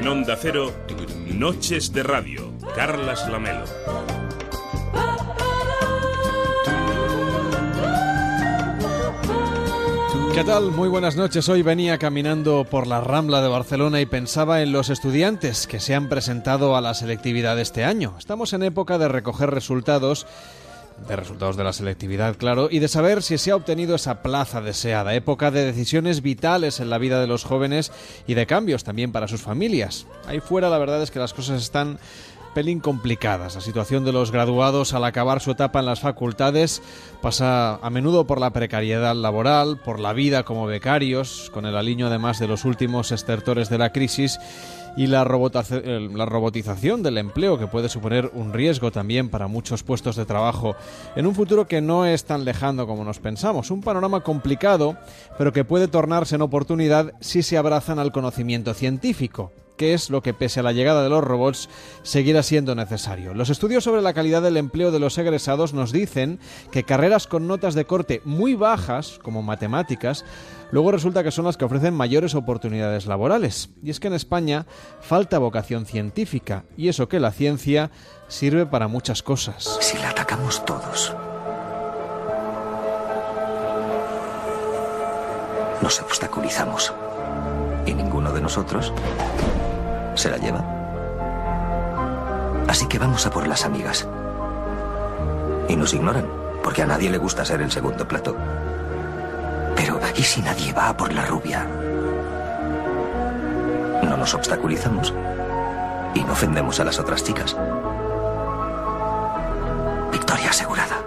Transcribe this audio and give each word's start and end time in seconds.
En 0.00 0.08
Onda 0.08 0.34
Cero, 0.34 0.72
Noches 1.26 1.92
de 1.92 2.02
Radio, 2.02 2.54
Carlas 2.74 3.28
Lamelo. 3.28 3.66
¿Qué 10.34 10.42
tal? 10.42 10.70
Muy 10.70 10.88
buenas 10.88 11.16
noches. 11.16 11.50
Hoy 11.50 11.60
venía 11.60 11.98
caminando 11.98 12.64
por 12.64 12.86
la 12.86 13.02
Rambla 13.02 13.42
de 13.42 13.48
Barcelona 13.48 14.00
y 14.00 14.06
pensaba 14.06 14.62
en 14.62 14.72
los 14.72 14.88
estudiantes 14.88 15.66
que 15.66 15.80
se 15.80 15.94
han 15.94 16.08
presentado 16.08 16.76
a 16.76 16.80
la 16.80 16.94
selectividad 16.94 17.60
este 17.60 17.84
año. 17.84 18.14
Estamos 18.18 18.54
en 18.54 18.62
época 18.62 18.96
de 18.96 19.08
recoger 19.08 19.50
resultados 19.50 20.26
de 21.08 21.16
resultados 21.16 21.56
de 21.56 21.64
la 21.64 21.72
selectividad, 21.72 22.36
claro, 22.36 22.68
y 22.70 22.78
de 22.78 22.88
saber 22.88 23.22
si 23.22 23.38
se 23.38 23.50
ha 23.50 23.56
obtenido 23.56 23.94
esa 23.94 24.22
plaza 24.22 24.60
deseada, 24.60 25.14
época 25.14 25.50
de 25.50 25.64
decisiones 25.64 26.22
vitales 26.22 26.80
en 26.80 26.90
la 26.90 26.98
vida 26.98 27.20
de 27.20 27.26
los 27.26 27.44
jóvenes 27.44 27.92
y 28.26 28.34
de 28.34 28.46
cambios 28.46 28.84
también 28.84 29.12
para 29.12 29.28
sus 29.28 29.42
familias. 29.42 30.06
Ahí 30.26 30.40
fuera 30.40 30.70
la 30.70 30.78
verdad 30.78 31.02
es 31.02 31.10
que 31.10 31.18
las 31.18 31.34
cosas 31.34 31.62
están 31.62 31.98
pelín 32.54 32.80
complicadas. 32.80 33.54
La 33.54 33.60
situación 33.60 34.04
de 34.04 34.12
los 34.12 34.30
graduados 34.30 34.92
al 34.92 35.04
acabar 35.04 35.40
su 35.40 35.52
etapa 35.52 35.80
en 35.80 35.86
las 35.86 36.00
facultades 36.00 36.82
pasa 37.22 37.76
a 37.76 37.90
menudo 37.90 38.26
por 38.26 38.40
la 38.40 38.50
precariedad 38.50 39.14
laboral, 39.14 39.78
por 39.78 40.00
la 40.00 40.12
vida 40.12 40.42
como 40.42 40.66
becarios, 40.66 41.50
con 41.52 41.66
el 41.66 41.76
aliño 41.76 42.08
además 42.08 42.38
de 42.38 42.48
los 42.48 42.64
últimos 42.64 43.12
estertores 43.12 43.68
de 43.68 43.78
la 43.78 43.92
crisis 43.92 44.38
y 44.96 45.06
la, 45.06 45.24
la, 45.24 46.26
robotización 46.26 47.02
del 47.02 47.18
empleo 47.18 47.58
que 47.58 47.66
puede 47.66 47.88
suponer 47.88 48.30
un 48.34 48.52
riesgo 48.52 48.90
también 48.90 49.28
para 49.28 49.46
muchos 49.46 49.82
puestos 49.82 50.16
de 50.16 50.26
trabajo 50.26 50.74
en 51.16 51.26
un 51.26 51.34
futuro 51.34 51.66
que 51.66 51.80
no 51.80 52.06
es 52.06 52.24
tan 52.24 52.44
lejano 52.44 52.86
como 52.86 53.04
nos 53.04 53.18
pensamos. 53.18 53.70
Un 53.70 53.82
panorama 53.82 54.20
complicado, 54.20 54.96
pero 55.38 55.52
que 55.52 55.64
puede 55.64 55.88
tornarse 55.88 56.34
en 56.34 56.42
oportunidad 56.42 57.12
si 57.20 57.42
se 57.42 57.56
abrazan 57.56 57.98
al 57.98 58.12
conocimiento 58.12 58.74
científico 58.74 59.52
que 59.80 59.94
es 59.94 60.10
lo 60.10 60.22
que 60.22 60.34
pese 60.34 60.60
a 60.60 60.62
la 60.62 60.72
llegada 60.72 61.02
de 61.02 61.08
los 61.08 61.24
robots 61.24 61.70
seguirá 62.02 62.42
siendo 62.42 62.74
necesario. 62.74 63.32
Los 63.32 63.48
estudios 63.48 63.82
sobre 63.82 64.02
la 64.02 64.12
calidad 64.12 64.42
del 64.42 64.58
empleo 64.58 64.90
de 64.90 64.98
los 64.98 65.16
egresados 65.16 65.72
nos 65.72 65.90
dicen 65.90 66.38
que 66.70 66.84
carreras 66.84 67.26
con 67.26 67.48
notas 67.48 67.72
de 67.72 67.86
corte 67.86 68.20
muy 68.26 68.54
bajas, 68.54 69.18
como 69.22 69.40
matemáticas, 69.40 70.26
luego 70.70 70.92
resulta 70.92 71.24
que 71.24 71.30
son 71.30 71.46
las 71.46 71.56
que 71.56 71.64
ofrecen 71.64 71.94
mayores 71.94 72.34
oportunidades 72.34 73.06
laborales. 73.06 73.70
Y 73.82 73.88
es 73.88 74.00
que 74.00 74.08
en 74.08 74.12
España 74.12 74.66
falta 75.00 75.38
vocación 75.38 75.86
científica, 75.86 76.64
y 76.76 76.88
eso 76.88 77.08
que 77.08 77.18
la 77.18 77.32
ciencia 77.32 77.90
sirve 78.28 78.66
para 78.66 78.86
muchas 78.86 79.22
cosas. 79.22 79.78
Si 79.80 79.96
la 79.96 80.10
atacamos 80.10 80.62
todos, 80.66 81.16
nos 85.80 86.02
obstaculizamos. 86.02 86.92
Y 87.86 87.94
ninguno 87.94 88.30
de 88.34 88.42
nosotros 88.42 88.92
se 90.20 90.30
la 90.30 90.36
lleva. 90.36 90.62
Así 92.68 92.86
que 92.86 92.98
vamos 92.98 93.26
a 93.26 93.30
por 93.30 93.48
las 93.48 93.64
amigas. 93.64 94.06
Y 95.68 95.76
nos 95.76 95.94
ignoran, 95.94 96.26
porque 96.62 96.82
a 96.82 96.86
nadie 96.86 97.10
le 97.10 97.18
gusta 97.18 97.44
ser 97.44 97.62
el 97.62 97.70
segundo 97.72 98.06
plato. 98.06 98.36
Pero, 99.74 99.98
¿y 100.14 100.22
si 100.22 100.42
nadie 100.42 100.72
va 100.72 100.90
a 100.90 100.96
por 100.96 101.12
la 101.12 101.24
rubia? 101.24 101.66
No 104.02 104.16
nos 104.16 104.34
obstaculizamos 104.34 105.14
y 106.14 106.22
no 106.22 106.32
ofendemos 106.32 106.78
a 106.80 106.84
las 106.84 106.98
otras 106.98 107.24
chicas. 107.24 107.56
Victoria 110.12 110.50
asegurada. 110.50 110.98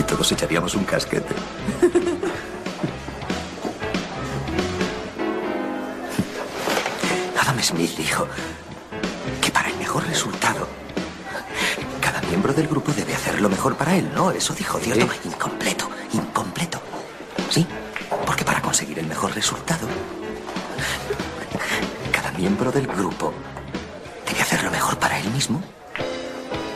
Y 0.00 0.02
todos 0.04 0.32
echaríamos 0.32 0.74
un 0.74 0.84
casquete. 0.84 1.34
Smith 7.62 7.96
dijo 7.96 8.26
que 9.40 9.50
para 9.50 9.68
el 9.68 9.76
mejor 9.76 10.04
resultado, 10.06 10.66
cada 12.00 12.20
miembro 12.22 12.52
del 12.52 12.66
grupo 12.66 12.92
debe 12.92 13.14
hacer 13.14 13.40
lo 13.40 13.48
mejor 13.48 13.76
para 13.76 13.94
él, 13.94 14.10
¿no? 14.14 14.32
Eso 14.32 14.52
dijo, 14.54 14.78
¿cierto? 14.80 15.06
Incompleto, 15.24 15.88
incompleto. 16.12 16.82
Sí, 17.50 17.66
porque 18.26 18.44
para 18.44 18.60
conseguir 18.60 18.98
el 18.98 19.06
mejor 19.06 19.34
resultado, 19.34 19.86
cada 22.10 22.32
miembro 22.32 22.72
del 22.72 22.86
grupo 22.88 23.32
debe 24.26 24.40
hacer 24.40 24.64
lo 24.64 24.70
mejor 24.70 24.98
para 24.98 25.20
él 25.20 25.30
mismo 25.30 25.62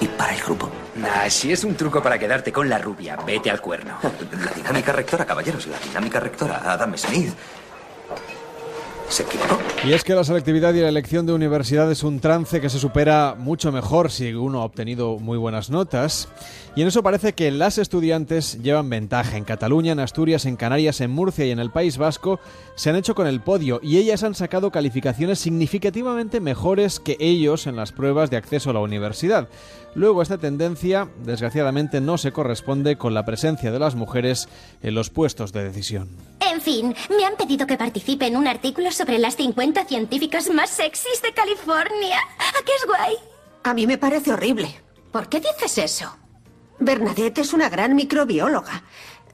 y 0.01 0.07
para 0.07 0.35
el 0.35 0.43
grupo. 0.43 0.71
Nah, 0.95 1.29
si 1.29 1.53
es 1.53 1.65
un 1.65 1.75
truco 1.75 2.03
para 2.03 2.19
quedarte 2.19 2.53
con 2.53 2.69
la 2.69 2.79
rubia, 2.79 3.17
vete 3.17 3.51
al 3.51 3.61
cuerno. 3.61 3.99
La 4.45 4.53
dinámica 4.53 4.93
rectora, 4.93 5.25
caballeros, 5.25 5.67
la 5.67 5.79
dinámica 5.79 6.21
rectora, 6.21 6.63
Adam 6.65 6.97
Smith. 6.97 7.35
Y 9.85 9.93
es 9.93 10.03
que 10.03 10.15
la 10.15 10.25
selectividad 10.25 10.75
y 10.75 10.81
la 10.81 10.89
elección 10.89 11.27
de 11.27 11.33
universidad 11.33 11.91
es 11.93 12.03
un 12.03 12.21
trance 12.21 12.61
que 12.61 12.69
se 12.69 12.79
supera 12.79 13.37
mucho 13.39 13.71
mejor 13.71 14.11
si 14.11 14.35
uno 14.35 14.63
ha 14.63 14.65
obtenido 14.65 15.19
muy 15.19 15.39
buenas 15.39 15.71
notas. 15.71 16.29
Y 16.77 16.83
en 16.83 16.89
eso 16.89 17.03
parece 17.03 17.33
que 17.33 17.51
las 17.51 17.79
estudiantes 17.79 18.63
llevan 18.63 18.91
ventaja. 18.91 19.39
En 19.39 19.45
Cataluña, 19.45 19.93
en 19.93 19.99
Asturias, 19.99 20.45
en 20.45 20.57
Canarias, 20.57 21.01
en 21.01 21.11
Murcia 21.11 21.47
y 21.47 21.51
en 21.51 21.59
el 21.59 21.71
País 21.71 21.97
Vasco 21.97 22.39
se 22.75 22.91
han 22.91 22.97
hecho 22.97 23.15
con 23.15 23.27
el 23.27 23.41
podio 23.41 23.81
y 23.83 23.97
ellas 23.97 24.23
han 24.23 24.35
sacado 24.35 24.71
calificaciones 24.71 25.39
significativamente 25.39 26.39
mejores 26.39 27.01
que 27.01 27.17
ellos 27.19 27.67
en 27.67 27.77
las 27.77 27.93
pruebas 27.93 28.29
de 28.29 28.37
acceso 28.37 28.69
a 28.69 28.73
la 28.75 28.81
universidad. 28.81 29.49
Luego 29.95 30.21
esta 30.21 30.37
tendencia, 30.37 31.09
desgraciadamente, 31.25 32.03
no 32.03 32.19
se 32.19 32.33
corresponde 32.33 32.99
con 32.99 33.15
la 33.15 33.25
presencia 33.25 33.73
de 33.73 33.79
las 33.79 33.95
mujeres 33.95 34.47
en 34.83 34.95
los 34.95 35.09
puestos 35.09 35.55
de 35.55 35.65
decisión. 35.65 36.11
En 36.41 36.61
fin, 36.61 36.95
me 37.09 37.25
han 37.25 37.37
pedido 37.37 37.67
que 37.67 37.79
participe 37.79 38.27
en 38.27 38.37
un 38.37 38.47
artículo 38.47 38.93
sobre 38.93 39.19
las 39.19 39.37
50 39.37 39.87
científicas 39.87 40.51
más 40.51 40.69
sexys 40.69 41.23
de 41.23 41.33
California. 41.33 42.19
¿A 42.39 42.65
qué 42.67 42.73
es 42.79 42.87
guay? 42.87 43.15
A 43.63 43.73
mí 43.73 43.87
me 43.87 43.97
parece 43.97 44.35
horrible. 44.35 44.69
¿Por 45.11 45.31
qué 45.31 45.41
dices 45.41 45.79
eso? 45.79 46.15
Bernadette 46.79 47.39
es 47.39 47.53
una 47.53 47.69
gran 47.69 47.95
microbióloga. 47.95 48.83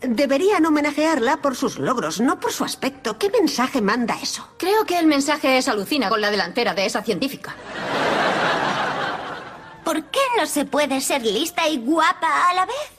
Deberían 0.00 0.66
homenajearla 0.66 1.38
por 1.38 1.54
sus 1.54 1.78
logros, 1.78 2.20
no 2.20 2.40
por 2.40 2.52
su 2.52 2.64
aspecto. 2.64 3.18
¿Qué 3.18 3.30
mensaje 3.30 3.80
manda 3.80 4.18
eso? 4.20 4.48
Creo 4.58 4.84
que 4.84 4.98
el 4.98 5.06
mensaje 5.06 5.58
es 5.58 5.68
alucina 5.68 6.08
con 6.08 6.20
la 6.20 6.30
delantera 6.30 6.74
de 6.74 6.86
esa 6.86 7.02
científica. 7.02 7.54
¿Por 9.84 10.04
qué 10.04 10.20
no 10.38 10.46
se 10.46 10.64
puede 10.64 11.00
ser 11.00 11.22
lista 11.22 11.68
y 11.68 11.78
guapa 11.78 12.50
a 12.50 12.54
la 12.54 12.66
vez? 12.66 12.91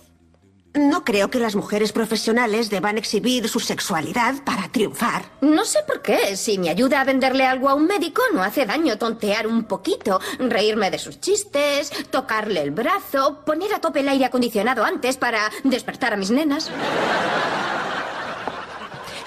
No 0.74 1.04
creo 1.04 1.30
que 1.30 1.38
las 1.38 1.56
mujeres 1.56 1.92
profesionales 1.92 2.72
deban 2.72 2.98
exhibir 2.98 3.48
su 3.48 3.60
sexualidad 3.60 4.44
para 4.44 4.70
triunfar. 4.70 5.26
No 5.42 5.66
sé 5.66 5.80
por 5.86 6.02
qué. 6.02 6.36
Si 6.36 6.58
me 6.58 6.70
ayuda 6.70 7.02
a 7.02 7.04
venderle 7.04 7.46
algo 7.46 7.70
a 7.70 7.76
un 7.76 7.86
médico, 7.86 8.24
no 8.34 8.42
hace 8.42 8.66
daño 8.66 8.98
tontear 8.98 9.46
un 9.46 9.66
poquito, 9.66 10.20
reírme 10.40 10.90
de 10.90 10.98
sus 10.98 11.20
chistes, 11.20 11.92
tocarle 12.10 12.62
el 12.62 12.72
brazo, 12.72 13.44
poner 13.46 13.72
a 13.72 13.82
tope 13.82 14.00
el 14.00 14.10
aire 14.10 14.26
acondicionado 14.26 14.84
antes 14.84 15.18
para 15.18 15.52
despertar 15.64 16.14
a 16.14 16.18
mis 16.18 16.32
nenas. 16.32 16.72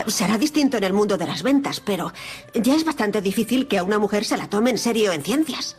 Será 0.09 0.39
distinto 0.39 0.77
en 0.79 0.85
el 0.85 0.93
mundo 0.93 1.17
de 1.17 1.27
las 1.27 1.45
ventas, 1.45 1.79
pero 1.81 2.13
ya 2.55 2.75
es 2.75 2.85
bastante 2.85 3.21
difícil 3.21 3.69
que 3.69 3.79
a 3.79 3.85
una 3.85 4.01
mujer 4.01 4.25
se 4.25 4.37
la 4.37 4.49
tome 4.49 4.71
en 4.71 4.79
serio 4.79 5.13
en 5.13 5.23
ciencias. 5.23 5.77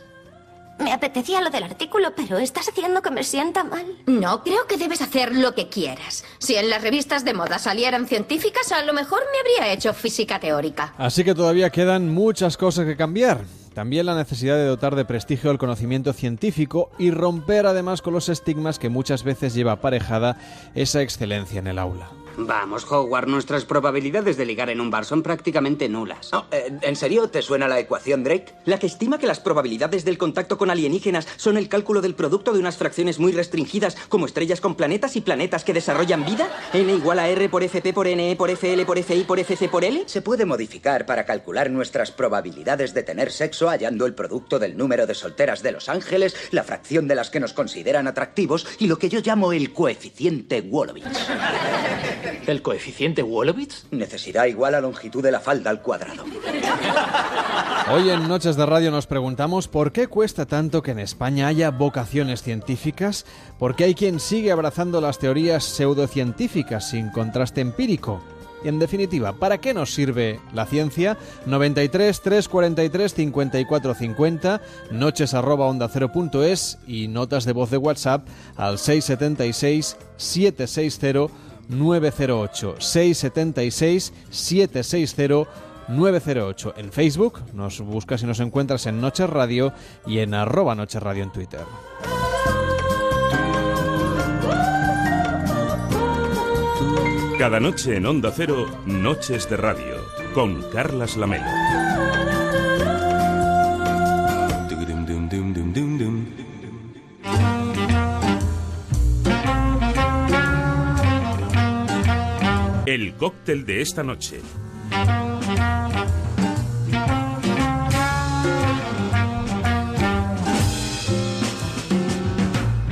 Me 0.78 0.92
apetecía 0.92 1.40
lo 1.40 1.50
del 1.50 1.64
artículo, 1.64 2.12
pero 2.14 2.38
estás 2.38 2.68
haciendo 2.68 3.02
que 3.02 3.10
me 3.10 3.24
sienta 3.24 3.64
mal. 3.64 3.84
No, 4.06 4.42
creo 4.44 4.66
que 4.66 4.76
debes 4.76 5.02
hacer 5.02 5.34
lo 5.34 5.54
que 5.54 5.68
quieras. 5.68 6.24
Si 6.38 6.54
en 6.54 6.70
las 6.70 6.82
revistas 6.82 7.24
de 7.24 7.34
moda 7.34 7.58
salieran 7.58 8.06
científicas, 8.06 8.70
a 8.72 8.82
lo 8.82 8.92
mejor 8.92 9.20
me 9.32 9.38
habría 9.38 9.72
hecho 9.72 9.92
física 9.92 10.38
teórica. 10.38 10.94
Así 10.98 11.24
que 11.24 11.34
todavía 11.34 11.70
quedan 11.70 12.08
muchas 12.08 12.56
cosas 12.56 12.86
que 12.86 12.96
cambiar. 12.96 13.44
También 13.74 14.06
la 14.06 14.16
necesidad 14.16 14.56
de 14.56 14.64
dotar 14.66 14.96
de 14.96 15.04
prestigio 15.04 15.50
al 15.50 15.58
conocimiento 15.58 16.12
científico 16.12 16.90
y 16.98 17.10
romper 17.10 17.66
además 17.66 18.02
con 18.02 18.12
los 18.12 18.28
estigmas 18.28 18.78
que 18.78 18.88
muchas 18.88 19.22
veces 19.22 19.54
lleva 19.54 19.72
aparejada 19.72 20.36
esa 20.74 21.02
excelencia 21.02 21.60
en 21.60 21.68
el 21.68 21.78
aula. 21.78 22.08
Vamos, 22.40 22.86
Howard, 22.88 23.26
nuestras 23.26 23.64
probabilidades 23.64 24.36
de 24.36 24.46
ligar 24.46 24.70
en 24.70 24.80
un 24.80 24.90
bar 24.90 25.04
son 25.04 25.24
prácticamente 25.24 25.88
nulas. 25.88 26.30
No, 26.32 26.46
eh, 26.52 26.72
¿En 26.82 26.94
serio 26.94 27.28
te 27.28 27.42
suena 27.42 27.66
la 27.66 27.80
ecuación 27.80 28.22
Drake? 28.22 28.54
La 28.64 28.78
que 28.78 28.86
estima 28.86 29.18
que 29.18 29.26
las 29.26 29.40
probabilidades 29.40 30.04
del 30.04 30.18
contacto 30.18 30.56
con 30.56 30.70
alienígenas 30.70 31.26
son 31.36 31.56
el 31.56 31.68
cálculo 31.68 32.00
del 32.00 32.14
producto 32.14 32.52
de 32.52 32.60
unas 32.60 32.76
fracciones 32.76 33.18
muy 33.18 33.32
restringidas, 33.32 33.96
como 34.08 34.24
estrellas 34.24 34.60
con 34.60 34.76
planetas 34.76 35.16
y 35.16 35.20
planetas 35.20 35.64
que 35.64 35.72
desarrollan 35.72 36.24
vida. 36.24 36.48
N 36.72 36.92
igual 36.92 37.18
a 37.18 37.28
R 37.28 37.48
por 37.48 37.64
FP 37.64 37.92
por 37.92 38.06
NE 38.06 38.36
por 38.36 38.50
FL 38.50 38.84
por 38.84 39.02
FI 39.02 39.24
por 39.24 39.40
FC 39.40 39.68
por 39.68 39.84
L. 39.84 40.04
Se 40.06 40.22
puede 40.22 40.44
modificar 40.44 41.06
para 41.06 41.26
calcular 41.26 41.70
nuestras 41.70 42.12
probabilidades 42.12 42.94
de 42.94 43.02
tener 43.02 43.32
sexo 43.32 43.68
hallando 43.68 44.06
el 44.06 44.14
producto 44.14 44.60
del 44.60 44.76
número 44.76 45.08
de 45.08 45.14
solteras 45.16 45.64
de 45.64 45.72
Los 45.72 45.88
Ángeles, 45.88 46.36
la 46.52 46.62
fracción 46.62 47.08
de 47.08 47.16
las 47.16 47.30
que 47.30 47.40
nos 47.40 47.52
consideran 47.52 48.06
atractivos 48.06 48.64
y 48.78 48.86
lo 48.86 48.96
que 48.96 49.08
yo 49.08 49.18
llamo 49.24 49.52
el 49.52 49.72
coeficiente 49.72 50.60
Wolowitz. 50.60 51.04
¿El 52.46 52.62
coeficiente 52.62 53.22
Wolowitz? 53.22 53.84
Necesidad 53.90 54.46
igual 54.46 54.74
a 54.74 54.80
longitud 54.80 55.22
de 55.22 55.32
la 55.32 55.40
falda 55.40 55.70
al 55.70 55.82
cuadrado. 55.82 56.24
Hoy 57.90 58.10
en 58.10 58.28
Noches 58.28 58.56
de 58.56 58.66
Radio 58.66 58.90
nos 58.90 59.06
preguntamos 59.06 59.68
por 59.68 59.92
qué 59.92 60.08
cuesta 60.08 60.46
tanto 60.46 60.82
que 60.82 60.90
en 60.90 60.98
España 60.98 61.46
haya 61.46 61.70
vocaciones 61.70 62.42
científicas, 62.42 63.24
por 63.58 63.76
qué 63.76 63.84
hay 63.84 63.94
quien 63.94 64.20
sigue 64.20 64.52
abrazando 64.52 65.00
las 65.00 65.18
teorías 65.18 65.64
pseudocientíficas 65.64 66.90
sin 66.90 67.10
contraste 67.10 67.60
empírico. 67.60 68.22
En 68.64 68.78
definitiva, 68.80 69.34
¿para 69.34 69.58
qué 69.58 69.72
nos 69.72 69.94
sirve 69.94 70.40
la 70.52 70.66
ciencia? 70.66 71.16
93 71.46 72.20
343 72.20 73.14
54 73.14 73.94
50, 73.94 74.60
noches 74.90 75.32
arroba 75.32 75.66
onda 75.66 75.88
cero 75.88 76.10
punto 76.12 76.42
es 76.42 76.78
y 76.86 77.06
notas 77.06 77.44
de 77.44 77.52
voz 77.52 77.70
de 77.70 77.76
WhatsApp 77.76 78.26
al 78.56 78.78
676 78.78 79.96
760 80.16 81.47
908 81.68 82.76
676 82.78 84.12
760 84.30 85.68
908 85.88 86.74
en 86.76 86.92
Facebook, 86.92 87.40
nos 87.54 87.80
buscas 87.80 88.22
y 88.22 88.26
nos 88.26 88.40
encuentras 88.40 88.86
en 88.86 89.00
Noches 89.00 89.28
Radio 89.28 89.72
y 90.06 90.18
en 90.18 90.34
arroba 90.34 90.74
Noches 90.74 91.02
Radio 91.02 91.22
en 91.22 91.32
Twitter. 91.32 91.60
Cada 97.38 97.60
noche 97.60 97.96
en 97.96 98.04
Onda 98.04 98.32
Cero, 98.34 98.66
Noches 98.84 99.48
de 99.48 99.56
Radio, 99.56 100.04
con 100.34 100.60
Carlas 100.72 101.16
Lamelo. 101.16 101.97
El 112.88 113.12
cóctel 113.16 113.66
de 113.66 113.82
esta 113.82 114.02
noche. 114.02 114.40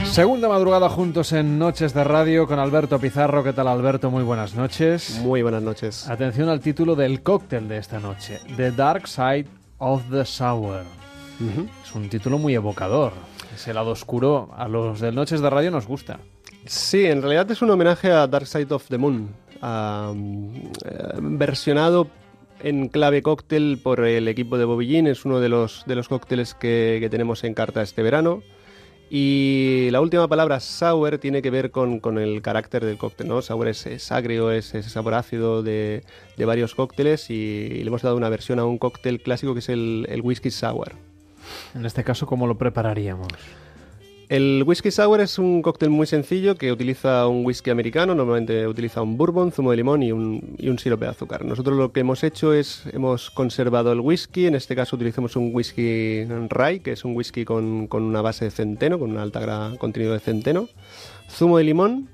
Segunda 0.05 0.51
madrugada 0.51 0.91
juntos 0.91 1.33
en 1.33 1.59
Noches 1.59 1.95
de 1.95 2.05
Radio 2.05 2.47
con 2.47 2.59
Alberto 2.59 2.99
Pizarro. 2.99 3.43
¿Qué 3.43 3.55
tal 3.55 3.69
Alberto? 3.69 4.11
Muy 4.11 4.23
buenas 4.23 4.55
noches. 4.55 5.19
Muy 5.23 5.41
buenas 5.41 5.63
noches. 5.63 6.07
Atención 6.11 6.51
al 6.51 6.61
título 6.61 6.95
del 6.95 7.23
cóctel 7.23 7.67
de 7.67 7.79
esta 7.79 7.99
noche. 7.99 8.39
The 8.59 8.73
Dark 8.73 9.09
Side 9.09 9.47
of 9.79 10.03
the 10.11 10.27
Sour. 10.27 10.83
Es 11.83 11.95
un 11.95 12.11
título 12.11 12.37
muy 12.37 12.55
evocador. 12.55 13.15
Ese 13.55 13.73
lado 13.73 13.93
oscuro 13.93 14.51
a 14.59 14.69
los 14.69 15.01
de 15.01 15.11
Noches 15.11 15.41
de 15.41 15.49
Radio 15.49 15.71
nos 15.71 15.87
gusta. 15.87 16.19
Sí, 16.67 17.07
en 17.07 17.23
realidad 17.23 17.51
es 17.51 17.63
un 17.63 17.71
homenaje 17.71 18.11
a 18.11 18.27
Dark 18.27 18.47
Side 18.47 18.75
of 18.75 18.89
the 18.89 18.99
Moon, 18.99 19.31
eh, 19.63 21.13
versionado 21.21 22.09
en 22.61 22.89
clave 22.89 23.23
cóctel 23.23 23.79
por 23.83 24.05
el 24.05 24.29
equipo 24.29 24.59
de 24.59 24.65
Bobby 24.65 24.97
Es 25.07 25.25
uno 25.25 25.41
de 25.41 25.49
los, 25.49 25.85
de 25.87 25.95
los 25.95 26.09
cócteles 26.09 26.55
que, 26.55 27.07
tenemos 27.11 27.45
en 27.45 27.55
carta 27.55 27.83
este 27.83 28.03
verano. 28.03 28.43
Y 29.09 29.89
la 29.93 30.01
última 30.01 30.27
palabra, 30.27 30.59
sour, 30.59 31.19
tiene 31.19 31.41
que 31.41 31.51
ver 31.51 31.71
con, 31.71 32.01
el 32.19 32.43
carácter 32.43 32.85
del 32.85 32.99
cóctel, 32.99 33.29
¿no? 33.29 33.41
Sour 33.41 33.69
es, 33.69 34.11
agrio, 34.11 34.51
es 34.51 34.75
ese 34.75 34.91
sabor 34.91 35.15
ácido 35.15 35.63
de, 35.63 36.03
varios 36.39 36.75
cócteles 36.75 37.31
y, 37.31 37.69
le 37.69 37.87
hemos 37.87 38.03
dado 38.03 38.17
una 38.17 38.29
versión 38.29 38.59
a 38.59 38.65
un 38.65 38.79
cóctel 38.79 39.21
clásico 39.21 39.53
que 39.53 39.61
es 39.61 39.69
el 39.69 40.21
whisky 40.25 40.51
sour. 40.51 40.93
En 41.75 41.87
este 41.87 42.05
caso, 42.05 42.27
¿cómo 42.27 42.47
lo 42.47 42.59
prepararíamos? 42.59 43.29
El 44.29 44.65
whisky 44.67 44.91
sour 44.91 45.21
es 45.21 45.39
un 45.39 45.63
cóctel 45.63 45.91
muy 45.91 46.09
sencillo 46.09 46.57
que 46.57 46.73
utiliza 46.73 47.29
un 47.29 47.47
whisky 47.47 47.71
americano, 47.71 48.13
normalmente 48.13 48.67
utiliza 48.67 49.01
un 49.01 49.17
bourbon, 49.17 49.53
zumo 49.53 49.71
de 49.71 49.77
limón 49.77 50.03
y 50.03 50.11
un, 50.11 50.57
y 50.59 50.69
un 50.69 50.81
sirope 50.81 51.05
de 51.05 51.13
azúcar. 51.13 51.45
Nosotros 51.45 51.77
lo 51.77 51.93
que 51.93 52.01
hemos 52.01 52.25
hecho 52.25 52.53
es, 52.53 52.83
hemos 52.93 53.31
conservado 53.31 53.93
el 53.93 54.01
whisky, 54.01 54.47
en 54.47 54.57
este 54.57 54.75
caso 54.75 54.97
utilizamos 54.97 55.37
un 55.37 55.55
whisky 55.55 56.25
rye, 56.49 56.81
que 56.81 56.91
es 56.91 57.05
un 57.05 57.15
whisky 57.15 57.45
con, 57.45 57.89
una 57.89 58.21
base 58.21 58.47
de 58.47 58.51
centeno, 58.51 58.99
con 58.99 59.13
un 59.13 59.19
alta 59.19 59.75
contenido 59.79 60.13
de 60.13 60.19
centeno, 60.19 60.69
zumo 61.31 61.59
de 61.59 61.65
limón 61.65 62.09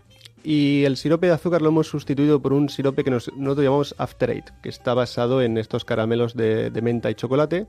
y 0.45 0.85
el 0.85 0.99
sirope 0.99 1.29
de 1.29 1.33
azúcar 1.33 1.63
lo 1.63 1.69
hemos 1.71 1.87
sustituido 1.87 2.43
por 2.43 2.53
un 2.53 2.69
sirope 2.69 3.05
que 3.05 3.11
nosotros 3.11 3.65
llamamos 3.65 3.95
After 3.97 4.29
Eight, 4.29 4.51
que 4.63 4.69
está 4.69 4.93
basado 4.93 5.41
en 5.41 5.57
estos 5.57 5.87
caramelos 5.87 6.37
de 6.37 6.79
menta 6.83 7.11
y 7.11 7.15
chocolate 7.15 7.69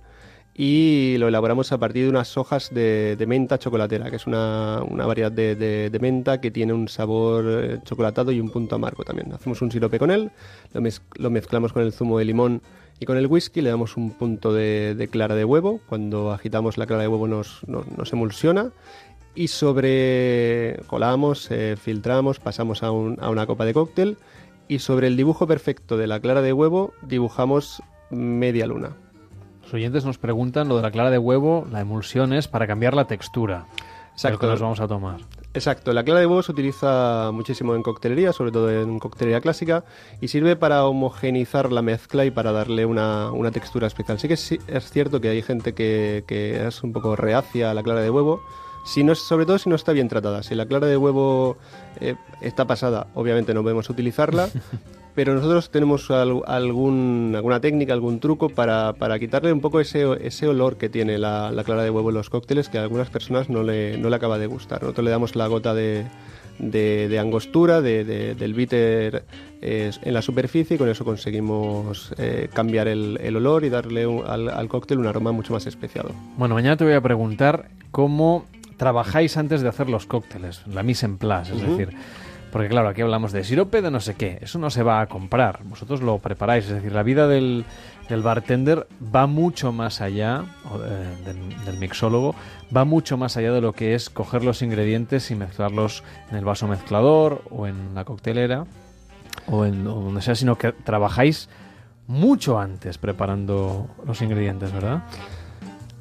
y 0.56 1.16
lo 1.18 1.28
elaboramos 1.28 1.72
a 1.72 1.80
partir 1.80 2.04
de 2.04 2.10
unas 2.10 2.38
hojas 2.38 2.70
de, 2.72 3.24
menta 3.28 3.58
chocolatera, 3.58 4.10
que 4.10 4.18
es 4.18 4.28
una, 4.28 4.84
variedad 4.90 5.32
de, 5.32 5.98
menta 6.00 6.40
que 6.40 6.52
tiene 6.52 6.74
un 6.74 6.88
sabor 6.88 7.46
eh, 7.48 7.80
chocolatado 7.84 8.32
y 8.32 8.40
un 8.40 8.50
punto 8.50 8.76
amargo 8.76 9.04
también. 9.04 9.34
Hacemos 9.34 9.62
un 9.62 9.72
sirope 9.72 9.98
con 9.98 10.12
él, 10.12 10.32
lo, 10.74 11.30
mezclamos 11.32 11.74
con 11.74 11.82
el 11.82 11.92
zumo 11.92 12.20
de 12.20 12.26
limón 12.26 12.62
y 13.00 13.06
con 13.06 13.18
el 13.18 13.26
whisky, 13.26 13.62
le 13.62 13.72
damos 13.72 13.98
un 13.98 14.12
punto 14.12 14.54
de, 14.54 15.10
clara 15.12 15.34
de 15.34 15.44
huevo, 15.44 15.82
cuando 15.90 16.32
agitamos 16.32 16.78
la 16.78 16.86
clara 16.86 17.02
de 17.02 17.08
huevo 17.08 17.28
nos, 17.28 17.64
emulsiona 18.12 18.72
y 19.36 19.48
sobre 19.48 20.80
colamos, 20.86 21.50
eh, 21.50 21.76
filtramos, 21.82 22.40
pasamos 22.40 22.84
a, 22.84 22.88
a 22.88 22.92
una 22.92 23.48
copa 23.48 23.66
de 23.66 23.74
cóctel 23.74 24.18
y 24.68 24.78
sobre 24.78 25.08
el 25.08 25.18
dibujo 25.18 25.48
perfecto 25.48 25.98
de 25.98 26.06
la 26.06 26.20
clara 26.20 26.44
de 26.44 26.54
huevo 26.54 26.94
dibujamos 27.02 27.82
media 28.12 28.68
luna 28.68 28.96
oyentes 29.74 30.06
nos 30.06 30.18
preguntan 30.18 30.68
lo 30.68 30.78
de 30.78 30.82
la 30.82 30.92
clara 30.92 31.10
de 31.10 31.18
huevo, 31.18 31.68
la 31.72 31.82
emulsión 31.82 32.34
es 32.34 32.48
para 32.48 32.68
cambiar 32.68 32.94
la 32.94 33.06
textura. 33.06 33.66
Exacto. 34.14 34.40
que 34.40 34.48
nos 34.48 34.62
vamos 34.62 34.80
a 34.80 34.88
tomar. 34.88 35.18
Exacto, 35.56 35.94
la 35.94 36.04
clara 36.04 36.20
de 36.20 36.26
huevo 36.26 36.42
se 36.42 36.52
utiliza 36.52 37.30
muchísimo 37.32 37.76
en 37.76 37.84
coctelería, 37.84 38.34
sobre 38.34 38.52
todo 38.52 38.72
en 38.72 39.00
coctelería 39.00 39.42
clásica, 39.42 39.84
y 40.20 40.28
sirve 40.28 40.56
para 40.56 40.86
homogenizar 40.86 41.72
la 41.72 41.82
mezcla 41.82 42.26
y 42.26 42.32
para 42.32 42.52
darle 42.52 42.86
una, 42.86 43.32
textura 43.52 43.88
especial. 43.88 44.20
Sí 44.20 44.28
que 44.28 44.34
es, 44.34 44.60
cierto 44.92 45.22
que 45.22 45.30
hay 45.30 45.42
gente 45.42 45.74
que, 45.74 46.24
es 46.68 46.84
un 46.84 46.92
poco 46.92 47.16
reacia 47.16 47.72
a 47.72 47.74
la 47.74 47.84
clara 47.84 48.02
de 48.02 48.10
huevo, 48.10 48.42
si 48.86 49.04
no, 49.04 49.14
sobre 49.16 49.46
todo 49.46 49.58
si 49.60 49.70
no 49.70 49.76
está 49.76 49.94
bien 49.94 50.10
tratada. 50.10 50.42
Si 50.42 50.56
la 50.56 50.66
clara 50.66 50.88
de 50.88 50.98
huevo 50.98 51.58
eh, 52.00 52.16
está 52.42 52.66
pasada, 52.66 53.08
obviamente 53.14 53.54
no 53.54 53.62
podemos 53.62 53.90
utilizarla, 53.90 54.50
pero 55.16 55.36
nosotros 55.36 55.70
tenemos 55.70 56.10
algún, 56.10 57.34
alguna 57.36 57.60
técnica, 57.60 57.94
algún 57.94 58.20
truco 58.20 58.50
para, 58.50 58.94
quitarle 59.20 59.54
un 59.54 59.62
poco 59.62 59.80
ese, 59.80 60.06
ese 60.22 60.48
olor 60.48 60.78
que 60.78 60.90
tiene 60.90 61.18
la, 61.18 61.52
clara 61.66 61.84
de 61.84 61.90
huevo 61.90 62.10
en 62.10 62.16
los 62.16 62.30
cócteles 62.30 62.70
que 62.70 62.78
a 62.80 62.84
algunas 62.84 63.10
personas 63.10 63.50
no 63.50 63.64
le, 63.64 63.98
no 63.98 64.10
le 64.10 64.16
acaba 64.16 64.38
de 64.38 64.48
gustar. 64.48 64.82
Nosotros 64.82 65.06
le 65.06 65.12
damos 65.12 65.36
la 65.36 65.48
gota 65.48 65.74
de, 65.74 66.06
de, 66.60 67.20
angostura 67.20 67.82
del 67.82 68.54
bitter 68.54 69.24
eh, 69.62 69.92
en 70.02 70.14
la 70.14 70.22
superficie 70.22 70.76
y 70.76 70.78
con 70.78 70.90
eso 70.90 71.06
conseguimos 71.06 72.14
eh, 72.18 72.50
cambiar 72.54 72.88
el, 72.88 73.36
olor 73.36 73.66
y 73.66 73.70
darle 73.70 74.04
al, 74.26 74.68
cóctel 74.68 75.00
un 75.00 75.08
aroma 75.08 75.32
mucho 75.32 75.54
más 75.54 75.68
especiado. 75.68 76.12
Bueno, 76.38 76.56
mañana 76.56 76.78
te 76.78 76.84
voy 76.84 76.94
a 76.94 77.02
preguntar 77.02 77.70
cómo 77.92 78.46
trabajáis 78.78 79.38
antes 79.38 79.62
de 79.62 79.70
hacer 79.70 79.90
los 79.90 80.08
cócteles, 80.08 80.66
la 80.68 80.82
mise 80.82 81.06
en 81.06 81.18
place, 81.18 81.54
es 81.54 81.62
decir 81.62 81.96
porque 82.54 82.70
claro, 82.70 82.90
aquí 82.90 83.02
hablamos 83.02 83.32
de 83.32 83.44
sirope 83.44 83.82
de 83.82 83.90
no 83.90 84.00
sé 84.00 84.14
qué. 84.14 84.38
Eso 84.40 84.60
no 84.60 84.70
se 84.70 84.84
va 84.84 85.02
a 85.02 85.08
comprar. 85.08 85.62
Vosotros 85.64 86.04
lo 86.04 86.20
preparáis. 86.20 86.66
Es 86.66 86.76
decir, 86.76 86.92
la 86.92 87.02
vida 87.02 87.28
del, 87.28 87.66
bartender 88.22 88.88
va 89.04 89.26
mucho 89.26 89.72
más 89.72 90.02
allá, 90.02 90.46
eh, 90.86 91.34
del, 91.66 91.80
mixólogo, 91.80 92.36
va 92.76 92.86
mucho 92.86 93.18
más 93.18 93.38
allá 93.38 93.52
de 93.52 93.60
lo 93.60 93.74
que 93.74 93.96
es 93.96 94.12
coger 94.12 94.44
los 94.44 94.62
ingredientes 94.62 95.32
y 95.32 95.36
mezclarlos 95.36 96.04
en 96.30 96.38
el 96.38 96.46
vaso 96.46 96.68
mezclador 96.68 97.42
o 97.50 97.66
en 97.66 97.96
la 97.96 98.06
coctelera 98.06 98.68
o 99.48 99.66
en 99.66 99.84
donde 99.84 100.22
sea, 100.22 100.36
sino 100.36 100.56
que 100.56 100.74
trabajáis 100.74 101.50
mucho 102.06 102.60
antes 102.60 103.00
preparando 103.00 103.88
los 104.06 104.22
ingredientes, 104.22 104.72
¿verdad? 104.72 105.02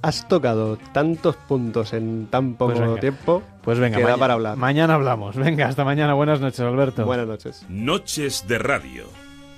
Has 0.03 0.27
tocado 0.29 0.77
tantos 0.93 1.37
puntos 1.37 1.93
en 1.93 2.27
tan 2.27 2.55
poco 2.55 2.75
pues 2.75 3.01
tiempo 3.01 3.43
pues 3.63 3.79
venga, 3.79 3.99
que 3.99 4.05
para 4.19 4.35
hablar. 4.35 4.57
Mañana 4.57 4.95
hablamos. 4.95 5.37
Venga, 5.37 5.69
hasta 5.69 5.85
mañana. 5.85 6.15
Buenas 6.15 6.41
noches, 6.41 6.61
Alberto. 6.61 7.07
Buenas 7.07 7.29
noches. 7.29 7.65
Noches 7.69 8.47
de 8.49 8.59
Radio. 8.59 9.05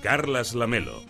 Carlas 0.02 0.54
Lamelo. 0.54 1.02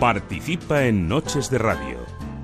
Participa 0.00 0.84
en 0.84 1.08
Noches 1.08 1.50
de 1.50 1.58
Radio 1.58 2.15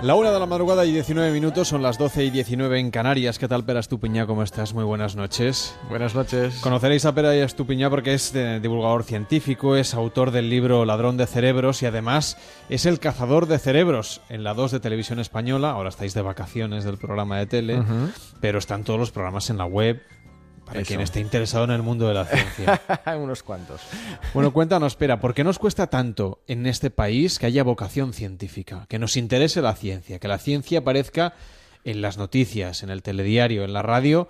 La 0.00 0.14
una 0.14 0.30
de 0.30 0.38
la 0.38 0.46
madrugada 0.46 0.86
y 0.86 0.92
19 0.92 1.32
minutos, 1.32 1.66
son 1.66 1.82
las 1.82 1.98
12 1.98 2.26
y 2.26 2.30
19 2.30 2.78
en 2.78 2.92
Canarias. 2.92 3.36
¿Qué 3.36 3.48
tal, 3.48 3.64
Pera 3.64 3.80
Estupiñá? 3.80 4.26
¿Cómo 4.26 4.44
estás? 4.44 4.72
Muy 4.72 4.84
buenas 4.84 5.16
noches. 5.16 5.76
Buenas 5.88 6.14
noches. 6.14 6.60
Conoceréis 6.60 7.04
a 7.04 7.16
Pera 7.16 7.34
Estupiñá 7.34 7.90
porque 7.90 8.14
es 8.14 8.32
eh, 8.36 8.60
divulgador 8.62 9.02
científico, 9.02 9.74
es 9.74 9.94
autor 9.94 10.30
del 10.30 10.50
libro 10.50 10.84
Ladrón 10.84 11.16
de 11.16 11.26
Cerebros 11.26 11.82
y 11.82 11.86
además 11.86 12.36
es 12.68 12.86
el 12.86 13.00
cazador 13.00 13.46
de 13.46 13.58
cerebros 13.58 14.20
en 14.28 14.44
la 14.44 14.54
2 14.54 14.70
de 14.70 14.80
Televisión 14.80 15.18
Española. 15.18 15.72
Ahora 15.72 15.88
estáis 15.88 16.14
de 16.14 16.22
vacaciones 16.22 16.84
del 16.84 16.96
programa 16.96 17.36
de 17.38 17.46
tele, 17.46 17.82
pero 18.40 18.60
están 18.60 18.84
todos 18.84 19.00
los 19.00 19.10
programas 19.10 19.50
en 19.50 19.58
la 19.58 19.64
web 19.64 20.00
para 20.68 20.80
Eso. 20.80 20.88
quien 20.88 21.00
esté 21.00 21.20
interesado 21.20 21.64
en 21.64 21.70
el 21.70 21.82
mundo 21.82 22.06
de 22.06 22.14
la 22.14 22.24
ciencia. 22.26 22.80
Unos 23.18 23.42
cuantos. 23.42 23.80
Bueno, 24.34 24.52
cuéntanos, 24.52 24.92
espera, 24.92 25.18
¿por 25.20 25.34
qué 25.34 25.42
nos 25.42 25.58
cuesta 25.58 25.88
tanto 25.88 26.42
en 26.46 26.66
este 26.66 26.90
país 26.90 27.38
que 27.38 27.46
haya 27.46 27.64
vocación 27.64 28.12
científica? 28.12 28.86
Que 28.88 28.98
nos 28.98 29.16
interese 29.16 29.62
la 29.62 29.74
ciencia, 29.74 30.18
que 30.18 30.28
la 30.28 30.38
ciencia 30.38 30.80
aparezca 30.80 31.34
en 31.84 32.02
las 32.02 32.18
noticias, 32.18 32.82
en 32.82 32.90
el 32.90 33.02
telediario, 33.02 33.64
en 33.64 33.72
la 33.72 33.82
radio. 33.82 34.28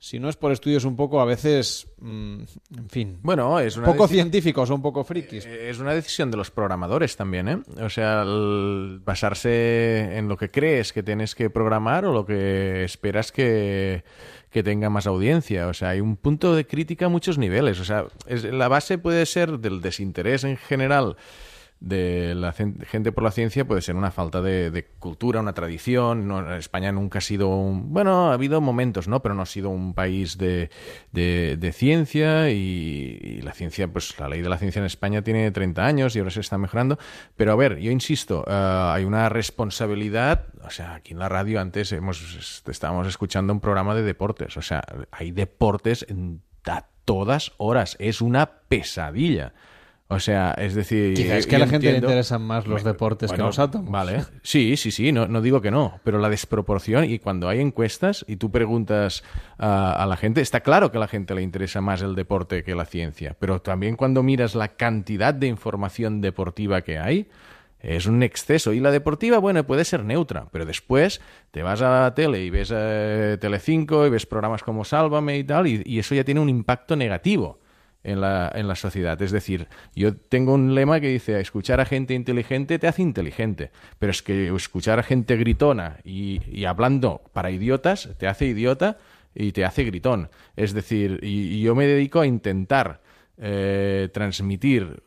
Si 0.00 0.20
no 0.20 0.28
es 0.28 0.36
por 0.36 0.52
estudios 0.52 0.84
un 0.84 0.94
poco, 0.94 1.20
a 1.20 1.24
veces, 1.24 1.88
mm, 1.98 2.40
en 2.76 2.88
fin, 2.88 3.18
Bueno, 3.22 3.58
es 3.58 3.76
una 3.76 3.86
poco 3.88 4.06
científicos 4.06 4.70
o 4.70 4.74
un 4.76 4.80
poco 4.82 5.02
frikis. 5.02 5.44
Eh, 5.44 5.70
Es 5.70 5.80
una 5.80 5.92
decisión 5.92 6.30
de 6.30 6.36
los 6.36 6.52
programadores 6.52 7.16
también, 7.16 7.48
¿eh? 7.48 7.58
O 7.82 7.90
sea, 7.90 8.22
el 8.22 9.00
basarse 9.04 10.16
en 10.16 10.28
lo 10.28 10.36
que 10.36 10.50
crees 10.50 10.92
que 10.92 11.02
tienes 11.02 11.34
que 11.34 11.50
programar 11.50 12.04
o 12.04 12.12
lo 12.12 12.24
que 12.24 12.84
esperas 12.84 13.32
que, 13.32 14.04
que 14.50 14.62
tenga 14.62 14.90
más 14.90 15.06
audiencia. 15.06 15.68
O 15.68 15.74
sea, 15.74 15.90
hay 15.90 16.00
un 16.00 16.16
punto 16.16 16.54
de 16.54 16.66
crítica 16.66 17.06
a 17.06 17.08
muchos 17.08 17.38
niveles. 17.38 17.80
O 17.80 17.84
sea, 17.84 18.06
es- 18.26 18.44
la 18.44 18.68
base 18.68 18.98
puede 18.98 19.26
ser 19.26 19.58
del 19.58 19.80
desinterés 19.80 20.44
en 20.44 20.56
general 20.56 21.16
de 21.80 22.34
la 22.34 22.52
gente 22.52 23.12
por 23.12 23.22
la 23.22 23.30
ciencia 23.30 23.64
puede 23.66 23.82
ser 23.82 23.94
una 23.94 24.10
falta 24.10 24.42
de, 24.42 24.70
de 24.70 24.84
cultura, 24.98 25.40
una 25.40 25.52
tradición. 25.52 26.30
España 26.58 26.90
nunca 26.90 27.18
ha 27.18 27.22
sido 27.22 27.48
un... 27.48 27.92
Bueno, 27.92 28.30
ha 28.30 28.34
habido 28.34 28.60
momentos, 28.60 29.06
¿no? 29.06 29.22
Pero 29.22 29.34
no 29.34 29.42
ha 29.42 29.46
sido 29.46 29.70
un 29.70 29.94
país 29.94 30.38
de, 30.38 30.70
ciencia 31.72 32.50
y, 32.50 33.40
la 33.42 33.52
ciencia, 33.52 33.88
pues 33.88 34.18
la 34.18 34.28
ley 34.28 34.42
de 34.42 34.48
la 34.48 34.58
ciencia 34.58 34.80
en 34.80 34.86
España 34.86 35.22
tiene 35.22 35.50
30 35.50 35.84
años 35.84 36.16
y 36.16 36.18
ahora 36.18 36.30
se 36.30 36.40
está 36.40 36.58
mejorando. 36.58 36.98
Pero 37.36 37.52
a 37.52 37.56
ver, 37.56 37.78
yo 37.78 37.90
insisto, 37.90 38.44
eh, 38.46 38.52
hay 38.52 39.04
una 39.04 39.28
responsabilidad, 39.28 40.46
o 40.64 40.70
sea, 40.70 40.94
aquí 40.94 41.12
en 41.12 41.20
la 41.20 41.28
radio 41.28 41.60
antes 41.60 41.92
hemos, 41.92 42.62
estábamos 42.66 43.06
escuchando 43.06 43.52
un 43.52 43.60
programa 43.60 43.94
de 43.94 44.02
deportes, 44.02 44.56
o 44.56 44.62
sea, 44.62 44.82
hay 45.12 45.30
deportes 45.30 46.06
a 46.66 46.86
todas 47.04 47.52
horas, 47.56 47.96
es 48.00 48.20
una 48.20 48.46
pesadilla. 48.68 49.52
O 50.10 50.20
sea, 50.20 50.52
es 50.52 50.74
decir... 50.74 51.12
Quizá 51.12 51.36
es 51.36 51.44
yo 51.44 51.50
que 51.50 51.56
a 51.56 51.58
la 51.58 51.66
gente 51.66 51.92
le 51.92 51.98
interesan 51.98 52.40
más 52.40 52.66
los 52.66 52.82
deportes 52.82 53.30
que 53.30 53.38
los 53.38 53.58
átomos. 53.58 53.90
Vale. 53.90 54.24
Sí, 54.42 54.78
sí, 54.78 54.90
sí, 54.90 55.12
no, 55.12 55.28
no 55.28 55.42
digo 55.42 55.60
que 55.60 55.70
no, 55.70 56.00
pero 56.02 56.18
la 56.18 56.30
desproporción 56.30 57.04
y 57.04 57.18
cuando 57.18 57.46
hay 57.46 57.60
encuestas 57.60 58.24
y 58.26 58.36
tú 58.36 58.50
preguntas 58.50 59.22
a, 59.58 59.92
a 60.02 60.06
la 60.06 60.16
gente, 60.16 60.40
está 60.40 60.60
claro 60.60 60.90
que 60.90 60.96
a 60.96 61.00
la 61.00 61.08
gente 61.08 61.34
le 61.34 61.42
interesa 61.42 61.82
más 61.82 62.00
el 62.00 62.14
deporte 62.14 62.64
que 62.64 62.74
la 62.74 62.86
ciencia, 62.86 63.36
pero 63.38 63.60
también 63.60 63.96
cuando 63.96 64.22
miras 64.22 64.54
la 64.54 64.68
cantidad 64.68 65.34
de 65.34 65.46
información 65.46 66.22
deportiva 66.22 66.80
que 66.80 66.98
hay, 66.98 67.28
es 67.80 68.06
un 68.06 68.22
exceso. 68.22 68.72
Y 68.72 68.80
la 68.80 68.90
deportiva, 68.90 69.36
bueno, 69.36 69.64
puede 69.66 69.84
ser 69.84 70.04
neutra, 70.04 70.48
pero 70.50 70.64
después 70.64 71.20
te 71.50 71.62
vas 71.62 71.82
a 71.82 72.02
la 72.02 72.14
tele 72.14 72.42
y 72.42 72.48
ves 72.48 72.72
eh, 72.74 73.36
Telecinco 73.38 74.06
y 74.06 74.10
ves 74.10 74.24
programas 74.24 74.62
como 74.62 74.86
Sálvame 74.86 75.36
y 75.36 75.44
tal, 75.44 75.66
y, 75.66 75.82
y 75.84 75.98
eso 75.98 76.14
ya 76.14 76.24
tiene 76.24 76.40
un 76.40 76.48
impacto 76.48 76.96
negativo 76.96 77.60
en 78.04 78.20
la, 78.20 78.50
en 78.54 78.68
la 78.68 78.74
sociedad. 78.74 79.20
Es 79.20 79.32
decir, 79.32 79.68
yo 79.94 80.16
tengo 80.16 80.54
un 80.54 80.74
lema 80.74 81.00
que 81.00 81.08
dice, 81.08 81.40
escuchar 81.40 81.80
a 81.80 81.84
gente 81.84 82.14
inteligente 82.14 82.78
te 82.78 82.88
hace 82.88 83.02
inteligente, 83.02 83.70
pero 83.98 84.10
es 84.10 84.22
que 84.22 84.54
escuchar 84.54 84.98
a 84.98 85.02
gente 85.02 85.36
gritona 85.36 85.98
y, 86.04 86.40
y 86.50 86.64
hablando 86.64 87.22
para 87.32 87.50
idiotas 87.50 88.10
te 88.18 88.26
hace 88.26 88.46
idiota 88.46 88.98
y 89.34 89.52
te 89.52 89.64
hace 89.64 89.84
gritón. 89.84 90.30
Es 90.56 90.74
decir, 90.74 91.20
y, 91.22 91.60
yo 91.60 91.74
me 91.74 91.86
dedico 91.86 92.20
a 92.20 92.26
intentar 92.26 93.00
eh, 93.38 94.08
transmitir 94.12 95.02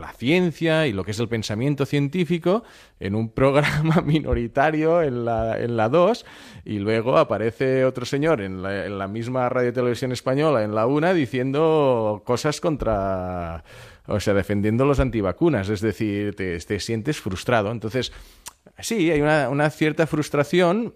la 0.00 0.12
ciencia 0.12 0.86
y 0.86 0.92
lo 0.92 1.04
que 1.04 1.12
es 1.12 1.20
el 1.20 1.28
pensamiento 1.28 1.86
científico 1.86 2.64
en 2.98 3.14
un 3.14 3.30
programa 3.34 4.00
minoritario 4.00 5.02
en 5.02 5.24
la, 5.24 5.58
en 5.60 5.76
la 5.76 5.88
2 5.88 6.24
y 6.64 6.78
luego 6.78 7.18
aparece 7.18 7.84
otro 7.84 8.04
señor 8.04 8.40
en 8.40 8.62
la, 8.62 8.86
en 8.86 8.98
la 8.98 9.06
misma 9.06 9.48
radio 9.48 9.72
televisión 9.72 10.12
española 10.12 10.64
en 10.64 10.74
la 10.74 10.86
1 10.86 11.14
diciendo 11.14 12.22
cosas 12.24 12.60
contra 12.60 13.62
o 14.06 14.18
sea 14.18 14.34
defendiendo 14.34 14.84
los 14.84 15.00
antivacunas. 15.00 15.68
Es 15.68 15.80
decir 15.80 16.34
te, 16.34 16.58
te 16.58 16.80
sientes 16.80 17.20
frustrado. 17.20 17.70
Entonces 17.70 18.12
sí 18.78 19.10
hay 19.10 19.20
una, 19.20 19.48
una 19.48 19.70
cierta 19.70 20.06
frustración 20.06 20.94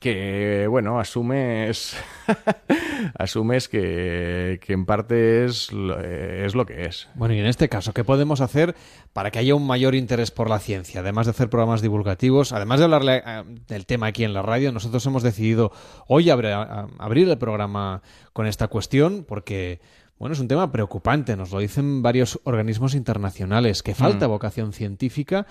que, 0.00 0.66
bueno, 0.68 0.98
asumes, 0.98 1.96
asumes 3.18 3.68
que, 3.68 4.60
que 4.64 4.72
en 4.72 4.86
parte 4.86 5.44
es 5.44 5.72
lo, 5.72 5.98
es 6.00 6.54
lo 6.54 6.66
que 6.66 6.84
es. 6.86 7.08
Bueno, 7.14 7.34
y 7.34 7.38
en 7.38 7.46
este 7.46 7.68
caso, 7.68 7.92
¿qué 7.92 8.04
podemos 8.04 8.40
hacer 8.40 8.74
para 9.12 9.30
que 9.30 9.38
haya 9.38 9.54
un 9.54 9.66
mayor 9.66 9.94
interés 9.94 10.30
por 10.30 10.50
la 10.50 10.58
ciencia? 10.58 11.00
Además 11.00 11.26
de 11.26 11.30
hacer 11.30 11.48
programas 11.48 11.82
divulgativos, 11.82 12.52
además 12.52 12.78
de 12.78 12.84
hablarle 12.84 13.22
eh, 13.26 13.42
del 13.68 13.86
tema 13.86 14.08
aquí 14.08 14.24
en 14.24 14.34
la 14.34 14.42
radio, 14.42 14.72
nosotros 14.72 15.04
hemos 15.06 15.22
decidido 15.22 15.72
hoy 16.08 16.30
abrir 16.30 17.28
el 17.28 17.38
programa 17.38 18.02
con 18.32 18.46
esta 18.46 18.68
cuestión 18.68 19.24
porque... 19.26 19.80
Bueno, 20.18 20.32
es 20.32 20.40
un 20.40 20.48
tema 20.48 20.72
preocupante, 20.72 21.36
nos 21.36 21.50
lo 21.50 21.58
dicen 21.58 22.00
varios 22.00 22.40
organismos 22.44 22.94
internacionales, 22.94 23.82
que 23.82 23.94
falta 23.94 24.26
Mm. 24.26 24.30
vocación 24.30 24.72
científica 24.72 25.46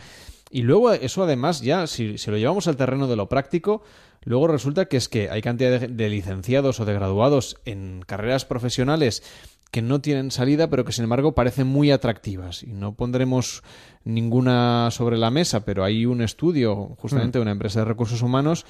y 0.49 0.61
luego 0.61 0.91
eso 0.93 1.23
además 1.23 1.61
ya, 1.61 1.87
si, 1.87 2.17
si 2.17 2.31
lo 2.31 2.37
llevamos 2.37 2.67
al 2.67 2.77
terreno 2.77 3.07
de 3.07 3.15
lo 3.15 3.27
práctico, 3.29 3.83
luego 4.23 4.47
resulta 4.47 4.85
que 4.85 4.97
es 4.97 5.09
que 5.09 5.29
hay 5.29 5.41
cantidad 5.41 5.79
de, 5.79 5.87
de 5.87 6.09
licenciados 6.09 6.79
o 6.79 6.85
de 6.85 6.93
graduados 6.93 7.57
en 7.65 8.03
carreras 8.05 8.45
profesionales 8.45 9.23
que 9.71 9.81
no 9.81 9.99
tienen 9.99 10.31
salida, 10.31 10.69
pero 10.69 10.85
que 10.85 10.93
sin 10.93 11.03
embargo 11.03 11.35
parecen 11.35 11.67
muy 11.67 11.91
atractivas. 11.91 12.63
Y 12.63 12.67
no 12.67 12.95
pondremos 12.95 13.61
ninguna 14.05 14.89
sobre 14.91 15.17
la 15.17 15.31
mesa, 15.31 15.65
pero 15.65 15.83
hay 15.83 16.05
un 16.05 16.21
estudio 16.21 16.95
justamente 16.99 17.37
de 17.37 17.41
una 17.41 17.51
empresa 17.51 17.79
de 17.79 17.85
recursos 17.85 18.21
humanos 18.21 18.65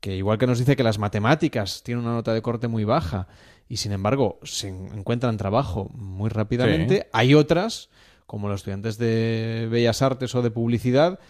que 0.00 0.16
igual 0.16 0.36
que 0.36 0.48
nos 0.48 0.58
dice 0.58 0.74
que 0.76 0.82
las 0.82 0.98
matemáticas 0.98 1.82
tienen 1.84 2.04
una 2.04 2.14
nota 2.14 2.34
de 2.34 2.42
corte 2.42 2.66
muy 2.68 2.84
baja 2.84 3.28
y 3.68 3.76
sin 3.76 3.92
embargo 3.92 4.40
se 4.42 4.68
en- 4.68 4.88
encuentran 4.92 5.36
trabajo 5.36 5.88
muy 5.94 6.28
rápidamente, 6.28 6.96
Sí. 6.96 7.02
hay 7.12 7.34
otras, 7.34 7.88
como 8.32 8.48
los 8.48 8.60
estudiantes 8.60 8.96
de 8.96 9.68
Bellas 9.70 10.00
Artes 10.00 10.34
o 10.34 10.40
de 10.40 10.50
Publicidad, 10.50 11.20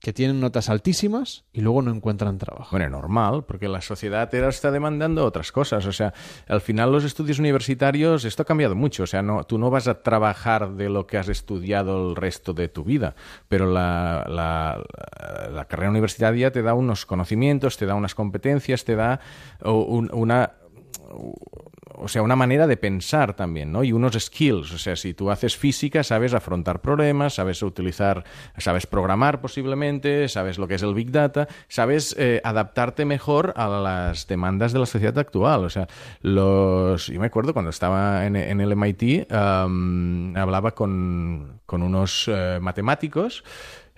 que 0.00 0.12
tienen 0.12 0.38
notas 0.38 0.68
altísimas 0.68 1.46
y 1.50 1.62
luego 1.62 1.80
no 1.80 1.90
encuentran 1.90 2.36
trabajo. 2.36 2.68
Bueno, 2.72 2.90
normal, 2.90 3.44
porque 3.46 3.68
la 3.68 3.80
sociedad 3.80 4.28
ahora 4.34 4.50
está 4.50 4.70
demandando 4.70 5.24
otras 5.24 5.50
cosas. 5.50 5.86
O 5.86 5.92
sea, 5.92 6.12
al 6.46 6.60
final 6.60 6.92
los 6.92 7.04
estudios 7.04 7.38
universitarios, 7.38 8.26
esto 8.26 8.42
ha 8.42 8.44
cambiado 8.44 8.74
mucho. 8.74 9.04
O 9.04 9.06
sea, 9.06 9.22
no, 9.22 9.44
tú 9.44 9.56
no 9.56 9.70
vas 9.70 9.88
a 9.88 10.02
trabajar 10.02 10.72
de 10.72 10.90
lo 10.90 11.06
que 11.06 11.16
has 11.16 11.30
estudiado 11.30 12.10
el 12.10 12.16
resto 12.16 12.52
de 12.52 12.68
tu 12.68 12.84
vida, 12.84 13.14
pero 13.48 13.72
la, 13.72 14.26
la, 14.28 15.64
carrera 15.70 15.88
universitaria 15.88 16.52
te 16.52 16.60
da 16.60 16.74
unos 16.74 17.06
conocimientos, 17.06 17.78
te 17.78 17.86
da 17.86 17.94
unas 17.94 18.14
competencias, 18.14 18.84
te 18.84 18.94
da 18.94 19.20
una 19.62 20.52
o 22.02 22.08
sea, 22.08 22.22
una 22.22 22.36
manera 22.36 22.66
de 22.66 22.76
pensar 22.76 23.34
también, 23.34 23.72
¿no? 23.72 23.84
Y 23.84 23.92
unos 23.92 24.14
skills. 24.18 24.72
O 24.72 24.78
sea, 24.78 24.96
si 24.96 25.14
tú 25.14 25.30
haces 25.30 25.56
física, 25.56 26.02
sabes 26.02 26.34
afrontar 26.34 26.80
problemas, 26.80 27.34
sabes 27.34 27.62
utilizar, 27.62 28.24
sabes 28.58 28.86
programar 28.86 29.40
posiblemente, 29.40 30.28
sabes 30.28 30.58
lo 30.58 30.68
que 30.68 30.74
es 30.74 30.82
el 30.82 30.94
Big 30.94 31.10
Data, 31.10 31.48
sabes 31.68 32.14
eh, 32.18 32.40
adaptarte 32.44 33.04
mejor 33.04 33.54
a 33.56 33.68
las 33.68 34.26
demandas 34.26 34.72
de 34.72 34.80
la 34.80 34.86
sociedad 34.86 35.18
actual. 35.18 35.64
O 35.64 35.70
sea, 35.70 35.86
los... 36.20 37.06
Yo 37.06 37.20
me 37.20 37.26
acuerdo 37.26 37.52
cuando 37.52 37.70
estaba 37.70 38.26
en, 38.26 38.36
el 38.36 38.76
MIT, 38.76 39.30
hablaba 39.32 40.74
con, 40.74 41.60
con 41.66 41.82
unos 41.82 42.28
eh, 42.28 42.58
matemáticos 42.60 43.44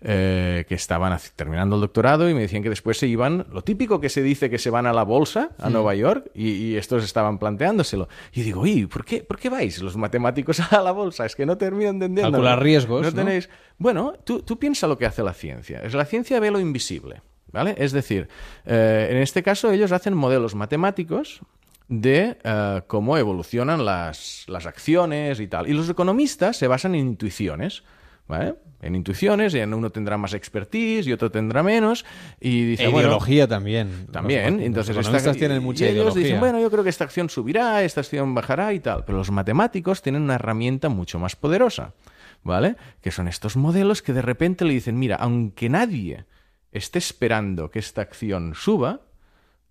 eh, 0.07 0.67
que 0.69 0.75
estaban 0.75 1.19
terminando 1.35 1.77
el 1.77 1.81
doctorado 1.81 2.29
y 2.29 2.35
me 2.35 2.41
decían 2.43 2.63
que 2.63 2.69
después 2.69 2.99
se 2.99 3.07
iban, 3.07 3.47
lo 3.51 3.63
típico 3.63 4.01
que 4.01 4.11
se 4.11 4.23
dice 4.23 4.51
que 4.51 4.59
se 4.59 4.69
van 4.69 4.87
a 4.87 4.93
la 4.93 5.03
bolsa, 5.03 5.51
a 5.59 5.71
Mm. 5.71 5.73
Nueva 5.73 5.95
York, 5.95 6.31
y, 6.35 6.51
y 6.51 6.77
estos 6.77 7.03
estaban 7.05 7.39
planteándoselo. 7.39 8.09
Y 8.33 8.43
digo, 8.43 8.65
¿por 8.91 9.05
qué, 9.05 9.25
¿por 9.25 9.39
qué 9.39 9.49
vais 9.49 9.81
los 9.81 9.97
matemáticos 9.97 10.61
a 10.73 10.83
la 10.83 10.93
bolsa? 10.93 11.25
Es 11.25 11.35
que 11.35 11.47
no 11.47 11.57
termino 11.57 11.91
entendiendo. 11.91 12.31
Calcular 12.33 12.63
riesgos, 12.63 13.03
No 13.03 13.11
¿no? 13.11 13.17
tenéis... 13.17 13.49
Bueno, 13.79 14.13
tú, 14.25 14.43
tú 14.43 14.59
piensa 14.59 14.87
lo 14.87 14.99
que 14.99 15.07
hace 15.07 15.23
la 15.23 15.33
ciencia. 15.33 15.81
Es 15.83 15.95
La 15.95 16.05
ciencia 16.05 16.39
ve 16.39 16.51
lo 16.51 16.61
invisible, 16.61 17.23
¿vale? 17.51 17.75
Es 17.79 17.93
decir, 17.93 18.29
eh, 18.67 19.09
en 19.11 19.17
este 19.17 19.43
caso 19.43 19.73
ellos 19.73 19.91
hacen 19.91 20.15
modelos 20.15 20.55
matemáticos 20.55 21.41
de 21.89 22.37
eh, 22.45 22.83
cómo 22.87 23.17
evolucionan 23.19 23.85
las, 23.85 24.45
las 24.49 24.67
acciones 24.67 25.41
y 25.41 25.47
tal. 25.49 25.69
Y 25.69 25.73
los 25.73 25.89
economistas 25.89 26.57
se 26.57 26.69
basan 26.69 26.95
en 26.95 27.07
intuiciones. 27.09 27.85
¿Vale? 28.27 28.55
En 28.81 28.95
intuiciones, 28.95 29.55
y 29.55 29.61
uno 29.61 29.91
tendrá 29.91 30.17
más 30.19 30.35
expertise 30.35 31.07
y 31.07 31.13
otro 31.13 31.31
tendrá 31.31 31.63
menos. 31.63 32.05
Y 32.41 32.65
dice, 32.65 32.85
E 32.85 32.89
bueno, 32.89 33.09
ideología 33.09 33.47
también. 33.49 34.07
también. 34.13 34.57
Los- 34.59 34.63
Entonces, 34.67 34.97
los 34.97 35.09
esta- 35.13 35.33
tienen 35.33 35.63
mucha 35.63 35.87
y 35.87 35.89
ellos 35.89 36.15
dicen, 36.15 36.41
bueno, 36.41 36.61
yo 36.61 36.71
creo 36.71 36.83
que 36.85 36.91
esta 36.91 37.05
acción 37.05 37.29
subirá, 37.31 37.83
esta 37.83 38.01
acción 38.01 38.35
bajará 38.35 38.73
y 38.75 38.81
tal. 38.81 39.05
Pero 39.05 39.19
los 39.19 39.31
matemáticos 39.31 40.03
tienen 40.03 40.23
una 40.23 40.35
herramienta 40.35 40.89
mucho 40.91 41.19
más 41.19 41.35
poderosa, 41.37 41.95
¿vale? 42.43 42.77
Que 43.01 43.11
son 43.11 43.27
estos 43.29 43.57
modelos 43.57 44.03
que 44.03 44.13
de 44.13 44.23
repente 44.23 44.65
le 44.67 44.75
dicen, 44.75 44.99
mira, 44.99 45.17
aunque 45.17 45.69
nadie 45.71 46.27
esté 46.73 46.99
esperando 46.99 47.71
que 47.71 47.79
esta 47.79 48.03
acción 48.03 48.55
suba, 48.55 49.03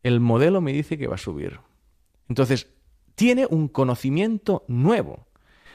el 0.01 0.19
modelo 0.21 0.59
me 0.61 0.73
dice 0.73 0.97
que 0.97 1.07
va 1.07 1.15
a 1.15 1.19
subir. 1.19 1.59
Entonces, 2.29 2.67
tiene 3.15 3.45
un 3.47 3.67
conocimiento 3.67 4.63
nuevo. 4.67 5.27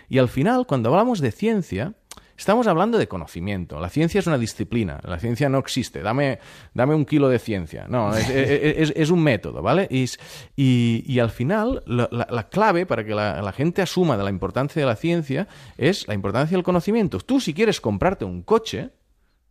Y 0.08 0.18
al 0.18 0.28
final, 0.28 0.66
cuando 0.66 0.88
hablamos 0.88 1.20
de 1.20 1.30
ciencia, 1.30 1.94
estamos 2.38 2.66
hablando 2.68 2.96
de 2.96 3.08
conocimiento. 3.08 3.80
La 3.80 3.90
ciencia 3.90 4.20
es 4.20 4.26
una 4.26 4.38
disciplina. 4.38 5.00
La 5.02 5.18
ciencia 5.18 5.48
no 5.48 5.58
existe. 5.58 6.00
Dame, 6.00 6.38
dame 6.72 6.94
un 6.94 7.04
kilo 7.04 7.28
de 7.28 7.38
ciencia. 7.38 7.86
No, 7.88 8.14
es, 8.14 9.10
un 9.10 9.22
método, 9.22 9.60
¿vale? 9.60 9.88
Y, 9.90 11.18
al 11.18 11.30
final, 11.30 11.82
la, 11.86 12.48
clave 12.48 12.86
para 12.86 13.04
que 13.04 13.14
la, 13.14 13.42
la, 13.42 13.52
gente 13.52 13.82
asuma 13.82 14.16
de 14.16 14.24
la 14.24 14.30
importancia 14.30 14.80
de 14.80 14.86
la 14.86 14.96
ciencia 14.96 15.48
es 15.76 16.06
la 16.08 16.14
importancia 16.14 16.56
del 16.56 16.64
conocimiento. 16.64 17.18
Tú, 17.18 17.40
si 17.40 17.52
quieres 17.52 17.80
comprarte 17.80 18.24
un 18.24 18.42
coche, 18.42 18.90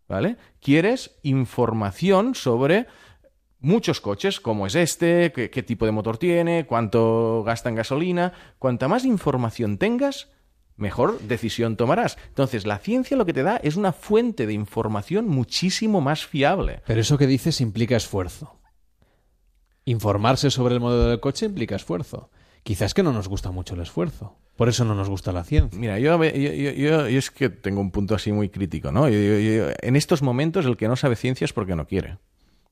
¿vale? 0.08 0.38
Quieres 0.62 1.20
información 1.24 2.34
sobre 2.34 2.88
muchos 3.60 4.01
coches, 4.01 4.39
cómo 4.39 4.67
es 4.67 4.75
este, 4.75 5.32
qué, 5.32 5.63
tipo 5.63 5.86
de 5.86 5.91
motor 5.91 6.17
tiene, 6.17 6.65
cuánto 6.65 7.44
gasta 7.46 7.70
en 7.70 7.75
gasolina. 7.75 8.34
Cuanta 8.60 8.88
más 8.88 9.06
información 9.06 9.77
tengas, 9.77 10.29
mejor 10.77 11.19
decisión 11.22 11.75
tomarás. 11.75 12.17
Entonces, 12.29 12.65
la 12.65 12.77
ciencia 12.79 13.17
lo 13.17 13.25
que 13.25 13.34
te 13.34 13.43
da 13.43 13.57
es 13.57 13.75
una 13.75 13.91
fuente 13.91 14.48
de 14.48 14.53
información 14.53 15.27
muchísimo 15.27 16.00
más 16.00 16.25
fiable. 16.25 16.81
Pero 16.86 17.01
eso 17.01 17.17
que 17.17 17.27
dices 17.27 17.60
implica 17.60 17.98
esfuerzo. 17.98 18.55
Informarse 19.86 20.51
sobre 20.51 20.75
el 20.75 20.79
modelo 20.79 21.10
del 21.10 21.19
coche 21.19 21.46
implica 21.46 21.75
esfuerzo. 21.75 22.29
Quizás 22.63 22.93
que 22.93 23.03
no 23.03 23.13
nos 23.13 23.27
gusta 23.27 23.51
mucho 23.51 23.75
el 23.75 23.81
esfuerzo. 23.81 24.38
Por 24.57 24.69
eso 24.69 24.84
no 24.84 24.96
nos 24.96 25.07
gusta 25.07 25.31
la 25.31 25.43
ciencia. 25.43 25.79
Mira, 25.79 26.00
yo, 26.00 26.22
es 26.24 27.31
que 27.31 27.50
tengo 27.50 27.79
un 27.79 27.91
punto 27.91 28.15
así 28.15 28.31
muy 28.31 28.50
crítico, 28.50 28.91
¿no? 28.91 29.07
en 29.07 29.96
estos 29.96 30.22
momentos 30.22 30.65
el 30.65 30.75
que 30.75 30.88
no 30.88 30.96
sabe 30.96 31.15
ciencia 31.15 31.46
es 31.46 31.53
porque 31.53 31.75
no 31.75 31.88
quiere. 31.88 32.17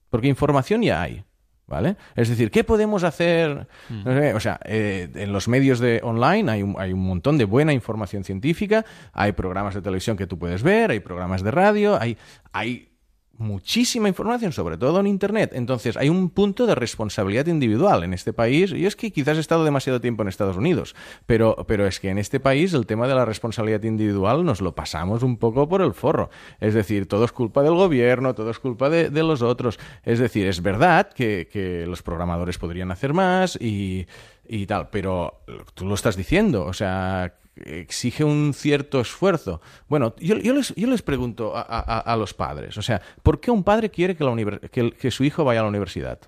Porque 0.10 0.28
información 0.28 0.82
ya 0.82 1.02
hay. 1.02 1.24
¿Vale? 1.68 1.98
Es 2.16 2.30
decir, 2.30 2.52
¿qué 2.52 2.64
podemos 2.64 3.04
hacer? 3.04 3.68
Mm. 3.90 4.36
o 4.36 4.40
sea, 4.40 4.60
eh, 4.66 5.10
en 5.16 5.34
los 5.34 5.48
medios 5.48 5.80
de 5.80 6.00
online 6.04 6.52
hay 6.52 6.62
un, 6.62 6.76
hay 6.78 6.94
un 6.94 7.04
montón 7.04 7.40
de 7.40 7.46
buena 7.46 7.74
información 7.74 8.24
científica, 8.24 8.86
hay 9.14 9.32
programas 9.32 9.74
de 9.74 9.82
televisión 9.82 10.16
que 10.16 10.28
tú 10.28 10.38
puedes 10.38 10.62
ver, 10.62 10.92
hay 10.92 11.00
programas 11.00 11.44
de 11.44 11.50
radio, 11.50 12.00
hay, 12.00 12.18
hay 12.54 12.95
muchísima 13.38 14.08
información, 14.08 14.51
sobre 14.51 14.77
todo 14.77 15.00
en 15.00 15.08
Internet. 15.08 15.51
Entonces, 15.54 15.98
hay 15.98 16.10
un 16.10 16.30
punto 16.30 16.65
de 16.65 16.75
responsabilidad 16.75 17.48
individual 17.48 18.04
en 18.04 18.13
este 18.13 18.34
país. 18.34 18.72
Y 18.72 18.86
es 18.86 18.96
que 18.96 19.12
quizás 19.12 19.38
he 19.38 19.42
estado 19.42 19.63
demasiado 19.63 20.01
tiempo 20.01 20.24
en 20.24 20.30
Estados 20.30 20.58
Unidos, 20.58 20.96
pero, 21.25 21.56
pero 21.68 21.86
es 21.88 22.00
que 22.00 22.10
en 22.10 22.18
este 22.18 22.39
país 22.39 22.74
el 22.74 22.86
tema 22.86 23.08
de 23.08 23.15
la 23.15 23.25
responsabilidad 23.25 23.84
individual 23.84 24.46
nos 24.46 24.62
lo 24.62 24.75
pasamos 24.75 25.24
un 25.24 25.38
poco 25.38 25.68
por 25.68 25.82
el 25.82 25.94
forro. 25.94 26.30
Es 26.60 26.74
decir, 26.74 27.08
todo 27.08 27.25
es 27.25 27.32
culpa 27.32 27.63
del 27.63 27.75
gobierno, 27.75 28.34
todo 28.36 28.50
es 28.50 28.60
culpa 28.60 28.89
de, 28.89 29.10
los 29.24 29.42
otros. 29.42 29.80
Es 30.04 30.20
decir, 30.20 30.48
es 30.48 30.62
verdad 30.62 31.12
que, 31.12 31.48
que 31.51 31.86
los 31.88 32.04
programadores 32.04 32.58
podrían 32.58 32.92
hacer 32.92 33.13
más 33.13 33.58
y, 33.60 34.06
y 34.48 34.65
tal, 34.65 34.89
pero 34.89 35.42
tú 35.74 35.86
lo 35.86 35.96
estás 35.96 36.15
diciendo. 36.15 36.65
O 36.65 36.74
sea, 36.74 37.34
exige 37.56 38.24
un 38.24 38.54
cierto 38.54 39.00
esfuerzo. 39.00 39.62
Bueno, 39.88 40.16
yo, 40.18 40.36
les, 40.36 41.02
pregunto 41.02 41.54
a, 41.56 42.16
los 42.18 42.34
padres, 42.34 42.78
o 42.78 42.82
sea, 42.82 43.02
¿por 43.24 43.40
qué 43.40 43.52
un 43.52 43.64
padre 43.64 43.90
quiere 43.90 44.16
que, 44.16 44.92
que, 44.92 45.12
su 45.12 45.24
hijo 45.24 45.44
vaya 45.44 45.62
a 45.62 45.64
la 45.64 45.70
universidad? 45.70 46.20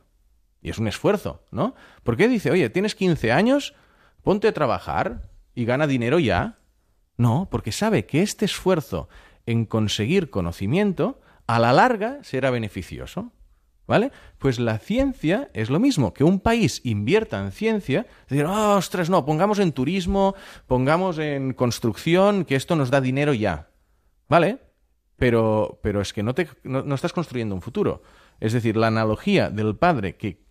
Y 0.61 0.69
es 0.69 0.79
un 0.79 0.87
esfuerzo, 0.87 1.43
¿no? 1.51 1.75
¿Por 2.03 2.17
qué 2.17 2.27
dice, 2.27 2.51
oye, 2.51 2.69
tienes 2.69 2.95
15 2.95 3.31
años, 3.31 3.73
ponte 4.23 4.47
a 4.47 4.53
trabajar 4.53 5.29
y 5.53 5.65
gana 5.65 5.87
dinero 5.87 6.19
ya? 6.19 6.59
No, 7.17 7.47
porque 7.49 7.71
sabe 7.71 8.05
que 8.05 8.21
este 8.21 8.45
esfuerzo 8.45 9.09
en 9.45 9.65
conseguir 9.65 10.29
conocimiento 10.29 11.19
a 11.47 11.59
la 11.59 11.73
larga 11.73 12.19
será 12.23 12.51
beneficioso. 12.51 13.31
¿Vale? 13.87 14.11
Pues 14.37 14.59
la 14.59 14.79
ciencia 14.79 15.49
es 15.53 15.69
lo 15.69 15.79
mismo, 15.79 16.13
que 16.13 16.25
un 16.25 16.41
país 16.41 16.81
invierta 16.83 17.39
en 17.39 17.53
ciencia, 17.53 18.05
decir, 18.29 18.45
oh, 18.45 18.75
ostras, 18.75 19.09
no, 19.09 19.25
pongamos 19.25 19.59
en 19.59 19.71
turismo, 19.71 20.35
pongamos 20.67 21.17
en 21.19 21.53
construcción, 21.53 22.43
que 22.43 22.55
esto 22.55 22.75
nos 22.75 22.91
da 22.91 22.99
dinero 22.99 23.33
ya. 23.33 23.69
¿Vale? 24.27 24.59
Pero, 25.15 25.79
pero 25.81 26.01
es 26.01 26.11
que 26.11 26.21
no, 26.21 26.35
te, 26.35 26.49
no, 26.63 26.93
estás 26.93 27.13
construyendo 27.13 27.55
un 27.55 27.61
futuro. 27.61 28.03
Es 28.41 28.51
decir, 28.51 28.75
la 28.75 28.87
analogía 28.87 29.49
del 29.49 29.77
padre 29.77 30.17
que 30.17 30.45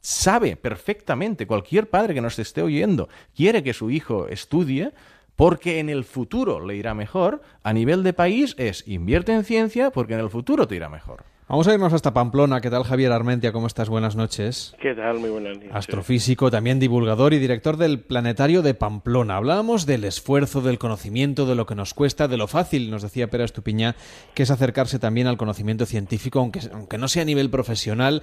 sabe 0.00 0.56
perfectamente, 0.56 1.46
cualquier 1.46 1.88
padre 1.88 2.12
que 2.12 2.20
nos 2.20 2.38
esté 2.38 2.60
oyendo, 2.60 3.08
quiere 3.34 3.62
que 3.62 3.72
su 3.72 3.90
hijo 3.90 4.28
estudie, 4.28 4.92
porque 5.36 5.80
en 5.80 5.88
el 5.88 6.04
futuro 6.04 6.64
le 6.64 6.76
irá 6.76 6.94
mejor, 6.94 7.40
a 7.62 7.72
nivel 7.72 8.02
de 8.02 8.12
país 8.12 8.54
es 8.58 8.86
invierte 8.86 9.32
en 9.32 9.44
ciencia 9.44 9.90
porque 9.90 10.14
en 10.14 10.20
el 10.20 10.30
futuro 10.30 10.68
te 10.68 10.76
irá 10.76 10.88
mejor. 10.88 11.24
Vamos 11.48 11.66
a 11.66 11.72
irnos 11.72 11.94
hasta 11.94 12.12
Pamplona. 12.12 12.60
¿Qué 12.60 12.68
tal, 12.68 12.84
Javier 12.84 13.10
Armentia? 13.10 13.52
¿Cómo 13.52 13.68
estás? 13.68 13.88
Buenas 13.88 14.16
noches. 14.16 14.74
¿Qué 14.82 14.94
tal? 14.94 15.18
Muy 15.18 15.30
buenas 15.30 15.56
noches. 15.56 15.70
Astrofísico, 15.72 16.50
también 16.50 16.78
divulgador 16.78 17.32
y 17.32 17.38
director 17.38 17.78
del 17.78 18.00
Planetario 18.00 18.60
de 18.60 18.74
Pamplona. 18.74 19.36
Hablábamos 19.36 19.86
del 19.86 20.04
esfuerzo, 20.04 20.60
del 20.60 20.78
conocimiento, 20.78 21.46
de 21.46 21.54
lo 21.54 21.64
que 21.64 21.74
nos 21.74 21.94
cuesta, 21.94 22.28
de 22.28 22.36
lo 22.36 22.48
fácil, 22.48 22.90
nos 22.90 23.00
decía 23.00 23.30
Pera 23.30 23.46
Estupiñá, 23.46 23.96
que 24.34 24.42
es 24.42 24.50
acercarse 24.50 24.98
también 24.98 25.26
al 25.26 25.38
conocimiento 25.38 25.86
científico, 25.86 26.38
aunque, 26.38 26.60
aunque 26.70 26.98
no 26.98 27.08
sea 27.08 27.22
a 27.22 27.24
nivel 27.24 27.48
profesional. 27.48 28.22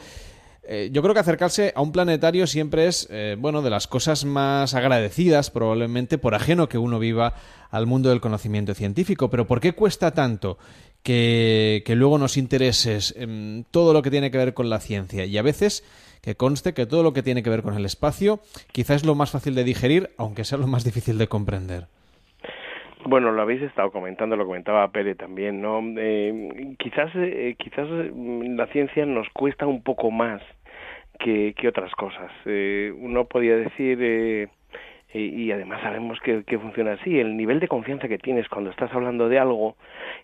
Eh, 0.67 0.89
yo 0.91 1.01
creo 1.01 1.15
que 1.15 1.19
acercarse 1.19 1.73
a 1.75 1.81
un 1.81 1.91
planetario 1.91 2.45
siempre 2.45 2.85
es, 2.85 3.07
eh, 3.09 3.37
bueno, 3.39 3.63
de 3.63 3.71
las 3.71 3.87
cosas 3.87 4.23
más 4.25 4.75
agradecidas, 4.75 5.49
probablemente, 5.49 6.19
por 6.19 6.35
ajeno 6.35 6.69
que 6.69 6.77
uno 6.77 6.99
viva 6.99 7.33
al 7.71 7.87
mundo 7.87 8.09
del 8.09 8.21
conocimiento 8.21 8.75
científico. 8.75 9.31
Pero 9.31 9.47
¿por 9.47 9.61
qué 9.61 9.73
cuesta 9.73 10.11
tanto? 10.11 10.59
Que, 11.05 11.83
luego 11.95 12.17
nos 12.17 12.35
intereses 12.35 13.15
en 13.17 13.63
todo 13.71 13.93
lo 13.93 14.01
que 14.01 14.09
tiene 14.09 14.31
que 14.31 14.39
ver 14.39 14.53
con 14.53 14.69
la 14.69 14.79
ciencia 14.79 15.25
y 15.25 15.37
a 15.37 15.43
veces 15.43 15.83
que 16.21 16.35
conste 16.35 16.73
que 16.73 16.87
todo 16.87 17.03
lo 17.03 17.13
que 17.13 17.21
tiene 17.21 17.43
que 17.43 17.51
ver 17.51 17.61
con 17.61 17.75
el 17.75 17.85
espacio 17.85 18.39
quizás 18.73 18.97
es 18.97 19.05
lo 19.05 19.13
más 19.13 19.31
fácil 19.31 19.53
de 19.53 19.63
digerir, 19.63 20.09
aunque 20.17 20.43
sea 20.43 20.57
lo 20.57 20.67
más 20.67 20.83
difícil 20.83 21.19
de 21.19 21.27
comprender. 21.27 21.83
Bueno, 23.05 23.31
lo 23.31 23.43
habéis 23.43 23.61
estado 23.61 23.91
comentando, 23.91 24.35
lo 24.35 24.47
comentaba 24.47 24.87
Pere 24.87 25.13
también, 25.13 25.61
¿no? 25.61 25.79
Eh, 25.95 26.75
quizás, 26.79 27.11
eh, 27.13 27.55
quizás 27.59 27.87
mm, 27.87 28.55
la 28.55 28.65
ciencia 28.67 29.05
nos 29.05 29.29
cuesta 29.29 29.67
un 29.67 29.83
poco 29.83 30.09
más 30.09 30.41
que, 31.19 31.53
que 31.55 31.67
otras 31.67 31.91
cosas. 31.93 32.31
Eh, 32.45 32.91
uno 32.97 33.25
podría 33.25 33.57
decir 33.57 34.49
y, 35.17 35.51
además 35.51 35.81
sabemos 35.81 36.19
que, 36.19 36.43
funciona 36.59 36.93
así. 36.93 37.19
El 37.19 37.37
nivel 37.37 37.59
de 37.59 37.67
confianza 37.67 38.07
que 38.07 38.17
tienes 38.17 38.49
cuando 38.49 38.69
estás 38.69 38.93
hablando 38.93 39.29
de 39.29 39.39
algo 39.39 39.75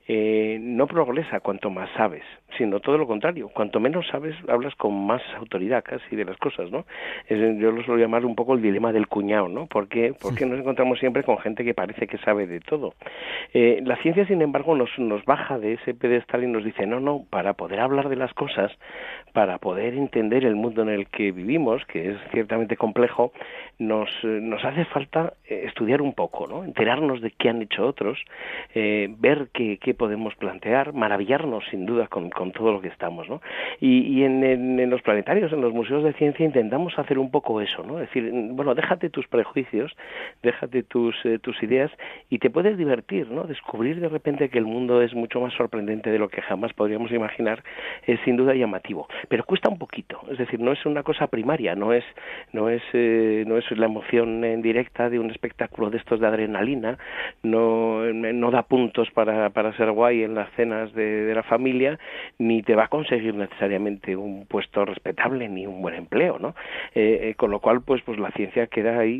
eh, 0.07 0.57
no 0.61 0.87
progresa 0.87 1.39
cuanto 1.39 1.69
más 1.69 1.89
sabes, 1.95 2.23
sino 2.57 2.79
todo 2.79 2.97
lo 2.97 3.07
contrario. 3.07 3.49
Cuanto 3.49 3.79
menos 3.79 4.07
sabes, 4.07 4.35
hablas 4.49 4.75
con 4.75 5.05
más 5.05 5.21
autoridad 5.37 5.83
casi 5.83 6.15
de 6.15 6.25
las 6.25 6.37
cosas, 6.37 6.69
¿no? 6.71 6.85
yo 7.29 7.71
lo 7.71 7.83
suelo 7.83 8.01
llamar 8.01 8.25
un 8.25 8.35
poco 8.35 8.53
el 8.53 8.61
dilema 8.61 8.91
del 8.91 9.07
cuñado, 9.07 9.47
¿no? 9.47 9.67
¿Por 9.67 9.87
qué, 9.87 10.13
porque 10.21 10.45
nos 10.45 10.59
encontramos 10.59 10.99
siempre 10.99 11.23
con 11.23 11.37
gente 11.37 11.63
que 11.63 11.73
parece 11.73 12.07
que 12.07 12.17
sabe 12.19 12.47
de 12.47 12.59
todo? 12.59 12.93
Eh, 13.53 13.81
la 13.85 13.95
ciencia, 13.97 14.25
sin 14.25 14.41
embargo, 14.41 14.75
nos, 14.75 14.89
nos 14.97 15.23
baja 15.25 15.59
de 15.59 15.73
ese 15.73 15.93
pedestal 15.93 16.43
y 16.43 16.47
nos 16.47 16.63
dice, 16.63 16.85
no, 16.85 16.99
no, 16.99 17.23
para 17.29 17.53
poder 17.53 17.79
hablar 17.79 18.09
de 18.09 18.15
las 18.15 18.33
cosas, 18.33 18.71
para 19.33 19.57
poder 19.59 19.93
entender 19.93 20.45
el 20.45 20.55
mundo 20.55 20.81
en 20.81 20.89
el 20.89 21.07
que 21.07 21.31
vivimos, 21.31 21.85
que 21.85 22.11
es 22.11 22.17
ciertamente 22.31 22.75
complejo, 22.75 23.31
nos, 23.79 24.09
nos 24.23 24.63
hace 24.65 24.80
falta 24.85 25.33
eh, 25.45 25.63
estudiar 25.67 26.01
un 26.01 26.13
poco, 26.13 26.47
¿no? 26.47 26.63
enterarnos 26.63 27.21
de 27.21 27.31
qué 27.31 27.49
han 27.49 27.61
hecho 27.61 27.85
otros, 27.85 28.19
eh, 28.73 29.13
ver 29.17 29.49
qué, 29.53 29.77
podemos 29.97 30.35
plantear, 30.35 30.93
maravillarnos 30.93 31.65
sin 31.69 31.85
duda 31.85 32.07
con, 32.07 32.29
todo 32.51 32.71
lo 32.71 32.81
que 32.81 32.87
estamos. 32.87 33.29
¿no? 33.29 33.41
Y, 33.79 34.23
en, 34.23 34.89
los 34.89 35.01
planetarios, 35.01 35.51
en 35.53 35.61
los 35.61 35.73
museos 35.73 36.03
de 36.03 36.13
ciencia, 36.13 36.45
intentamos 36.45 36.97
hacer 36.97 37.19
un 37.19 37.31
poco 37.31 37.61
eso, 37.61 37.83
¿no? 37.83 37.99
es 37.99 38.07
decir, 38.07 38.31
bueno, 38.51 38.75
déjate 38.75 39.09
tus 39.09 39.27
prejuicios, 39.27 39.95
déjate 40.41 40.83
tus, 40.83 41.15
eh, 41.25 41.39
tus 41.39 41.61
ideas 41.63 41.91
y 42.29 42.39
te 42.39 42.49
puedes 42.49 42.77
divertir, 42.77 43.29
¿no? 43.29 43.43
descubrir 43.43 43.99
de 43.99 44.09
repente 44.09 44.49
que 44.49 44.57
el 44.57 44.65
mundo 44.65 45.01
es 45.01 45.13
mucho 45.13 45.39
más 45.41 45.53
sorprendente 45.53 46.09
de 46.09 46.19
lo 46.19 46.29
que 46.29 46.41
jamás 46.41 46.73
podríamos 46.73 47.11
imaginar, 47.11 47.63
es 48.05 48.19
sin 48.21 48.37
duda 48.37 48.53
llamativo 48.53 49.07
pero 49.27 49.43
cuesta 49.45 49.69
un 49.69 49.77
poquito, 49.77 50.21
es 50.29 50.37
decir, 50.37 50.59
no 50.59 50.71
es 50.71 50.85
una 50.85 51.03
cosa 51.03 51.27
primaria, 51.27 51.75
no 51.75 51.93
es 51.93 52.03
no 52.51 52.69
es 52.69 52.81
no 52.93 53.57
es 53.57 53.71
la 53.71 53.85
emoción 53.85 54.43
en 54.43 54.60
directa 54.61 55.09
de 55.09 55.19
un 55.19 55.31
espectáculo 55.31 55.89
de 55.89 55.97
estos 55.97 56.19
de 56.19 56.27
adrenalina, 56.27 56.97
no 57.43 58.11
no 58.13 58.51
da 58.51 58.63
puntos 58.63 59.09
para, 59.11 59.49
para 59.51 59.75
ser 59.77 59.91
guay 59.91 60.23
en 60.23 60.35
las 60.35 60.49
cenas 60.55 60.93
de, 60.93 61.31
la 61.33 61.43
familia, 61.43 61.99
ni 62.39 62.61
te 62.61 62.75
va 62.75 62.85
a 62.85 62.87
conseguir 62.87 63.35
necesariamente 63.35 64.15
un 64.15 64.45
puesto 64.45 64.85
respetable 64.85 65.47
ni 65.47 65.65
un 65.65 65.81
buen 65.81 65.95
empleo, 65.95 66.39
¿no? 66.39 66.55
Eh, 66.93 67.29
eh, 67.29 67.35
con 67.35 67.51
lo 67.51 67.59
cual, 67.59 67.81
pues 67.81 68.01
pues 68.05 68.19
la 68.19 68.31
ciencia 68.31 68.67
queda 68.67 68.99
ahí, 68.99 69.19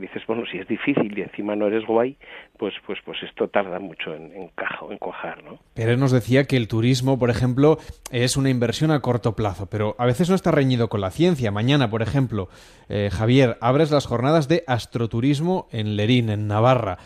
dices, 0.00 0.22
bueno, 0.26 0.44
si 0.50 0.58
es 0.58 0.68
difícil 0.68 1.16
y 1.16 1.22
encima 1.22 1.56
no 1.56 1.66
eres 1.66 1.86
guay, 1.86 2.16
pues 2.58 2.74
pues 2.86 2.98
pues 3.04 3.22
esto 3.22 3.48
tarda 3.48 3.78
mucho 3.78 4.14
en, 4.14 4.32
en, 4.32 4.50
en 4.90 4.98
cuajar, 4.98 5.42
¿no? 5.44 5.58
Él 5.76 5.98
nos 5.98 6.12
decía 6.12 6.44
que 6.44 6.56
el 6.56 6.68
turismo, 6.68 7.18
por 7.18 7.30
ejemplo, 7.30 7.78
es 8.10 8.36
una 8.36 8.50
inversión 8.50 8.90
a 8.90 9.00
corto 9.00 9.34
plazo, 9.36 9.66
pero 9.66 9.94
a 9.98 10.06
veces 10.06 10.28
no 10.28 10.34
está 10.34 10.50
reñido 10.50 10.88
con 10.88 11.00
la 11.00 11.10
ciencia. 11.10 11.50
Mañana, 11.50 11.90
por 11.90 12.02
ejemplo, 12.02 12.48
eh, 12.88 13.10
Javier, 13.12 13.56
abres 13.60 13.90
las 13.90 14.06
jornadas 14.06 14.48
de 14.48 14.64
astroturismo 14.74 15.68
en 15.72 15.96
Lerín, 15.96 16.28
en 16.30 16.46
Navarra. 16.46 16.98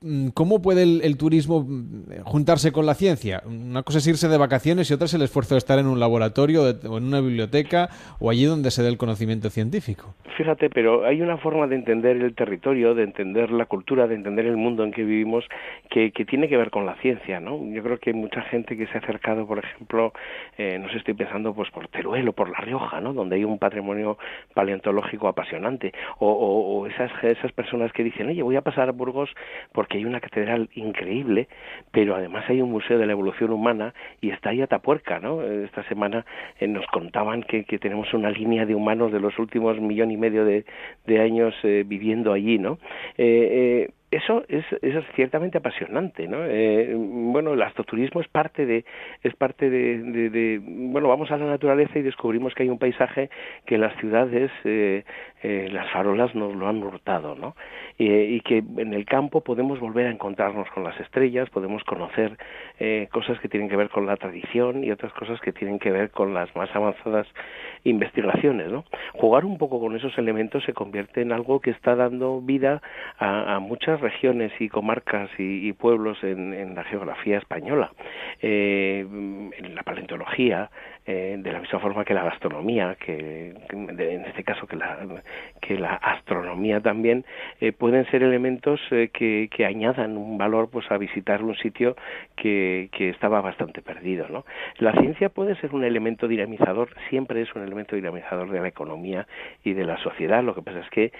Mm, 0.00 0.28
¿cómo 0.28 0.62
puede 0.62 0.82
el, 0.82 1.16
turismo 1.16 1.64
mm, 1.66 2.22
juntarse 2.24 2.72
con 2.72 2.86
la 2.86 2.94
ciencia? 2.94 3.42
Una 3.46 3.82
cosa 3.82 3.98
es 3.98 4.06
irse 4.06 4.28
de 4.28 4.38
vacaciones 4.38 4.90
y 4.90 4.94
otra 4.94 5.06
es 5.06 5.14
el 5.14 5.22
esfuerzo 5.22 5.54
de 5.54 5.58
estar 5.58 5.78
en 5.78 5.86
un 5.86 6.00
laboratorio 6.00 6.62
o 6.62 6.98
en 6.98 7.04
una 7.04 7.20
biblioteca 7.20 7.88
o 8.20 8.30
allí 8.30 8.44
donde 8.44 8.70
se 8.70 8.82
dé 8.82 8.88
el 8.88 8.98
conocimiento 8.98 9.50
científico. 9.50 10.14
Fíjate, 10.36 10.68
pero 10.68 11.06
hay 11.06 11.22
una 11.22 11.38
forma 11.38 11.66
de 11.66 11.76
entender 11.76 12.18
el 12.18 12.34
territorio, 12.34 12.94
de 12.94 13.04
entender 13.04 13.50
la 13.50 13.64
cultura, 13.64 14.06
de 14.06 14.16
entender 14.16 14.44
el 14.44 14.58
mundo 14.58 14.84
en 14.84 14.92
que 14.92 15.02
vivimos 15.02 15.44
que, 15.88 16.10
tiene 16.26 16.48
que 16.48 16.58
ver 16.58 16.70
con 16.70 16.84
la 16.84 16.94
ciencia, 16.96 17.40
¿no? 17.40 17.58
Yo 17.72 17.82
creo 17.82 17.98
que 17.98 18.12
mucha 18.12 18.42
gente 18.42 18.76
que 18.76 18.86
se 18.86 18.98
ha 18.98 19.00
acercado, 19.00 19.46
por 19.46 19.58
ejemplo, 19.58 20.12
eh, 20.58 20.78
no 20.78 20.90
sé, 20.90 20.98
estoy 20.98 21.14
pensando 21.14 21.54
pues 21.54 21.70
por 21.70 21.88
Teruel 21.88 22.28
o 22.28 22.32
por 22.34 22.50
La 22.50 22.58
Rioja, 22.58 23.00
¿no? 23.00 23.14
Donde 23.14 23.36
hay 23.36 23.44
un 23.44 23.58
patrimonio 23.58 24.18
paleontológico 24.52 25.28
apasionante, 25.28 25.92
o, 26.18 26.28
o, 26.30 26.86
esas, 26.86 27.10
esas 27.22 27.52
personas 27.52 27.90
que 27.92 28.04
dicen, 28.04 28.28
oye, 28.28 28.42
voy 28.42 28.56
a 28.56 28.60
pasar 28.60 28.90
a 28.90 28.92
Burgos 28.92 29.30
porque 29.86 29.98
hay 29.98 30.04
una 30.04 30.20
catedral 30.20 30.68
increíble, 30.74 31.46
pero 31.92 32.16
además 32.16 32.44
hay 32.48 32.60
un 32.60 32.72
museo 32.72 32.98
de 32.98 33.06
la 33.06 33.12
evolución 33.12 33.52
humana 33.52 33.94
y 34.20 34.30
está 34.30 34.50
ahí 34.50 34.60
Atapuerca, 34.60 35.20
¿no? 35.20 35.44
Esta 35.44 35.84
semana 35.84 36.26
eh, 36.58 36.66
nos 36.66 36.84
contaban 36.88 37.44
que, 37.44 37.62
tenemos 37.78 38.12
una 38.12 38.30
línea 38.30 38.66
de 38.66 38.74
humanos 38.74 39.12
de 39.12 39.20
los 39.20 39.38
últimos 39.38 39.80
millón 39.80 40.10
y 40.10 40.16
medio 40.16 40.44
de, 40.44 40.64
de 41.06 41.20
años 41.20 41.54
eh, 41.62 41.84
viviendo 41.86 42.32
allí, 42.32 42.58
¿no? 42.58 42.78
Eso 44.16 44.44
es, 44.48 44.64
ciertamente 45.14 45.58
apasionante, 45.58 46.26
¿no? 46.26 46.38
Eh, 46.42 46.94
bueno, 46.96 47.52
el 47.52 47.60
astroturismo 47.60 48.22
es 48.22 48.28
parte 48.28 48.64
de, 48.64 48.86
es 49.22 49.34
parte 49.36 49.68
de, 49.68 50.58
bueno, 50.64 51.08
vamos 51.08 51.30
a 51.30 51.36
la 51.36 51.44
naturaleza 51.44 51.98
y 51.98 52.02
descubrimos 52.02 52.54
que 52.54 52.62
hay 52.62 52.70
un 52.70 52.78
paisaje 52.78 53.28
que 53.66 53.76
las 53.76 53.94
ciudades 53.98 54.50
eh, 54.64 55.04
eh, 55.42 55.68
las 55.70 55.90
farolas 55.90 56.34
nos 56.34 56.54
lo 56.54 56.66
han 56.66 56.82
hurtado, 56.82 57.34
¿no? 57.34 57.54
y 57.98 58.40
que 58.42 58.58
en 58.58 58.92
el 58.92 59.06
campo 59.06 59.40
podemos 59.40 59.80
volver 59.80 60.06
a 60.06 60.10
encontrarnos 60.10 60.68
con 60.70 60.84
las 60.84 61.00
estrellas, 61.00 61.48
podemos 61.48 61.82
conocer 61.84 62.36
cosas 63.10 63.40
que 63.40 63.48
tienen 63.48 63.70
que 63.70 63.76
ver 63.76 63.88
con 63.88 64.04
la 64.04 64.16
tradición 64.16 64.84
y 64.84 64.90
otras 64.90 65.14
cosas 65.14 65.40
que 65.40 65.52
tienen 65.52 65.78
que 65.78 65.90
ver 65.90 66.10
con 66.10 66.34
las 66.34 66.54
más 66.54 66.68
avanzadas 66.76 67.26
investigaciones, 67.84 68.70
¿no? 68.70 68.84
Jugar 69.14 69.46
un 69.46 69.56
poco 69.56 69.80
con 69.80 69.96
esos 69.96 70.16
elementos 70.18 70.62
se 70.64 70.74
convierte 70.74 71.22
en 71.22 71.32
algo 71.32 71.60
que 71.60 71.70
está 71.70 71.96
dando 71.96 72.42
vida 72.42 72.82
a, 73.18 73.54
a 73.54 73.60
muchas 73.60 73.98
regiones 74.06 74.52
y 74.60 74.68
comarcas 74.68 75.28
y, 75.38 75.72
pueblos 75.72 76.22
en, 76.22 76.74
la 76.74 76.84
geografía 76.84 77.38
española. 77.38 77.92
Eh, 78.40 79.00
en 79.58 79.74
la 79.74 79.82
paleontología, 79.82 80.70
eh, 81.08 81.36
de 81.38 81.52
la 81.52 81.60
misma 81.60 81.78
forma 81.78 82.04
que 82.04 82.14
la 82.14 82.24
gastronomía, 82.24 82.96
que, 82.96 83.54
en 83.70 84.24
este 84.26 84.42
caso 84.42 84.66
que 84.66 84.74
la, 84.74 85.06
que 85.60 85.78
la 85.78 85.94
astronomía 85.94 86.80
también, 86.80 87.24
eh, 87.60 87.70
pueden 87.70 88.04
ser 88.10 88.24
elementos 88.24 88.80
eh, 88.90 89.10
que, 89.12 89.48
que, 89.54 89.64
añadan 89.64 90.16
un 90.16 90.36
valor 90.36 90.68
pues 90.68 90.90
a 90.90 90.98
visitar 90.98 91.44
un 91.44 91.54
sitio 91.56 91.94
que, 92.34 92.88
que 92.90 93.10
estaba 93.10 93.40
bastante 93.40 93.82
perdido. 93.82 94.26
¿no? 94.28 94.44
La 94.78 94.92
ciencia 94.94 95.28
puede 95.28 95.54
ser 95.60 95.74
un 95.74 95.84
elemento 95.84 96.26
dinamizador, 96.26 96.88
siempre 97.08 97.40
es 97.40 97.54
un 97.54 97.62
elemento 97.62 97.94
dinamizador 97.94 98.50
de 98.50 98.60
la 98.60 98.66
economía 98.66 99.28
y 99.62 99.74
de 99.74 99.84
la 99.84 99.98
sociedad. 99.98 100.42
Lo 100.42 100.56
que 100.56 100.62
pasa 100.62 100.80
es 100.80 100.90
que 100.90 101.12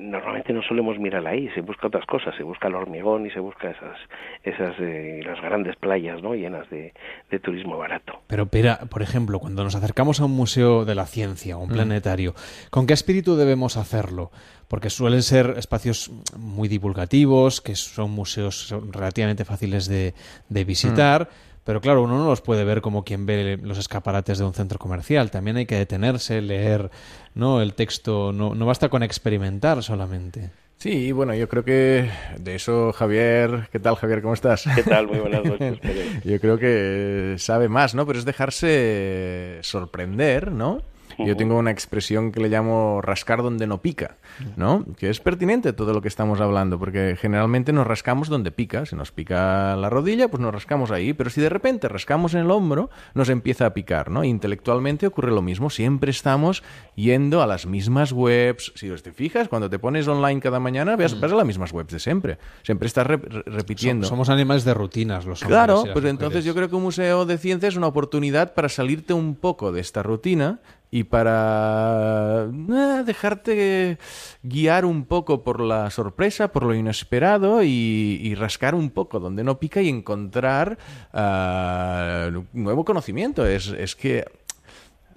normalmente 0.00 0.52
no 0.52 0.62
solemos 0.62 1.00
mirar 1.00 1.26
ahí, 1.26 1.48
se 1.50 1.62
busca 1.62 1.88
otras 1.88 2.06
cosas, 2.06 2.34
se 2.36 2.44
busca 2.44 2.68
el 2.68 2.76
hormigón 2.76 3.26
y 3.26 3.30
se 3.30 3.40
busca 3.40 3.70
esas, 3.70 3.98
esas 4.44 4.78
las 4.78 5.40
grandes 5.40 5.74
playas 5.76 6.22
¿no? 6.22 6.34
llenas 6.34 6.68
de, 6.70 6.92
de 7.30 7.38
turismo 7.40 7.76
barato. 7.76 8.20
Pero, 8.28 8.46
pero 8.46 8.83
por 8.88 9.02
ejemplo, 9.02 9.38
cuando 9.38 9.64
nos 9.64 9.74
acercamos 9.74 10.20
a 10.20 10.24
un 10.24 10.32
museo 10.32 10.84
de 10.84 10.94
la 10.94 11.06
ciencia, 11.06 11.56
un 11.56 11.68
mm. 11.68 11.72
planetario, 11.72 12.34
¿con 12.70 12.86
qué 12.86 12.94
espíritu 12.94 13.36
debemos 13.36 13.76
hacerlo? 13.76 14.30
Porque 14.68 14.90
suelen 14.90 15.22
ser 15.22 15.54
espacios 15.56 16.10
muy 16.36 16.68
divulgativos, 16.68 17.60
que 17.60 17.76
son 17.76 18.10
museos 18.10 18.74
relativamente 18.90 19.44
fáciles 19.44 19.86
de, 19.86 20.14
visitar. 20.48 21.24
Mm. 21.30 21.54
Pero 21.64 21.80
claro, 21.80 22.02
uno 22.02 22.18
no 22.18 22.26
los 22.26 22.42
puede 22.42 22.64
ver 22.64 22.82
como 22.82 23.04
quien 23.04 23.24
ve 23.24 23.58
los 23.62 23.78
escaparates 23.78 24.38
de 24.38 24.44
un 24.44 24.52
centro 24.52 24.78
comercial. 24.78 25.30
También 25.30 25.56
hay 25.56 25.66
que 25.66 25.76
detenerse, 25.76 26.42
leer, 26.42 26.90
¿no? 27.34 27.62
El 27.62 27.72
texto 27.72 28.32
no, 28.32 28.54
no 28.54 28.66
basta 28.66 28.90
con 28.90 29.02
experimentar 29.02 29.82
solamente. 29.82 30.50
Sí, 30.84 31.12
bueno, 31.12 31.34
yo 31.34 31.48
creo 31.48 31.64
que 31.64 32.10
de 32.38 32.56
eso 32.56 32.92
Javier, 32.92 33.68
¿qué 33.72 33.78
tal 33.80 33.96
Javier? 33.96 34.20
¿Cómo 34.20 34.34
estás? 34.34 34.66
¿Qué 34.74 34.82
tal? 34.82 35.06
Muy 35.06 35.18
buenas 35.18 35.42
noches. 35.42 35.78
yo 36.24 36.38
creo 36.38 36.58
que 36.58 37.36
sabe 37.38 37.70
más, 37.70 37.94
¿no? 37.94 38.04
Pero 38.04 38.18
es 38.18 38.26
dejarse 38.26 39.60
sorprender, 39.62 40.52
¿no? 40.52 40.82
Yo 41.18 41.36
tengo 41.36 41.56
una 41.56 41.70
expresión 41.70 42.32
que 42.32 42.40
le 42.40 42.48
llamo 42.48 43.00
rascar 43.02 43.42
donde 43.42 43.66
no 43.66 43.80
pica, 43.82 44.16
¿no? 44.56 44.84
Que 44.96 45.10
es 45.10 45.20
pertinente 45.20 45.72
todo 45.72 45.92
lo 45.92 46.02
que 46.02 46.08
estamos 46.08 46.40
hablando, 46.40 46.78
porque 46.78 47.16
generalmente 47.20 47.72
nos 47.72 47.86
rascamos 47.86 48.28
donde 48.28 48.50
pica. 48.50 48.86
Si 48.86 48.96
nos 48.96 49.12
pica 49.12 49.76
la 49.76 49.90
rodilla, 49.90 50.28
pues 50.28 50.40
nos 50.40 50.52
rascamos 50.52 50.90
ahí, 50.90 51.12
pero 51.12 51.30
si 51.30 51.40
de 51.40 51.48
repente 51.48 51.88
rascamos 51.88 52.34
en 52.34 52.40
el 52.40 52.50
hombro, 52.50 52.90
nos 53.14 53.28
empieza 53.28 53.66
a 53.66 53.74
picar, 53.74 54.10
¿no? 54.10 54.24
Intelectualmente 54.24 55.06
ocurre 55.06 55.32
lo 55.32 55.42
mismo. 55.42 55.70
Siempre 55.70 56.10
estamos 56.10 56.62
yendo 56.94 57.42
a 57.42 57.46
las 57.46 57.66
mismas 57.66 58.12
webs. 58.12 58.72
Si 58.74 58.88
te 58.90 59.12
fijas, 59.12 59.48
cuando 59.48 59.68
te 59.68 59.78
pones 59.78 60.06
online 60.08 60.40
cada 60.40 60.60
mañana, 60.60 60.96
ves, 60.96 61.14
a 61.20 61.26
las 61.26 61.46
mismas 61.46 61.72
webs 61.72 61.92
de 61.92 61.98
siempre. 61.98 62.38
Siempre 62.62 62.86
estás 62.86 63.06
repitiendo. 63.06 64.06
Somos 64.06 64.28
animales 64.28 64.64
de 64.64 64.74
rutinas, 64.74 65.24
los 65.24 65.42
hombres. 65.42 65.56
Claro, 65.56 65.84
pues 65.92 66.04
entonces 66.04 66.44
yo 66.44 66.54
creo 66.54 66.68
que 66.68 66.76
un 66.76 66.82
museo 66.82 67.26
de 67.26 67.38
ciencia 67.38 67.68
es 67.68 67.76
una 67.76 67.86
oportunidad 67.86 68.54
para 68.54 68.68
salirte 68.68 69.12
un 69.12 69.34
poco 69.34 69.72
de 69.72 69.80
esta 69.80 70.02
rutina 70.02 70.60
y 70.90 71.04
para 71.04 72.46
eh, 72.46 73.02
dejarte 73.04 73.98
guiar 74.42 74.84
un 74.84 75.04
poco 75.06 75.42
por 75.42 75.60
la 75.60 75.90
sorpresa, 75.90 76.52
por 76.52 76.62
lo 76.64 76.74
inesperado 76.74 77.62
y, 77.64 78.34
rascar 78.36 78.74
un 78.74 78.90
poco 78.90 79.20
donde 79.20 79.42
no 79.44 79.58
pica 79.58 79.80
y 79.80 79.88
encontrar 79.88 80.78
uh, 81.12 82.42
nuevo 82.52 82.84
conocimiento. 82.84 83.46
Es, 83.46 83.68
es, 83.68 83.96
que 83.96 84.24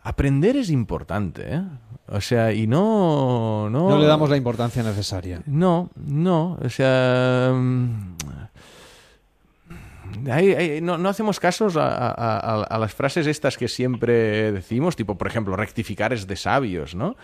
aprender 0.02 0.56
es 0.56 0.70
importante, 0.70 1.56
¿eh? 1.56 1.64
O 2.10 2.22
sea, 2.22 2.54
y 2.54 2.68
no, 2.68 3.70
no... 3.70 3.90
No 3.90 4.00
le 4.00 4.06
damos 4.06 4.30
la 4.30 4.38
importancia 4.38 4.82
necesaria. 4.82 5.42
No, 5.46 5.90
no. 5.96 6.58
O 6.64 6.70
sea... 6.70 7.54
Mm, 10.22 10.84
no, 10.84 11.10
hacemos 11.10 11.40
casos 11.40 11.76
a, 11.78 12.78
las 12.80 12.94
frases 12.94 13.28
estas 13.28 13.58
que 13.58 13.68
siempre 13.68 14.52
decimos, 14.52 14.96
tipo, 14.96 15.18
por 15.18 15.28
ejemplo, 15.28 15.56
rectificar 15.56 16.14
es 16.14 16.28
de 16.28 16.36
sabios, 16.36 16.96
¿no? 16.96 17.16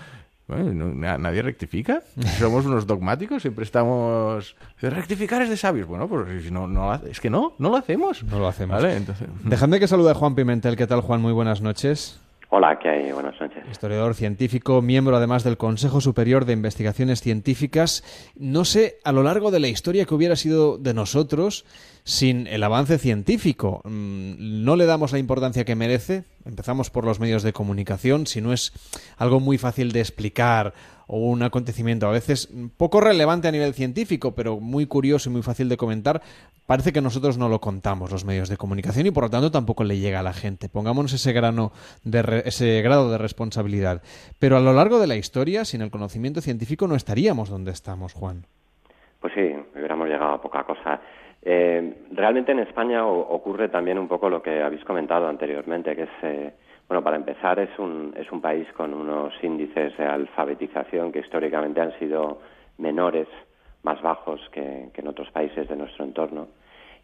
nadie 0.47 1.41
rectifica. 1.41 2.03
Somos 2.39 2.65
unos 2.65 2.85
dogmáticos, 2.85 3.41
siempre 3.41 3.63
estamos. 3.63 4.55
Rectificar 4.81 5.41
es 5.41 5.49
de 5.49 5.57
sabios. 5.57 5.87
Bueno, 5.87 6.07
pues 6.07 6.51
no, 6.51 6.67
no, 6.67 6.93
es 6.93 7.19
que 7.19 7.29
no, 7.29 7.53
no 7.59 7.69
lo 7.69 7.77
hacemos. 7.77 8.23
No 8.23 8.39
lo 8.39 8.47
hacemos. 8.47 8.81
¿Vale? 8.81 8.97
Entonces... 8.97 9.27
Dejadme 9.43 9.79
que 9.79 9.87
salude 9.87 10.11
a 10.11 10.13
Juan 10.13 10.35
Pimentel. 10.35 10.75
¿Qué 10.75 10.85
tal, 10.85 11.01
Juan? 11.01 11.21
Muy 11.21 11.31
buenas 11.31 11.61
noches. 11.61 12.19
Hola, 12.55 12.77
¿qué 12.77 12.87
hay? 12.87 13.11
Buenas 13.11 13.41
noches. 13.41 13.63
Historiador 13.71 14.13
científico, 14.13 14.83
miembro 14.83 15.17
además 15.17 15.43
del 15.43 15.57
Consejo 15.57 16.01
Superior 16.01 16.45
de 16.45 16.53
Investigaciones 16.53 17.19
Científicas. 17.19 18.03
No 18.35 18.63
sé, 18.63 18.99
a 19.03 19.11
lo 19.11 19.23
largo 19.23 19.49
de 19.49 19.59
la 19.59 19.69
historia 19.69 20.05
que 20.05 20.13
hubiera 20.13 20.35
sido 20.35 20.77
de 20.77 20.93
nosotros 20.93 21.65
sin 22.03 22.45
el 22.45 22.61
avance 22.61 22.99
científico. 22.99 23.81
Mm, 23.85 24.63
no 24.63 24.75
le 24.75 24.85
damos 24.85 25.13
la 25.13 25.17
importancia 25.17 25.65
que 25.65 25.73
merece. 25.73 26.25
Empezamos 26.45 26.91
por 26.91 27.05
los 27.05 27.19
medios 27.19 27.41
de 27.41 27.53
comunicación. 27.53 28.27
Si 28.27 28.39
no 28.39 28.53
es 28.53 28.71
algo 29.17 29.39
muy 29.39 29.57
fácil 29.57 29.91
de 29.91 30.01
explicar 30.01 30.75
o 31.07 31.17
un 31.17 31.43
acontecimiento 31.43 32.07
a 32.07 32.11
veces 32.11 32.49
poco 32.77 33.01
relevante 33.01 33.47
a 33.47 33.51
nivel 33.51 33.73
científico, 33.73 34.33
pero 34.35 34.59
muy 34.59 34.85
curioso 34.85 35.29
y 35.29 35.33
muy 35.33 35.41
fácil 35.41 35.69
de 35.69 35.77
comentar, 35.77 36.21
parece 36.67 36.93
que 36.93 37.01
nosotros 37.01 37.37
no 37.37 37.49
lo 37.49 37.59
contamos 37.59 38.11
los 38.11 38.25
medios 38.25 38.49
de 38.49 38.57
comunicación 38.57 39.07
y 39.07 39.11
por 39.11 39.23
lo 39.23 39.29
tanto 39.29 39.51
tampoco 39.51 39.83
le 39.83 39.97
llega 39.97 40.19
a 40.19 40.23
la 40.23 40.33
gente. 40.33 40.69
Pongámonos 40.69 41.13
ese 41.13 41.33
grano 41.33 41.71
de 42.03 42.43
ese 42.45 42.81
grado 42.81 43.11
de 43.11 43.17
responsabilidad. 43.17 44.01
Pero 44.39 44.57
a 44.57 44.61
lo 44.61 44.73
largo 44.73 44.99
de 44.99 45.07
la 45.07 45.15
historia, 45.15 45.65
sin 45.65 45.81
el 45.81 45.91
conocimiento 45.91 46.41
científico 46.41 46.87
no 46.87 46.95
estaríamos 46.95 47.49
donde 47.49 47.71
estamos, 47.71 48.13
Juan. 48.13 48.45
Pues 49.19 49.33
sí, 49.33 49.55
hubiéramos 49.75 50.07
llegado 50.07 50.33
a 50.33 50.41
poca 50.41 50.63
cosa. 50.63 50.99
Eh, 51.45 52.05
realmente 52.11 52.53
en 52.53 52.59
España 52.59 53.05
ocurre 53.05 53.67
también 53.67 53.97
un 53.97 54.07
poco 54.07 54.29
lo 54.29 54.41
que 54.41 54.61
habéis 54.61 54.83
comentado 54.85 55.27
anteriormente, 55.27 55.95
que 55.95 56.03
es, 56.03 56.09
eh, 56.23 56.53
bueno, 56.87 57.03
para 57.03 57.15
empezar 57.15 57.59
es 57.59 57.77
un, 57.79 58.13
es 58.17 58.31
un 58.31 58.41
país 58.41 58.67
con 58.73 58.93
unos 58.93 59.33
índices 59.41 59.97
de 59.97 60.05
alfabetización 60.05 61.11
que 61.11 61.19
históricamente 61.19 61.81
han 61.81 61.97
sido 61.97 62.39
menores, 62.77 63.27
más 63.83 64.01
bajos 64.01 64.41
que, 64.51 64.89
en 64.93 65.07
otros 65.07 65.29
países 65.31 65.67
de 65.67 65.75
nuestro 65.75 66.05
entorno. 66.05 66.47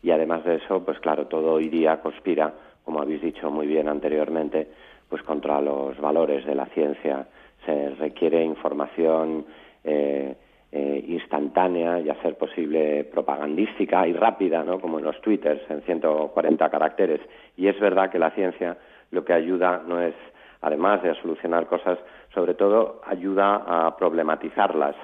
Y 0.02 0.12
además 0.12 0.44
de 0.46 0.56
eso, 0.56 0.84
pues 0.84 1.00
claro, 1.00 1.28
todo 1.28 1.54
hoy 1.54 1.70
día 1.70 2.00
conspira, 2.02 2.54
como 2.86 3.02
habéis 3.02 3.22
dicho 3.22 3.50
muy 3.52 3.68
bien 3.68 3.88
anteriormente, 3.88 4.68
pues 5.10 5.24
contra 5.24 5.62
los 5.62 6.00
valores 6.00 6.46
de 6.46 6.56
la 6.56 6.66
ciencia. 6.68 7.28
Se 7.66 7.90
requiere 7.96 8.44
información 8.44 9.46
eh, 9.84 10.36
eh, 10.72 11.06
instantánea 11.08 12.00
y 12.00 12.10
hacer 12.10 12.38
posible 12.38 13.04
propagandística 13.06 14.08
y 14.08 14.14
rápida, 14.14 14.64
¿no? 14.64 14.80
como 14.80 15.00
en 15.00 15.06
los 15.06 15.20
twitters 15.22 15.62
en 15.70 15.82
140 15.82 16.70
caracteres. 16.70 17.20
Y 17.58 17.68
es 17.68 17.80
verdad 17.80 18.10
que 18.10 18.20
la 18.20 18.32
ciencia 18.32 18.78
lo 19.12 19.26
que 19.26 19.34
ayuda 19.34 19.84
no 19.86 20.02
es, 20.02 20.16
además 20.62 21.02
de 21.04 21.12
a 21.12 21.22
solucionar 21.22 21.68
cosas, 21.68 21.98
sobre 22.34 22.54
todo 22.54 23.02
ayuda 23.06 23.64
a 23.66 23.96
problematizarlas 23.98 24.96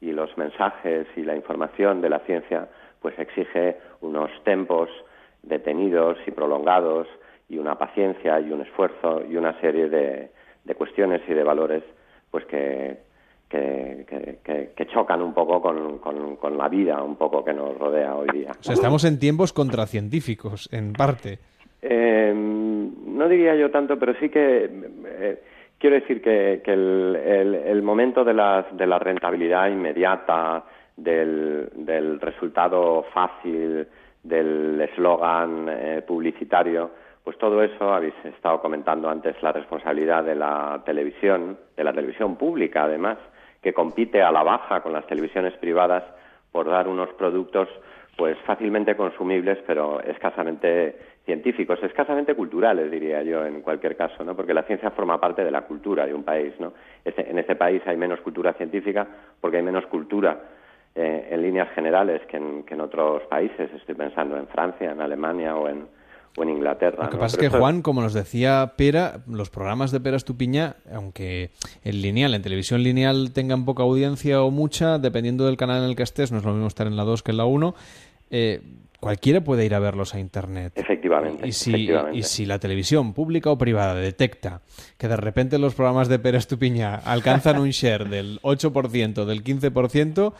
y 0.00 0.12
los 0.12 0.36
mensajes 0.36 1.06
y 1.16 1.22
la 1.22 1.36
información 1.36 2.00
de 2.00 2.10
la 2.10 2.18
ciencia 2.20 2.68
pues 3.00 3.18
exige 3.18 3.78
unos 4.00 4.30
tempos 4.44 4.88
detenidos 5.42 6.18
y 6.26 6.30
prolongados 6.30 7.06
y 7.48 7.58
una 7.58 7.76
paciencia 7.76 8.40
y 8.40 8.50
un 8.50 8.62
esfuerzo 8.62 9.22
y 9.28 9.36
una 9.36 9.60
serie 9.60 9.88
de, 9.88 10.30
cuestiones 10.76 11.20
y 11.28 11.34
de 11.34 11.44
valores 11.44 11.82
pues 12.30 12.46
que, 12.46 12.98
que, 13.48 14.86
chocan 14.92 15.22
un 15.22 15.34
poco 15.34 15.60
con, 15.60 16.58
la 16.58 16.68
vida 16.68 17.02
un 17.02 17.16
poco 17.16 17.44
que 17.44 17.52
nos 17.52 17.76
rodea 17.78 18.14
hoy 18.16 18.28
día. 18.32 18.52
Estamos 18.62 19.04
en 19.04 19.18
tiempos 19.18 19.52
contracientíficos, 19.52 20.68
en 20.72 20.92
parte. 20.92 21.38
Eh, 21.82 22.32
no 22.34 23.28
diría 23.28 23.56
yo 23.56 23.70
tanto, 23.70 23.98
pero 23.98 24.14
sí 24.14 24.28
que 24.28 24.70
eh, 25.06 25.42
quiero 25.78 25.96
decir 25.96 26.22
que, 26.22 26.62
el, 26.64 27.82
momento 27.82 28.24
de 28.24 28.34
la, 28.34 28.66
de 28.70 28.86
la 28.86 28.98
rentabilidad 28.98 29.68
inmediata, 29.68 30.64
del, 30.96 31.70
del 31.74 32.20
resultado 32.20 33.04
fácil, 33.12 33.86
del 34.22 34.80
eslogan 34.80 35.68
eh, 35.68 36.02
publicitario, 36.06 36.90
pues 37.24 37.38
todo 37.38 37.62
eso 37.62 37.92
habéis 37.92 38.14
estado 38.24 38.60
comentando 38.60 39.08
antes 39.08 39.40
la 39.42 39.52
responsabilidad 39.52 40.24
de 40.24 40.34
la 40.34 40.82
televisión, 40.84 41.58
de 41.76 41.84
la 41.84 41.92
televisión 41.92 42.36
pública 42.36 42.84
además, 42.84 43.18
que 43.60 43.72
compite 43.72 44.22
a 44.22 44.32
la 44.32 44.42
baja 44.42 44.80
con 44.80 44.92
las 44.92 45.06
televisiones 45.06 45.56
privadas 45.58 46.04
por 46.50 46.68
dar 46.68 46.88
unos 46.88 47.08
productos 47.14 47.68
pues 48.16 48.36
fácilmente 48.44 48.96
consumibles 48.96 49.58
pero 49.66 50.00
escasamente 50.00 50.96
científicos, 51.24 51.78
escasamente 51.82 52.34
culturales 52.34 52.90
diría 52.90 53.22
yo 53.22 53.44
en 53.44 53.60
cualquier 53.60 53.96
caso, 53.96 54.24
¿no? 54.24 54.34
Porque 54.34 54.54
la 54.54 54.64
ciencia 54.64 54.90
forma 54.90 55.20
parte 55.20 55.44
de 55.44 55.50
la 55.50 55.62
cultura 55.62 56.06
de 56.06 56.14
un 56.14 56.24
país, 56.24 56.52
¿no? 56.58 56.72
en 57.04 57.38
este 57.38 57.56
país 57.56 57.82
hay 57.86 57.96
menos 57.96 58.20
cultura 58.20 58.52
científica 58.54 59.06
porque 59.40 59.58
hay 59.58 59.62
menos 59.62 59.86
cultura 59.86 60.40
eh, 60.94 61.28
en 61.30 61.42
líneas 61.42 61.68
generales 61.74 62.22
que 62.28 62.36
en 62.36 62.80
otros 62.80 63.22
países, 63.24 63.70
estoy 63.72 63.94
pensando 63.94 64.36
en 64.36 64.46
Francia, 64.48 64.90
en 64.90 65.00
Alemania 65.00 65.56
o 65.56 65.68
en 65.68 65.86
o 66.36 66.42
en 66.42 66.50
Inglaterra. 66.50 67.04
Lo 67.04 67.10
que 67.10 67.18
pasa 67.18 67.36
es 67.40 67.50
que, 67.50 67.58
Juan, 67.58 67.82
como 67.82 68.00
nos 68.00 68.14
decía 68.14 68.74
Pera, 68.76 69.20
los 69.26 69.50
programas 69.50 69.90
de 69.90 70.00
Pera 70.00 70.16
Estupiña, 70.16 70.76
aunque 70.92 71.50
en 71.84 72.02
lineal, 72.02 72.34
en 72.34 72.42
televisión 72.42 72.82
lineal 72.82 73.32
tengan 73.32 73.64
poca 73.64 73.82
audiencia 73.82 74.42
o 74.42 74.50
mucha, 74.50 74.98
dependiendo 74.98 75.46
del 75.46 75.56
canal 75.56 75.82
en 75.82 75.90
el 75.90 75.96
que 75.96 76.02
estés, 76.02 76.32
no 76.32 76.38
es 76.38 76.44
lo 76.44 76.52
mismo 76.52 76.68
estar 76.68 76.86
en 76.86 76.96
la 76.96 77.04
2 77.04 77.22
que 77.22 77.32
en 77.32 77.36
la 77.36 77.44
1, 77.44 77.74
eh, 78.30 78.62
cualquiera 79.02 79.40
puede 79.40 79.64
ir 79.64 79.74
a 79.74 79.80
verlos 79.80 80.14
a 80.14 80.20
Internet. 80.20 80.74
Efectivamente 80.76 81.44
y, 81.44 81.50
si, 81.50 81.90
y 82.12 82.22
si 82.22 82.46
la 82.46 82.60
televisión 82.60 83.14
pública 83.14 83.50
o 83.50 83.58
privada 83.58 83.96
detecta 83.96 84.60
que 84.96 85.08
de 85.08 85.16
repente 85.16 85.58
los 85.58 85.74
programas 85.74 86.06
de 86.06 86.20
Pera 86.20 86.38
Estupiña 86.38 86.94
alcanzan 86.94 87.58
un 87.58 87.70
share 87.70 88.08
del 88.08 88.40
8%, 88.42 89.24
del 89.24 89.42
15%, 89.42 90.32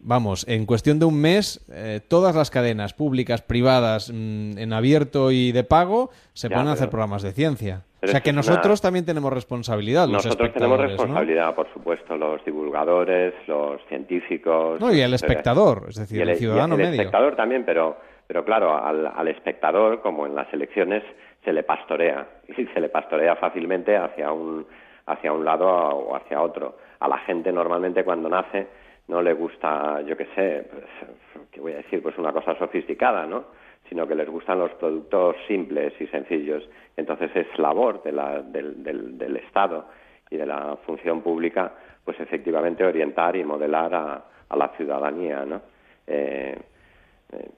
vamos, 0.00 0.48
en 0.48 0.64
cuestión 0.64 0.98
de 0.98 1.04
un 1.04 1.20
mes, 1.20 1.62
eh, 1.70 2.00
todas 2.08 2.34
las 2.34 2.50
cadenas 2.50 2.94
públicas, 2.94 3.42
privadas, 3.42 4.10
mm, 4.10 4.56
en 4.56 4.72
abierto 4.72 5.30
y 5.30 5.52
de 5.52 5.64
pago, 5.64 6.08
se 6.32 6.48
pueden 6.48 6.68
hacer 6.68 6.88
programas 6.88 7.22
de 7.22 7.32
ciencia. 7.32 7.82
O 8.02 8.08
sea 8.08 8.20
que 8.20 8.32
nosotros 8.32 8.80
también 8.80 9.04
tenemos 9.04 9.32
responsabilidad. 9.32 10.06
nosotros 10.06 10.52
tenemos 10.52 10.78
responsabilidad, 10.78 11.54
por 11.54 11.70
supuesto, 11.72 12.16
los 12.16 12.44
divulgadores, 12.44 13.34
los 13.46 13.80
científicos. 13.88 14.80
No, 14.80 14.92
y 14.94 15.00
el 15.00 15.12
espectador, 15.12 15.86
es 15.88 15.96
decir, 15.96 16.22
el, 16.22 16.36
ciudadano 16.36 16.76
el 16.76 16.82
espectador 16.82 17.34
también, 17.34 17.64
pero, 17.64 17.96
pero 18.26 18.44
claro, 18.44 18.76
al, 18.76 19.28
espectador, 19.28 20.00
como 20.00 20.26
en 20.26 20.34
las 20.34 20.52
elecciones, 20.52 21.02
se 21.44 21.52
le 21.52 21.62
pastorea. 21.62 22.26
Y 22.48 22.66
se 22.66 22.80
le 22.80 22.88
pastorea 22.88 23.36
fácilmente 23.36 23.96
hacia 23.96 24.32
un, 24.32 24.66
hacia 25.06 25.32
un 25.32 25.44
lado 25.44 25.66
o 25.68 26.16
hacia 26.16 26.40
otro. 26.40 26.76
A 27.00 27.08
la 27.08 27.18
gente 27.18 27.52
normalmente 27.52 28.04
cuando 28.04 28.28
nace 28.28 28.66
no 29.08 29.22
le 29.22 29.34
gusta, 29.34 30.00
yo 30.02 30.16
qué 30.16 30.26
sé, 30.34 30.68
pues, 30.70 31.46
¿qué 31.52 31.60
voy 31.60 31.72
a 31.72 31.76
decir? 31.76 32.02
Pues 32.02 32.18
una 32.18 32.32
cosa 32.32 32.56
sofisticada, 32.58 33.26
¿no? 33.26 33.44
Sino 33.88 34.06
que 34.06 34.16
les 34.16 34.28
gustan 34.28 34.58
los 34.58 34.72
productos 34.72 35.36
simples 35.46 35.92
y 36.00 36.06
sencillos. 36.08 36.68
Entonces 36.96 37.30
es 37.36 37.46
labor 37.58 38.02
de 38.02 38.12
la, 38.12 38.42
del, 38.42 38.82
del, 38.82 39.16
del, 39.16 39.36
Estado 39.36 39.86
y 40.28 40.36
de 40.36 40.46
la 40.46 40.76
función 40.84 41.20
pública, 41.20 41.72
pues 42.04 42.18
efectivamente 42.18 42.84
orientar 42.84 43.36
y 43.36 43.44
modelar 43.44 43.94
a, 43.94 44.24
a 44.48 44.56
la 44.56 44.68
ciudadanía, 44.70 45.44
¿no? 45.44 45.62
Eh 46.08 46.58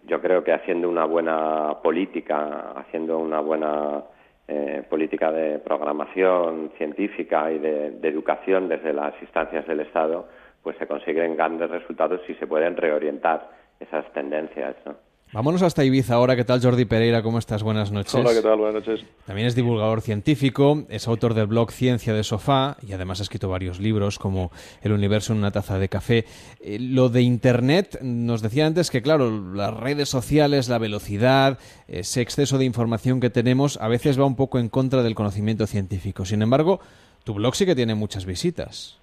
yo 0.05 0.21
creo 0.21 0.43
que 0.43 0.53
haciendo 0.53 0.89
una 0.89 1.05
buena 1.05 1.77
política, 1.83 2.73
haciendo 2.77 3.19
una 3.19 3.41
buena 3.41 4.03
eh, 4.47 4.83
política 4.89 5.31
de 5.31 5.59
programación 5.59 6.73
científica 6.79 7.53
y 7.53 7.59
de, 7.59 7.91
de 7.91 8.09
educación 8.09 8.69
desde 8.69 8.93
las 8.93 9.15
instancias 9.21 9.67
del 9.67 9.81
Estado, 9.81 10.27
pues 10.63 10.77
se 10.79 10.87
consiguen 10.87 11.37
grandes 11.37 11.71
resultados 11.71 12.21
si 12.27 12.35
se 12.35 12.47
pueden 12.47 12.77
reorientar 12.77 13.51
esas 13.79 14.11
tendencias, 14.13 14.75
¿no? 14.85 15.08
Vámonos 15.31 15.63
hasta 15.63 15.85
Ibiza 15.85 16.15
ahora. 16.15 16.37
¿Qué 16.37 16.45
tal, 16.45 16.63
Jordi 16.63 16.87
Pereira? 16.87 17.23
¿Cómo 17.23 17.39
estás? 17.39 17.63
Buenas 17.63 17.93
noches. 17.93 18.15
Hola, 18.15 18.33
¿qué 18.33 18.41
tal? 18.41 18.57
Buenas 18.57 18.87
noches. 18.87 19.05
También 19.27 19.47
es 19.47 19.55
divulgador 19.55 20.01
científico, 20.01 20.85
es 20.89 21.07
autor 21.07 21.35
del 21.35 21.49
blog 21.49 21.71
Ciencia 21.71 22.15
de 22.15 22.25
Sofá 22.25 22.77
y 22.81 22.95
además 22.95 23.21
ha 23.21 23.25
escrito 23.25 23.51
varios 23.51 23.79
libros 23.79 24.19
como 24.19 24.51
El 24.83 24.93
universo 24.93 25.35
en 25.35 25.41
una 25.41 25.51
taza 25.51 25.79
de 25.79 25.91
café. 25.91 26.25
Eh, 26.61 26.79
lo 26.81 27.11
de 27.11 27.21
Internet, 27.21 27.99
nos 28.01 28.41
decía 28.41 28.67
antes 28.67 28.91
que, 28.91 29.03
claro, 29.03 29.31
las 29.53 29.77
redes 29.77 30.09
sociales, 30.09 30.71
la 30.71 30.79
velocidad, 30.79 31.59
ese 31.89 32.23
exceso 32.23 32.57
de 32.57 32.65
información 32.65 33.21
que 33.21 33.29
tenemos, 33.29 33.79
a 33.83 33.89
veces 33.89 34.19
va 34.19 34.25
un 34.25 34.37
poco 34.37 34.59
en 34.59 34.71
contra 34.71 35.03
del 35.03 35.15
conocimiento 35.15 35.67
científico. 35.67 36.25
Sin 36.25 36.41
embargo, 36.41 36.81
tu 37.25 37.35
blog 37.35 37.55
sí 37.55 37.67
que 37.67 37.75
tiene 37.75 37.95
muchas 37.95 38.25
visitas. 38.25 38.99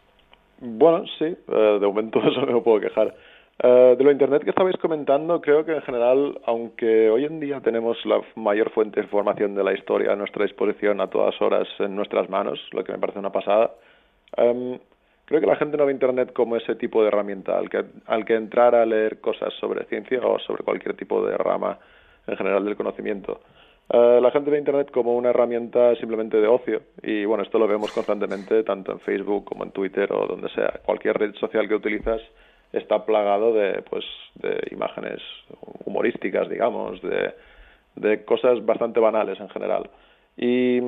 Bueno, 0.59 1.03
sí, 1.19 1.25
eh, 1.25 1.77
de 1.79 1.85
momento 1.85 2.19
eso 2.27 2.41
no 2.47 2.53
me 2.53 2.61
puedo 2.61 2.79
quejar. 2.79 3.13
Eh, 3.63 3.95
de 3.97 4.03
lo 4.03 4.11
Internet 4.11 4.43
que 4.43 4.49
estabais 4.49 4.75
comentando, 4.77 5.39
creo 5.39 5.63
que 5.63 5.75
en 5.75 5.81
general, 5.83 6.39
aunque 6.45 7.09
hoy 7.09 7.23
en 7.23 7.39
día 7.39 7.61
tenemos 7.61 7.97
la 8.05 8.21
mayor 8.35 8.69
fuente 8.71 8.99
de 8.99 9.05
información 9.05 9.55
de 9.55 9.63
la 9.63 9.73
historia 9.73 10.11
a 10.11 10.15
nuestra 10.15 10.43
disposición 10.43 10.99
a 10.99 11.07
todas 11.07 11.41
horas 11.41 11.67
en 11.79 11.95
nuestras 11.95 12.29
manos, 12.29 12.59
lo 12.73 12.83
que 12.83 12.91
me 12.91 12.99
parece 12.99 13.19
una 13.19 13.31
pasada, 13.31 13.71
em, 14.35 14.77
creo 15.23 15.39
que 15.39 15.47
la 15.47 15.55
gente 15.55 15.77
no 15.77 15.85
ve 15.85 15.93
Internet 15.93 16.33
como 16.33 16.57
ese 16.57 16.75
tipo 16.75 17.01
de 17.01 17.07
herramienta 17.07 17.57
al 17.57 17.69
que, 17.69 17.85
al 18.07 18.25
que 18.25 18.35
entrar 18.35 18.75
a 18.75 18.85
leer 18.85 19.21
cosas 19.21 19.53
sobre 19.53 19.85
ciencia 19.85 20.19
o 20.21 20.37
sobre 20.39 20.65
cualquier 20.65 20.95
tipo 20.97 21.25
de 21.25 21.37
rama 21.37 21.79
en 22.27 22.35
general 22.35 22.65
del 22.65 22.75
conocimiento. 22.75 23.39
Eh, 23.89 24.19
la 24.21 24.31
gente 24.31 24.51
ve 24.51 24.57
Internet 24.57 24.91
como 24.91 25.15
una 25.15 25.29
herramienta 25.29 25.95
simplemente 25.95 26.41
de 26.41 26.47
ocio 26.47 26.81
y 27.01 27.23
bueno, 27.23 27.43
esto 27.43 27.57
lo 27.57 27.67
vemos 27.67 27.91
constantemente 27.93 28.63
tanto 28.63 28.91
en 28.91 28.99
Facebook 28.99 29.45
como 29.45 29.63
en 29.63 29.71
Twitter 29.71 30.11
o 30.11 30.27
donde 30.27 30.49
sea. 30.49 30.81
Cualquier 30.83 31.17
red 31.17 31.35
social 31.35 31.69
que 31.69 31.75
utilizas 31.75 32.21
está 32.77 33.05
plagado 33.05 33.53
de 33.53 33.81
pues 33.89 34.05
de 34.35 34.67
imágenes 34.71 35.21
humorísticas, 35.85 36.49
digamos, 36.49 37.01
de, 37.01 37.33
de 37.95 38.25
cosas 38.25 38.65
bastante 38.65 38.99
banales 38.99 39.39
en 39.39 39.49
general. 39.49 39.89
Y 40.38 40.81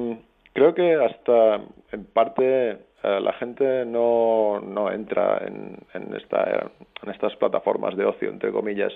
creo 0.53 0.73
que 0.73 0.95
hasta 0.95 1.61
en 1.91 2.05
parte 2.13 2.71
eh, 2.71 2.77
la 3.21 3.33
gente 3.33 3.85
no, 3.85 4.59
no 4.59 4.91
entra 4.91 5.41
en, 5.45 5.77
en, 5.93 6.15
esta, 6.15 6.71
en 7.03 7.09
estas 7.09 7.35
plataformas 7.35 7.95
de 7.95 8.05
ocio, 8.05 8.29
entre 8.29 8.51
comillas, 8.51 8.93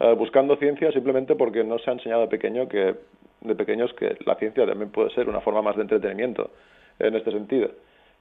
eh, 0.00 0.14
buscando 0.14 0.56
ciencia 0.56 0.92
simplemente 0.92 1.34
porque 1.34 1.64
no 1.64 1.78
se 1.78 1.90
ha 1.90 1.94
enseñado 1.94 2.22
de 2.22 2.28
pequeño 2.28 2.68
que 2.68 2.94
de 3.40 3.54
pequeños 3.54 3.92
que 3.94 4.16
la 4.24 4.34
ciencia 4.36 4.66
también 4.66 4.90
puede 4.90 5.10
ser 5.10 5.28
una 5.28 5.40
forma 5.40 5.62
más 5.62 5.76
de 5.76 5.82
entretenimiento 5.82 6.50
en 6.98 7.14
este 7.14 7.30
sentido. 7.30 7.70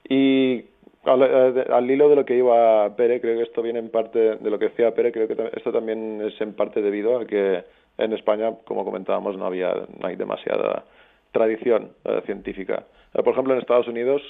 Y 0.07 0.65
al, 1.05 1.21
eh, 1.23 1.65
al, 1.69 1.89
hilo 1.89 2.09
de 2.09 2.15
lo 2.15 2.25
que 2.25 2.35
iba 2.35 2.95
Pere, 2.95 3.21
creo 3.21 3.37
que 3.37 3.43
esto 3.43 3.61
viene 3.61 3.79
en 3.79 3.89
parte 3.89 4.35
de 4.35 4.49
lo 4.49 4.59
que 4.59 4.69
decía 4.69 4.93
Pere, 4.93 5.11
creo 5.11 5.27
que 5.27 5.51
esto 5.55 5.71
también 5.71 6.21
es 6.21 6.39
en 6.41 6.53
parte 6.53 6.81
debido 6.81 7.17
a 7.17 7.25
que 7.25 7.63
en 7.97 8.13
España, 8.13 8.53
como 8.65 8.83
comentábamos, 8.83 9.37
no 9.37 9.45
había 9.45 9.73
no 9.73 10.07
hay 10.07 10.15
demasiada 10.15 10.83
tradición 11.31 11.91
eh, 12.05 12.21
científica. 12.25 12.85
Eh, 13.13 13.23
por 13.23 13.33
ejemplo, 13.33 13.53
en 13.53 13.59
Estados 13.59 13.87
Unidos, 13.87 14.21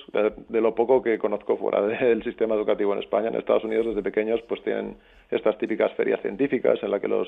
de 0.50 0.62
lo 0.62 0.76
poco 0.76 1.02
que 1.02 1.18
conozco 1.18 1.58
fuera 1.58 1.82
del 1.88 2.24
sistema 2.24 2.56
educativo 2.56 2.94
en 2.94 3.00
España, 3.00 3.30
en 3.30 3.36
Estados 3.36 3.64
Unidos 3.64 3.88
desde 3.88 4.04
pequeños 4.04 4.42
pues 4.48 4.62
tienen 4.64 4.98
estas 5.32 5.58
típicas 5.58 5.92
ferias 5.94 6.22
científicas 6.22 6.80
en 6.84 6.92
las 6.92 7.02
que 7.02 7.08
los 7.08 7.28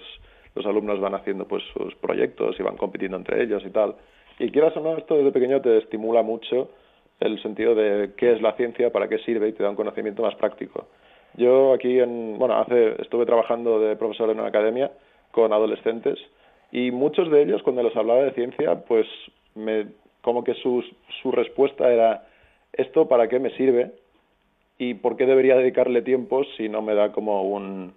los 0.58 0.66
alumnos 0.66 1.00
van 1.00 1.16
haciendo 1.16 1.48
pues 1.48 1.64
sus 1.74 1.96
proyectos 1.96 2.60
y 2.60 2.64
van 2.64 2.78
compitiendo 2.78 3.18
entre 3.18 3.44
ellos 3.44 3.64
y 3.66 3.70
tal. 3.70 3.96
Y 4.40 4.52
quieras 4.52 4.76
o 4.76 4.82
no, 4.82 4.98
esto 4.98 5.16
desde 5.16 5.32
pequeño 5.32 5.62
te 5.62 5.78
estimula 5.78 6.22
mucho 6.22 6.70
el 7.20 7.42
sentido 7.42 7.76
de 7.76 8.12
qué 8.16 8.34
es 8.34 8.42
la 8.42 8.54
ciencia, 8.54 8.92
para 8.92 9.08
qué 9.08 9.18
sirve 9.20 9.50
y 9.50 9.54
te 9.54 9.64
da 9.64 9.70
un 9.70 9.76
conocimiento 9.76 10.22
más 10.22 10.36
práctico. 10.36 10.88
Yo 11.36 11.74
aquí, 11.74 12.00
en, 12.00 12.38
bueno, 12.38 12.56
hace, 12.58 13.02
estuve 13.02 13.26
trabajando 13.26 13.80
de 13.80 13.96
profesor 13.96 14.30
en 14.30 14.40
una 14.40 14.50
academia 14.50 14.92
con 15.32 15.52
adolescentes 15.54 16.20
y 16.72 16.92
muchos 16.92 17.30
de 17.32 17.44
ellos 17.44 17.64
cuando 17.64 17.84
les 17.84 17.96
hablaba 17.96 18.24
de 18.24 18.32
ciencia, 18.32 18.84
pues 18.86 19.08
me, 19.56 19.88
como 20.22 20.44
que 20.44 20.54
su, 20.56 20.84
su 21.22 21.32
respuesta 21.32 21.92
era, 21.92 22.28
¿esto 22.74 23.08
para 23.08 23.28
qué 23.28 23.40
me 23.40 23.52
sirve? 23.52 23.92
¿Y 24.78 24.96
por 24.96 25.18
qué 25.18 25.26
debería 25.26 25.56
dedicarle 25.56 26.02
tiempo 26.02 26.44
si 26.56 26.70
no 26.70 26.82
me 26.82 26.94
da 26.94 27.12
como 27.12 27.44
un 27.44 27.94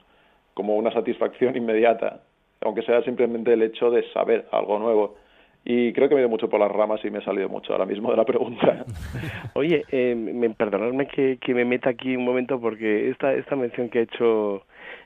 como 0.54 0.76
una 0.76 0.92
satisfacción 0.92 1.56
inmediata 1.58 2.22
aunque 2.62 2.82
sea 2.82 3.02
simplemente 3.02 3.52
el 3.52 3.62
hecho 3.62 3.90
de 3.90 4.08
saber 4.12 4.46
algo 4.52 4.78
nuevo. 4.78 5.16
Y 5.64 5.92
creo 5.92 6.08
que 6.08 6.14
me 6.14 6.20
he 6.20 6.24
ido 6.24 6.30
mucho 6.30 6.48
por 6.48 6.58
las 6.58 6.70
ramas 6.70 7.04
y 7.04 7.10
me 7.10 7.18
he 7.18 7.24
salido 7.24 7.48
mucho 7.48 7.72
ahora 7.72 7.86
mismo 7.86 8.10
de 8.10 8.16
la 8.16 8.24
pregunta. 8.24 8.84
Oye, 9.54 9.84
eh, 9.90 10.14
me, 10.14 10.50
perdonadme 10.50 11.06
que, 11.06 11.38
que, 11.38 11.54
me 11.54 11.64
meta 11.64 11.90
aquí 11.90 12.16
un 12.16 12.24
momento 12.24 12.60
porque 12.60 13.10
esta, 13.10 13.34
esta 13.34 13.56
mención 13.56 13.90
que 13.90 14.00
ha 14.00 14.02
hecho 14.02 14.64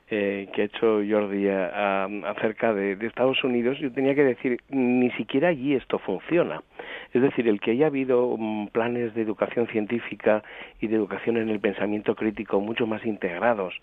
eh, 0.09 0.47
que 0.53 0.61
ha 0.61 0.65
hecho 0.65 1.01
Jordi 1.07 1.47
acerca 1.49 2.73
de, 2.73 2.95
de, 2.95 3.07
Estados 3.07 3.43
Unidos, 3.43 3.79
yo 3.79 3.91
tenía 3.91 4.13
que 4.13 4.23
decir, 4.23 4.61
ni 4.69 5.09
siquiera 5.11 5.49
allí 5.49 5.73
esto 5.73 5.97
funciona. 5.99 6.61
Es 7.15 7.21
decir, 7.21 7.47
el 7.47 7.61
que 7.61 7.71
haya 7.71 7.87
habido 7.87 8.35
mm, 8.37 8.67
planes 8.73 9.13
de 9.15 9.21
educación 9.21 9.67
científica 9.67 10.43
y 10.81 10.87
de 10.87 10.97
educación 10.97 11.37
en 11.37 11.49
el 11.49 11.61
pensamiento 11.61 12.13
crítico 12.13 12.59
mucho 12.59 12.85
más 12.87 13.05
integrados 13.05 13.73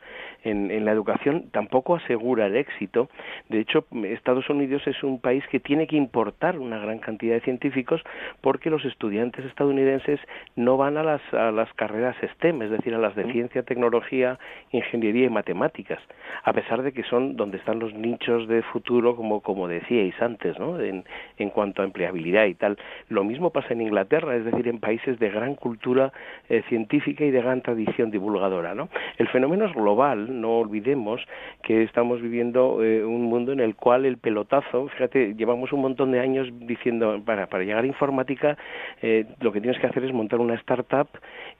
en, 0.45 0.71
en 0.71 0.85
la 0.85 0.93
educación 0.93 1.47
tampoco 1.51 1.97
asegura 1.97 2.45
el 2.45 2.57
éxito. 2.57 3.09
De 3.49 3.61
hecho, 3.61 3.87
Estados 4.05 4.51
Unidos 4.51 4.83
es 4.87 5.03
un 5.03 5.19
país 5.19 5.43
que 5.51 5.61
tiene 5.61 5.87
que 5.87 5.97
importar 5.97 6.59
una 6.59 6.79
gran 6.79 6.99
cantidad 6.99 7.35
de 7.35 7.41
científicos 7.41 8.03
porque 8.43 8.69
los 8.69 8.85
estudiantes 8.85 9.47
estadounidenses 9.47 10.21
no 10.55 10.77
van 10.77 10.99
a 10.99 11.03
las, 11.03 11.23
a 11.33 11.51
las 11.53 11.73
carreras 11.73 12.17
STEM, 12.35 12.61
es 12.61 12.71
decir, 12.71 12.95
a 12.95 12.99
las 12.99 13.17
de 13.17 13.33
ciencia, 13.33 13.63
tecnología, 13.63 14.39
ingeniería 14.73 15.25
y 15.25 15.31
matemáticas, 15.31 16.01
a 16.45 16.53
pesar 16.53 16.83
de 16.83 16.93
que 16.93 17.03
son 17.05 17.35
donde 17.37 17.57
están 17.57 17.79
los 17.79 17.95
nichos 17.95 18.47
de 18.47 18.61
futuro, 18.63 19.17
como, 19.17 19.41
como 19.41 19.69
decíais 19.69 20.21
antes, 20.21 20.59
¿no? 20.59 20.79
en, 20.79 21.05
en 21.39 21.49
cuanto 21.49 21.81
a 21.81 21.87
empleabilidad 21.87 22.45
y 22.45 22.55
tal. 22.55 22.77
Lo 23.23 23.29
mismo 23.29 23.51
pasa 23.51 23.73
en 23.73 23.81
Inglaterra, 23.81 24.35
es 24.35 24.45
decir, 24.45 24.67
en 24.67 24.81
países 24.81 25.17
de 25.21 25.31
gran 25.31 25.55
cultura 25.55 26.13
eh, 26.49 26.65
científica 26.69 27.25
y 27.25 27.31
de 27.31 27.41
gran 27.41 27.63
tradición 27.63 28.11
divulgadora. 28.11 28.75
¿no? 28.75 28.89
El 29.17 29.29
fenómeno 29.29 29.65
es 29.65 29.73
global, 29.75 30.41
no 30.41 30.59
olvidemos 30.59 31.21
que 31.63 31.85
estamos 31.85 32.21
viviendo 32.21 32.83
eh, 32.83 33.05
un 33.05 33.23
mundo 33.23 33.53
en 33.53 33.61
el 33.61 33.77
cual 33.77 34.07
el 34.07 34.17
pelotazo, 34.19 34.89
fíjate, 34.89 35.35
llevamos 35.35 35.73
un 35.73 35.83
montón 35.83 36.11
de 36.11 36.19
años 36.19 36.49
diciendo, 36.67 37.23
para, 37.25 37.47
para 37.47 37.63
llegar 37.63 37.85
a 37.85 37.87
informática, 37.87 38.59
eh, 39.03 39.25
lo 39.39 39.53
que 39.53 39.61
tienes 39.61 39.81
que 39.81 39.87
hacer 39.87 40.03
es 40.03 40.13
montar 40.13 40.41
una 40.41 40.55
startup 40.55 41.07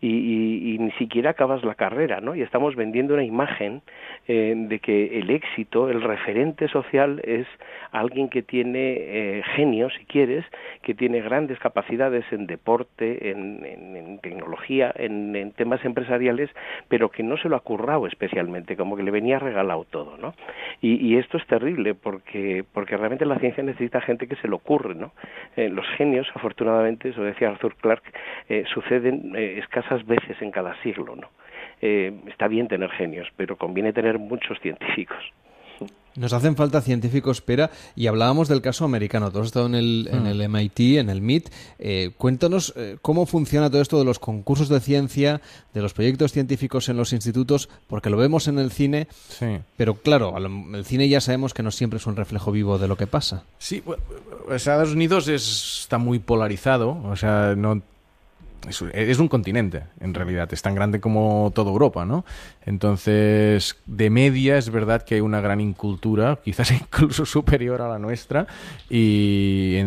y, 0.01 0.79
ni 0.81 0.91
siquiera 0.99 1.31
acabas 1.31 1.63
la 1.63 1.77
carrera, 1.77 2.21
¿no? 2.21 2.35
Y 2.35 2.43
estamos 2.43 2.75
vendiendo 2.75 3.15
una 3.15 3.23
imagen 3.23 3.83
de 4.27 4.81
que 4.83 5.21
el 5.21 5.31
éxito, 5.31 5.89
el 5.89 6.03
referente 6.03 6.67
social 6.67 7.21
es 7.23 7.47
alguien 7.93 8.29
que 8.29 8.43
tiene 8.43 9.43
genio, 9.55 9.91
si 9.91 10.05
quieres, 10.07 10.45
que 10.83 10.95
tiene 10.95 11.21
grandes 11.47 12.25
en 12.33 12.47
deporte, 12.47 13.31
en, 13.31 14.19
tecnología, 14.23 14.93
en, 14.97 15.53
temas 15.53 15.85
empresariales, 15.85 16.51
pero 16.89 17.11
que 17.11 17.23
no 17.23 17.37
se 17.37 17.49
lo 17.49 17.57
ha 17.57 17.61
currado 17.61 18.07
especialmente, 18.07 18.77
como 18.77 18.97
que 18.97 19.03
le 19.03 19.11
venía 19.11 19.39
regalado 19.39 19.85
todo, 19.85 20.17
¿no? 20.17 20.35
Y, 20.81 21.17
esto 21.17 21.37
es 21.37 21.47
terrible 21.47 21.95
porque, 21.95 22.65
porque 22.73 22.97
realmente 22.97 23.25
la 23.27 23.39
ciencia 23.39 23.63
necesita 23.63 24.01
gente 24.01 24.27
que 24.27 24.37
se 24.37 24.49
lo 24.49 24.57
ocurre, 24.57 24.95
¿no? 24.95 25.13
Eh, 25.57 25.69
los 25.69 25.87
genios, 25.97 26.27
afortunadamente, 26.35 27.11
eso 27.11 27.23
decía 27.23 27.51
Arthur 27.51 27.77
Clarke, 27.77 28.13
eh, 28.49 28.65
suceden 28.73 29.35
eh, 29.37 29.59
escasas 29.59 30.05
veces 30.07 30.41
en 30.41 30.51
cada 30.51 30.75
siglo, 30.83 31.17
¿no? 31.17 31.29
está 31.83 32.47
bien 32.47 32.69
tener 32.69 32.91
genios, 32.91 33.27
pero 33.37 33.57
conviene 33.57 33.93
tener 33.93 34.17
muchos 34.17 34.57
científicos. 34.61 35.19
Nos 36.17 36.33
hacen 36.33 36.57
falta 36.57 36.81
científicos, 36.81 37.41
Pera, 37.41 37.71
y 37.97 38.07
hablábamos 38.07 38.49
del 38.49 38.61
caso 38.61 38.85
americano. 38.85 39.31
Tú 39.31 39.41
has 39.41 39.47
estado 39.47 39.67
en 39.67 39.75
el, 39.75 40.09
en 40.13 40.27
el 40.27 40.49
MIT, 40.49 40.99
en 40.99 41.09
el 41.09 41.23
MIT. 41.23 41.49
Eh, 41.79 42.11
cuéntanos 42.19 42.75
eh, 42.77 42.99
cómo 43.01 43.27
funciona 43.27 43.71
todo 43.71 43.81
esto 43.81 43.99
de 43.99 44.05
los 44.05 44.19
concursos 44.19 44.69
de 44.69 44.81
ciencia, 44.81 45.41
de 45.73 45.81
los 45.81 45.95
proyectos 45.95 46.33
científicos 46.33 46.89
en 46.89 46.97
los 46.97 47.13
institutos, 47.13 47.69
porque 47.87 48.11
lo 48.11 48.17
vemos 48.17 48.47
en 48.49 48.59
el 48.59 48.71
cine, 48.71 49.09
sí. 49.29 49.59
pero 49.77 49.95
claro, 49.95 50.35
el 50.37 50.85
cine 50.85 51.09
ya 51.09 51.21
sabemos 51.21 51.55
que 51.55 51.63
no 51.63 51.71
siempre 51.71 51.99
es 51.99 52.07
un 52.07 52.17
reflejo 52.17 52.53
vivo 52.53 52.79
de 52.79 52.89
lo 52.89 52.97
que 52.97 53.07
pasa. 53.07 53.45
Sí, 53.59 53.83
Estados 54.51 54.93
Unidos 54.93 55.29
está 55.29 55.99
muy 55.99 56.19
polarizado, 56.19 57.01
o 57.05 57.17
sea, 57.17 57.55
no 57.57 57.83
es, 58.69 59.19
un 59.19 59.29
continente, 59.29 59.85
en 60.01 60.15
realidad, 60.15 60.49
es 60.53 60.63
tan 60.63 60.75
grande 60.75 61.01
como 61.01 61.51
toda 61.55 61.71
Europa, 61.71 62.05
¿no? 62.05 62.25
Entonces, 62.65 63.77
de 63.87 64.11
media 64.11 64.57
es 64.57 64.71
verdad 64.71 65.03
que 65.03 65.17
hay 65.17 65.21
una 65.21 65.41
gran 65.41 65.61
incultura, 65.61 66.39
quizás 66.45 66.71
incluso 66.71 67.27
superior 67.27 67.83
a 67.83 67.89
la 67.89 67.99
nuestra, 67.99 68.47
y, 68.89 69.79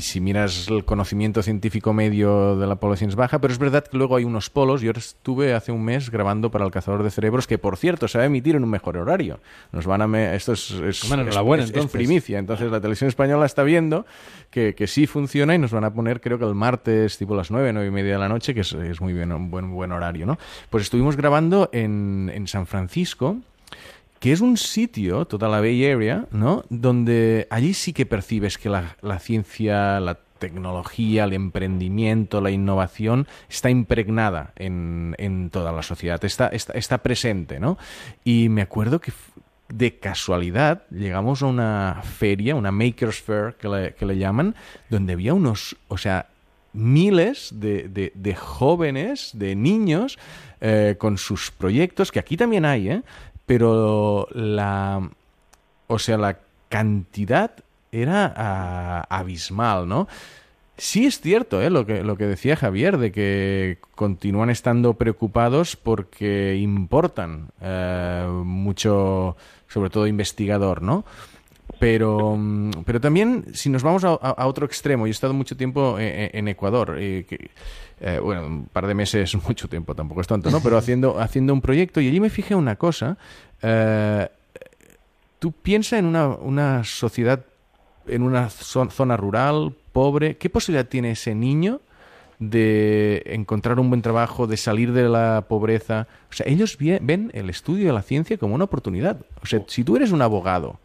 si 0.00 0.20
miras 0.20 0.68
el 0.68 0.84
conocimiento 0.84 1.42
científico 1.42 1.92
medio 1.92 2.56
de 2.56 2.66
la 2.66 2.76
población 2.76 3.10
es 3.10 3.16
baja, 3.16 3.40
pero 3.40 3.52
es 3.52 3.58
verdad 3.58 3.84
que 3.84 3.96
luego 3.96 4.16
hay 4.16 4.24
unos 4.24 4.50
polos. 4.50 4.80
Yo 4.80 4.92
estuve 4.92 5.54
hace 5.54 5.72
un 5.72 5.84
mes 5.84 6.10
grabando 6.10 6.50
para 6.50 6.64
El 6.64 6.70
Cazador 6.70 7.02
de 7.02 7.10
Cerebros, 7.10 7.46
que 7.46 7.58
por 7.58 7.76
cierto 7.76 8.08
se 8.08 8.18
va 8.18 8.24
a 8.24 8.26
emitir 8.26 8.56
en 8.56 8.64
un 8.64 8.70
mejor 8.70 8.96
horario. 8.96 9.40
Nos 9.72 9.86
van 9.86 10.02
a 10.02 10.06
esto 10.34 10.52
es, 10.52 10.70
es, 10.70 11.08
bueno, 11.08 11.62
es, 11.62 11.86
primicia, 11.86 12.38
entonces 12.38 12.70
la 12.70 12.80
televisión 12.80 13.08
española 13.08 13.44
está 13.44 13.62
viendo 13.62 14.06
que, 14.50 14.74
que 14.74 14.86
sí 14.86 15.06
funciona 15.06 15.54
y 15.54 15.58
nos 15.58 15.72
van 15.72 15.84
a 15.84 15.92
poner, 15.92 16.20
creo 16.20 16.38
que 16.38 16.44
el 16.44 16.54
martes, 16.54 17.18
tipo 17.18 17.34
las 17.34 17.50
nueve, 17.50 17.72
nueve 17.72 17.88
y 17.88 17.90
media 17.90 18.12
de 18.14 18.18
la 18.18 18.28
noche, 18.28 18.54
que 18.54 18.60
es, 18.60 19.00
muy 19.00 19.12
bien, 19.12 19.32
un 19.32 19.50
buen, 19.50 19.70
buen 19.72 19.92
horario, 19.92 20.26
¿no? 20.26 20.38
Pues 20.70 20.84
estuvimos 20.84 21.16
grabando 21.16 21.68
en, 21.72 22.05
en 22.32 22.46
San 22.46 22.66
Francisco, 22.66 23.38
que 24.20 24.32
es 24.32 24.40
un 24.40 24.56
sitio, 24.56 25.26
toda 25.26 25.48
la 25.48 25.60
Bay 25.60 25.84
Area, 25.84 26.26
¿no? 26.30 26.64
Donde 26.68 27.46
allí 27.50 27.74
sí 27.74 27.92
que 27.92 28.06
percibes 28.06 28.58
que 28.58 28.68
la, 28.68 28.96
la 29.02 29.18
ciencia, 29.18 30.00
la 30.00 30.18
tecnología, 30.38 31.24
el 31.24 31.32
emprendimiento, 31.32 32.40
la 32.40 32.50
innovación 32.50 33.26
está 33.48 33.70
impregnada 33.70 34.52
en, 34.56 35.14
en 35.18 35.50
toda 35.50 35.72
la 35.72 35.82
sociedad, 35.82 36.22
está, 36.24 36.48
está, 36.48 36.72
está, 36.74 36.98
presente, 36.98 37.60
¿no? 37.60 37.78
Y 38.24 38.48
me 38.48 38.62
acuerdo 38.62 39.00
que 39.00 39.12
de 39.68 39.98
casualidad 39.98 40.86
llegamos 40.90 41.42
a 41.42 41.46
una 41.46 42.02
feria, 42.02 42.54
una 42.54 42.70
Makers 42.70 43.20
Fair 43.20 43.54
que 43.54 43.68
le, 43.68 43.94
que 43.94 44.06
le 44.06 44.16
llaman, 44.18 44.54
donde 44.90 45.14
había 45.14 45.34
unos, 45.34 45.76
o 45.88 45.98
sea, 45.98 46.28
miles 46.76 47.50
de, 47.52 48.12
de, 48.14 48.34
jóvenes, 48.34 49.30
de 49.34 49.56
niños, 49.56 50.18
eh, 50.60 50.96
con 50.98 51.18
sus 51.18 51.50
proyectos, 51.50 52.12
que 52.12 52.18
aquí 52.18 52.36
también 52.36 52.64
hay, 52.64 52.88
¿eh? 52.88 53.02
pero 53.46 54.28
la, 54.32 55.08
o 55.86 55.98
sea, 55.98 56.18
la 56.18 56.38
cantidad 56.68 57.52
era 57.92 58.32
ah, 58.36 59.06
abismal, 59.08 59.88
¿no? 59.88 60.08
Sí 60.78 61.06
es 61.06 61.20
cierto 61.20 61.62
¿eh? 61.62 61.70
lo, 61.70 61.86
que, 61.86 62.02
lo 62.02 62.16
que 62.16 62.26
decía 62.26 62.54
Javier, 62.54 62.98
de 62.98 63.10
que 63.10 63.78
continúan 63.94 64.50
estando 64.50 64.94
preocupados 64.94 65.74
porque 65.74 66.56
importan 66.56 67.48
eh, 67.62 68.28
mucho, 68.44 69.36
sobre 69.68 69.88
todo 69.88 70.06
investigador, 70.06 70.82
¿no? 70.82 71.06
Pero, 71.78 72.36
mm, 72.36 72.84
pero 72.84 73.00
también, 73.00 73.44
si 73.52 73.68
nos 73.68 73.82
vamos 73.82 74.04
a, 74.04 74.46
otro 74.46 74.66
extremo, 74.66 75.06
yo 75.06 75.10
he 75.10 75.12
estado 75.12 75.34
mucho 75.34 75.56
tiempo 75.56 75.98
e, 75.98 76.26
e, 76.26 76.38
en, 76.38 76.48
Ecuador, 76.48 76.96
eh, 76.98 78.20
bueno, 78.22 78.46
un 78.46 78.66
par 78.66 78.86
de 78.86 78.94
meses, 78.94 79.34
mucho 79.46 79.68
tiempo, 79.68 79.94
tampoco 79.94 80.20
es 80.20 80.26
tanto, 80.26 80.50
¿no? 80.50 80.60
Pero 80.60 80.78
haciendo, 80.78 81.20
haciendo 81.20 81.52
un 81.52 81.60
proyecto 81.60 82.00
y 82.00 82.08
allí 82.08 82.20
me 82.20 82.30
fijé 82.30 82.54
una 82.54 82.76
cosa. 82.76 83.18
Eh, 83.62 84.28
tú 85.38 85.52
piensas 85.52 85.98
en 85.98 86.06
una, 86.06 86.28
una 86.28 86.84
sociedad, 86.84 87.44
en 88.06 88.22
una 88.22 88.48
zona 88.48 89.16
rural, 89.16 89.74
pobre, 89.92 90.36
¿qué 90.36 90.48
posibilidad 90.48 90.86
tiene 90.86 91.12
ese 91.12 91.34
niño 91.34 91.80
de 92.38 93.22
encontrar 93.26 93.80
un 93.80 93.88
buen 93.88 94.02
trabajo, 94.02 94.46
de 94.46 94.56
salir 94.56 94.92
de 94.92 95.08
la 95.08 95.44
pobreza? 95.48 96.06
O 96.30 96.32
sea, 96.32 96.46
ellos 96.48 96.78
ven 96.78 97.30
el 97.34 97.50
estudio 97.50 97.86
de 97.86 97.92
la 97.92 98.02
ciencia 98.02 98.38
como 98.38 98.54
una 98.54 98.64
oportunidad. 98.64 99.18
O 99.42 99.46
sea, 99.46 99.62
si 99.66 99.84
tú 99.84 99.96
eres 99.96 100.12
un 100.12 100.22
abogado, 100.22 100.78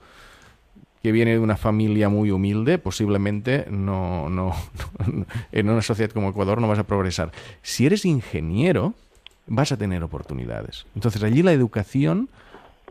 que 1.01 1.11
viene 1.11 1.31
de 1.31 1.39
una 1.39 1.57
familia 1.57 2.09
muy 2.09 2.31
humilde, 2.31 2.77
posiblemente 2.77 3.65
no, 3.69 4.29
no, 4.29 4.55
en 5.51 5.69
una 5.69 5.81
sociedad 5.81 6.11
como 6.11 6.29
Ecuador 6.29 6.61
no 6.61 6.67
vas 6.67 6.79
a 6.79 6.85
progresar. 6.85 7.31
Si 7.61 7.85
eres 7.85 8.05
ingeniero, 8.05 8.93
vas 9.47 9.71
a 9.71 9.77
tener 9.77 10.03
oportunidades. 10.03 10.85
Entonces 10.95 11.23
allí 11.23 11.41
la 11.41 11.53
educación 11.53 12.29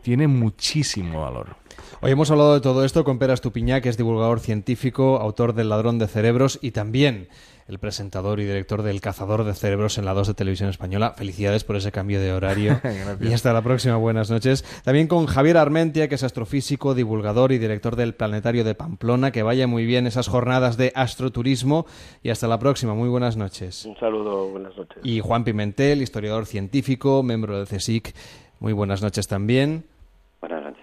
tiene 0.01 0.27
muchísimo 0.27 1.21
valor. 1.21 1.55
Hoy 2.01 2.11
hemos 2.11 2.31
hablado 2.31 2.55
de 2.55 2.61
todo 2.61 2.83
esto 2.83 3.03
con 3.03 3.19
Pera 3.19 3.33
Estupiñá, 3.33 3.81
que 3.81 3.89
es 3.89 3.97
divulgador 3.97 4.39
científico, 4.39 5.19
autor 5.19 5.53
del 5.53 5.69
Ladrón 5.69 5.99
de 5.99 6.07
Cerebros 6.07 6.59
y 6.61 6.71
también 6.71 7.29
el 7.67 7.79
presentador 7.79 8.39
y 8.39 8.45
director 8.45 8.83
del 8.83 9.01
Cazador 9.01 9.43
de 9.43 9.53
Cerebros 9.53 9.97
en 9.97 10.05
la 10.05 10.13
2 10.13 10.27
de 10.27 10.33
Televisión 10.33 10.69
Española. 10.69 11.13
Felicidades 11.17 11.63
por 11.63 11.75
ese 11.75 11.91
cambio 11.91 12.19
de 12.19 12.33
horario. 12.33 12.79
y 13.21 13.33
hasta 13.33 13.53
la 13.53 13.61
próxima. 13.61 13.95
Buenas 13.97 14.29
noches. 14.29 14.63
También 14.83 15.07
con 15.07 15.25
Javier 15.25 15.57
Armentia, 15.57 16.07
que 16.07 16.15
es 16.15 16.23
astrofísico, 16.23 16.93
divulgador 16.93 17.51
y 17.51 17.57
director 17.57 17.95
del 17.95 18.13
Planetario 18.13 18.63
de 18.63 18.75
Pamplona. 18.75 19.31
Que 19.31 19.43
vaya 19.43 19.67
muy 19.67 19.85
bien 19.85 20.07
esas 20.07 20.27
jornadas 20.27 20.77
de 20.77 20.91
astroturismo. 20.95 21.85
Y 22.23 22.29
hasta 22.29 22.47
la 22.47 22.59
próxima. 22.59 22.93
Muy 22.93 23.09
buenas 23.09 23.37
noches. 23.37 23.85
Un 23.85 23.97
saludo. 23.97 24.49
Buenas 24.49 24.75
noches. 24.75 24.97
Y 25.03 25.19
Juan 25.19 25.43
Pimentel, 25.43 26.01
historiador 26.01 26.45
científico, 26.45 27.23
miembro 27.23 27.57
del 27.57 27.67
CSIC. 27.67 28.13
Muy 28.59 28.73
buenas 28.73 29.01
noches 29.01 29.27
también. 29.27 29.85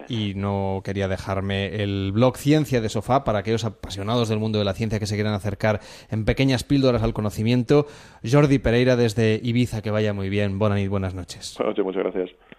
Y 0.09 0.35
no 0.35 0.81
quería 0.85 1.09
dejarme 1.09 1.83
el 1.83 2.13
blog 2.13 2.37
Ciencia 2.37 2.81
de 2.81 2.89
Sofá 2.89 3.25
para 3.25 3.41
aquellos 3.41 3.65
apasionados 3.65 4.29
del 4.29 4.39
mundo 4.39 4.59
de 4.59 4.65
la 4.65 4.75
ciencia 4.75 4.99
que 4.99 5.07
se 5.07 5.17
quieran 5.17 5.35
acercar 5.35 5.81
en 6.11 6.25
pequeñas 6.25 6.65
píldoras 6.65 7.03
al 7.03 7.13
conocimiento. 7.13 7.87
Jordi 8.25 8.59
Pereira 8.59 8.97
desde 8.97 9.41
Ibiza, 9.43 9.83
que 9.83 9.91
vaya 9.91 10.13
muy 10.13 10.29
bien. 10.29 10.59
Buenas 10.59 10.89
buenas 10.89 11.15
noches. 11.15 11.57
Buenas 11.59 11.77
noches, 11.77 11.85
muchas 11.85 12.03
gracias. 12.03 12.58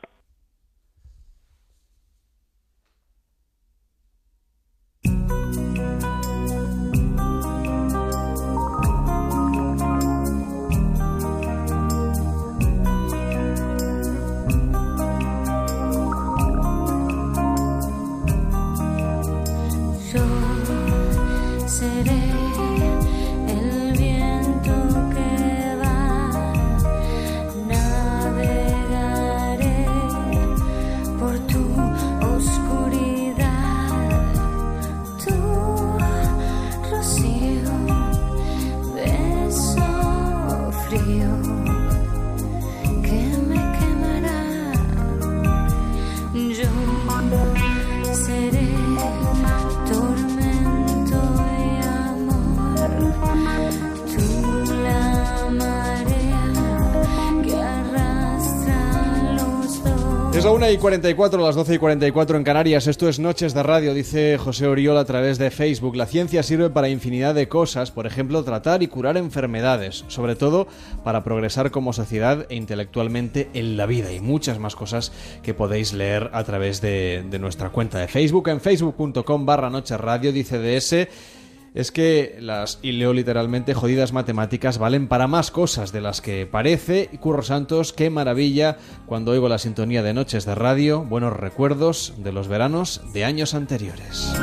1 60.60 60.72
y 60.72 60.78
44, 60.78 61.42
las 61.42 61.56
12 61.56 61.76
y 61.76 61.78
44 61.78 62.36
en 62.36 62.44
Canarias. 62.44 62.88
Esto 62.88 63.08
es 63.08 63.18
Noches 63.18 63.54
de 63.54 63.64
Radio, 63.64 63.94
dice 63.94 64.38
José 64.38 64.68
Oriol 64.68 64.98
a 64.98 65.06
través 65.06 65.38
de 65.38 65.52
Facebook. 65.52 65.96
La 65.96 66.06
ciencia 66.06 66.44
sirve 66.44 66.70
para 66.70 66.90
infinidad 66.90 67.34
de 67.34 67.48
cosas, 67.48 67.92
por 67.92 68.06
ejemplo, 68.06 68.44
tratar 68.44 68.84
y 68.84 68.88
curar 68.88 69.16
enfermedades, 69.16 70.04
sobre 70.10 70.36
todo 70.36 70.68
para 71.06 71.24
progresar 71.24 71.72
como 71.72 71.94
sociedad 71.94 72.46
e 72.50 72.56
intelectualmente 72.56 73.50
en 73.54 73.78
la 73.78 73.86
vida 73.86 74.12
y 74.12 74.20
muchas 74.20 74.60
más 74.60 74.76
cosas 74.76 75.14
que 75.44 75.54
podéis 75.54 75.94
leer 75.94 76.30
a 76.34 76.44
través 76.44 76.82
de, 76.82 77.24
de 77.30 77.40
nuestra 77.40 77.70
cuenta 77.70 77.98
de 77.98 78.10
Facebook 78.10 78.50
en 78.50 78.60
facebook.com 78.60 79.46
barra 79.46 79.70
Noches 79.70 79.98
Radio, 79.98 80.34
dice 80.34 80.60
DS 80.60 81.39
es 81.80 81.92
que 81.94 82.36
las, 82.42 82.80
y 82.82 82.92
leo 82.92 83.14
literalmente, 83.14 83.74
jodidas 83.74 84.12
matemáticas 84.12 84.78
valen 84.78 85.08
para 85.08 85.28
más 85.28 85.50
cosas 85.50 85.94
de 85.94 86.02
las 86.02 86.20
que 86.20 86.46
parece. 86.46 87.10
Y 87.14 87.18
Curro 87.18 87.42
Santos, 87.42 87.94
qué 87.94 88.10
maravilla 88.10 88.78
cuando 89.06 89.32
oigo 89.32 89.48
la 89.48 89.60
sintonía 89.60 90.04
de 90.04 90.14
noches 90.14 90.46
de 90.46 90.56
radio, 90.56 91.04
buenos 91.04 91.32
recuerdos 91.32 92.16
de 92.18 92.34
los 92.34 92.50
veranos 92.50 93.02
de 93.14 93.24
años 93.24 93.54
anteriores. 93.54 94.34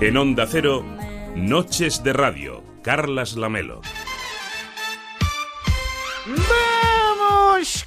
En 0.00 0.16
Onda 0.16 0.46
Cero, 0.48 0.84
Noches 1.34 2.04
de 2.04 2.12
Radio, 2.12 2.62
Carlas 2.82 3.36
Lamelo. 3.36 3.80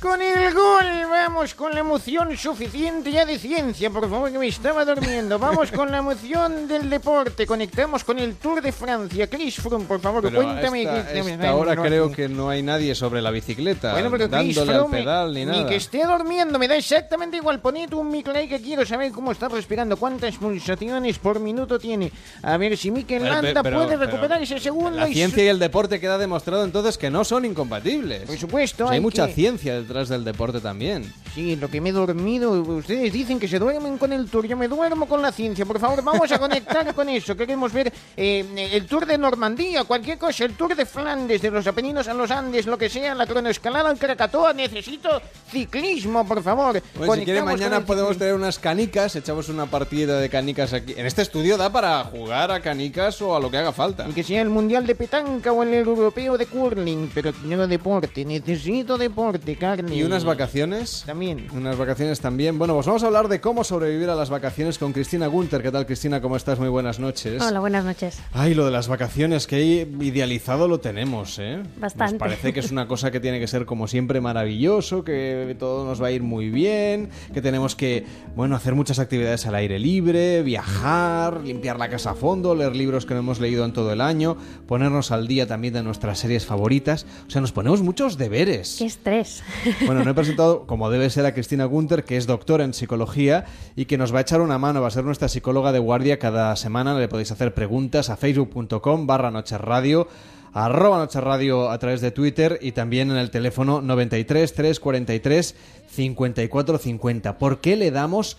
Con 0.01 0.19
el 0.19 0.51
gol, 0.51 0.85
vamos 1.11 1.53
con 1.53 1.73
la 1.73 1.81
emoción 1.81 2.35
suficiente 2.35 3.11
ya 3.11 3.23
de 3.23 3.37
ciencia, 3.37 3.89
por 3.91 4.09
favor, 4.09 4.31
que 4.31 4.39
me 4.39 4.47
estaba 4.47 4.83
durmiendo. 4.83 5.37
Vamos 5.37 5.71
con 5.71 5.91
la 5.91 5.99
emoción 5.99 6.67
del 6.67 6.89
deporte. 6.89 7.45
Conectamos 7.45 8.03
con 8.03 8.17
el 8.17 8.33
Tour 8.37 8.63
de 8.63 8.71
Francia. 8.71 9.27
Chris 9.29 9.57
Froome, 9.57 9.85
por 9.85 9.99
favor, 9.99 10.23
Pero 10.23 10.41
cuéntame. 10.41 10.81
esta- 10.83 11.49
ahora 11.49 11.75
creo 11.75 12.11
que 12.11 12.27
no 12.27 12.49
hay 12.49 12.63
nadie 12.63 12.95
sobre 12.95 13.21
la 13.21 13.29
bicicleta 13.29 13.91
Bueno, 13.93 14.09
pero 14.09 14.27
Chris 14.27 14.55
dándole 14.55 14.71
al 14.71 14.77
Froome, 14.79 14.97
pedal 15.01 15.33
ni 15.35 15.45
nada. 15.45 15.67
que 15.67 15.75
esté 15.75 16.03
durmiendo, 16.03 16.57
me 16.57 16.67
da 16.67 16.75
exactamente 16.77 17.37
igual. 17.37 17.59
Poned 17.59 17.93
un 17.93 18.09
micro 18.09 18.33
ahí 18.33 18.47
que 18.49 18.59
quiero 18.59 18.83
saber 18.85 19.11
cómo 19.11 19.31
está 19.31 19.49
respirando, 19.49 19.97
cuántas 19.97 20.35
pulsaciones 20.37 21.19
por 21.19 21.39
minuto 21.39 21.77
tiene. 21.77 22.11
A 22.41 22.57
ver 22.57 22.75
si 22.75 22.89
Mikel 22.89 23.21
Pero- 23.21 23.35
Landa 23.35 23.61
pero- 23.61 23.77
puede 23.77 23.97
pero 23.99 24.05
recuperar 24.11 24.41
ese 24.41 24.59
segundo. 24.59 24.97
La 24.97 25.09
y 25.09 25.13
ciencia 25.13 25.43
y 25.43 25.47
el 25.47 25.59
deporte 25.59 25.99
queda 25.99 26.17
demostrado 26.17 26.63
entonces 26.65 26.97
que 26.97 27.11
no 27.11 27.23
son 27.23 27.45
incompatibles. 27.45 28.23
Por 28.23 28.37
supuesto. 28.37 28.87
hay 28.89 28.95
hay 28.95 28.99
mucha 28.99 29.27
ciencia 29.27 29.75
detrás 29.91 30.07
del 30.07 30.23
deporte 30.23 30.61
también. 30.61 31.11
Sí, 31.35 31.57
lo 31.57 31.69
que 31.69 31.81
me 31.81 31.89
he 31.89 31.91
dormido. 31.91 32.51
Ustedes 32.51 33.11
dicen 33.11 33.39
que 33.39 33.47
se 33.47 33.59
duermen 33.59 33.97
con 33.97 34.13
el 34.13 34.29
tour. 34.29 34.47
Yo 34.47 34.55
me 34.55 34.69
duermo 34.69 35.05
con 35.05 35.21
la 35.21 35.33
ciencia. 35.33 35.65
Por 35.65 35.79
favor, 35.79 36.01
vamos 36.01 36.31
a 36.31 36.39
conectar 36.39 36.93
con 36.95 37.09
eso. 37.09 37.35
Queremos 37.35 37.73
ver 37.73 37.91
eh, 38.15 38.69
el 38.71 38.85
tour 38.85 39.05
de 39.05 39.17
Normandía, 39.17 39.83
cualquier 39.83 40.17
cosa. 40.17 40.45
El 40.45 40.53
tour 40.53 40.75
de 40.75 40.85
Flandes, 40.85 41.41
de 41.41 41.51
los 41.51 41.67
Apeninos 41.67 42.07
a 42.07 42.13
los 42.13 42.31
Andes, 42.31 42.65
lo 42.65 42.77
que 42.77 42.89
sea. 42.89 43.13
La 43.13 43.27
cronoescalada 43.27 43.89
al 43.89 43.99
Krakatoa. 43.99 44.53
Necesito 44.53 45.21
ciclismo, 45.49 46.25
por 46.25 46.41
favor. 46.41 46.81
Bueno, 46.95 47.15
si 47.15 47.25
quiere 47.25 47.43
mañana 47.43 47.85
podemos 47.85 48.17
tener 48.17 48.33
unas 48.33 48.59
canicas, 48.59 49.15
echamos 49.17 49.49
una 49.49 49.65
partida 49.65 50.19
de 50.19 50.29
canicas 50.29 50.71
aquí. 50.71 50.93
En 50.95 51.05
este 51.05 51.21
estudio 51.21 51.57
da 51.57 51.69
para 51.69 52.01
jugar 52.05 52.51
a 52.51 52.61
canicas 52.61 53.21
o 53.21 53.35
a 53.35 53.39
lo 53.41 53.51
que 53.51 53.57
haga 53.57 53.73
falta. 53.73 54.05
Que 54.15 54.23
sea 54.23 54.41
el 54.41 54.49
Mundial 54.49 54.87
de 54.87 54.95
Petanca 54.95 55.51
o 55.51 55.63
el 55.63 55.73
Europeo 55.73 56.37
de 56.37 56.45
Curling, 56.45 57.11
pero 57.13 57.33
quiero 57.33 57.67
deporte, 57.67 58.23
necesito 58.23 58.97
deporte, 58.97 59.57
¿Y 59.89 60.03
unas 60.03 60.23
vacaciones? 60.23 61.03
También. 61.05 61.47
Unas 61.53 61.77
vacaciones 61.77 62.19
también. 62.19 62.59
Bueno, 62.59 62.75
pues 62.75 62.85
vamos 62.85 63.03
a 63.03 63.07
hablar 63.07 63.27
de 63.27 63.41
cómo 63.41 63.63
sobrevivir 63.63 64.09
a 64.09 64.15
las 64.15 64.29
vacaciones 64.29 64.77
con 64.77 64.93
Cristina 64.93 65.27
Gunter. 65.27 65.61
¿Qué 65.61 65.71
tal, 65.71 65.85
Cristina? 65.85 66.21
¿Cómo 66.21 66.35
estás? 66.35 66.59
Muy 66.59 66.69
buenas 66.69 66.99
noches. 66.99 67.41
Hola, 67.41 67.59
buenas 67.59 67.85
noches. 67.85 68.19
Ay, 68.33 68.53
lo 68.53 68.65
de 68.65 68.71
las 68.71 68.87
vacaciones, 68.87 69.47
que 69.47 69.87
idealizado 69.99 70.67
lo 70.67 70.79
tenemos, 70.79 71.39
¿eh? 71.39 71.63
Bastante. 71.77 72.13
Nos 72.13 72.19
parece 72.19 72.53
que 72.53 72.59
es 72.59 72.71
una 72.71 72.87
cosa 72.87 73.11
que 73.11 73.19
tiene 73.19 73.39
que 73.39 73.47
ser 73.47 73.65
como 73.65 73.87
siempre 73.87 74.21
maravilloso, 74.21 75.03
que 75.03 75.55
todo 75.57 75.85
nos 75.85 76.01
va 76.01 76.07
a 76.07 76.11
ir 76.11 76.23
muy 76.23 76.49
bien, 76.49 77.09
que 77.33 77.41
tenemos 77.41 77.75
que, 77.75 78.05
bueno, 78.35 78.55
hacer 78.55 78.75
muchas 78.75 78.99
actividades 78.99 79.45
al 79.45 79.55
aire 79.55 79.79
libre, 79.79 80.43
viajar, 80.43 81.41
limpiar 81.43 81.77
la 81.79 81.89
casa 81.89 82.11
a 82.11 82.15
fondo, 82.15 82.55
leer 82.55 82.75
libros 82.75 83.05
que 83.05 83.13
no 83.13 83.21
hemos 83.21 83.39
leído 83.39 83.65
en 83.65 83.73
todo 83.73 83.93
el 83.93 84.01
año, 84.01 84.37
ponernos 84.67 85.11
al 85.11 85.27
día 85.27 85.47
también 85.47 85.73
de 85.73 85.83
nuestras 85.83 86.19
series 86.19 86.45
favoritas. 86.45 87.05
O 87.27 87.29
sea, 87.29 87.41
nos 87.41 87.51
ponemos 87.51 87.81
muchos 87.81 88.17
deberes. 88.17 88.75
Qué 88.79 88.85
estrés. 88.85 89.43
Bueno, 89.85 90.03
no 90.03 90.11
he 90.11 90.13
presentado, 90.13 90.65
como 90.65 90.89
debe 90.89 91.09
ser, 91.09 91.25
a 91.25 91.33
Cristina 91.33 91.65
Gunter, 91.65 92.03
que 92.03 92.17
es 92.17 92.27
doctora 92.27 92.63
en 92.63 92.73
psicología 92.73 93.45
y 93.75 93.85
que 93.85 93.97
nos 93.97 94.13
va 94.13 94.19
a 94.19 94.21
echar 94.21 94.41
una 94.41 94.57
mano, 94.57 94.81
va 94.81 94.87
a 94.87 94.91
ser 94.91 95.03
nuestra 95.03 95.27
psicóloga 95.27 95.71
de 95.71 95.79
guardia 95.79 96.19
cada 96.19 96.55
semana. 96.55 96.97
Le 96.97 97.07
podéis 97.07 97.31
hacer 97.31 97.53
preguntas 97.53 98.09
a 98.09 98.17
facebook.com 98.17 99.07
barra 99.07 99.31
nocherradio, 99.31 100.07
arroba 100.53 100.97
nocherradio 100.97 101.69
a 101.69 101.77
través 101.79 102.01
de 102.01 102.11
Twitter 102.11 102.59
y 102.61 102.71
también 102.71 103.11
en 103.11 103.17
el 103.17 103.31
teléfono 103.31 103.81
93 103.81 104.53
343 104.53 105.55
54 105.89 106.77
50. 106.77 107.37
¿Por 107.37 107.61
qué 107.61 107.75
le 107.75 107.91
damos 107.91 108.37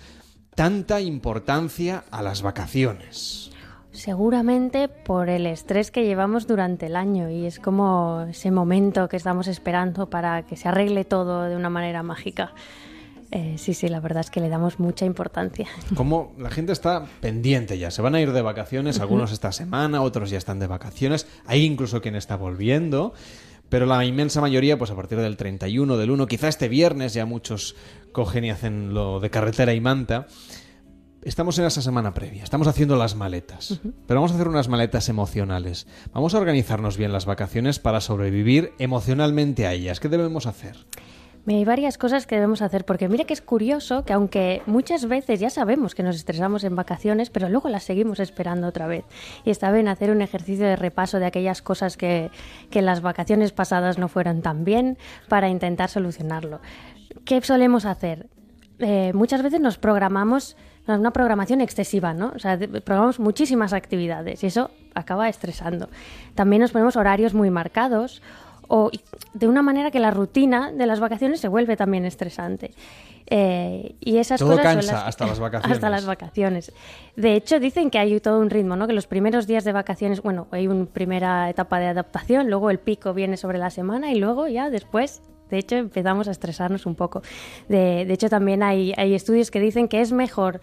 tanta 0.55 1.01
importancia 1.01 2.05
a 2.11 2.22
las 2.22 2.43
vacaciones? 2.43 3.52
Seguramente 3.93 4.88
por 4.88 5.28
el 5.28 5.47
estrés 5.47 5.90
que 5.90 6.05
llevamos 6.05 6.47
durante 6.47 6.86
el 6.86 6.97
año 6.97 7.30
y 7.30 7.45
es 7.45 7.59
como 7.59 8.26
ese 8.30 8.51
momento 8.51 9.09
que 9.09 9.16
estamos 9.16 9.49
esperando 9.49 10.09
para 10.09 10.47
que 10.47 10.57
se 10.57 10.68
arregle 10.68 11.05
todo 11.05 11.43
de 11.45 11.57
una 11.57 11.68
manera 11.68 12.03
mágica. 12.03 12.55
Eh, 13.30 13.57
sí, 13.57 13.72
sí, 13.72 13.88
la 13.88 14.01
verdad 14.01 14.20
es 14.20 14.30
que 14.30 14.40
le 14.40 14.49
damos 14.49 14.78
mucha 14.78 15.07
importancia. 15.07 15.66
Como 15.95 16.34
la 16.38 16.51
gente 16.51 16.72
está 16.72 17.07
pendiente 17.20 17.78
ya, 17.78 17.90
se 17.90 18.03
van 18.03 18.14
a 18.14 18.20
ir 18.20 18.32
de 18.32 18.43
vacaciones, 18.43 19.01
algunos 19.01 19.32
esta 19.32 19.53
semana, 19.53 20.03
otros 20.03 20.28
ya 20.28 20.36
están 20.36 20.59
de 20.59 20.66
vacaciones, 20.66 21.26
hay 21.47 21.64
incluso 21.64 22.03
quien 22.03 22.14
está 22.14 22.36
volviendo, 22.36 23.14
pero 23.70 23.86
la 23.86 24.05
inmensa 24.05 24.43
mayoría, 24.43 24.76
pues 24.76 24.90
a 24.90 24.95
partir 24.95 25.18
del 25.18 25.38
31, 25.38 25.97
del 25.97 26.11
1, 26.11 26.26
quizá 26.26 26.49
este 26.49 26.68
viernes 26.68 27.14
ya 27.14 27.24
muchos 27.24 27.74
cogen 28.12 28.45
y 28.45 28.51
hacen 28.51 28.93
lo 28.93 29.18
de 29.18 29.30
carretera 29.30 29.72
y 29.72 29.80
manta. 29.80 30.26
Estamos 31.25 31.57
en 31.61 31.66
esa 31.66 31.83
semana 31.83 32.14
previa, 32.14 32.43
estamos 32.43 32.66
haciendo 32.66 32.97
las 32.97 33.14
maletas, 33.14 33.81
pero 34.09 34.18
vamos 34.18 34.33
a 34.33 34.35
hacer 34.35 34.49
unas 34.49 34.68
maletas 34.68 35.09
emocionales. 35.09 35.87
Vamos 36.12 36.35
a 36.35 36.39
organizarnos 36.39 36.97
bien 36.97 37.12
las 37.12 37.27
vacaciones 37.27 37.79
para 37.79 38.01
sobrevivir 38.01 38.73
emocionalmente 38.81 39.68
a 39.68 39.73
ellas. 39.73 40.01
¿Qué 40.01 40.09
debemos 40.09 40.47
hacer? 40.47 40.79
Mira, 41.45 41.61
hay 41.61 41.64
varias 41.64 41.97
cosas 41.97 42.27
que 42.27 42.35
debemos 42.35 42.61
hacer, 42.61 42.85
porque 42.85 43.09
mira 43.09 43.23
que 43.23 43.35
es 43.35 43.41
curioso 43.41 44.05
que 44.05 44.12
aunque 44.12 44.62
muchas 44.66 45.07
veces 45.07 45.39
ya 45.39 45.49
sabemos 45.49 45.95
que 45.95 46.03
nos 46.03 46.16
estresamos 46.16 46.64
en 46.64 46.75
vacaciones, 46.75 47.31
pero 47.31 47.49
luego 47.49 47.68
las 47.68 47.85
seguimos 47.85 48.18
esperando 48.18 48.66
otra 48.66 48.89
vez. 48.89 49.05
Y 49.45 49.51
está 49.51 49.70
bien 49.70 49.87
hacer 49.87 50.11
un 50.11 50.23
ejercicio 50.23 50.66
de 50.66 50.75
repaso 50.75 51.20
de 51.20 51.27
aquellas 51.27 51.62
cosas 51.62 51.97
que, 51.97 52.33
que 52.70 52.81
en 52.81 52.87
las 52.87 53.01
vacaciones 53.01 53.53
pasadas 53.53 53.97
no 53.97 54.09
fueron 54.09 54.43
tan 54.43 54.64
bien 54.64 54.99
para 55.29 55.49
intentar 55.49 55.89
solucionarlo. 55.89 56.61
¿Qué 57.25 57.41
solemos 57.43 57.85
hacer? 57.85 58.29
Eh, 58.81 59.12
muchas 59.14 59.43
veces 59.43 59.61
nos 59.61 59.79
programamos 59.79 60.57
una 60.87 61.12
programación 61.12 61.61
excesiva, 61.61 62.12
¿no? 62.14 62.33
O 62.35 62.39
sea, 62.39 62.59
programamos 62.59 63.20
muchísimas 63.20 63.72
actividades 63.72 64.43
y 64.43 64.47
eso 64.49 64.70
acaba 64.95 65.28
estresando. 65.28 65.89
También 66.35 66.61
nos 66.62 66.72
ponemos 66.72 66.97
horarios 66.97 67.35
muy 67.35 67.51
marcados 67.51 68.20
o 68.68 68.91
de 69.35 69.49
una 69.49 69.62
manera 69.62 69.91
que 69.91 70.01
la 70.01 70.11
rutina 70.11 70.72
de 70.72 70.87
las 70.87 70.99
vacaciones 71.01 71.41
se 71.41 71.49
vuelve 71.49 71.76
también 71.76 72.05
estresante. 72.05 72.72
Eh, 73.26 73.95
y 74.01 74.18
esas 74.18 74.41
Todo 74.41 74.51
cosas 74.57 74.64
son 74.64 74.74
cansa 74.74 74.93
las- 74.93 75.05
hasta 75.09 75.26
las 75.26 75.39
vacaciones. 75.41 75.76
Hasta 75.76 75.91
las 75.91 76.07
vacaciones. 76.07 76.72
De 77.16 77.35
hecho, 77.35 77.61
dicen 77.61 77.89
que 77.91 77.99
hay 77.99 78.18
todo 78.20 78.41
un 78.41 78.51
ritmo, 78.51 78.76
¿no? 78.76 78.87
Que 78.87 78.93
los 78.93 79.07
primeros 79.07 79.47
días 79.47 79.64
de 79.64 79.72
vacaciones, 79.72 80.22
bueno, 80.22 80.49
hay 80.51 80.66
una 80.66 80.87
primera 80.87 81.49
etapa 81.49 81.78
de 81.78 81.87
adaptación, 81.87 82.49
luego 82.51 82.70
el 82.70 82.78
pico 82.78 83.14
viene 83.14 83.37
sobre 83.37 83.59
la 83.59 83.70
semana 83.70 84.11
y 84.12 84.18
luego 84.18 84.49
ya 84.49 84.68
después, 84.70 85.22
de 85.53 85.59
hecho, 85.59 85.77
empezamos 85.77 86.29
a 86.29 86.31
estresarnos 86.31 86.87
un 86.87 86.95
poco. 86.95 87.21
De, 87.69 88.11
hecho, 88.11 88.31
también 88.31 88.63
hay, 88.63 88.95
hay 88.97 89.13
estudios 89.13 89.51
que 89.51 89.61
dicen 89.61 89.87
que 89.87 90.01
es 90.01 90.11
mejor 90.11 90.63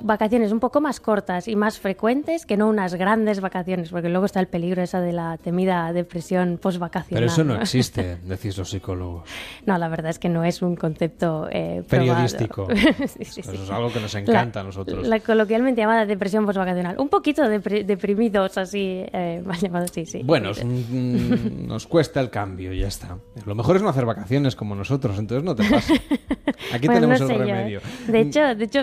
vacaciones 0.00 0.52
un 0.52 0.60
poco 0.60 0.80
más 0.80 1.00
cortas 1.00 1.48
y 1.48 1.56
más 1.56 1.78
frecuentes 1.78 2.46
que 2.46 2.56
no 2.56 2.68
unas 2.68 2.94
grandes 2.94 3.40
vacaciones, 3.40 3.90
porque 3.90 4.08
luego 4.08 4.26
está 4.26 4.40
el 4.40 4.46
peligro 4.48 4.82
esa 4.82 5.00
de 5.00 5.12
la 5.12 5.36
temida 5.38 5.92
depresión 5.92 6.58
postvacacional. 6.58 7.20
Pero 7.22 7.26
eso 7.32 7.44
no 7.44 7.54
existe, 7.60 8.16
decís 8.24 8.56
los 8.58 8.70
psicólogos. 8.70 9.28
No, 9.66 9.76
la 9.78 9.88
verdad 9.88 10.10
es 10.10 10.18
que 10.18 10.28
no 10.28 10.44
es 10.44 10.62
un 10.62 10.76
concepto 10.76 11.48
eh, 11.50 11.82
Periodístico. 11.88 12.68
Sí, 13.08 13.24
sí, 13.24 13.40
Eso 13.40 13.52
sí. 13.52 13.58
es 13.64 13.70
algo 13.70 13.92
que 13.92 14.00
nos 14.00 14.14
encanta 14.14 14.60
La- 14.60 14.62
a 14.62 14.64
nosotros. 14.64 15.06
La 15.06 15.20
coloquialmente 15.20 15.80
llamada 15.80 16.06
depresión 16.06 16.44
postvacacional. 16.46 16.96
Un 16.98 17.08
poquito 17.08 17.42
depri- 17.44 17.84
deprimidos, 17.84 18.56
así, 18.58 19.04
eh, 19.12 19.42
mal 19.44 19.58
llamado, 19.58 19.86
sí, 19.88 20.04
sí. 20.06 20.22
Bueno, 20.24 20.50
es 20.50 20.62
un- 20.62 21.66
nos 21.66 21.86
cuesta 21.86 22.20
el 22.20 22.30
cambio, 22.30 22.72
ya 22.72 22.86
está. 22.88 23.16
Lo 23.46 23.54
mejor 23.54 23.76
es 23.76 23.82
no 23.82 23.88
hacer 23.88 24.04
vacaciones 24.04 24.54
como 24.56 24.74
nosotros, 24.74 25.18
entonces 25.18 25.44
no 25.44 25.54
te 25.54 25.64
pasa. 25.68 25.92
Aquí 26.72 26.86
Bueno, 26.86 27.00
tenemos 27.08 27.20
no 27.20 27.26
el 27.30 27.36
yo, 27.38 27.42
¿eh? 27.42 27.46
remedio. 27.46 27.80
De 28.06 28.20
hecho, 28.20 28.54
de 28.54 28.64
hecho, 28.64 28.80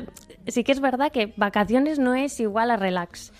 sí 0.47 0.63
que 0.63 0.71
es 0.71 0.79
verdad 0.79 1.11
que 1.11 1.33
vacaciones 1.37 1.99
no 1.99 2.15
es 2.15 2.39
igual 2.39 2.71
a 2.71 2.77
relax. 2.77 3.31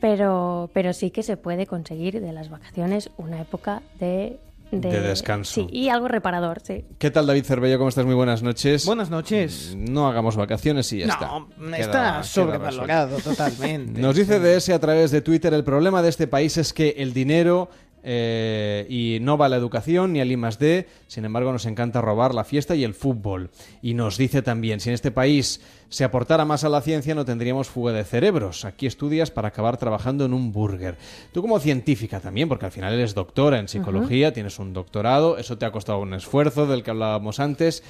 Pero, 0.00 0.70
pero 0.74 0.92
sí 0.92 1.10
que 1.10 1.22
se 1.22 1.38
puede 1.38 1.66
conseguir 1.66 2.20
de 2.20 2.32
las 2.32 2.50
vacaciones 2.50 3.10
una 3.16 3.40
época 3.40 3.82
de 3.98 4.38
de 4.70 5.00
descanso. 5.00 5.52
Sí, 5.52 5.66
y 5.70 5.88
algo 5.88 6.08
reparador, 6.08 6.60
sí. 6.62 6.84
¿Qué 6.98 7.10
tal, 7.10 7.26
David 7.26 7.44
Cervello? 7.44 7.78
¿Cómo 7.78 7.88
estás? 7.88 8.04
Muy 8.04 8.14
buenas 8.14 8.42
noches. 8.42 8.84
Buenas 8.84 9.10
noches. 9.10 9.74
No 9.76 10.08
hagamos 10.08 10.36
vacaciones 10.36 10.92
y 10.92 10.98
ya 10.98 11.06
está. 11.06 11.26
No, 11.28 11.76
está 11.76 11.90
queda 11.90 12.22
sobrevalorado 12.24 13.18
totalmente. 13.18 14.00
Nos 14.00 14.16
dice 14.16 14.40
DS 14.40 14.70
a 14.70 14.78
través 14.80 15.10
de 15.12 15.20
Twitter, 15.20 15.54
el 15.54 15.64
problema 15.64 16.02
de 16.02 16.08
este 16.08 16.26
país 16.26 16.56
es 16.56 16.72
que 16.72 16.96
el 16.98 17.12
dinero 17.12 17.70
eh, 18.08 18.86
y 18.88 19.18
no 19.20 19.36
va 19.36 19.46
a 19.46 19.48
la 19.48 19.56
educación 19.56 20.12
ni 20.12 20.20
al 20.20 20.30
I 20.30 20.36
más 20.36 20.60
D, 20.60 20.86
sin 21.08 21.24
embargo 21.24 21.50
nos 21.50 21.66
encanta 21.66 22.00
robar 22.00 22.36
la 22.36 22.44
fiesta 22.44 22.76
y 22.76 22.84
el 22.84 22.94
fútbol. 22.94 23.50
Y 23.82 23.94
nos 23.94 24.16
dice 24.16 24.42
también, 24.42 24.78
si 24.78 24.90
en 24.90 24.94
este 24.94 25.10
país 25.10 25.60
se 25.88 26.04
aportara 26.04 26.44
más 26.44 26.62
a 26.62 26.68
la 26.68 26.82
ciencia 26.82 27.16
no 27.16 27.24
tendríamos 27.24 27.66
fuga 27.66 27.92
de 27.92 28.04
cerebros. 28.04 28.64
Aquí 28.64 28.86
estudias 28.86 29.32
para 29.32 29.48
acabar 29.48 29.76
trabajando 29.76 30.24
en 30.24 30.34
un 30.34 30.52
burger. 30.52 30.96
Tú 31.32 31.42
como 31.42 31.58
científica 31.58 32.20
también, 32.20 32.48
porque 32.48 32.66
al 32.66 32.70
final 32.70 32.94
eres 32.94 33.12
doctora 33.12 33.58
en 33.58 33.66
psicología, 33.66 34.32
tienes 34.32 34.60
un 34.60 34.72
doctorado, 34.72 35.36
eso 35.36 35.58
te 35.58 35.66
ha 35.66 35.72
costado 35.72 35.98
un 35.98 36.14
esfuerzo 36.14 36.68
del 36.68 36.84
que 36.84 36.92
hablábamos 36.92 37.40
antes. 37.40 37.82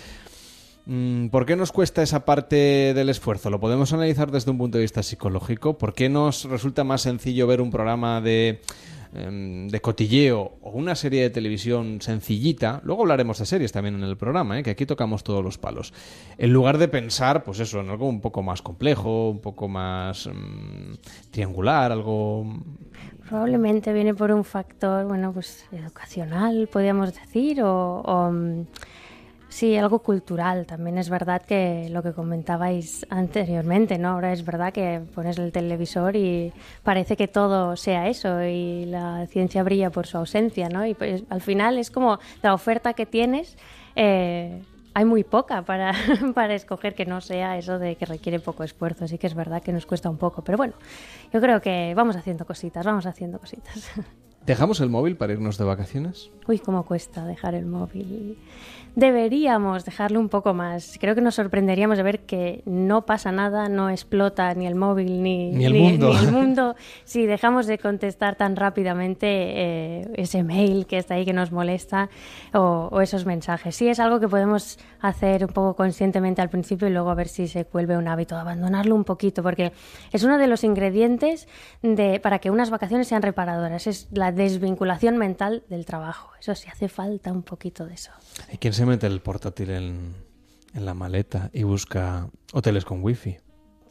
Mm, 0.87 1.27
¿Por 1.29 1.45
qué 1.45 1.57
nos 1.57 1.73
cuesta 1.73 2.03
esa 2.03 2.25
parte 2.25 2.95
del 2.95 3.11
esfuerzo? 3.11 3.51
¿Lo 3.51 3.61
podemos 3.61 3.93
analizar 3.93 4.31
desde 4.31 4.51
un 4.51 4.57
punto 4.57 4.79
de 4.79 4.83
vista 4.83 5.03
psicológico? 5.03 5.77
¿Por 5.77 5.93
qué 5.93 6.09
nos 6.09 6.45
resulta 6.45 6.85
más 6.85 7.03
sencillo 7.03 7.47
ver 7.47 7.61
un 7.61 7.71
programa 7.71 8.23
de, 8.23 8.62
em, 9.14 9.68
de 9.68 9.80
cotilleo 9.80 10.59
o 10.61 10.70
una 10.70 10.94
serie 10.94 11.22
de 11.22 11.30
televisión 11.30 12.00
sencillita? 12.00 12.80
Luego 12.84 13.02
hablaremos 13.02 13.38
de 13.38 13.46
series 13.46 13.72
también 13.72 13.94
en 13.94 14.02
el 14.02 14.16
programa, 14.16 14.59
¿eh? 14.59 14.62
que 14.62 14.70
aquí 14.70 14.86
tocamos 14.86 15.24
todos 15.24 15.42
los 15.42 15.59
palos. 15.59 15.92
En 16.38 16.52
lugar 16.52 16.78
de 16.78 16.88
pensar, 16.88 17.44
pues 17.44 17.61
eso, 17.61 17.80
en 17.80 17.90
algo 17.90 18.09
un 18.09 18.20
poco 18.20 18.42
más 18.42 18.62
complejo, 18.62 19.30
un 19.30 19.40
poco 19.40 19.68
más 19.68 20.26
mm, 20.26 20.94
triangular, 21.30 21.92
algo... 21.92 22.46
Probablemente 23.28 23.92
viene 23.92 24.14
por 24.14 24.30
un 24.30 24.44
factor, 24.44 25.04
bueno, 25.07 25.32
pues 25.32 25.66
educacional, 25.72 26.68
podríamos 26.72 27.12
decir, 27.12 27.61
o, 27.62 28.30
mm, 28.32 28.62
sí, 29.57 29.76
algo 29.76 30.00
cultural. 30.00 30.66
También 30.66 30.98
es 30.98 31.09
verdad 31.09 31.40
que 31.42 31.88
lo 31.90 32.02
que 32.02 32.12
comentabais 32.12 33.07
anteriormente, 33.09 33.96
¿no? 33.96 34.11
Ahora 34.11 34.32
es 34.32 34.44
verdad 34.44 34.72
que 34.72 35.00
pones 35.14 35.38
el 35.38 35.50
televisor 35.50 36.14
y 36.14 36.52
parece 36.82 37.16
que 37.16 37.26
todo 37.26 37.74
sea 37.76 38.07
eso 38.09 38.42
y 38.44 38.84
la 38.84 39.26
ciencia 39.26 39.62
brilla 39.62 39.90
por 39.90 40.07
su 40.07 40.18
ausencia, 40.18 40.68
¿no? 40.68 40.84
Y 40.84 40.92
pues, 40.94 41.24
al 41.30 41.40
final 41.40 41.78
es 41.78 41.90
como 41.90 42.18
la 42.42 42.52
oferta 42.52 42.92
que 42.92 43.07
tienes. 43.07 43.57
eh, 43.94 44.62
hay 44.92 45.04
muy 45.04 45.24
poca 45.24 45.61
para, 45.61 45.92
para 46.34 46.54
escoger 46.54 46.94
que 46.94 47.04
no 47.04 47.20
sea 47.20 47.59
eso 47.59 47.78
de 47.78 47.96
que 47.96 48.07
requiere 48.07 48.40
poco 48.40 48.64
esfuerzo. 48.64 49.04
Así 49.04 49.18
que 49.18 49.26
es 49.26 49.34
verdad 49.34 49.62
que 49.62 49.70
nos 49.70 49.84
cuesta 49.84 50.09
un 50.09 50.16
poco. 50.16 50.42
Pero 50.42 50.57
bueno, 50.57 50.72
yo 51.34 51.40
creo 51.42 51.61
que 51.61 51.92
vamos 51.94 52.16
haciendo 52.16 52.46
cositas, 52.46 52.86
vamos 52.86 53.04
haciendo 53.04 53.38
cositas. 53.38 53.90
¿Dejamos 54.46 54.80
el 54.80 54.88
móvil 54.88 55.16
para 55.16 55.32
irnos 55.32 55.59
de 55.59 55.64
vacaciones? 55.64 56.30
Uy, 56.46 56.61
cómo 56.61 56.84
cuesta 56.86 57.26
dejar 57.26 57.54
el 57.57 57.66
móvil. 57.66 58.38
Deberíamos 58.97 59.84
dejarlo 59.84 60.18
un 60.18 60.30
poco 60.30 60.55
más. 60.55 60.97
Creo 60.99 61.14
que 61.14 61.20
nos 61.20 61.34
sorprenderíamos 61.34 61.99
de 61.99 62.03
ver 62.03 62.20
que 62.20 62.62
no 62.64 63.05
pasa 63.05 63.30
nada, 63.30 63.68
no 63.68 63.90
explota 63.90 64.55
ni 64.55 64.66
el 64.66 64.74
móvil 64.74 65.22
ni, 65.22 65.53
Ni 65.53 65.66
el 65.66 65.74
mundo. 65.74 66.09
ni 66.09 66.16
el 66.16 66.32
mundo 66.32 66.74
si 67.05 67.26
dejamos 67.26 67.66
de 67.66 67.76
contestar 67.78 68.36
tan 68.36 68.57
rápidamente 68.57 69.26
eh, 69.28 70.09
ese 70.14 70.42
mail 70.42 70.86
que 70.86 70.97
está 70.97 71.12
ahí 71.12 71.26
que 71.26 71.34
nos 71.34 71.53
molesta 71.53 72.09
o, 72.55 72.88
o 72.90 73.03
esos 73.03 73.26
mensajes. 73.26 73.76
Sí, 73.76 73.86
es 73.86 74.01
algo 74.01 74.18
que 74.18 74.28
podemos 74.28 74.78
hacer 75.03 75.44
un 75.44 75.53
poco 75.53 75.76
conscientemente 75.76 76.40
al 76.40 76.49
principio 76.49 76.88
y 76.88 76.90
luego 76.90 77.11
a 77.11 77.14
ver 77.14 77.28
si 77.28 77.49
se 77.49 77.66
vuelve 77.70 77.99
un 77.99 78.09
hábito, 78.09 78.34
abandonarlo 78.36 78.94
un 78.94 79.05
poquito, 79.05 79.42
porque 79.42 79.72
es 80.11 80.24
uno 80.24 80.38
de 80.38 80.47
los 80.47 80.64
ingredientes 80.64 81.49
de, 81.82 82.18
para 82.18 82.38
que 82.38 82.51
unas 82.51 82.70
vacaciones 82.70 83.09
sean 83.09 83.20
reparadoras. 83.20 83.86
Es 83.86 84.09
la 84.11 84.32
desvinculación 84.32 85.18
mental 85.18 85.64
del 85.68 85.84
trabajo. 85.84 86.30
Eso 86.40 86.55
sí, 86.55 86.66
hace 86.72 86.88
falta 86.88 87.30
un 87.30 87.42
poquito 87.42 87.84
de 87.84 87.92
eso. 87.92 88.11
¿Y 88.51 88.57
quién 88.57 88.72
se 88.72 88.86
mete 88.87 89.07
el 89.07 89.20
portátil 89.20 89.70
en, 89.70 90.14
en 90.74 90.84
la 90.84 90.95
maleta 90.95 91.51
y 91.53 91.62
busca 91.64 92.28
hoteles 92.53 92.84
con 92.84 93.03
wifi? 93.03 93.37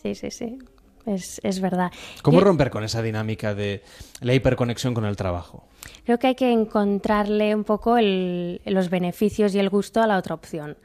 Sí, 0.02 0.16
sí, 0.16 0.32
sí. 0.32 0.58
Es, 1.06 1.40
es 1.44 1.60
verdad. 1.60 1.92
¿Cómo 2.24 2.40
romper 2.40 2.72
con 2.72 2.84
esa 2.84 3.02
dinámica 3.04 3.54
de 3.54 3.84
la 4.22 4.34
hiperconexión 4.34 4.96
con 4.96 5.06
el 5.06 5.16
trabajo? 5.16 5.68
Creo 6.04 6.18
que 6.18 6.28
hay 6.28 6.36
que 6.36 6.52
encontrarle 6.52 7.54
un 7.54 7.64
poco 7.64 7.98
el- 7.98 8.60
los 8.66 8.90
beneficios 8.90 9.54
y 9.54 9.60
el 9.60 9.70
gusto 9.70 10.02
a 10.02 10.08
la 10.08 10.18
otra 10.18 10.34
opción. 10.34 10.78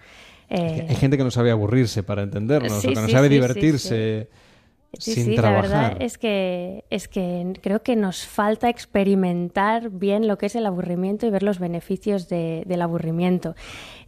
Eh, 0.51 0.85
Hay 0.89 0.97
gente 0.97 1.17
que 1.17 1.25
no 1.25 1.31
sabe 1.31 1.51
aburrirse 1.51 2.03
para 2.03 2.23
entendernos, 2.23 2.81
Sí, 2.83 2.89
o 2.89 2.91
que 2.93 3.01
no 3.01 3.07
sí, 3.07 3.13
sabe 3.13 3.29
sí, 3.29 3.35
divertirse 3.35 4.29
Sí, 4.99 5.15
sin 5.15 5.25
sí, 5.27 5.35
trabajar. 5.37 5.71
la 5.71 5.79
verdad 5.83 6.03
es 6.03 6.19
que, 6.19 6.85
es 6.91 7.07
que 7.07 7.53
creo 7.63 7.83
que 7.83 7.95
nos 7.97 8.27
falta 8.27 8.69
experimentar 8.69 9.91
bien 9.91 10.27
lo 10.27 10.37
que 10.37 10.47
es 10.47 10.57
el 10.57 10.67
aburrimiento 10.67 11.27
y 11.27 11.31
ver 11.31 11.43
los 11.43 11.59
beneficios 11.59 12.29
de- 12.29 12.65
del 12.67 12.83
aburrimiento. 12.83 13.55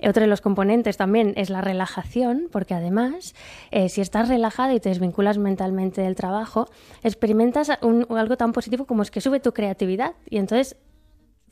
Otro 0.07 0.23
de 0.23 0.27
los 0.27 0.41
componentes 0.41 0.97
también 0.97 1.35
es 1.37 1.51
la 1.51 1.61
relajación, 1.61 2.49
porque 2.51 2.75
además, 2.75 3.35
eh, 3.71 3.89
si 3.89 4.01
estás 4.01 4.29
relajada 4.29 4.75
y 4.75 4.81
te 4.81 4.89
desvinculas 4.89 5.39
mentalmente 5.39 6.01
del 6.01 6.17
trabajo, 6.17 6.69
experimentas 7.03 7.71
un- 7.83 8.07
algo 8.11 8.37
tan 8.37 8.53
positivo 8.53 8.85
como 8.85 9.03
es 9.03 9.11
que 9.11 9.21
sube 9.21 9.39
tu 9.41 9.53
creatividad 9.53 10.15
y 10.29 10.39
entonces 10.39 10.77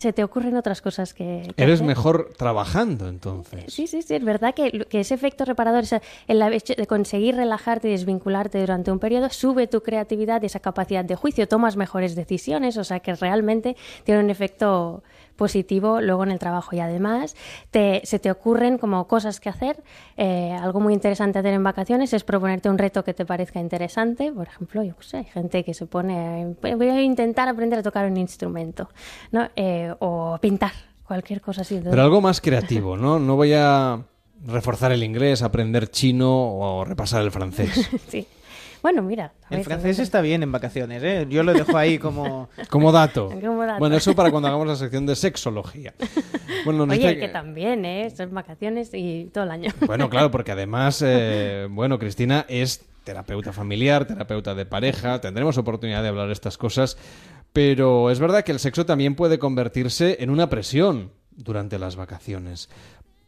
se 0.00 0.14
te 0.14 0.24
ocurren 0.24 0.56
otras 0.56 0.80
cosas 0.80 1.12
que... 1.12 1.52
que 1.54 1.62
Eres 1.62 1.74
hacer. 1.76 1.86
mejor 1.86 2.32
trabajando 2.36 3.06
entonces. 3.06 3.64
Sí, 3.68 3.86
sí, 3.86 4.00
sí, 4.00 4.14
es 4.14 4.24
verdad 4.24 4.54
que, 4.54 4.70
que 4.88 5.00
ese 5.00 5.12
efecto 5.14 5.44
reparador, 5.44 5.82
esa- 5.82 6.00
el 6.26 6.40
hecho 6.54 6.72
de 6.74 6.86
conseguir 6.86 7.36
relajarte 7.36 7.88
y 7.88 7.90
desvincularte 7.92 8.58
durante 8.60 8.90
un 8.90 8.98
periodo, 8.98 9.28
sube 9.28 9.66
tu 9.66 9.82
creatividad 9.82 10.42
y 10.42 10.46
esa 10.46 10.60
capacidad 10.60 11.04
de 11.04 11.16
juicio, 11.16 11.46
tomas 11.46 11.76
mejores 11.76 12.14
decisiones, 12.14 12.78
o 12.78 12.84
sea 12.84 13.00
que 13.00 13.14
realmente 13.14 13.76
tiene 14.04 14.20
un 14.24 14.30
efecto 14.30 15.02
positivo 15.40 16.02
luego 16.02 16.22
en 16.24 16.30
el 16.32 16.38
trabajo 16.38 16.76
y 16.76 16.80
además 16.80 17.34
te- 17.70 18.02
se 18.04 18.18
te 18.18 18.30
ocurren 18.30 18.76
como 18.76 19.08
cosas 19.08 19.40
que 19.40 19.48
hacer. 19.48 19.82
Eh, 20.18 20.52
algo 20.52 20.80
muy 20.80 20.92
interesante 20.92 21.38
hacer 21.38 21.54
en 21.54 21.64
vacaciones 21.64 22.12
es 22.12 22.24
proponerte 22.24 22.68
un 22.68 22.76
reto 22.76 23.02
que 23.02 23.14
te 23.14 23.24
parezca 23.24 23.58
interesante. 23.58 24.30
Por 24.32 24.46
ejemplo, 24.48 24.82
yo 24.82 24.94
sé, 25.00 25.16
hay 25.16 25.24
gente 25.24 25.64
que 25.64 25.72
se 25.72 25.86
pone, 25.86 26.54
voy 26.60 26.88
a 26.88 27.00
intentar 27.02 27.48
aprender 27.48 27.78
a 27.78 27.82
tocar 27.82 28.04
un 28.06 28.18
instrumento, 28.18 28.90
¿no? 29.32 29.48
Eh, 29.56 29.92
o 30.00 30.36
pintar, 30.42 30.72
cualquier 31.08 31.40
cosa 31.40 31.62
así. 31.62 31.80
Pero 31.82 32.02
algo 32.02 32.20
más 32.20 32.42
creativo, 32.42 32.98
¿no? 32.98 33.18
No 33.18 33.36
voy 33.36 33.54
a 33.54 33.98
reforzar 34.46 34.92
el 34.92 35.02
inglés, 35.02 35.42
aprender 35.42 35.90
chino 35.90 36.30
o 36.30 36.84
repasar 36.84 37.22
el 37.22 37.30
francés. 37.30 37.88
sí. 38.08 38.26
Bueno, 38.82 39.02
mira. 39.02 39.32
a 39.48 39.54
El 39.54 39.64
francés 39.64 39.98
está 39.98 40.20
bien 40.20 40.42
en 40.42 40.52
vacaciones, 40.52 41.02
¿eh? 41.02 41.26
Yo 41.28 41.42
lo 41.42 41.52
dejo 41.52 41.76
ahí 41.76 41.98
como... 41.98 42.48
Como 42.70 42.92
dato. 42.92 43.30
Como 43.40 43.64
dato. 43.64 43.78
Bueno, 43.78 43.96
eso 43.96 44.14
para 44.14 44.30
cuando 44.30 44.48
hagamos 44.48 44.66
la 44.66 44.76
sección 44.76 45.06
de 45.06 45.16
sexología. 45.16 45.94
Bueno, 46.64 46.86
nos 46.86 46.96
Oye, 46.96 47.08
dice 47.08 47.20
que 47.20 47.28
también, 47.28 47.84
¿eh? 47.84 48.10
Son 48.10 48.32
vacaciones 48.32 48.90
y 48.92 49.30
todo 49.32 49.44
el 49.44 49.50
año. 49.50 49.72
Bueno, 49.86 50.08
claro, 50.10 50.30
porque 50.30 50.52
además, 50.52 51.02
eh, 51.06 51.66
bueno, 51.70 51.98
Cristina 51.98 52.46
es 52.48 52.84
terapeuta 53.04 53.52
familiar, 53.52 54.04
terapeuta 54.04 54.54
de 54.54 54.66
pareja, 54.66 55.20
tendremos 55.20 55.58
oportunidad 55.58 56.02
de 56.02 56.08
hablar 56.08 56.26
de 56.26 56.32
estas 56.32 56.58
cosas, 56.58 56.96
pero 57.52 58.10
es 58.10 58.20
verdad 58.20 58.44
que 58.44 58.52
el 58.52 58.60
sexo 58.60 58.86
también 58.86 59.14
puede 59.14 59.38
convertirse 59.38 60.18
en 60.20 60.30
una 60.30 60.48
presión 60.48 61.10
durante 61.30 61.78
las 61.78 61.96
vacaciones. 61.96 62.68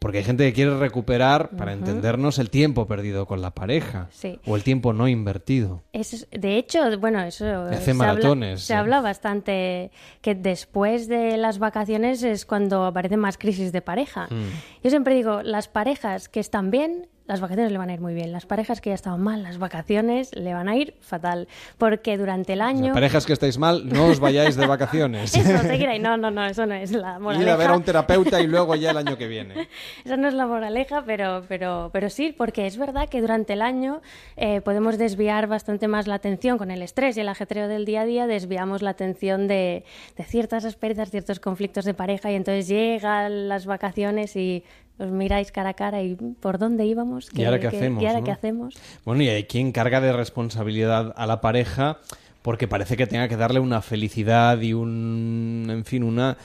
Porque 0.03 0.17
hay 0.17 0.23
gente 0.25 0.43
que 0.45 0.51
quiere 0.53 0.77
recuperar, 0.77 1.49
para 1.51 1.71
entendernos, 1.71 2.37
el 2.37 2.49
tiempo 2.49 2.85
perdido 2.87 3.25
con 3.25 3.41
la 3.41 3.51
pareja 3.51 4.07
Sí. 4.11 4.37
o 4.45 4.55
el 4.57 4.63
tiempo 4.63 4.91
no 4.91 5.07
invertido. 5.07 5.81
Es- 5.93 6.27
de 6.29 6.57
hecho, 6.57 6.99
bueno, 6.99 7.21
eso 7.23 7.45
hace 7.45 7.81
se, 7.85 7.91
habla, 7.91 8.03
maratones, 8.07 8.61
se 8.63 8.73
¿eh? 8.73 8.75
habla 8.75 8.99
bastante 8.99 9.91
que 10.21 10.35
después 10.35 11.07
de 11.07 11.37
las 11.37 11.57
vacaciones 11.57 12.21
es 12.21 12.45
cuando 12.45 12.83
aparecen 12.85 13.19
más 13.21 13.37
crisis 13.37 13.71
de 13.71 13.81
pareja. 13.81 14.27
Mm. 14.29 14.83
Yo 14.83 14.89
siempre 14.89 15.15
digo, 15.15 15.41
las 15.41 15.69
parejas 15.69 16.27
que 16.27 16.41
están 16.41 16.69
bien, 16.69 17.07
las 17.25 17.39
vacaciones 17.39 17.71
le 17.71 17.77
van 17.77 17.89
a 17.89 17.93
ir 17.93 18.01
muy 18.01 18.13
bien. 18.13 18.31
Las 18.31 18.45
parejas 18.45 18.81
que 18.81 18.89
ya 18.89 18.95
estaban 18.95 19.21
mal, 19.21 19.43
las 19.43 19.57
vacaciones 19.57 20.35
le 20.35 20.53
van 20.53 20.67
a 20.67 20.75
ir 20.75 20.95
fatal. 20.99 21.47
Porque 21.77 22.17
durante 22.17 22.53
el 22.53 22.61
año... 22.61 22.93
Parejas 22.93 23.25
que 23.25 23.33
estáis 23.33 23.57
mal, 23.57 23.87
no 23.87 24.07
os 24.07 24.19
vayáis 24.19 24.55
de 24.55 24.67
vacaciones. 24.67 25.33
Eso, 25.35 25.59
seguir. 25.59 25.89
No, 26.01 26.17
no, 26.17 26.31
no, 26.31 26.45
eso 26.45 26.65
no 26.65 26.73
es 26.73 26.91
la 26.91 27.19
moraleja. 27.19 27.43
Ir 27.43 27.49
a 27.49 27.55
ver 27.55 27.69
a 27.69 27.75
un 27.75 27.83
terapeuta 27.83 28.41
y 28.41 28.47
luego 28.47 28.75
ya 28.75 28.91
el 28.91 28.97
año 28.97 29.17
que 29.17 29.27
viene. 29.27 29.69
Esa 30.05 30.17
no 30.17 30.27
es 30.27 30.33
la 30.33 30.47
moraleja, 30.47 31.03
pero, 31.05 31.43
pero, 31.47 31.89
pero 31.93 32.09
sí, 32.09 32.33
porque 32.37 32.65
es 32.67 32.77
verdad 32.77 33.07
que 33.07 33.21
durante 33.21 33.53
el 33.53 33.61
año 33.61 34.01
eh, 34.35 34.61
podemos 34.61 34.97
desviar 34.97 35.47
bastante 35.47 35.87
más 35.87 36.07
la 36.07 36.15
atención 36.15 36.57
con 36.57 36.71
el 36.71 36.81
estrés 36.81 37.15
y 37.15 37.21
el 37.21 37.29
ajetreo 37.29 37.67
del 37.67 37.85
día 37.85 38.01
a 38.01 38.05
día, 38.05 38.27
desviamos 38.27 38.81
la 38.81 38.91
atención 38.91 39.47
de, 39.47 39.85
de 40.17 40.23
ciertas 40.23 40.65
asperezas, 40.65 41.09
ciertos 41.09 41.39
conflictos 41.39 41.85
de 41.85 41.93
pareja 41.93 42.31
y 42.31 42.35
entonces 42.35 42.67
llegan 42.67 43.47
las 43.47 43.65
vacaciones 43.65 44.35
y 44.35 44.63
os 45.03 45.11
miráis 45.11 45.51
cara 45.51 45.69
a 45.69 45.73
cara 45.73 46.01
y 46.01 46.15
por 46.15 46.57
dónde 46.57 46.85
íbamos. 46.85 47.29
¿Y 47.33 47.43
ahora 47.43 47.59
qué 47.59 47.67
hacemos, 47.67 48.01
¿Y 48.01 48.05
ahora 48.07 48.19
no? 48.19 48.25
qué 48.25 48.31
hacemos? 48.31 48.75
Bueno, 49.05 49.23
y 49.23 49.29
hay 49.29 49.43
quien 49.43 49.71
carga 49.71 50.01
de 50.01 50.13
responsabilidad 50.13 51.13
a 51.15 51.25
la 51.27 51.41
pareja 51.41 51.99
porque 52.43 52.67
parece 52.67 52.97
que 52.97 53.07
tenga 53.07 53.27
que 53.27 53.37
darle 53.37 53.59
una 53.59 53.81
felicidad 53.81 54.59
y 54.59 54.73
un, 54.73 55.65
en 55.69 55.85
fin, 55.85 56.03
una, 56.03 56.37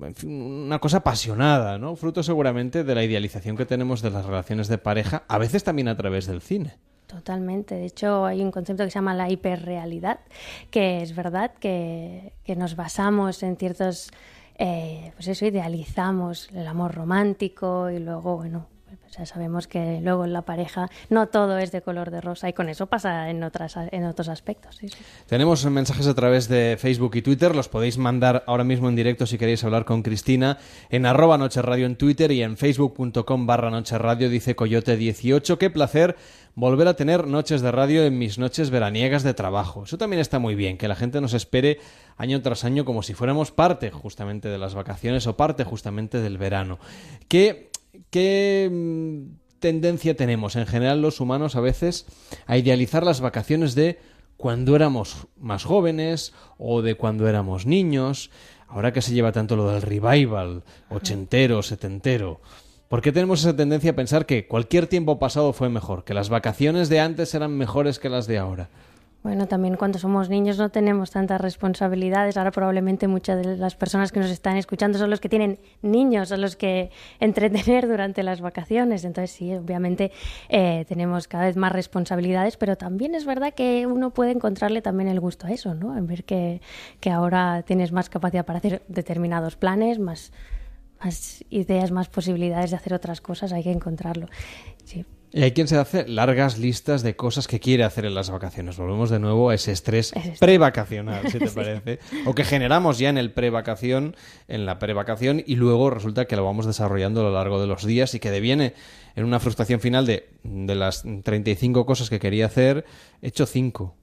en 0.00 0.14
fin, 0.14 0.30
una 0.30 0.78
cosa 0.78 0.98
apasionada, 0.98 1.78
¿no? 1.78 1.96
Fruto 1.96 2.22
seguramente 2.22 2.84
de 2.84 2.94
la 2.94 3.02
idealización 3.02 3.56
que 3.56 3.66
tenemos 3.66 4.02
de 4.02 4.10
las 4.10 4.24
relaciones 4.24 4.68
de 4.68 4.78
pareja, 4.78 5.24
a 5.26 5.36
veces 5.38 5.64
también 5.64 5.88
a 5.88 5.96
través 5.96 6.26
del 6.26 6.40
cine. 6.40 6.76
Totalmente. 7.08 7.74
De 7.74 7.86
hecho, 7.86 8.24
hay 8.24 8.40
un 8.40 8.52
concepto 8.52 8.84
que 8.84 8.90
se 8.90 8.94
llama 8.94 9.14
la 9.14 9.28
hiperrealidad, 9.28 10.20
que 10.70 11.02
es 11.02 11.16
verdad 11.16 11.50
que, 11.58 12.32
que 12.44 12.54
nos 12.54 12.76
basamos 12.76 13.42
en 13.42 13.56
ciertos 13.56 14.12
eh, 14.62 15.12
pues 15.16 15.26
eso, 15.26 15.46
idealizamos 15.46 16.50
el 16.54 16.66
amor 16.66 16.94
romántico 16.94 17.88
y 17.88 17.98
luego, 17.98 18.36
bueno, 18.36 18.66
pues 19.00 19.16
ya 19.16 19.24
sabemos 19.24 19.66
que 19.66 20.00
luego 20.02 20.26
en 20.26 20.34
la 20.34 20.42
pareja 20.42 20.90
no 21.08 21.28
todo 21.28 21.56
es 21.56 21.72
de 21.72 21.80
color 21.80 22.10
de 22.10 22.20
rosa 22.20 22.46
y 22.46 22.52
con 22.52 22.68
eso 22.68 22.86
pasa 22.86 23.30
en, 23.30 23.42
otras, 23.42 23.74
en 23.90 24.04
otros 24.04 24.28
aspectos. 24.28 24.78
Tenemos 25.26 25.64
mensajes 25.64 26.06
a 26.06 26.14
través 26.14 26.46
de 26.48 26.76
Facebook 26.78 27.16
y 27.16 27.22
Twitter, 27.22 27.56
los 27.56 27.70
podéis 27.70 27.96
mandar 27.96 28.44
ahora 28.46 28.64
mismo 28.64 28.90
en 28.90 28.96
directo 28.96 29.24
si 29.24 29.38
queréis 29.38 29.64
hablar 29.64 29.86
con 29.86 30.02
Cristina 30.02 30.58
en 30.90 31.06
arroba 31.06 31.38
Noche 31.38 31.62
Radio 31.62 31.86
en 31.86 31.96
Twitter 31.96 32.30
y 32.30 32.42
en 32.42 32.58
facebook.com 32.58 33.46
barra 33.46 33.70
Noche 33.70 33.96
Radio, 33.96 34.28
dice 34.28 34.54
Coyote18. 34.54 35.56
Qué 35.56 35.70
placer 35.70 36.16
volver 36.60 36.88
a 36.88 36.94
tener 36.94 37.26
noches 37.26 37.62
de 37.62 37.72
radio 37.72 38.04
en 38.04 38.18
mis 38.18 38.38
noches 38.38 38.68
veraniegas 38.68 39.22
de 39.22 39.32
trabajo. 39.32 39.84
Eso 39.84 39.96
también 39.96 40.20
está 40.20 40.38
muy 40.38 40.54
bien, 40.54 40.76
que 40.76 40.88
la 40.88 40.94
gente 40.94 41.20
nos 41.22 41.32
espere 41.32 41.80
año 42.18 42.42
tras 42.42 42.64
año 42.64 42.84
como 42.84 43.02
si 43.02 43.14
fuéramos 43.14 43.50
parte 43.50 43.90
justamente 43.90 44.48
de 44.48 44.58
las 44.58 44.74
vacaciones 44.74 45.26
o 45.26 45.38
parte 45.38 45.64
justamente 45.64 46.20
del 46.20 46.36
verano. 46.36 46.78
¿Qué, 47.28 47.70
qué 48.10 48.68
mm, 48.70 49.58
tendencia 49.58 50.14
tenemos 50.14 50.54
en 50.54 50.66
general 50.66 51.00
los 51.00 51.20
humanos 51.20 51.56
a 51.56 51.60
veces 51.60 52.04
a 52.46 52.58
idealizar 52.58 53.04
las 53.04 53.22
vacaciones 53.22 53.74
de 53.74 53.98
cuando 54.36 54.76
éramos 54.76 55.28
más 55.38 55.64
jóvenes 55.64 56.34
o 56.58 56.82
de 56.82 56.94
cuando 56.94 57.26
éramos 57.26 57.64
niños? 57.64 58.30
Ahora 58.68 58.92
que 58.92 59.00
se 59.00 59.14
lleva 59.14 59.32
tanto 59.32 59.56
lo 59.56 59.72
del 59.72 59.80
revival, 59.80 60.62
ochentero, 60.90 61.62
setentero. 61.62 62.42
¿Por 62.90 63.02
qué 63.02 63.12
tenemos 63.12 63.42
esa 63.42 63.54
tendencia 63.54 63.92
a 63.92 63.94
pensar 63.94 64.26
que 64.26 64.48
cualquier 64.48 64.88
tiempo 64.88 65.20
pasado 65.20 65.52
fue 65.52 65.68
mejor, 65.68 66.02
que 66.02 66.12
las 66.12 66.28
vacaciones 66.28 66.88
de 66.88 66.98
antes 66.98 67.32
eran 67.36 67.56
mejores 67.56 68.00
que 68.00 68.08
las 68.08 68.26
de 68.26 68.36
ahora? 68.36 68.68
Bueno, 69.22 69.46
también 69.46 69.76
cuando 69.76 70.00
somos 70.00 70.28
niños 70.28 70.58
no 70.58 70.70
tenemos 70.70 71.12
tantas 71.12 71.40
responsabilidades. 71.40 72.36
Ahora 72.36 72.50
probablemente 72.50 73.06
muchas 73.06 73.46
de 73.46 73.56
las 73.56 73.76
personas 73.76 74.10
que 74.10 74.18
nos 74.18 74.28
están 74.30 74.56
escuchando 74.56 74.98
son 74.98 75.08
los 75.08 75.20
que 75.20 75.28
tienen 75.28 75.60
niños 75.82 76.32
a 76.32 76.36
los 76.36 76.56
que 76.56 76.90
entretener 77.20 77.86
durante 77.86 78.24
las 78.24 78.40
vacaciones. 78.40 79.04
Entonces 79.04 79.30
sí, 79.30 79.54
obviamente 79.54 80.10
eh, 80.48 80.84
tenemos 80.88 81.28
cada 81.28 81.44
vez 81.44 81.56
más 81.56 81.70
responsabilidades, 81.70 82.56
pero 82.56 82.74
también 82.74 83.14
es 83.14 83.24
verdad 83.24 83.54
que 83.54 83.86
uno 83.86 84.10
puede 84.10 84.32
encontrarle 84.32 84.82
también 84.82 85.08
el 85.08 85.20
gusto 85.20 85.46
a 85.46 85.52
eso, 85.52 85.76
¿no? 85.76 85.96
En 85.96 86.08
ver 86.08 86.24
que, 86.24 86.60
que 86.98 87.12
ahora 87.12 87.62
tienes 87.62 87.92
más 87.92 88.10
capacidad 88.10 88.44
para 88.44 88.58
hacer 88.58 88.82
determinados 88.88 89.54
planes, 89.54 90.00
más, 90.00 90.32
más 91.02 91.44
ideas, 91.50 91.90
más 91.90 92.08
posibilidades 92.08 92.70
de 92.70 92.76
hacer 92.76 92.94
otras 92.94 93.20
cosas, 93.20 93.52
hay 93.52 93.62
que 93.62 93.72
encontrarlo. 93.72 94.26
Sí. 94.84 95.04
Y 95.32 95.42
hay 95.44 95.52
quien 95.52 95.68
se 95.68 95.76
hace 95.76 96.08
largas 96.08 96.58
listas 96.58 97.04
de 97.04 97.14
cosas 97.14 97.46
que 97.46 97.60
quiere 97.60 97.84
hacer 97.84 98.04
en 98.04 98.16
las 98.16 98.30
vacaciones. 98.30 98.76
Volvemos 98.76 99.10
de 99.10 99.20
nuevo 99.20 99.50
a 99.50 99.54
ese 99.54 99.70
estrés 99.70 100.12
prevacacional, 100.40 101.30
si 101.30 101.38
te 101.38 101.46
Sí. 101.48 101.54
parece. 101.54 102.00
O 102.26 102.34
que 102.34 102.42
generamos 102.44 102.98
ya 102.98 103.10
en 103.10 103.16
el 103.18 103.30
prevacación, 103.32 104.16
en 104.48 104.66
la 104.66 104.80
prevacación, 104.80 105.40
y 105.46 105.54
luego 105.54 105.88
resulta 105.90 106.24
que 106.24 106.34
lo 106.34 106.44
vamos 106.44 106.66
desarrollando 106.66 107.20
a 107.20 107.24
lo 107.24 107.32
largo 107.32 107.60
de 107.60 107.68
los 107.68 107.84
días 107.86 108.12
y 108.16 108.18
que 108.18 108.32
deviene 108.32 108.74
en 109.14 109.24
una 109.24 109.38
frustración 109.38 109.78
final 109.78 110.04
de, 110.04 110.30
de 110.42 110.74
las 110.74 111.04
35 111.22 111.86
cosas 111.86 112.10
que 112.10 112.18
quería 112.18 112.46
hacer, 112.46 112.84
he 113.22 113.28
hecho 113.28 113.46
5. 113.46 113.94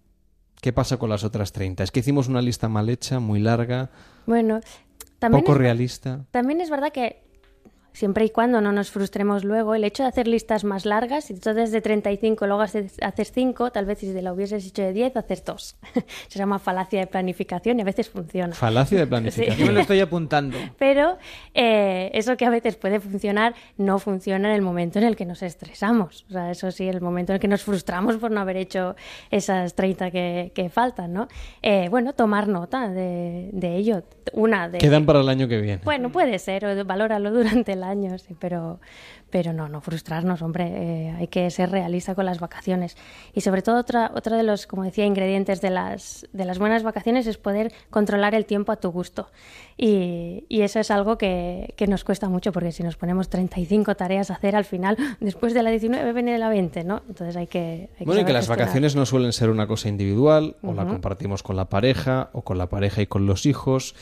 ¿Qué 0.61 0.71
pasa 0.71 0.95
con 0.97 1.09
las 1.09 1.25
otras 1.25 1.51
30? 1.51 1.83
Es 1.83 1.91
que 1.91 1.99
hicimos 1.99 2.29
una 2.29 2.41
lista 2.41 2.69
mal 2.69 2.89
hecha, 2.89 3.19
muy 3.19 3.39
larga, 3.41 3.91
Bueno, 4.25 4.61
también 5.19 5.43
poco 5.43 5.53
es- 5.53 5.57
realista. 5.59 6.25
También 6.31 6.61
es 6.61 6.69
verdad 6.69 6.91
que 6.91 7.23
siempre 7.97 8.25
y 8.25 8.29
cuando 8.29 8.61
no 8.61 8.71
nos 8.71 8.91
frustremos 8.91 9.43
luego, 9.43 9.73
el 9.73 9.83
hecho 9.83 10.03
de 10.03 10.09
hacer 10.09 10.27
listas 10.27 10.63
más 10.63 10.85
largas, 10.85 11.25
si 11.25 11.33
tú 11.33 11.49
haces 11.49 11.71
de 11.71 11.81
35 11.81 12.45
luego 12.45 12.61
haces, 12.61 12.95
haces 13.01 13.31
5, 13.31 13.71
tal 13.71 13.85
vez 13.85 13.97
si 13.97 14.13
te 14.13 14.21
la 14.21 14.33
hubieses 14.33 14.67
hecho 14.67 14.83
de 14.83 14.93
10, 14.93 15.17
haces 15.17 15.43
2. 15.43 15.75
Se 16.27 16.37
llama 16.37 16.59
falacia 16.59 16.99
de 16.99 17.07
planificación 17.07 17.79
y 17.79 17.81
a 17.81 17.85
veces 17.85 18.07
funciona. 18.07 18.53
Falacia 18.53 18.99
de 18.99 19.07
planificación. 19.07 19.57
Yo 19.57 19.65
me 19.65 19.71
lo 19.71 19.79
estoy 19.79 19.99
apuntando. 19.99 20.57
Pero 20.77 21.17
eh, 21.55 22.11
eso 22.13 22.37
que 22.37 22.45
a 22.45 22.51
veces 22.51 22.75
puede 22.75 22.99
funcionar, 22.99 23.55
no 23.77 23.97
funciona 23.97 24.49
en 24.49 24.55
el 24.55 24.61
momento 24.61 24.99
en 24.99 25.05
el 25.05 25.15
que 25.15 25.25
nos 25.25 25.41
estresamos. 25.41 26.23
O 26.29 26.33
sea, 26.33 26.51
eso 26.51 26.69
sí, 26.69 26.87
el 26.87 27.01
momento 27.01 27.31
en 27.31 27.37
el 27.37 27.39
que 27.39 27.47
nos 27.47 27.63
frustramos 27.63 28.17
por 28.17 28.29
no 28.29 28.41
haber 28.41 28.57
hecho 28.57 28.95
esas 29.31 29.73
30 29.73 30.11
que, 30.11 30.51
que 30.53 30.69
faltan, 30.69 31.13
¿no? 31.13 31.27
Eh, 31.63 31.87
bueno, 31.89 32.13
tomar 32.13 32.47
nota 32.47 32.89
de, 32.89 33.49
de 33.53 33.75
ello. 33.75 34.03
Una 34.33 34.69
de... 34.69 34.77
Quedan 34.77 35.07
para 35.07 35.21
el 35.21 35.29
año 35.29 35.47
que 35.47 35.59
viene. 35.59 35.81
Bueno, 35.83 36.11
puede 36.11 36.37
ser, 36.37 36.63
o 36.63 36.85
valóralo 36.85 37.31
durante 37.31 37.73
el 37.73 37.86
año, 37.87 38.17
sí, 38.19 38.35
pero, 38.39 38.79
pero 39.29 39.53
no, 39.53 39.67
no 39.67 39.81
frustrarnos, 39.81 40.41
hombre, 40.41 40.65
eh, 40.67 41.15
hay 41.17 41.27
que 41.27 41.49
ser 41.49 41.71
realista 41.71 42.13
con 42.13 42.25
las 42.25 42.39
vacaciones. 42.39 42.95
Y 43.33 43.41
sobre 43.41 43.61
todo, 43.63 43.77
otra, 43.77 44.11
otro 44.13 44.37
de 44.37 44.43
los, 44.43 44.67
como 44.67 44.83
decía, 44.83 45.05
ingredientes 45.05 45.61
de 45.61 45.69
las, 45.71 46.27
de 46.33 46.45
las 46.45 46.59
buenas 46.59 46.83
vacaciones 46.83 47.25
es 47.27 47.37
poder 47.37 47.71
controlar 47.89 48.35
el 48.35 48.45
tiempo 48.45 48.71
a 48.71 48.75
tu 48.75 48.91
gusto. 48.91 49.29
Y, 49.77 50.45
y 50.49 50.61
eso 50.61 50.79
es 50.79 50.89
algo 50.91 51.17
que, 51.17 51.73
que 51.77 51.87
nos 51.87 52.03
cuesta 52.03 52.29
mucho, 52.29 52.51
porque 52.51 52.71
si 52.71 52.83
nos 52.83 52.97
ponemos 52.97 53.29
35 53.29 53.95
tareas 53.95 54.31
a 54.31 54.35
hacer 54.35 54.55
al 54.55 54.65
final, 54.65 54.97
después 55.19 55.53
de 55.53 55.63
la 55.63 55.69
19 55.69 56.13
viene 56.13 56.37
la 56.37 56.49
20, 56.49 56.83
¿no? 56.83 57.01
Entonces 57.07 57.35
hay 57.35 57.47
que... 57.47 57.89
hay 57.93 57.97
que 57.99 58.05
Bueno, 58.05 58.21
y 58.21 58.25
que 58.25 58.33
las 58.33 58.41
gestionar. 58.45 58.59
vacaciones 58.65 58.95
no 58.95 59.05
suelen 59.05 59.33
ser 59.33 59.49
una 59.49 59.67
cosa 59.67 59.89
individual, 59.89 60.55
o 60.63 60.73
la 60.73 60.83
Ujú. 60.83 60.93
compartimos 60.93 61.43
con 61.43 61.55
la 61.55 61.65
pareja, 61.65 62.29
o 62.33 62.41
con 62.43 62.57
la 62.57 62.67
pareja 62.67 63.01
y 63.01 63.07
con 63.07 63.25
los 63.27 63.45
hijos. 63.45 63.95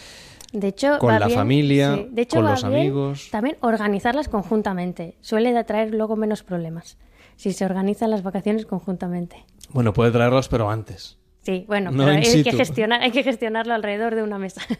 De 0.60 0.68
hecho, 0.70 0.98
con 1.00 1.10
va 1.10 1.20
la 1.20 1.28
bien- 1.28 1.38
familia, 1.38 1.96
sí. 1.96 2.08
De 2.12 2.22
hecho, 2.22 2.38
con 2.38 2.46
va 2.46 2.52
los 2.52 2.64
bien 2.64 2.76
amigos. 2.82 3.28
También 3.32 3.58
organizarlas 3.62 4.30
conjuntamente. 4.30 5.16
Suele 5.22 5.56
atraer 5.58 5.94
luego 5.94 6.16
menos 6.16 6.44
problemas. 6.44 6.98
Si 7.36 7.52
se 7.52 7.66
organizan 7.66 8.10
las 8.12 8.24
vacaciones 8.24 8.66
conjuntamente. 8.66 9.46
Bueno, 9.72 9.94
puede 9.94 10.12
traerlos, 10.12 10.48
pero 10.48 10.70
antes. 10.70 11.18
Sí, 11.42 11.66
bueno, 11.68 11.92
No 11.92 12.06
pero 12.06 12.18
hay 12.18 12.44
que, 12.44 12.52
gestionar, 12.54 13.02
hay 13.02 13.12
que 13.12 13.22
gestionarlo 13.24 13.74
alrededor 13.74 14.16
de 14.16 14.24
una 14.24 14.40
mesa. 14.40 14.62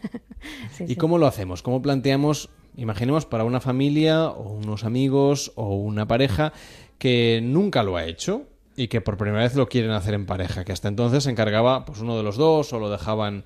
Sí, 0.72 0.84
¿Y 0.84 0.88
sí. 0.88 0.96
cómo 0.96 1.18
lo 1.18 1.26
hacemos? 1.26 1.62
¿Cómo 1.62 1.82
planteamos, 1.82 2.50
imaginemos, 2.76 3.26
para 3.26 3.42
una 3.44 3.60
familia, 3.60 4.26
o 4.28 4.52
unos 4.52 4.84
amigos, 4.84 5.52
o 5.56 5.74
una 5.76 6.06
pareja 6.06 6.52
que 6.98 7.40
nunca 7.42 7.82
lo 7.82 7.96
ha 7.96 8.04
hecho 8.04 8.42
y 8.76 8.86
que 8.88 9.00
por 9.00 9.16
primera 9.16 9.42
vez 9.42 9.54
lo 9.56 9.68
quieren 9.68 9.90
hacer 9.90 10.14
en 10.14 10.24
pareja, 10.26 10.64
que 10.64 10.72
hasta 10.72 10.88
entonces 10.88 11.24
se 11.24 11.30
encargaba 11.30 11.84
pues 11.84 12.00
uno 12.00 12.16
de 12.16 12.22
los 12.22 12.36
dos 12.36 12.72
o 12.72 12.78
lo 12.78 12.90
dejaban, 12.90 13.44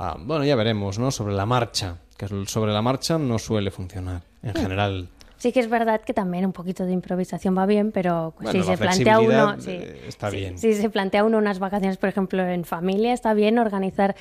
a- 0.00 0.16
bueno, 0.18 0.44
ya 0.44 0.56
veremos, 0.56 0.98
¿no? 0.98 1.10
Sobre 1.10 1.34
la 1.34 1.44
marcha, 1.46 1.98
que 2.16 2.26
sobre 2.46 2.72
la 2.72 2.80
marcha 2.82 3.18
no 3.18 3.38
suele 3.38 3.70
funcionar 3.70 4.22
en 4.42 4.50
Mm. 4.52 4.62
general. 4.62 5.08
Sí 5.36 5.52
que 5.52 5.60
es 5.60 5.70
verdad 5.70 6.02
que 6.02 6.12
también 6.12 6.44
un 6.44 6.52
poquito 6.52 6.84
de 6.84 6.92
improvisación 6.92 7.56
va 7.56 7.64
bien, 7.64 7.92
pero 7.92 8.34
Bueno, 8.40 8.52
si 8.52 8.62
se 8.62 8.76
plantea 8.76 9.20
uno, 9.20 9.58
sí, 9.58 9.70
eh, 9.70 10.04
está 10.06 10.30
sí, 10.30 10.36
bien. 10.36 10.58
si 10.58 10.74
se 10.74 10.90
plantea 10.90 11.24
uno 11.24 11.38
unas 11.38 11.58
vacaciones, 11.58 11.96
por 11.96 12.10
ejemplo, 12.10 12.42
en 12.46 12.64
familia, 12.66 13.14
está 13.14 13.32
bien 13.32 13.58
organizarlo 13.58 14.14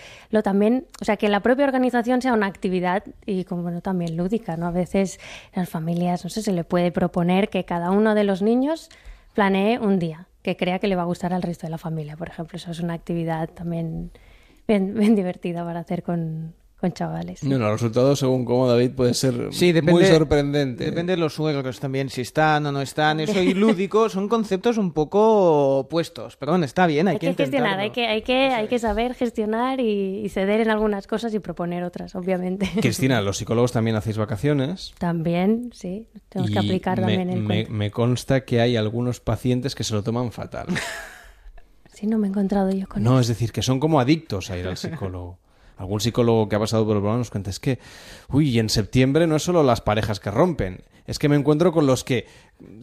también, 0.44 0.86
o 1.02 1.06
sea, 1.06 1.18
que 1.18 1.28
la 1.28 1.42
propia 1.42 1.66
organización 1.66 2.22
sea 2.22 2.32
una 2.34 2.46
actividad 2.48 3.04
y 3.26 3.44
como 3.44 3.64
bueno, 3.64 3.82
también 3.82 4.16
lúdica, 4.16 4.56
¿no? 4.56 4.68
A 4.68 4.72
veces 4.72 5.20
las 5.54 5.68
familias, 5.68 6.24
no 6.24 6.30
sé, 6.30 6.42
se 6.42 6.54
le 6.54 6.64
puede 6.64 6.92
proponer 6.94 7.50
que 7.50 7.66
cada 7.66 7.92
uno 7.92 8.16
de 8.16 8.24
los 8.24 8.42
niños 8.42 8.90
planee 9.34 9.78
un 9.78 10.00
día 10.00 10.28
que 10.42 10.56
crea 10.56 10.80
que 10.80 10.88
le 10.88 10.96
va 10.96 11.02
a 11.02 11.06
gustar 11.06 11.34
al 11.34 11.42
resto 11.42 11.68
de 11.68 11.72
la 11.72 11.78
familia, 11.78 12.16
por 12.16 12.30
ejemplo, 12.30 12.56
eso 12.56 12.72
es 12.72 12.80
una 12.80 12.94
actividad 12.94 13.50
también 13.50 14.12
bien, 14.70 14.94
bien 14.94 15.16
divertida 15.18 15.66
para 15.66 15.82
hacer 15.82 16.02
con, 16.04 16.54
con 16.80 16.94
chavales. 16.94 17.42
Bueno, 17.44 17.66
el 17.66 17.74
resultado, 17.74 18.16
según 18.16 18.46
cómo 18.46 18.66
David, 18.70 18.92
puede 18.92 19.14
ser 19.14 19.50
Sí, 19.52 19.74
depende, 19.74 19.92
muy 19.92 20.06
sorprendente. 20.06 20.86
Depende 20.86 21.12
de 21.14 21.18
los 21.18 21.34
suegros 21.34 21.78
también, 21.82 22.10
si 22.10 22.22
están 22.22 22.66
o 22.68 22.72
no 22.72 22.82
están. 22.82 23.20
Eso 23.20 23.42
y 23.44 23.54
lúdico 23.54 24.08
son 24.08 24.30
conceptos 24.30 24.78
un 24.78 24.94
poco 24.94 25.80
opuestos. 25.80 26.38
Pero 26.38 26.54
bueno, 26.54 26.64
está 26.64 26.88
bien, 26.88 27.10
hay, 27.10 27.16
Hay 27.16 27.20
que 27.20 27.34
gestionar, 27.34 27.80
hay 27.80 27.90
que, 27.90 28.08
hay 28.08 28.22
que, 28.22 28.34
hay 28.48 28.68
que 28.70 28.80
saber 28.80 29.14
gestionar 29.14 29.82
y, 29.82 30.22
y 30.24 30.30
ceder 30.30 30.62
en 30.62 30.70
algunas 30.70 31.06
cosas 31.06 31.34
y 31.34 31.40
proponer 31.40 31.84
otras, 31.84 32.16
obviamente. 32.16 32.70
Cristina, 32.82 33.20
los 33.22 33.36
psicólogos 33.38 33.74
también 33.74 33.98
hacéis 33.98 34.18
vacaciones. 34.18 34.94
También, 35.00 35.72
sí, 35.74 36.08
tenemos 36.30 36.50
que 36.52 36.56
y 36.60 36.66
aplicar 36.66 37.02
me, 37.02 37.18
también 37.18 37.30
el 37.30 37.42
me- 37.44 37.66
me 37.70 37.92
consta 37.92 38.46
que 38.46 38.62
hay 38.62 38.78
algunos 38.78 39.20
pacientes 39.20 39.76
que 39.76 39.84
se 39.84 39.94
lo 39.94 40.02
toman 40.04 40.32
fatal. 40.32 40.68
Sí, 42.00 42.08
no 42.08 42.18
me 42.18 42.28
he 42.28 42.30
encontrado 42.30 42.72
yo 42.72 42.88
con 42.88 43.04
No, 43.04 43.20
es 43.20 43.28
decir, 43.28 43.52
que 43.52 43.62
son 43.62 43.82
como 43.82 44.00
adictos 44.00 44.50
a 44.50 44.58
ir 44.58 44.66
al 44.66 44.78
psicólogo. 44.78 45.38
Algún 45.78 46.00
psicólogo 46.00 46.47
que 46.47 46.56
ha 46.56 46.60
pasado 46.60 46.86
por 46.86 46.95
el 46.95 47.02
programa 47.02 47.18
nos 47.18 47.30
cuenta, 47.30 47.50
es 47.50 47.60
que, 47.60 47.78
uy, 48.30 48.52
y 48.52 48.60
en 48.60 48.70
septiembre 48.70 49.28
no 49.28 49.36
es 49.36 49.43
solo 49.43 49.64
las 49.64 49.82
parejas 49.82 50.22
que 50.22 50.32
rompen, 50.32 50.82
es 51.10 51.20
que 51.20 51.28
me 51.28 51.36
encuentro 51.36 51.72
con 51.72 51.86
los 51.88 52.03
que 52.03 52.26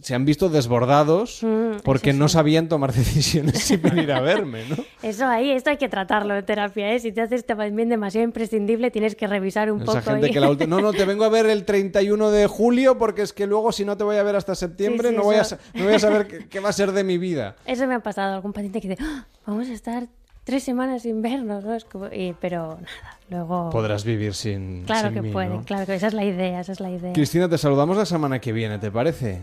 se 0.02 0.14
han 0.14 0.24
visto 0.24 0.48
desbordados 0.48 1.42
Mm, 1.42 1.80
porque 1.84 2.12
no 2.12 2.28
sabían 2.28 2.68
tomar 2.68 2.92
decisiones 2.92 3.58
sin 3.62 3.80
venir 3.82 4.10
a 4.12 4.20
verme, 4.20 4.64
¿no? 4.68 4.76
Eso 5.02 5.26
ahí, 5.26 5.50
esto 5.50 5.70
hay 5.70 5.76
que 5.76 5.88
tratarlo 5.88 6.34
en 6.36 6.44
terapia, 6.44 6.92
¿eh? 6.92 6.98
Si 6.98 7.12
te 7.12 7.20
haces 7.20 7.44
también 7.46 7.88
demasiado 7.88 8.24
imprescindible, 8.24 8.90
tienes 8.90 9.14
que 9.14 9.26
revisar 9.26 9.70
un 9.70 9.82
Esa 9.82 10.00
poco. 10.00 10.10
gente 10.12 10.28
y- 10.28 10.32
que 10.32 10.40
la. 10.40 10.46
No, 10.66 10.80
no, 10.80 10.92
te 10.92 11.04
vengo 11.04 11.24
a 11.24 11.28
ver 11.28 11.46
el 11.46 11.64
31 11.64 12.30
de 12.30 12.46
julio 12.46 12.98
porque 12.98 13.22
es 13.22 13.32
que 13.32 13.46
luego 13.46 13.70
si 13.72 13.84
no 13.84 13.96
te 13.96 14.04
voy 14.04 14.16
a 14.16 14.22
ver 14.22 14.34
hasta 14.36 14.54
septiembre 14.54 15.08
Sí, 15.10 15.14
sí, 15.14 15.18
no, 15.18 15.24
voy 15.24 15.36
a, 15.36 15.42
eso. 15.42 15.58
no 15.74 15.84
voy 15.84 15.94
a 15.94 15.98
saber 15.98 16.26
qué, 16.26 16.46
qué 16.50 16.60
va 16.60 16.70
a 16.70 16.72
ser 16.72 16.92
de 16.92 17.04
mi 17.04 17.18
vida. 17.18 17.56
Eso 17.66 17.86
me 17.86 17.94
ha 17.94 18.00
pasado, 18.00 18.34
algún 18.34 18.52
paciente 18.52 18.80
que 18.80 18.88
dice, 18.88 19.02
"Ah, 19.04 19.26
vamos 19.46 19.68
a 19.68 19.72
estar 19.72 20.08
tres 20.44 20.62
semanas 20.64 21.02
sin 21.02 21.22
vernos, 21.22 21.64
¿no? 21.64 21.74
Es 21.74 21.84
como- 21.84 22.06
y- 22.06 22.34
pero 22.40 22.78
nada, 22.80 23.15
luego... 23.30 23.70
Podrás 23.70 24.04
vivir 24.04 24.34
sin, 24.34 24.84
Claro 24.84 25.08
sin 25.08 25.14
que 25.14 25.22
mí, 25.22 25.30
pueden, 25.30 25.52
¿no? 25.52 25.64
claro 25.64 25.86
que 25.86 25.94
esa 25.94 26.08
es 26.08 26.14
la 26.14 26.24
idea, 26.24 26.60
esa 26.60 26.72
es 26.72 26.80
la 26.80 26.90
idea. 26.90 27.12
Cristina, 27.12 27.48
te 27.48 27.58
saludamos 27.58 27.96
la 27.96 28.06
semana 28.06 28.40
que 28.40 28.52
viene, 28.52 28.78
¿te 28.78 28.90
parece? 28.90 29.42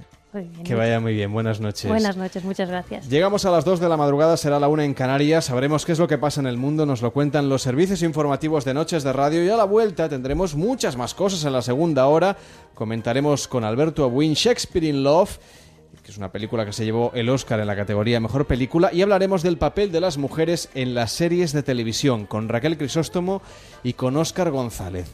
Que 0.64 0.74
vaya 0.74 1.00
muy 1.00 1.14
bien. 1.14 1.32
Buenas 1.32 1.60
noches. 1.60 1.88
Buenas 1.88 2.18
noches, 2.18 2.44
muchas 2.44 2.68
gracias. 2.68 3.08
Llegamos 3.08 3.46
a 3.46 3.52
las 3.52 3.66
2 3.66 3.80
de 3.80 3.88
la 3.88 3.98
madrugada, 3.98 4.36
será 4.36 4.60
la 4.60 4.68
1 4.68 4.82
en 4.82 4.96
Canarias. 4.96 5.46
Sabremos 5.46 5.86
qué 5.86 5.92
es 5.92 6.00
lo 6.00 6.08
que 6.08 6.18
pasa 6.18 6.42
en 6.42 6.48
el 6.48 6.58
mundo, 6.58 6.88
nos 6.88 7.04
lo 7.04 7.12
cuentan 7.14 7.50
los 7.50 7.62
servicios 7.62 8.02
informativos 8.02 8.66
de 8.66 8.74
Noches 8.74 9.04
de 9.04 9.14
Radio 9.14 9.44
y 9.44 9.50
a 9.50 9.58
la 9.58 9.66
vuelta 9.66 10.10
tendremos 10.10 10.56
muchas 10.56 10.98
más 10.98 11.14
cosas 11.14 11.46
en 11.46 11.54
la 11.54 11.62
segunda 11.62 12.08
hora. 12.08 12.36
Comentaremos 12.74 13.48
con 13.48 13.64
Alberto 13.64 14.06
Abuin 14.06 14.34
Shakespeare 14.34 14.88
in 14.88 15.04
Love 15.04 15.38
que 16.04 16.12
es 16.12 16.18
una 16.18 16.32
película 16.32 16.66
que 16.66 16.74
se 16.74 16.84
llevó 16.84 17.12
el 17.16 17.30
Oscar 17.30 17.60
en 17.60 17.68
la 17.68 17.76
categoría 17.76 18.20
Mejor 18.20 18.46
Película, 18.46 18.92
y 18.94 19.02
hablaremos 19.02 19.42
del 19.42 19.58
papel 19.58 19.92
de 19.92 20.02
las 20.02 20.18
mujeres 20.18 20.70
en 20.74 20.94
las 20.94 21.14
series 21.14 21.54
de 21.54 21.64
televisión, 21.64 22.26
con 22.26 22.50
Raquel 22.50 22.78
Crisóstomo 22.78 23.42
y 23.84 23.94
con 23.94 24.18
Óscar 24.18 24.52
González. 24.52 25.10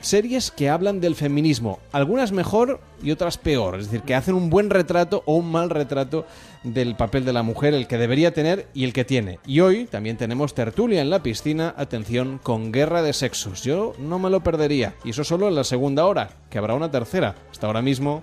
Series 0.00 0.50
que 0.50 0.70
hablan 0.70 1.00
del 1.00 1.14
feminismo, 1.14 1.78
algunas 1.92 2.32
mejor 2.32 2.80
y 3.02 3.10
otras 3.10 3.36
peor, 3.36 3.78
es 3.78 3.86
decir, 3.86 4.00
que 4.00 4.14
hacen 4.14 4.34
un 4.34 4.48
buen 4.48 4.70
retrato 4.70 5.22
o 5.26 5.36
un 5.36 5.50
mal 5.50 5.68
retrato 5.68 6.26
del 6.62 6.96
papel 6.96 7.26
de 7.26 7.34
la 7.34 7.42
mujer, 7.42 7.74
el 7.74 7.86
que 7.86 7.98
debería 7.98 8.32
tener 8.32 8.68
y 8.72 8.84
el 8.84 8.94
que 8.94 9.04
tiene. 9.04 9.40
Y 9.46 9.60
hoy 9.60 9.84
también 9.84 10.16
tenemos 10.16 10.54
tertulia 10.54 11.02
en 11.02 11.10
la 11.10 11.22
piscina, 11.22 11.74
atención, 11.76 12.40
con 12.42 12.72
guerra 12.72 13.02
de 13.02 13.12
sexos. 13.12 13.62
Yo 13.62 13.92
no 13.98 14.18
me 14.18 14.30
lo 14.30 14.42
perdería, 14.42 14.94
y 15.04 15.10
eso 15.10 15.22
solo 15.22 15.48
en 15.48 15.54
la 15.54 15.64
segunda 15.64 16.06
hora, 16.06 16.30
que 16.48 16.56
habrá 16.56 16.74
una 16.74 16.90
tercera. 16.90 17.34
Hasta 17.50 17.66
ahora 17.66 17.82
mismo. 17.82 18.22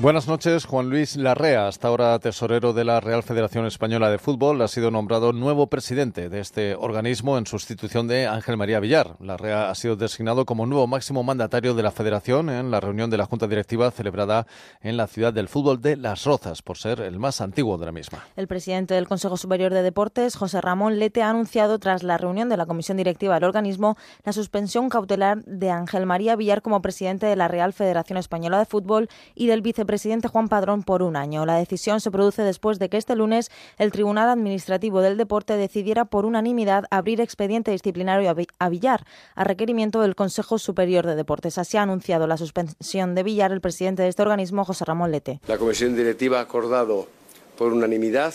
Buenas 0.00 0.28
noches, 0.28 0.64
Juan 0.64 0.90
Luis 0.90 1.16
Larrea, 1.16 1.66
hasta 1.66 1.88
ahora 1.88 2.16
tesorero 2.20 2.72
de 2.72 2.84
la 2.84 3.00
Real 3.00 3.24
Federación 3.24 3.66
Española 3.66 4.08
de 4.08 4.18
Fútbol, 4.18 4.62
ha 4.62 4.68
sido 4.68 4.92
nombrado 4.92 5.32
nuevo 5.32 5.66
presidente 5.66 6.28
de 6.28 6.38
este 6.38 6.76
organismo 6.76 7.36
en 7.36 7.46
sustitución 7.46 8.06
de 8.06 8.28
Ángel 8.28 8.56
María 8.56 8.78
Villar. 8.78 9.16
Larrea 9.18 9.70
ha 9.70 9.74
sido 9.74 9.96
designado 9.96 10.44
como 10.44 10.66
nuevo 10.66 10.86
máximo 10.86 11.24
mandatario 11.24 11.74
de 11.74 11.82
la 11.82 11.90
Federación 11.90 12.48
en 12.48 12.70
la 12.70 12.78
reunión 12.78 13.10
de 13.10 13.16
la 13.16 13.26
Junta 13.26 13.48
Directiva 13.48 13.90
celebrada 13.90 14.46
en 14.82 14.96
la 14.96 15.08
ciudad 15.08 15.32
del 15.32 15.48
fútbol 15.48 15.82
de 15.82 15.96
Las 15.96 16.22
Rozas, 16.22 16.62
por 16.62 16.78
ser 16.78 17.00
el 17.00 17.18
más 17.18 17.40
antiguo 17.40 17.76
de 17.76 17.86
la 17.86 17.92
misma. 17.92 18.24
El 18.36 18.46
presidente 18.46 18.94
del 18.94 19.08
Consejo 19.08 19.36
Superior 19.36 19.74
de 19.74 19.82
Deportes, 19.82 20.36
José 20.36 20.60
Ramón 20.60 21.00
Lete, 21.00 21.22
ha 21.22 21.30
anunciado 21.30 21.80
tras 21.80 22.04
la 22.04 22.18
reunión 22.18 22.48
de 22.48 22.56
la 22.56 22.66
Comisión 22.66 22.98
Directiva 22.98 23.34
del 23.34 23.42
organismo 23.42 23.96
la 24.22 24.32
suspensión 24.32 24.90
cautelar 24.90 25.42
de 25.42 25.72
Ángel 25.72 26.06
María 26.06 26.36
Villar 26.36 26.62
como 26.62 26.82
presidente 26.82 27.26
de 27.26 27.34
la 27.34 27.48
Real 27.48 27.72
Federación 27.72 28.16
Española 28.16 28.60
de 28.60 28.64
Fútbol 28.64 29.08
y 29.34 29.48
del 29.48 29.60
vicepresidente 29.60 29.87
presidente 29.88 30.28
Juan 30.28 30.50
Padrón 30.50 30.82
por 30.82 31.02
un 31.02 31.16
año. 31.16 31.46
La 31.46 31.56
decisión 31.56 32.00
se 32.02 32.10
produce 32.10 32.42
después 32.42 32.78
de 32.78 32.90
que 32.90 32.98
este 32.98 33.16
lunes 33.16 33.50
el 33.78 33.90
Tribunal 33.90 34.28
Administrativo 34.28 35.00
del 35.00 35.16
Deporte 35.16 35.56
decidiera 35.56 36.04
por 36.04 36.26
unanimidad 36.26 36.84
abrir 36.90 37.22
expediente 37.22 37.70
disciplinario 37.70 38.32
a 38.58 38.68
Villar 38.68 39.06
a 39.34 39.44
requerimiento 39.44 40.02
del 40.02 40.14
Consejo 40.14 40.58
Superior 40.58 41.06
de 41.06 41.16
Deportes. 41.16 41.56
Así 41.56 41.78
ha 41.78 41.82
anunciado 41.82 42.26
la 42.26 42.36
suspensión 42.36 43.14
de 43.14 43.22
Villar 43.22 43.50
el 43.50 43.62
presidente 43.62 44.02
de 44.02 44.08
este 44.08 44.20
organismo, 44.20 44.66
José 44.66 44.84
Ramón 44.84 45.10
Lete. 45.10 45.40
La 45.48 45.56
Comisión 45.56 45.96
Directiva 45.96 46.38
ha 46.38 46.42
acordado 46.42 47.08
por 47.56 47.72
unanimidad 47.72 48.34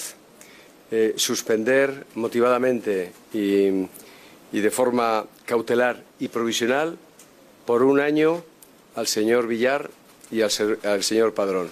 eh, 0.90 1.14
suspender 1.18 2.08
motivadamente 2.16 3.14
y, 3.32 3.88
y 4.52 4.60
de 4.60 4.72
forma 4.72 5.26
cautelar 5.46 6.02
y 6.20 6.30
provisional 6.30 6.98
por 7.68 7.84
un 7.84 8.00
año 8.00 8.44
al 8.96 9.06
señor 9.06 9.46
Villar 9.46 9.92
y 10.34 10.42
al, 10.42 11.04
señor 11.04 11.34
Padrón. 11.34 11.70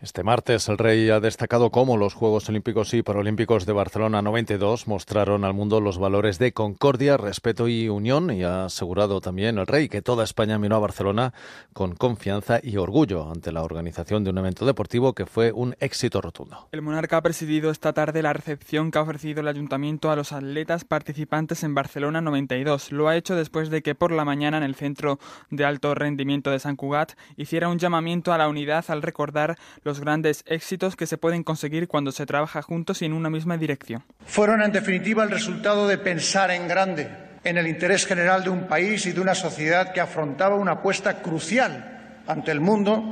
Este 0.00 0.22
martes 0.22 0.68
el 0.68 0.78
rey 0.78 1.10
ha 1.10 1.18
destacado 1.18 1.70
cómo 1.70 1.96
los 1.96 2.14
Juegos 2.14 2.48
Olímpicos 2.48 2.94
y 2.94 3.02
Paralímpicos 3.02 3.66
de 3.66 3.72
Barcelona 3.72 4.22
92 4.22 4.86
mostraron 4.86 5.44
al 5.44 5.54
mundo 5.54 5.80
los 5.80 5.98
valores 5.98 6.38
de 6.38 6.52
concordia, 6.52 7.16
respeto 7.16 7.66
y 7.66 7.88
unión 7.88 8.30
y 8.30 8.44
ha 8.44 8.66
asegurado 8.66 9.20
también 9.20 9.58
el 9.58 9.66
rey 9.66 9.88
que 9.88 10.00
toda 10.00 10.22
España 10.22 10.56
miró 10.56 10.76
a 10.76 10.78
Barcelona 10.78 11.34
con 11.72 11.96
confianza 11.96 12.60
y 12.62 12.76
orgullo 12.76 13.28
ante 13.28 13.50
la 13.50 13.64
organización 13.64 14.22
de 14.22 14.30
un 14.30 14.38
evento 14.38 14.64
deportivo 14.64 15.14
que 15.14 15.26
fue 15.26 15.50
un 15.50 15.74
éxito 15.80 16.20
rotundo. 16.20 16.68
El 16.70 16.82
monarca 16.82 17.16
ha 17.16 17.22
presidido 17.22 17.72
esta 17.72 17.92
tarde 17.92 18.22
la 18.22 18.32
recepción 18.32 18.92
que 18.92 18.98
ha 18.98 19.02
ofrecido 19.02 19.40
el 19.40 19.48
ayuntamiento 19.48 20.12
a 20.12 20.16
los 20.16 20.30
atletas 20.30 20.84
participantes 20.84 21.64
en 21.64 21.74
Barcelona 21.74 22.20
92. 22.20 22.92
Lo 22.92 23.08
ha 23.08 23.16
hecho 23.16 23.34
después 23.34 23.68
de 23.68 23.82
que 23.82 23.96
por 23.96 24.12
la 24.12 24.24
mañana 24.24 24.58
en 24.58 24.62
el 24.62 24.76
Centro 24.76 25.18
de 25.50 25.64
Alto 25.64 25.92
Rendimiento 25.96 26.52
de 26.52 26.60
San 26.60 26.76
Cugat 26.76 27.14
hiciera 27.36 27.68
un 27.68 27.80
llamamiento 27.80 28.32
a 28.32 28.38
la 28.38 28.48
unidad 28.48 28.84
al 28.86 29.02
recordar 29.02 29.58
los 29.88 30.00
grandes 30.00 30.44
éxitos 30.46 30.96
que 30.96 31.06
se 31.06 31.16
pueden 31.16 31.42
conseguir 31.42 31.88
cuando 31.88 32.12
se 32.12 32.26
trabaja 32.26 32.60
juntos 32.60 33.00
y 33.00 33.06
en 33.06 33.14
una 33.14 33.30
misma 33.30 33.56
dirección. 33.56 34.04
Fueron, 34.26 34.60
en 34.60 34.70
definitiva, 34.70 35.24
el 35.24 35.30
resultado 35.30 35.88
de 35.88 35.96
pensar 35.96 36.50
en 36.50 36.68
grande, 36.68 37.08
en 37.42 37.56
el 37.56 37.66
interés 37.66 38.04
general 38.04 38.44
de 38.44 38.50
un 38.50 38.68
país 38.68 39.06
y 39.06 39.12
de 39.12 39.20
una 39.22 39.34
sociedad 39.34 39.94
que 39.94 40.02
afrontaba 40.02 40.56
una 40.56 40.72
apuesta 40.72 41.22
crucial 41.22 42.20
ante 42.26 42.50
el 42.50 42.60
mundo 42.60 43.02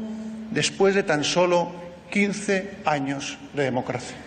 después 0.51 0.95
de 0.95 1.03
tan 1.03 1.25
solo 1.25 1.73
15 2.11 2.83
años 2.85 3.39
de 3.55 3.63
democracia. 3.63 4.26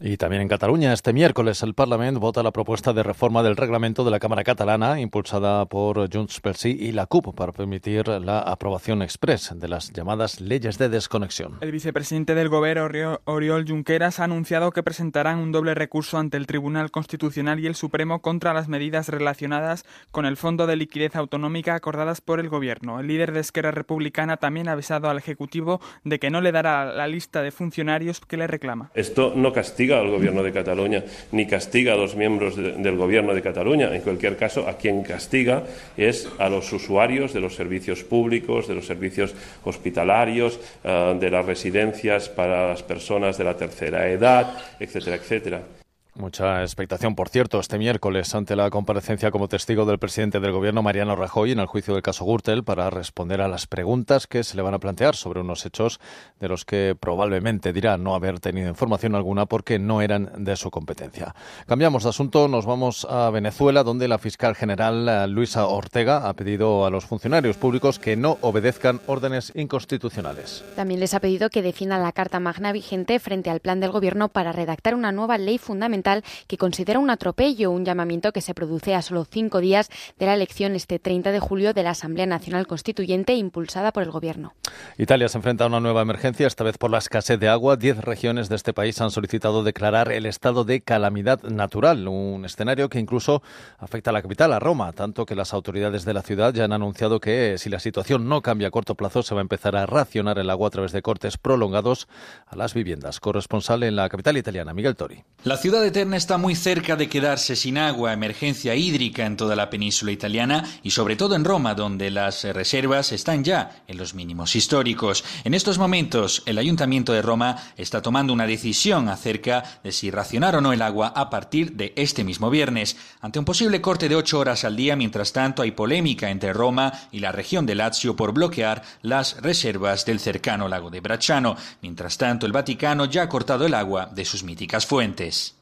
Y 0.00 0.18
también 0.18 0.42
en 0.42 0.48
Cataluña, 0.48 0.92
este 0.92 1.12
miércoles 1.12 1.62
el 1.62 1.74
Parlamento 1.74 2.20
vota 2.20 2.42
la 2.42 2.52
propuesta 2.52 2.92
de 2.92 3.02
reforma 3.02 3.42
del 3.42 3.56
reglamento 3.56 4.04
de 4.04 4.10
la 4.10 4.20
Cámara 4.20 4.44
Catalana, 4.44 5.00
impulsada 5.00 5.64
por 5.66 6.12
Junts 6.12 6.40
per 6.40 6.56
Sí 6.56 6.76
y 6.78 6.92
la 6.92 7.06
CUP, 7.06 7.34
para 7.34 7.52
permitir 7.52 8.08
la 8.08 8.40
aprobación 8.40 9.00
express 9.00 9.54
de 9.54 9.68
las 9.68 9.92
llamadas 9.92 10.40
leyes 10.40 10.76
de 10.76 10.88
desconexión. 10.88 11.56
El 11.60 11.72
vicepresidente 11.72 12.34
del 12.34 12.48
Gobierno, 12.50 13.20
Oriol 13.24 13.64
Junqueras, 13.66 14.20
ha 14.20 14.24
anunciado 14.24 14.70
que 14.72 14.82
presentarán 14.82 15.38
un 15.38 15.52
doble 15.52 15.74
recurso 15.74 16.18
ante 16.18 16.36
el 16.36 16.46
Tribunal 16.46 16.90
Constitucional 16.90 17.60
y 17.60 17.66
el 17.66 17.74
Supremo 17.74 18.20
contra 18.20 18.52
las 18.52 18.68
medidas 18.68 19.08
relacionadas 19.08 19.84
con 20.10 20.26
el 20.26 20.36
Fondo 20.36 20.66
de 20.66 20.76
Liquidez 20.76 21.16
Autonómica 21.16 21.74
acordadas 21.74 22.20
por 22.20 22.40
el 22.40 22.48
Gobierno. 22.48 23.00
El 23.00 23.06
líder 23.06 23.32
de 23.32 23.40
Esquerra 23.40 23.70
Republicana 23.70 24.36
también 24.36 24.68
ha 24.68 24.72
avisado 24.72 25.08
al 25.08 25.18
Ejecutivo 25.18 25.80
de 26.04 26.18
que 26.18 26.30
no 26.30 26.40
le 26.40 26.52
dará 26.52 26.84
la 26.84 27.06
lista 27.06 27.42
de 27.42 27.50
funcionarios 27.50 28.20
que 28.20 28.36
le 28.36 28.46
reclama. 28.46 28.90
Esto 28.94 29.32
no 29.34 29.52
castiga 29.52 29.85
al 29.94 30.10
gobierno 30.10 30.42
de 30.42 30.52
Cataluña 30.52 31.04
ni 31.32 31.46
castiga 31.46 31.94
a 31.94 31.96
los 31.96 32.16
miembros 32.16 32.56
de, 32.56 32.72
del 32.72 32.96
gobierno 32.96 33.34
de 33.34 33.42
Cataluña. 33.42 33.94
En 33.94 34.02
cualquier 34.02 34.36
caso, 34.36 34.68
a 34.68 34.76
quien 34.76 35.02
castiga 35.02 35.62
es 35.96 36.28
a 36.38 36.48
los 36.48 36.72
usuarios 36.72 37.32
de 37.32 37.40
los 37.40 37.54
servicios 37.54 38.04
públicos, 38.04 38.68
de 38.68 38.74
los 38.74 38.86
servicios 38.86 39.34
hospitalarios, 39.64 40.58
uh, 40.84 41.18
de 41.18 41.30
las 41.30 41.46
residencias 41.46 42.28
para 42.28 42.68
las 42.68 42.82
personas 42.82 43.38
de 43.38 43.44
la 43.44 43.56
tercera 43.56 44.08
edad, 44.08 44.58
etcétera, 44.80 45.16
etcétera. 45.16 45.85
Mucha 46.18 46.62
expectación, 46.62 47.14
por 47.14 47.28
cierto, 47.28 47.60
este 47.60 47.76
miércoles 47.76 48.34
ante 48.34 48.56
la 48.56 48.70
comparecencia 48.70 49.30
como 49.30 49.48
testigo 49.48 49.84
del 49.84 49.98
presidente 49.98 50.40
del 50.40 50.50
gobierno, 50.50 50.82
Mariano 50.82 51.14
Rajoy, 51.14 51.52
en 51.52 51.58
el 51.58 51.66
juicio 51.66 51.92
del 51.92 52.02
caso 52.02 52.24
Gürtel, 52.24 52.64
para 52.64 52.88
responder 52.88 53.42
a 53.42 53.48
las 53.48 53.66
preguntas 53.66 54.26
que 54.26 54.42
se 54.42 54.56
le 54.56 54.62
van 54.62 54.72
a 54.72 54.78
plantear 54.78 55.14
sobre 55.14 55.40
unos 55.40 55.66
hechos 55.66 56.00
de 56.40 56.48
los 56.48 56.64
que 56.64 56.96
probablemente 56.98 57.74
dirá 57.74 57.98
no 57.98 58.14
haber 58.14 58.40
tenido 58.40 58.66
información 58.66 59.14
alguna 59.14 59.44
porque 59.44 59.78
no 59.78 60.00
eran 60.00 60.42
de 60.42 60.56
su 60.56 60.70
competencia. 60.70 61.34
Cambiamos 61.66 62.04
de 62.04 62.08
asunto, 62.08 62.48
nos 62.48 62.64
vamos 62.64 63.06
a 63.10 63.28
Venezuela, 63.28 63.82
donde 63.82 64.08
la 64.08 64.16
fiscal 64.16 64.54
general 64.54 65.06
eh, 65.06 65.26
Luisa 65.28 65.66
Ortega 65.66 66.26
ha 66.30 66.32
pedido 66.32 66.86
a 66.86 66.90
los 66.90 67.04
funcionarios 67.04 67.58
públicos 67.58 67.98
que 67.98 68.16
no 68.16 68.38
obedezcan 68.40 69.02
órdenes 69.06 69.52
inconstitucionales. 69.54 70.64
También 70.76 71.00
les 71.00 71.12
ha 71.12 71.20
pedido 71.20 71.50
que 71.50 71.60
defiendan 71.60 72.02
la 72.02 72.12
Carta 72.12 72.40
Magna 72.40 72.72
vigente 72.72 73.20
frente 73.20 73.50
al 73.50 73.60
plan 73.60 73.80
del 73.80 73.90
gobierno 73.90 74.30
para 74.30 74.52
redactar 74.52 74.94
una 74.94 75.12
nueva 75.12 75.36
ley 75.36 75.58
fundamental 75.58 76.05
que 76.46 76.56
considera 76.56 77.00
un 77.00 77.10
atropello, 77.10 77.70
un 77.70 77.84
llamamiento 77.84 78.32
que 78.32 78.40
se 78.40 78.54
produce 78.54 78.94
a 78.94 79.02
solo 79.02 79.24
cinco 79.24 79.60
días 79.60 79.90
de 80.18 80.26
la 80.26 80.34
elección 80.34 80.74
este 80.74 80.98
30 80.98 81.32
de 81.32 81.40
julio 81.40 81.74
de 81.74 81.82
la 81.82 81.90
Asamblea 81.90 82.26
Nacional 82.26 82.66
Constituyente 82.66 83.34
impulsada 83.34 83.92
por 83.92 84.04
el 84.04 84.10
Gobierno. 84.10 84.54
Italia 84.98 85.28
se 85.28 85.38
enfrenta 85.38 85.64
a 85.64 85.66
una 85.66 85.80
nueva 85.80 86.02
emergencia, 86.02 86.46
esta 86.46 86.64
vez 86.64 86.78
por 86.78 86.90
la 86.90 86.98
escasez 86.98 87.40
de 87.40 87.48
agua. 87.48 87.76
Diez 87.76 87.98
regiones 87.98 88.48
de 88.48 88.56
este 88.56 88.72
país 88.72 89.00
han 89.00 89.10
solicitado 89.10 89.64
declarar 89.64 90.12
el 90.12 90.26
estado 90.26 90.64
de 90.64 90.80
calamidad 90.80 91.42
natural, 91.42 92.06
un 92.06 92.44
escenario 92.44 92.88
que 92.88 93.00
incluso 93.00 93.42
afecta 93.78 94.10
a 94.10 94.12
la 94.12 94.22
capital, 94.22 94.52
a 94.52 94.60
Roma, 94.60 94.92
tanto 94.92 95.26
que 95.26 95.34
las 95.34 95.52
autoridades 95.52 96.04
de 96.04 96.14
la 96.14 96.22
ciudad 96.22 96.54
ya 96.54 96.64
han 96.64 96.72
anunciado 96.72 97.18
que 97.18 97.58
si 97.58 97.68
la 97.68 97.80
situación 97.80 98.28
no 98.28 98.42
cambia 98.42 98.68
a 98.68 98.70
corto 98.70 98.94
plazo 98.94 99.22
se 99.22 99.34
va 99.34 99.40
a 99.40 99.42
empezar 99.42 99.74
a 99.76 99.86
racionar 99.86 100.38
el 100.38 100.50
agua 100.50 100.68
a 100.68 100.70
través 100.70 100.92
de 100.92 101.02
cortes 101.02 101.36
prolongados 101.36 102.06
a 102.46 102.54
las 102.54 102.74
viviendas. 102.74 103.18
Corresponsal 103.18 103.82
en 103.82 103.96
la 103.96 104.08
capital 104.08 104.36
italiana, 104.36 104.72
Miguel 104.72 104.94
Tori. 104.94 105.24
La 105.44 105.56
ciudad 105.56 105.80
de 105.80 105.90
Eterna 105.96 106.18
está 106.18 106.36
muy 106.36 106.54
cerca 106.54 106.94
de 106.94 107.08
quedarse 107.08 107.56
sin 107.56 107.78
agua, 107.78 108.12
emergencia 108.12 108.74
hídrica 108.74 109.24
en 109.24 109.38
toda 109.38 109.56
la 109.56 109.70
península 109.70 110.12
italiana 110.12 110.62
y 110.82 110.90
sobre 110.90 111.16
todo 111.16 111.34
en 111.34 111.42
Roma, 111.42 111.74
donde 111.74 112.10
las 112.10 112.44
reservas 112.44 113.12
están 113.12 113.44
ya 113.44 113.82
en 113.88 113.96
los 113.96 114.12
mínimos 114.12 114.56
históricos. 114.56 115.24
En 115.44 115.54
estos 115.54 115.78
momentos, 115.78 116.42
el 116.44 116.58
Ayuntamiento 116.58 117.14
de 117.14 117.22
Roma 117.22 117.56
está 117.78 118.02
tomando 118.02 118.34
una 118.34 118.46
decisión 118.46 119.08
acerca 119.08 119.80
de 119.82 119.90
si 119.90 120.10
racionar 120.10 120.54
o 120.56 120.60
no 120.60 120.74
el 120.74 120.82
agua 120.82 121.14
a 121.16 121.30
partir 121.30 121.72
de 121.72 121.94
este 121.96 122.24
mismo 122.24 122.50
viernes. 122.50 122.98
Ante 123.22 123.38
un 123.38 123.46
posible 123.46 123.80
corte 123.80 124.10
de 124.10 124.16
ocho 124.16 124.38
horas 124.38 124.66
al 124.66 124.76
día, 124.76 124.96
mientras 124.96 125.32
tanto, 125.32 125.62
hay 125.62 125.70
polémica 125.70 126.28
entre 126.28 126.52
Roma 126.52 126.92
y 127.10 127.20
la 127.20 127.32
región 127.32 127.64
de 127.64 127.74
Lazio 127.74 128.14
por 128.16 128.34
bloquear 128.34 128.82
las 129.00 129.40
reservas 129.40 130.04
del 130.04 130.20
cercano 130.20 130.68
lago 130.68 130.90
de 130.90 131.00
Bracciano. 131.00 131.56
Mientras 131.80 132.18
tanto, 132.18 132.44
el 132.44 132.52
Vaticano 132.52 133.06
ya 133.06 133.22
ha 133.22 133.28
cortado 133.30 133.64
el 133.64 133.72
agua 133.72 134.10
de 134.14 134.26
sus 134.26 134.42
míticas 134.42 134.84
fuentes. 134.84 135.56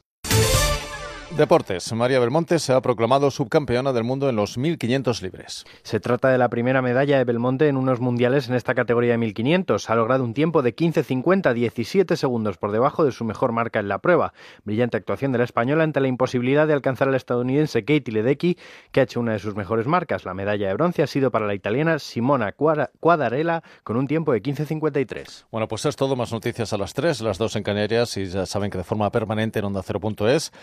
Deportes. 1.31 1.91
María 1.91 2.19
Belmonte 2.19 2.59
se 2.59 2.71
ha 2.71 2.79
proclamado 2.81 3.29
subcampeona 3.29 3.91
del 3.91 4.05
mundo 4.05 4.29
en 4.29 4.37
los 4.37 4.57
1500 4.57 5.21
libres. 5.21 5.65
Se 5.83 5.99
trata 5.99 6.29
de 6.29 6.37
la 6.37 6.49
primera 6.49 6.81
medalla 6.81 7.17
de 7.17 7.25
Belmonte 7.25 7.67
en 7.67 7.75
unos 7.75 7.99
mundiales 7.99 8.47
en 8.47 8.55
esta 8.55 8.73
categoría 8.73 9.13
de 9.13 9.17
1500. 9.17 9.89
Ha 9.89 9.95
logrado 9.95 10.23
un 10.23 10.33
tiempo 10.33 10.61
de 10.61 10.73
15.50, 10.73 11.53
17 11.53 12.15
segundos 12.15 12.57
por 12.57 12.71
debajo 12.71 13.03
de 13.03 13.11
su 13.11 13.25
mejor 13.25 13.51
marca 13.51 13.79
en 13.79 13.89
la 13.89 13.99
prueba. 13.99 14.33
Brillante 14.63 14.95
actuación 14.95 15.33
de 15.33 15.39
la 15.39 15.43
española 15.43 15.83
ante 15.83 15.99
la 15.99 16.07
imposibilidad 16.07 16.67
de 16.67 16.73
alcanzar 16.73 17.09
al 17.09 17.15
estadounidense 17.15 17.83
Katie 17.83 18.13
Ledecky, 18.13 18.57
que 18.93 19.01
ha 19.01 19.03
hecho 19.03 19.19
una 19.19 19.33
de 19.33 19.39
sus 19.39 19.55
mejores 19.55 19.87
marcas. 19.87 20.23
La 20.23 20.33
medalla 20.33 20.69
de 20.69 20.73
bronce 20.73 21.03
ha 21.03 21.07
sido 21.07 21.31
para 21.31 21.47
la 21.47 21.53
italiana 21.53 21.99
Simona 21.99 22.53
Quadarella 22.53 23.61
con 23.83 23.97
un 23.97 24.07
tiempo 24.07 24.31
de 24.31 24.41
15.53. 24.41 25.47
Bueno, 25.51 25.67
pues 25.67 25.85
es 25.85 25.95
todo. 25.97 26.15
Más 26.15 26.31
noticias 26.31 26.71
a 26.71 26.77
las 26.77 26.93
3, 26.93 27.19
las 27.21 27.37
2 27.37 27.57
en 27.57 27.63
Canarias 27.63 28.15
y 28.15 28.27
ya 28.27 28.45
saben 28.45 28.69
que 28.69 28.77
de 28.77 28.85
forma 28.85 29.11
permanente 29.11 29.59
en 29.59 29.65
onda 29.65 29.81
0.es 29.81 30.53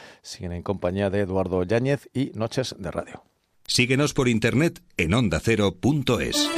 en 0.52 0.62
compañía 0.62 1.10
de 1.10 1.20
Eduardo 1.20 1.62
Yáñez 1.64 2.08
y 2.12 2.32
Noches 2.34 2.74
de 2.78 2.90
Radio. 2.90 3.24
Síguenos 3.66 4.12
por 4.12 4.28
internet 4.28 4.82
en 4.96 5.14
ondacero.es. 5.14 6.50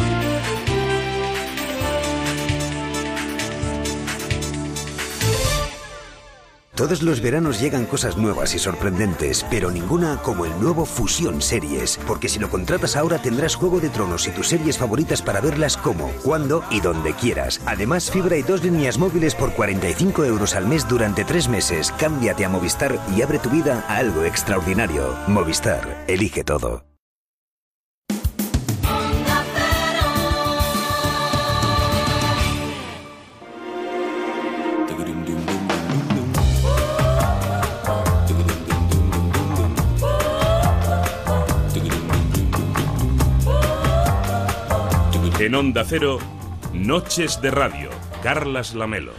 Todos 6.75 7.03
los 7.05 7.21
veranos 7.21 7.61
llegan 7.61 7.87
cosas 7.87 8.17
nuevas 8.17 8.53
y 8.55 8.59
sorprendentes, 8.59 9.47
pero 9.49 9.71
ninguna 9.71 10.17
como 10.23 10.45
el 10.45 10.59
nuevo 10.61 10.85
Fusión 10.85 11.41
Series, 11.41 12.01
porque 12.05 12.29
si 12.29 12.41
lo 12.41 12.51
contratas 12.51 12.97
ahora 12.97 13.19
tendrás 13.19 13.55
Juego 13.55 13.79
de 13.79 13.91
Tronos 13.91 14.27
y 14.27 14.33
tus 14.33 14.49
series 14.49 14.77
favoritas 14.77 15.23
para 15.23 15.41
verlas 15.41 15.77
como, 15.77 16.11
cuando 16.25 16.65
y 16.71 16.81
donde 16.81 17.13
quieras. 17.15 17.61
Además, 17.65 18.11
fibra 18.11 18.37
y 18.37 18.43
dos 18.43 18.65
líneas 18.65 18.99
móviles 18.99 19.37
por 19.37 19.53
45 19.53 20.25
euros 20.25 20.57
al 20.57 20.67
mes 20.67 20.89
durante 20.89 21.25
tres 21.25 21.49
meses. 21.49 21.93
Cámbiate 21.97 22.45
a 22.45 22.49
Movistar 22.49 22.99
y 23.17 23.23
abre 23.23 23.39
tu 23.39 23.51
vida 23.51 23.85
a 23.89 23.99
algo 23.99 24.25
extraordinario. 24.25 25.17
Movistar, 25.29 26.05
elige 26.09 26.43
todo. 26.43 26.94
En 45.41 45.53
Onda 45.57 45.85
Cero, 45.85 46.21
Noches 46.73 47.43
de 47.43 47.51
Radio, 47.51 47.91
Carlas 48.23 48.73
Lamelo. 48.73 49.13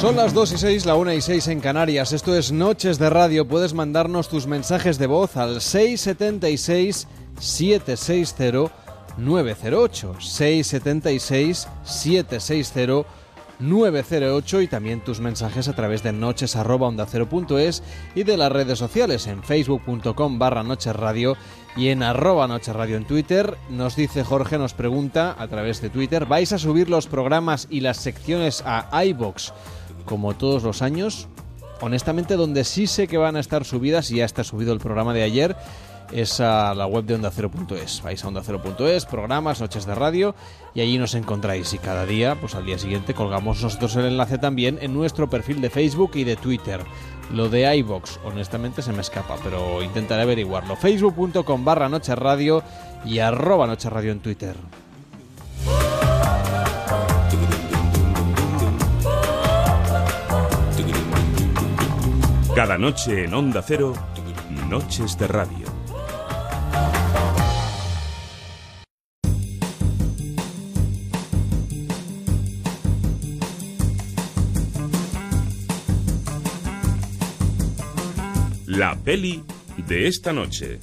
Son 0.00 0.16
las 0.16 0.32
2 0.32 0.52
y 0.52 0.58
6, 0.58 0.86
la 0.86 0.94
1 0.94 1.12
y 1.12 1.20
6 1.20 1.48
en 1.48 1.60
Canarias. 1.60 2.12
Esto 2.12 2.34
es 2.34 2.50
Noches 2.50 2.98
de 2.98 3.10
Radio. 3.10 3.46
Puedes 3.46 3.74
mandarnos 3.74 4.30
tus 4.30 4.46
mensajes 4.46 4.96
de 4.98 5.06
voz 5.06 5.36
al 5.36 5.60
676 5.60 7.06
760 7.38 8.87
908 9.18 10.16
676 10.20 11.68
760 11.84 13.08
908 13.60 14.60
y 14.60 14.68
también 14.68 15.00
tus 15.00 15.20
mensajes 15.20 15.66
a 15.66 15.72
través 15.72 16.02
de 16.02 16.12
noches 16.12 16.54
arroba 16.54 16.92
es 17.58 17.82
y 18.14 18.22
de 18.22 18.36
las 18.36 18.52
redes 18.52 18.78
sociales 18.78 19.26
en 19.26 19.42
facebook.com 19.42 20.38
barra 20.38 20.62
noches 20.62 20.94
radio 20.94 21.36
y 21.76 21.88
en 21.88 22.04
arroba 22.04 22.46
noches 22.46 22.74
radio 22.74 22.96
en 22.96 23.04
Twitter. 23.04 23.56
Nos 23.68 23.96
dice 23.96 24.22
Jorge, 24.22 24.58
nos 24.58 24.74
pregunta 24.74 25.34
a 25.36 25.48
través 25.48 25.80
de 25.82 25.90
Twitter, 25.90 26.26
¿vais 26.26 26.52
a 26.52 26.58
subir 26.58 26.88
los 26.88 27.08
programas 27.08 27.66
y 27.68 27.80
las 27.80 27.96
secciones 27.96 28.62
a 28.64 29.04
iBox 29.04 29.52
como 30.04 30.34
todos 30.34 30.62
los 30.62 30.80
años? 30.80 31.28
Honestamente, 31.80 32.34
donde 32.34 32.64
sí 32.64 32.86
sé 32.86 33.06
que 33.06 33.18
van 33.18 33.36
a 33.36 33.40
estar 33.40 33.64
subidas, 33.64 34.10
y 34.10 34.16
ya 34.16 34.24
está 34.24 34.42
subido 34.42 34.72
el 34.72 34.80
programa 34.80 35.14
de 35.14 35.22
ayer, 35.22 35.56
es 36.12 36.40
a 36.40 36.74
la 36.74 36.86
web 36.86 37.04
de 37.04 37.14
Onda 37.14 37.30
Cero.es. 37.30 38.02
Vais 38.02 38.24
a 38.24 38.28
Onda 38.28 38.42
Cero.es, 38.44 39.06
programas, 39.06 39.60
noches 39.60 39.86
de 39.86 39.94
radio, 39.94 40.34
y 40.74 40.80
allí 40.80 40.98
nos 40.98 41.14
encontráis. 41.14 41.72
Y 41.74 41.78
cada 41.78 42.06
día, 42.06 42.36
pues 42.40 42.54
al 42.54 42.64
día 42.64 42.78
siguiente, 42.78 43.14
colgamos 43.14 43.62
nosotros 43.62 43.96
el 43.96 44.06
enlace 44.06 44.38
también 44.38 44.78
en 44.80 44.94
nuestro 44.94 45.28
perfil 45.28 45.60
de 45.60 45.70
Facebook 45.70 46.12
y 46.14 46.24
de 46.24 46.36
Twitter. 46.36 46.80
Lo 47.32 47.48
de 47.48 47.76
iBox, 47.76 48.20
honestamente, 48.24 48.82
se 48.82 48.92
me 48.92 49.02
escapa, 49.02 49.36
pero 49.42 49.82
intentaré 49.82 50.22
averiguarlo. 50.22 50.76
Facebook.com 50.76 51.64
barra 51.64 51.88
Noche 51.88 52.14
Radio 52.14 52.62
y 53.04 53.18
arroba 53.18 53.66
Noche 53.66 53.90
Radio 53.90 54.12
en 54.12 54.20
Twitter. 54.20 54.56
Cada 62.54 62.76
noche 62.76 63.24
en 63.24 63.34
Onda 63.34 63.62
Cero, 63.62 63.92
Noches 64.68 65.16
de 65.16 65.28
Radio. 65.28 65.67
La 78.78 78.94
peli 78.94 79.42
de 79.88 80.06
esta 80.06 80.32
noche. 80.32 80.78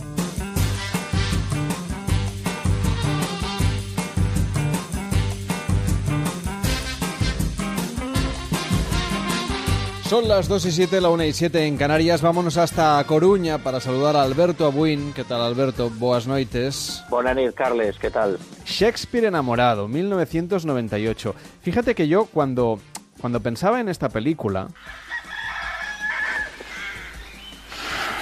Son 10.10 10.28
las 10.28 10.50
2 10.50 10.66
y 10.66 10.72
7, 10.74 11.00
la 11.00 11.08
1 11.08 11.24
y 11.24 11.32
7 11.32 11.66
en 11.66 11.78
Canarias. 11.78 12.22
Vámonos 12.22 12.58
hasta 12.58 13.02
Coruña 13.08 13.60
para 13.60 13.80
saludar 13.80 14.18
a 14.18 14.24
Alberto 14.24 14.66
Abuin. 14.66 15.14
¿Qué 15.14 15.24
tal, 15.24 15.39
Alberto? 15.39 15.89
Boas 15.89 16.28
noites. 16.28 17.02
Buenas 17.10 17.38
noches, 17.38 17.54
Carles. 17.54 17.98
¿Qué 17.98 18.10
tal? 18.10 18.38
Shakespeare 18.66 19.28
enamorado, 19.28 19.88
1998. 19.88 21.34
Fíjate 21.62 21.96
que 21.96 22.10
yo 22.10 22.26
cuando, 22.26 22.78
cuando 23.22 23.39
pensaba 23.39 23.80
en 23.80 23.88
esta 23.88 24.10
película... 24.10 24.68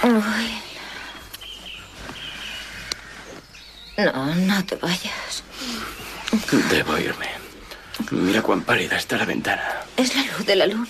Uy. 0.04 0.50
No, 3.96 4.34
no 4.34 4.64
te 4.64 4.76
vayas. 4.76 5.42
Debo 6.70 6.98
irme. 6.98 7.28
Mira 8.10 8.42
cuán 8.42 8.62
pálida 8.62 8.96
está 8.96 9.16
la 9.16 9.24
ventana. 9.24 9.62
Es 9.96 10.14
la 10.16 10.22
luz 10.22 10.44
de 10.46 10.56
la 10.56 10.66
luna. 10.66 10.86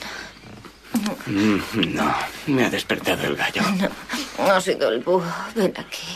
Mm, 1.27 1.95
No, 1.95 2.15
me 2.47 2.65
ha 2.65 2.71
despertado 2.71 3.25
el 3.27 3.37
gallo. 3.37 3.63
No, 4.39 4.45
ha 4.51 4.61
sido 4.61 4.89
el 4.91 5.01
búho. 5.01 5.23
Ven 5.55 5.75
aquí. 5.77 6.07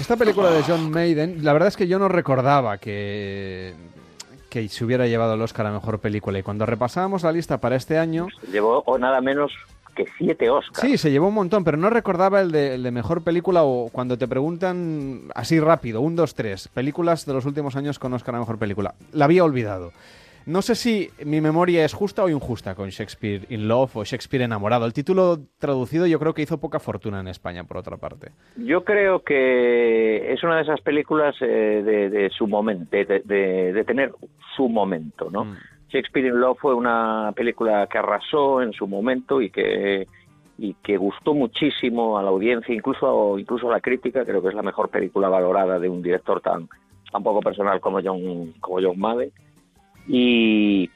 Esta 0.00 0.16
película 0.16 0.50
de 0.50 0.62
John 0.62 0.90
Maiden, 0.90 1.44
la 1.44 1.52
verdad 1.52 1.68
es 1.68 1.76
que 1.76 1.86
yo 1.86 1.98
no 1.98 2.08
recordaba 2.08 2.78
que, 2.78 3.74
que 4.48 4.66
se 4.68 4.84
hubiera 4.84 5.06
llevado 5.06 5.34
el 5.34 5.42
Oscar 5.42 5.66
a 5.66 5.70
Mejor 5.72 6.00
Película. 6.00 6.38
Y 6.38 6.42
cuando 6.42 6.64
repasábamos 6.64 7.22
la 7.22 7.32
lista 7.32 7.60
para 7.60 7.76
este 7.76 7.98
año... 7.98 8.28
Llevó 8.50 8.82
o 8.86 8.98
nada 8.98 9.20
menos 9.20 9.52
que 9.94 10.06
siete 10.18 10.48
Oscars. 10.50 10.80
Sí, 10.80 10.96
se 10.98 11.10
llevó 11.10 11.28
un 11.28 11.34
montón, 11.34 11.64
pero 11.64 11.76
no 11.76 11.90
recordaba 11.90 12.40
el 12.40 12.50
de, 12.52 12.74
el 12.74 12.82
de 12.82 12.90
Mejor 12.90 13.22
Película 13.22 13.62
o 13.64 13.88
cuando 13.90 14.16
te 14.18 14.26
preguntan 14.28 15.28
así 15.34 15.58
rápido, 15.60 16.00
un, 16.00 16.16
dos, 16.16 16.34
tres, 16.34 16.68
películas 16.68 17.26
de 17.26 17.32
los 17.34 17.46
últimos 17.46 17.76
años 17.76 17.98
con 17.98 18.12
Oscar 18.14 18.34
a 18.34 18.38
Mejor 18.40 18.58
Película. 18.58 18.94
La 19.12 19.26
había 19.26 19.44
olvidado. 19.44 19.92
No 20.44 20.60
sé 20.60 20.74
si 20.74 21.08
mi 21.24 21.40
memoria 21.40 21.84
es 21.84 21.94
justa 21.94 22.24
o 22.24 22.28
injusta 22.28 22.74
con 22.74 22.88
Shakespeare 22.88 23.46
in 23.50 23.68
Love 23.68 23.96
o 23.98 24.04
Shakespeare 24.04 24.42
enamorado. 24.42 24.86
El 24.86 24.92
título 24.92 25.38
traducido 25.60 26.04
yo 26.08 26.18
creo 26.18 26.34
que 26.34 26.42
hizo 26.42 26.58
poca 26.58 26.80
fortuna 26.80 27.20
en 27.20 27.28
España, 27.28 27.62
por 27.62 27.76
otra 27.76 27.96
parte. 27.96 28.32
Yo 28.56 28.82
creo 28.82 29.22
que 29.22 30.32
es 30.32 30.42
una 30.42 30.56
de 30.56 30.62
esas 30.62 30.80
películas 30.80 31.36
eh, 31.40 31.46
de, 31.84 32.10
de 32.10 32.30
su 32.30 32.48
momento, 32.48 32.88
de, 32.90 33.04
de- 33.24 33.72
de 33.72 33.84
tener 33.84 34.12
su 34.56 34.68
momento, 34.68 35.30
¿no? 35.30 35.46
Shakespeare 35.92 36.28
in 36.28 36.40
Love 36.40 36.58
fue 36.58 36.74
una 36.74 37.32
película 37.36 37.86
que 37.86 37.98
arrasó 37.98 38.62
en 38.62 38.72
su 38.72 38.86
momento 38.86 39.42
y 39.42 39.50
que 39.50 40.06
y 40.58 40.74
que 40.74 40.96
gustó 40.96 41.34
muchísimo 41.34 42.18
a 42.18 42.22
la 42.22 42.28
audiencia, 42.28 42.74
incluso, 42.74 43.38
incluso 43.38 43.68
a 43.68 43.72
la 43.72 43.80
crítica, 43.80 44.24
creo 44.24 44.40
que 44.40 44.48
es 44.48 44.54
la 44.54 44.62
mejor 44.62 44.90
película 44.90 45.28
valorada 45.28 45.78
de 45.78 45.88
un 45.88 46.02
director 46.02 46.40
tan, 46.40 46.68
tan 47.10 47.22
poco 47.22 47.40
personal 47.40 47.80
como 47.80 48.00
John, 48.02 48.52
como 48.60 48.80
John 48.80 48.98
Madden. 48.98 49.32
Y, 50.06 50.88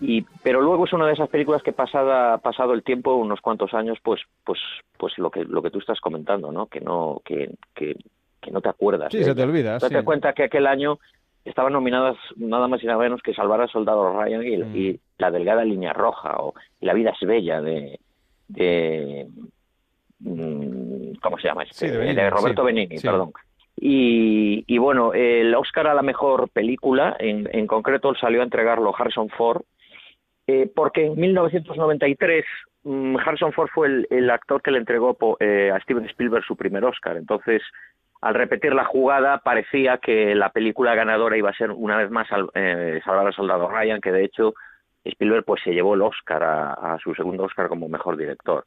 y, 0.00 0.22
pero 0.42 0.60
luego 0.60 0.84
es 0.84 0.92
una 0.92 1.06
de 1.06 1.14
esas 1.14 1.30
películas 1.30 1.62
que 1.62 1.72
pasada, 1.72 2.36
pasado 2.38 2.74
el 2.74 2.82
tiempo, 2.82 3.14
unos 3.14 3.40
cuantos 3.40 3.72
años, 3.72 3.98
pues, 4.02 4.20
pues, 4.44 4.58
pues 4.98 5.16
lo 5.16 5.30
que, 5.30 5.44
lo 5.44 5.62
que 5.62 5.70
tú 5.70 5.78
estás 5.78 6.00
comentando, 6.00 6.52
¿no? 6.52 6.66
Que 6.66 6.80
no, 6.80 7.22
que, 7.24 7.54
que, 7.74 7.96
no 8.50 8.60
te 8.60 8.68
acuerdas. 8.68 9.10
Sí, 9.10 9.24
se 9.24 9.34
te 9.34 9.42
olvida. 9.42 9.78
Te 9.78 9.88
das 9.88 10.04
cuenta 10.04 10.32
que 10.32 10.44
aquel 10.44 10.66
año 10.66 10.98
estaban 11.48 11.72
nominadas 11.72 12.16
nada 12.36 12.68
más 12.68 12.82
y 12.82 12.86
nada 12.86 12.98
menos 12.98 13.20
que 13.22 13.34
Salvar 13.34 13.60
al 13.60 13.70
Soldado 13.70 14.12
Ryan 14.20 14.42
y, 14.46 14.56
Mm. 14.58 14.76
y 14.76 15.00
La 15.18 15.30
Delgada 15.30 15.64
Línea 15.64 15.92
Roja 15.92 16.36
o 16.38 16.54
La 16.80 16.94
Vida 16.94 17.12
es 17.18 17.26
Bella 17.26 17.60
de, 17.60 17.98
de 18.48 19.26
mm, 20.20 21.14
¿cómo 21.22 21.38
se 21.38 21.48
llama 21.48 21.62
este? 21.64 21.74
Sí, 21.74 21.88
de 21.88 21.98
Benigni, 21.98 22.28
Roberto 22.30 22.62
sí, 22.62 22.66
Benigni, 22.66 22.98
sí. 22.98 23.06
perdón. 23.06 23.32
Y, 23.80 24.64
y 24.66 24.78
bueno, 24.78 25.12
el 25.14 25.54
Oscar 25.54 25.86
a 25.86 25.94
la 25.94 26.02
mejor 26.02 26.48
película, 26.50 27.16
en, 27.20 27.48
en 27.52 27.66
concreto 27.68 28.12
salió 28.16 28.40
a 28.40 28.44
entregarlo 28.44 28.92
Harrison 28.96 29.28
Ford, 29.28 29.62
eh, 30.48 30.68
porque 30.74 31.06
en 31.06 31.14
1993 31.20 32.44
mm, 32.82 33.16
Harrison 33.18 33.52
Ford 33.52 33.68
fue 33.72 33.86
el, 33.86 34.06
el 34.10 34.30
actor 34.30 34.62
que 34.62 34.72
le 34.72 34.78
entregó 34.78 35.14
po- 35.14 35.36
eh, 35.38 35.70
a 35.72 35.78
Steven 35.80 36.06
Spielberg 36.06 36.44
su 36.44 36.56
primer 36.56 36.84
Oscar. 36.84 37.16
Entonces, 37.16 37.62
al 38.20 38.34
repetir 38.34 38.74
la 38.74 38.84
jugada, 38.84 39.38
parecía 39.38 39.98
que 39.98 40.34
la 40.34 40.50
película 40.50 40.94
ganadora 40.94 41.36
iba 41.36 41.50
a 41.50 41.54
ser 41.54 41.70
una 41.70 41.96
vez 41.96 42.10
más 42.10 42.26
eh, 42.54 43.00
Salvar 43.04 43.26
al 43.26 43.34
Soldado 43.34 43.68
Ryan, 43.68 44.00
que 44.00 44.12
de 44.12 44.24
hecho 44.24 44.54
Spielberg 45.04 45.44
pues 45.44 45.62
se 45.62 45.72
llevó 45.72 45.94
el 45.94 46.02
Oscar 46.02 46.42
a, 46.42 46.72
a 46.94 46.98
su 46.98 47.14
segundo 47.14 47.44
Oscar 47.44 47.68
como 47.68 47.88
mejor 47.88 48.16
director. 48.16 48.64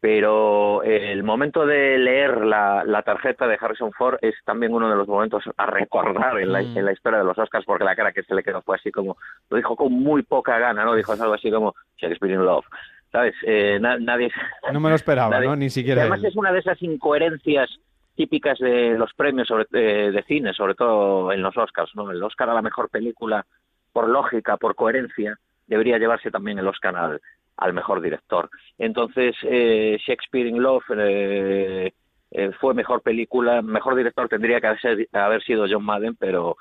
Pero 0.00 0.82
eh, 0.82 1.12
el 1.12 1.22
momento 1.22 1.64
de 1.64 1.96
leer 1.96 2.44
la, 2.44 2.82
la 2.84 3.02
tarjeta 3.02 3.46
de 3.46 3.56
Harrison 3.60 3.92
Ford 3.92 4.16
es 4.20 4.34
también 4.44 4.74
uno 4.74 4.90
de 4.90 4.96
los 4.96 5.06
momentos 5.06 5.44
a 5.56 5.66
recordar 5.66 6.40
en 6.40 6.50
la, 6.52 6.60
Mm. 6.60 6.76
en 6.78 6.84
la 6.86 6.92
historia 6.92 7.20
de 7.20 7.24
los 7.24 7.38
Oscars, 7.38 7.64
porque 7.64 7.84
la 7.84 7.94
cara 7.94 8.10
que 8.12 8.24
se 8.24 8.34
le 8.34 8.42
quedó 8.42 8.62
fue 8.62 8.74
así 8.76 8.90
como, 8.90 9.16
lo 9.48 9.56
dijo 9.56 9.76
con 9.76 9.92
muy 9.92 10.22
poca 10.24 10.58
gana, 10.58 10.84
¿no? 10.84 10.96
Dijo 10.96 11.12
algo 11.12 11.34
así 11.34 11.52
como 11.52 11.74
Shakespeare 11.98 12.34
in 12.34 12.44
Love, 12.44 12.64
¿sabes? 13.12 13.34
Eh, 13.46 13.78
na- 13.80 13.96
nadie... 13.98 14.32
No 14.72 14.80
me 14.80 14.88
lo 14.88 14.96
esperaba, 14.96 15.30
nadie- 15.36 15.46
¿no? 15.46 15.54
Ni 15.54 15.70
siquiera 15.70 16.00
además 16.00 16.18
él. 16.24 16.26
es 16.30 16.36
una 16.36 16.50
de 16.50 16.58
esas 16.58 16.82
incoherencias 16.82 17.70
típicas 18.14 18.58
de 18.58 18.96
los 18.98 19.12
premios 19.14 19.48
sobre, 19.48 19.66
de 19.70 20.22
cine, 20.24 20.52
sobre 20.52 20.74
todo 20.74 21.32
en 21.32 21.42
los 21.42 21.56
Oscars, 21.56 21.94
¿no? 21.94 22.10
El 22.10 22.22
Oscar 22.22 22.50
a 22.50 22.54
la 22.54 22.62
mejor 22.62 22.88
película, 22.90 23.44
por 23.92 24.08
lógica, 24.08 24.56
por 24.56 24.74
coherencia, 24.74 25.38
debería 25.66 25.98
llevarse 25.98 26.30
también 26.30 26.58
el 26.58 26.68
Oscar 26.68 26.96
al, 26.96 27.20
al 27.56 27.72
mejor 27.72 28.00
director. 28.00 28.50
Entonces, 28.78 29.36
eh, 29.42 29.98
Shakespeare 30.06 30.46
in 30.46 30.62
Love 30.62 30.84
eh, 30.96 31.92
eh, 32.30 32.50
fue 32.60 32.74
mejor 32.74 33.02
película, 33.02 33.62
mejor 33.62 33.94
director 33.94 34.28
tendría 34.28 34.60
que 34.60 34.66
haber, 34.66 35.08
haber 35.12 35.42
sido 35.42 35.66
John 35.68 35.84
Madden, 35.84 36.16
pero 36.16 36.56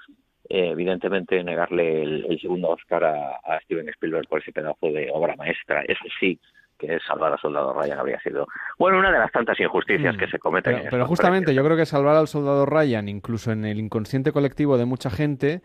eh, 0.50 0.70
evidentemente 0.72 1.44
negarle 1.44 2.04
el, 2.04 2.26
el 2.30 2.40
segundo 2.40 2.70
Oscar 2.70 3.04
a, 3.06 3.40
a 3.44 3.60
Steven 3.62 3.88
Spielberg 3.90 4.28
por 4.28 4.40
ese 4.42 4.52
pedazo 4.52 4.88
de 4.88 5.10
obra 5.14 5.36
maestra, 5.36 5.82
eso 5.84 6.04
sí, 6.20 6.40
que 6.82 7.00
salvar 7.08 7.34
a 7.34 7.38
Soldado 7.38 7.74
Ryan 7.74 8.00
habría 8.00 8.20
sido, 8.22 8.48
bueno, 8.80 8.98
una 8.98 9.12
de 9.12 9.20
las 9.20 9.32
tantas 9.32 9.60
injusticias 9.60 10.18
que 10.18 10.28
se 10.28 10.40
cometen. 10.40 10.74
Mm. 10.74 10.76
Pero, 10.76 10.86
en 10.86 10.90
pero 10.90 11.04
estos 11.04 11.10
justamente 11.10 11.54
yo 11.54 11.64
creo 11.64 11.78
que 11.78 11.86
salvar 11.86 12.16
al 12.16 12.28
soldado 12.28 12.66
Ryan, 12.66 13.08
incluso 13.08 13.52
en 13.52 13.66
el 13.66 13.80
inconsciente 13.80 14.32
colectivo 14.32 14.78
de 14.78 14.86
mucha 14.86 15.10
gente, 15.10 15.62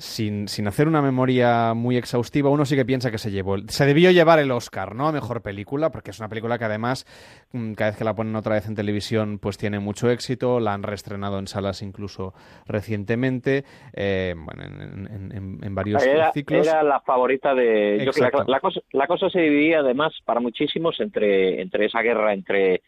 sin, 0.00 0.48
sin 0.48 0.66
hacer 0.66 0.88
una 0.88 1.02
memoria 1.02 1.74
muy 1.74 1.96
exhaustiva, 1.96 2.48
uno 2.50 2.64
sí 2.64 2.74
que 2.74 2.84
piensa 2.84 3.10
que 3.10 3.18
se 3.18 3.30
llevó, 3.30 3.58
se 3.68 3.84
debió 3.86 4.10
llevar 4.10 4.38
el 4.38 4.50
Oscar, 4.50 4.94
¿no? 4.94 5.08
A 5.08 5.12
mejor 5.12 5.42
película, 5.42 5.90
porque 5.90 6.10
es 6.10 6.18
una 6.18 6.28
película 6.28 6.58
que 6.58 6.64
además, 6.64 7.06
mm, 7.52 7.74
cada 7.74 7.90
vez 7.90 7.98
que 7.98 8.04
la 8.04 8.14
ponen 8.14 8.34
otra 8.34 8.54
vez 8.54 8.66
en 8.66 8.74
televisión, 8.74 9.38
pues 9.38 9.58
tiene 9.58 9.78
mucho 9.78 10.10
éxito, 10.10 10.58
la 10.58 10.72
han 10.74 10.82
reestrenado 10.82 11.38
en 11.38 11.46
salas 11.46 11.82
incluso 11.82 12.32
recientemente, 12.66 13.64
eh, 13.92 14.34
bueno, 14.36 14.62
en, 14.64 15.06
en- 15.06 15.32
en- 15.36 15.58
en 15.62 15.74
varios 15.74 16.02
Era, 16.02 16.32
ciclos. 16.32 16.66
era 16.66 16.82
la 16.82 17.00
favorita 17.00 17.54
de... 17.54 18.02
yo- 18.04 18.12
la, 18.46 18.60
cosa, 18.60 18.80
la 18.92 19.06
cosa 19.06 19.28
se 19.30 19.40
dividía 19.40 19.80
además 19.80 20.12
para 20.24 20.40
muchísimos 20.40 20.98
entre, 21.00 21.60
entre 21.60 21.84
esa 21.86 22.00
guerra 22.00 22.32
entre, 22.32 22.82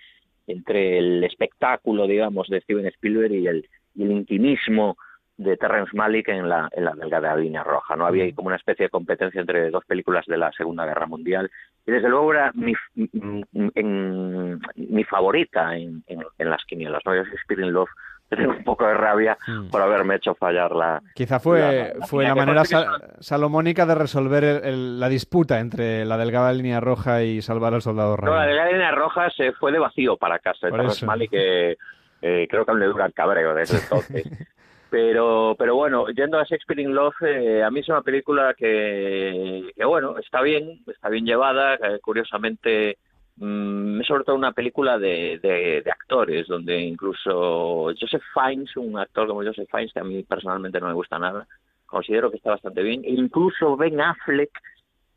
entre 0.47 0.99
el 0.99 1.23
espectáculo, 1.25 2.07
digamos, 2.07 2.49
de 2.49 2.61
Steven 2.63 2.87
Spielberg 2.87 3.33
y 3.33 3.47
el, 3.47 3.69
y 3.95 4.03
el 4.05 4.13
intimismo 4.13 4.97
de 5.43 5.57
Terrence 5.57 5.91
Malick 5.97 6.29
en 6.29 6.49
la, 6.49 6.69
en 6.73 6.85
la 6.85 6.93
delgada 6.93 7.37
línea 7.37 7.63
roja. 7.63 7.97
No 7.97 8.07
había 8.07 8.25
ahí 8.25 8.33
como 8.33 8.49
una 8.49 8.57
especie 8.57 8.87
de 8.87 8.91
competencia 8.91 9.41
entre 9.41 9.71
dos 9.71 9.85
películas 9.85 10.25
de 10.27 10.37
la 10.39 10.53
Segunda 10.53 10.85
Guerra 10.87 11.07
Mundial. 11.07 11.51
Y 11.87 11.91
desde 11.91 12.09
luego 12.09 12.33
era 12.33 12.53
mi, 12.55 12.75
m- 12.97 13.45
m- 13.53 13.71
en- 13.75 14.61
mi 14.77 15.05
favorita 15.05 15.77
en, 15.77 16.03
en, 16.07 16.23
en 16.39 16.51
las 16.51 16.65
quinielas. 16.65 17.03
¿no? 17.05 17.15
Yo 17.15 17.23
in 17.51 17.73
Love 17.73 17.91
tengo 18.33 18.51
un 18.53 18.65
poco 18.65 18.87
de 18.87 18.95
rabia 18.95 19.37
por 19.71 19.83
haberme 19.83 20.15
hecho 20.15 20.35
fallar 20.35 20.71
la, 20.75 21.03
Quizá 21.15 21.39
fue, 21.39 21.61
la- 21.61 22.07
fue 22.07 22.23
la 22.25 22.31
la 22.31 22.35
que 22.35 22.41
manera 22.41 22.65
sal- 22.65 22.87
salomónica 23.21 23.85
de 23.85 23.95
resolver 23.95 24.43
el- 24.45 24.65
el- 24.65 25.01
la 25.01 25.09
disputa 25.11 25.61
entre 25.61 26.05
la 26.07 26.17
delgada 26.17 26.51
línea 26.53 26.81
roja 26.81 27.23
y 27.25 27.43
salvar 27.43 27.75
al 27.75 27.83
soldado 27.83 28.17
No, 28.17 28.27
la 28.35 28.45
Ryan. 28.45 28.49
de 28.49 28.55
la 28.55 28.71
línea 28.73 28.91
roja 28.93 29.29
se 29.31 29.53
fue 29.53 29.71
de 29.73 29.79
vacío 29.81 30.17
para 30.17 30.39
casa. 30.39 30.61
Por 30.69 30.71
Terrence 30.79 30.97
eso. 30.97 31.07
Malick, 31.07 31.31
que 31.31 31.77
eh, 32.23 32.47
creo 32.49 32.65
que 32.65 32.71
aún 32.71 32.81
le 32.81 32.87
dura 32.87 33.05
el 33.05 33.13
cabreo 33.13 33.55
desde 33.55 33.77
entonces. 33.83 34.25
Pero, 34.93 35.57
pero 35.59 35.75
bueno, 35.75 36.07
yendo 36.09 36.39
a 36.39 36.45
Shakespeare 36.45 36.83
in 36.83 36.95
Love, 36.95 37.15
eh, 37.23 37.63
a 37.63 37.71
mí 37.71 37.81
es 37.81 37.89
una 37.89 38.03
película 38.03 38.53
que, 38.53 39.73
bueno, 39.87 40.19
está 40.19 40.43
bien, 40.43 40.83
está 40.87 41.09
bien 41.09 41.25
llevada, 41.25 41.79
que, 41.79 41.99
curiosamente 42.01 42.99
mm, 43.37 44.03
es 44.03 44.07
sobre 44.07 44.25
todo 44.25 44.37
una 44.37 44.53
película 44.53 44.99
de, 44.99 45.41
de, 45.43 45.91
actores, 45.91 46.47
donde 46.47 46.79
incluso 46.79 47.91
Joseph 47.99 48.23
Fiennes, 48.35 48.77
un 48.77 48.99
actor 48.99 49.27
como 49.29 49.43
Joseph 49.43 49.71
Fiennes, 49.71 49.95
que 49.95 50.01
a 50.01 50.05
mí 50.05 50.25
personalmente 50.25 50.79
no 50.79 50.89
me 50.89 50.93
gusta 50.93 51.19
nada, 51.19 51.47
considero 51.87 52.31
que 52.31 52.37
está 52.37 52.51
bastante 52.51 52.83
bien, 52.83 53.03
e 53.03 53.13
incluso 53.13 53.79
Ben 53.79 53.99
Affleck, 53.99 54.51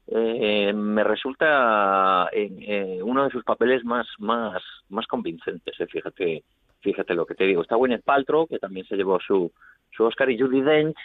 eh, 0.07 0.71
me 0.71 1.03
resulta 1.03 2.29
en, 2.31 2.59
eh, 2.61 2.99
uno 3.03 3.25
de 3.25 3.31
sus 3.31 3.43
papeles 3.43 3.83
más 3.83 4.07
más 4.19 4.61
más 4.87 5.07
convincentes 5.07 5.77
eh, 5.79 5.87
fíjate 5.87 6.43
fíjate 6.85 7.13
lo 7.15 7.25
que 7.25 7.35
te 7.35 7.43
digo. 7.45 7.61
Está 7.63 7.75
Gwyneth 7.75 8.05
Paltrow 8.05 8.47
que 8.47 8.59
también 8.59 8.85
se 8.85 8.95
llevó 8.95 9.19
su 9.19 9.51
su 9.91 10.03
Oscar 10.05 10.29
y 10.29 10.39
Judy 10.39 10.61
Dench 10.61 10.95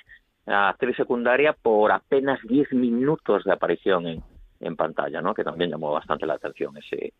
actriz 0.46 0.96
secundaria 0.96 1.52
por 1.52 1.90
apenas 1.92 2.38
10 2.42 2.72
minutos 2.72 3.44
de 3.44 3.52
aparición 3.52 4.06
en, 4.06 4.22
en 4.60 4.76
pantalla 4.76 5.20
no 5.22 5.32
que 5.34 5.44
también 5.44 5.70
llamó 5.70 5.92
bastante 5.92 6.26
la 6.26 6.34
atención 6.34 6.76
ese 6.76 7.12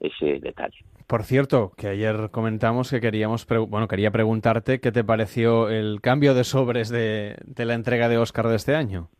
ese 0.00 0.40
detalle. 0.40 0.78
Por 1.06 1.22
cierto, 1.22 1.72
que 1.76 1.86
ayer 1.88 2.30
comentamos 2.32 2.90
que 2.90 3.00
queríamos, 3.00 3.46
pre- 3.46 3.58
bueno, 3.58 3.86
quería 3.86 4.10
preguntarte 4.10 4.80
qué 4.80 4.90
te 4.90 5.04
pareció 5.04 5.68
el 5.68 6.00
cambio 6.00 6.34
de 6.34 6.42
sobres 6.44 6.88
de, 6.88 7.36
de 7.44 7.64
la 7.66 7.74
entrega 7.74 8.08
de 8.08 8.18
Oscar 8.18 8.48
de 8.48 8.56
este 8.56 8.74
año. 8.74 9.10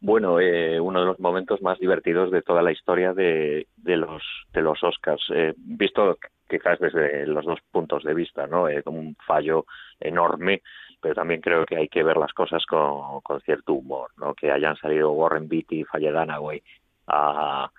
bueno, 0.00 0.38
eh, 0.38 0.78
uno 0.78 1.00
de 1.00 1.06
los 1.06 1.18
momentos 1.18 1.62
más 1.62 1.78
divertidos 1.80 2.30
de 2.30 2.42
toda 2.42 2.62
la 2.62 2.70
historia 2.70 3.12
de, 3.14 3.66
de 3.76 3.96
los 3.96 4.22
de 4.52 4.60
los 4.62 4.82
Oscars, 4.84 5.24
eh, 5.34 5.54
visto 5.56 6.16
quizás 6.48 6.78
desde 6.78 7.26
los 7.26 7.44
dos 7.44 7.60
puntos 7.70 8.02
de 8.04 8.14
vista, 8.14 8.46
¿no? 8.46 8.68
Eh, 8.68 8.82
como 8.82 8.98
un 8.98 9.16
fallo 9.26 9.66
enorme, 10.00 10.62
pero 11.00 11.14
también 11.14 11.40
creo 11.40 11.64
que 11.66 11.76
hay 11.76 11.88
que 11.88 12.02
ver 12.02 12.16
las 12.16 12.32
cosas 12.32 12.64
con, 12.66 13.20
con 13.22 13.40
cierto 13.42 13.74
humor, 13.74 14.10
¿no? 14.16 14.34
Que 14.34 14.50
hayan 14.52 14.76
salido 14.76 15.12
Warren 15.12 15.48
Beatty 15.48 15.80
y 15.80 15.84
Faye 15.84 16.10
Dunaway 16.12 16.62
a, 17.06 17.70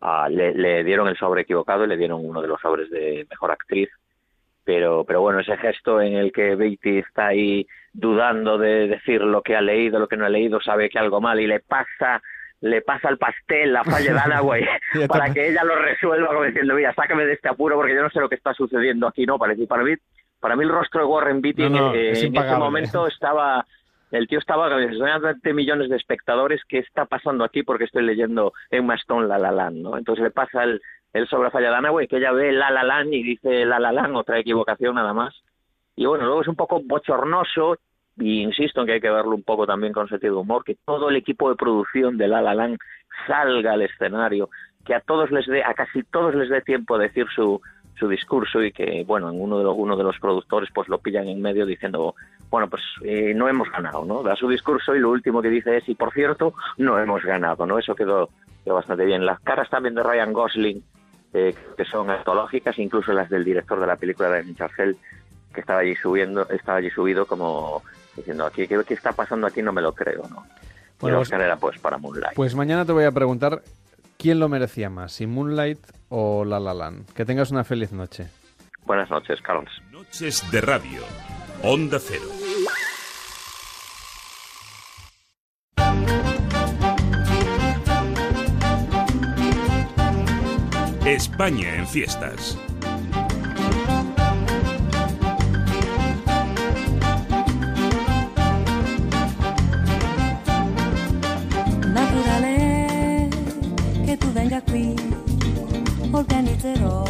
a- 0.00 0.28
le, 0.28 0.54
le 0.54 0.84
dieron 0.84 1.08
el 1.08 1.16
sobre 1.16 1.42
equivocado 1.42 1.84
y 1.84 1.88
le 1.88 1.96
dieron 1.96 2.24
uno 2.24 2.40
de 2.42 2.48
los 2.48 2.60
sobres 2.60 2.90
de 2.90 3.26
mejor 3.30 3.50
actriz 3.52 3.88
pero 4.64 5.04
pero 5.04 5.20
bueno 5.22 5.40
ese 5.40 5.56
gesto 5.56 6.00
en 6.00 6.14
el 6.14 6.32
que 6.32 6.54
Beatty 6.54 6.98
está 6.98 7.28
ahí 7.28 7.66
dudando 7.92 8.58
de 8.58 8.88
decir 8.88 9.22
lo 9.22 9.42
que 9.42 9.56
ha 9.56 9.60
leído 9.60 9.98
lo 9.98 10.08
que 10.08 10.16
no 10.16 10.26
ha 10.26 10.28
leído 10.28 10.60
sabe 10.60 10.90
que 10.90 10.98
algo 10.98 11.20
mal 11.20 11.40
y 11.40 11.46
le 11.46 11.60
pasa 11.60 12.22
le 12.60 12.82
pasa 12.82 13.08
el 13.08 13.18
pastel 13.18 13.74
a 13.76 13.84
Faye 13.84 14.10
Dunaway 14.10 14.64
Ya 14.94 15.06
para 15.06 15.32
que 15.32 15.48
ella 15.48 15.64
lo 15.64 15.76
resuelva 15.76 16.28
como 16.28 16.44
diciendo 16.44 16.74
mira 16.74 16.94
sácame 16.94 17.24
de 17.24 17.34
este 17.34 17.48
apuro 17.48 17.76
porque 17.76 17.94
yo 17.94 18.02
no 18.02 18.10
sé 18.10 18.20
lo 18.20 18.28
que 18.28 18.34
está 18.34 18.52
sucediendo 18.54 19.06
aquí 19.06 19.24
no 19.26 19.38
para, 19.38 19.54
para 19.68 19.82
mí 19.82 19.94
para 20.40 20.56
mí 20.56 20.64
el 20.64 20.70
rostro 20.70 21.00
de 21.00 21.06
Warren 21.06 21.40
Beatty 21.40 21.68
No, 21.68 21.70
no, 21.70 21.94
eh, 21.94 22.10
es 22.10 22.22
en 22.22 22.36
ese 22.36 22.56
momento 22.56 23.06
estaba 23.06 23.66
el 24.10 24.26
tío 24.26 24.38
estaba 24.38 24.68
con 24.68 24.80
20 24.80 25.52
millones 25.54 25.88
de 25.88 25.96
espectadores 25.96 26.60
qué 26.68 26.78
está 26.78 27.06
pasando 27.06 27.44
aquí 27.44 27.62
porque 27.62 27.84
estoy 27.84 28.02
leyendo 28.02 28.52
Emma 28.70 28.94
Stone 28.96 29.26
La 29.26 29.38
La 29.38 29.52
Land 29.52 29.76
no 29.78 29.96
entonces 29.96 30.22
le 30.22 30.30
pasa 30.30 30.64
el 30.64 30.80
el 31.12 31.28
sobre 31.28 31.48
a 31.48 31.50
Faye 31.50 31.68
Dunaway 31.68 32.06
que 32.06 32.18
ella 32.18 32.32
ve 32.32 32.52
La 32.52 32.70
La 32.70 32.84
Land 32.84 33.12
y 33.12 33.22
dice 33.22 33.64
La 33.64 33.78
La 33.78 33.92
Land 33.92 34.16
otra 34.16 34.38
equivocación 34.38 34.94
nada 34.94 35.12
más. 35.12 35.34
Y 35.96 36.06
bueno, 36.06 36.24
luego 36.24 36.42
es 36.42 36.48
un 36.48 36.56
poco 36.56 36.80
bochornoso, 36.82 37.76
y 38.20 38.42
insisto 38.42 38.80
en 38.80 38.86
que 38.86 38.92
hay 38.94 39.00
que 39.00 39.10
verlo 39.10 39.34
un 39.34 39.42
poco 39.42 39.66
también 39.66 39.92
con 39.92 40.08
sentido 40.08 40.34
de 40.34 40.40
humor, 40.40 40.64
que 40.64 40.76
todo 40.84 41.08
el 41.08 41.16
equipo 41.16 41.48
de 41.50 41.56
producción 41.56 42.16
de 42.16 42.28
La 42.28 42.40
La 42.40 42.54
Land 42.54 42.78
salga 43.26 43.72
al 43.72 43.82
escenario, 43.82 44.50
que 44.84 44.94
a 44.94 45.00
todos 45.00 45.30
les 45.30 45.46
dé, 45.46 45.64
a 45.64 45.74
casi 45.74 46.02
todos 46.04 46.34
les 46.34 46.48
dé 46.48 46.60
tiempo 46.60 46.94
a 46.94 46.98
decir 46.98 47.26
su, 47.34 47.60
su 47.98 48.08
discurso 48.08 48.62
y 48.62 48.72
que, 48.72 49.04
bueno, 49.06 49.30
en 49.30 49.40
uno 49.40 49.58
de 49.58 49.64
los, 49.64 49.74
uno 49.76 49.96
de 49.96 50.04
los 50.04 50.18
productores 50.18 50.70
pues 50.72 50.88
lo 50.88 50.98
pillan 50.98 51.28
en 51.28 51.42
medio 51.42 51.66
diciendo, 51.66 52.14
bueno, 52.50 52.68
pues 52.68 52.82
eh, 53.04 53.32
no 53.34 53.48
hemos 53.48 53.70
ganado, 53.70 54.04
¿no? 54.04 54.22
Da 54.22 54.36
su 54.36 54.48
discurso 54.48 54.94
y 54.94 55.00
lo 55.00 55.10
último 55.10 55.42
que 55.42 55.48
dice 55.48 55.76
es, 55.76 55.88
y 55.88 55.94
por 55.94 56.12
cierto, 56.12 56.54
no 56.78 56.98
hemos 56.98 57.22
ganado, 57.24 57.66
¿no? 57.66 57.78
Eso 57.78 57.94
quedó, 57.94 58.28
quedó 58.64 58.74
bastante 58.74 59.04
bien. 59.04 59.26
Las 59.26 59.40
caras 59.40 59.68
también 59.70 59.94
de 59.94 60.02
Ryan 60.02 60.32
Gosling 60.32 60.82
eh, 61.32 61.54
que 61.76 61.84
son 61.84 62.10
antológicas, 62.10 62.76
incluso 62.78 63.12
las 63.12 63.30
del 63.30 63.44
director 63.44 63.78
de 63.78 63.86
la 63.86 63.94
película 63.94 64.30
de 64.30 64.54
Charcel, 64.54 64.96
que 65.54 65.60
estaba 65.60 65.80
allí 65.80 65.94
subiendo, 65.94 66.48
estaba 66.48 66.78
allí 66.78 66.90
subido 66.90 67.24
como 67.24 67.82
diciendo 68.20 68.46
aquí 68.46 68.66
qué, 68.66 68.80
qué 68.86 68.94
está 68.94 69.12
pasando 69.12 69.46
aquí 69.46 69.62
no 69.62 69.72
me 69.72 69.82
lo 69.82 69.92
creo, 69.94 70.22
¿no? 70.30 70.46
y 70.46 71.00
Bueno, 71.00 71.16
el 71.16 71.20
pues- 71.20 71.28
Oscar 71.28 71.40
era 71.40 71.56
pues 71.56 71.78
para 71.80 71.98
Moonlight. 71.98 72.34
Pues 72.34 72.54
mañana 72.54 72.84
te 72.84 72.92
voy 72.92 73.04
a 73.04 73.12
preguntar 73.12 73.62
quién 74.18 74.38
lo 74.38 74.48
merecía 74.48 74.90
más, 74.90 75.12
si 75.12 75.26
Moonlight 75.26 75.78
o 76.10 76.44
La 76.44 76.60
La 76.60 76.74
Land. 76.74 77.12
Que 77.12 77.24
tengas 77.24 77.50
una 77.50 77.64
feliz 77.64 77.92
noche. 77.92 78.28
Buenas 78.84 79.08
noches, 79.10 79.40
Carlos. 79.42 79.70
Noches 79.90 80.42
de 80.50 80.60
radio. 80.60 81.00
Onda 81.62 81.98
Cero. 82.00 82.26
España 91.04 91.74
en 91.76 91.86
fiestas. 91.86 92.56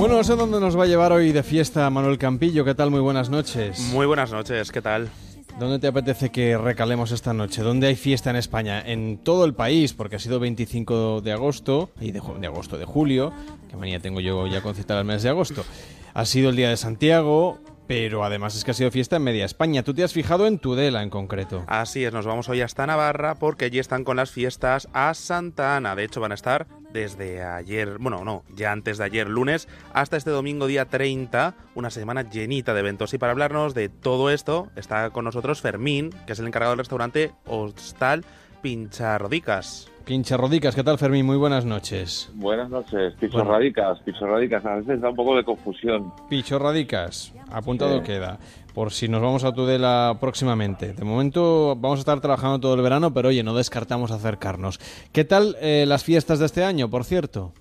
Bueno, 0.00 0.16
no 0.16 0.24
sé 0.24 0.34
dónde 0.34 0.60
nos 0.60 0.78
va 0.78 0.84
a 0.84 0.86
llevar 0.86 1.12
hoy 1.12 1.30
de 1.30 1.42
fiesta 1.42 1.90
Manuel 1.90 2.16
Campillo. 2.16 2.64
¿Qué 2.64 2.74
tal? 2.74 2.90
Muy 2.90 3.00
buenas 3.00 3.28
noches. 3.28 3.78
Muy 3.92 4.06
buenas 4.06 4.32
noches, 4.32 4.72
¿qué 4.72 4.80
tal? 4.80 5.10
¿Dónde 5.58 5.78
te 5.78 5.88
apetece 5.88 6.30
que 6.30 6.56
recalemos 6.56 7.12
esta 7.12 7.34
noche? 7.34 7.60
¿Dónde 7.60 7.88
hay 7.88 7.96
fiesta 7.96 8.30
en 8.30 8.36
España? 8.36 8.80
En 8.80 9.18
todo 9.18 9.44
el 9.44 9.52
país, 9.52 9.92
porque 9.92 10.16
ha 10.16 10.18
sido 10.18 10.40
25 10.40 11.20
de 11.20 11.32
agosto, 11.32 11.90
y 12.00 12.12
de, 12.12 12.22
de 12.40 12.46
agosto, 12.46 12.78
de 12.78 12.86
julio, 12.86 13.30
que 13.68 13.76
manía 13.76 14.00
tengo 14.00 14.20
yo 14.20 14.46
ya 14.46 14.62
con 14.62 14.74
citar 14.74 14.96
el 14.96 15.04
mes 15.04 15.22
de 15.22 15.28
agosto. 15.28 15.66
Ha 16.14 16.24
sido 16.24 16.48
el 16.48 16.56
Día 16.56 16.70
de 16.70 16.78
Santiago, 16.78 17.58
pero 17.86 18.24
además 18.24 18.56
es 18.56 18.64
que 18.64 18.70
ha 18.70 18.74
sido 18.74 18.90
fiesta 18.90 19.16
en 19.16 19.24
media 19.24 19.44
España. 19.44 19.82
Tú 19.82 19.92
te 19.92 20.02
has 20.02 20.14
fijado 20.14 20.46
en 20.46 20.58
Tudela 20.58 21.02
en 21.02 21.10
concreto. 21.10 21.62
Así 21.66 22.06
es, 22.06 22.12
nos 22.14 22.24
vamos 22.24 22.48
hoy 22.48 22.62
hasta 22.62 22.86
Navarra 22.86 23.34
porque 23.34 23.66
allí 23.66 23.78
están 23.78 24.04
con 24.04 24.16
las 24.16 24.30
fiestas 24.30 24.88
a 24.94 25.12
Santa 25.12 25.76
Ana. 25.76 25.94
De 25.94 26.04
hecho, 26.04 26.22
van 26.22 26.32
a 26.32 26.36
estar 26.36 26.68
desde 26.92 27.42
ayer, 27.42 27.98
bueno, 27.98 28.24
no, 28.24 28.42
ya 28.54 28.72
antes 28.72 28.98
de 28.98 29.04
ayer, 29.04 29.28
lunes, 29.28 29.68
hasta 29.92 30.16
este 30.16 30.30
domingo 30.30 30.66
día 30.66 30.86
30, 30.86 31.54
una 31.74 31.90
semana 31.90 32.22
llenita 32.28 32.74
de 32.74 32.80
eventos. 32.80 33.14
Y 33.14 33.18
para 33.18 33.32
hablarnos 33.32 33.74
de 33.74 33.88
todo 33.88 34.30
esto, 34.30 34.68
está 34.76 35.10
con 35.10 35.24
nosotros 35.24 35.60
Fermín, 35.60 36.10
que 36.26 36.32
es 36.32 36.38
el 36.38 36.46
encargado 36.46 36.72
del 36.72 36.78
restaurante 36.78 37.32
Hostal 37.46 38.24
Pincharrodicas. 38.62 39.88
Pincharrodicas, 40.04 40.74
¿qué 40.74 40.82
tal 40.82 40.98
Fermín? 40.98 41.24
Muy 41.24 41.36
buenas 41.36 41.64
noches. 41.64 42.30
Buenas 42.34 42.68
noches, 42.68 42.90
Bueno. 43.14 43.16
pichorradicas, 43.20 44.00
pichorradicas, 44.00 44.66
a 44.66 44.74
veces 44.76 45.00
da 45.00 45.10
un 45.10 45.16
poco 45.16 45.36
de 45.36 45.44
confusión. 45.44 46.12
Pichorradicas, 46.28 47.32
apuntado 47.52 47.98
Sí. 47.98 48.04
queda, 48.04 48.38
por 48.74 48.92
si 48.92 49.08
nos 49.08 49.20
vamos 49.20 49.44
a 49.44 49.52
Tudela 49.52 50.16
próximamente. 50.20 50.92
De 50.92 51.04
momento 51.04 51.76
vamos 51.76 51.98
a 51.98 52.00
estar 52.00 52.20
trabajando 52.20 52.60
todo 52.60 52.74
el 52.74 52.82
verano, 52.82 53.12
pero 53.12 53.28
oye, 53.28 53.42
no 53.42 53.54
descartamos 53.54 54.10
acercarnos. 54.10 54.78
¿Qué 55.12 55.24
tal 55.24 55.56
eh, 55.60 55.84
las 55.86 56.04
fiestas 56.04 56.38
de 56.38 56.46
este 56.46 56.64
año, 56.64 56.88
por 56.90 57.04
cierto? 57.04 57.52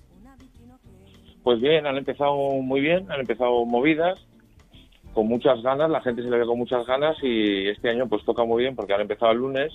Pues 1.42 1.60
bien, 1.60 1.86
han 1.86 1.96
empezado 1.96 2.34
muy 2.34 2.80
bien, 2.80 3.10
han 3.10 3.20
empezado 3.20 3.64
movidas, 3.64 4.18
con 5.12 5.26
muchas 5.26 5.62
ganas, 5.62 5.90
la 5.90 6.00
gente 6.00 6.22
se 6.22 6.30
le 6.30 6.38
ve 6.38 6.46
con 6.46 6.58
muchas 6.58 6.86
ganas 6.86 7.16
y 7.22 7.68
este 7.68 7.90
año 7.90 8.08
pues 8.08 8.24
toca 8.24 8.44
muy 8.44 8.62
bien 8.62 8.76
porque 8.76 8.94
han 8.94 9.00
empezado 9.00 9.32
el 9.32 9.38
lunes 9.38 9.72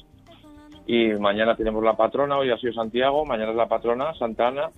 y 0.88 1.08
mañana 1.14 1.56
tenemos 1.56 1.84
la 1.84 1.98
patrona, 1.98 2.38
hoy 2.38 2.52
ha 2.52 2.58
sido 2.58 2.74
Santiago, 2.74 3.26
mañana 3.26 3.52
es 3.52 3.58
la 3.58 3.68
patrona, 3.68 4.14
Santa 4.14 4.48
Ana, 4.48 4.70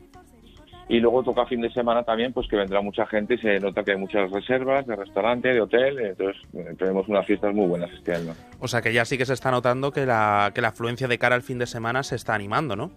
y 0.89 0.99
luego 0.99 1.23
toca 1.23 1.45
fin 1.45 1.61
de 1.61 1.71
semana 1.71 2.03
también 2.03 2.33
pues 2.33 2.47
que 2.47 2.55
vendrá 2.55 2.81
mucha 2.81 3.05
gente 3.05 3.35
y 3.35 3.37
se 3.37 3.59
nota 3.59 3.83
que 3.83 3.91
hay 3.91 3.97
muchas 3.97 4.31
reservas 4.31 4.85
de 4.87 4.95
restaurante, 4.95 5.49
de 5.49 5.61
hotel, 5.61 5.99
entonces 5.99 6.41
eh, 6.53 6.75
tenemos 6.77 7.07
unas 7.07 7.25
fiestas 7.25 7.53
muy 7.53 7.67
buenas 7.67 7.91
este 7.91 8.15
año. 8.15 8.33
O 8.59 8.67
sea 8.67 8.81
que 8.81 8.93
ya 8.93 9.05
sí 9.05 9.17
que 9.17 9.25
se 9.25 9.33
está 9.33 9.51
notando 9.51 9.91
que 9.91 10.05
la, 10.05 10.51
que 10.53 10.61
la 10.61 10.69
afluencia 10.69 11.07
de 11.07 11.17
cara 11.17 11.35
al 11.35 11.41
fin 11.41 11.59
de 11.59 11.67
semana 11.67 12.03
se 12.03 12.15
está 12.15 12.33
animando, 12.35 12.75
¿no? 12.75 12.91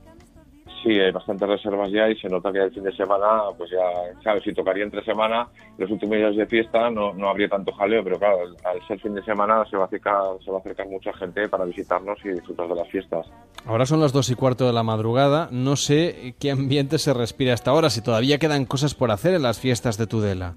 Sí, 0.83 0.99
hay 0.99 1.12
bastantes 1.12 1.47
reservas 1.47 1.91
ya 1.91 2.09
y 2.09 2.16
se 2.16 2.28
nota 2.28 2.51
que 2.51 2.59
el 2.59 2.72
fin 2.72 2.83
de 2.83 2.93
semana, 2.97 3.43
pues 3.59 3.70
ya, 3.70 4.22
sabes, 4.22 4.43
si 4.43 4.55
tocaría 4.55 4.85
entre 4.85 5.05
semana, 5.05 5.47
los 5.76 5.91
últimos 5.91 6.16
días 6.16 6.37
de 6.37 6.47
fiesta 6.47 6.89
no, 6.91 7.12
no 7.12 7.28
habría 7.28 7.49
tanto 7.49 7.70
jaleo, 7.72 8.03
pero 8.03 8.18
claro, 8.18 8.39
al, 8.41 8.57
al 8.64 8.87
ser 8.87 8.99
fin 8.99 9.14
de 9.14 9.22
semana 9.22 9.62
se 9.68 9.76
va, 9.76 9.85
a 9.85 9.87
acercar, 9.87 10.22
se 10.43 10.51
va 10.51 10.57
a 10.57 10.61
acercar 10.61 10.89
mucha 10.89 11.12
gente 11.12 11.49
para 11.49 11.66
visitarnos 11.66 12.18
y 12.24 12.31
disfrutar 12.31 12.66
de 12.68 12.74
las 12.76 12.89
fiestas. 12.89 13.26
Ahora 13.66 13.85
son 13.85 14.01
las 14.01 14.14
dos 14.14 14.31
y 14.31 14.35
cuarto 14.35 14.66
de 14.66 14.72
la 14.72 14.83
madrugada, 14.83 15.49
no 15.51 15.76
sé 15.76 16.35
qué 16.41 16.51
ambiente 16.51 16.99
se 16.99 17.12
respira 17.12 17.53
hasta 17.53 17.72
ahora, 17.72 17.91
si 17.91 18.03
todavía 18.03 18.39
quedan 18.39 18.64
cosas 18.64 18.95
por 18.95 19.11
hacer 19.11 19.35
en 19.35 19.43
las 19.43 19.61
fiestas 19.61 19.99
de 19.99 20.07
Tudela. 20.07 20.55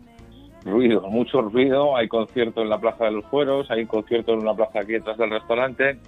Ruido, 0.63 1.01
mucho 1.09 1.41
ruido, 1.41 1.97
hay 1.97 2.07
concierto 2.07 2.61
en 2.61 2.69
la 2.69 2.79
Plaza 2.79 3.05
de 3.05 3.11
los 3.11 3.25
Fueros, 3.25 3.69
hay 3.69 3.85
concierto 3.85 4.31
en 4.31 4.39
una 4.39 4.53
plaza 4.53 4.79
aquí 4.79 4.93
detrás 4.93 5.17
del 5.17 5.31
restaurante, 5.31 5.99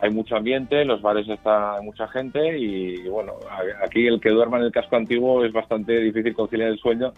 hay 0.00 0.10
mucho 0.10 0.36
ambiente, 0.36 0.82
en 0.82 0.88
los 0.88 1.02
bares 1.02 1.28
está 1.28 1.80
mucha 1.82 2.08
gente 2.08 2.58
y 2.58 3.08
bueno, 3.08 3.34
aquí 3.84 4.06
el 4.06 4.20
que 4.20 4.30
duerma 4.30 4.58
en 4.58 4.64
el 4.64 4.72
casco 4.72 4.96
antiguo 4.96 5.44
es 5.44 5.52
bastante 5.52 5.98
difícil 6.00 6.34
conciliar 6.34 6.68
el 6.68 6.78
sueño. 6.78 7.12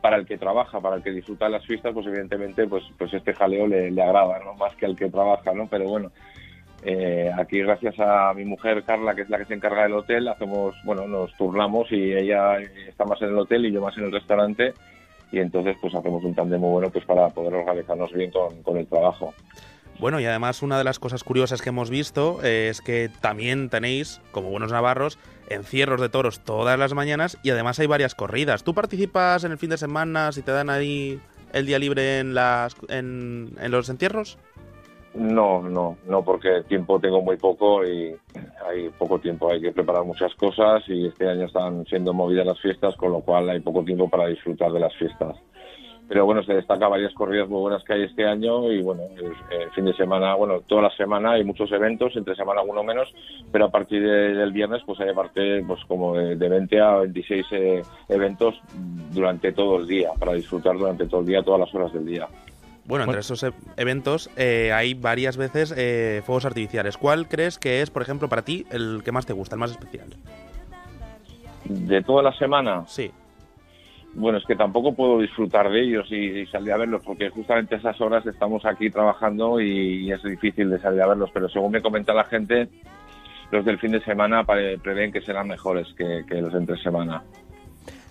Para 0.00 0.16
el 0.16 0.24
que 0.24 0.38
trabaja, 0.38 0.80
para 0.80 0.96
el 0.96 1.02
que 1.02 1.10
disfruta 1.10 1.44
de 1.44 1.50
las 1.50 1.66
fiestas, 1.66 1.92
pues 1.92 2.06
evidentemente 2.06 2.66
pues, 2.66 2.82
pues 2.96 3.12
este 3.12 3.34
jaleo 3.34 3.66
le, 3.66 3.90
le 3.90 4.02
agrada, 4.02 4.38
¿no? 4.38 4.54
Más 4.54 4.74
que 4.74 4.86
al 4.86 4.96
que 4.96 5.10
trabaja, 5.10 5.52
¿no? 5.52 5.66
Pero 5.66 5.84
bueno, 5.90 6.10
eh, 6.82 7.30
aquí 7.36 7.58
gracias 7.58 7.96
a 7.98 8.32
mi 8.32 8.46
mujer 8.46 8.82
Carla, 8.84 9.14
que 9.14 9.22
es 9.22 9.28
la 9.28 9.36
que 9.36 9.44
se 9.44 9.54
encarga 9.54 9.82
del 9.82 9.92
hotel, 9.92 10.28
hacemos, 10.28 10.74
bueno, 10.84 11.06
nos 11.06 11.34
turnamos 11.36 11.92
y 11.92 12.14
ella 12.14 12.58
está 12.88 13.04
más 13.04 13.20
en 13.20 13.28
el 13.28 13.38
hotel 13.38 13.66
y 13.66 13.72
yo 13.72 13.82
más 13.82 13.96
en 13.98 14.04
el 14.04 14.12
restaurante 14.12 14.72
y 15.30 15.38
entonces 15.38 15.76
pues 15.80 15.94
hacemos 15.94 16.24
un 16.24 16.34
tándem 16.34 16.60
muy 16.60 16.70
bueno 16.70 16.90
pues 16.90 17.04
para 17.04 17.28
poder 17.28 17.54
organizarnos 17.54 18.10
bien 18.12 18.30
con, 18.30 18.62
con 18.62 18.78
el 18.78 18.86
trabajo. 18.86 19.34
Bueno, 20.00 20.18
y 20.18 20.24
además 20.24 20.62
una 20.62 20.78
de 20.78 20.84
las 20.84 20.98
cosas 20.98 21.22
curiosas 21.24 21.60
que 21.60 21.68
hemos 21.68 21.90
visto 21.90 22.42
es 22.42 22.80
que 22.80 23.10
también 23.20 23.68
tenéis, 23.68 24.22
como 24.32 24.48
buenos 24.48 24.72
navarros, 24.72 25.18
encierros 25.50 26.00
de 26.00 26.08
toros 26.08 26.40
todas 26.40 26.78
las 26.78 26.94
mañanas 26.94 27.36
y 27.42 27.50
además 27.50 27.78
hay 27.80 27.86
varias 27.86 28.14
corridas. 28.14 28.64
¿Tú 28.64 28.72
participas 28.72 29.44
en 29.44 29.52
el 29.52 29.58
fin 29.58 29.68
de 29.68 29.76
semana 29.76 30.32
si 30.32 30.40
te 30.40 30.52
dan 30.52 30.70
ahí 30.70 31.20
el 31.52 31.66
día 31.66 31.78
libre 31.78 32.20
en, 32.20 32.32
las, 32.32 32.76
en, 32.88 33.52
los 33.68 33.90
entierros? 33.90 34.38
No, 35.12 35.60
no, 35.68 35.98
no, 36.06 36.24
porque 36.24 36.62
tiempo 36.66 36.98
tengo 36.98 37.20
muy 37.20 37.36
poco 37.36 37.84
y 37.84 38.16
hay 38.66 38.88
poco 38.98 39.18
tiempo, 39.18 39.52
hay 39.52 39.60
que 39.60 39.72
preparar 39.72 40.04
muchas 40.04 40.34
cosas 40.36 40.82
y 40.86 41.08
este 41.08 41.28
año 41.28 41.44
están 41.44 41.84
siendo 41.84 42.14
movidas 42.14 42.46
las 42.46 42.60
fiestas, 42.60 42.96
con 42.96 43.12
lo 43.12 43.20
cual 43.20 43.50
hay 43.50 43.60
poco 43.60 43.84
tiempo 43.84 44.08
para 44.08 44.28
disfrutar 44.28 44.72
de 44.72 44.80
las 44.80 44.96
fiestas. 44.96 45.36
Pero 46.10 46.24
bueno, 46.24 46.42
se 46.42 46.54
destaca 46.54 46.88
varias 46.88 47.14
corridas 47.14 47.48
muy 47.48 47.60
buenas 47.60 47.84
que 47.84 47.92
hay 47.92 48.02
este 48.02 48.26
año 48.26 48.72
y 48.72 48.82
bueno, 48.82 49.02
el, 49.16 49.26
el 49.60 49.70
fin 49.70 49.84
de 49.84 49.94
semana, 49.94 50.34
bueno, 50.34 50.60
toda 50.66 50.82
la 50.82 50.90
semana 50.96 51.34
hay 51.34 51.44
muchos 51.44 51.70
eventos, 51.70 52.16
entre 52.16 52.34
semana 52.34 52.62
uno 52.62 52.82
menos, 52.82 53.08
pero 53.52 53.66
a 53.66 53.70
partir 53.70 54.02
de- 54.02 54.34
del 54.34 54.50
viernes 54.50 54.82
pues 54.84 54.98
hay 54.98 55.10
aparte 55.10 55.62
pues 55.64 55.78
como 55.86 56.16
de, 56.16 56.34
de 56.34 56.48
20 56.48 56.80
a 56.80 56.96
26 56.96 57.46
eh, 57.52 57.82
eventos 58.08 58.60
durante 59.12 59.52
todo 59.52 59.76
el 59.78 59.86
día, 59.86 60.10
para 60.18 60.32
disfrutar 60.32 60.76
durante 60.76 61.06
todo 61.06 61.20
el 61.20 61.26
día, 61.28 61.44
todas 61.44 61.60
las 61.60 61.72
horas 61.76 61.92
del 61.92 62.04
día. 62.04 62.26
Bueno, 62.86 63.04
entre 63.04 63.20
esos 63.20 63.44
e- 63.44 63.52
eventos 63.76 64.30
eh, 64.36 64.72
hay 64.74 64.94
varias 64.94 65.36
veces 65.36 65.72
eh, 65.76 66.22
fuegos 66.26 66.44
artificiales. 66.44 66.96
¿Cuál 66.96 67.28
crees 67.28 67.56
que 67.56 67.82
es, 67.82 67.90
por 67.90 68.02
ejemplo, 68.02 68.28
para 68.28 68.42
ti 68.42 68.66
el 68.72 69.02
que 69.04 69.12
más 69.12 69.26
te 69.26 69.32
gusta, 69.32 69.54
el 69.54 69.60
más 69.60 69.70
especial? 69.70 70.08
¿De 71.66 72.02
toda 72.02 72.22
la 72.24 72.32
semana? 72.32 72.82
Sí. 72.88 73.12
Bueno, 74.14 74.38
es 74.38 74.44
que 74.44 74.56
tampoco 74.56 74.92
puedo 74.92 75.20
disfrutar 75.20 75.70
de 75.70 75.82
ellos 75.82 76.10
y, 76.10 76.44
salir 76.46 76.72
a 76.72 76.78
verlos, 76.78 77.02
porque 77.04 77.30
justamente 77.30 77.76
esas 77.76 78.00
horas 78.00 78.26
estamos 78.26 78.64
aquí 78.66 78.90
trabajando 78.90 79.60
y, 79.60 80.10
es 80.10 80.22
difícil 80.22 80.68
de 80.70 80.80
salir 80.80 81.00
a 81.02 81.06
verlos, 81.06 81.30
pero 81.32 81.48
según 81.48 81.72
me 81.72 81.82
comenta 81.82 82.12
la 82.12 82.24
gente, 82.24 82.68
los 83.52 83.64
del 83.64 83.78
fin 83.78 83.92
de 83.92 84.00
semana 84.00 84.44
prevén 84.44 85.12
que 85.12 85.20
serán 85.20 85.48
mejores 85.48 85.86
que, 85.96 86.24
que 86.28 86.40
los 86.40 86.52
de 86.52 86.58
entre 86.58 86.76
semana. 86.78 87.22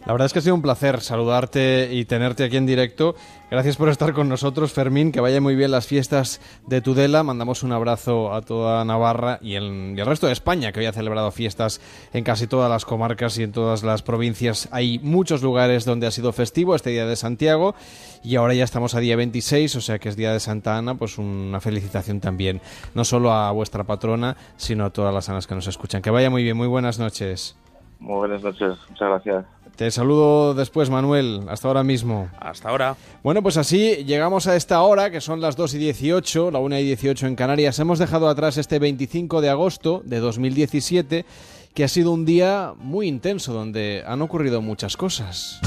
La 0.06 0.14
verdad 0.14 0.28
es 0.28 0.34
que 0.34 0.40
ha 0.40 0.42
sido 0.42 0.56
un 0.56 0.62
placer 0.62 1.02
saludarte 1.02 1.90
y 1.92 2.06
tenerte 2.06 2.46
aquí 2.46 2.58
en 2.58 2.66
directo. 2.66 3.16
Gracias 3.52 3.78
por 3.78 3.90
estar 3.90 4.14
con 4.14 4.30
nosotros, 4.30 4.72
Fermín. 4.72 5.12
Que 5.12 5.20
vaya 5.20 5.42
muy 5.42 5.56
bien 5.56 5.72
las 5.72 5.88
fiestas 5.88 6.40
de 6.68 6.82
Tudela. 6.82 7.22
Mandamos 7.24 7.64
un 7.64 7.74
abrazo 7.74 8.34
a 8.34 8.42
toda 8.42 8.86
Navarra 8.86 9.40
y 9.42 9.56
el, 9.56 9.98
resto 10.06 10.28
de 10.28 10.34
España, 10.34 10.72
que 10.72 10.80
hoy 10.80 10.86
ha 10.86 10.94
celebrado 10.94 11.32
fiestas 11.32 11.82
en 12.14 12.24
casi 12.24 12.48
todas 12.48 12.70
las 12.70 12.86
comarcas 12.86 13.38
y 13.38 13.44
en 13.44 13.52
todas 13.52 13.84
las 13.84 14.02
provincias. 14.02 14.70
Hay 14.72 15.00
muchos 15.00 15.44
lugares 15.44 15.84
donde 15.84 16.08
ha 16.08 16.12
sido 16.12 16.32
festivo 16.32 16.76
este 16.76 16.92
día 16.92 17.06
de 17.06 17.16
Santiago 17.16 17.76
y 18.24 18.36
ahora 18.38 18.54
ya 18.54 18.64
estamos 18.64 18.96
a 18.96 19.00
día 19.00 19.16
26, 19.16 19.76
o 19.76 19.82
sea 19.82 20.00
que 20.00 20.10
es 20.10 20.16
día 20.16 20.32
de 20.32 20.40
Santa 20.40 20.78
Ana. 20.78 20.96
Pues 20.96 21.18
una 21.18 21.60
felicitación 21.60 22.22
también, 22.22 22.62
no 22.96 23.04
solo 23.04 23.34
a 23.34 23.52
vuestra 23.52 23.84
patrona, 23.84 24.38
sino 24.56 24.86
a 24.86 24.90
todas 24.92 25.14
las 25.14 25.28
anas 25.28 25.46
que 25.46 25.56
nos 25.56 25.68
escuchan. 25.68 26.02
Que 26.02 26.10
vaya 26.10 26.30
muy 26.30 26.44
bien, 26.44 26.56
muy 26.56 26.68
buenas 26.68 27.00
noches. 27.00 27.58
Muy 28.00 28.16
buenas 28.16 28.42
noches, 28.42 28.78
muchas 28.90 29.10
gracias. 29.10 29.59
Te 29.80 29.90
saludo 29.92 30.56
después, 30.56 30.90
Manuel. 30.90 31.46
Hasta 31.48 31.70
ahora 31.70 31.86
mismo. 31.86 32.30
Hasta 32.38 32.68
ahora. 32.68 32.98
Bueno, 33.24 33.42
pues 33.42 33.56
así 33.56 34.04
llegamos 34.04 34.46
a 34.46 34.58
esta 34.58 34.82
hora, 34.82 35.10
que 35.10 35.22
son 35.22 35.40
las 35.40 35.56
2 35.56 35.76
y 35.76 35.78
18, 35.78 36.52
la 36.52 36.60
1 36.60 36.80
y 36.80 36.84
18 36.84 37.28
en 37.28 37.38
Canarias. 37.38 37.80
Hemos 37.80 37.98
dejado 37.98 38.28
atrás 38.28 38.58
este 38.58 38.78
25 38.78 39.40
de 39.40 39.48
agosto 39.48 40.02
de 40.04 40.20
2017 40.20 41.26
que 41.74 41.84
ha 41.86 41.88
sido 41.88 42.12
un 42.12 42.26
día 42.26 42.74
muy 42.78 43.08
intenso 43.08 43.54
donde 43.54 44.04
han 44.06 44.22
ocurrido 44.22 44.62
muchas 44.62 44.98
cosas. 44.98 45.62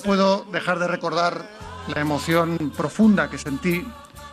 Puedo 0.00 0.44
dejar 0.52 0.78
de 0.78 0.88
recordar 0.88 1.48
la 1.86 2.00
emoción 2.00 2.72
profunda 2.76 3.30
que 3.30 3.38
sentí 3.38 3.86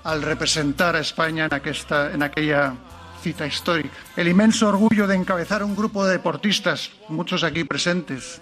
al 0.03 0.22
representar 0.22 0.95
a 0.95 0.99
España 0.99 1.45
en, 1.45 1.53
aquesta, 1.53 2.11
en 2.11 2.23
aquella 2.23 2.73
cita 3.22 3.45
histórica. 3.45 3.89
El 4.15 4.27
inmenso 4.27 4.68
orgullo 4.68 5.07
de 5.07 5.15
encabezar 5.15 5.64
un 5.64 5.76
grupo 5.76 6.06
de 6.06 6.14
deportistas, 6.14 6.91
muchos 7.10 7.44
aquí 7.44 7.64
presentes, 7.64 8.41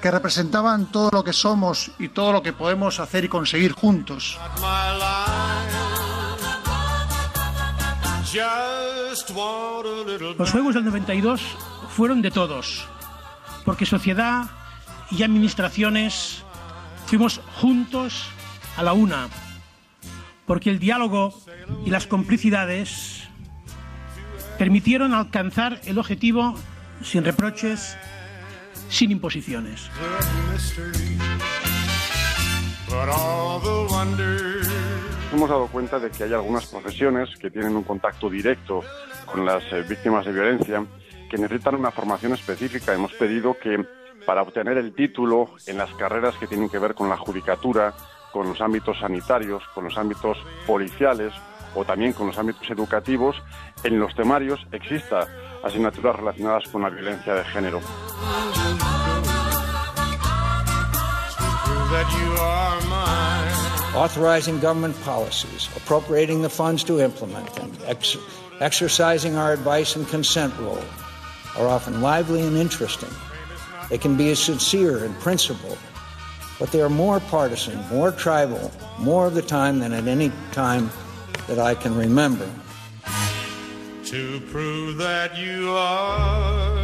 que 0.00 0.10
representaban 0.10 0.86
todo 0.90 1.10
lo 1.12 1.24
que 1.24 1.32
somos 1.32 1.90
y 1.98 2.08
todo 2.08 2.32
lo 2.32 2.42
que 2.42 2.52
podemos 2.52 3.00
hacer 3.00 3.24
y 3.24 3.28
conseguir 3.28 3.72
juntos. 3.72 4.38
Los 10.38 10.50
Juegos 10.52 10.74
del 10.74 10.84
92 10.84 11.42
fueron 11.96 12.22
de 12.22 12.30
todos, 12.30 12.86
porque 13.64 13.84
sociedad 13.84 14.44
y 15.10 15.22
administraciones 15.22 16.44
fuimos 17.10 17.40
juntos 17.56 18.30
a 18.76 18.84
la 18.84 18.92
una, 18.92 19.28
porque 20.46 20.70
el 20.70 20.78
diálogo 20.78 21.34
y 21.84 21.90
las 21.90 22.06
complicidades 22.06 23.28
permitieron 24.58 25.12
alcanzar 25.12 25.80
el 25.86 25.98
objetivo 25.98 26.54
sin 27.02 27.24
reproches, 27.24 27.96
sin 28.88 29.10
imposiciones. 29.10 29.90
hemos 35.32 35.48
dado 35.48 35.66
cuenta 35.66 35.98
de 35.98 36.10
que 36.10 36.22
hay 36.22 36.32
algunas 36.32 36.66
profesiones 36.66 37.30
que 37.40 37.50
tienen 37.50 37.74
un 37.74 37.82
contacto 37.82 38.30
directo 38.30 38.84
con 39.26 39.44
las 39.44 39.64
eh, 39.72 39.82
víctimas 39.82 40.26
de 40.26 40.32
violencia 40.32 40.86
que 41.28 41.38
necesitan 41.38 41.74
una 41.74 41.90
formación 41.90 42.34
específica. 42.34 42.94
Hemos 42.94 43.12
pedido 43.14 43.56
que 43.60 43.84
para 44.26 44.42
obtener 44.42 44.78
el 44.78 44.94
título 44.94 45.50
en 45.66 45.78
las 45.78 45.92
carreras 45.94 46.34
que 46.36 46.46
tienen 46.46 46.68
que 46.68 46.78
ver 46.78 46.94
con 46.94 47.08
la 47.08 47.16
judicatura, 47.16 47.94
con 48.32 48.48
los 48.48 48.60
ámbitos 48.60 48.98
sanitarios, 48.98 49.62
con 49.74 49.84
los 49.84 49.96
ámbitos 49.96 50.38
policiales 50.66 51.32
o 51.74 51.84
también 51.84 52.12
con 52.12 52.26
los 52.26 52.38
ámbitos 52.38 52.68
educativos, 52.70 53.36
en 53.84 53.98
los 53.98 54.14
temarios 54.14 54.66
exista 54.72 55.28
asignaturas 55.62 56.16
relacionadas 56.16 56.64
con 56.70 56.82
la 56.82 56.90
violencia 56.90 57.34
de 57.34 57.44
género. 57.44 57.80
Authorizing 63.94 64.60
government 64.60 64.96
policies, 65.04 65.68
appropriating 65.76 66.42
the 66.42 66.48
funds 66.48 66.84
to 66.84 67.00
implement 67.00 67.52
them, 67.54 67.70
ex- 67.86 68.16
exercising 68.60 69.36
our 69.36 69.52
advice 69.52 69.96
and 69.96 70.08
consent 70.08 70.54
role 70.60 70.78
are 71.58 71.66
often 71.66 72.00
lively 72.00 72.40
and 72.40 72.56
interesting. 72.56 73.10
They 73.90 73.98
can 73.98 74.16
be 74.16 74.30
as 74.30 74.38
sincere 74.38 75.04
and 75.04 75.14
principled, 75.18 75.78
but 76.58 76.70
they 76.70 76.80
are 76.80 76.88
more 76.88 77.18
partisan, 77.18 77.76
more 77.88 78.12
tribal, 78.12 78.72
more 78.98 79.26
of 79.26 79.34
the 79.34 79.42
time 79.42 79.80
than 79.80 79.92
at 79.92 80.06
any 80.06 80.32
time 80.52 80.90
that 81.48 81.58
I 81.58 81.74
can 81.74 81.96
remember. 81.96 82.48
To 84.04 84.40
prove 84.52 84.96
that 84.98 85.36
you 85.36 85.70
are 85.70 86.80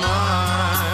mine. 0.00 0.93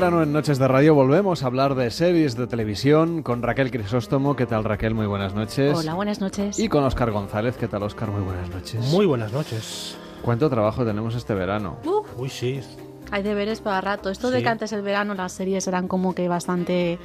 Verano 0.00 0.22
en 0.22 0.32
Noches 0.32 0.58
de 0.58 0.66
Radio 0.66 0.94
volvemos 0.94 1.42
a 1.42 1.46
hablar 1.46 1.74
de 1.74 1.90
series 1.90 2.34
de 2.34 2.46
televisión 2.46 3.22
con 3.22 3.42
Raquel 3.42 3.70
Crisóstomo. 3.70 4.34
¿Qué 4.34 4.46
tal 4.46 4.64
Raquel? 4.64 4.94
Muy 4.94 5.04
buenas 5.04 5.34
noches. 5.34 5.76
Hola, 5.76 5.92
buenas 5.92 6.22
noches. 6.22 6.58
Y 6.58 6.70
con 6.70 6.84
Oscar 6.84 7.10
González. 7.10 7.58
¿Qué 7.58 7.68
tal 7.68 7.82
Oscar? 7.82 8.08
Muy 8.08 8.22
buenas 8.22 8.48
noches. 8.48 8.80
Muy 8.86 9.04
buenas 9.04 9.30
noches. 9.30 9.98
¿Cuánto 10.22 10.48
trabajo 10.48 10.86
tenemos 10.86 11.14
este 11.16 11.34
verano? 11.34 11.76
Uf, 11.84 12.06
Uy, 12.16 12.30
sí. 12.30 12.62
hay 13.10 13.22
deberes 13.22 13.60
para 13.60 13.82
rato. 13.82 14.08
Esto 14.08 14.30
de 14.30 14.42
que 14.42 14.48
antes 14.48 14.72
el 14.72 14.80
verano 14.80 15.12
las 15.12 15.32
series 15.32 15.68
eran 15.68 15.86
como 15.86 16.14
que 16.14 16.28
bastante... 16.28 16.98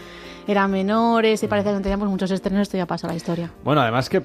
eran 0.48 0.72
menores 0.72 1.44
y 1.44 1.48
parece 1.48 1.72
que 1.72 1.76
no 1.76 1.82
teníamos 1.82 2.08
muchos 2.08 2.32
estrenos, 2.32 2.62
esto 2.62 2.78
ya 2.78 2.86
pasa 2.86 3.08
la 3.08 3.16
historia. 3.16 3.52
Bueno, 3.66 3.82
además 3.82 4.08
que 4.08 4.22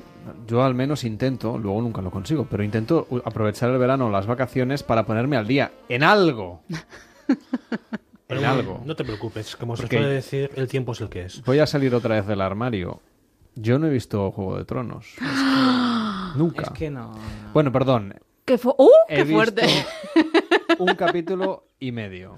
yo 0.47 0.63
al 0.63 0.77
menos 0.77 1.03
intento, 1.03 1.59
luego 1.59 1.83
nunca 1.83 2.03
lo 2.03 2.13
consigo, 2.13 2.47
pero 2.49 2.63
intento 2.63 3.09
aprovechar 3.25 3.71
el 3.71 3.79
verano 3.79 4.07
o 4.07 4.11
las 4.11 4.29
vacaciones 4.29 4.85
para 4.85 5.07
ponerme 5.07 5.37
al 5.37 5.49
día 5.49 5.73
en 5.89 6.05
algo. 6.05 6.61
Pero 8.31 8.41
en 8.41 8.47
algo. 8.47 8.81
No 8.87 8.97
te 8.97 9.05
preocupes, 9.05 9.57
como 9.57 9.77
se 9.77 9.87
suele 9.87 10.07
decir, 10.09 10.51
el 10.57 10.67
tiempo 10.69 10.93
es 10.93 11.01
el 11.03 11.09
que 11.11 11.23
es. 11.25 11.43
Voy 11.45 11.59
a 11.59 11.67
salir 11.67 11.95
otra 11.95 12.15
vez 12.15 12.27
del 12.27 12.41
armario. 12.41 13.01
Yo 13.57 13.79
no 13.79 13.89
he 13.89 13.91
visto 13.91 14.31
Juego 14.31 14.57
de 14.57 14.65
Tronos. 14.65 15.07
Nunca. 16.37 16.63
Es 16.63 16.71
que 16.71 16.91
no. 16.91 17.13
Bueno, 17.53 17.73
perdón. 17.73 18.15
¡Qué, 18.45 18.57
fu- 18.59 18.75
¡Uh, 18.79 18.89
He 19.09 19.17
qué 19.17 19.25
visto 19.25 19.35
fuerte! 19.37 19.67
Un 20.79 20.95
capítulo 20.95 21.65
y 21.81 21.93
medio. 21.93 22.37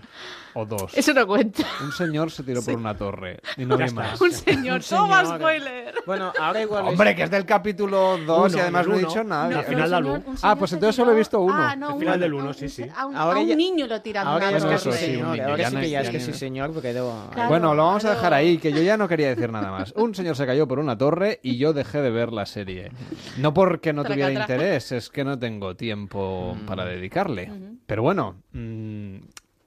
O 0.54 0.66
dos. 0.66 0.92
Eso 0.96 1.14
no 1.14 1.26
cuenta. 1.26 1.64
Un 1.82 1.92
señor 1.92 2.30
se 2.30 2.42
tiró 2.42 2.62
por 2.62 2.74
una 2.76 2.94
torre 2.94 3.40
y 3.56 3.64
no 3.64 3.76
Ya 3.78 3.84
vi 3.84 3.88
está. 3.88 4.00
más. 4.02 4.20
Un 4.20 4.30
señor, 4.32 4.82
toma 4.84 5.24
spoiler. 5.24 5.94
Bueno, 6.06 6.30
ahora 6.38 6.60
igual. 6.62 6.84
es- 6.84 6.90
Hombre, 6.92 7.16
que 7.16 7.22
es 7.22 7.30
del 7.30 7.46
capítulo 7.46 8.18
2 8.18 8.54
y 8.56 8.60
además 8.60 8.86
no 8.86 8.94
he 8.96 8.98
dicho 8.98 9.24
nada. 9.24 9.48
No, 9.48 9.58
al 9.60 9.64
final 9.64 9.84
un 9.84 9.90
da 9.90 9.96
señor- 9.98 10.16
luz. 10.18 10.26
un 10.26 10.34
Ah, 10.34 10.38
señor 10.38 10.58
pues 10.58 10.72
entonces 10.74 10.96
solo 10.96 11.12
he 11.12 11.14
visto 11.14 11.40
uno. 11.40 11.54
Ah, 11.56 11.74
no, 11.74 11.86
El 11.86 11.92
uno, 11.92 12.00
final 12.00 12.20
del 12.20 12.30
no, 12.32 12.36
uno, 12.36 12.46
un- 12.48 12.54
sí, 12.54 12.68
sí. 12.68 12.84
A 12.94 13.06
un, 13.06 13.16
Ahora 13.16 13.38
a 13.38 13.42
un 13.42 13.48
ya- 13.48 13.56
niño 13.56 13.86
lo 13.86 14.02
tiran 14.02 14.26
Ahora 14.26 14.50
ya 14.50 14.56
es 14.58 14.64
que 14.64 14.78
sí, 14.78 14.92
señor. 14.92 15.40
Ahora 15.40 15.70
sí 15.70 15.76
que 15.76 15.90
ya 15.90 16.00
es 16.02 16.10
que 16.10 16.20
sí, 16.20 16.32
señor, 16.34 16.72
porque 16.72 16.92
debo. 16.92 17.30
Bueno, 17.48 17.74
lo 17.74 17.84
vamos 17.86 18.04
a 18.04 18.10
dejar 18.10 18.34
ahí, 18.34 18.58
que 18.58 18.72
yo 18.72 18.82
ya 18.82 18.96
no 18.98 19.08
quería 19.08 19.28
decir 19.30 19.50
nada 19.50 19.70
más. 19.70 19.92
Un 19.96 20.14
señor 20.14 20.36
se 20.36 20.44
cayó 20.46 20.68
por 20.68 20.78
una 20.78 20.96
torre 20.98 21.40
y 21.42 21.56
yo 21.56 21.72
dejé 21.72 22.02
de 22.02 22.10
ver 22.10 22.30
la 22.32 22.44
serie. 22.44 22.92
No 23.38 23.54
porque 23.54 23.92
no 23.94 24.04
tuviera 24.04 24.30
interés, 24.30 24.92
es 24.92 25.08
que 25.08 25.24
no 25.24 25.38
tengo 25.38 25.74
tiempo 25.76 26.56
para 26.66 26.84
dedicarle. 26.84 27.50
Pero 27.86 28.02
bueno, 28.02 28.36
mm, 28.52 29.16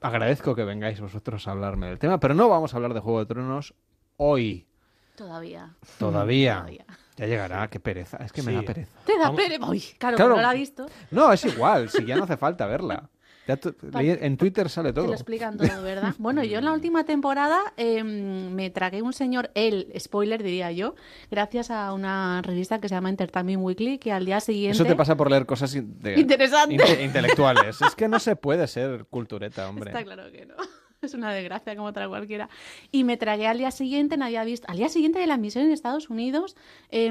agradezco 0.00 0.54
que 0.54 0.64
vengáis 0.64 1.00
vosotros 1.00 1.46
a 1.48 1.52
hablarme 1.52 1.86
del 1.88 1.98
tema, 1.98 2.18
pero 2.20 2.34
no 2.34 2.48
vamos 2.48 2.72
a 2.72 2.76
hablar 2.76 2.94
de 2.94 3.00
Juego 3.00 3.20
de 3.20 3.26
Tronos 3.26 3.74
hoy. 4.16 4.66
Todavía. 5.16 5.74
Todavía. 5.98 6.54
Todavía. 6.56 6.86
Ya 7.16 7.26
llegará, 7.26 7.68
qué 7.68 7.80
pereza. 7.80 8.18
Es 8.18 8.32
que 8.32 8.42
me 8.42 8.52
da 8.52 8.62
pereza. 8.62 8.92
Te 9.06 9.14
da 9.18 9.30
Vamos. 9.30 9.40
pere... 9.40 9.58
Uy, 9.64 9.80
claro, 9.98 10.16
Claro. 10.16 10.36
no 10.36 10.42
la 10.42 10.50
ha 10.50 10.54
visto. 10.54 10.86
No, 11.10 11.32
es 11.32 11.42
igual, 11.46 11.88
si 11.88 12.04
ya 12.04 12.16
no 12.16 12.24
hace 12.24 12.36
falta 12.36 12.66
verla. 12.66 13.08
En 13.48 14.36
Twitter 14.36 14.68
sale 14.68 14.90
Te 14.90 14.94
todo. 14.94 15.06
lo 15.06 15.12
explican 15.12 15.56
todo, 15.56 15.82
¿verdad? 15.82 16.14
Bueno, 16.18 16.42
yo 16.44 16.58
en 16.58 16.64
la 16.64 16.72
última 16.72 17.04
temporada 17.04 17.60
em, 17.76 18.50
me 18.52 18.70
tragué 18.70 19.02
un 19.02 19.12
señor, 19.12 19.50
el 19.54 19.92
spoiler 19.98 20.42
diría 20.42 20.72
yo, 20.72 20.94
gracias 21.30 21.70
a 21.70 21.92
una 21.92 22.42
revista 22.42 22.80
que 22.80 22.88
se 22.88 22.94
llama 22.94 23.08
Entertainment 23.10 23.62
Weekly, 23.62 23.98
que 23.98 24.12
al 24.12 24.26
día 24.26 24.40
siguiente... 24.40 24.72
Eso 24.76 24.84
te 24.84 24.96
pasa 24.96 25.16
por 25.16 25.30
leer 25.30 25.46
cosas 25.46 25.72
de- 25.72 26.18
Interesante. 26.20 26.74
inte- 26.74 27.02
intelectuales. 27.04 27.80
Es 27.82 27.94
que 27.94 28.08
no 28.08 28.18
se 28.18 28.36
puede 28.36 28.66
ser 28.66 29.06
cultureta, 29.10 29.68
hombre. 29.68 29.90
Está 29.90 30.02
claro 30.04 30.30
que 30.32 30.46
no. 30.46 30.54
es 31.02 31.14
una 31.14 31.32
desgracia 31.32 31.74
como 31.76 31.88
otra 31.88 32.08
cualquiera. 32.08 32.48
Y 32.90 33.04
me 33.04 33.16
tragué 33.16 33.46
al 33.46 33.58
día 33.58 33.70
siguiente, 33.70 34.16
no 34.16 34.24
había 34.24 34.44
visto, 34.44 34.66
al 34.70 34.76
día 34.76 34.88
siguiente 34.88 35.18
de 35.18 35.26
la 35.26 35.34
emisión 35.34 35.64
en 35.64 35.72
Estados 35.72 36.10
Unidos, 36.10 36.56
eh, 36.90 37.06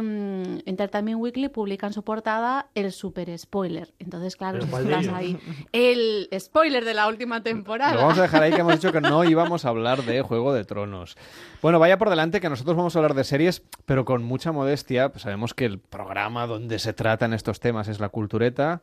Entertainment 0.65 1.19
Weekly 1.19 1.49
publica 1.49 1.87
en 1.87 1.93
su 1.93 2.03
portada 2.03 2.67
el 2.75 2.91
super 2.91 3.37
spoiler. 3.37 3.93
Entonces, 3.99 4.35
claro, 4.35 4.59
¿Pero 4.59 4.65
si 4.65 4.71
cuál 4.71 4.83
tú 4.83 4.89
de 4.89 4.95
vas 4.95 5.05
ellos? 5.05 5.15
ahí, 5.15 5.37
el 5.71 6.29
spoiler 6.39 6.85
de 6.85 6.93
la 6.93 7.07
última 7.07 7.43
temporada. 7.43 7.93
Lo 7.93 8.01
vamos 8.01 8.17
a 8.19 8.23
dejar 8.23 8.43
ahí 8.43 8.51
que 8.53 8.61
hemos 8.61 8.75
dicho 8.75 8.91
que 8.91 9.01
no 9.01 9.23
íbamos 9.29 9.65
a 9.65 9.69
hablar 9.69 10.03
de 10.03 10.21
Juego 10.21 10.53
de 10.53 10.65
Tronos. 10.65 11.17
Bueno, 11.61 11.79
vaya 11.79 11.97
por 11.97 12.09
delante 12.09 12.41
que 12.41 12.49
nosotros 12.49 12.75
vamos 12.75 12.95
a 12.95 12.99
hablar 12.99 13.13
de 13.13 13.23
series, 13.23 13.61
pero 13.85 14.05
con 14.05 14.23
mucha 14.23 14.51
modestia. 14.51 15.09
Pues 15.09 15.23
sabemos 15.23 15.53
que 15.53 15.65
el 15.65 15.79
programa 15.79 16.47
donde 16.47 16.79
se 16.79 16.93
tratan 16.93 17.33
estos 17.33 17.59
temas 17.59 17.87
es 17.87 17.99
La 17.99 18.09
Cultureta 18.09 18.81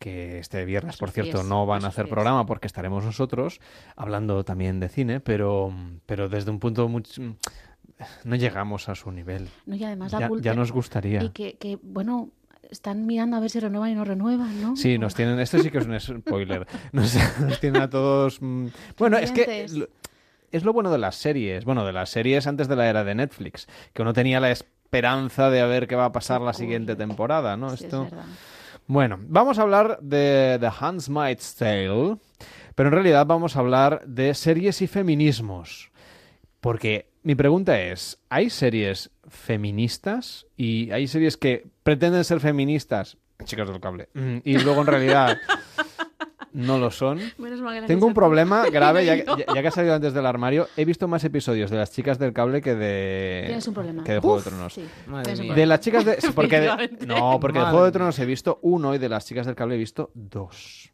que 0.00 0.38
este 0.40 0.64
viernes, 0.64 0.96
por 0.96 1.10
cierto, 1.10 1.38
pies, 1.38 1.46
no 1.46 1.66
van 1.66 1.84
a 1.84 1.88
hacer 1.88 2.06
pies. 2.06 2.14
programa 2.14 2.46
porque 2.46 2.66
estaremos 2.66 3.04
nosotros 3.04 3.60
hablando 3.94 4.42
también 4.44 4.80
de 4.80 4.88
cine, 4.88 5.20
pero, 5.20 5.72
pero 6.06 6.28
desde 6.28 6.50
un 6.50 6.58
punto 6.58 6.88
mucho... 6.88 7.22
No 8.24 8.34
llegamos 8.34 8.88
a 8.88 8.94
su 8.94 9.12
nivel. 9.12 9.48
No, 9.66 9.76
y 9.76 9.84
además 9.84 10.10
Ya- 10.42 10.54
nos 10.54 10.72
gustaría. 10.72 11.22
Y 11.22 11.28
que, 11.30 11.58
que, 11.58 11.78
bueno, 11.82 12.30
están 12.70 13.04
mirando 13.06 13.36
a 13.36 13.40
ver 13.40 13.50
si 13.50 13.60
renuevan 13.60 13.90
y 13.90 13.94
no 13.94 14.04
renuevan, 14.06 14.60
¿no? 14.62 14.74
Sí, 14.74 14.96
nos 14.96 15.14
tienen. 15.14 15.38
Esto 15.38 15.58
sí 15.58 15.70
que 15.70 15.78
es 15.78 15.86
un 15.86 16.00
spoiler. 16.00 16.66
Nos, 16.92 17.14
nos 17.40 17.60
tienen 17.60 17.82
a 17.82 17.90
todos. 17.90 18.40
mm, 18.40 18.68
Bueno, 18.96 19.18
es 19.18 19.32
que. 19.32 19.66
Es 20.50 20.64
lo 20.64 20.72
bueno 20.72 20.90
de 20.90 20.96
las 20.98 21.14
series. 21.16 21.64
Bueno, 21.66 21.84
de 21.84 21.92
las 21.92 22.08
series 22.10 22.46
antes 22.46 22.68
de 22.68 22.74
la 22.76 22.88
era 22.88 23.04
de 23.04 23.14
Netflix. 23.14 23.68
Que 23.92 24.00
uno 24.02 24.12
tenía 24.14 24.40
la 24.40 24.50
esperanza 24.50 25.50
de 25.50 25.60
a 25.60 25.66
ver 25.66 25.86
qué 25.86 25.94
va 25.94 26.06
a 26.06 26.12
pasar 26.12 26.40
la 26.40 26.54
siguiente 26.54 26.96
temporada, 26.96 27.56
¿no? 27.58 27.68
Sí, 27.70 27.74
es 27.76 27.82
Esto. 27.82 28.04
verdad. 28.04 28.24
Bueno, 28.90 29.20
vamos 29.28 29.56
a 29.60 29.62
hablar 29.62 30.00
de 30.02 30.58
The 30.58 30.68
Handmaid's 30.80 31.54
Tale. 31.54 32.16
Pero 32.74 32.88
en 32.88 32.92
realidad 32.92 33.24
vamos 33.24 33.54
a 33.54 33.60
hablar 33.60 34.02
de 34.04 34.34
series 34.34 34.82
y 34.82 34.88
feminismos. 34.88 35.92
Porque 36.60 37.08
mi 37.22 37.36
pregunta 37.36 37.80
es, 37.80 38.18
¿hay 38.30 38.50
series 38.50 39.12
feministas? 39.28 40.44
¿Y 40.56 40.90
hay 40.90 41.06
series 41.06 41.36
que 41.36 41.68
pretenden 41.84 42.24
ser 42.24 42.40
feministas? 42.40 43.16
Chicas 43.44 43.68
del 43.68 43.78
cable. 43.80 44.08
Mm, 44.14 44.38
Y 44.42 44.58
luego 44.58 44.80
en 44.80 44.86
realidad 44.88 45.38
no 46.52 46.78
lo 46.78 46.90
son. 46.90 47.20
Menos 47.38 47.60
mal 47.60 47.74
que 47.74 47.80
no 47.82 47.86
Tengo 47.86 48.06
un 48.06 48.14
problema 48.14 48.64
grave, 48.72 49.04
ya, 49.06 49.16
No. 49.24 49.38
ya- 49.38 49.44
ya 49.54 49.62
que 49.62 49.68
ha 49.68 49.70
salido 49.70 49.94
antes 49.94 50.12
del 50.14 50.26
armario. 50.26 50.68
He 50.76 50.84
visto 50.84 51.06
más 51.08 51.22
episodios 51.24 51.70
de 51.70 51.76
las 51.76 51.92
chicas 51.92 52.18
del 52.18 52.32
cable 52.32 52.60
que 52.60 52.74
de, 52.74 53.42
Tienes 53.46 53.66
un 53.68 53.74
problema. 53.74 54.04
que 54.04 54.12
de 54.12 54.18
Juego 54.20 54.36
Uf, 54.36 54.44
de 54.44 54.50
Tronos. 54.50 54.72
sí. 54.74 54.84
De 55.54 55.66
las 55.66 55.80
chicas 55.80 56.04
de... 56.04 56.18
porque 56.34 56.60
de- 56.60 57.06
no, 57.06 57.38
porque 57.40 57.58
de 57.58 57.64
Madre 57.64 57.70
Juego 57.72 57.86
de. 57.86 57.92
Tronos 57.92 58.18
he 58.18 58.26
visto 58.26 58.58
uno 58.62 58.94
y 58.94 58.98
de 58.98 59.08
las 59.08 59.26
chicas 59.26 59.46
del 59.46 59.54
cable 59.54 59.76
he 59.76 59.78
visto 59.78 60.10
dos. 60.14 60.90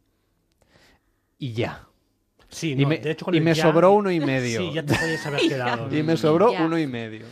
Y 1.39 1.53
ya. 1.53 1.87
Sí, 2.49 2.73
Y 2.73 2.77
no, 2.83 2.89
me- 2.89 2.99
de 2.99 3.11
hecho 3.11 3.25
con 3.25 3.35
y 3.35 3.39
el 3.39 3.45
me 3.45 3.55
ya- 3.55 3.63
sobró 3.63 3.93
uno 3.93 4.11
y 4.11 4.21
medio. 4.33 4.61
Sí, 4.61 4.73
ya 4.73 4.83
te 4.85 4.95
podías 4.95 5.27
haber 5.27 5.41
quedado. 5.41 5.95
Y 5.97 6.03
me 6.03 6.17
sobró 6.17 6.53
Ya. 6.53 6.65
uno 6.65 6.79
y 6.79 6.87
medio. 6.87 7.27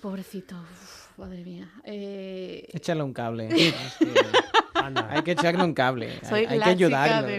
Pobrecito, 0.00 0.56
uf, 0.56 0.81
madre 1.22 1.44
mía. 1.44 1.70
Eh, 1.84 2.68
Échale 2.72 3.02
un 3.02 3.12
cable. 3.12 3.48
Hay 5.10 5.22
que 5.22 5.32
echarle 5.32 5.62
un 5.64 5.74
cable. 5.74 6.10
Soy 6.28 6.44
hay, 6.46 6.58
que 6.76 6.84
del 6.86 6.92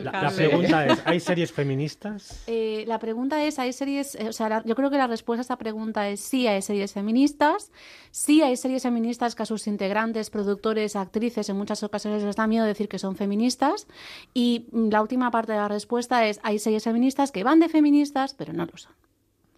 La, 0.06 0.32
pregunta 0.34 0.86
es, 0.86 1.02
¿hay 1.06 1.20
series 1.20 1.52
feministas? 1.52 2.42
eh, 2.48 2.86
la 2.88 3.00
pregunta 3.00 3.44
es, 3.44 3.60
¿hay 3.60 3.74
series? 3.74 4.16
eh, 4.16 4.30
o 4.30 4.34
sea, 4.34 4.50
la- 4.50 4.64
yo 4.64 4.76
creo 4.76 4.90
que 4.90 4.98
la 4.98 5.08
respuesta 5.08 5.42
a 5.42 5.44
esta 5.44 5.58
pregunta 5.58 6.08
es 6.10 6.22
sí 6.22 6.48
hay 6.48 6.62
series 6.62 6.94
feministas, 6.94 7.72
sí 8.12 8.42
hay 8.42 8.56
series 8.56 8.84
feministas 8.84 9.36
que 9.36 9.44
a 9.44 9.46
sus 9.46 9.68
integrantes, 9.68 10.30
productores, 10.30 10.96
actrices, 10.96 11.50
en 11.50 11.58
muchas 11.58 11.84
ocasiones 11.84 12.24
les 12.24 12.36
da 12.36 12.48
miedo 12.48 12.66
decir 12.66 12.88
que 12.88 13.00
son 13.00 13.16
feministas. 13.16 13.88
Y 14.34 14.68
mm, 14.72 14.90
la 14.90 15.02
última 15.02 15.30
parte 15.32 15.52
de 15.52 15.58
la 15.58 15.68
respuesta 15.68 16.26
es, 16.28 16.40
hay 16.44 16.60
series 16.60 16.84
feministas 16.84 17.32
que 17.32 17.44
van 17.44 17.60
de 17.60 17.68
feministas, 17.70 18.34
pero 18.36 18.54
no 18.54 18.66
lo 18.66 18.78
son. 18.78 18.94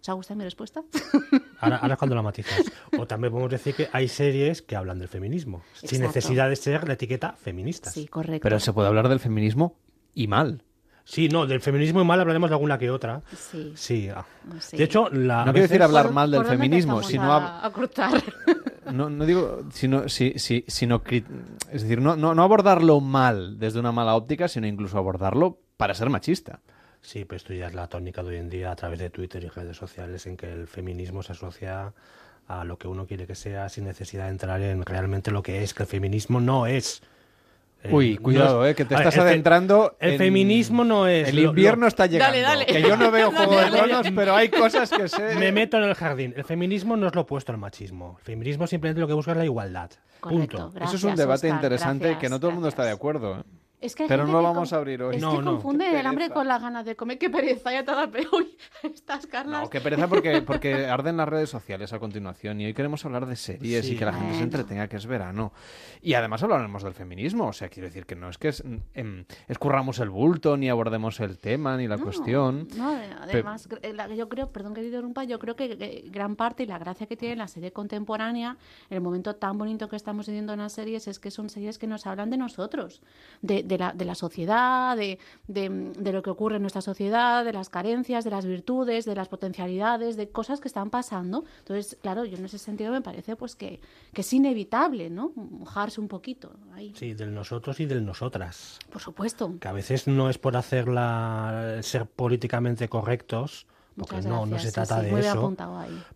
¿Os 0.06 0.10
ha 0.10 0.12
gustado 0.12 0.38
mi 0.38 0.44
respuesta? 0.44 0.82
Ahora, 1.60 1.78
ahora 1.78 1.94
es 1.94 1.98
cuando 1.98 2.14
la 2.14 2.22
matizas. 2.22 2.62
O 2.98 3.06
también 3.08 3.32
podemos 3.32 3.50
decir 3.50 3.74
que 3.74 3.88
hay 3.92 4.06
series 4.08 4.62
que 4.62 4.76
hablan 4.76 4.98
del 5.00 5.08
feminismo, 5.08 5.62
sin 5.74 6.00
necesidad 6.00 6.48
de 6.48 6.54
ser 6.56 6.86
la 6.86 6.94
etiqueta 6.94 7.32
feministas. 7.32 7.92
Sí, 7.92 8.06
correcto. 8.06 8.42
Pero 8.42 8.60
se 8.60 8.72
puede 8.72 8.86
hablar 8.88 9.08
del 9.08 9.18
feminismo 9.20 9.76
y 10.14 10.28
mal. 10.28 10.62
Sí, 11.04 11.28
no, 11.28 11.46
del 11.46 11.60
feminismo 11.60 12.00
y 12.00 12.04
mal 12.04 12.20
hablaremos 12.20 12.50
de 12.50 12.54
alguna 12.54 12.78
que 12.78 12.88
otra. 12.90 13.22
Sí. 13.36 13.72
Sí. 13.74 14.08
ah. 14.08 14.24
Sí. 14.60 14.76
De 14.76 14.84
hecho, 14.84 15.08
la, 15.10 15.44
No 15.44 15.52
quiero 15.52 15.66
decir 15.68 15.82
hablar 15.82 16.06
¿Por- 16.06 16.14
mal 16.14 16.30
del 16.30 16.44
feminismo, 16.44 17.02
sino 17.02 17.32
a, 17.32 17.66
a 17.66 17.72
cortar. 17.72 18.22
No, 18.92 19.10
no 19.10 19.26
digo, 19.26 19.64
sino, 19.72 20.08
si, 20.08 20.34
si- 20.38 20.64
sino 20.68 21.02
es 21.72 21.82
decir, 21.82 22.00
no, 22.00 22.14
no, 22.14 22.36
no 22.36 22.42
abordarlo 22.44 23.00
mal 23.00 23.58
desde 23.58 23.80
una 23.80 23.90
mala 23.90 24.14
óptica, 24.14 24.46
sino 24.46 24.68
incluso 24.68 24.96
abordarlo 24.96 25.58
para 25.76 25.92
ser 25.94 26.08
machista. 26.08 26.60
Sí, 27.06 27.24
pero 27.24 27.36
esto 27.36 27.52
ya 27.54 27.68
es 27.68 27.74
la 27.74 27.86
tónica 27.86 28.22
de 28.24 28.30
hoy 28.30 28.36
en 28.38 28.50
día 28.50 28.72
a 28.72 28.76
través 28.76 28.98
de 28.98 29.10
Twitter 29.10 29.44
y 29.44 29.48
redes 29.48 29.76
sociales 29.76 30.26
en 30.26 30.36
que 30.36 30.52
el 30.52 30.66
feminismo 30.66 31.22
se 31.22 31.32
asocia 31.32 31.92
a 32.48 32.64
lo 32.64 32.78
que 32.78 32.88
uno 32.88 33.06
quiere 33.06 33.28
que 33.28 33.36
sea 33.36 33.68
sin 33.68 33.84
necesidad 33.84 34.24
de 34.24 34.30
entrar 34.30 34.60
en 34.60 34.84
realmente 34.84 35.30
lo 35.30 35.40
que 35.40 35.62
es, 35.62 35.72
que 35.72 35.84
el 35.84 35.88
feminismo 35.88 36.40
no 36.40 36.66
es. 36.66 37.02
eh, 37.84 37.90
Uy, 37.92 38.14
no 38.16 38.22
cuidado, 38.22 38.66
es- 38.66 38.72
eh, 38.72 38.74
que 38.74 38.84
te 38.84 38.96
ver, 38.96 39.06
estás 39.06 39.22
adentrando. 39.24 39.96
El 40.00 40.12
en- 40.14 40.18
feminismo 40.18 40.82
no 40.82 41.06
es. 41.06 41.28
El 41.28 41.38
invierno 41.38 41.82
lo- 41.82 41.88
está 41.88 42.06
llegando. 42.06 42.38
Dale, 42.40 42.64
dale. 42.64 42.66
Que 42.66 42.82
yo 42.82 42.96
no 42.96 43.12
veo 43.12 43.30
Juego 43.36 43.52
de 43.52 43.56
Dale, 43.58 43.76
dale. 43.76 43.92
Tronos, 43.92 44.12
pero 44.16 44.34
hay 44.34 44.48
cosas 44.48 44.90
que 44.90 45.06
sé. 45.08 45.36
Me 45.36 45.52
meto 45.52 45.76
en 45.76 45.84
el 45.84 45.94
jardín. 45.94 46.34
El 46.36 46.42
feminismo 46.44 46.96
no 46.96 47.06
es 47.06 47.14
lo 47.14 47.20
opuesto 47.20 47.52
al 47.52 47.58
machismo. 47.58 48.16
El 48.18 48.24
feminismo 48.24 48.66
simplemente 48.66 49.00
lo 49.00 49.06
que 49.06 49.12
busca 49.14 49.30
es 49.30 49.36
la 49.38 49.44
igualdad. 49.44 49.90
Correcto, 50.18 50.56
Punto. 50.56 50.70
gracias, 50.72 50.94
Eso 50.94 51.06
es 51.06 51.12
un 51.12 51.16
debate 51.16 51.46
interesante 51.48 52.04
gracias, 52.06 52.20
que 52.20 52.28
no 52.28 52.40
todo 52.40 52.48
el 52.48 52.54
mundo 52.54 52.68
está 52.68 52.84
de 52.84 52.90
acuerdo. 52.90 53.38
¿eh? 53.38 53.42
Es 53.78 53.94
que 53.94 54.04
hay 54.04 54.08
Pero 54.08 54.26
no 54.26 54.42
vamos 54.42 54.72
a 54.72 54.76
abrir 54.76 55.02
hoy. 55.02 55.16
Es 55.16 55.22
No, 55.22 55.32
que 55.36 55.42
no. 55.44 55.52
confunden 55.52 55.94
el 55.94 56.06
hambre 56.06 56.30
con 56.30 56.48
las 56.48 56.62
ganas 56.62 56.86
de 56.86 56.96
comer. 56.96 57.18
Qué 57.18 57.28
pereza, 57.28 57.70
ya 57.72 57.84
toda 57.84 58.10
pe- 58.10 58.26
Uy, 58.32 58.56
estas 58.82 59.26
Carlas. 59.26 59.62
No, 59.62 59.70
qué 59.70 59.80
pereza 59.82 60.08
porque, 60.08 60.40
porque 60.42 60.86
arden 60.86 61.18
las 61.18 61.28
redes 61.28 61.50
sociales 61.50 61.92
a 61.92 61.98
continuación 61.98 62.58
y 62.60 62.66
hoy 62.66 62.74
queremos 62.74 63.04
hablar 63.04 63.26
de 63.26 63.36
series 63.36 63.84
Sí. 63.84 63.92
y 63.92 63.96
que 63.98 64.04
la 64.06 64.14
gente 64.14 64.34
se 64.36 64.42
entretenga, 64.44 64.88
que 64.88 64.96
es 64.96 65.06
verano. 65.06 65.52
Y 66.00 66.14
además 66.14 66.42
hablaremos 66.42 66.82
del 66.84 66.94
feminismo, 66.94 67.48
o 67.48 67.52
sea, 67.52 67.68
quiero 67.68 67.88
decir 67.88 68.06
que 68.06 68.16
no 68.16 68.30
es 68.30 68.38
que 68.38 68.48
es, 68.48 68.64
em, 68.94 69.24
escurramos 69.46 69.98
el 69.98 70.08
bulto, 70.08 70.56
ni 70.56 70.70
abordemos 70.70 71.20
el 71.20 71.36
tema, 71.38 71.76
ni 71.76 71.86
la 71.86 71.98
No, 71.98 72.04
cuestión. 72.04 72.68
No, 72.76 72.96
además, 73.20 73.68
eh, 73.82 73.94
yo 74.16 74.28
creo, 74.30 74.50
perdón 74.52 74.72
que 74.72 74.80
te 74.80 74.86
interrumpa, 74.86 75.24
yo 75.24 75.38
creo 75.38 75.54
que 75.54 76.04
gran 76.10 76.34
parte 76.36 76.62
y 76.62 76.66
la 76.66 76.78
gracia 76.78 77.06
que 77.06 77.16
tiene 77.16 77.36
la 77.36 77.48
serie 77.48 77.72
contemporánea, 77.72 78.56
el 78.88 79.02
momento 79.02 79.36
tan 79.36 79.58
bonito 79.58 79.88
que 79.90 79.96
estamos 79.96 80.26
viviendo 80.26 80.54
en 80.54 80.60
las 80.60 80.72
series, 80.72 81.08
es 81.08 81.18
que 81.18 81.30
son 81.30 81.50
series 81.50 81.78
que 81.78 81.86
nos 81.86 82.06
hablan 82.06 82.30
de 82.30 82.38
nosotros, 82.38 83.02
de, 83.42 83.62
de 83.66 83.78
la, 83.78 83.92
de 83.92 84.04
la 84.04 84.14
sociedad, 84.14 84.96
de, 84.96 85.18
de, 85.48 85.68
de 85.68 86.12
lo 86.12 86.22
que 86.22 86.30
ocurre 86.30 86.56
en 86.56 86.62
nuestra 86.62 86.82
sociedad, 86.82 87.44
de 87.44 87.52
las 87.52 87.68
carencias, 87.68 88.24
de 88.24 88.30
las 88.30 88.46
virtudes, 88.46 89.04
de 89.04 89.14
las 89.14 89.28
potencialidades, 89.28 90.16
de 90.16 90.28
cosas 90.28 90.60
que 90.60 90.68
están 90.68 90.90
pasando. 90.90 91.44
Entonces, 91.58 91.98
claro, 92.00 92.24
yo 92.24 92.36
en 92.36 92.44
ese 92.44 92.58
sentido 92.58 92.92
me 92.92 93.02
parece 93.02 93.36
pues 93.36 93.56
que, 93.56 93.80
que 94.12 94.20
es 94.20 94.32
inevitable, 94.32 95.10
¿no? 95.10 95.32
Mojarse 95.34 96.00
un 96.00 96.08
poquito 96.08 96.52
ahí. 96.74 96.92
Sí, 96.96 97.14
del 97.14 97.34
nosotros 97.34 97.80
y 97.80 97.86
del 97.86 98.04
nosotras. 98.04 98.78
Por 98.90 99.00
supuesto. 99.00 99.54
Que 99.60 99.68
a 99.68 99.72
veces 99.72 100.06
no 100.06 100.30
es 100.30 100.38
por 100.38 100.56
hacerla 100.56 101.78
ser 101.82 102.06
políticamente 102.06 102.88
correctos, 102.88 103.66
porque 103.98 104.16
Muchas 104.16 104.30
no, 104.30 104.46
no 104.46 104.58
se 104.58 104.72
trata 104.72 104.96
sí, 105.00 105.06
de 105.06 105.10
eso. 105.20 105.40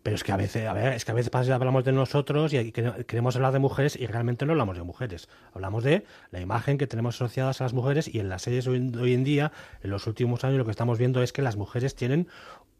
Pero 0.02 0.16
es 0.16 0.22
que 0.24 0.32
a 0.32 0.36
veces, 0.36 0.68
a 0.68 0.72
ver, 0.72 0.92
es 0.92 1.04
que 1.04 1.12
a 1.12 1.14
veces 1.14 1.30
hablamos 1.34 1.82
de 1.84 1.92
nosotros 1.92 2.52
y 2.52 2.72
que- 2.72 3.04
queremos 3.06 3.36
hablar 3.36 3.52
de 3.52 3.58
mujeres 3.58 3.96
y 3.96 4.06
realmente 4.06 4.44
no 4.44 4.52
hablamos 4.52 4.76
de 4.76 4.82
mujeres. 4.82 5.28
Hablamos 5.54 5.82
de 5.82 6.04
la 6.30 6.40
imagen 6.40 6.76
que 6.78 6.86
tenemos 6.86 7.14
asociadas 7.16 7.60
a 7.60 7.64
las 7.64 7.72
mujeres 7.72 8.12
y 8.12 8.20
en 8.20 8.28
las 8.28 8.42
series 8.42 8.66
hoy, 8.66 8.92
hoy 9.00 9.14
en 9.14 9.24
día, 9.24 9.52
en 9.82 9.90
los 9.90 10.06
últimos 10.06 10.44
años, 10.44 10.58
lo 10.58 10.64
que 10.66 10.70
estamos 10.72 10.98
viendo 10.98 11.22
es 11.22 11.32
que 11.32 11.42
las 11.42 11.56
mujeres 11.56 11.94
tienen 11.94 12.28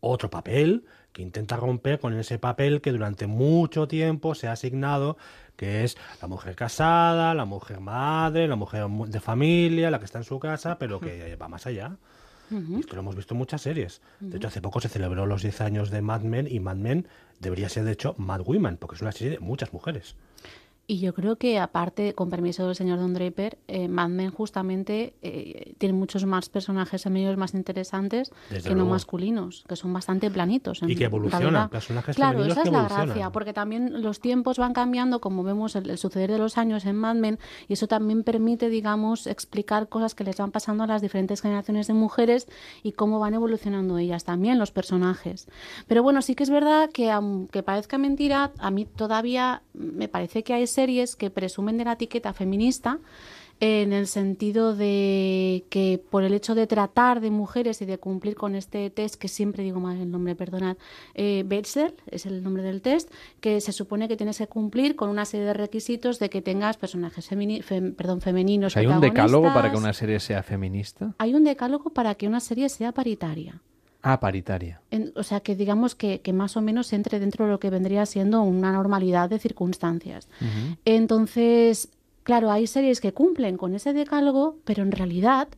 otro 0.01 0.31
papel 0.31 0.85
que 1.13 1.23
intenta 1.23 1.57
romper 1.57 1.99
con 1.99 2.15
ese 2.19 2.39
papel 2.39 2.81
que 2.81 2.93
durante 2.93 3.27
mucho 3.27 3.89
tiempo 3.89 4.35
se 4.35 4.49
ha 4.49 4.53
asignado, 4.53 5.17
que 5.57 5.83
es 5.85 5.97
la 6.23 6.29
mujer 6.29 6.55
casada, 6.57 7.35
la 7.35 7.45
mujer 7.45 7.81
madre, 7.81 8.47
la 8.49 8.57
mujer 8.57 8.87
mu- 8.89 9.07
de 9.07 9.21
familia, 9.21 9.91
la 9.91 9.99
que 9.99 10.05
está 10.05 10.19
en 10.19 10.25
su 10.25 10.39
casa, 10.39 10.79
pero 10.79 11.01
que 11.01 11.37
va 11.37 11.49
más 11.49 11.67
allá. 11.67 11.97
Esto 12.79 12.97
lo 12.97 13.03
hemos 13.03 13.17
visto 13.17 13.35
en 13.35 13.39
muchas 13.39 13.63
series. 13.63 14.01
De 14.19 14.37
hecho, 14.37 14.49
hace 14.49 14.61
poco 14.61 14.81
se 14.81 14.89
celebró 14.89 15.27
los 15.27 15.43
10 15.43 15.61
años 15.61 15.91
de 15.91 16.03
Mad 16.03 16.23
Men 16.23 16.49
y 16.51 16.61
Mad 16.61 16.77
Men 16.77 17.07
debería 17.39 17.69
ser, 17.69 17.85
de 17.85 17.93
hecho, 17.93 18.15
Mad 18.19 18.41
Women, 18.45 18.77
porque 18.77 18.97
es 18.97 19.03
una 19.03 19.13
serie 19.13 19.31
de 19.31 19.41
muchas 19.41 19.73
mujeres. 19.73 20.17
Y 20.91 20.99
yo 20.99 21.15
creo 21.15 21.37
que 21.37 21.61
aparte, 21.61 22.15
con 22.15 22.31
permiso 22.31 22.67
del 22.67 22.75
señor 22.75 22.99
Don 22.99 23.15
Draper, 23.15 23.59
eh, 23.69 23.87
Mad 23.87 24.09
Men 24.09 24.33
justamente 24.33 25.15
eh, 25.23 25.75
tiene 25.79 25.93
muchos 25.93 26.27
más 26.27 26.49
personajes 26.49 27.05
femeninos 27.05 27.37
más 27.37 27.55
interesantes 27.55 28.33
Desde 28.49 28.71
que 28.71 28.75
no 28.75 28.81
luego. 28.81 28.91
masculinos, 28.91 29.65
que 29.69 29.77
son 29.77 29.93
bastante 29.93 30.29
planitos. 30.33 30.83
en 30.83 30.91
Y 30.91 30.97
que 30.97 31.05
evolucionan, 31.05 31.69
personajes 31.69 32.17
Claro, 32.17 32.45
esa 32.45 32.63
es 32.63 32.73
la 32.73 32.89
gracia, 32.89 33.31
porque 33.31 33.53
también 33.53 34.03
los 34.03 34.19
tiempos 34.19 34.59
van 34.59 34.73
cambiando, 34.73 35.21
como 35.21 35.45
vemos 35.45 35.77
el, 35.77 35.91
el 35.91 35.97
suceder 35.97 36.33
de 36.33 36.39
los 36.39 36.59
años 36.59 36.85
en 36.85 36.97
Mad 36.97 37.15
Men, 37.15 37.39
y 37.69 37.75
eso 37.75 37.87
también 37.87 38.25
permite, 38.25 38.69
digamos, 38.69 39.29
explicar 39.29 39.89
cosas 39.89 40.17
que 40.17 40.25
les 40.25 40.39
van 40.39 40.51
pasando 40.51 40.83
a 40.83 40.89
las 40.89 41.03
diferentes 41.03 41.41
generaciones 41.41 41.87
de 41.87 41.95
mujeres 41.95 42.49
y 42.83 42.95
cómo 42.95 43.21
van 43.21 43.35
evolucionando 43.35 43.97
ellas 43.97 44.25
también, 44.25 44.59
los 44.59 44.73
personajes. 44.73 45.47
Pero 45.87 46.03
bueno, 46.03 46.21
sí 46.21 46.35
que 46.35 46.43
es 46.43 46.51
verdad 46.51 46.91
que 46.93 47.13
aunque 47.13 47.63
parezca 47.63 47.97
mentira, 47.97 48.51
a 48.59 48.73
mí 48.73 48.87
todavía 48.87 49.63
me 49.73 50.09
parece 50.09 50.43
que 50.43 50.53
hay 50.53 50.67
series 50.81 51.17
que 51.17 51.29
presumen 51.31 51.77
de 51.79 51.85
la 51.85 51.93
etiqueta 51.93 52.33
feminista 52.33 52.99
en 53.63 53.93
el 53.93 54.07
sentido 54.07 54.75
de 54.75 55.65
que 55.69 56.01
por 56.13 56.23
el 56.25 56.33
hecho 56.33 56.55
de 56.55 56.67
tratar 56.67 57.21
de 57.21 57.31
mujeres 57.31 57.83
y 57.83 57.85
de 57.85 57.99
cumplir 57.99 58.35
con 58.35 58.55
este 58.55 58.89
test, 58.89 59.17
que 59.17 59.29
siempre 59.29 59.63
digo 59.63 59.81
mal 59.81 59.99
el 60.01 60.11
nombre, 60.11 60.35
perdonad, 60.35 60.79
eh, 61.15 61.43
Bechdel 61.47 61.93
es 62.11 62.25
el 62.25 62.43
nombre 62.43 62.63
del 62.63 62.81
test, 62.81 63.11
que 63.43 63.61
se 63.61 63.73
supone 63.73 64.09
que 64.09 64.17
tienes 64.17 64.39
que 64.39 64.47
cumplir 64.47 64.97
con 64.97 65.11
una 65.11 65.27
serie 65.27 65.45
de 65.45 65.53
requisitos 65.53 66.19
de 66.19 66.31
que 66.31 66.41
tengas 66.41 66.79
personajes 66.79 67.31
femini- 67.31 67.63
fem- 67.63 67.95
perdón, 67.95 68.23
femeninos. 68.23 68.75
¿Hay 68.79 68.87
un 68.87 69.01
decálogo 69.03 69.49
para 69.53 69.71
que 69.71 69.77
una 69.77 69.93
serie 69.93 70.19
sea 70.21 70.43
feminista? 70.43 71.15
Hay 71.19 71.35
un 71.35 71.45
decálogo 71.45 71.91
para 71.91 72.15
que 72.15 72.27
una 72.27 72.41
serie 72.41 72.71
sea 72.71 72.93
paritaria. 72.93 73.61
Ah, 74.03 74.19
paritaria. 74.21 74.81
En- 74.91 75.13
o 75.15 75.23
sea, 75.23 75.41
que 75.41 75.55
digamos 75.55 75.95
que, 75.95 76.21
que 76.23 76.33
más 76.33 76.57
o 76.57 76.61
menos 76.63 76.93
entre 76.93 77.21
dentro 77.21 77.45
de 77.45 77.51
lo 77.53 77.61
que 77.61 77.69
vendría 77.71 78.07
siendo 78.07 78.41
una 78.43 78.73
normalidad 78.73 79.29
de 79.29 79.39
circunstancias. 79.39 80.29
Entonces, 80.85 81.89
claro, 82.23 82.51
hay 82.51 82.67
series 82.67 83.01
que 83.01 83.13
cumplen 83.13 83.57
con 83.57 83.75
ese 83.75 83.93
decálogo, 83.93 84.57
pero 84.65 84.83
en 84.83 84.93
realidad, 84.93 85.49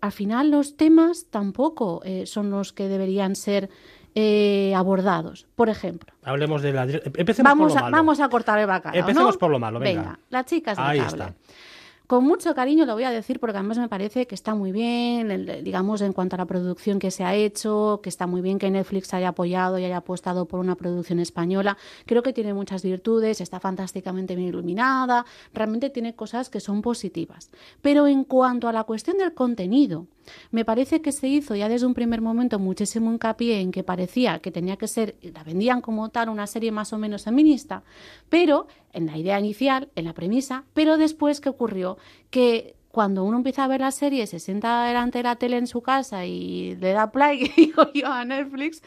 al 0.00 0.12
final, 0.12 0.50
los 0.50 0.76
temas 0.76 1.26
tampoco 1.30 2.02
eh, 2.04 2.26
son 2.26 2.50
los 2.50 2.72
que 2.72 2.88
deberían 2.88 3.34
ser 3.36 3.70
eh, 4.14 4.72
abordados. 4.74 5.46
Por 5.56 5.68
ejemplo, 5.68 6.12
Hablemos 6.22 6.62
de 6.62 6.72
la... 6.72 6.84
Empecemos 6.84 7.50
vamos 7.50 7.72
por 7.72 7.78
a, 7.78 7.80
lo 7.80 7.84
malo. 7.90 7.96
vamos 7.96 8.20
a 8.20 8.28
cortar 8.28 8.58
el 8.58 8.66
bacalao. 8.66 8.98
Empecemos 9.00 9.34
¿no? 9.34 9.38
por 9.38 9.50
lo 9.50 9.58
malo, 9.58 9.78
venga. 9.78 10.18
las 10.30 10.46
chicas 10.46 10.76
del 10.76 10.86
Ahí 10.86 10.98
cable. 11.00 11.12
está. 11.24 11.34
Con 12.06 12.24
mucho 12.24 12.54
cariño 12.54 12.86
lo 12.86 12.94
voy 12.94 13.02
a 13.02 13.10
decir 13.10 13.40
porque 13.40 13.56
además 13.56 13.78
me 13.78 13.88
parece 13.88 14.28
que 14.28 14.36
está 14.36 14.54
muy 14.54 14.70
bien, 14.70 15.64
digamos, 15.64 16.02
en 16.02 16.12
cuanto 16.12 16.36
a 16.36 16.38
la 16.38 16.46
producción 16.46 17.00
que 17.00 17.10
se 17.10 17.24
ha 17.24 17.34
hecho, 17.34 17.98
que 18.00 18.08
está 18.08 18.28
muy 18.28 18.42
bien 18.42 18.60
que 18.60 18.70
Netflix 18.70 19.12
haya 19.12 19.28
apoyado 19.28 19.76
y 19.80 19.84
haya 19.84 19.96
apostado 19.96 20.46
por 20.46 20.60
una 20.60 20.76
producción 20.76 21.18
española. 21.18 21.76
Creo 22.04 22.22
que 22.22 22.32
tiene 22.32 22.54
muchas 22.54 22.84
virtudes, 22.84 23.40
está 23.40 23.58
fantásticamente 23.58 24.36
bien 24.36 24.50
iluminada, 24.50 25.26
realmente 25.52 25.90
tiene 25.90 26.14
cosas 26.14 26.48
que 26.48 26.60
son 26.60 26.80
positivas. 26.80 27.50
Pero 27.82 28.06
en 28.06 28.22
cuanto 28.22 28.68
a 28.68 28.72
la 28.72 28.84
cuestión 28.84 29.18
del 29.18 29.34
contenido, 29.34 30.06
me 30.50 30.64
parece 30.64 31.00
que 31.02 31.12
se 31.12 31.28
hizo 31.28 31.54
ya 31.54 31.68
desde 31.68 31.86
un 31.86 31.94
primer 31.94 32.20
momento 32.20 32.58
muchísimo 32.58 33.10
hincapié 33.12 33.60
en 33.60 33.72
que 33.72 33.82
parecía 33.82 34.38
que 34.40 34.50
tenía 34.50 34.76
que 34.76 34.88
ser, 34.88 35.16
la 35.22 35.44
vendían 35.44 35.80
como 35.80 36.08
tal, 36.08 36.28
una 36.28 36.46
serie 36.46 36.72
más 36.72 36.92
o 36.92 36.98
menos 36.98 37.24
feminista, 37.24 37.82
pero 38.28 38.66
en 38.92 39.06
la 39.06 39.18
idea 39.18 39.38
inicial, 39.38 39.88
en 39.94 40.04
la 40.04 40.14
premisa, 40.14 40.64
pero 40.74 40.96
después, 40.96 41.40
¿qué 41.40 41.48
ocurrió? 41.48 41.98
Que 42.30 42.74
cuando 42.96 43.24
uno 43.24 43.36
empieza 43.36 43.62
a 43.62 43.68
ver 43.68 43.82
la 43.82 43.90
serie, 43.90 44.26
se 44.26 44.40
sienta 44.40 44.84
delante 44.84 45.18
de 45.18 45.24
la 45.24 45.36
tele 45.36 45.58
en 45.58 45.66
su 45.66 45.82
casa 45.82 46.24
y 46.24 46.76
le 46.76 46.94
da 46.94 47.12
play, 47.12 47.40
que 47.54 47.72
digo 47.92 48.08
a 48.08 48.24
Netflix, 48.24 48.82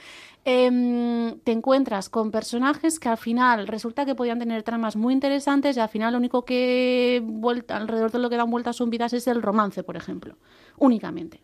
em, 0.45 1.38
te 1.41 1.52
encuentras 1.52 2.10
con 2.10 2.31
personajes 2.31 2.99
que 2.99 3.07
al 3.07 3.18
final 3.18 3.68
resulta 3.68 4.07
que 4.07 4.15
podían 4.15 4.40
tener 4.40 4.64
tramas 4.64 4.95
muy 4.95 5.14
interesantes 5.14 5.77
y 5.77 5.80
al 5.80 5.90
final 5.90 6.14
lo 6.14 6.18
único 6.18 6.44
que 6.44 7.22
vuelta, 7.23 7.77
alrededor 7.77 8.11
de 8.11 8.18
lo 8.18 8.31
que 8.31 8.38
dan 8.38 8.49
vueltas 8.49 8.77
son 8.77 8.90
vidas 8.90 9.14
es 9.14 9.27
el 9.27 9.44
romance, 9.44 9.84
por 9.84 9.95
ejemplo, 9.95 10.38
únicamente. 10.80 11.44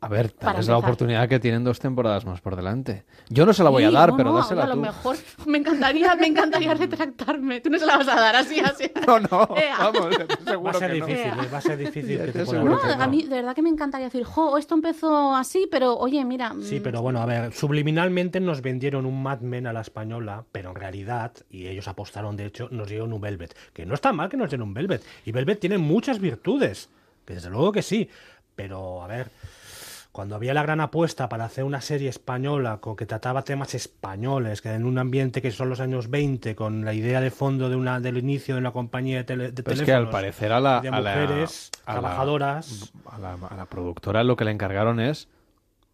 A 0.00 0.06
ver, 0.06 0.30
tal 0.30 0.56
es 0.60 0.68
la 0.68 0.78
oportunidad 0.78 1.28
que 1.28 1.40
tienen 1.40 1.64
dos 1.64 1.80
temporadas 1.80 2.24
más 2.24 2.40
por 2.40 2.54
delante. 2.54 3.04
Yo 3.30 3.44
no 3.44 3.52
se 3.52 3.64
la 3.64 3.70
voy 3.70 3.82
a 3.82 3.88
Sí, 3.88 3.94
dar, 3.94 4.10
no, 4.10 4.16
pero 4.16 4.30
no, 4.30 4.36
dásela 4.36 4.62
a 4.62 4.66
lo 4.68 4.74
tú. 4.74 4.80
mejor 4.80 5.16
me 5.46 5.58
encantaría, 5.58 6.14
me 6.14 6.28
encantaría 6.28 6.72
retractarme. 6.74 7.60
Tú 7.60 7.68
no 7.68 7.80
se 7.80 7.86
la 7.86 7.96
vas 7.96 8.06
a 8.06 8.14
dar 8.14 8.36
así, 8.36 8.60
así. 8.60 8.90
No, 9.08 9.18
no, 9.18 9.48
Ea. 9.56 9.76
vamos, 9.76 10.16
Va 10.64 10.70
a 10.70 10.74
ser 10.74 10.92
que 10.92 10.98
no. 11.00 11.06
difícil, 11.06 11.32
eh, 11.32 11.48
va 11.52 11.58
a 11.58 11.60
ser 11.60 11.78
difícil 11.78 12.18
que 12.26 12.32
te 12.32 12.44
No, 12.62 12.78
a 12.80 13.06
mí 13.08 13.22
de 13.24 13.28
verdad 13.36 13.54
que 13.56 13.62
me 13.62 13.70
encantaría 13.70 14.06
decir, 14.06 14.22
jo, 14.22 14.56
esto 14.56 14.76
empezó 14.76 15.34
así, 15.34 15.66
pero 15.68 15.96
oye, 15.98 16.24
mira. 16.24 16.54
Sí, 16.62 16.78
mm, 16.78 16.82
pero 16.84 17.02
bueno, 17.02 17.20
a 17.20 17.26
ver, 17.26 17.52
subliminalmente 17.52 18.38
nos 18.38 18.62
vendieron 18.62 19.04
un 19.04 19.20
Mad 19.20 19.40
Men 19.40 19.66
a 19.66 19.72
la 19.72 19.80
española, 19.80 20.44
pero 20.52 20.70
en 20.70 20.76
realidad, 20.76 21.32
y 21.50 21.66
ellos 21.66 21.88
apostaron 21.88 22.36
de 22.36 22.46
hecho, 22.46 22.68
nos 22.70 22.88
dieron 22.88 23.12
un 23.12 23.20
Velvet. 23.20 23.56
Que 23.72 23.84
no 23.84 23.94
está 23.94 24.12
mal 24.12 24.28
que 24.28 24.36
nos 24.36 24.48
den 24.50 24.62
un 24.62 24.74
Velvet. 24.74 25.02
Y 25.24 25.32
Velvet 25.32 25.58
tiene 25.58 25.78
muchas 25.78 26.20
virtudes, 26.20 26.88
que 27.24 27.34
desde 27.34 27.50
luego 27.50 27.72
que 27.72 27.82
sí. 27.82 28.08
Pero, 28.54 29.02
a 29.04 29.06
ver, 29.06 29.30
cuando 30.12 30.34
había 30.34 30.54
la 30.54 30.62
gran 30.62 30.80
apuesta 30.80 31.28
para 31.28 31.44
hacer 31.44 31.64
una 31.64 31.80
serie 31.80 32.08
española 32.08 32.78
con 32.80 32.96
que 32.96 33.06
trataba 33.06 33.42
temas 33.44 33.74
españoles, 33.74 34.62
que 34.62 34.72
en 34.72 34.84
un 34.84 34.98
ambiente 34.98 35.40
que 35.42 35.50
son 35.52 35.68
los 35.68 35.80
años 35.80 36.10
20, 36.10 36.56
con 36.56 36.84
la 36.84 36.92
idea 36.94 37.20
de 37.20 37.30
fondo 37.30 37.68
de 37.68 37.76
una, 37.76 38.00
del 38.00 38.18
inicio 38.18 38.54
de 38.54 38.60
una 38.60 38.72
compañía 38.72 39.18
de, 39.18 39.24
tele, 39.24 39.52
de 39.52 39.62
es 39.72 39.82
que 39.82 39.92
al 39.92 40.10
parecer 40.10 40.52
a 40.52 40.60
la, 40.60 40.80
de 40.80 40.88
a 40.88 41.00
la- 41.00 41.14
mujeres 41.14 41.70
la- 41.86 41.92
trabajadoras... 41.92 42.92
a 43.06 43.18
la, 43.18 43.34
a 43.34 43.56
la 43.56 43.66
productora 43.66 44.24
lo 44.24 44.36
que 44.36 44.44
le 44.44 44.50
encargaron 44.50 44.98
es 45.00 45.28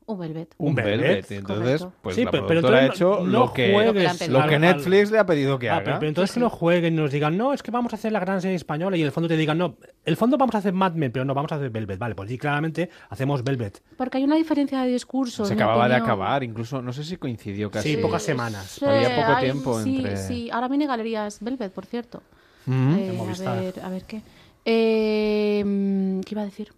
Un 0.07 0.19
velvet. 0.19 0.55
un 0.59 0.69
Un 0.69 0.75
velvet. 0.75 1.31
Entonces, 1.33 1.81
Correcto. 1.81 1.93
pues 2.03 2.15
Sí, 2.17 2.25
la 2.27 2.31
pero- 2.31 2.75
ha 2.75 2.85
hecho 2.87 3.21
no- 3.21 3.27
lo 3.27 3.53
que, 3.55 3.73
juegues 3.73 4.29
lo 4.29 4.47
que 4.47 4.59
Netflix 4.59 5.11
le 5.11 5.19
ha 5.19 5.25
pedido 5.25 5.59
que 5.59 5.71
Ah, 5.71 5.77
haga. 5.77 5.85
pero, 5.85 5.99
pero 6.01 6.09
entonces 6.11 6.35
que 6.35 6.41
no 6.41 6.51
jueguen 6.51 6.93
y 6.93 6.97
nos 6.99 7.11
digan, 7.11 7.39
no, 7.39 7.55
es 7.55 7.63
que 7.63 7.71
vamos 7.71 7.93
a 7.95 7.97
hacer 7.97 8.13
la 8.13 8.21
gran 8.21 8.43
serie 8.43 8.55
española 8.57 8.99
y 8.99 9.01
en 9.01 9.07
el 9.07 9.13
fondo 9.13 9.29
te 9.29 9.37
digan, 9.39 9.57
no, 9.57 9.77
el 10.05 10.17
fondo 10.19 10.37
vamos 10.37 10.55
a 10.55 10.59
hacer 10.59 10.75
Mad 10.75 10.93
Men, 10.93 11.11
pero 11.11 11.25
no 11.25 11.33
vamos 11.33 11.51
a 11.53 11.55
hacer 11.55 11.71
Velvet. 11.71 11.99
Vale, 11.99 12.15
pues 12.15 12.29
sí, 12.29 12.37
claramente 12.37 12.91
hacemos 13.09 13.43
Velvet. 13.43 13.83
Porque 13.97 14.19
hay 14.19 14.25
una 14.25 14.37
diferencia 14.37 14.83
de 14.83 14.91
discurso. 14.93 15.47
Se 15.47 15.55
acababa 15.55 15.89
de 15.89 15.95
acabar, 15.95 16.43
incluso 16.45 16.83
no 16.83 16.93
sé 16.93 17.03
si 17.03 17.17
coincidió 17.17 17.71
casi. 17.71 17.95
Sí, 17.95 17.97
pocas 17.97 18.23
semanas. 18.23 18.67
Sí, 18.79 18.85
Había 18.85 19.17
poco 19.17 19.37
hay- 19.37 19.45
tiempo 19.45 19.81
sí, 19.83 19.97
entre. 19.97 20.17
Sí, 20.19 20.51
ahora 20.51 20.69
viene 20.69 20.87
Galerías 20.87 21.39
Velvet, 21.41 21.73
por 21.73 21.87
cierto. 21.87 22.23
Mm. 22.67 22.95
Eh, 22.95 23.19
a 23.47 23.55
ver, 23.55 23.75
a 23.83 23.89
ver 23.89 24.05
qué. 24.05 24.21
Eh, 24.67 26.21
¿Qué 26.25 26.35
iba 26.35 26.43
a 26.43 26.45
decir? 26.47 26.73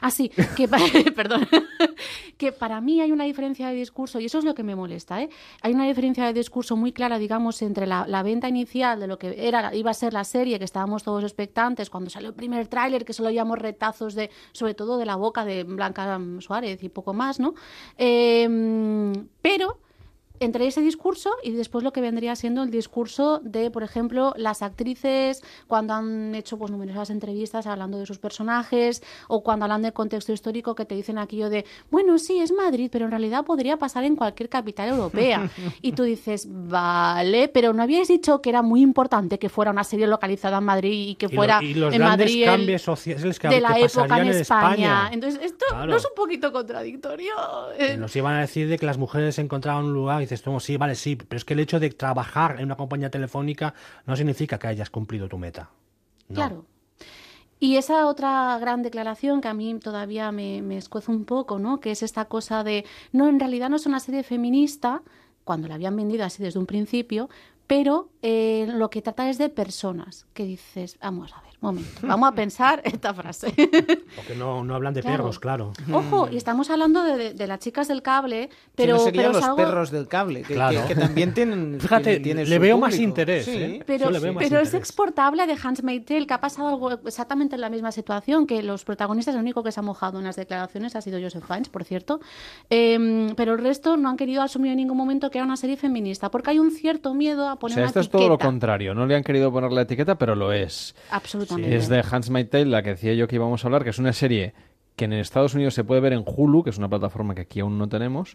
Ah, 0.00 0.10
sí, 0.10 0.30
que, 0.56 0.68
perdón, 1.16 1.46
que 2.36 2.52
para 2.52 2.80
mí 2.80 3.00
hay 3.00 3.12
una 3.12 3.24
diferencia 3.24 3.68
de 3.68 3.74
discurso, 3.74 4.20
y 4.20 4.26
eso 4.26 4.38
es 4.38 4.44
lo 4.44 4.54
que 4.54 4.62
me 4.62 4.76
molesta, 4.76 5.22
¿eh? 5.22 5.28
Hay 5.62 5.72
una 5.72 5.86
diferencia 5.86 6.24
de 6.26 6.32
discurso 6.32 6.76
muy 6.76 6.92
clara, 6.92 7.18
digamos, 7.18 7.62
entre 7.62 7.86
la, 7.86 8.06
la 8.06 8.22
venta 8.22 8.48
inicial 8.48 9.00
de 9.00 9.06
lo 9.06 9.18
que 9.18 9.46
era 9.48 9.74
iba 9.74 9.90
a 9.90 9.94
ser 9.94 10.12
la 10.12 10.24
serie, 10.24 10.58
que 10.58 10.64
estábamos 10.64 11.02
todos 11.02 11.22
expectantes, 11.24 11.90
cuando 11.90 12.10
salió 12.10 12.28
el 12.28 12.34
primer 12.34 12.68
tráiler, 12.68 13.04
que 13.04 13.12
solo 13.12 13.28
oíamos 13.28 13.58
retazos 13.58 14.14
de, 14.14 14.30
sobre 14.52 14.74
todo 14.74 14.98
de 14.98 15.06
la 15.06 15.16
boca 15.16 15.44
de 15.44 15.64
Blanca 15.64 16.20
Suárez 16.40 16.82
y 16.82 16.88
poco 16.88 17.12
más, 17.14 17.40
¿no? 17.40 17.54
Eh, 17.96 18.48
pero 19.42 19.78
entre 20.40 20.66
ese 20.66 20.80
discurso 20.80 21.30
y 21.42 21.52
después 21.52 21.82
lo 21.84 21.92
que 21.92 22.00
vendría 22.00 22.36
siendo 22.36 22.62
el 22.62 22.70
discurso 22.70 23.40
de, 23.42 23.70
por 23.70 23.82
ejemplo, 23.82 24.34
las 24.36 24.62
actrices 24.62 25.42
cuando 25.66 25.94
han 25.94 26.34
hecho 26.34 26.58
pues 26.58 26.70
numerosas 26.70 27.10
entrevistas 27.10 27.66
hablando 27.66 27.98
de 27.98 28.06
sus 28.06 28.18
personajes 28.18 29.02
o 29.28 29.42
cuando 29.42 29.64
hablan 29.64 29.82
del 29.82 29.92
contexto 29.92 30.32
histórico 30.32 30.74
que 30.74 30.84
te 30.84 30.94
dicen 30.94 31.18
aquello 31.18 31.50
de, 31.50 31.64
bueno, 31.90 32.18
sí, 32.18 32.38
es 32.40 32.52
Madrid, 32.52 32.88
pero 32.92 33.04
en 33.06 33.10
realidad 33.10 33.44
podría 33.44 33.76
pasar 33.78 34.04
en 34.04 34.16
cualquier 34.16 34.48
capital 34.48 34.88
europea. 34.90 35.50
y 35.82 35.92
tú 35.92 36.02
dices, 36.04 36.46
vale, 36.50 37.48
pero 37.48 37.72
no 37.72 37.82
habíais 37.82 38.08
dicho 38.08 38.40
que 38.40 38.50
era 38.50 38.62
muy 38.62 38.80
importante 38.80 39.38
que 39.38 39.48
fuera 39.48 39.70
una 39.70 39.84
serie 39.84 40.06
localizada 40.06 40.58
en 40.58 40.64
Madrid 40.64 41.08
y 41.10 41.14
que 41.16 41.26
Y, 41.26 41.28
lo- 41.30 41.36
fuera 41.36 41.62
y 41.62 41.74
los 41.74 41.94
en 41.94 42.02
Madrid 42.02 42.44
cambios 42.44 42.82
sociales 42.82 43.38
que, 43.38 43.48
de 43.48 43.60
la 43.60 43.74
que 43.74 43.84
época 43.84 44.02
en 44.02 44.08
pasarían 44.08 44.28
España. 44.36 44.70
España. 44.72 45.10
Entonces, 45.12 45.40
esto 45.42 45.64
Claro. 45.68 45.90
no 45.90 45.96
es 45.96 46.04
un 46.04 46.14
poquito 46.16 46.52
contradictorio. 46.52 47.32
Eh, 47.78 47.96
Nos 47.96 48.14
iban 48.16 48.34
a 48.36 48.40
decir 48.40 48.68
de 48.68 48.78
que 48.78 48.86
las 48.86 48.98
mujeres 48.98 49.38
encontraban 49.38 49.84
un 49.86 49.92
lugar 49.92 50.22
dices, 50.28 50.42
tú, 50.42 50.58
sí, 50.60 50.76
vale, 50.76 50.94
sí, 50.94 51.16
pero 51.16 51.36
es 51.36 51.44
que 51.44 51.54
el 51.54 51.60
hecho 51.60 51.80
de 51.80 51.90
trabajar 51.90 52.56
en 52.58 52.66
una 52.66 52.76
compañía 52.76 53.10
telefónica 53.10 53.74
no 54.06 54.16
significa 54.16 54.58
que 54.58 54.66
hayas 54.66 54.90
cumplido 54.90 55.28
tu 55.28 55.38
meta. 55.38 55.70
No. 56.28 56.34
Claro. 56.34 56.64
Y 57.60 57.76
esa 57.76 58.06
otra 58.06 58.56
gran 58.60 58.82
declaración 58.82 59.40
que 59.40 59.48
a 59.48 59.54
mí 59.54 59.78
todavía 59.80 60.30
me, 60.30 60.62
me 60.62 60.78
un 61.08 61.24
poco, 61.24 61.58
¿no? 61.58 61.80
Que 61.80 61.90
es 61.90 62.02
esta 62.02 62.26
cosa 62.26 62.62
de, 62.62 62.84
no, 63.12 63.28
en 63.28 63.40
realidad 63.40 63.68
no 63.68 63.76
es 63.76 63.86
una 63.86 63.98
serie 63.98 64.22
feminista, 64.22 65.02
cuando 65.42 65.66
la 65.66 65.74
habían 65.74 65.96
vendido 65.96 66.24
así 66.24 66.42
desde 66.42 66.58
un 66.58 66.66
principio, 66.66 67.28
pero 67.66 68.10
eh, 68.22 68.66
lo 68.68 68.90
que 68.90 69.02
trata 69.02 69.28
es 69.28 69.38
de 69.38 69.48
personas, 69.48 70.26
que 70.34 70.44
dices, 70.44 70.98
vamos 71.00 71.32
a 71.34 71.40
ver, 71.42 71.47
momento, 71.60 71.88
vamos 72.02 72.28
a 72.30 72.32
pensar 72.34 72.80
esta 72.84 73.12
frase. 73.14 73.52
Porque 74.16 74.34
no, 74.36 74.62
no 74.64 74.74
hablan 74.74 74.94
de 74.94 75.00
Claro. 75.02 75.16
perros, 75.18 75.38
claro. 75.38 75.72
Ojo, 75.92 76.28
y 76.30 76.36
estamos 76.36 76.70
hablando 76.70 77.02
de, 77.02 77.16
de- 77.16 77.34
de 77.34 77.46
las 77.46 77.58
chicas 77.60 77.88
del 77.88 78.02
cable, 78.02 78.48
pero, 78.74 78.96
si 78.98 78.98
no 78.98 79.04
serían 79.06 79.22
pero 79.24 79.30
es 79.30 79.36
los 79.36 79.44
algo- 79.44 79.56
perros 79.56 79.90
del 79.90 80.08
cable, 80.08 80.42
que, 80.42 80.54
Claro. 80.54 80.82
que- 80.82 80.94
que 80.94 81.00
también 81.00 81.34
tienen. 81.34 81.78
Fíjate, 81.80 82.20
tienen 82.20 82.48
le 82.48 82.58
veo 82.58 82.78
más 82.78 82.96
interés, 82.98 83.44
Sí. 83.44 83.56
¿eh? 83.56 83.82
Pero, 83.86 84.06
Yo 84.06 84.10
le 84.10 84.18
veo 84.20 84.32
más 84.32 84.44
pero 84.44 84.60
es 84.60 84.68
interés. 84.68 84.74
exportable 84.88 85.46
de 85.46 85.56
Hans 85.62 85.82
Tale, 86.04 86.26
que 86.26 86.34
ha 86.34 86.40
pasado 86.40 86.68
algo 86.68 86.92
exactamente 86.92 87.54
en 87.56 87.60
la 87.60 87.70
misma 87.70 87.90
situación, 87.92 88.46
que 88.46 88.62
los 88.62 88.84
protagonistas, 88.84 89.34
el 89.34 89.40
único 89.40 89.62
que 89.62 89.72
se 89.72 89.80
ha 89.80 89.82
mojado 89.82 90.18
en 90.18 90.24
las 90.24 90.36
declaraciones 90.36 90.94
ha 90.96 91.00
sido 91.00 91.18
Joseph 91.20 91.44
Fiennes, 91.46 91.68
por 91.68 91.84
cierto, 91.84 92.20
Em, 92.70 93.34
pero 93.34 93.54
el 93.54 93.58
resto 93.58 93.96
no 93.96 94.08
han 94.08 94.16
querido 94.16 94.42
asumir 94.42 94.70
en 94.72 94.76
ningún 94.76 94.96
momento 94.96 95.30
que 95.30 95.38
era 95.38 95.44
una 95.44 95.56
serie 95.56 95.76
feminista, 95.76 96.30
porque 96.30 96.50
hay 96.50 96.58
un 96.58 96.70
cierto 96.70 97.14
miedo 97.14 97.48
a 97.48 97.54
O 97.54 97.58
poner 97.58 97.74
sea, 97.74 97.82
una 97.84 97.88
esto 97.88 98.00
es 98.00 98.10
todo 98.10 98.28
lo 98.28 98.38
contrario. 98.38 98.94
No 98.94 99.06
le 99.06 99.16
han 99.16 99.22
querido 99.24 99.50
poner 99.50 99.72
la 99.72 99.82
etiqueta, 99.82 100.16
pero 100.16 100.34
lo 100.34 100.52
es. 100.52 100.94
Absolutamente. 101.10 101.47
Es 101.56 101.88
de 101.88 102.04
Hans 102.10 102.30
Tale, 102.50 102.66
la 102.66 102.82
que 102.82 102.90
decía 102.90 103.14
yo 103.14 103.28
que 103.28 103.36
íbamos 103.36 103.64
a 103.64 103.68
hablar, 103.68 103.84
que 103.84 103.90
es 103.90 103.98
una 103.98 104.12
serie 104.12 104.54
que 104.96 105.04
en 105.04 105.12
Estados 105.12 105.54
Unidos 105.54 105.74
se 105.74 105.84
puede 105.84 106.00
ver 106.00 106.12
en 106.12 106.24
Hulu, 106.26 106.64
que 106.64 106.70
es 106.70 106.78
una 106.78 106.88
plataforma 106.88 107.34
que 107.34 107.42
aquí 107.42 107.60
aún 107.60 107.78
no 107.78 107.88
tenemos, 107.88 108.34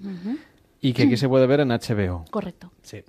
y 0.82 0.94
que 0.94 1.04
aquí 1.04 1.18
se 1.18 1.28
puede 1.28 1.46
ver 1.46 1.60
en 1.60 1.70
HBO. 1.70 2.26
Correcto. 2.32 2.72
Sí. 2.82 3.04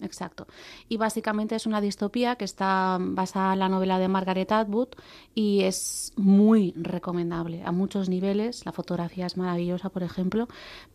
Exacto. 0.00 0.46
Y 0.88 0.96
básicamente 0.96 1.56
es 1.56 1.66
una 1.66 1.80
distopía 1.80 2.36
que 2.36 2.44
está 2.44 2.98
basada 3.00 3.54
en 3.54 3.58
la 3.58 3.68
novela 3.68 3.98
de 3.98 4.06
Margaret 4.06 4.52
Atwood 4.52 4.88
y 5.34 5.62
es 5.62 6.12
muy 6.16 6.72
recomendable 6.76 7.62
a 7.64 7.72
muchos 7.72 8.08
niveles. 8.08 8.64
La 8.64 8.72
fotografía 8.72 9.26
es 9.26 9.36
maravillosa, 9.36 9.88
por 9.88 10.04
ejemplo, 10.04 10.46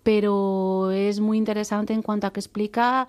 pero 0.04 0.92
es 0.92 1.20
muy 1.20 1.38
interesante 1.38 1.94
en 1.94 2.02
cuanto 2.02 2.28
a 2.28 2.34
que 2.34 2.40
explica 2.40 3.08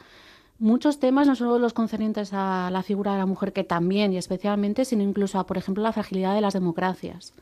muchos 0.58 0.98
temas, 0.98 1.26
no 1.26 1.34
solo 1.34 1.58
los 1.58 1.72
concernientes 1.72 2.30
a 2.32 2.70
la 2.70 2.82
figura 2.82 3.12
de 3.12 3.18
la 3.18 3.26
mujer, 3.26 3.52
que 3.52 3.64
también 3.64 4.12
y 4.12 4.16
especialmente, 4.16 4.84
sino 4.84 5.02
incluso 5.02 5.38
a, 5.38 5.46
por 5.46 5.58
ejemplo, 5.58 5.82
la 5.82 5.92
fragilidad 5.92 6.34
de 6.34 6.40
las 6.40 6.54
democracias. 6.54 7.32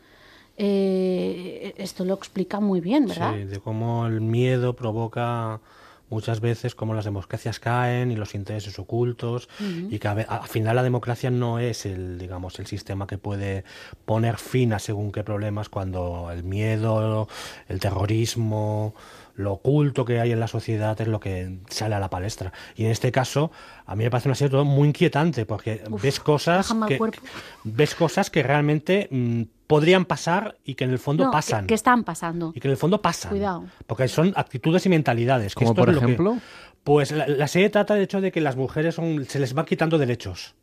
Eh, 0.56 1.74
esto 1.78 2.04
lo 2.04 2.14
explica 2.14 2.60
muy 2.60 2.80
bien, 2.80 3.06
¿verdad? 3.06 3.34
Sí, 3.34 3.44
de 3.44 3.58
cómo 3.60 4.06
el 4.06 4.20
miedo 4.20 4.76
provoca 4.76 5.60
muchas 6.12 6.40
veces 6.40 6.74
cómo 6.74 6.92
las 6.92 7.06
democracias 7.06 7.58
caen 7.58 8.10
y 8.10 8.16
los 8.16 8.34
intereses 8.34 8.78
ocultos 8.78 9.48
y 9.88 9.98
que 9.98 10.08
a 10.08 10.12
al 10.12 10.46
final 10.46 10.76
la 10.76 10.82
democracia 10.82 11.30
no 11.30 11.58
es 11.58 11.86
el 11.86 12.18
digamos 12.18 12.58
el 12.58 12.66
sistema 12.66 13.06
que 13.06 13.16
puede 13.16 13.64
poner 14.04 14.36
fin 14.36 14.74
a 14.74 14.78
según 14.78 15.10
qué 15.10 15.24
problemas 15.24 15.70
cuando 15.70 16.30
el 16.30 16.44
miedo 16.44 17.28
el 17.66 17.80
terrorismo 17.80 18.94
lo 19.34 19.52
oculto 19.54 20.04
que 20.04 20.20
hay 20.20 20.32
en 20.32 20.40
la 20.40 20.46
sociedad 20.48 21.00
es 21.00 21.08
lo 21.08 21.18
que 21.20 21.58
sale 21.68 21.94
a 21.94 21.98
la 22.00 22.10
palestra 22.10 22.52
y 22.76 22.84
en 22.84 22.90
este 22.90 23.10
caso 23.10 23.50
a 23.86 23.96
mí 23.96 24.04
me 24.04 24.10
parece 24.10 24.28
una 24.28 24.34
serie 24.34 24.50
todo 24.50 24.64
muy 24.64 24.88
inquietante 24.88 25.46
porque 25.46 25.82
Uf, 25.90 26.02
ves 26.02 26.20
cosas 26.20 26.72
que 26.86 26.98
ves 27.64 27.94
cosas 27.94 28.28
que 28.30 28.42
realmente 28.42 29.08
mm, 29.10 29.42
podrían 29.66 30.04
pasar 30.04 30.58
y 30.64 30.74
que 30.74 30.84
en 30.84 30.90
el 30.90 30.98
fondo 30.98 31.24
No, 31.24 31.30
pasan 31.30 31.66
Que, 31.66 31.74
están 31.74 32.04
pasando. 32.04 32.52
y 32.54 32.60
que 32.60 32.68
en 32.68 32.72
el 32.72 32.76
fondo 32.76 33.00
pasan. 33.00 33.30
Cuidado. 33.30 33.64
Porque 33.86 34.06
son 34.08 34.32
actitudes 34.36 34.84
y 34.84 34.90
mentalidades. 34.90 35.54
que 35.54 35.64
¿Como 35.64 35.74
por 35.74 35.88
es 35.88 35.94
lo 35.94 36.00
que- 36.00 36.04
ejemplo? 36.06 36.36
pues 36.84 37.10
la, 37.12 37.26
la 37.26 37.48
serie 37.48 37.70
trata 37.70 37.94
del 37.94 38.02
hecho 38.02 38.20
de 38.20 38.32
que 38.32 38.40
las 38.42 38.56
mujeres 38.56 38.96
son, 38.96 39.24
se 39.24 39.38
les 39.38 39.56
va 39.56 39.64
quitando 39.64 39.96
derechos 39.96 40.54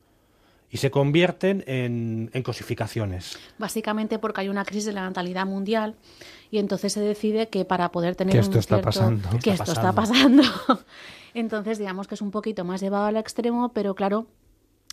y 0.69 0.77
se 0.77 0.91
convierten 0.91 1.63
en, 1.65 2.29
en 2.33 2.43
cosificaciones. 2.43 3.39
Básicamente 3.57 4.19
porque 4.19 4.41
hay 4.41 4.49
una 4.49 4.63
crisis 4.65 4.85
de 4.85 4.93
la 4.93 5.01
natalidad 5.01 5.47
mundial 5.47 5.95
y 6.51 6.57
entonces 6.59 6.93
se 6.93 6.99
decide 7.01 7.49
que 7.49 7.65
para 7.65 7.91
poder 7.91 8.15
tener 8.15 8.33
Que 8.33 8.39
esto 8.39 8.53
un 8.53 8.59
está 8.59 8.75
cierto- 8.75 8.85
pasando. 8.85 9.29
que 9.43 9.51
Está 9.51 9.63
esto 9.63 9.71
está 9.73 9.93
pasando. 9.93 10.43
entonces 11.33 11.77
digamos 11.77 12.07
que 12.07 12.15
es 12.15 12.21
un 12.21 12.31
poquito 12.31 12.65
más 12.65 12.81
llevado 12.81 13.05
al 13.05 13.17
extremo, 13.17 13.69
pero 13.69 13.95
claro, 13.95 14.25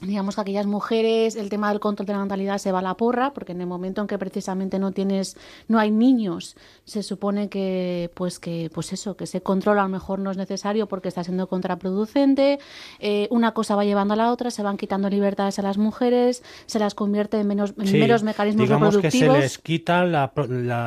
digamos 0.03 0.35
que 0.35 0.43
aquellas 0.43 0.67
mujeres, 0.67 1.37
el 1.37 1.49
tema 1.49 1.71
del 1.71 1.81
control 1.81 2.07
de 2.07 2.13
la 2.13 2.19
natalidad 2.19 2.59
se 2.59 2.71
va 2.71 2.81
a 2.81 2.83
la 2.83 2.95
porra, 2.99 3.33
porque 3.33 3.53
en 3.53 3.63
el 3.63 3.67
momento 3.67 4.03
en 4.03 4.07
que 4.07 4.19
precisamente 4.19 4.79
no 4.79 4.93
tienes, 4.93 5.39
no 5.69 5.79
hay 5.79 5.91
niños, 5.91 6.55
se 6.85 7.03
supone 7.03 7.49
que, 7.49 8.11
pues 8.15 8.39
que, 8.39 8.71
pues 8.75 8.93
eso, 8.93 9.17
que 9.17 9.25
ese 9.25 9.41
control 9.41 9.79
a 9.79 9.85
lo 9.85 9.89
mejor 9.89 10.19
no 10.19 10.31
es 10.31 10.37
necesario 10.37 10.87
porque 10.87 11.09
está 11.09 11.25
siendo 11.25 11.49
contraproducente. 11.49 12.59
Eh, 13.01 13.27
una 13.31 13.53
cosa 13.53 13.75
va 13.75 13.85
llevando 13.87 14.13
a 14.13 14.19
la 14.19 14.31
otra, 14.33 14.51
se 14.51 14.63
van 14.63 14.77
quitando 14.77 15.09
libertades 15.09 15.59
a 15.59 15.63
las 15.63 15.79
mujeres, 15.79 16.43
se 16.67 16.79
las 16.79 16.95
convierte 16.95 17.41
en 17.41 17.47
menos, 17.47 17.73
en 17.79 17.87
Sí, 17.87 17.97
meros 17.99 18.23
mecanismos 18.23 18.65
digamos 18.69 18.99
que 18.99 19.11
se 19.11 19.19
reproductivos. 19.21 19.39
les 19.39 19.59
quita 19.59 20.05
la- 20.05 20.31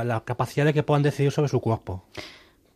la 0.06 0.22
capacidad 0.24 0.66
de 0.66 0.74
que 0.74 0.84
puedan 0.84 1.02
decidir 1.02 1.32
sobre 1.32 1.50
su 1.50 1.60
cuerpo. 1.60 2.04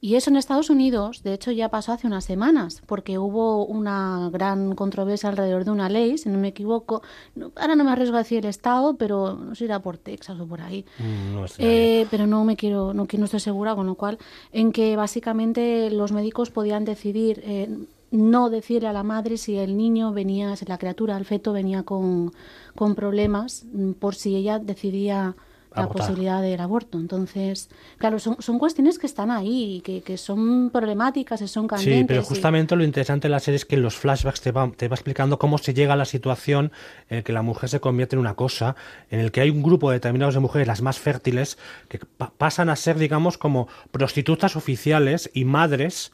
Y 0.06 0.16
eso 0.16 0.30
en 0.30 0.36
Estados 0.36 0.70
Unidos, 0.70 1.24
de 1.24 1.34
hecho, 1.34 1.52
ya 1.52 1.70
pasó 1.70 1.94
hace 1.94 2.08
unas 2.08 2.26
semanas, 2.26 2.82
porque 2.88 3.18
hubo 3.18 3.66
una 3.66 4.30
gran 4.34 4.76
controversia 4.76 5.30
alrededor 5.30 5.64
de 5.64 5.72
una 5.72 5.88
ley, 5.88 6.18
si 6.18 6.28
no 6.28 6.38
me 6.38 6.50
equivoco. 6.50 7.02
no- 7.36 7.54
ahora 7.56 7.78
no 7.78 7.86
me 7.86 7.92
arriesgo 7.92 8.18
a 8.18 8.20
decir 8.20 8.40
el 8.40 8.50
estado, 8.50 8.98
pero 8.98 9.34
no 9.36 9.56
sé 9.56 9.60
si 9.60 9.64
era 9.64 9.80
por 9.80 9.98
Texas 9.98 10.38
o 10.42 10.46
por 10.46 10.60
ahí. 10.60 10.84
Mm, 11.00 11.34
no 11.34 11.46
es 11.46 11.56
Eh, 11.58 12.06
pero 12.12 12.28
no 12.28 12.44
me 12.44 12.58
quiero, 12.58 12.94
no, 12.94 13.08
no 13.18 13.24
estoy 13.26 13.40
segura, 13.40 13.76
con 13.76 13.88
lo 13.88 13.96
cual, 13.96 14.18
en 14.52 14.74
que 14.74 14.98
básicamente 14.98 15.90
los 15.90 16.12
médicos 16.12 16.50
podían 16.50 16.84
decidir 16.84 17.42
eh, 17.46 17.70
no 18.12 18.50
decirle 18.50 18.90
a 18.90 18.94
la 18.94 19.04
madre 19.04 19.38
si 19.38 19.58
el 19.58 19.78
niño 19.78 20.12
venía, 20.12 20.54
si 20.58 20.66
la 20.66 20.78
criatura, 20.78 21.16
el 21.16 21.24
feto 21.24 21.54
venía 21.54 21.84
con, 21.84 22.34
con 22.76 22.94
problemas, 22.96 23.64
mm, 23.72 23.94
por 23.94 24.16
si 24.16 24.36
ella 24.36 24.60
decidía 24.60 25.38
la 25.76 25.84
Abortar. 25.84 26.08
posibilidad 26.08 26.42
del 26.42 26.60
aborto. 26.60 27.00
Entonces, 27.00 27.70
claro, 27.98 28.20
son, 28.20 28.38
son 28.40 28.60
cuestiones 28.60 29.00
que 29.00 29.06
están 29.08 29.32
ahí, 29.32 29.82
que, 29.84 30.02
que 30.02 30.18
son 30.18 30.70
problemáticas, 30.70 31.42
y 31.42 31.48
son 31.48 31.68
candentes. 31.68 31.98
Sí, 32.00 32.04
pero 32.06 32.22
y- 32.22 32.26
justamente 32.26 32.76
lo 32.76 32.84
interesante 32.84 33.28
de 33.28 33.32
la 33.32 33.40
serie 33.40 33.56
es 33.56 33.66
que 33.66 33.76
en 33.76 33.82
los 33.82 33.96
flashbacks 33.96 34.42
te 34.42 34.52
va, 34.52 34.72
te 34.76 34.88
va 34.88 34.96
explicando 34.96 35.40
cómo 35.40 35.58
se 35.58 35.74
llega 35.74 35.94
a 35.94 35.96
la 35.98 36.06
situación 36.06 36.72
en 37.10 37.18
la 37.18 37.24
que 37.24 37.34
la 37.34 37.42
mujer 37.42 37.70
se 37.70 37.80
convierte 37.80 38.16
en 38.16 38.20
una 38.20 38.36
cosa, 38.36 38.76
en 39.10 39.20
el 39.20 39.32
que 39.32 39.42
hay 39.42 39.50
un 39.50 39.64
grupo 39.64 39.90
determinado 39.92 40.32
de 40.32 40.40
mujeres, 40.40 40.68
las 40.68 40.82
más 40.82 41.00
fértiles, 41.00 41.58
que 41.90 42.00
pa- 42.00 42.32
pasan 42.38 42.70
a 42.70 42.76
ser, 42.76 42.98
digamos, 42.98 43.38
como 43.38 43.68
prostitutas 43.92 44.56
oficiales 44.56 45.30
y 45.34 45.46
madres 45.46 46.12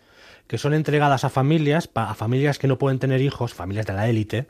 que 0.47 0.57
son 0.57 0.73
entregadas 0.73 1.23
a 1.25 1.29
familias, 1.29 1.89
a 1.93 2.15
familias 2.15 2.57
que 2.57 2.67
no 2.67 2.79
pueden 2.79 2.97
tener 2.97 3.21
hijos, 3.21 3.53
familias 3.53 3.85
de 3.85 3.93
la 3.93 4.09
élite, 4.09 4.47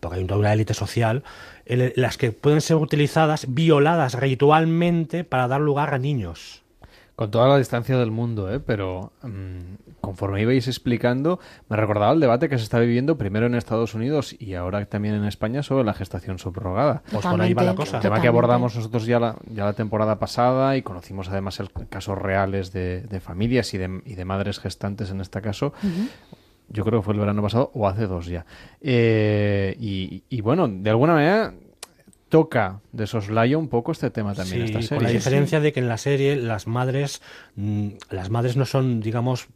porque 0.00 0.18
hay 0.18 0.24
toda 0.24 0.40
una 0.40 0.52
élite 0.52 0.74
social, 0.74 1.22
en 1.66 1.80
el- 1.80 1.92
las 1.96 2.16
que 2.18 2.32
pueden 2.32 2.60
ser 2.60 2.76
utilizadas, 2.76 3.46
violadas 3.48 4.14
ritualmente 4.20 5.24
para 5.24 5.48
dar 5.48 5.60
lugar 5.60 5.94
a 5.94 5.98
niños. 5.98 6.60
Con 7.14 7.30
toda 7.30 7.46
la 7.46 7.58
distancia 7.58 7.98
del 7.98 8.10
mundo, 8.10 8.52
¿eh? 8.52 8.58
pero 8.58 9.12
mm, 9.22 9.98
conforme 10.00 10.40
ibais 10.40 10.66
explicando, 10.66 11.38
me 11.68 11.76
recordaba 11.76 12.10
el 12.12 12.20
debate 12.20 12.48
que 12.48 12.56
se 12.56 12.64
está 12.64 12.80
viviendo 12.80 13.18
primero 13.18 13.46
en 13.46 13.54
Estados 13.54 13.94
Unidos 13.94 14.34
y 14.40 14.54
ahora 14.54 14.84
también 14.86 15.14
en 15.14 15.26
España 15.26 15.62
sobre 15.62 15.84
la 15.84 15.92
gestación 15.92 16.38
subrogada. 16.38 17.02
Pues 17.12 17.24
por 17.24 17.40
ahí 17.42 17.52
va 17.52 17.62
la 17.64 17.74
cosa. 17.74 18.00
Tema 18.00 18.20
que 18.22 18.28
abordamos 18.28 18.74
nosotros 18.74 19.04
ya 19.04 19.20
la, 19.20 19.36
ya 19.54 19.64
la 19.66 19.74
temporada 19.74 20.18
pasada 20.18 20.74
y 20.78 20.82
conocimos 20.82 21.28
además 21.28 21.60
el, 21.60 21.70
casos 21.90 22.16
reales 22.18 22.72
de, 22.72 23.02
de 23.02 23.20
familias 23.20 23.72
y 23.74 23.78
de, 23.78 24.00
y 24.06 24.14
de 24.14 24.24
madres 24.24 24.58
gestantes 24.58 25.10
en 25.10 25.20
este 25.20 25.42
caso. 25.42 25.74
Yo 26.72 26.84
creo 26.84 27.00
que 27.00 27.04
fue 27.04 27.14
el 27.14 27.20
verano 27.20 27.42
pasado 27.42 27.70
o 27.74 27.86
hace 27.86 28.06
dos 28.06 28.26
ya. 28.26 28.44
Eh, 28.80 29.76
y, 29.78 30.22
y 30.28 30.40
bueno, 30.40 30.66
de 30.68 30.90
alguna 30.90 31.14
manera 31.14 31.54
toca 32.28 32.80
de 32.92 33.06
soslayo 33.06 33.58
un 33.58 33.68
poco 33.68 33.92
este 33.92 34.08
tema 34.10 34.32
también 34.34 34.66
Sí, 34.66 34.72
esta 34.72 34.80
serie. 34.82 34.96
con 34.96 35.04
la 35.04 35.10
diferencia 35.10 35.60
de 35.60 35.72
que 35.72 35.80
en 35.80 35.88
la 35.88 35.98
serie 35.98 36.34
las 36.36 36.66
madres, 36.66 37.20
mm, 37.56 37.88
las 38.10 38.30
madres 38.30 38.56
no 38.56 38.64
son, 38.64 39.00
digamos, 39.00 39.48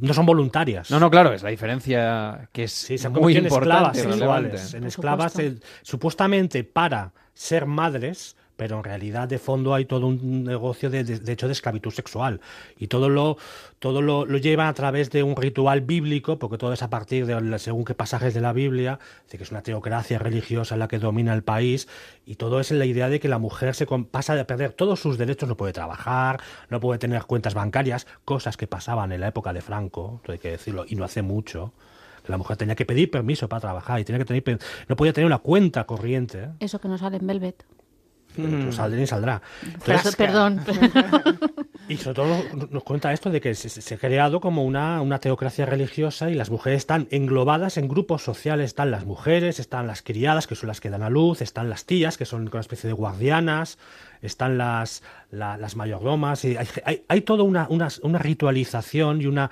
no 0.00 0.12
son 0.12 0.26
voluntarias. 0.26 0.90
No, 0.90 0.98
no, 0.98 1.08
claro, 1.10 1.32
es 1.32 1.42
la 1.44 1.50
diferencia 1.50 2.48
que 2.52 2.64
es 2.64 2.72
Sí, 2.72 2.98
se 2.98 3.08
muy 3.08 3.36
en 3.36 3.44
importante, 3.44 3.98
esclavas 4.00 4.18
relevante. 4.18 4.58
sexuales, 4.58 4.74
en 4.74 4.84
esclavas 4.84 5.38
eh, 5.38 5.54
supuestamente 5.82 6.64
para 6.64 7.12
ser 7.32 7.66
madres, 7.66 8.36
pero 8.56 8.78
en 8.78 8.84
realidad 8.84 9.28
de 9.28 9.38
fondo 9.38 9.74
hay 9.74 9.84
todo 9.84 10.06
un 10.06 10.44
negocio 10.44 10.90
de, 10.90 11.04
de- 11.04 11.32
hecho 11.32 11.46
de 11.46 11.52
esclavitud 11.52 11.90
sexual 11.90 12.40
y 12.78 12.86
todo 12.86 13.08
lo 13.08 13.36
todo 13.78 14.00
lo, 14.00 14.24
lo 14.24 14.38
llevan 14.38 14.68
a 14.68 14.72
través 14.74 15.10
de 15.10 15.22
un 15.22 15.36
ritual 15.36 15.82
bíblico, 15.82 16.38
porque 16.38 16.56
todo 16.56 16.72
es 16.72 16.82
a 16.82 16.88
partir 16.88 17.26
de 17.26 17.58
según 17.58 17.84
qué 17.84 17.94
pasajes 17.94 18.32
de 18.32 18.40
la 18.40 18.52
Biblia, 18.54 18.98
de 19.30 19.36
que 19.36 19.44
es 19.44 19.50
una 19.50 19.62
teocracia 19.62 20.18
religiosa 20.18 20.76
la 20.76 20.88
que 20.88 20.98
domina 20.98 21.34
el 21.34 21.42
país 21.42 21.86
y 22.24 22.36
todo 22.36 22.60
es 22.60 22.70
en 22.70 22.78
la 22.78 22.86
idea 22.86 23.08
de 23.08 23.20
que 23.20 23.28
la 23.28 23.38
mujer 23.38 23.74
se 23.74 23.86
pasa 23.86 24.34
de 24.36 24.44
perder 24.44 24.72
todos 24.72 25.00
sus 25.00 25.18
derechos, 25.18 25.48
no 25.48 25.56
puede 25.56 25.72
trabajar, 25.74 26.40
no 26.70 26.80
puede 26.80 26.98
tener 26.98 27.24
cuentas 27.24 27.52
bancarias, 27.54 28.06
cosas 28.24 28.56
que 28.56 28.66
pasaban 28.66 29.12
en 29.12 29.20
la 29.20 29.28
época 29.28 29.52
de 29.52 29.60
Franco, 29.60 30.20
hay 30.28 30.38
que 30.38 30.52
decirlo, 30.52 30.84
y 30.88 30.96
no 30.96 31.04
hace 31.04 31.20
mucho. 31.22 31.72
La 32.26 32.38
mujer 32.38 32.56
tenía 32.56 32.74
que 32.74 32.86
pedir 32.86 33.10
permiso 33.10 33.50
para 33.50 33.60
trabajar 33.60 34.00
y 34.00 34.04
tenía 34.04 34.24
que 34.24 34.40
tener, 34.40 34.58
no 34.88 34.96
podía 34.96 35.12
tener 35.12 35.26
una 35.26 35.38
cuenta 35.40 35.84
corriente. 35.84 36.48
Eso 36.58 36.80
que 36.80 36.88
no 36.88 36.96
sale 36.96 37.18
en 37.18 37.26
Velvet. 37.26 37.66
Pues 38.36 38.74
saldrá 38.74 39.00
y 39.00 39.06
saldrá. 39.06 39.42
Pero- 39.84 39.98
Entonces, 39.98 40.16
perdón. 40.16 40.60
y 41.88 41.96
sobre 41.96 42.14
todo 42.14 42.36
nos 42.70 42.82
cuenta 42.82 43.12
esto 43.12 43.30
de 43.30 43.40
que 43.40 43.54
se, 43.54 43.68
se 43.68 43.94
ha 43.94 43.98
creado 43.98 44.40
como 44.40 44.64
una, 44.64 45.00
una 45.02 45.18
teocracia 45.20 45.66
religiosa 45.66 46.30
y 46.30 46.34
las 46.34 46.50
mujeres 46.50 46.78
están 46.78 47.06
englobadas 47.10 47.76
en 47.76 47.88
grupos 47.88 48.22
sociales. 48.24 48.66
Están 48.66 48.90
las 48.90 49.04
mujeres, 49.04 49.60
están 49.60 49.86
las 49.86 50.02
criadas, 50.02 50.46
que 50.46 50.54
son 50.54 50.68
las 50.68 50.80
que 50.80 50.90
dan 50.90 51.02
a 51.02 51.10
luz, 51.10 51.42
están 51.42 51.70
las 51.70 51.84
tías, 51.84 52.16
que 52.18 52.24
son 52.24 52.48
una 52.48 52.60
especie 52.60 52.88
de 52.88 52.94
guardianas, 52.94 53.78
están 54.22 54.58
las, 54.58 55.02
la- 55.30 55.56
las 55.56 55.76
mayordomas. 55.76 56.44
Y 56.44 56.56
hay, 56.56 56.66
hay, 56.84 57.04
hay 57.08 57.20
toda 57.20 57.42
una, 57.44 57.66
una, 57.68 57.88
una 58.02 58.18
ritualización 58.18 59.20
y 59.20 59.26
una, 59.26 59.50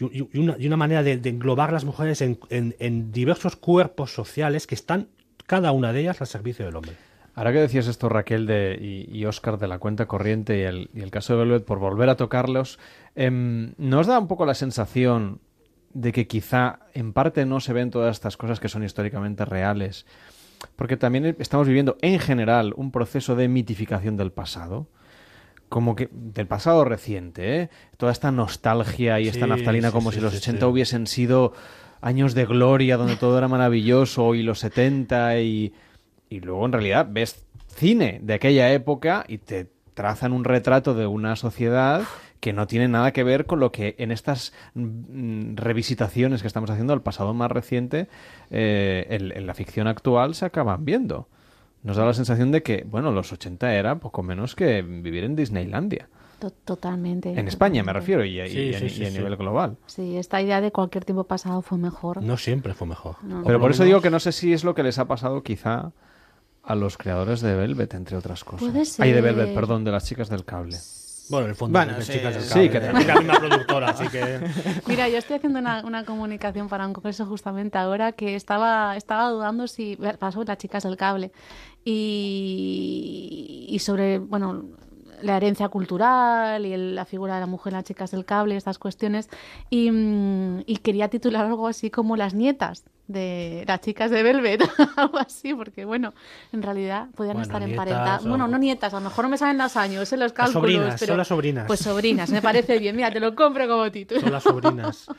y, 0.00 0.18
y 0.32 0.38
una, 0.38 0.56
y 0.58 0.66
una 0.66 0.76
manera 0.76 1.02
de, 1.02 1.16
de 1.18 1.28
englobar 1.30 1.72
las 1.72 1.84
mujeres 1.84 2.22
en, 2.22 2.38
en- 2.50 2.74
en 2.78 3.12
diversos 3.12 3.56
cuerpos 3.56 4.14
sociales 4.14 4.66
que 4.66 4.74
están 4.74 5.08
cada 5.46 5.72
una 5.72 5.92
de 5.92 6.00
ellas 6.00 6.20
al 6.20 6.28
servicio 6.28 6.64
del 6.64 6.76
hombre. 6.76 6.92
Ahora 7.34 7.52
que 7.52 7.60
decías 7.60 7.86
esto, 7.86 8.08
Raquel 8.08 8.46
de, 8.46 8.78
y, 8.80 9.16
y 9.16 9.24
Oscar 9.24 9.58
de 9.58 9.66
la 9.66 9.78
cuenta 9.78 10.06
corriente 10.06 10.58
y 10.58 10.62
el, 10.62 10.90
y 10.94 11.00
el 11.00 11.10
caso 11.10 11.32
de 11.32 11.40
Velvet, 11.40 11.64
por 11.64 11.78
volver 11.78 12.10
a 12.10 12.16
tocarlos, 12.16 12.78
em, 13.14 13.72
¿nos 13.78 14.06
da 14.06 14.18
un 14.18 14.28
poco 14.28 14.44
la 14.44 14.54
sensación 14.54 15.40
de 15.94 16.12
que 16.12 16.26
quizá 16.26 16.80
en 16.92 17.12
parte 17.12 17.46
no 17.46 17.60
se 17.60 17.72
ven 17.72 17.90
todas 17.90 18.16
estas 18.16 18.36
cosas 18.36 18.60
que 18.60 18.68
son 18.68 18.84
históricamente 18.84 19.46
reales? 19.46 20.04
Porque 20.76 20.96
también 20.96 21.34
estamos 21.38 21.66
viviendo 21.66 21.96
en 22.02 22.18
general 22.18 22.74
un 22.76 22.92
proceso 22.92 23.34
de 23.34 23.48
mitificación 23.48 24.16
del 24.16 24.30
pasado. 24.30 24.88
Como 25.70 25.96
que 25.96 26.10
del 26.12 26.46
pasado 26.46 26.84
reciente, 26.84 27.62
¿eh? 27.62 27.70
Toda 27.96 28.12
esta 28.12 28.30
nostalgia 28.30 29.20
y 29.20 29.28
esta 29.28 29.46
naftalina 29.46 29.88
sí, 29.88 29.92
como 29.92 30.10
sí, 30.10 30.18
si 30.18 30.22
los 30.22 30.32
sí, 30.32 30.38
80 30.38 30.60
sí. 30.60 30.66
hubiesen 30.66 31.06
sido 31.06 31.54
años 32.02 32.34
de 32.34 32.44
gloria 32.44 32.98
donde 32.98 33.16
todo 33.16 33.38
era 33.38 33.48
maravilloso 33.48 34.34
y 34.34 34.42
los 34.42 34.58
70 34.58 35.40
y, 35.40 35.72
y 36.32 36.40
luego 36.40 36.64
en 36.66 36.72
realidad 36.72 37.06
ves 37.10 37.44
cine 37.68 38.20
de 38.22 38.34
aquella 38.34 38.72
época 38.72 39.24
y 39.28 39.38
te 39.38 39.68
trazan 39.94 40.32
un 40.32 40.44
retrato 40.44 40.94
de 40.94 41.06
una 41.06 41.36
sociedad 41.36 42.02
que 42.40 42.52
no 42.52 42.66
tiene 42.66 42.88
nada 42.88 43.12
que 43.12 43.22
ver 43.22 43.46
con 43.46 43.60
lo 43.60 43.70
que 43.70 43.94
en 43.98 44.10
estas 44.10 44.52
mm, 44.74 45.54
revisitaciones 45.56 46.40
que 46.42 46.48
estamos 46.48 46.70
haciendo 46.70 46.92
del 46.92 47.02
pasado 47.02 47.34
más 47.34 47.50
reciente 47.50 48.08
eh, 48.50 49.06
en, 49.10 49.30
en 49.36 49.46
la 49.46 49.54
ficción 49.54 49.86
actual 49.86 50.34
se 50.34 50.44
acaban 50.46 50.84
viendo. 50.84 51.28
Nos 51.82 51.96
da 51.96 52.04
la 52.04 52.14
sensación 52.14 52.50
de 52.52 52.62
que, 52.62 52.84
bueno, 52.88 53.10
los 53.12 53.32
80 53.32 53.74
era 53.74 53.96
poco 53.96 54.22
menos 54.22 54.54
que 54.54 54.82
vivir 54.82 55.24
en 55.24 55.34
Disneylandia. 55.36 56.08
To- 56.38 56.50
Totalmente. 56.50 57.30
En 57.38 57.46
España 57.48 57.82
me 57.84 57.92
refiero 57.92 58.24
y, 58.24 58.40
y- 58.40 58.48
Sí, 58.48 58.58
y 58.58 58.74
a- 58.74 58.78
sí, 58.78 58.84
y 58.86 58.90
sí, 58.90 59.04
a 59.04 59.10
sí. 59.10 59.18
nivel 59.18 59.36
global. 59.36 59.76
Sí, 59.86 60.16
esta 60.16 60.40
idea 60.42 60.60
de 60.60 60.70
cualquier 60.72 61.04
tiempo 61.04 61.24
pasado 61.24 61.60
fue 61.62 61.78
mejor. 61.78 62.22
No 62.22 62.36
siempre 62.36 62.74
fue 62.74 62.86
mejor. 62.88 63.16
No. 63.22 63.42
Pero 63.44 63.60
por 63.60 63.70
eso 63.70 63.84
digo 63.84 64.00
que 64.00 64.10
no 64.10 64.18
sé 64.20 64.32
si 64.32 64.52
es 64.52 64.64
lo 64.64 64.74
que 64.74 64.82
les 64.82 64.98
ha 64.98 65.06
pasado 65.06 65.42
quizá 65.42 65.92
a 66.62 66.74
los 66.74 66.96
creadores 66.96 67.40
de 67.40 67.54
Velvet, 67.54 67.94
entre 67.94 68.16
otras 68.16 68.44
cosas. 68.44 68.60
Puede 68.60 68.80
Ay, 68.98 69.12
de 69.12 69.20
ser. 69.20 69.22
Velvet, 69.22 69.54
perdón, 69.54 69.84
de 69.84 69.90
las 69.90 70.04
chicas 70.04 70.28
del 70.28 70.44
cable. 70.44 70.78
Bueno, 71.28 71.44
en 71.46 71.50
el 71.50 71.56
fondo, 71.56 71.78
Bueno, 71.78 71.92
las 71.92 72.04
sí, 72.04 72.12
chicas 72.12 72.34
del 72.34 72.42
sí, 72.42 72.68
cable, 72.68 72.70
que 72.70 72.78
es 72.78 73.06
la 73.06 73.14
misma 73.16 73.38
productora, 73.38 73.88
así 73.90 74.08
que... 74.08 74.40
Mira, 74.86 75.08
yo 75.08 75.18
estoy 75.18 75.36
haciendo 75.36 75.58
una, 75.58 75.84
una 75.84 76.04
comunicación 76.04 76.68
para 76.68 76.86
un 76.86 76.92
congreso 76.92 77.26
justamente 77.26 77.78
ahora 77.78 78.12
que 78.12 78.34
estaba, 78.34 78.96
estaba 78.96 79.30
dudando 79.30 79.66
si 79.66 79.96
pasó 80.18 80.44
las 80.44 80.58
chicas 80.58 80.82
del 80.82 80.96
cable 80.96 81.32
y, 81.84 83.66
y 83.68 83.78
sobre, 83.78 84.18
bueno, 84.18 84.64
la 85.22 85.36
herencia 85.36 85.68
cultural 85.68 86.66
y 86.66 86.72
el- 86.72 86.94
la 86.94 87.04
figura 87.04 87.34
de 87.34 87.40
la 87.40 87.46
mujer 87.46 87.72
las 87.72 87.84
chicas 87.84 88.10
del 88.10 88.24
cable, 88.24 88.56
estas 88.56 88.78
cuestiones, 88.78 89.28
y, 89.70 89.90
mm, 89.90 90.64
y 90.66 90.76
quería 90.78 91.08
titular 91.08 91.46
algo 91.46 91.68
así 91.68 91.90
como 91.90 92.16
las 92.16 92.34
nietas 92.34 92.84
de 93.08 93.64
las 93.66 93.80
chicas 93.80 94.10
de 94.10 94.22
Velvet, 94.22 94.60
algo 94.96 95.18
así, 95.18 95.54
porque 95.54 95.84
bueno, 95.84 96.14
en 96.52 96.62
realidad 96.62 97.08
podían 97.14 97.34
Bueno, 97.34 97.42
estar 97.46 97.62
emparentadas. 97.62 98.24
o- 98.24 98.28
Bueno, 98.28 98.48
no 98.48 98.58
nietas, 98.58 98.94
a 98.94 98.98
lo 98.98 99.04
mejor 99.04 99.24
no 99.24 99.28
me 99.30 99.38
salen 99.38 99.58
los 99.58 99.76
años 99.76 100.12
en 100.12 100.20
los 100.20 100.30
Las 100.30 100.32
cálculos. 100.32 100.52
sobrinas, 100.62 100.96
pero, 101.00 101.10
son 101.12 101.18
las 101.18 101.28
sobrinas. 101.28 101.66
Pues 101.66 101.80
sobrinas, 101.80 102.30
me 102.30 102.40
parece 102.42 102.78
bien, 102.78 102.96
mira, 102.96 103.10
te 103.10 103.20
lo 103.20 103.34
compro 103.34 103.66
como 103.68 103.90
título. 103.90 104.20
Son 104.20 104.32
las 104.32 104.42
sobrinas. 104.44 105.06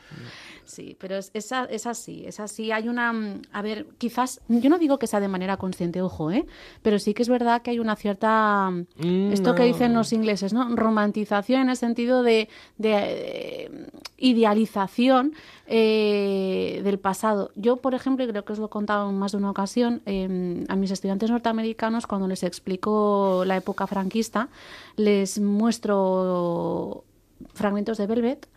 Sí, 0.66 0.96
pero 0.98 1.16
es, 1.16 1.30
es, 1.34 1.52
es 1.70 1.86
así, 1.86 2.24
es 2.26 2.40
así. 2.40 2.72
Hay 2.72 2.88
una, 2.88 3.12
mm, 3.12 3.42
a 3.52 3.62
ver, 3.62 3.86
quizás, 3.98 4.40
yo 4.48 4.70
no 4.70 4.78
digo 4.78 4.98
que 4.98 5.06
sea 5.06 5.20
de 5.20 5.28
manera 5.28 5.56
consciente, 5.56 6.00
ojo, 6.00 6.30
¿eh? 6.30 6.46
Pero 6.82 6.98
sí 6.98 7.12
que 7.12 7.22
es 7.22 7.28
verdad 7.28 7.62
que 7.62 7.70
hay 7.70 7.78
una 7.78 7.96
cierta, 7.96 8.70
mm, 8.70 9.32
esto 9.32 9.54
que 9.54 9.64
dicen 9.64 9.92
los 9.92 10.12
ingleses, 10.12 10.52
¿no? 10.52 10.74
Romantización 10.74 11.62
en 11.62 11.70
el 11.70 11.76
sentido 11.76 12.22
de, 12.22 12.48
de, 12.78 12.92
eh, 12.94 13.90
idealización 14.16 15.34
eh, 15.66 16.80
del 16.82 16.98
pasado. 16.98 17.50
Yo, 17.56 17.76
por 17.76 17.94
ejemplo, 17.94 18.24
y 18.24 18.28
creo 18.28 18.44
que 18.44 18.54
os 18.54 18.58
lo 18.58 18.66
he 18.66 18.70
contado 18.70 19.10
en 19.10 19.18
más 19.18 19.32
de 19.32 19.38
una 19.38 19.50
ocasión, 19.50 20.02
eh, 20.06 20.64
a 20.68 20.76
mis 20.76 20.90
estudiantes 20.90 21.30
norteamericanos, 21.30 22.06
cuando 22.06 22.26
les 22.26 22.42
explico 22.42 23.44
la 23.46 23.56
época 23.56 23.86
franquista, 23.86 24.48
les 24.96 25.38
muestro 25.40 27.04
fragmentos 27.52 27.98
de 27.98 28.06
Velvet 28.06 28.53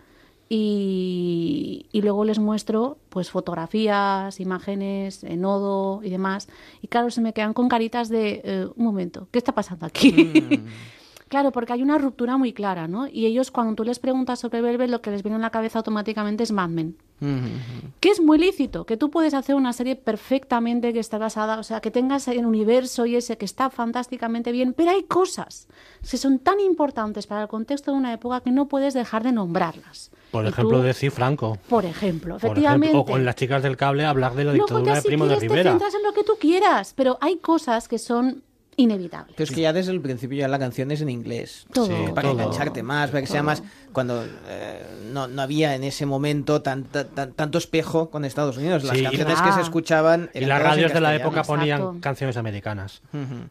y, 0.49 1.87
y 1.91 2.01
luego 2.01 2.25
les 2.25 2.39
muestro 2.39 2.97
pues 3.09 3.29
fotografías, 3.29 4.39
imágenes, 4.39 5.23
en 5.23 5.41
nodo 5.41 6.01
y 6.03 6.09
demás. 6.09 6.47
Y 6.81 6.87
claro, 6.87 7.09
se 7.11 7.21
me 7.21 7.33
quedan 7.33 7.53
con 7.53 7.69
caritas 7.69 8.09
de 8.09 8.41
eh, 8.43 8.67
un 8.75 8.85
momento, 8.85 9.27
¿qué 9.31 9.37
está 9.37 9.53
pasando 9.53 9.85
aquí? 9.85 10.63
Claro, 11.29 11.51
porque 11.51 11.73
hay 11.73 11.83
una 11.83 11.97
ruptura 11.97 12.37
muy 12.37 12.53
clara, 12.53 12.87
¿no? 12.87 13.07
Y 13.07 13.25
ellos 13.25 13.51
cuando 13.51 13.75
tú 13.75 13.83
les 13.83 13.99
preguntas 13.99 14.39
sobre 14.39 14.61
Velvet, 14.61 14.89
lo 14.89 15.01
que 15.01 15.11
les 15.11 15.23
viene 15.23 15.35
en 15.35 15.41
la 15.41 15.49
cabeza 15.49 15.79
automáticamente 15.79 16.43
es 16.43 16.51
Mad 16.53 16.69
Men. 16.69 16.95
Que 17.99 18.09
es 18.11 18.21
muy 18.21 18.37
lícito, 18.37 18.85
que 18.85 18.95
tú 18.95 19.09
puedes 19.09 19.33
hacer 19.33 19.55
una 19.55 19.73
serie 19.73 19.95
perfectamente 19.95 20.93
que 20.93 20.99
está 20.99 21.17
basada, 21.17 21.57
o 21.59 21.63
sea, 21.63 21.81
que 21.81 21.89
tengas 21.89 22.27
el 22.27 22.45
universo 22.45 23.05
y 23.07 23.15
ese 23.15 23.37
que 23.37 23.45
está 23.45 23.69
fantásticamente 23.71 24.51
bien, 24.51 24.73
pero 24.73 24.91
hay 24.91 25.03
cosas 25.03 25.67
que 26.09 26.17
son 26.17 26.37
tan 26.39 26.59
importantes 26.59 27.25
para 27.25 27.41
el 27.43 27.47
contexto 27.47 27.91
de 27.91 27.97
una 27.97 28.13
época 28.13 28.41
que 28.41 28.51
no 28.51 28.67
puedes 28.67 28.93
dejar 28.93 29.23
de 29.23 29.31
nombrarlas. 29.31 30.11
Por 30.31 30.45
Y 30.45 30.49
ejemplo, 30.49 30.77
tú- 30.79 30.83
decir 30.83 31.09
Franco. 31.11 31.57
Por 31.69 31.85
ejemplo, 31.85 32.35
Por 32.37 32.45
efectivamente. 32.51 32.87
ejemplo, 32.87 33.01
o 33.01 33.05
con 33.05 33.25
las 33.25 33.35
chicas 33.35 33.63
del 33.63 33.77
cable 33.77 34.05
hablar 34.05 34.35
de 34.35 34.43
la 34.43 34.53
dictadura 34.53 34.85
ya 34.85 34.95
de 34.95 35.01
si 35.01 35.07
Primo 35.07 35.23
de 35.25 35.29
quieres 35.37 35.41
te 35.41 35.47
Rivera. 35.55 35.71
centras 35.71 35.93
en 35.95 36.03
lo 36.03 36.13
que 36.13 36.23
tú 36.23 36.33
quieras, 36.39 36.93
pero 36.95 37.17
hay 37.21 37.37
cosas 37.37 37.87
que 37.87 37.97
son 37.97 38.43
inevitables. 38.77 39.33
Pero 39.35 39.43
es 39.49 39.51
que 39.53 39.61
ya 39.61 39.73
desde 39.73 39.91
el 39.91 39.99
principio 40.01 40.37
ya 40.37 40.47
la 40.47 40.59
canción 40.59 40.89
es 40.91 41.01
en 41.01 41.09
inglés. 41.09 41.65
Todo. 41.73 41.87
Sí, 41.87 41.93
para 42.15 42.29
todo. 42.29 42.39
engancharte 42.39 42.83
más, 42.83 43.09
para 43.09 43.21
que 43.21 43.27
sea 43.27 43.43
más... 43.43 43.61
Cuando 43.91 44.23
eh, 44.47 44.85
no, 45.11 45.27
no 45.27 45.41
había 45.41 45.73
en 45.75 45.83
ese 45.83 46.05
momento 46.05 46.61
tanta- 46.61 47.05
tan- 47.07 47.33
tanto 47.33 47.57
espejo 47.57 48.09
con 48.11 48.23
Estados 48.25 48.57
Unidos. 48.57 48.83
Las 48.83 48.95
Sí, 48.95 49.01
y- 49.01 49.03
canciones 49.05 49.41
que 49.41 49.51
se 49.53 49.61
escuchaban 49.61 50.29
Y 50.33 50.41
las 50.45 50.61
radios 50.61 50.93
de 50.93 51.01
la 51.01 51.15
época 51.15 51.43
ponían 51.43 51.79
Exacto. 51.81 51.99
canciones 52.01 52.37
americanas. 52.37 53.01
Ujú. 53.13 53.49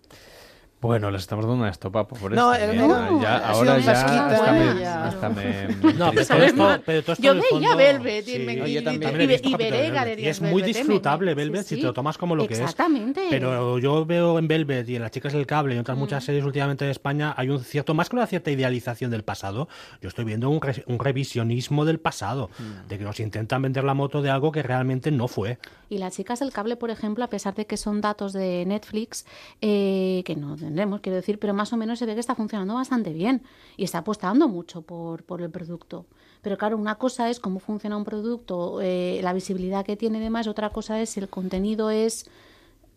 Bueno, 0.79 1.11
les 1.11 1.23
estamos 1.23 1.47
dando 1.47 1.63
una 1.63 1.71
estopa 1.71 2.07
por 2.07 2.33
No, 2.33 2.53
esto. 2.53 2.65
eh, 2.67 2.75
¿eh? 2.75 2.77
no, 2.77 3.21
ya, 3.23 3.37
ha 3.39 3.49
ahora 3.53 3.77
sido 3.81 3.93
ya 3.93 4.27
hasta 4.29 4.53
me, 4.53 4.85
hasta 4.87 5.29
me- 5.31 5.69
No, 5.95 6.11
pero 6.13 6.27
todo 6.27 6.43
esto, 6.45 6.83
pero 6.85 7.03
todo 7.03 7.13
esto 7.15 7.23
Yo 7.25 7.33
veía 7.35 7.45
fondo- 7.51 7.77
Velvet 7.77 8.29
y, 8.29 8.31
sí. 8.33 8.37
y- 8.67 8.73
yo 8.75 8.85
también 8.85 9.21
y- 9.23 9.27
visto 9.27 9.57
veré 9.57 9.91
galerías 9.91 10.27
Y 10.27 10.29
es 10.29 10.41
muy 10.43 10.51
Velvet, 10.61 10.65
¿eh? 10.77 10.79
disfrutable 10.79 11.35
Velvet 11.35 11.63
sí. 11.63 11.75
si 11.77 11.81
te 11.81 11.87
lo 11.87 11.95
tomas 11.95 12.19
como 12.19 12.37
lo 12.37 12.47
que 12.47 12.55
es. 12.55 12.61
Exactamente. 12.61 13.27
Pero 13.31 13.79
yo 13.79 14.05
veo 14.05 14.39
en 14.39 14.49
Velvet 14.49 14.87
y 14.91 14.97
en 14.97 15.03
Las 15.03 15.11
Chicas 15.13 15.33
del 15.33 15.47
Cable 15.47 15.73
y 15.73 15.77
en 15.77 15.81
otras 15.81 15.97
muchas 15.97 16.23
series 16.23 16.45
últimamente 16.45 16.85
de 16.85 16.91
España 16.91 17.35
hay 17.39 17.49
un 17.49 17.65
cierto, 17.65 17.95
más 17.95 18.11
que 18.11 18.17
una 18.17 18.27
cierta 18.27 18.51
idealización 18.51 19.11
del 19.11 19.25
pasado, 19.25 19.69
yo 20.03 20.09
estoy 20.11 20.27
viendo 20.27 20.51
un, 20.51 20.61
re- 20.61 20.85
un 20.87 20.99
revisionismo 20.99 21.87
del 21.87 21.99
pasado, 22.01 22.51
de 22.89 22.99
que 22.99 23.03
nos 23.05 23.19
intentan 23.19 23.63
vender 23.63 23.83
la 23.83 23.95
moto 23.95 24.21
de 24.21 24.29
algo 24.31 24.53
que 24.53 24.63
realmente 24.63 25.11
no 25.11 25.27
fue. 25.27 25.59
Y 25.89 25.99
las 25.99 26.15
chicas 26.17 26.41
del 26.41 26.53
cable, 26.53 26.77
por 26.77 26.91
ejemplo, 26.91 27.25
a 27.25 27.29
pesar 27.29 27.55
de 27.55 27.65
que 27.65 27.77
son 27.79 28.01
datos 28.03 28.33
de 28.35 28.65
Netflix, 28.67 29.25
eh, 29.63 30.23
que 30.27 30.37
no 30.37 30.57
tendremos, 30.67 31.01
quiero 31.01 31.17
decir, 31.17 31.39
pero 31.39 31.55
más 31.55 31.73
o 31.73 31.77
menos 31.77 31.99
se 31.99 32.07
ve 32.07 32.15
que 32.15 32.21
está 32.21 32.35
funcionando 32.35 32.75
bastante 32.75 33.13
bien 33.13 33.43
y 33.77 33.85
está 33.85 33.99
apostando 33.99 34.49
mucho 34.49 34.83
por, 34.83 35.23
por 35.23 35.41
el 35.41 35.51
producto. 35.51 36.07
Pero 36.43 36.59
claro, 36.59 36.77
una 36.77 36.97
cosa 36.97 37.31
es 37.31 37.39
cómo 37.39 37.61
funciona 37.61 37.97
un 37.97 38.05
producto, 38.05 38.81
eh, 38.83 39.21
la 39.23 39.33
visibilidad 39.33 39.85
que 39.85 39.97
tiene 39.97 40.19
demás, 40.19 40.49
otra 40.49 40.71
cosa 40.71 41.01
es 41.01 41.11
si 41.11 41.21
el 41.21 41.29
contenido 41.29 41.91
es 41.91 42.29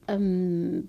em, 0.08 0.88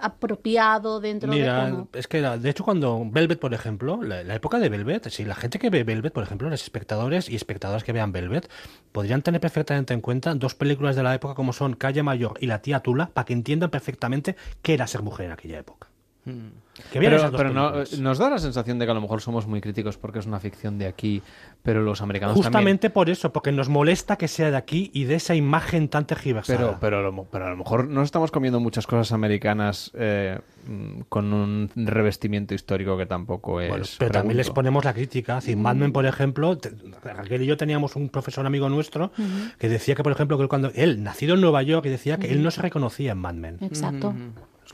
apropiado 0.00 1.00
dentro 1.00 1.30
de 1.30 1.38
Mira, 1.38 1.84
es 1.92 2.06
que 2.06 2.20
de 2.20 2.50
hecho 2.50 2.64
cuando 2.64 3.02
Velvet, 3.10 3.38
por 3.38 3.54
ejemplo, 3.54 4.02
la, 4.02 4.22
la 4.22 4.34
época 4.34 4.58
de 4.58 4.68
Velvet, 4.68 5.08
si 5.10 5.24
la 5.24 5.34
gente 5.34 5.58
que 5.58 5.70
ve 5.70 5.84
Velvet, 5.84 6.12
por 6.12 6.22
ejemplo, 6.22 6.48
los 6.48 6.62
espectadores 6.62 7.28
y 7.28 7.36
espectadoras 7.36 7.84
que 7.84 7.92
vean 7.92 8.12
Velvet, 8.12 8.48
podrían 8.92 9.22
tener 9.22 9.40
perfectamente 9.40 9.94
en 9.94 10.00
cuenta 10.00 10.34
dos 10.34 10.54
películas 10.54 10.96
de 10.96 11.02
la 11.02 11.14
época 11.14 11.34
como 11.34 11.52
son 11.52 11.74
Calle 11.74 12.02
Mayor 12.02 12.38
y 12.40 12.46
La 12.46 12.62
tía 12.62 12.80
Tula, 12.80 13.10
para 13.12 13.24
que 13.24 13.32
entiendan 13.32 13.70
perfectamente 13.70 14.36
qué 14.62 14.74
era 14.74 14.86
ser 14.86 15.02
mujer 15.02 15.26
en 15.26 15.32
aquella 15.32 15.58
época. 15.58 15.87
Que 16.92 17.00
Pero, 17.00 17.52
no, 17.52 17.72
nos 17.98 18.18
da 18.18 18.30
la 18.30 18.38
sensación 18.38 18.78
de 18.78 18.84
que 18.84 18.92
a 18.92 18.94
lo 18.94 19.00
mejor 19.00 19.20
somos 19.20 19.48
muy 19.48 19.60
críticos 19.60 19.98
porque 19.98 20.20
es 20.20 20.26
una 20.26 20.38
ficción 20.38 20.78
de 20.78 20.86
aquí, 20.86 21.22
pero 21.64 21.82
los 21.82 22.00
americanos 22.02 22.34
también. 22.34 22.52
Justamente 22.52 22.88
por 22.90 23.10
eso, 23.10 23.32
porque 23.32 23.50
nos 23.50 23.68
molesta 23.68 24.14
que 24.16 24.28
sea 24.28 24.52
de 24.52 24.56
aquí 24.56 24.92
y 24.94 25.02
de 25.04 25.16
esa 25.16 25.34
imagen 25.34 25.88
tan 25.88 26.06
tergiversada. 26.06 26.56
Pero, 26.56 26.76
pero, 26.80 26.98
a 26.98 27.02
lo 27.02 27.10
mo- 27.10 27.26
pero 27.32 27.46
a 27.46 27.50
lo 27.50 27.56
mejor 27.56 27.88
no 27.88 28.02
estamos 28.02 28.30
comiendo 28.30 28.60
muchas 28.60 28.86
cosas 28.86 29.10
americanas 29.10 29.90
eh, 29.94 30.38
mm, 30.68 31.00
con 31.08 31.32
un 31.32 31.68
revestimiento 31.74 32.54
histórico 32.54 32.96
que 32.96 33.06
tampoco 33.06 33.60
es. 33.60 33.70
Bueno, 33.70 33.84
pero 33.98 34.10
también 34.12 34.36
les 34.36 34.50
ponemos 34.50 34.84
la 34.84 34.94
crítica. 34.94 35.40
Si 35.40 35.56
Mad 35.56 35.74
Men, 35.74 35.92
por 35.92 36.06
ejemplo, 36.06 36.56
Raquel 37.02 37.42
y 37.42 37.46
yo 37.46 37.56
teníamos 37.56 37.96
un 37.96 38.08
profesor 38.08 38.46
amigo 38.46 38.68
nuestro 38.68 39.10
que 39.58 39.68
decía 39.68 39.96
que, 39.96 40.04
por 40.04 40.12
ejemplo, 40.12 40.36
que 40.36 40.44
él 40.44 40.48
cuando 40.48 40.70
él, 40.76 41.02
nacido 41.02 41.34
en 41.34 41.40
Nueva 41.40 41.62
York, 41.64 41.86
y 41.86 41.88
decía 41.88 42.18
que 42.18 42.30
él 42.30 42.40
no 42.44 42.52
se 42.52 42.62
reconocía 42.62 43.12
en 43.12 43.18
Mad 43.18 43.34
Men. 43.34 43.58
Exacto. 43.62 44.14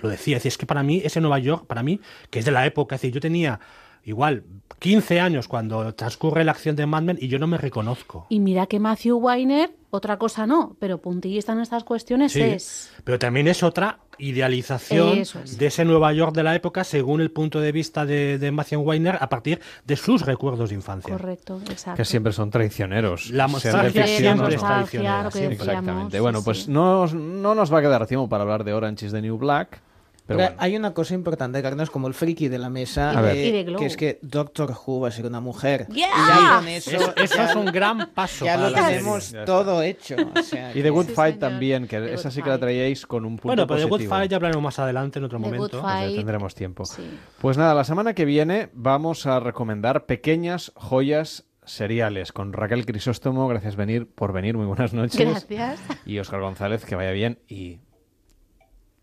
Lo 0.00 0.08
decía, 0.08 0.38
es 0.38 0.58
que 0.58 0.66
para 0.66 0.82
mí, 0.82 1.00
ese 1.04 1.20
Nueva 1.20 1.38
York, 1.38 1.66
para 1.66 1.82
mí, 1.82 2.00
que 2.30 2.40
es 2.40 2.44
de 2.44 2.50
la 2.50 2.66
época, 2.66 2.96
es 2.96 3.00
decir, 3.02 3.14
yo 3.14 3.20
tenía 3.20 3.60
igual 4.04 4.44
15 4.80 5.20
años 5.20 5.48
cuando 5.48 5.94
transcurre 5.94 6.44
la 6.44 6.52
acción 6.52 6.76
de 6.76 6.84
Mad 6.86 7.02
Men 7.02 7.18
y 7.20 7.28
yo 7.28 7.38
no 7.38 7.46
me 7.46 7.56
reconozco. 7.58 8.26
Y 8.28 8.40
mira 8.40 8.66
que 8.66 8.78
Matthew 8.80 9.16
Weiner, 9.16 9.70
otra 9.90 10.18
cosa 10.18 10.46
no, 10.46 10.76
pero 10.78 10.98
puntillista 10.98 11.52
en 11.52 11.60
estas 11.60 11.84
cuestiones 11.84 12.32
Sí, 12.32 12.40
es. 12.42 12.92
pero 13.04 13.18
también 13.18 13.48
es 13.48 13.62
otra 13.62 14.00
idealización 14.18 15.18
es. 15.18 15.58
de 15.58 15.66
ese 15.66 15.84
Nueva 15.84 16.12
York 16.12 16.34
de 16.34 16.42
la 16.42 16.54
época 16.54 16.84
según 16.84 17.20
el 17.20 17.30
punto 17.30 17.60
de 17.60 17.72
vista 17.72 18.04
de, 18.04 18.38
de 18.38 18.50
Matthew 18.52 18.80
Weiner 18.82 19.16
a 19.20 19.28
partir 19.28 19.60
de 19.86 19.96
sus 19.96 20.22
recuerdos 20.22 20.68
de 20.68 20.74
infancia. 20.76 21.12
Correcto, 21.16 21.60
exacto. 21.70 21.96
Que 21.96 22.04
siempre 22.04 22.32
son 22.32 22.50
traicioneros. 22.50 23.30
La 23.30 23.48
nostalgia 23.48 24.06
siempre 24.06 24.54
es 24.54 24.60
traicionera, 24.60 25.28
Exactamente. 25.28 26.20
bueno, 26.20 26.40
sí. 26.40 26.44
pues 26.44 26.68
no, 26.68 27.06
no 27.06 27.54
nos 27.54 27.72
va 27.72 27.78
a 27.78 27.82
quedar 27.82 28.06
tiempo 28.06 28.28
para 28.28 28.42
hablar 28.42 28.64
de 28.64 28.72
Orange 28.74 29.06
is 29.06 29.12
the 29.12 29.22
New 29.22 29.38
Black. 29.38 29.80
Pero, 30.26 30.38
Pero 30.38 30.48
bueno. 30.50 30.62
hay 30.62 30.74
una 30.76 30.94
cosa 30.94 31.12
importante, 31.12 31.60
Carlos, 31.60 31.90
como 31.90 32.08
el 32.08 32.14
friki 32.14 32.48
de 32.48 32.58
la 32.58 32.70
mesa, 32.70 33.12
eh, 33.34 33.52
de 33.64 33.76
que 33.76 33.84
es 33.84 33.94
que 33.96 34.18
Doctor 34.22 34.74
Who 34.86 35.00
va 35.00 35.08
a 35.08 35.10
ser 35.10 35.26
una 35.26 35.40
mujer. 35.40 35.86
¡Yeah! 35.90 36.06
Y 36.06 36.26
ya 36.42 36.56
con 36.56 36.68
eso, 36.68 36.90
Eso, 36.92 37.14
eso 37.16 37.36
ya, 37.36 37.50
es 37.50 37.56
un 37.56 37.66
gran 37.66 38.08
paso. 38.14 38.46
ya 38.46 38.56
para 38.56 38.70
lo 38.70 38.76
tenemos 38.76 39.34
todo 39.44 39.82
hecho. 39.82 40.16
o 40.34 40.42
sea, 40.42 40.74
Y 40.74 40.82
The 40.82 40.88
Good 40.88 41.08
Sí, 41.08 41.12
Fight 41.12 41.34
señor. 41.34 41.50
también, 41.50 41.86
que 41.86 42.00
The 42.00 42.14
esa 42.14 42.30
sí 42.30 42.40
que 42.40 42.48
la 42.48 42.58
traíais 42.58 43.06
con 43.06 43.26
un 43.26 43.32
punto 43.36 43.48
Bueno, 43.48 43.66
pero 43.66 43.80
de 43.80 43.84
Good. 43.86 44.08
Fight 44.08 44.30
ya 44.30 44.36
hablaremos 44.36 44.62
más 44.62 44.78
adelante 44.78 45.18
en 45.18 45.26
otro 45.26 45.38
The 45.38 45.44
momento. 45.44 45.82
Tendremos 46.14 46.54
tiempo. 46.54 46.86
Sí. 46.86 47.02
Pues 47.42 47.58
nada, 47.58 47.74
la 47.74 47.84
semana 47.84 48.14
que 48.14 48.24
viene 48.24 48.70
vamos 48.72 49.26
a 49.26 49.40
recomendar 49.40 50.06
pequeñas 50.06 50.72
joyas 50.74 51.44
seriales 51.66 52.32
con 52.32 52.54
Raquel 52.54 52.86
Crisóstomo. 52.86 53.46
Gracias 53.48 53.76
venir 53.76 54.06
por 54.06 54.32
venir. 54.32 54.56
Muy 54.56 54.64
buenas 54.66 54.94
noches. 54.94 55.20
Gracias. 55.20 55.80
Y 56.06 56.18
Oscar 56.18 56.40
González, 56.40 56.86
que 56.86 56.94
vaya 56.94 57.10
bien 57.10 57.40
y 57.46 57.80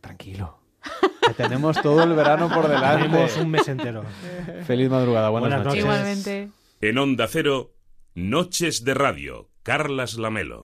tranquilo. 0.02 0.61
Que 1.28 1.34
tenemos 1.34 1.82
todo 1.82 2.04
el 2.04 2.14
verano 2.14 2.50
por 2.50 2.68
delante. 2.68 3.08
Tenemos 3.08 3.38
un 3.38 3.50
mes 3.52 3.68
entero. 3.68 4.04
Feliz 4.66 4.90
madrugada. 4.90 5.30
Buenas, 5.30 5.50
Buenas 5.50 5.66
noches. 5.66 5.86
noches. 5.86 6.28
Igualmente. 6.28 6.50
En 6.82 6.98
Onda 6.98 7.28
Cero, 7.28 7.74
Noches 8.16 8.84
de 8.84 8.94
Radio, 8.94 9.50
Carlas 9.64 10.16
Lamelo. 10.16 10.64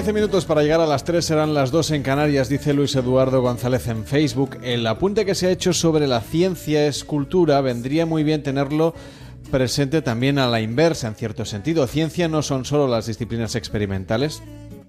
15 0.00 0.14
minutos 0.14 0.46
para 0.46 0.62
llegar 0.62 0.80
a 0.80 0.86
las 0.86 1.04
3, 1.04 1.22
serán 1.22 1.52
las 1.52 1.70
2 1.70 1.90
en 1.90 2.02
Canarias, 2.02 2.48
dice 2.48 2.72
Luis 2.72 2.96
Eduardo 2.96 3.42
González 3.42 3.86
en 3.86 4.06
Facebook. 4.06 4.56
El 4.62 4.86
apunte 4.86 5.26
que 5.26 5.34
se 5.34 5.46
ha 5.46 5.50
hecho 5.50 5.74
sobre 5.74 6.06
la 6.06 6.22
ciencia 6.22 6.86
es 6.86 7.04
cultura, 7.04 7.60
vendría 7.60 8.06
muy 8.06 8.24
bien 8.24 8.42
tenerlo 8.42 8.94
presente 9.50 10.00
también 10.00 10.38
a 10.38 10.48
la 10.48 10.62
inversa, 10.62 11.06
en 11.06 11.16
cierto 11.16 11.44
sentido. 11.44 11.86
Ciencia 11.86 12.28
no 12.28 12.40
son 12.40 12.64
solo 12.64 12.88
las 12.88 13.04
disciplinas 13.04 13.54
experimentales, 13.56 14.42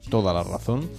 toda 0.10 0.34
la 0.34 0.44
razón. 0.44 0.90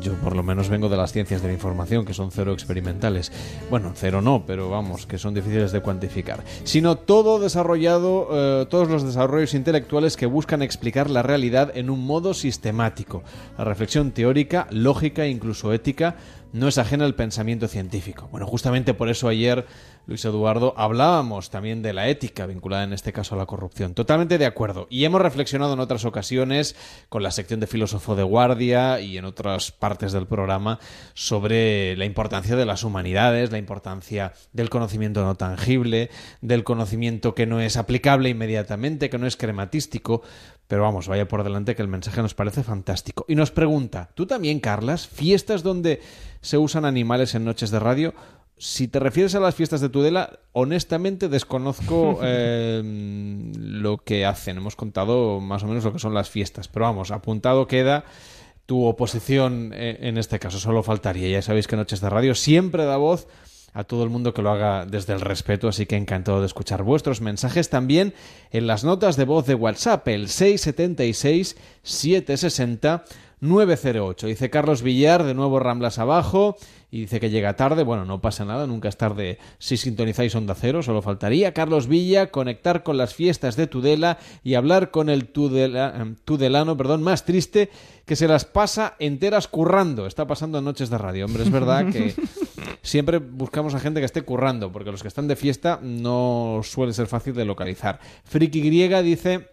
Yo 0.00 0.12
por 0.14 0.36
lo 0.36 0.42
menos 0.42 0.68
vengo 0.68 0.88
de 0.88 0.96
las 0.96 1.12
ciencias 1.12 1.42
de 1.42 1.48
la 1.48 1.54
información, 1.54 2.04
que 2.04 2.14
son 2.14 2.30
cero 2.30 2.52
experimentales. 2.52 3.32
Bueno, 3.70 3.92
cero 3.94 4.20
no, 4.20 4.44
pero 4.46 4.70
vamos, 4.70 5.06
que 5.06 5.18
son 5.18 5.34
difíciles 5.34 5.72
de 5.72 5.80
cuantificar. 5.80 6.44
Sino 6.64 6.96
todo 6.96 7.38
desarrollado, 7.38 8.28
eh, 8.32 8.66
todos 8.68 8.88
los 8.88 9.02
desarrollos 9.02 9.54
intelectuales 9.54 10.16
que 10.16 10.26
buscan 10.26 10.62
explicar 10.62 11.10
la 11.10 11.22
realidad 11.22 11.72
en 11.74 11.90
un 11.90 12.04
modo 12.04 12.34
sistemático. 12.34 13.22
La 13.58 13.64
reflexión 13.64 14.12
teórica, 14.12 14.66
lógica 14.70 15.24
e 15.24 15.30
incluso 15.30 15.72
ética 15.72 16.16
no 16.54 16.68
es 16.68 16.78
ajena 16.78 17.04
al 17.04 17.16
pensamiento 17.16 17.66
científico. 17.66 18.28
Bueno, 18.30 18.46
justamente 18.46 18.94
por 18.94 19.08
eso 19.08 19.26
ayer, 19.26 19.66
Luis 20.06 20.24
Eduardo, 20.24 20.72
hablábamos 20.76 21.50
también 21.50 21.82
de 21.82 21.92
la 21.92 22.08
ética 22.08 22.46
vinculada 22.46 22.84
en 22.84 22.92
este 22.92 23.12
caso 23.12 23.34
a 23.34 23.38
la 23.38 23.46
corrupción. 23.46 23.92
Totalmente 23.92 24.38
de 24.38 24.46
acuerdo. 24.46 24.86
Y 24.88 25.04
hemos 25.04 25.20
reflexionado 25.20 25.74
en 25.74 25.80
otras 25.80 26.04
ocasiones 26.04 26.76
con 27.08 27.24
la 27.24 27.32
sección 27.32 27.58
de 27.58 27.66
filósofo 27.66 28.14
de 28.14 28.22
guardia 28.22 29.00
y 29.00 29.18
en 29.18 29.24
otras 29.24 29.72
partes 29.72 30.12
del 30.12 30.28
programa 30.28 30.78
sobre 31.14 31.96
la 31.96 32.04
importancia 32.04 32.54
de 32.54 32.66
las 32.66 32.84
humanidades, 32.84 33.50
la 33.50 33.58
importancia 33.58 34.32
del 34.52 34.70
conocimiento 34.70 35.24
no 35.24 35.34
tangible, 35.34 36.08
del 36.40 36.62
conocimiento 36.62 37.34
que 37.34 37.46
no 37.46 37.60
es 37.60 37.76
aplicable 37.76 38.28
inmediatamente, 38.28 39.10
que 39.10 39.18
no 39.18 39.26
es 39.26 39.36
crematístico. 39.36 40.22
Pero 40.68 40.82
vamos, 40.82 41.08
vaya 41.08 41.28
por 41.28 41.44
delante 41.44 41.74
que 41.74 41.82
el 41.82 41.88
mensaje 41.88 42.22
nos 42.22 42.34
parece 42.34 42.62
fantástico. 42.62 43.26
Y 43.28 43.34
nos 43.34 43.50
pregunta, 43.50 44.10
¿tú 44.14 44.26
también, 44.26 44.60
Carlas? 44.60 45.06
¿Fiestas 45.06 45.62
donde 45.62 46.00
se 46.40 46.56
usan 46.56 46.84
animales 46.84 47.34
en 47.34 47.44
noches 47.44 47.70
de 47.70 47.78
radio? 47.78 48.14
Si 48.56 48.88
te 48.88 48.98
refieres 48.98 49.34
a 49.34 49.40
las 49.40 49.54
fiestas 49.54 49.80
de 49.80 49.90
Tudela, 49.90 50.38
honestamente 50.52 51.28
desconozco 51.28 52.18
eh, 52.22 52.82
lo 53.56 53.98
que 53.98 54.24
hacen. 54.24 54.56
Hemos 54.56 54.76
contado 54.76 55.40
más 55.40 55.62
o 55.64 55.66
menos 55.66 55.84
lo 55.84 55.92
que 55.92 55.98
son 55.98 56.14
las 56.14 56.30
fiestas. 56.30 56.68
Pero 56.68 56.86
vamos, 56.86 57.10
apuntado 57.10 57.66
queda 57.66 58.04
tu 58.64 58.84
oposición 58.84 59.72
eh, 59.74 59.98
en 60.00 60.16
este 60.16 60.38
caso. 60.38 60.58
Solo 60.58 60.82
faltaría. 60.82 61.28
Ya 61.28 61.42
sabéis 61.42 61.66
que 61.66 61.76
Noches 61.76 62.00
de 62.00 62.08
Radio 62.08 62.34
siempre 62.34 62.84
da 62.84 62.96
voz 62.96 63.26
a 63.74 63.84
todo 63.84 64.04
el 64.04 64.08
mundo 64.10 64.32
que 64.32 64.40
lo 64.40 64.50
haga 64.50 64.86
desde 64.86 65.12
el 65.12 65.20
respeto, 65.20 65.68
así 65.68 65.84
que 65.84 65.96
encantado 65.96 66.40
de 66.40 66.46
escuchar 66.46 66.82
vuestros 66.84 67.20
mensajes 67.20 67.68
también 67.68 68.14
en 68.52 68.66
las 68.66 68.84
notas 68.84 69.16
de 69.16 69.24
voz 69.26 69.46
de 69.46 69.54
WhatsApp, 69.56 70.06
el 70.08 70.28
676 70.28 71.56
760 71.82 73.04
908. 73.40 74.26
Dice 74.28 74.48
Carlos 74.48 74.80
Villar, 74.82 75.22
de 75.24 75.34
nuevo 75.34 75.58
Ramblas 75.58 75.98
abajo, 75.98 76.56
y 76.90 77.00
dice 77.00 77.20
que 77.20 77.28
llega 77.28 77.56
tarde. 77.56 77.82
Bueno, 77.82 78.04
no 78.06 78.20
pasa 78.22 78.44
nada, 78.46 78.66
nunca 78.66 78.88
es 78.88 78.96
tarde 78.96 79.38
si 79.58 79.76
sintonizáis 79.76 80.34
Onda 80.34 80.54
Cero, 80.54 80.82
solo 80.82 81.02
faltaría. 81.02 81.52
Carlos 81.52 81.86
Villa, 81.86 82.30
conectar 82.30 82.82
con 82.84 82.96
las 82.96 83.12
fiestas 83.14 83.56
de 83.56 83.66
Tudela 83.66 84.18
y 84.44 84.54
hablar 84.54 84.90
con 84.90 85.10
el 85.10 85.30
tudela- 85.32 85.92
eh, 85.94 86.14
tudelano 86.24 86.76
perdón, 86.76 87.02
más 87.02 87.24
triste 87.26 87.68
que 88.06 88.16
se 88.16 88.28
las 88.28 88.44
pasa 88.46 88.94
enteras 88.98 89.46
currando. 89.48 90.06
Está 90.06 90.26
pasando 90.26 90.62
noches 90.62 90.88
de 90.88 90.96
radio. 90.96 91.26
Hombre, 91.26 91.42
es 91.42 91.50
verdad 91.50 91.90
que 91.90 92.14
siempre 92.82 93.18
buscamos 93.18 93.74
a 93.74 93.80
gente 93.80 94.00
que 94.00 94.06
esté 94.06 94.22
currando, 94.22 94.72
porque 94.72 94.90
los 94.92 95.02
que 95.02 95.08
están 95.08 95.28
de 95.28 95.36
fiesta 95.36 95.78
no 95.82 96.60
suele 96.62 96.92
ser 96.92 97.06
fácil 97.06 97.34
de 97.34 97.44
localizar. 97.44 98.00
Friki 98.24 98.60
Griega 98.60 99.02
dice... 99.02 99.48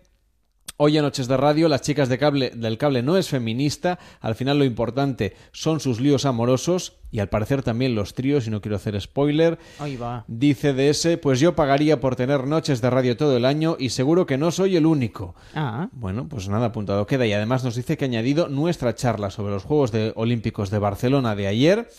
Hoy 0.84 0.98
en 0.98 1.04
Noches 1.04 1.28
de 1.28 1.38
Radio, 1.38 1.68
las 1.70 1.82
chicas 1.82 2.10
de 2.10 2.18
cable, 2.18 2.50
del 2.56 2.80
cable 2.80 3.04
no 3.04 3.16
es 3.16 3.30
feminista, 3.30 4.00
al 4.20 4.34
final 4.34 4.58
lo 4.58 4.66
importante 4.66 5.36
son 5.52 5.80
sus 5.80 6.00
líos 6.00 6.26
amorosos 6.26 6.94
y 7.12 7.20
al 7.20 7.30
parecer 7.30 7.62
también 7.62 7.94
los 7.94 8.16
tríos, 8.16 8.48
y 8.48 8.50
no 8.50 8.62
quiero 8.62 8.78
hacer 8.78 9.00
spoiler. 9.00 9.60
Ahí 9.78 9.96
va. 9.96 10.26
Dice 10.28 10.74
de 10.74 10.90
ese, 10.90 11.20
pues 11.20 11.40
yo 11.40 11.56
pagaría 11.56 12.00
por 12.00 12.16
tener 12.16 12.48
noches 12.48 12.82
de 12.82 12.90
radio 12.90 13.16
todo 13.16 13.38
el 13.38 13.46
año 13.46 13.76
y 13.78 13.90
seguro 13.90 14.26
que 14.26 14.40
no 14.40 14.50
soy 14.50 14.76
el 14.76 14.88
único. 14.88 15.36
Ah. 15.54 15.88
Bueno, 15.92 16.28
pues 16.28 16.50
nada, 16.50 16.68
apuntado 16.68 17.06
queda. 17.06 17.28
Y 17.28 17.34
además 17.34 17.64
nos 17.64 17.76
dice 17.76 17.96
que 17.96 18.06
ha 18.06 18.08
añadido 18.08 18.48
nuestra 18.48 18.96
charla 18.96 19.30
sobre 19.30 19.54
los 19.54 19.64
Juegos 19.64 19.92
de- 19.92 20.14
Olímpicos 20.16 20.72
de 20.72 20.80
Barcelona 20.80 21.36
de 21.36 21.46
ayer 21.46 21.90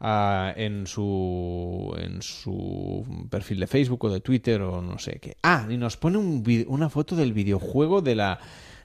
en, 0.00 0.86
su, 0.86 1.94
en 1.98 2.22
su 2.22 3.26
perfil 3.30 3.60
de 3.60 3.66
Facebook 3.66 4.04
o 4.04 4.10
de 4.10 4.20
Twitter 4.20 4.62
o 4.62 4.80
no 4.82 4.98
sé 4.98 5.18
qué. 5.20 5.36
Ah, 5.42 5.66
y 5.68 5.76
nos 5.76 5.96
pone 5.96 6.18
un 6.18 6.44
una 6.68 6.88
foto 6.88 7.16
del 7.16 7.32
videojuego 7.32 8.00
de 8.00 8.14
la, 8.14 8.38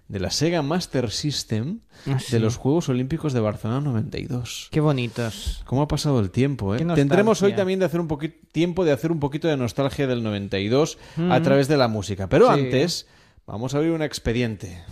de 0.07 0.19
la 0.19 0.31
Sega 0.31 0.61
Master 0.61 1.11
System 1.11 1.79
Ah, 2.07 2.19
sí. 2.19 2.31
de 2.31 2.39
los 2.39 2.57
Juegos 2.57 2.89
Olímpicos 2.89 3.31
de 3.33 3.39
Barcelona 3.39 3.79
92. 3.81 4.69
Qué 4.71 4.79
bonitos. 4.81 5.61
¿Cómo 5.65 5.83
ha 5.83 5.87
pasado 5.87 6.19
el 6.19 6.31
tiempo, 6.31 6.75
eh? 6.75 6.83
Tendremos 6.95 7.41
hoy 7.43 7.53
también 7.53 7.79
de 7.79 7.85
hacer 7.85 7.99
un 8.01 8.07
poquito 8.07 8.35
tiempo 8.51 8.83
de 8.83 8.91
hacer 8.91 9.11
un 9.11 9.19
poquito 9.19 9.47
de 9.47 9.55
nostalgia 9.55 10.07
del 10.07 10.23
92 10.23 10.97
a 11.17 11.21
Ujú. 11.35 11.43
través 11.43 11.67
de 11.67 11.77
la 11.77 11.87
música. 11.87 12.27
Pero 12.27 12.47
Sí. 12.53 12.59
antes, 12.59 13.07
vamos 13.45 13.73
a 13.73 13.77
abrir 13.77 13.91
un 13.91 14.01
expediente. 14.01 14.83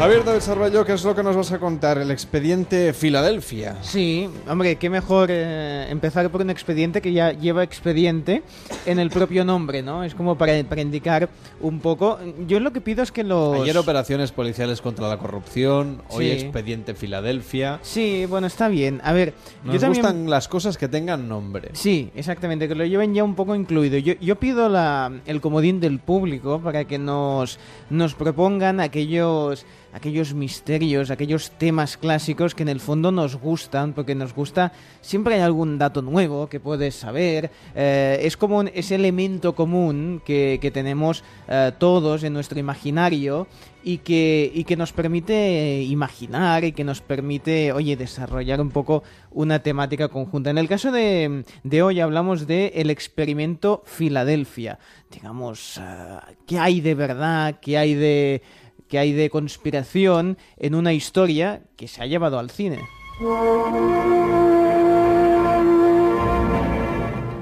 Javier 0.00 0.24
David 0.24 0.40
Sarballo, 0.40 0.82
¿qué 0.86 0.94
es 0.94 1.04
lo 1.04 1.14
que 1.14 1.22
nos 1.22 1.36
vas 1.36 1.52
a 1.52 1.58
contar? 1.58 1.98
El 1.98 2.10
expediente 2.10 2.94
Filadelfia. 2.94 3.76
Sí, 3.82 4.30
hombre, 4.48 4.76
qué 4.76 4.88
mejor 4.88 5.28
eh, 5.30 5.88
empezar 5.90 6.30
por 6.30 6.40
un 6.40 6.48
expediente 6.48 7.02
que 7.02 7.12
ya 7.12 7.32
lleva 7.32 7.62
expediente 7.62 8.42
en 8.86 8.98
el 8.98 9.10
propio 9.10 9.44
nombre, 9.44 9.82
¿no? 9.82 10.02
Es 10.02 10.14
como 10.14 10.38
para, 10.38 10.64
para 10.64 10.80
indicar 10.80 11.28
un 11.60 11.80
poco. 11.80 12.18
Yo 12.46 12.60
lo 12.60 12.72
que 12.72 12.80
pido 12.80 13.02
es 13.02 13.12
que 13.12 13.24
los. 13.24 13.60
Ayer 13.60 13.76
operaciones 13.76 14.32
policiales 14.32 14.80
contra 14.80 15.06
la 15.06 15.18
corrupción, 15.18 16.00
hoy 16.08 16.30
expediente 16.30 16.94
Filadelfia. 16.94 17.78
Sí, 17.82 18.24
bueno, 18.24 18.46
está 18.46 18.68
bien. 18.68 19.02
A 19.04 19.12
ver, 19.12 19.34
Nos 19.64 19.74
yo 19.74 19.80
también. 19.82 20.02
gustan 20.02 20.30
las 20.30 20.48
cosas 20.48 20.78
que 20.78 20.88
tengan 20.88 21.28
nombre. 21.28 21.72
Sí, 21.74 22.10
exactamente, 22.14 22.68
que 22.68 22.74
lo 22.74 22.86
lleven 22.86 23.12
ya 23.12 23.22
un 23.22 23.34
poco 23.34 23.54
incluido. 23.54 23.98
Yo, 23.98 24.14
yo 24.18 24.36
pido 24.36 24.70
la, 24.70 25.12
el 25.26 25.42
comodín 25.42 25.78
del 25.78 25.98
público 25.98 26.58
para 26.58 26.86
que 26.86 26.98
nos, 26.98 27.58
nos 27.90 28.14
propongan 28.14 28.80
aquellos, 28.80 29.66
aquellos 29.92 30.34
misterios, 30.34 31.10
aquellos 31.10 31.50
temas 31.52 31.96
clásicos 31.96 32.54
que 32.54 32.62
en 32.62 32.68
el 32.68 32.80
fondo 32.80 33.12
nos 33.12 33.36
gustan, 33.36 33.92
porque 33.92 34.14
nos 34.14 34.34
gusta, 34.34 34.72
siempre 35.00 35.34
hay 35.34 35.40
algún 35.40 35.78
dato 35.78 36.02
nuevo 36.02 36.48
que 36.48 36.60
puedes 36.60 36.94
saber. 36.94 37.50
eh, 37.74 38.20
es 38.22 38.36
como 38.36 38.62
ese 38.62 38.94
elemento 38.94 39.54
común 39.54 40.22
que, 40.24 40.58
que 40.60 40.70
tenemos 40.70 41.24
eh, 41.48 41.72
todos 41.78 42.22
en 42.22 42.32
nuestro 42.32 42.58
imaginario 42.58 43.46
y 43.82 43.98
que, 43.98 44.50
y 44.54 44.64
que 44.64 44.76
nos 44.76 44.92
permite 44.92 45.82
imaginar 45.82 46.64
y 46.64 46.72
que 46.72 46.84
nos 46.84 47.00
permite, 47.00 47.72
oye, 47.72 47.96
desarrollar 47.96 48.60
un 48.60 48.70
poco 48.70 49.02
una 49.30 49.60
temática 49.60 50.08
conjunta. 50.08 50.50
En 50.50 50.58
el 50.58 50.68
caso 50.68 50.92
de, 50.92 51.44
de 51.62 51.82
hoy 51.82 52.00
hablamos 52.00 52.46
de 52.46 52.72
el 52.76 52.90
experimento 52.90 53.82
Filadelfia. 53.86 54.78
Digamos, 55.10 55.78
ah, 55.78 56.26
¿qué 56.46 56.58
hay 56.58 56.80
de 56.80 56.94
verdad? 56.94 57.58
¿Qué 57.60 57.78
hay 57.78 57.94
de, 57.94 58.42
qué 58.90 58.98
hay 58.98 59.12
de 59.12 59.30
conspiración 59.30 60.36
en 60.58 60.74
una 60.74 60.92
historia 60.92 61.62
que 61.76 61.88
se 61.88 62.02
ha 62.02 62.06
llevado 62.06 62.38
al 62.38 62.50
cine? 62.50 62.80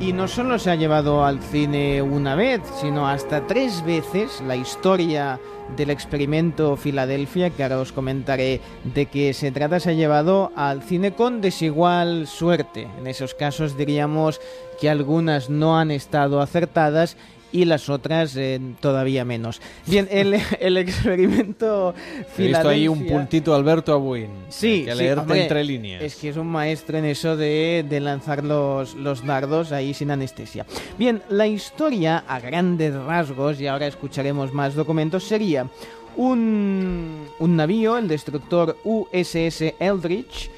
Y 0.00 0.12
no 0.12 0.28
solo 0.28 0.58
se 0.58 0.70
ha 0.70 0.74
llevado 0.74 1.24
al 1.24 1.40
cine 1.40 2.02
una 2.02 2.34
vez, 2.34 2.60
sino 2.80 3.08
hasta 3.08 3.46
tres 3.46 3.84
veces 3.84 4.40
la 4.46 4.56
historia 4.56 5.40
del 5.76 5.90
experimento 5.90 6.76
Filadelfia, 6.76 7.50
que 7.50 7.62
ahora 7.62 7.80
os 7.80 7.92
comentaré 7.92 8.60
de 8.84 9.06
qué 9.06 9.32
se 9.32 9.50
trata, 9.50 9.80
se 9.80 9.90
ha 9.90 9.94
llevado 9.94 10.52
al 10.54 10.82
cine 10.82 11.12
con 11.12 11.40
desigual 11.40 12.26
suerte. 12.26 12.88
En 12.98 13.06
esos 13.06 13.34
casos 13.34 13.76
diríamos 13.76 14.40
que 14.80 14.88
algunas 14.88 15.50
no 15.50 15.78
han 15.78 15.90
estado 15.90 16.40
acertadas 16.40 17.16
y 17.52 17.64
las 17.64 17.88
otras 17.88 18.36
eh, 18.36 18.60
todavía 18.80 19.24
menos. 19.24 19.60
Bien, 19.86 20.08
el, 20.10 20.34
el 20.60 20.76
experimento 20.76 21.94
He 22.36 22.48
visto 22.48 22.68
ahí 22.68 22.88
un 22.88 23.06
puntito 23.06 23.54
Alberto 23.54 23.92
Abuin. 23.92 24.30
Sí, 24.48 24.84
que 24.84 24.92
sí, 24.92 24.98
leerte 24.98 25.20
hombre, 25.20 25.42
entre 25.42 25.64
líneas. 25.64 26.02
Es 26.02 26.16
que 26.16 26.28
es 26.28 26.36
un 26.36 26.48
maestro 26.48 26.98
en 26.98 27.06
eso 27.06 27.36
de, 27.36 27.84
de 27.88 28.00
lanzar 28.00 28.44
los, 28.44 28.94
los 28.94 29.24
dardos 29.24 29.72
ahí 29.72 29.94
sin 29.94 30.10
anestesia. 30.10 30.66
Bien, 30.98 31.22
la 31.30 31.46
historia 31.46 32.24
a 32.26 32.40
grandes 32.40 32.94
rasgos, 32.94 33.60
y 33.60 33.66
ahora 33.66 33.86
escucharemos 33.86 34.52
más 34.52 34.74
documentos, 34.74 35.24
sería 35.24 35.68
un, 36.16 37.28
un 37.38 37.56
navío, 37.56 37.96
el 37.96 38.08
destructor 38.08 38.76
USS 38.84 39.74
Eldridge, 39.78 40.50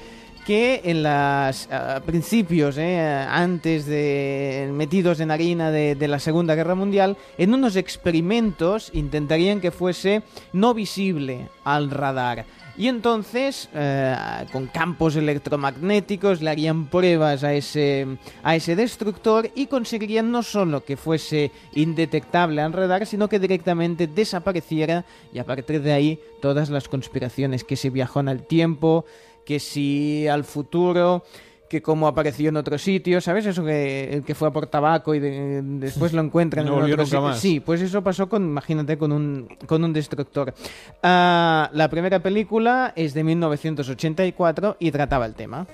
que 0.45 0.81
en 0.85 1.03
las 1.03 1.71
a 1.71 2.01
principios, 2.01 2.77
eh, 2.77 2.99
antes 2.99 3.85
de 3.85 4.69
metidos 4.73 5.19
en 5.19 5.31
harina 5.31 5.71
de, 5.71 5.95
de 5.95 6.07
la 6.07 6.19
Segunda 6.19 6.55
Guerra 6.55 6.75
Mundial, 6.75 7.17
en 7.37 7.53
unos 7.53 7.75
experimentos 7.75 8.91
intentarían 8.93 9.61
que 9.61 9.71
fuese 9.71 10.23
no 10.53 10.73
visible 10.73 11.49
al 11.63 11.91
radar. 11.91 12.45
Y 12.77 12.87
entonces, 12.87 13.69
eh, 13.73 14.15
con 14.51 14.67
campos 14.67 15.15
electromagnéticos, 15.15 16.41
le 16.41 16.49
harían 16.49 16.87
pruebas 16.87 17.43
a 17.43 17.53
ese, 17.53 18.07
a 18.43 18.55
ese 18.55 18.75
destructor 18.75 19.51
y 19.55 19.67
conseguirían 19.67 20.31
no 20.31 20.41
solo 20.41 20.83
que 20.83 20.97
fuese 20.97 21.51
indetectable 21.73 22.61
al 22.61 22.73
radar, 22.73 23.05
sino 23.05 23.27
que 23.27 23.39
directamente 23.39 24.07
desapareciera 24.07 25.05
y 25.33 25.39
a 25.39 25.45
partir 25.45 25.81
de 25.81 25.91
ahí 25.91 26.19
todas 26.41 26.69
las 26.69 26.87
conspiraciones 26.87 27.63
que 27.63 27.75
se 27.75 27.89
viajó 27.89 28.21
en 28.21 28.29
el 28.29 28.43
tiempo, 28.43 29.05
que 29.45 29.59
si 29.59 30.27
al 30.27 30.43
futuro 30.43 31.23
que 31.69 31.81
como 31.81 32.05
apareció 32.05 32.49
en 32.49 32.57
otro 32.57 32.77
sitio, 32.77 33.21
¿sabes? 33.21 33.45
Eso 33.45 33.63
que 33.63 34.13
el 34.13 34.23
que 34.25 34.35
fue 34.35 34.49
a 34.49 34.51
por 34.51 34.67
tabaco 34.67 35.15
y 35.15 35.19
de- 35.21 35.61
después 35.63 36.11
lo 36.11 36.21
encuentran 36.21 36.65
No 36.67 36.73
en 36.73 36.83
otro 36.83 36.89
nunca 36.97 37.05
sitio. 37.05 37.21
más. 37.21 37.39
Sí, 37.39 37.61
pues 37.61 37.79
eso 37.81 38.01
pasó 38.03 38.27
con, 38.27 38.43
imagínate, 38.43 38.97
con 38.97 39.13
un, 39.13 39.47
con 39.67 39.81
un 39.83 39.93
destructor. 39.93 40.53
Ah, 41.01 41.69
la 41.73 41.89
primera 41.89 42.19
película 42.19 42.91
es 42.95 43.13
de 43.13 43.23
1984 43.23 44.75
y 44.79 44.91
trataba 44.91 45.25
el 45.25 45.33
tema. 45.33 45.65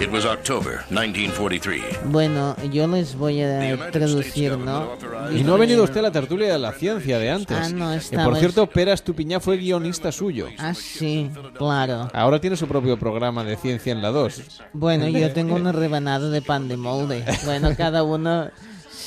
It 0.00 0.12
was 0.12 0.26
October 0.26 0.80
1943. 0.90 1.82
Bueno, 2.10 2.54
yo 2.70 2.86
les 2.86 3.16
voy 3.16 3.40
a 3.42 3.90
traducir, 3.90 4.56
¿no? 4.58 4.90
Y 5.34 5.42
no 5.42 5.54
ha 5.54 5.56
venido 5.58 5.82
usted 5.84 6.00
a 6.00 6.02
la 6.02 6.10
tertulia 6.12 6.52
de 6.52 6.58
la 6.58 6.72
ciencia 6.72 7.18
de 7.18 7.30
antes. 7.30 7.56
Ah, 7.58 7.68
no, 7.70 7.90
Que, 7.90 7.96
estaba- 7.96 8.24
por 8.24 8.36
cierto, 8.36 8.66
Pera 8.66 8.92
Estupiñá 8.92 9.40
fue 9.40 9.56
guionista 9.56 10.12
suyo. 10.12 10.48
Ah, 10.58 10.74
sí, 10.74 11.30
claro. 11.56 12.10
Ahora 12.12 12.38
tiene 12.40 12.56
su 12.56 12.68
propio 12.68 12.98
programa 12.98 13.42
de 13.42 13.56
ciencia 13.56 13.90
en 13.92 14.02
la 14.02 14.10
2. 14.10 14.42
Bueno, 14.74 15.08
yo 15.08 15.32
tengo 15.32 15.54
una 15.54 15.72
rebanada 15.72 16.28
de 16.28 16.42
pan 16.42 16.68
de 16.68 16.76
molde. 16.76 17.24
Bueno, 17.46 17.70
cada 17.76 18.02
uno... 18.02 18.50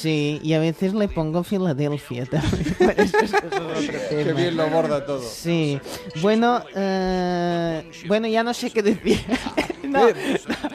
Sí, 0.02 0.40
y 0.44 0.54
a 0.54 0.60
veces 0.60 0.94
le 0.94 1.08
pongo 1.10 1.44
Filadelfia 1.44 2.26
también. 2.26 2.76
Eso 2.98 3.18
es- 3.20 3.32
Qué 4.10 4.34
bien 4.34 4.56
lo 4.56 4.70
borda 4.70 5.06
todo. 5.06 5.22
Sí. 5.22 5.80
Bueno, 6.22 6.64
eh, 6.76 7.92
bueno, 8.08 8.28
ya 8.28 8.44
no 8.44 8.54
sé 8.54 8.72
qué 8.72 8.82
decir. 8.82 9.20
no, 9.84 10.08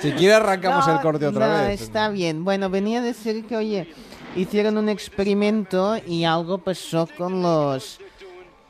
Si 0.00 0.12
quiere 0.12 0.34
arrancamos 0.34 0.86
no, 0.86 0.94
el 0.94 1.00
corte 1.00 1.26
otra 1.26 1.62
no, 1.62 1.68
vez. 1.68 1.80
está 1.80 2.08
bien. 2.10 2.44
Bueno, 2.44 2.68
venía 2.68 2.98
a 2.98 3.02
decir 3.02 3.46
que, 3.46 3.56
oye, 3.56 3.88
hicieron 4.36 4.76
un 4.76 4.88
experimento 4.88 5.96
y 6.06 6.24
algo 6.24 6.58
pasó 6.58 7.08
con 7.16 7.40
los 7.42 8.00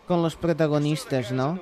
con 0.07 0.23
los 0.23 0.37
protagonistas, 0.37 1.33
¿no? 1.33 1.59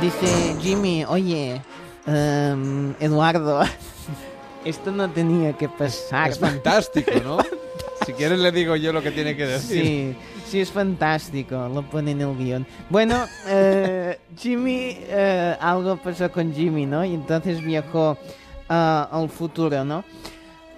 Dice 0.00 0.56
Jimmy, 0.60 1.04
oye, 1.04 1.60
em, 2.06 2.94
Eduardo, 3.00 3.60
esto 4.66 4.90
no 4.90 5.08
tenía 5.10 5.52
que 5.52 5.68
pasar. 5.68 6.30
Es 6.30 6.38
fantástico, 6.38 7.12
¿no? 7.22 7.38
Si 8.04 8.12
quieres 8.12 8.38
le 8.38 8.52
digo 8.52 8.76
yo 8.76 8.92
lo 8.92 9.02
que 9.02 9.10
tiene 9.10 9.36
que 9.36 9.46
decir. 9.46 9.82
Sí, 9.82 10.16
sí, 10.48 10.60
es 10.60 10.70
fantástico, 10.70 11.68
lo 11.68 11.82
pone 11.82 12.12
en 12.12 12.20
el 12.20 12.36
guion. 12.36 12.64
Bueno, 12.88 13.24
eh, 13.48 14.20
Jimmy, 14.38 14.98
eh, 15.00 15.56
algo 15.58 15.96
pasó 15.96 16.30
con 16.30 16.54
Jimmy, 16.54 16.86
¿no? 16.86 17.04
Y 17.04 17.14
entonces 17.14 17.60
viajó 17.60 18.16
ah, 18.68 19.08
al 19.10 19.28
futuro, 19.28 19.84
¿no? 19.84 20.04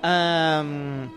Am, 0.00 1.10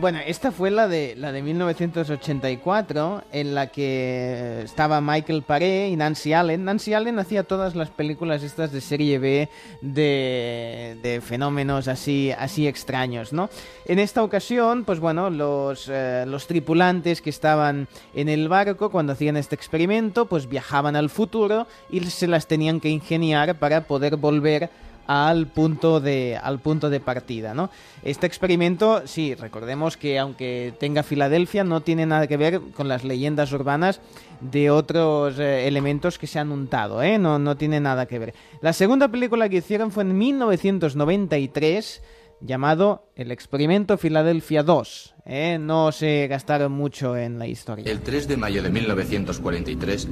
bueno, 0.00 0.18
esta 0.26 0.50
fue 0.50 0.70
la 0.70 0.88
de, 0.88 1.14
la 1.16 1.30
de 1.30 1.42
1984, 1.42 3.24
en 3.32 3.54
la 3.54 3.66
que 3.66 4.62
estaba 4.62 5.00
Michael 5.00 5.42
Paré 5.42 5.88
y 5.88 5.96
Nancy 5.96 6.32
Allen. 6.32 6.64
Nancy 6.64 6.94
Allen 6.94 7.18
hacía 7.18 7.44
todas 7.44 7.76
las 7.76 7.90
películas 7.90 8.42
estas 8.42 8.72
de 8.72 8.80
serie 8.80 9.18
B 9.18 9.48
de, 9.82 10.96
de 11.02 11.20
fenómenos 11.20 11.86
así, 11.86 12.32
así 12.36 12.66
extraños, 12.66 13.32
¿no? 13.32 13.50
En 13.84 13.98
esta 13.98 14.22
ocasión, 14.22 14.84
pues 14.84 15.00
bueno, 15.00 15.28
los, 15.28 15.88
eh, 15.88 16.24
los 16.26 16.46
tripulantes 16.46 17.20
que 17.20 17.30
estaban 17.30 17.86
en 18.14 18.28
el 18.28 18.48
barco 18.48 18.90
cuando 18.90 19.12
hacían 19.12 19.36
este 19.36 19.54
experimento, 19.54 20.26
pues 20.26 20.48
viajaban 20.48 20.96
al 20.96 21.10
futuro 21.10 21.66
y 21.90 22.00
se 22.00 22.26
las 22.26 22.46
tenían 22.46 22.80
que 22.80 22.88
ingeniar 22.88 23.58
para 23.58 23.82
poder 23.82 24.16
volver 24.16 24.70
al 25.10 25.48
punto 25.48 25.98
de 25.98 26.38
al 26.40 26.60
punto 26.60 26.88
de 26.88 27.00
partida, 27.00 27.52
¿no? 27.52 27.68
Este 28.04 28.28
experimento, 28.28 29.02
sí, 29.08 29.34
recordemos 29.34 29.96
que 29.96 30.20
aunque 30.20 30.72
tenga 30.78 31.02
Filadelfia 31.02 31.64
no 31.64 31.80
tiene 31.80 32.06
nada 32.06 32.28
que 32.28 32.36
ver 32.36 32.60
con 32.76 32.86
las 32.86 33.02
leyendas 33.02 33.50
urbanas 33.52 34.00
de 34.40 34.70
otros 34.70 35.36
eh, 35.40 35.66
elementos 35.66 36.16
que 36.16 36.28
se 36.28 36.38
han 36.38 36.52
untado, 36.52 37.02
¿eh? 37.02 37.18
No 37.18 37.40
no 37.40 37.56
tiene 37.56 37.80
nada 37.80 38.06
que 38.06 38.20
ver. 38.20 38.34
La 38.62 38.72
segunda 38.72 39.08
película 39.08 39.48
que 39.48 39.56
hicieron 39.56 39.90
fue 39.90 40.04
en 40.04 40.16
1993 40.16 42.02
llamado 42.40 43.10
El 43.16 43.32
experimento 43.32 43.98
Filadelfia 43.98 44.62
2, 44.62 45.14
¿eh? 45.26 45.58
No 45.60 45.90
se 45.90 46.28
gastaron 46.28 46.70
mucho 46.70 47.16
en 47.16 47.40
la 47.40 47.48
historia. 47.48 47.90
El 47.90 48.00
3 48.00 48.28
de 48.28 48.36
mayo 48.36 48.62
de 48.62 48.70
1943, 48.70 50.08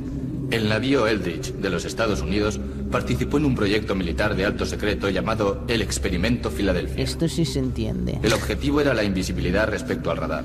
el 0.50 0.68
navío 0.68 1.06
Eldridge 1.06 1.52
de 1.54 1.70
los 1.70 1.84
Estados 1.84 2.22
Unidos 2.22 2.58
participó 2.90 3.36
en 3.36 3.44
un 3.44 3.54
proyecto 3.54 3.94
militar 3.94 4.34
de 4.34 4.46
alto 4.46 4.64
secreto 4.64 5.10
llamado 5.10 5.64
el 5.68 5.82
Experimento 5.82 6.50
Filadelfia. 6.50 7.04
Esto 7.04 7.28
sí 7.28 7.44
se 7.44 7.58
entiende. 7.58 8.18
El 8.22 8.32
objetivo 8.32 8.80
era 8.80 8.94
la 8.94 9.04
invisibilidad 9.04 9.68
respecto 9.68 10.10
al 10.10 10.16
radar. 10.16 10.44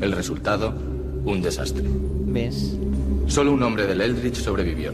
El 0.00 0.12
resultado, 0.12 0.74
un 1.24 1.42
desastre. 1.42 1.84
¿Ves? 1.86 2.76
Solo 3.26 3.52
un 3.52 3.62
hombre 3.62 3.86
del 3.86 4.00
Eldridge 4.00 4.36
sobrevivió. 4.36 4.92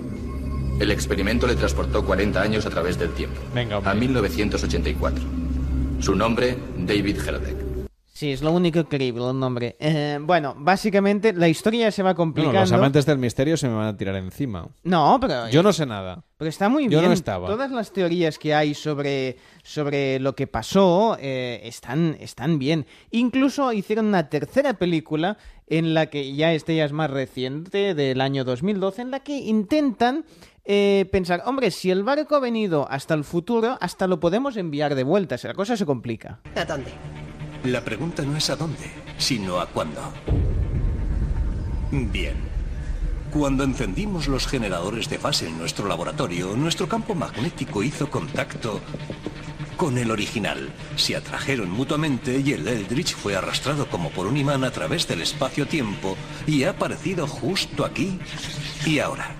El 0.81 0.91
experimento 0.91 1.47
le 1.47 1.55
transportó 1.55 2.05
40 2.05 2.41
años 2.43 2.67
a 2.67 2.71
través 2.71 2.99
del 2.99 3.11
tiempo. 3.11 3.41
a 3.85 3.95
1984. 3.95 5.25
Su 6.01 6.15
nombre, 6.15 6.59
David 6.79 7.17
Herdek. 7.27 7.66
Sí, 8.17 8.33
es 8.33 8.41
lo 8.41 8.51
único 8.51 8.83
creíble 8.87 9.29
el 9.29 9.39
nombre. 9.39 9.77
Eh, 9.79 10.19
bueno, 10.23 10.55
básicamente 10.57 11.35
la 11.35 11.49
historia 11.49 11.91
se 11.91 12.03
va 12.03 12.13
No, 12.13 12.17
complicando. 12.17 12.61
los 12.61 12.73
amantes 12.73 13.05
del 13.05 13.19
misterio 13.19 13.59
se 13.59 13.69
me 13.69 13.75
van 13.75 13.89
a 13.89 13.97
tirar 13.99 14.17
encima. 14.17 14.67
No, 14.85 15.19
pero... 15.21 15.51
Yo 15.51 15.63
no 15.63 15.71
sé 15.71 15.85
nada. 15.85 16.25
Pero 16.39 16.49
está 16.49 16.71
muy 16.71 16.85
Yo 16.85 17.01
bien. 17.01 17.05
no 17.05 17.13
estaba. 17.13 17.47
Todas 17.47 17.71
las 17.71 17.93
teorías 17.93 18.39
que 18.39 18.55
hay 18.55 18.73
sobre, 18.73 19.37
sobre 19.63 20.19
lo 20.19 20.35
que 20.35 20.47
pasó 20.47 21.19
eh, 21.21 21.61
están, 21.65 22.17
están 22.19 22.59
bien. 22.59 22.87
Incluso 23.11 23.71
hicieron 23.75 24.07
una 24.07 24.31
tercera 24.31 24.73
película 24.79 25.37
en 25.67 25.93
la 25.93 26.07
que 26.07 26.35
ya 26.35 26.55
este 26.55 26.75
ya 26.75 26.87
es 26.87 26.93
más 26.93 27.11
reciente, 27.11 27.95
del 27.95 28.23
año 28.23 28.45
2012, 28.45 29.03
en 29.03 29.11
la 29.11 29.21
que 29.21 29.37
intentan 29.37 30.25
eh, 30.65 31.07
pensar, 31.13 31.43
hombre, 31.45 31.71
si 31.71 31.91
el 31.91 32.03
barco 32.03 32.35
ha 32.37 32.41
venido 32.41 32.89
hasta 32.91 33.13
el 33.13 33.25
futuro, 33.25 33.77
hasta 33.83 34.07
lo 34.07 34.21
podemos 34.21 34.57
enviar 34.57 34.95
de 34.95 35.05
vuelta. 35.05 35.37
Si 35.37 35.47
la 35.47 35.53
cosa 35.53 35.77
se 35.77 35.85
complica. 35.85 36.41
¿A 36.55 36.65
dónde? 36.65 36.93
La 37.67 37.85
pregunta 37.85 38.23
no 38.23 38.37
es 38.37 38.49
a 38.49 38.55
dónde, 38.55 38.89
sino 39.19 39.59
a 39.59 39.67
cuándo. 39.67 40.01
Bien. 41.91 42.37
Cuando 43.33 43.65
encendimos 43.65 44.29
los 44.29 44.47
generadores 44.47 45.11
de 45.11 45.19
fase 45.19 45.49
en 45.49 45.59
nuestro 45.59 45.89
laboratorio, 45.89 46.55
nuestro 46.55 46.89
campo 46.89 47.17
magnético 47.17 47.83
hizo 47.83 48.09
contacto 48.09 48.81
con 49.77 49.99
el 49.99 50.13
original. 50.13 50.71
Se 50.95 51.17
atrajeron 51.17 51.69
mutuamente 51.69 52.39
y 52.39 52.53
el 52.53 52.69
Eldritch 52.69 53.17
fue 53.17 53.35
arrastrado 53.35 53.91
como 53.91 54.11
por 54.11 54.29
un 54.29 54.37
imán 54.37 54.63
a 54.63 54.71
través 54.71 55.09
del 55.09 55.23
espacio-tiempo 55.23 56.17
y 56.47 56.63
ha 56.63 56.71
aparecido 56.71 57.27
justo 57.27 57.85
aquí 57.85 58.21
y 58.87 59.01
ahora. 59.01 59.35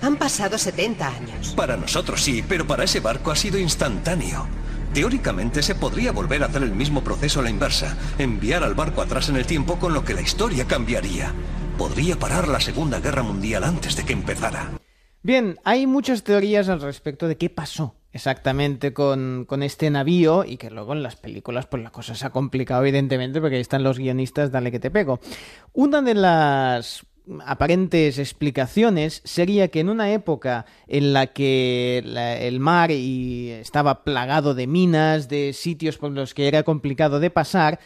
Han 0.00 0.16
pasado 0.16 0.56
70 0.56 1.06
años. 1.06 1.52
Para 1.54 1.76
nosotros 1.76 2.22
sí, 2.22 2.42
pero 2.48 2.66
para 2.66 2.84
ese 2.84 3.00
barco 3.00 3.30
ha 3.30 3.36
sido 3.36 3.58
instantáneo. 3.58 4.48
Teóricamente 4.94 5.62
se 5.62 5.74
podría 5.74 6.12
volver 6.12 6.42
a 6.42 6.46
hacer 6.46 6.62
el 6.62 6.72
mismo 6.72 7.04
proceso 7.04 7.40
a 7.40 7.42
la 7.42 7.50
inversa, 7.50 7.96
enviar 8.18 8.62
al 8.62 8.74
barco 8.74 9.02
atrás 9.02 9.28
en 9.28 9.36
el 9.36 9.46
tiempo 9.46 9.78
con 9.78 9.94
lo 9.94 10.04
que 10.04 10.14
la 10.14 10.22
historia 10.22 10.66
cambiaría. 10.66 11.32
Podría 11.76 12.16
parar 12.16 12.48
la 12.48 12.60
Segunda 12.60 13.00
Guerra 13.00 13.22
Mundial 13.22 13.64
antes 13.64 13.96
de 13.96 14.04
que 14.04 14.12
empezara. 14.12 14.70
Bien, 15.22 15.58
hay 15.64 15.86
muchas 15.86 16.24
teorías 16.24 16.68
al 16.68 16.80
respecto 16.80 17.28
de 17.28 17.36
qué 17.36 17.50
pasó 17.50 17.94
exactamente 18.12 18.92
con, 18.92 19.44
con 19.46 19.62
este 19.62 19.90
navío 19.90 20.44
y 20.44 20.56
que 20.56 20.70
luego 20.70 20.92
en 20.92 21.02
las 21.02 21.16
películas 21.16 21.66
pues 21.66 21.82
la 21.82 21.90
cosa 21.90 22.14
se 22.14 22.26
ha 22.26 22.30
complicado 22.30 22.82
evidentemente 22.82 23.40
porque 23.40 23.56
ahí 23.56 23.60
están 23.60 23.82
los 23.82 23.98
guionistas, 23.98 24.50
dale 24.50 24.72
que 24.72 24.80
te 24.80 24.90
pego. 24.90 25.20
Una 25.72 26.02
de 26.02 26.14
las 26.14 27.04
aparentes 27.44 28.18
explicaciones 28.18 29.20
sería 29.24 29.68
que 29.68 29.80
en 29.80 29.88
una 29.88 30.12
época 30.12 30.66
en 30.86 31.12
la 31.12 31.28
que 31.28 31.98
el 32.40 32.60
mar 32.60 32.90
y 32.90 33.50
estaba 33.50 34.04
plagado 34.04 34.54
de 34.54 34.66
minas, 34.66 35.28
de 35.28 35.52
sitios 35.52 35.98
por 35.98 36.12
los 36.12 36.34
que 36.34 36.48
era 36.48 36.62
complicado 36.62 37.20
de 37.20 37.30
pasar, 37.30 37.80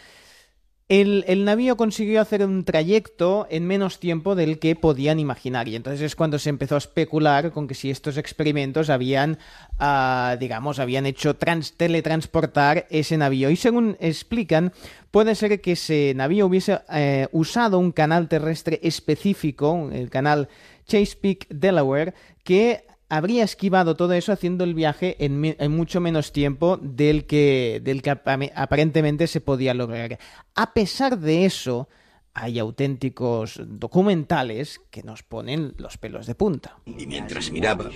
el, 0.89 1.45
navío 1.45 1.77
consiguió 1.77 2.21
hacer 2.21 2.45
un 2.45 2.65
trayecto 2.65 3.47
en 3.49 3.67
menos 3.67 3.99
tiempo 3.99 4.35
del 4.35 4.59
que 4.59 4.77
podían 4.77 5.19
imaginar. 5.19 5.69
Y 5.69 5.77
entonces 5.77 6.03
es 6.03 6.17
cuando 6.17 6.39
se 6.39 6.51
empezó 6.51 6.75
a 6.75 6.79
especular 6.79 7.53
con 7.53 7.67
que 7.67 7.75
si 7.75 7.91
estos 7.91 8.19
experimentos 8.19 8.91
habían, 8.91 9.39
ah, 9.79 10.37
digamos, 10.39 10.79
habían 10.79 11.07
hecho 11.07 11.35
trans- 11.37 11.73
teletransportar 11.77 12.87
ese 12.91 13.17
navío. 13.17 13.49
Y 13.49 13.57
según 13.57 13.97
explican, 14.01 14.73
puede 15.11 15.35
ser 15.35 15.61
que 15.61 15.73
ese 15.73 16.13
navío 16.15 16.47
hubiese 16.47 16.81
eh, 16.93 17.29
usado 17.33 17.79
un 17.79 17.93
canal 17.93 18.29
terrestre 18.29 18.79
específico, 18.83 19.89
el 19.93 20.11
canal 20.11 20.49
Chesapeake 20.87 21.47
Delaware, 21.49 22.13
que 22.45 22.85
habría 23.15 23.45
esquivado 23.45 23.95
todo 23.95 24.15
eso 24.15 24.33
haciendo 24.33 24.65
el 24.65 24.73
viaje 24.75 25.17
en, 25.23 25.55
mucho 25.71 26.01
menos 26.01 26.33
tiempo 26.33 26.79
del 26.81 27.27
que, 27.27 27.81
del 27.85 28.01
que 28.01 28.11
apa- 28.11 28.39
aparentemente 28.55 29.27
se 29.27 29.43
podía 29.43 29.75
lograr. 29.75 30.19
A 30.55 30.73
pesar 30.73 31.19
de 31.19 31.45
eso, 31.45 31.89
hay 32.33 32.59
auténticos 32.59 33.61
documentales 33.67 34.81
que 34.91 35.03
nos 35.03 35.23
ponen 35.23 35.75
los 35.77 35.99
pelos 35.99 36.27
de 36.27 36.35
punta. 36.35 36.79
Y 36.87 37.07
mientras 37.07 37.53
miraba, 37.53 37.91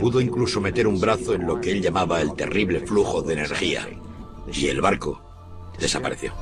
pudo 0.00 0.20
incluso 0.20 0.60
meter 0.60 0.88
un 0.88 1.00
brazo 1.00 1.34
en 1.34 1.46
lo 1.46 1.60
que 1.60 1.70
él 1.70 1.80
llamaba 1.80 2.20
el 2.20 2.34
terrible 2.34 2.80
flujo 2.80 3.22
de 3.22 3.34
energía. 3.34 3.86
Y 4.52 4.66
el 4.66 4.80
barco 4.80 5.22
desapareció. 5.78 6.32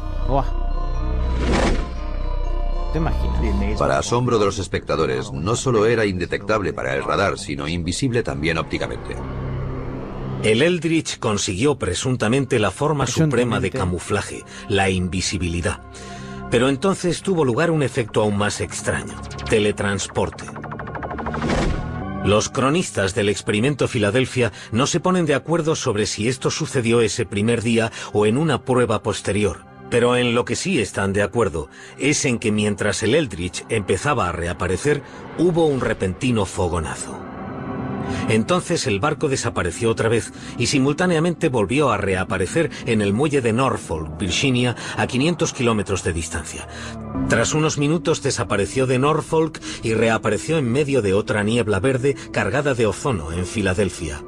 ¿Te 2.92 2.98
imaginas? 2.98 3.78
Para 3.78 3.98
asombro 3.98 4.38
de 4.38 4.46
los 4.46 4.58
espectadores, 4.58 5.32
no 5.32 5.56
solo 5.56 5.86
era 5.86 6.06
indetectable 6.06 6.72
para 6.72 6.94
el 6.94 7.04
radar, 7.04 7.38
sino 7.38 7.68
invisible 7.68 8.22
también 8.22 8.58
ópticamente. 8.58 9.16
El 10.42 10.62
Eldritch 10.62 11.18
consiguió 11.18 11.78
presuntamente 11.78 12.58
la 12.58 12.70
forma 12.70 13.06
suprema 13.06 13.60
de 13.60 13.70
camuflaje, 13.70 14.44
la 14.68 14.88
invisibilidad. 14.88 15.80
Pero 16.50 16.68
entonces 16.68 17.22
tuvo 17.22 17.44
lugar 17.44 17.70
un 17.70 17.82
efecto 17.82 18.22
aún 18.22 18.38
más 18.38 18.60
extraño, 18.60 19.20
teletransporte. 19.50 20.44
Los 22.24 22.48
cronistas 22.48 23.14
del 23.14 23.28
experimento 23.28 23.88
Filadelfia 23.88 24.52
no 24.72 24.86
se 24.86 25.00
ponen 25.00 25.26
de 25.26 25.34
acuerdo 25.34 25.74
sobre 25.76 26.06
si 26.06 26.28
esto 26.28 26.50
sucedió 26.50 27.00
ese 27.00 27.26
primer 27.26 27.62
día 27.62 27.92
o 28.12 28.26
en 28.26 28.38
una 28.38 28.64
prueba 28.64 29.02
posterior. 29.02 29.67
Pero 29.90 30.16
en 30.16 30.34
lo 30.34 30.44
que 30.44 30.56
sí 30.56 30.80
están 30.80 31.12
de 31.12 31.22
acuerdo 31.22 31.68
es 31.98 32.24
en 32.24 32.38
que 32.38 32.52
mientras 32.52 33.02
el 33.02 33.14
Eldritch 33.14 33.64
empezaba 33.68 34.28
a 34.28 34.32
reaparecer, 34.32 35.02
hubo 35.38 35.66
un 35.66 35.80
repentino 35.80 36.44
fogonazo. 36.44 37.18
Entonces 38.28 38.86
el 38.86 39.00
barco 39.00 39.28
desapareció 39.28 39.90
otra 39.90 40.08
vez 40.08 40.32
y 40.58 40.66
simultáneamente 40.66 41.48
volvió 41.48 41.90
a 41.90 41.96
reaparecer 41.96 42.70
en 42.86 43.00
el 43.02 43.12
muelle 43.12 43.40
de 43.40 43.52
Norfolk, 43.52 44.18
Virginia, 44.18 44.76
a 44.96 45.06
500 45.06 45.52
kilómetros 45.52 46.04
de 46.04 46.12
distancia. 46.12 46.68
Tras 47.28 47.54
unos 47.54 47.78
minutos 47.78 48.22
desapareció 48.22 48.86
de 48.86 48.98
Norfolk 48.98 49.60
y 49.82 49.94
reapareció 49.94 50.58
en 50.58 50.70
medio 50.70 51.02
de 51.02 51.14
otra 51.14 51.42
niebla 51.42 51.80
verde 51.80 52.16
cargada 52.32 52.74
de 52.74 52.86
ozono 52.86 53.32
en 53.32 53.46
Filadelfia. 53.46 54.22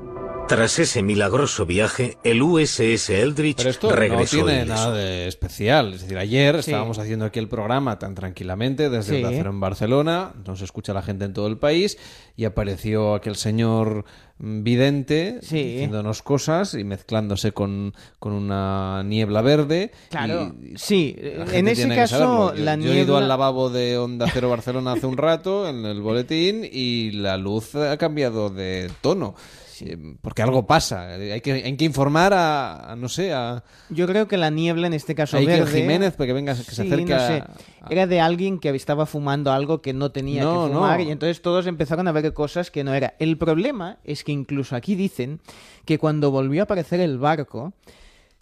Tras 0.51 0.81
ese 0.81 1.05
milagroso 1.05 1.65
viaje, 1.65 2.19
el 2.25 2.43
USS 2.43 3.11
Eldritch 3.11 3.59
Pero 3.59 3.71
esto 3.71 3.93
regresó 3.93 4.39
no 4.39 4.45
tiene 4.47 4.63
ileso. 4.65 4.75
nada 4.75 4.95
de 4.97 5.29
especial. 5.29 5.95
Es 5.95 6.01
decir, 6.03 6.19
ayer 6.19 6.57
Sí. 6.65 6.73
estábamos 6.73 6.99
haciendo 6.99 7.25
aquí 7.25 7.39
el 7.39 7.47
programa 7.47 8.01
tan 8.01 8.17
tranquilamente 8.17 8.91
desde 8.91 9.13
Sí. 9.15 9.19
el 9.21 9.27
Acero 9.27 9.51
en 9.51 9.61
Barcelona, 9.61 10.33
nos 10.45 10.61
escucha 10.61 10.93
la 10.93 11.03
gente 11.03 11.25
en 11.25 11.35
todo 11.35 11.47
el 11.47 11.57
país 11.57 11.99
y 12.37 12.47
apareció 12.47 13.15
aquel 13.15 13.37
señor 13.37 14.05
mm, 14.43 14.63
vidente 14.65 15.39
diciéndonos 15.41 16.23
cosas 16.23 16.75
y 16.75 16.83
mezclándose 16.83 17.53
con, 17.53 17.95
con 18.19 18.33
una 18.33 19.03
niebla 19.05 19.43
verde. 19.43 19.93
Claro, 20.09 20.53
y- 20.61 20.77
sí, 20.79 21.15
en 21.53 21.69
ese 21.69 21.89
caso. 21.91 22.55
Yo- 22.57 22.65
la 22.65 22.75
yo 22.77 22.91
he 22.91 22.95
ido 22.97 23.05
niebla- 23.05 23.19
al 23.19 23.29
lavabo 23.29 23.71
de 23.71 23.99
Onda 23.99 24.27
Cero 24.33 24.49
Barcelona 24.51 24.95
hace 24.95 25.07
un 25.07 25.17
rato 25.17 25.69
en 25.69 25.85
el 25.85 26.01
boletín 26.01 26.67
y 26.69 27.11
la 27.13 27.37
luz 27.37 27.75
ha 27.77 27.97
cambiado 27.99 28.49
de 28.51 28.91
tono. 29.03 29.37
Eh, 29.83 30.17
Porque 30.21 30.43
algo 30.43 30.67
pasa. 30.67 31.09
Hay 31.15 31.41
que, 31.41 31.53
hay 31.53 31.77
que 31.77 31.85
informar 31.85 32.33
a, 32.35 32.93
a, 32.93 32.97
no 32.97 33.09
sé, 33.09 33.33
a... 33.33 33.63
Yo 33.89 34.07
creo 34.07 34.29
que 34.29 34.37
la 34.37 34.51
niebla 34.51 34.87
en 34.87 34.93
este 34.95 35.15
caso 35.15 35.37
Hay 35.37 35.47
que 35.47 35.53
verde... 35.61 35.81
Jiménez, 35.81 36.15
porque 36.17 36.33
venga, 36.33 36.55
que 36.55 36.63
se 36.63 36.75
Sí, 36.75 36.83
acerque 36.87 37.15
no 37.15 37.17
a- 37.17 37.27
sé. 37.27 37.45
Era 37.89 38.07
de 38.07 38.21
alguien 38.21 38.59
que 38.59 38.69
estaba 38.71 39.07
fumando 39.07 39.53
algo 39.53 39.81
que 39.83 39.93
no 39.93 40.11
tenía 40.13 40.43
No, 40.45 40.67
que 40.69 40.73
fumar 40.75 40.99
no. 41.01 41.07
y 41.07 41.11
entonces 41.11 41.41
todos 41.43 41.67
empezaron 41.67 42.07
a 42.09 42.13
ver 42.13 42.33
cosas 42.35 42.71
que 42.71 42.85
no 42.85 42.93
era. 42.95 43.15
El 43.19 43.39
problema 43.39 43.99
es 44.05 44.23
que 44.25 44.33
incluso 44.33 44.77
aquí 44.77 44.95
dicen 44.95 45.41
que 45.85 45.99
cuando 45.99 46.31
volvió 46.31 46.63
a 46.63 46.65
aparecer 46.65 47.01
el 47.01 47.19
barco, 47.19 47.73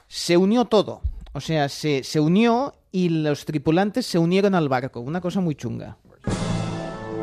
se 0.09 0.37
unió 0.37 0.65
todo. 0.65 1.01
O 1.35 1.41
sea, 1.41 1.69
se, 1.69 2.03
se 2.05 2.19
unió 2.21 2.75
y 2.91 3.11
los 3.11 3.45
tripulantes 3.45 4.07
se 4.07 4.19
unieron 4.19 4.55
al 4.55 4.69
barco. 4.69 5.01
Una 5.01 5.21
cosa 5.21 5.41
muy 5.41 5.55
chunga. 5.55 5.97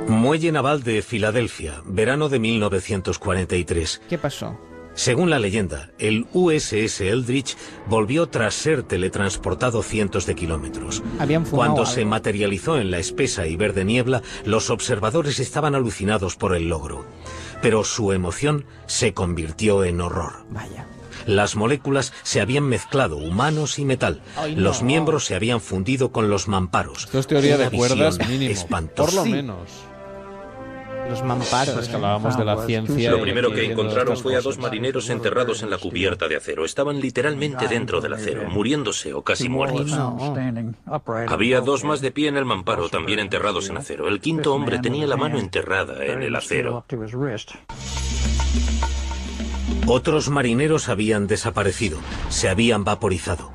Muelle 0.07 0.52
Naval 0.52 0.84
de 0.84 1.02
Filadelfia, 1.02 1.82
verano 1.86 2.30
de 2.30 2.40
1943. 2.40 4.02
¿Qué 4.07 4.18
pasó? 4.18 4.57
Según 4.94 5.30
la 5.30 5.40
leyenda, 5.40 5.90
el 5.99 6.26
USS 6.32 7.02
Eldritch 7.02 7.57
volvió 7.88 8.27
tras 8.30 8.53
ser 8.53 8.84
teletransportado 8.84 9.84
cientos 9.84 10.26
de 10.26 10.36
kilómetros. 10.36 11.03
Habían 11.19 11.45
fumado 11.45 11.73
Cuando 11.73 11.86
se 11.91 12.06
materializó 12.06 12.77
en 12.80 12.91
la 12.91 12.99
espesa 12.99 13.45
y 13.45 13.57
verde 13.57 13.84
niebla, 13.84 14.22
los 14.45 14.69
observadores 14.69 15.40
estaban 15.40 15.76
alucinados 15.76 16.36
por 16.38 16.56
el 16.56 16.69
logro. 16.69 17.06
Pero 17.61 17.84
su 17.84 18.14
emoción 18.14 18.65
se 18.86 19.14
convirtió 19.14 19.84
en 19.84 19.99
horror. 19.99 20.45
Vaya. 20.49 20.86
Las 21.26 21.56
moléculas 21.56 22.14
se 22.23 22.40
habían 22.40 22.64
mezclado, 22.65 23.18
humanos 23.18 23.80
y 23.80 23.86
metal. 23.86 24.22
Ay, 24.38 24.56
no. 24.56 24.61
Los 24.61 24.84
miembros 24.84 25.26
se 25.26 25.36
habían 25.36 25.60
fundido 25.60 26.11
con 26.11 26.30
los 26.30 26.48
mamparos. 26.48 27.06
Esto 27.06 27.19
es 27.19 27.27
teoría 27.27 27.56
Una 27.56 27.69
de 27.69 27.76
cuerdas 27.77 28.19
mínimo. 28.30 28.52
espantosa. 28.52 29.06
Por 29.11 29.14
lo 29.15 29.23
Sí. 29.23 29.32
menos. 29.32 29.57
Los 31.10 31.23
mamparos. 31.23 31.77
Es 31.77 31.90
que 31.90 31.95
hablábamos 31.95 32.38
de 32.38 32.45
la 32.45 32.65
ciencia. 32.65 33.11
Lo 33.11 33.22
primero 33.22 33.52
que 33.52 33.65
encontraron 33.65 34.18
fue 34.18 34.36
a 34.36 34.41
dos 34.41 34.57
marineros 34.57 35.10
enterrados 35.10 35.64
en 35.64 35.69
la 35.69 35.77
cubierta 35.77 36.27
de 36.27 36.38
acero. 36.38 36.65
Estaban 36.65 36.99
literalmente 36.99 37.68
dentro 37.68 38.02
del 38.02 38.14
acero, 38.14 38.49
muriéndose 38.49 39.14
o 39.14 39.23
casi 39.23 39.49
muertos. 39.49 39.91
Había 41.27 41.61
dos 41.61 41.84
más 41.84 42.02
de 42.02 42.11
pie 42.11 42.30
en 42.30 42.38
el 42.38 42.45
mamparo, 42.45 42.90
también 42.90 43.19
enterrados 43.19 43.69
en 43.69 43.77
acero. 43.77 44.07
El 44.07 44.19
quinto 44.19 44.53
hombre 44.53 44.80
tenía 44.80 45.07
la 45.07 45.18
mano 45.18 45.40
enterrada 45.40 46.03
en 46.06 46.23
el 46.23 46.36
acero. 46.36 46.86
Otros 49.88 50.30
marineros 50.30 50.90
habían 50.90 51.27
desaparecido, 51.27 51.99
se 52.30 52.49
habían 52.49 52.84
vaporizado. 52.84 53.52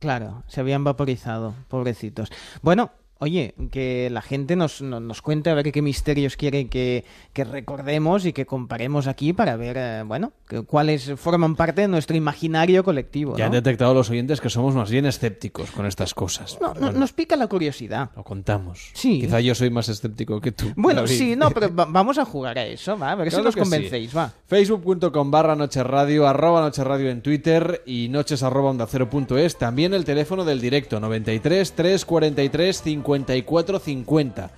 Claro, 0.00 0.42
se 0.46 0.60
habían 0.60 0.84
vaporizado, 0.84 1.54
pobrecitos. 1.68 2.30
Bueno, 2.62 2.92
oye, 3.18 3.54
que 3.70 4.08
la 4.10 4.22
gente 4.22 4.56
nos, 4.56 4.80
no- 4.82 5.00
nos 5.00 5.22
cuente 5.22 5.50
a 5.50 5.54
ver 5.54 5.70
qué 5.72 5.82
misterios 5.82 6.36
quiere 6.36 6.68
que, 6.68 7.04
que 7.32 7.44
recordemos 7.44 8.24
y 8.26 8.32
que 8.32 8.46
comparemos 8.46 9.06
aquí 9.06 9.32
para 9.32 9.56
ver, 9.56 9.76
eh, 9.78 10.02
bueno, 10.06 10.32
que- 10.48 10.62
cuáles 10.62 11.12
forman 11.16 11.56
parte 11.56 11.82
de 11.82 11.88
nuestro 11.88 12.16
imaginario 12.16 12.84
colectivo. 12.84 13.36
Ya 13.36 13.46
han 13.46 13.52
detectado 13.52 13.94
los 13.94 14.08
oyentes 14.10 14.40
que 14.40 14.50
somos 14.50 14.74
más 14.74 14.90
bien 14.90 15.06
escépticos 15.06 15.70
con 15.70 15.86
estas 15.86 16.14
cosas. 16.14 16.58
No, 16.60 16.74
nos 16.92 17.12
pica 17.12 17.36
la 17.36 17.46
curiosidad. 17.48 18.10
Lo 18.16 18.24
contamos. 18.24 18.90
Sí. 18.94 19.20
Quizá 19.20 19.40
yo 19.40 19.54
soy 19.54 19.70
más 19.70 19.88
escéptico 19.88 20.40
que 20.40 20.52
tú. 20.52 20.72
Bueno, 20.76 21.02
David. 21.02 21.14
sí, 21.16 21.36
no, 21.36 21.50
pero 21.50 21.74
va- 21.74 21.86
vamos 21.88 22.18
a 22.18 22.24
jugar 22.24 22.58
a 22.58 22.64
eso, 22.66 22.96
va, 22.98 23.12
a 23.12 23.14
ver 23.14 23.30
si 23.30 23.36
nos 23.42 23.54
que 23.54 23.64
sí. 23.64 23.70
convencéis, 23.70 24.16
va. 24.16 24.32
Facebook.com 24.46 25.30
barra 25.30 25.56
Noche 25.56 25.82
Radio, 25.82 26.26
arroba 26.26 26.60
Noche 26.60 26.84
Radio 26.84 27.10
en 27.10 27.20
Twitter 27.22 27.82
y 27.86 28.08
noches 28.08 28.42
arroba 28.42 28.70
onda 28.70 28.86
cero 28.86 29.08
punto 29.10 29.36
es. 29.38 29.56
También 29.58 29.92
el 29.94 30.04
teléfono 30.04 30.44
del 30.44 30.60
directo 30.60 31.00
93 31.00 31.72
343 31.72 32.82
54 33.08 33.78
50 33.78 34.50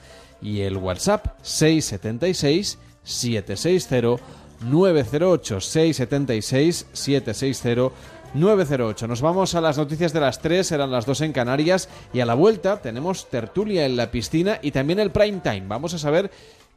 y 0.42 0.60
el 0.60 0.76
WhatsApp 0.76 1.38
676 1.42 2.78
760 3.04 4.24
908 4.62 5.60
676 5.60 6.86
760 6.92 7.94
908. 8.34 9.06
Nos 9.08 9.22
vamos 9.22 9.54
a 9.54 9.60
las 9.60 9.78
noticias 9.78 10.12
de 10.12 10.20
las 10.20 10.40
3, 10.40 10.72
eran 10.72 10.90
las 10.90 11.06
2 11.06 11.20
en 11.22 11.32
Canarias 11.32 11.88
y 12.12 12.20
a 12.20 12.26
la 12.26 12.34
vuelta 12.34 12.80
tenemos 12.80 13.28
tertulia 13.28 13.86
en 13.86 13.96
la 13.96 14.10
piscina 14.10 14.58
y 14.62 14.70
también 14.70 15.00
el 15.00 15.10
prime 15.10 15.40
time. 15.42 15.64
Vamos 15.66 15.94
a 15.94 15.98
saber 15.98 16.30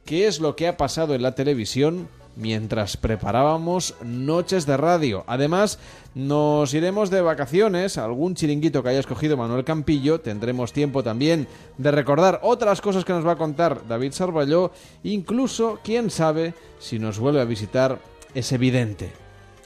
qué 0.04 0.26
es 0.26 0.40
lo 0.40 0.56
que 0.56 0.68
ha 0.68 0.76
pasado 0.76 1.14
en 1.14 1.22
la 1.22 1.34
televisión 1.34 2.08
mientras 2.36 2.96
preparábamos 2.96 3.94
noches 4.02 4.66
de 4.66 4.76
radio. 4.76 5.24
Además, 5.26 5.78
nos 6.14 6.72
iremos 6.74 7.10
de 7.10 7.20
vacaciones, 7.20 7.98
algún 7.98 8.34
chiringuito 8.34 8.82
que 8.82 8.90
haya 8.90 9.00
escogido 9.00 9.36
Manuel 9.36 9.64
Campillo, 9.64 10.20
tendremos 10.20 10.72
tiempo 10.72 11.02
también 11.02 11.46
de 11.78 11.90
recordar 11.90 12.40
otras 12.42 12.80
cosas 12.80 13.04
que 13.04 13.12
nos 13.12 13.26
va 13.26 13.32
a 13.32 13.36
contar 13.36 13.86
David 13.88 14.12
Sarballó, 14.12 14.70
incluso, 15.02 15.78
quién 15.84 16.10
sabe, 16.10 16.54
si 16.78 16.98
nos 16.98 17.18
vuelve 17.18 17.40
a 17.40 17.44
visitar 17.44 17.98
ese 18.34 18.58
vidente. 18.58 19.10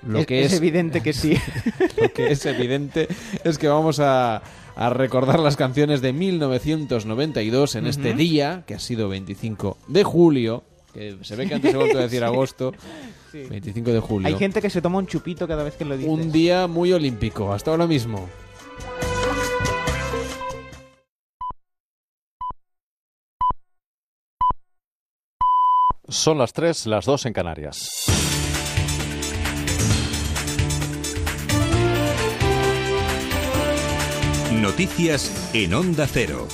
Lo 0.06 0.20
Es- 0.20 0.26
que 0.26 0.44
es 0.44 0.52
es, 0.52 0.58
evidente 0.58 1.02
que 1.02 1.12
sí. 1.12 1.36
lo 2.00 2.12
que 2.12 2.30
es 2.30 2.46
evidente 2.46 3.08
es 3.44 3.58
que 3.58 3.66
vamos 3.66 3.98
a, 3.98 4.42
a 4.76 4.90
recordar 4.90 5.40
las 5.40 5.56
canciones 5.56 6.00
de 6.00 6.12
1992 6.12 7.74
en 7.74 7.86
este 7.86 8.10
Ujú. 8.10 8.18
día, 8.18 8.62
que 8.66 8.74
ha 8.74 8.78
sido 8.78 9.08
25 9.08 9.76
de 9.88 10.04
julio, 10.04 10.62
se 11.22 11.36
ve 11.36 11.46
que 11.46 11.54
antes 11.54 11.72
he 11.72 11.76
vuelto 11.76 11.98
a 11.98 12.02
decir 12.02 12.24
agosto, 12.24 12.72
sí. 13.30 13.44
25 13.48 13.90
de 13.90 14.00
julio. 14.00 14.28
Hay 14.28 14.34
gente 14.34 14.60
que 14.60 14.70
se 14.70 14.82
toma 14.82 14.98
un 14.98 15.06
chupito 15.06 15.46
cada 15.46 15.62
vez 15.62 15.74
que 15.74 15.84
lo 15.84 15.96
dice. 15.96 16.08
Un 16.08 16.32
día 16.32 16.66
muy 16.66 16.92
olímpico, 16.92 17.52
hasta 17.52 17.70
ahora 17.70 17.86
mismo. 17.86 18.28
Son 26.08 26.38
las 26.38 26.54
3, 26.54 26.86
las 26.86 27.04
2 27.04 27.26
en 27.26 27.32
Canarias. 27.34 27.90
Noticias 34.52 35.50
en 35.52 35.74
Onda 35.74 36.06
Cero. 36.06 36.48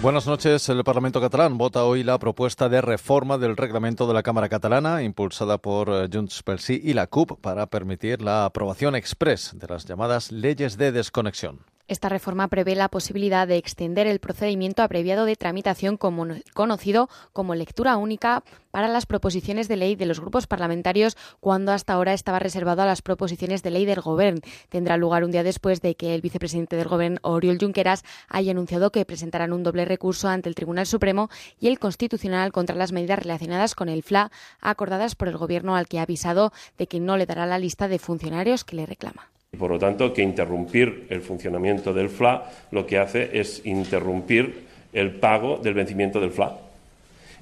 Buenas 0.00 0.28
noches. 0.28 0.68
El 0.68 0.84
Parlamento 0.84 1.20
catalán 1.20 1.58
vota 1.58 1.82
hoy 1.82 2.04
la 2.04 2.20
propuesta 2.20 2.68
de 2.68 2.80
reforma 2.80 3.36
del 3.36 3.56
reglamento 3.56 4.06
de 4.06 4.14
la 4.14 4.22
Cámara 4.22 4.48
catalana, 4.48 5.02
impulsada 5.02 5.58
por 5.58 5.88
eh, 5.88 6.08
Junts 6.12 6.44
Sí 6.58 6.80
y 6.84 6.92
la 6.92 7.08
CUP, 7.08 7.40
para 7.40 7.66
permitir 7.66 8.22
la 8.22 8.44
aprobación 8.44 8.94
express 8.94 9.58
de 9.58 9.66
las 9.66 9.86
llamadas 9.86 10.30
leyes 10.30 10.78
de 10.78 10.92
desconexión. 10.92 11.64
Esta 11.88 12.10
reforma 12.10 12.48
prevé 12.48 12.76
la 12.76 12.90
posibilidad 12.90 13.48
de 13.48 13.56
extender 13.56 14.06
el 14.06 14.20
procedimiento 14.20 14.82
abreviado 14.82 15.24
de 15.24 15.36
tramitación 15.36 15.96
como, 15.96 16.26
conocido 16.52 17.08
como 17.32 17.54
lectura 17.54 17.96
única 17.96 18.44
para 18.70 18.88
las 18.88 19.06
proposiciones 19.06 19.68
de 19.68 19.76
ley 19.76 19.96
de 19.96 20.04
los 20.04 20.20
grupos 20.20 20.46
parlamentarios 20.46 21.16
cuando 21.40 21.72
hasta 21.72 21.94
ahora 21.94 22.12
estaba 22.12 22.40
reservado 22.40 22.82
a 22.82 22.86
las 22.86 23.00
proposiciones 23.00 23.62
de 23.62 23.70
ley 23.70 23.86
del 23.86 24.02
Gobierno. 24.02 24.42
Tendrá 24.68 24.98
lugar 24.98 25.24
un 25.24 25.30
día 25.30 25.42
después 25.42 25.80
de 25.80 25.94
que 25.94 26.14
el 26.14 26.20
vicepresidente 26.20 26.76
del 26.76 26.88
Gobierno, 26.88 27.20
Oriol 27.22 27.58
Junqueras, 27.58 28.04
haya 28.28 28.52
anunciado 28.52 28.92
que 28.92 29.06
presentarán 29.06 29.54
un 29.54 29.62
doble 29.62 29.86
recurso 29.86 30.28
ante 30.28 30.50
el 30.50 30.54
Tribunal 30.54 30.84
Supremo 30.84 31.30
y 31.58 31.68
el 31.68 31.78
Constitucional 31.78 32.52
contra 32.52 32.76
las 32.76 32.92
medidas 32.92 33.18
relacionadas 33.18 33.74
con 33.74 33.88
el 33.88 34.02
FLA 34.02 34.30
acordadas 34.60 35.14
por 35.14 35.28
el 35.28 35.38
Gobierno 35.38 35.74
al 35.74 35.88
que 35.88 36.00
ha 36.00 36.02
avisado 36.02 36.52
de 36.76 36.86
que 36.86 37.00
no 37.00 37.16
le 37.16 37.24
dará 37.24 37.46
la 37.46 37.58
lista 37.58 37.88
de 37.88 37.98
funcionarios 37.98 38.64
que 38.64 38.76
le 38.76 38.84
reclama. 38.84 39.30
Por 39.56 39.70
lo 39.70 39.78
tanto, 39.78 40.12
que 40.12 40.22
interrumpir 40.22 41.06
el 41.08 41.20
funcionamiento 41.20 41.92
del 41.92 42.10
FLA 42.10 42.50
lo 42.70 42.86
que 42.86 42.98
hace 42.98 43.30
es 43.32 43.62
interrumpir 43.64 44.68
el 44.92 45.12
pago 45.12 45.58
del 45.58 45.74
vencimiento 45.74 46.20
del 46.20 46.30
FLA. 46.30 46.58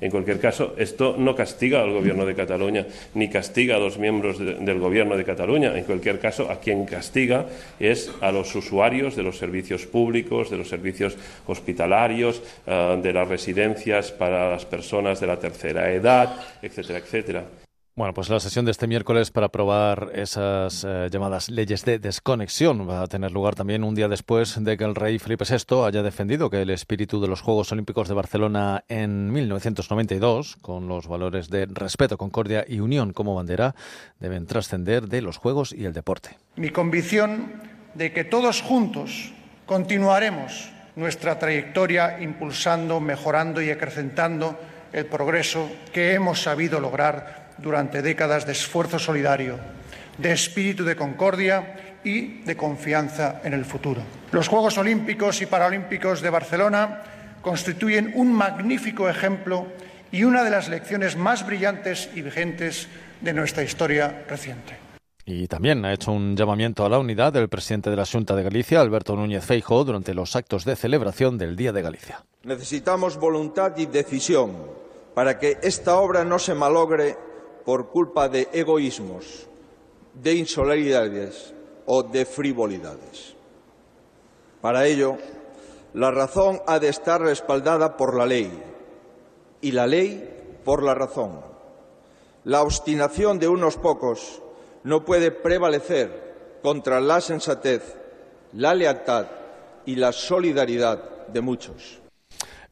En 0.00 0.10
cualquier 0.10 0.38
caso, 0.38 0.74
esto 0.76 1.16
no 1.18 1.34
castiga 1.34 1.82
al 1.82 1.92
Gobierno 1.92 2.26
de 2.26 2.34
Cataluña 2.34 2.86
ni 3.14 3.30
castiga 3.30 3.76
a 3.76 3.78
los 3.78 3.98
miembros 3.98 4.38
de, 4.38 4.54
del 4.54 4.78
Gobierno 4.78 5.16
de 5.16 5.24
Cataluña. 5.24 5.76
En 5.76 5.84
cualquier 5.84 6.20
caso, 6.20 6.50
a 6.50 6.60
quien 6.60 6.84
castiga 6.84 7.46
es 7.80 8.10
a 8.20 8.30
los 8.30 8.54
usuarios 8.54 9.16
de 9.16 9.22
los 9.22 9.38
servicios 9.38 9.86
públicos, 9.86 10.50
de 10.50 10.58
los 10.58 10.68
servicios 10.68 11.16
hospitalarios, 11.46 12.42
uh, 12.66 13.00
de 13.00 13.12
las 13.12 13.26
residencias 13.26 14.12
para 14.12 14.50
las 14.50 14.66
personas 14.66 15.18
de 15.18 15.26
la 15.26 15.38
tercera 15.38 15.90
edad, 15.90 16.36
etcétera, 16.62 16.98
etcétera. 16.98 17.44
Bueno, 17.96 18.12
pues 18.12 18.28
la 18.28 18.40
sesión 18.40 18.66
de 18.66 18.72
este 18.72 18.86
miércoles 18.86 19.30
para 19.30 19.46
aprobar 19.46 20.10
esas 20.12 20.84
eh, 20.86 21.08
llamadas 21.10 21.48
leyes 21.48 21.82
de 21.86 21.98
desconexión 21.98 22.86
va 22.86 23.00
a 23.00 23.06
tener 23.06 23.32
lugar 23.32 23.54
también 23.54 23.82
un 23.82 23.94
día 23.94 24.06
después 24.06 24.62
de 24.62 24.76
que 24.76 24.84
el 24.84 24.94
rey 24.94 25.18
Felipe 25.18 25.46
VI 25.48 25.86
haya 25.86 26.02
defendido 26.02 26.50
que 26.50 26.60
el 26.60 26.68
espíritu 26.68 27.22
de 27.22 27.28
los 27.28 27.40
Juegos 27.40 27.72
Olímpicos 27.72 28.06
de 28.06 28.12
Barcelona 28.12 28.84
en 28.88 29.32
1992, 29.32 30.58
con 30.60 30.88
los 30.88 31.08
valores 31.08 31.48
de 31.48 31.64
respeto, 31.64 32.18
concordia 32.18 32.66
y 32.68 32.80
unión 32.80 33.14
como 33.14 33.34
bandera, 33.34 33.74
deben 34.20 34.44
trascender 34.44 35.08
de 35.08 35.22
los 35.22 35.38
Juegos 35.38 35.72
y 35.72 35.86
el 35.86 35.94
deporte. 35.94 36.36
Mi 36.56 36.68
convicción 36.68 37.62
de 37.94 38.12
que 38.12 38.24
todos 38.24 38.60
juntos 38.60 39.32
continuaremos 39.64 40.70
nuestra 40.96 41.38
trayectoria 41.38 42.20
impulsando, 42.20 43.00
mejorando 43.00 43.62
y 43.62 43.70
acrecentando 43.70 44.60
el 44.92 45.06
progreso 45.06 45.70
que 45.94 46.12
hemos 46.12 46.42
sabido 46.42 46.78
lograr 46.78 47.45
durante 47.58 48.02
décadas 48.02 48.46
de 48.46 48.52
esfuerzo 48.52 48.98
solidario, 48.98 49.58
de 50.18 50.32
espíritu 50.32 50.84
de 50.84 50.96
concordia 50.96 51.98
y 52.04 52.42
de 52.42 52.56
confianza 52.56 53.40
en 53.44 53.52
el 53.52 53.64
futuro. 53.64 54.02
Los 54.32 54.48
Juegos 54.48 54.78
Olímpicos 54.78 55.42
y 55.42 55.46
Paralímpicos 55.46 56.20
de 56.20 56.30
Barcelona 56.30 57.02
constituyen 57.42 58.12
un 58.14 58.32
magnífico 58.32 59.08
ejemplo 59.08 59.66
y 60.12 60.24
una 60.24 60.44
de 60.44 60.50
las 60.50 60.68
lecciones 60.68 61.16
más 61.16 61.46
brillantes 61.46 62.10
y 62.14 62.22
vigentes 62.22 62.88
de 63.20 63.32
nuestra 63.32 63.62
historia 63.62 64.24
reciente. 64.28 64.76
Y 65.24 65.48
también 65.48 65.84
ha 65.84 65.92
hecho 65.92 66.12
un 66.12 66.36
llamamiento 66.36 66.84
a 66.84 66.88
la 66.88 67.00
unidad 67.00 67.32
del 67.32 67.48
presidente 67.48 67.90
de 67.90 67.96
la 67.96 68.06
Junta 68.06 68.36
de 68.36 68.44
Galicia, 68.44 68.80
Alberto 68.80 69.16
Núñez 69.16 69.44
Feijóo, 69.44 69.84
durante 69.84 70.14
los 70.14 70.36
actos 70.36 70.64
de 70.64 70.76
celebración 70.76 71.36
del 71.36 71.56
Día 71.56 71.72
de 71.72 71.82
Galicia. 71.82 72.24
Necesitamos 72.44 73.18
voluntad 73.18 73.76
y 73.76 73.86
decisión 73.86 74.56
para 75.14 75.36
que 75.38 75.58
esta 75.62 75.96
obra 75.96 76.24
no 76.24 76.38
se 76.38 76.54
malogre 76.54 77.16
por 77.66 77.88
culpa 77.88 78.28
de 78.28 78.48
egoísmos, 78.52 79.48
de 80.14 80.34
insolidaridades 80.34 81.52
o 81.84 82.04
de 82.04 82.24
frivolidades. 82.24 83.34
Para 84.60 84.86
ello, 84.86 85.18
la 85.92 86.12
razón 86.12 86.62
ha 86.68 86.78
de 86.78 86.88
estar 86.88 87.20
respaldada 87.20 87.96
por 87.96 88.16
la 88.16 88.24
ley 88.24 88.52
y 89.60 89.72
la 89.72 89.88
ley 89.88 90.60
por 90.64 90.84
la 90.84 90.94
razón. 90.94 91.40
La 92.44 92.62
obstinación 92.62 93.40
de 93.40 93.48
unos 93.48 93.76
pocos 93.76 94.40
no 94.84 95.04
puede 95.04 95.32
prevalecer 95.32 96.60
contra 96.62 97.00
la 97.00 97.20
sensatez, 97.20 97.96
la 98.52 98.74
lealtad 98.74 99.26
y 99.86 99.96
la 99.96 100.12
solidaridad 100.12 101.26
de 101.26 101.40
muchos. 101.40 102.05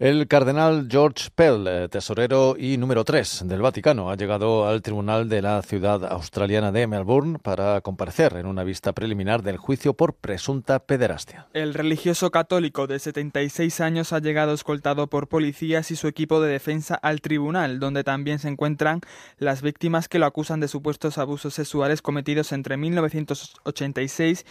El 0.01 0.27
cardenal 0.27 0.89
George 0.91 1.29
Pell, 1.33 1.67
eh, 1.69 1.89
tesorero 1.89 2.57
y 2.59 2.79
número 2.79 3.05
3 3.05 3.45
del 3.47 3.63
Vaticano, 3.63 4.11
ha 4.11 4.17
llegado 4.17 4.67
al 4.67 4.83
tribunal 4.83 5.29
de 5.29 5.41
la 5.41 5.63
ciudad 5.63 6.05
australiana 6.07 6.73
de 6.73 6.89
Melbourne 6.89 7.39
para 7.39 7.81
comparecer 7.81 8.35
en 8.35 8.47
una 8.47 8.65
vista 8.65 8.93
preliminar 8.93 9.45
del 9.45 9.57
juicio 9.57 9.95
por 9.95 10.15
presunta 10.15 10.81
pederastia. 10.81 11.47
El 11.53 11.75
religioso 11.75 12.33
católico 12.33 12.89
de 12.89 12.99
76 12.99 13.81
años 13.81 14.13
ha 14.13 14.19
llegado 14.19 14.53
escoltado 14.53 15.07
por 15.07 15.29
policías 15.29 15.93
y 15.93 15.97
su 15.97 16.09
equipo 16.09 16.41
de 16.41 16.51
defensa 16.51 16.97
al 16.97 17.21
tribunal, 17.21 17.79
donde 17.79 18.03
también 18.03 18.41
se 18.41 18.49
encuentran 18.49 19.01
las 19.39 19.63
víctimas 19.63 20.09
que 20.09 20.19
lo 20.19 20.27
acusan 20.27 20.59
de 20.59 20.67
supuestos 20.67 21.19
abusos 21.19 21.55
sexuales 21.55 22.03
cometidos 22.03 22.51
entre 22.51 22.77
1986 22.77 24.45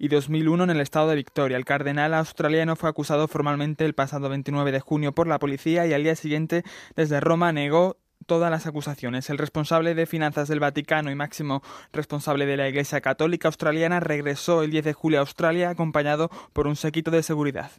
y 0.00 0.08
2001 0.08 0.64
en 0.64 0.70
el 0.70 0.80
estado 0.80 1.08
de 1.08 1.16
Victoria. 1.16 1.58
El 1.58 1.66
cardenal 1.66 2.14
australiano 2.14 2.74
fue 2.74 2.88
acusado 2.88 3.28
formalmente 3.28 3.84
el 3.84 3.94
pasado 3.94 4.30
29 4.30 4.72
de 4.72 4.80
junio 4.80 5.12
por 5.12 5.26
la 5.26 5.38
policía 5.38 5.86
y 5.86 5.92
al 5.92 6.02
día 6.02 6.16
siguiente 6.16 6.64
desde 6.96 7.20
Roma 7.20 7.52
negó 7.52 7.98
todas 8.24 8.50
las 8.50 8.66
acusaciones. 8.66 9.28
El 9.28 9.36
responsable 9.36 9.94
de 9.94 10.06
finanzas 10.06 10.48
del 10.48 10.60
Vaticano 10.60 11.10
y 11.10 11.14
máximo 11.14 11.62
responsable 11.92 12.46
de 12.46 12.56
la 12.56 12.68
Iglesia 12.68 13.02
Católica 13.02 13.48
Australiana 13.48 14.00
regresó 14.00 14.62
el 14.62 14.70
10 14.70 14.86
de 14.86 14.92
julio 14.94 15.18
a 15.18 15.22
Australia 15.22 15.68
acompañado 15.68 16.30
por 16.54 16.66
un 16.66 16.76
séquito 16.76 17.10
de 17.10 17.22
seguridad. 17.22 17.70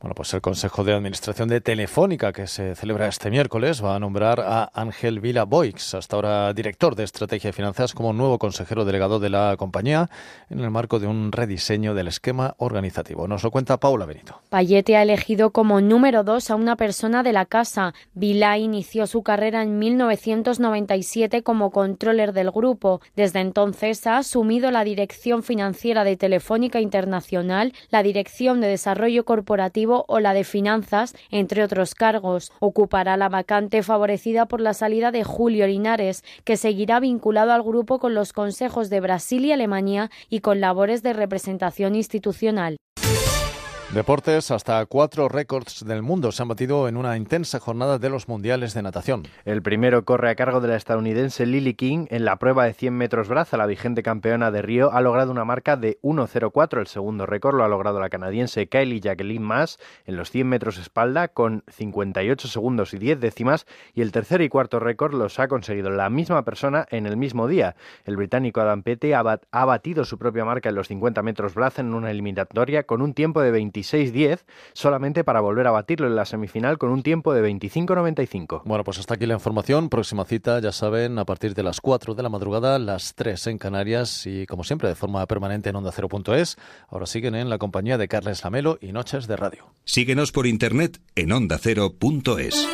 Bueno, 0.00 0.14
pues 0.14 0.32
el 0.32 0.40
Consejo 0.40 0.82
de 0.82 0.94
Administración 0.94 1.50
de 1.50 1.60
Telefónica, 1.60 2.32
que 2.32 2.46
se 2.46 2.74
celebra 2.74 3.06
este 3.06 3.30
miércoles, 3.30 3.84
va 3.84 3.96
a 3.96 3.98
nombrar 3.98 4.40
a 4.40 4.70
Ángel 4.72 5.20
Vila 5.20 5.44
Boix, 5.44 5.92
hasta 5.92 6.16
ahora 6.16 6.54
director 6.54 6.94
de 6.96 7.04
Estrategia 7.04 7.50
y 7.50 7.52
Finanzas, 7.52 7.92
como 7.92 8.14
nuevo 8.14 8.38
consejero 8.38 8.86
delegado 8.86 9.20
de 9.20 9.28
la 9.28 9.56
compañía 9.58 10.08
en 10.48 10.60
el 10.60 10.70
marco 10.70 11.00
de 11.00 11.06
un 11.06 11.32
rediseño 11.32 11.92
del 11.92 12.08
esquema 12.08 12.54
organizativo. 12.56 13.28
Nos 13.28 13.42
lo 13.44 13.50
cuenta 13.50 13.76
Paula 13.76 14.06
Benito. 14.06 14.40
Payete 14.48 14.96
ha 14.96 15.02
elegido 15.02 15.50
como 15.50 15.82
número 15.82 16.24
dos 16.24 16.50
a 16.50 16.54
una 16.54 16.76
persona 16.76 17.22
de 17.22 17.34
la 17.34 17.44
casa. 17.44 17.92
Vila 18.14 18.56
inició 18.56 19.06
su 19.06 19.22
carrera 19.22 19.62
en 19.62 19.78
1997 19.78 21.42
como 21.42 21.72
controller 21.72 22.32
del 22.32 22.50
grupo. 22.50 23.02
Desde 23.16 23.40
entonces 23.40 24.06
ha 24.06 24.16
asumido 24.16 24.70
la 24.70 24.82
dirección 24.82 25.42
financiera 25.42 26.04
de 26.04 26.16
Telefónica 26.16 26.80
Internacional, 26.80 27.74
la 27.90 28.02
dirección 28.02 28.62
de 28.62 28.68
desarrollo 28.68 29.26
corporativo 29.26 29.89
o 30.08 30.20
la 30.20 30.34
de 30.34 30.44
finanzas, 30.44 31.14
entre 31.30 31.62
otros 31.62 31.94
cargos. 31.94 32.52
Ocupará 32.60 33.16
la 33.16 33.28
vacante 33.28 33.82
favorecida 33.82 34.46
por 34.46 34.60
la 34.60 34.74
salida 34.74 35.10
de 35.10 35.24
Julio 35.24 35.66
Linares, 35.66 36.24
que 36.44 36.56
seguirá 36.56 37.00
vinculado 37.00 37.52
al 37.52 37.62
grupo 37.62 37.98
con 37.98 38.14
los 38.14 38.32
consejos 38.32 38.90
de 38.90 39.00
Brasil 39.00 39.44
y 39.44 39.52
Alemania 39.52 40.10
y 40.28 40.40
con 40.40 40.60
labores 40.60 41.02
de 41.02 41.12
representación 41.12 41.94
institucional. 41.94 42.76
Deportes, 43.94 44.52
hasta 44.52 44.86
cuatro 44.86 45.28
récords 45.28 45.84
del 45.84 46.00
mundo 46.00 46.30
se 46.30 46.42
han 46.42 46.48
batido 46.48 46.86
en 46.86 46.96
una 46.96 47.16
intensa 47.16 47.58
jornada 47.58 47.98
de 47.98 48.08
los 48.08 48.28
mundiales 48.28 48.72
de 48.72 48.82
natación. 48.82 49.24
El 49.44 49.62
primero 49.62 50.04
corre 50.04 50.30
a 50.30 50.36
cargo 50.36 50.60
de 50.60 50.68
la 50.68 50.76
estadounidense 50.76 51.44
Lily 51.44 51.74
King. 51.74 52.06
En 52.08 52.24
la 52.24 52.36
prueba 52.36 52.66
de 52.66 52.72
100 52.72 52.94
metros 52.94 53.26
braza, 53.26 53.56
la 53.56 53.66
vigente 53.66 54.04
campeona 54.04 54.52
de 54.52 54.62
Río 54.62 54.92
ha 54.92 55.00
logrado 55.00 55.32
una 55.32 55.44
marca 55.44 55.76
de 55.76 55.98
1.04. 56.02 56.78
El 56.78 56.86
segundo 56.86 57.26
récord 57.26 57.56
lo 57.56 57.64
ha 57.64 57.68
logrado 57.68 57.98
la 57.98 58.10
canadiense 58.10 58.68
Kylie 58.68 59.00
Jacqueline 59.00 59.42
Mass 59.42 59.80
en 60.06 60.14
los 60.14 60.30
100 60.30 60.46
metros 60.46 60.78
espalda 60.78 61.26
con 61.26 61.64
58 61.66 62.46
segundos 62.46 62.94
y 62.94 62.98
10 62.98 63.18
décimas. 63.18 63.66
Y 63.92 64.02
el 64.02 64.12
tercer 64.12 64.40
y 64.40 64.48
cuarto 64.48 64.78
récord 64.78 65.14
los 65.14 65.40
ha 65.40 65.48
conseguido 65.48 65.90
la 65.90 66.10
misma 66.10 66.44
persona 66.44 66.86
en 66.92 67.06
el 67.06 67.16
mismo 67.16 67.48
día. 67.48 67.74
El 68.04 68.16
británico 68.16 68.60
Adam 68.60 68.84
Pete 68.84 69.16
ha 69.16 69.64
batido 69.64 70.04
su 70.04 70.16
propia 70.16 70.44
marca 70.44 70.68
en 70.68 70.76
los 70.76 70.86
50 70.86 71.22
metros 71.22 71.54
braza 71.54 71.82
en 71.82 71.92
una 71.92 72.12
eliminatoria 72.12 72.84
con 72.84 73.02
un 73.02 73.14
tiempo 73.14 73.40
de 73.40 73.50
20 73.50 73.79
26-10 73.82 74.40
solamente 74.72 75.24
para 75.24 75.40
volver 75.40 75.66
a 75.66 75.70
batirlo 75.70 76.06
en 76.06 76.16
la 76.16 76.24
semifinal 76.24 76.78
con 76.78 76.90
un 76.90 77.02
tiempo 77.02 77.32
de 77.34 77.42
25-95. 77.42 78.62
Bueno, 78.64 78.84
pues 78.84 78.98
hasta 78.98 79.14
aquí 79.14 79.26
la 79.26 79.34
información. 79.34 79.88
Próxima 79.88 80.24
cita, 80.24 80.60
ya 80.60 80.72
saben, 80.72 81.18
a 81.18 81.24
partir 81.24 81.54
de 81.54 81.62
las 81.62 81.80
4 81.80 82.14
de 82.14 82.22
la 82.22 82.28
madrugada, 82.28 82.78
las 82.78 83.14
3 83.14 83.48
en 83.48 83.58
Canarias 83.58 84.26
y 84.26 84.46
como 84.46 84.64
siempre 84.64 84.88
de 84.88 84.94
forma 84.94 85.26
permanente 85.26 85.70
en 85.70 85.76
onda 85.76 85.92
Cero.es. 85.92 86.56
Ahora 86.88 87.06
siguen 87.06 87.34
en 87.34 87.48
la 87.50 87.58
compañía 87.58 87.98
de 87.98 88.08
Carles 88.08 88.44
Lamelo 88.44 88.78
y 88.80 88.92
Noches 88.92 89.26
de 89.26 89.36
Radio. 89.36 89.66
Síguenos 89.84 90.32
por 90.32 90.46
internet 90.46 91.00
en 91.14 91.32
ondacero.es. 91.32 92.68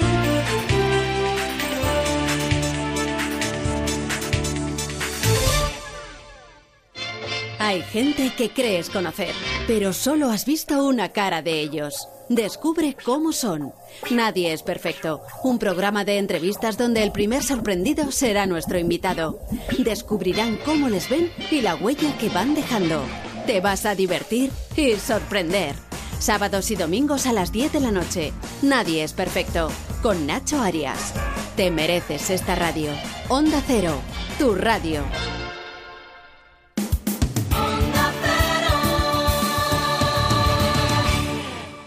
Hay 7.77 7.83
gente 7.83 8.33
que 8.35 8.49
crees 8.49 8.89
conocer, 8.89 9.35
pero 9.67 9.93
solo 9.93 10.31
has 10.31 10.47
visto 10.47 10.83
una 10.87 11.11
cara 11.11 11.43
de 11.43 11.61
ellos. 11.61 12.09
Descubre 12.31 12.97
cómo 13.05 13.33
son. 13.33 13.75
Nadie 14.11 14.55
es 14.55 14.63
perfecto. 14.63 15.21
Un 15.45 15.59
programa 15.59 16.07
de 16.07 16.17
entrevistas 16.17 16.79
donde 16.79 17.03
el 17.03 17.13
primer 17.13 17.43
sorprendido 17.43 18.11
será 18.13 18.47
nuestro 18.47 18.79
invitado. 18.79 19.41
Descubrirán 19.77 20.57
cómo 20.65 20.89
les 20.89 21.11
ven 21.11 21.31
y 21.51 21.61
la 21.61 21.75
huella 21.75 22.17
que 22.17 22.31
van 22.31 22.55
dejando. 22.55 23.03
Te 23.47 23.61
vas 23.61 23.85
a 23.85 23.95
divertir 23.95 24.51
y 24.75 24.95
sorprender. 24.95 25.75
Sábados 26.19 26.71
y 26.71 26.77
domingos 26.77 27.27
a 27.27 27.35
las 27.35 27.53
10 27.53 27.75
de 27.75 27.81
la 27.81 27.93
noche. 27.93 28.33
Nadie 28.63 29.05
es 29.05 29.13
perfecto. 29.13 29.69
Con 30.01 30.27
Nacho 30.27 30.63
Arias. 30.63 31.13
Te 31.57 31.71
mereces 31.71 32.31
esta 32.31 32.55
radio. 32.55 32.91
Onda 33.29 33.63
Cero. 33.67 34.01
Tu 34.39 34.55
radio. 34.55 35.05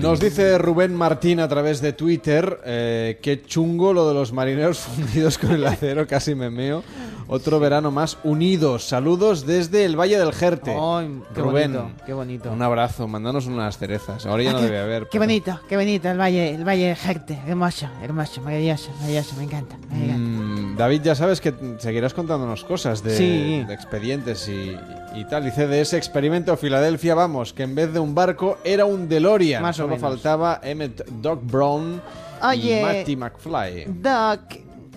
Nos 0.00 0.18
dice 0.18 0.56
Rubén 0.58 0.94
Martín 0.94 1.40
a 1.40 1.48
través 1.48 1.80
de 1.82 1.92
Twitter, 1.92 2.58
eh, 2.64 3.18
qué 3.22 3.42
chungo 3.44 3.92
lo 3.92 4.08
de 4.08 4.14
los 4.14 4.32
marineros 4.32 4.78
fundidos 4.96 5.36
con 5.36 5.52
el 5.52 5.66
acero, 5.66 6.06
casi 6.06 6.34
me 6.34 6.48
meo. 6.50 6.82
Otro 7.28 7.60
verano 7.60 7.90
más 7.92 8.18
unidos. 8.24 8.84
Saludos 8.88 9.46
desde 9.46 9.84
el 9.84 9.96
Valle 10.00 10.18
del 10.18 10.32
Jerte. 10.32 10.72
Ay, 10.76 11.20
qué 11.32 11.40
Rubén, 11.40 11.72
bonito, 11.74 11.90
qué 12.06 12.12
bonito. 12.12 12.50
un 12.50 12.60
abrazo, 12.62 13.06
mandanos 13.06 13.46
unas 13.46 13.78
cerezas. 13.78 14.26
Ahora 14.26 14.42
ya 14.42 14.50
Ah, 14.50 14.52
no 14.54 14.58
qué- 14.60 14.64
debe 14.64 14.80
haber. 14.80 15.06
Qué 15.08 15.18
bonito, 15.18 15.60
qué 15.68 15.76
bonito 15.76 16.08
el 16.10 16.18
valle, 16.18 16.54
el 16.54 16.64
valle 16.66 16.88
de 16.88 16.96
Jerte. 16.96 17.38
Hermoso, 17.46 17.86
hermoso, 18.02 18.40
maravilloso, 18.40 18.90
maravilloso, 18.96 19.36
me 19.36 19.44
encanta. 19.44 19.76
me 19.90 20.04
encanta. 20.06 20.18
Mm, 20.18 20.49
David, 20.80 21.02
ya 21.02 21.14
sabes 21.14 21.40
que 21.42 21.52
seguirás 21.78 22.14
contándonos 22.14 22.64
cosas 22.64 23.02
de, 23.04 23.14
Sí. 23.16 23.64
de 23.68 23.74
expedientes 23.74 24.48
y, 24.48 24.74
y 25.14 25.24
tal. 25.26 25.44
Dice 25.44 25.66
de 25.66 25.82
ese 25.82 25.98
experimento 25.98 26.56
Filadelfia, 26.56 27.14
vamos, 27.14 27.52
que 27.52 27.64
en 27.64 27.74
vez 27.74 27.92
de 27.92 27.98
un 28.00 28.14
barco 28.14 28.56
era 28.64 28.86
un 28.86 29.08
DeLorean. 29.08 29.62
Más 29.62 29.76
o 29.78 29.82
Solo 29.82 29.96
menos. 29.96 30.00
faltaba 30.10 30.58
Emmett 30.62 31.04
Doc 31.06 31.40
Brown 31.44 32.00
Oye. 32.42 32.80
y 32.80 32.82
Marty 32.82 33.16
McFly. 33.16 33.84
Doc, 33.88 34.40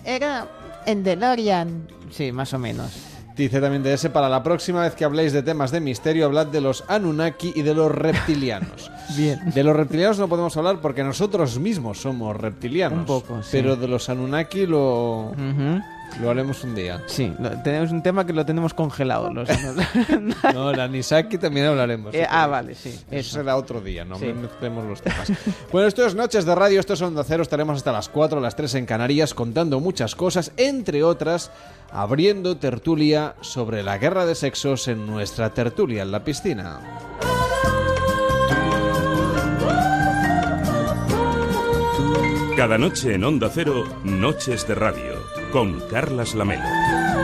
era 0.04 0.48
en 0.86 1.04
DeLorean. 1.04 1.86
Sí, 2.10 2.32
más 2.32 2.52
o 2.54 2.58
menos. 2.58 2.90
Dice 3.36 3.60
también 3.60 3.82
de 3.82 3.92
ese, 3.92 4.10
para 4.10 4.28
la 4.28 4.42
próxima 4.44 4.82
vez 4.82 4.94
que 4.94 5.04
habléis 5.04 5.32
de 5.32 5.42
temas 5.42 5.72
de 5.72 5.80
misterio, 5.80 6.26
hablad 6.26 6.46
de 6.46 6.60
los 6.60 6.84
Anunnaki 6.86 7.52
y 7.56 7.62
de 7.62 7.74
los 7.74 7.90
reptilianos. 7.90 8.92
Bien. 9.16 9.40
De 9.52 9.64
los 9.64 9.74
reptilianos 9.74 10.18
no 10.20 10.28
podemos 10.28 10.56
hablar 10.56 10.80
porque 10.80 11.02
nosotros 11.02 11.58
mismos 11.58 11.98
somos 12.00 12.36
reptilianos. 12.36 13.00
Un 13.00 13.06
poco, 13.06 13.42
sí. 13.42 13.48
Pero 13.52 13.74
de 13.74 13.88
los 13.88 14.08
Anunnaki 14.08 14.66
lo, 14.66 15.32
Ujú. 15.32 15.82
Lo 16.20 16.30
haremos 16.30 16.62
un 16.64 16.74
día. 16.74 17.02
Sí, 17.06 17.32
lo- 17.38 17.50
tenemos 17.62 17.90
un 17.90 18.02
tema 18.02 18.24
que 18.24 18.32
lo 18.32 18.44
tenemos 18.46 18.72
congelado. 18.74 19.32
Los, 19.32 19.48
No, 20.54 20.70
el 20.70 20.80
Anisaki 20.80 21.38
también 21.38 21.66
hablaremos. 21.66 22.14
Eh, 22.14 22.26
ah, 22.28 22.46
vale, 22.46 22.74
sí. 22.74 22.90
Eso, 22.90 23.04
Eso. 23.10 23.30
será 23.38 23.56
otro 23.56 23.80
día, 23.80 24.04
no 24.04 24.18
Sí. 24.18 24.26
mezclemos 24.26 24.84
los 24.86 25.02
temas. 25.02 25.32
bueno, 25.72 25.88
esto 25.88 26.04
es 26.06 26.14
Noches 26.14 26.44
de 26.44 26.54
Radio, 26.54 26.80
esto 26.80 26.94
es 26.94 27.02
Onda 27.02 27.24
Cero, 27.24 27.42
estaremos 27.42 27.76
hasta 27.76 27.92
las 27.92 28.08
4, 28.08 28.40
las 28.40 28.56
3 28.56 28.74
en 28.76 28.86
Canarias 28.86 29.34
contando 29.34 29.80
muchas 29.80 30.14
cosas, 30.14 30.52
entre 30.56 31.02
otras, 31.02 31.50
abriendo 31.92 32.56
tertulia 32.56 33.34
sobre 33.40 33.82
la 33.82 33.98
guerra 33.98 34.26
de 34.26 34.34
sexos 34.34 34.88
en 34.88 35.06
nuestra 35.06 35.50
tertulia 35.54 36.02
en 36.02 36.12
la 36.12 36.24
piscina. 36.24 36.80
Cada 42.56 42.78
noche 42.78 43.14
en 43.14 43.24
Onda 43.24 43.50
Cero, 43.52 43.84
Noches 44.04 44.66
de 44.68 44.74
Radio, 44.76 45.13
con 45.54 45.78
Carlas 45.88 46.34
Lamelo. 46.34 47.23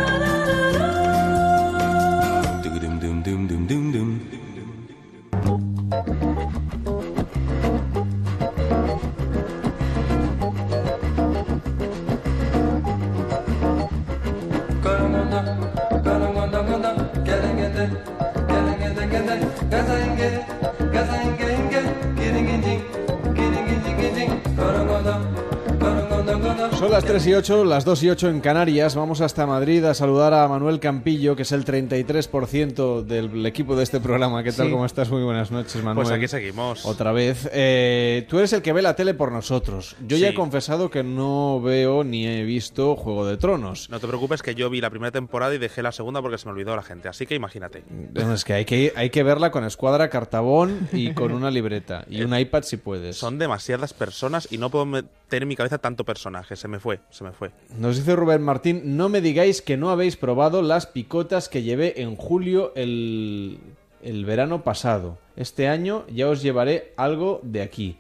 Son 26.91 26.97
las 26.97 27.05
3 27.05 27.27
y 27.29 27.35
8, 27.35 27.65
las 27.67 27.85
2 27.85 28.03
y 28.03 28.11
8 28.11 28.31
en 28.31 28.41
Canarias. 28.41 28.97
Vamos 28.97 29.21
hasta 29.21 29.47
Madrid 29.47 29.85
a 29.85 29.95
saludar 29.95 30.35
a 30.35 30.49
Manuel 30.49 30.81
Campillo, 30.81 31.37
que 31.37 31.43
es 31.43 31.53
el 31.53 31.65
33% 31.65 33.05
del 33.05 33.47
equipo 33.47 33.77
de 33.77 33.85
este 33.85 34.01
programa. 34.01 34.43
¿Qué 34.43 34.51
tal? 34.51 34.67
Sí. 34.67 34.73
¿Cómo 34.73 34.85
estás? 34.85 35.09
Muy 35.09 35.23
buenas 35.23 35.53
noches, 35.53 35.77
Manuel. 35.85 36.05
Pues 36.05 36.11
aquí 36.11 36.27
seguimos. 36.27 36.85
Otra 36.85 37.13
vez. 37.13 37.49
Eh, 37.53 38.27
tú 38.29 38.39
eres 38.39 38.53
el 38.55 38.63
que 38.63 38.73
ve 38.73 38.83
la 38.83 38.97
tele 38.97 39.15
por 39.15 39.31
nosotros. 39.31 39.95
Yo 40.05 40.17
ya 40.17 40.31
he 40.31 40.35
confesado 40.35 40.91
que 40.91 41.05
no 41.05 41.61
veo 41.61 42.03
ni 42.03 42.27
he 42.27 42.43
visto 42.43 42.97
Juego 42.97 43.25
de 43.25 43.37
Tronos. 43.37 43.89
No 43.89 44.01
te 44.01 44.09
preocupes 44.09 44.43
que 44.43 44.57
yo 44.57 44.69
vi 44.69 44.81
la 44.81 44.91
primera 44.91 45.13
temporada 45.13 45.55
y 45.55 45.59
dejé 45.59 45.85
la 45.85 45.93
segunda 45.93 46.21
porque 46.21 46.39
se 46.39 46.47
me 46.47 46.55
olvidó 46.55 46.75
la 46.75 46.83
gente. 46.83 47.07
Así 47.07 47.25
que 47.25 47.37
imagínate. 47.37 47.85
Bueno, 47.89 48.35
es 48.35 48.45
que 48.45 48.55
hay, 48.55 48.65
que 48.65 48.93
hay 48.97 49.11
que 49.11 49.23
verla 49.23 49.53
con 49.53 49.63
escuadra, 49.63 50.11
cartabón 50.11 50.89
y 50.93 51.15
con 51.15 51.31
una 51.31 51.53
libreta. 51.53 52.05
Y 52.11 52.23
un 52.25 52.37
iPad 52.37 52.65
si 52.65 52.79
puedes. 52.79 53.17
Son 53.17 53.39
demasiadas 53.39 53.93
personas 53.93 54.49
y 54.51 54.59
no 54.59 54.71
puedo 54.71 54.87
meter 54.87 55.43
en 55.43 55.47
mi 55.47 55.55
cabeza 55.55 55.79
tanto 55.79 56.05
personaje. 56.05 56.57
Se 56.57 56.67
me 56.67 56.80
fue, 56.81 57.01
se 57.11 57.23
me 57.25 57.33
fue. 57.33 57.51
Nos 57.79 57.97
dice 57.97 58.17
Rubén 58.17 58.43
Martín, 58.43 58.97
no 58.97 59.09
me 59.09 59.21
digáis 59.21 59.63
que 59.63 59.77
no 59.77 59.91
habéis 59.91 60.17
probado 60.17 60.63
las 60.63 60.87
picotas 60.87 61.49
que 61.49 61.63
llevé 61.63 62.01
en 62.03 62.17
julio 62.17 62.73
el, 62.75 63.59
el 64.03 64.25
verano 64.25 64.63
pasado. 64.65 65.19
Este 65.37 65.69
año 65.69 66.05
ya 66.13 66.29
os 66.29 66.43
llevaré 66.43 66.93
algo 66.97 67.41
de 67.43 67.63
aquí. 67.63 67.97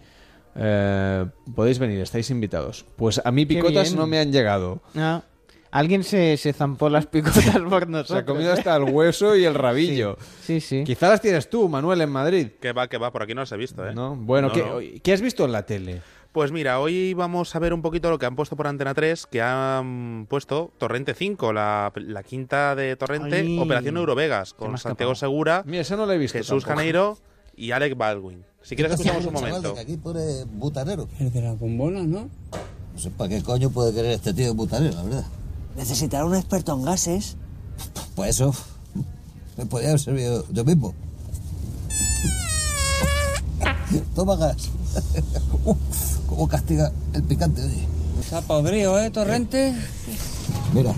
Eh, 0.56 1.26
podéis 1.54 1.78
venir, 1.78 2.00
estáis 2.00 2.30
invitados. 2.30 2.84
Pues 2.96 3.20
a 3.24 3.30
mí 3.30 3.46
picotas 3.46 3.94
no 3.94 4.06
me 4.06 4.18
han 4.18 4.32
llegado. 4.32 4.80
Ah, 4.96 5.22
alguien 5.70 6.02
se, 6.02 6.36
se 6.36 6.52
zampó 6.52 6.88
las 6.90 7.06
picotas 7.06 7.56
por 7.68 7.88
nosotros. 7.88 8.08
Se 8.08 8.16
ha 8.18 8.24
comido 8.24 8.52
hasta 8.52 8.76
el 8.76 8.82
hueso 8.84 9.36
y 9.36 9.44
el 9.44 9.54
rabillo. 9.66 10.16
Sí, 10.42 10.60
sí. 10.60 10.82
Quizá 10.84 11.08
las 11.08 11.20
tienes 11.20 11.48
tú, 11.48 11.68
Manuel, 11.68 12.00
en 12.00 12.10
Madrid. 12.10 12.48
Que 12.60 12.72
va, 12.72 12.88
que 12.88 12.98
va, 12.98 13.12
por 13.12 13.22
aquí 13.22 13.32
no 13.34 13.42
las 13.42 13.52
he 13.52 13.56
visto, 13.56 13.86
¿eh? 13.88 13.94
¿No? 13.94 14.16
Bueno, 14.16 14.48
No, 14.48 14.54
¿qué, 14.54 14.62
no. 14.62 15.00
¿qué 15.02 15.12
has 15.12 15.20
visto 15.20 15.44
en 15.44 15.52
la 15.52 15.64
tele? 15.64 16.02
Pues 16.32 16.52
mira, 16.52 16.78
hoy 16.78 17.12
vamos 17.14 17.56
a 17.56 17.58
ver 17.58 17.74
un 17.74 17.82
poquito 17.82 18.08
lo 18.08 18.18
que 18.18 18.24
han 18.26 18.36
puesto 18.36 18.54
por 18.54 18.68
Antena 18.68 18.94
3, 18.94 19.26
que 19.26 19.42
han 19.42 20.26
puesto 20.28 20.72
Torrente 20.78 21.12
5, 21.12 21.52
la, 21.52 21.92
la 21.96 22.22
quinta 22.22 22.76
de 22.76 22.94
Torrente, 22.94 23.38
Ay. 23.40 23.58
Operación 23.58 23.96
Eurovegas, 23.96 24.54
con 24.54 24.78
Santiago. 24.78 25.16
Segura, 25.16 25.64
Mira, 25.66 25.82
esa 25.82 25.96
no 25.96 26.06
la 26.06 26.14
he 26.14 26.18
visto 26.18 26.38
Jesús 26.38 26.62
tampoco. 26.62 26.76
Janeiro 26.76 27.18
y 27.56 27.72
Alec 27.72 27.96
Baldwin. 27.96 28.44
Si 28.62 28.76
quieres 28.76 28.92
escuchamos 28.92 29.26
un 29.26 29.32
momento. 29.32 29.74
aquí 29.76 29.96
pone 29.96 30.44
butanero. 30.44 31.08
El 31.18 31.32
de 31.32 31.40
la 31.42 31.52
bombona, 31.54 32.02
¿no? 32.04 32.28
No 32.92 32.98
sé 32.98 33.10
para 33.10 33.28
qué 33.30 33.42
coño 33.42 33.70
puede 33.70 33.92
querer 33.92 34.12
este 34.12 34.32
tío 34.32 34.54
butanero, 34.54 34.94
la 34.94 35.02
verdad. 35.02 35.24
Necesitará 35.76 36.24
un 36.24 36.36
experto 36.36 36.72
en 36.74 36.84
gases. 36.84 37.36
Pues 38.14 38.36
eso, 38.36 38.54
me 39.56 39.66
podría 39.66 39.88
haber 39.88 40.00
servido 40.00 40.44
yo 40.52 40.64
mismo. 40.64 40.94
Toma 44.14 44.36
gas. 44.36 44.70
Uf, 45.64 45.76
¿Cómo 46.30 46.48
castiga 46.48 46.90
el 47.12 47.22
picante, 47.24 47.60
oye? 47.62 47.86
Está 48.20 48.40
podrido, 48.40 48.98
¿eh, 49.00 49.10
Torrente? 49.10 49.74
Mira, 50.72 50.94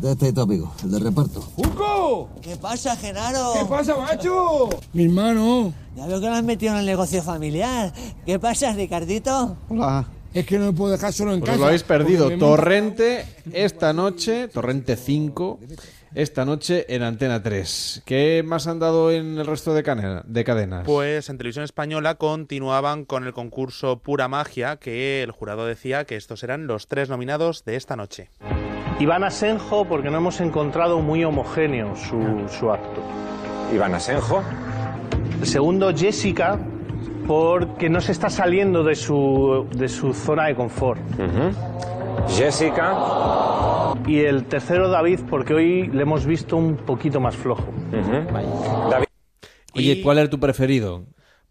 de 0.00 0.12
este 0.12 0.32
tu 0.32 0.42
amigo, 0.42 0.72
el 0.84 0.90
de 0.90 0.98
reparto. 0.98 1.42
¡Hugo! 1.56 2.28
¿Qué 2.42 2.56
pasa, 2.56 2.94
Genaro? 2.94 3.54
¿Qué 3.58 3.64
pasa, 3.64 3.96
macho? 3.96 4.68
Mi 4.92 5.04
hermano. 5.04 5.72
Ya 5.96 6.06
veo 6.06 6.20
que 6.20 6.26
lo 6.26 6.34
has 6.34 6.44
metido 6.44 6.74
en 6.74 6.80
el 6.80 6.86
negocio 6.86 7.22
familiar. 7.22 7.92
¿Qué 8.26 8.38
pasa, 8.38 8.72
Ricardito? 8.74 9.56
Hola. 9.70 10.06
Es 10.34 10.44
que 10.46 10.58
no 10.58 10.66
me 10.66 10.72
puedo 10.72 10.90
dejar 10.90 11.12
solo 11.12 11.32
en 11.32 11.40
Pues 11.40 11.52
os 11.52 11.58
lo 11.60 11.66
habéis 11.66 11.84
perdido. 11.84 12.28
Torrente 12.38 13.24
esta 13.52 13.92
noche, 13.92 14.48
Torrente 14.48 14.96
5, 14.96 15.60
esta 16.14 16.44
noche 16.44 16.86
en 16.94 17.02
Antena 17.02 17.42
3. 17.42 18.02
¿Qué 18.04 18.42
más 18.44 18.66
han 18.66 18.78
dado 18.78 19.10
en 19.10 19.38
el 19.38 19.46
resto 19.46 19.74
de, 19.74 19.82
cadena- 19.82 20.22
de 20.26 20.44
cadenas? 20.44 20.84
Pues 20.86 21.28
en 21.28 21.38
televisión 21.38 21.64
española 21.64 22.14
continuaban 22.16 23.04
con 23.04 23.24
el 23.26 23.32
concurso 23.32 23.98
Pura 23.98 24.28
Magia, 24.28 24.76
que 24.76 25.22
el 25.22 25.30
jurado 25.32 25.66
decía 25.66 26.04
que 26.04 26.16
estos 26.16 26.42
eran 26.44 26.66
los 26.66 26.86
tres 26.88 27.08
nominados 27.08 27.64
de 27.64 27.76
esta 27.76 27.96
noche. 27.96 28.30
Iván 29.00 29.24
Asenjo 29.24 29.84
porque 29.86 30.10
no 30.10 30.18
hemos 30.18 30.40
encontrado 30.40 31.00
muy 31.00 31.24
homogéneo 31.24 31.96
su, 31.96 32.46
su 32.48 32.70
acto. 32.70 33.02
Iván 33.74 33.94
Asenjo, 33.94 34.42
Segundo, 35.42 35.92
Jessica, 35.94 36.58
porque 37.26 37.90
no 37.90 38.00
se 38.00 38.12
está 38.12 38.30
saliendo 38.30 38.84
de 38.84 38.94
su, 38.94 39.66
de 39.74 39.88
su 39.88 40.14
zona 40.14 40.46
de 40.46 40.54
confort. 40.54 41.00
Jessica. 42.28 43.94
Y 44.06 44.20
el 44.20 44.44
tercero, 44.44 44.88
David, 44.88 45.20
porque 45.28 45.54
hoy 45.54 45.88
le 45.88 46.02
hemos 46.02 46.26
visto 46.26 46.56
un 46.56 46.76
poquito 46.76 47.20
más 47.20 47.36
flojo. 47.36 47.64
David. 48.90 49.06
Oye, 49.74 50.02
¿cuál 50.02 50.18
era 50.18 50.28
tu 50.28 50.38
preferido? 50.38 51.04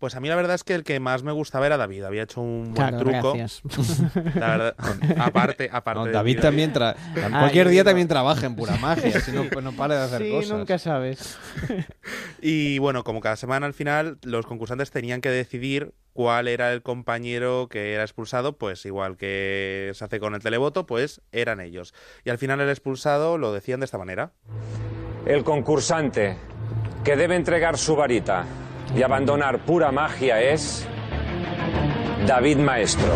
Pues 0.04 0.16
a 0.18 0.20
mí 0.20 0.28
la 0.28 0.36
verdad 0.36 0.56
es 0.56 0.66
que 0.66 0.76
el 0.76 0.84
que 0.84 1.00
más 1.00 1.24
me 1.24 1.32
gustaba 1.32 1.66
era 1.66 1.78
David. 1.78 2.04
Había 2.04 2.24
hecho 2.24 2.42
un 2.42 2.74
buen 2.74 2.90
Claro, 2.90 2.98
truco. 2.98 3.34
gracias. 3.36 3.62
La 4.36 4.48
verdad, 4.58 4.76
aparte, 5.18 5.70
aparte. 5.72 6.00
No, 6.02 6.06
de 6.08 6.12
David 6.12 6.42
también 6.42 6.74
tra- 6.74 6.94
cualquier 7.32 7.70
día 7.70 7.84
no. 7.84 7.90
también 7.92 8.10
trabaja 8.10 8.46
en 8.46 8.54
pura 8.58 8.76
magia, 8.76 9.22
si 9.22 9.32
no, 9.32 9.46
pues 9.50 9.64
no 9.64 9.72
para 9.72 9.96
de 9.96 10.02
hacer 10.04 10.24
Sí, 10.24 10.30
cosas. 10.32 10.58
nunca 10.58 10.78
sabes. 10.78 11.38
Y 12.42 12.80
bueno, 12.80 13.06
como 13.06 13.22
cada 13.22 13.38
semana 13.38 13.66
al 13.66 13.74
final 13.74 14.18
los 14.24 14.46
concursantes 14.46 14.92
tenían 14.92 15.22
que 15.22 15.30
decidir 15.30 15.94
cuál 16.12 16.50
era 16.50 16.74
el 16.74 16.82
compañero 16.82 17.70
que 17.70 17.94
era 17.94 18.04
expulsado, 18.04 18.58
pues 18.58 18.86
igual 18.86 19.16
que 19.16 19.92
se 19.94 20.04
hace 20.04 20.20
con 20.20 20.36
el 20.36 20.42
televoto, 20.42 20.86
pues 20.86 21.22
eran 21.32 21.62
ellos. 21.62 21.94
Y 22.26 22.30
al 22.30 22.38
final 22.38 22.60
el 22.60 22.68
expulsado 22.70 23.38
lo 23.38 23.54
decían 23.54 23.80
de 23.80 23.86
esta 23.86 23.98
manera. 23.98 24.34
El 25.26 25.46
concursante 25.46 26.36
que 27.06 27.16
debe 27.16 27.38
entregar 27.38 27.78
su 27.78 27.96
varita 27.96 28.44
y 28.96 29.02
abandonar 29.04 29.60
pura 29.60 29.92
magia 29.92 30.42
es 30.42 30.88
David 32.28 32.58
Maestro. 32.58 33.14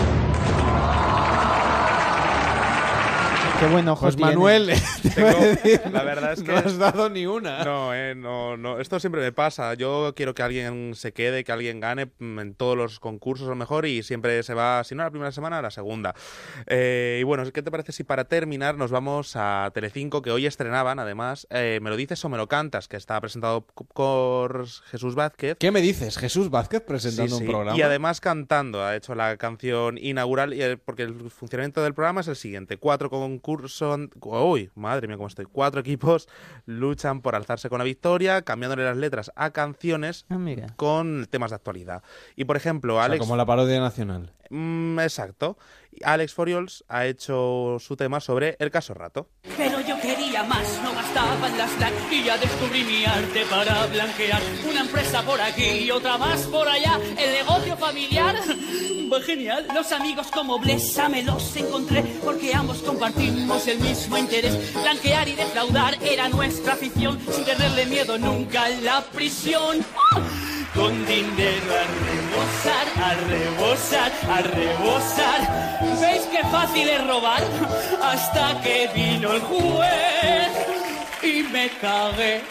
Qué 3.59 3.65
buen 3.65 3.87
ojo 3.87 4.01
Pues. 4.01 4.17
Manuel, 4.17 4.67
decir, 5.03 5.81
La 5.91 6.03
verdad 6.03 6.33
es 6.33 6.43
que 6.43 6.51
no 6.51 6.57
has 6.57 6.77
dado 6.77 7.09
ni 7.09 7.25
una. 7.25 7.63
No, 7.63 7.93
eh, 7.93 8.13
no, 8.15 8.55
no. 8.55 8.79
Esto 8.79 8.99
siempre 8.99 9.21
me 9.21 9.31
pasa. 9.31 9.73
Yo 9.73 10.13
quiero 10.15 10.35
que 10.35 10.43
alguien 10.43 10.93
se 10.93 11.11
quede, 11.11 11.43
que 11.43 11.51
alguien 11.51 11.79
gane 11.79 12.11
mm, 12.19 12.39
en 12.39 12.53
todos 12.53 12.77
los 12.77 12.99
concursos 12.99 13.47
a 13.47 13.49
lo 13.49 13.55
mejor 13.55 13.87
y 13.87 14.03
siempre 14.03 14.43
se 14.43 14.53
va, 14.53 14.83
si 14.83 14.93
no 14.93 15.03
la 15.03 15.09
primera 15.09 15.31
semana, 15.31 15.57
a 15.57 15.61
la 15.63 15.71
segunda. 15.71 16.13
Eh, 16.67 17.17
y 17.19 17.23
bueno, 17.23 17.51
¿qué 17.51 17.63
te 17.63 17.71
parece 17.71 17.91
si 17.91 18.03
para 18.03 18.25
terminar 18.25 18.77
nos 18.77 18.91
vamos 18.91 19.33
a 19.35 19.71
Telecinco, 19.73 20.21
que 20.21 20.29
hoy 20.29 20.45
estrenaban, 20.45 20.99
además, 20.99 21.47
eh, 21.49 21.79
Me 21.81 21.89
lo 21.89 21.95
dices 21.95 22.23
o 22.25 22.29
me 22.29 22.37
lo 22.37 22.47
cantas, 22.47 22.87
que 22.87 22.97
está 22.97 23.19
presentado 23.19 23.65
por 23.93 24.67
Jesús 24.91 25.15
Vázquez. 25.15 25.57
¿Qué 25.59 25.71
me 25.71 25.81
dices? 25.81 26.17
Jesús 26.17 26.51
Vázquez 26.51 26.81
presentando 26.81 27.37
Sí, 27.37 27.43
un 27.43 27.49
programa. 27.49 27.77
Y 27.77 27.81
además 27.81 28.21
cantando, 28.21 28.83
ha 28.83 28.95
hecho 28.95 29.15
la 29.15 29.35
canción 29.37 29.97
inaugural, 29.97 30.79
porque 30.85 31.03
el 31.03 31.31
funcionamiento 31.31 31.81
del 31.81 31.95
programa 31.95 32.21
es 32.21 32.27
el 32.27 32.35
siguiente. 32.35 32.77
Cuatro 32.77 33.09
concursos, 33.09 33.46
uy, 34.21 34.69
madre 34.75 35.07
mía, 35.07 35.17
cómo 35.17 35.27
estoy. 35.27 35.45
Cuatro 35.45 35.79
equipos 35.81 36.27
luchan 36.65 37.21
por 37.21 37.35
alzarse 37.35 37.69
con 37.69 37.79
la 37.79 37.83
victoria, 37.85 38.41
cambiándole 38.41 38.83
las 38.83 38.97
letras 38.97 39.31
a 39.35 39.51
canciones 39.51 40.25
Ah, 40.29 40.37
con 40.75 41.27
temas 41.29 41.51
de 41.51 41.55
actualidad. 41.55 42.03
Y 42.35 42.45
por 42.45 42.57
ejemplo, 42.57 42.95
O 42.95 42.97
sea, 42.97 43.05
Alex... 43.05 43.19
como 43.19 43.37
la 43.37 43.45
parodia 43.45 43.79
nacional. 43.79 44.33
Mm, 44.49 44.99
exacto. 44.99 45.57
Alex 46.03 46.33
Foriols 46.33 46.85
ha 46.87 47.05
hecho 47.05 47.77
su 47.79 47.95
tema 47.95 48.19
sobre 48.19 48.55
el 48.59 48.71
caso 48.71 48.93
Rato. 48.93 49.29
Pero 49.57 49.76
yo 49.81 49.99
quería 49.99 50.43
más, 50.43 50.79
no 50.83 50.93
bastaban 50.93 51.57
las 51.57 51.75
black 51.77 51.93
y 52.11 52.23
ya 52.23 52.37
descubrí 52.37 52.83
mi 52.83 53.05
arte 53.05 53.45
para 53.49 53.85
blanquear. 53.87 54.41
Una 54.67 54.81
empresa 54.81 55.21
por 55.21 55.39
aquí 55.39 55.63
y 55.63 55.91
otra 55.91 56.17
más 56.17 56.41
por 56.41 56.67
allá. 56.67 56.99
El 57.17 57.31
negocio 57.31 57.77
familiar, 57.77 58.35
fue 59.09 59.21
genial. 59.25 59.67
Los 59.73 59.91
amigos 59.91 60.27
como 60.33 60.57
Blesa 60.59 61.09
me 61.09 61.23
los 61.23 61.55
encontré 61.55 62.01
porque 62.23 62.53
ambos 62.53 62.79
compartimos 62.79 63.67
el 63.67 63.79
mismo 63.79 64.17
interés. 64.17 64.73
Blanquear 64.73 65.27
y 65.27 65.35
defraudar 65.35 65.97
era 66.01 66.29
nuestra 66.29 66.73
afición, 66.73 67.19
sin 67.31 67.45
tenerle 67.45 67.85
miedo 67.85 68.17
nunca 68.17 68.65
a 68.65 68.69
la 68.69 69.01
prisión. 69.01 69.85
Con 70.73 71.05
dinero 71.05 71.73
a 71.73 71.85
rebosar, 72.05 72.87
a 73.03 73.15
rebosar, 73.27 74.11
a 74.29 74.41
rebosar. 74.41 75.99
¿Veis 75.99 76.21
qué 76.31 76.47
fácil 76.49 76.87
es 76.87 77.07
robar? 77.07 77.41
Hasta 78.03 78.61
que 78.61 78.87
vino 78.93 79.33
el 79.33 79.41
juez 79.41 80.49
y 81.23 81.43
me 81.51 81.69
cagué. 81.81 82.41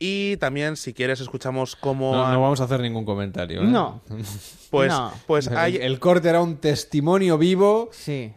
Y 0.00 0.36
también, 0.38 0.76
si 0.76 0.92
quieres, 0.92 1.20
escuchamos 1.20 1.76
cómo... 1.76 2.12
No, 2.16 2.24
han- 2.26 2.32
no 2.32 2.40
vamos 2.42 2.60
a 2.60 2.64
hacer 2.64 2.80
ningún 2.80 3.04
comentario. 3.04 3.62
¿eh? 3.62 3.66
No. 3.66 4.00
Pues, 4.72 4.90
No. 4.90 5.12
pues 5.26 5.46
El- 5.48 5.56
hay... 5.56 5.76
El 5.76 6.00
corte 6.00 6.28
era 6.30 6.40
un 6.40 6.56
testimonio 6.56 7.36
vivo 7.38 7.90
Sí. 7.92 8.32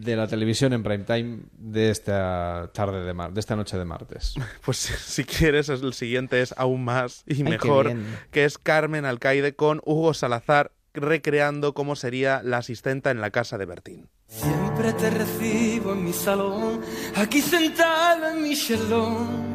De 0.00 0.16
la 0.16 0.26
televisión 0.26 0.72
en 0.72 0.82
prime 0.82 1.04
time 1.04 1.38
de 1.58 1.90
esta 1.90 2.70
tarde 2.72 3.04
de 3.04 3.12
mar, 3.12 3.32
de 3.32 3.40
esta 3.40 3.56
noche 3.56 3.76
de 3.78 3.84
martes. 3.84 4.34
Pues 4.64 4.76
si 4.78 5.24
quieres, 5.24 5.68
es- 5.68 5.82
el 5.82 5.92
siguiente 5.94 6.40
es 6.42 6.54
aún 6.56 6.84
más 6.84 7.22
y 7.26 7.42
mejor, 7.44 7.92
que 8.30 8.44
es 8.44 8.58
Carmen 8.58 9.04
Alcaide 9.04 9.54
con 9.54 9.80
Hugo 9.84 10.14
Salazar 10.14 10.72
recreando 10.94 11.72
cómo 11.72 11.94
sería 11.96 12.42
la 12.42 12.58
asistenta 12.58 13.10
en 13.10 13.20
la 13.20 13.30
casa 13.30 13.58
de 13.58 13.64
Bertín. 13.66 14.08
Siempre 14.26 14.92
te 14.92 15.10
recibo 15.10 15.92
en 15.92 16.04
mi 16.04 16.12
salón, 16.12 16.80
aquí 17.16 17.40
sentado 17.40 18.28
en 18.30 18.42
mi 18.42 18.56
chelón. 18.56 19.50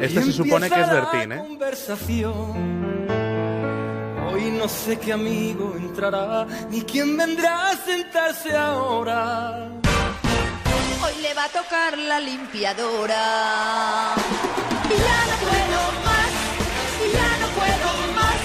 Este 0.00 0.22
se 0.22 0.32
supone 0.32 0.68
que 0.70 0.80
es 0.80 0.90
Bertín, 0.90 1.32
¿eh? 1.32 1.42
Hoy 4.34 4.50
no 4.50 4.68
sé 4.68 4.98
qué 4.98 5.12
amigo 5.12 5.74
entrará, 5.76 6.44
ni 6.68 6.82
quién 6.82 7.16
vendrá 7.16 7.70
a 7.70 7.76
sentarse 7.76 8.50
ahora. 8.56 9.68
Hoy 11.04 11.22
le 11.22 11.32
va 11.34 11.44
a 11.44 11.48
tocar 11.50 11.96
la 11.96 12.18
limpiadora. 12.18 14.14
Y 14.90 14.96
ya 15.06 15.20
no 15.30 15.36
puedo 15.46 15.80
más, 16.08 16.32
y 17.04 17.06
ya 17.16 17.30
no 17.42 17.48
puedo 17.58 17.88
más. 18.18 18.40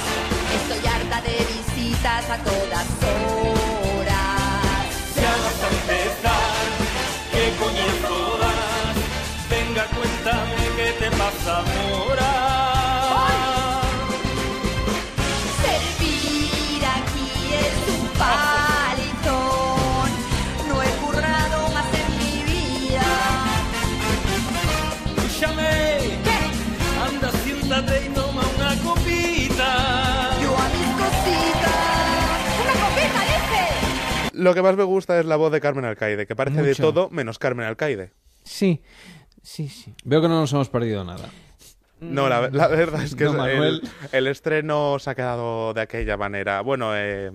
Estoy 0.59 0.83
harta 0.93 1.21
de 1.21 1.35
visitas 1.55 2.29
a 2.29 2.37
todas 2.37 2.87
horas. 3.97 4.85
Ya 5.15 5.33
vas 5.43 5.59
a 5.65 5.69
empezar, 5.79 6.65
¿qué 7.31 7.43
coñazo 7.61 8.37
das? 8.37 8.95
Venga, 9.49 9.83
cuéntame 9.97 10.61
qué 10.77 10.87
te 10.99 11.09
pasa 11.17 11.53
ahora. 11.57 12.48
Lo 34.39 34.53
que 34.53 34.61
más 34.61 34.75
me 34.75 34.83
gusta 34.83 35.19
es 35.19 35.25
la 35.25 35.35
voz 35.35 35.51
de 35.51 35.59
Carmen 35.61 35.85
Alcaide, 35.85 36.25
que 36.25 36.35
parece 36.35 36.61
de 36.63 36.75
todo 36.75 37.09
menos 37.09 37.39
Carmen 37.39 37.65
Alcaide. 37.65 38.11
Sí. 38.43 38.81
Sí, 39.41 39.67
sí. 39.69 39.93
Veo 40.03 40.21
que 40.21 40.27
no 40.27 40.39
nos 40.39 40.51
hemos 40.53 40.69
perdido 40.69 41.03
nada. 41.03 41.29
No, 41.99 42.29
la, 42.29 42.49
la 42.49 42.67
verdad 42.67 43.03
es 43.03 43.15
que 43.15 43.25
No, 43.25 43.31
es- 43.31 43.37
Manuel. 43.37 43.81
el, 43.83 44.17
el 44.17 44.27
estreno 44.27 44.97
se 44.99 45.09
ha 45.09 45.15
quedado 45.15 45.73
de 45.73 45.81
aquella 45.81 46.15
manera. 46.17 46.61
Bueno, 46.61 46.91
eh, 46.95 47.31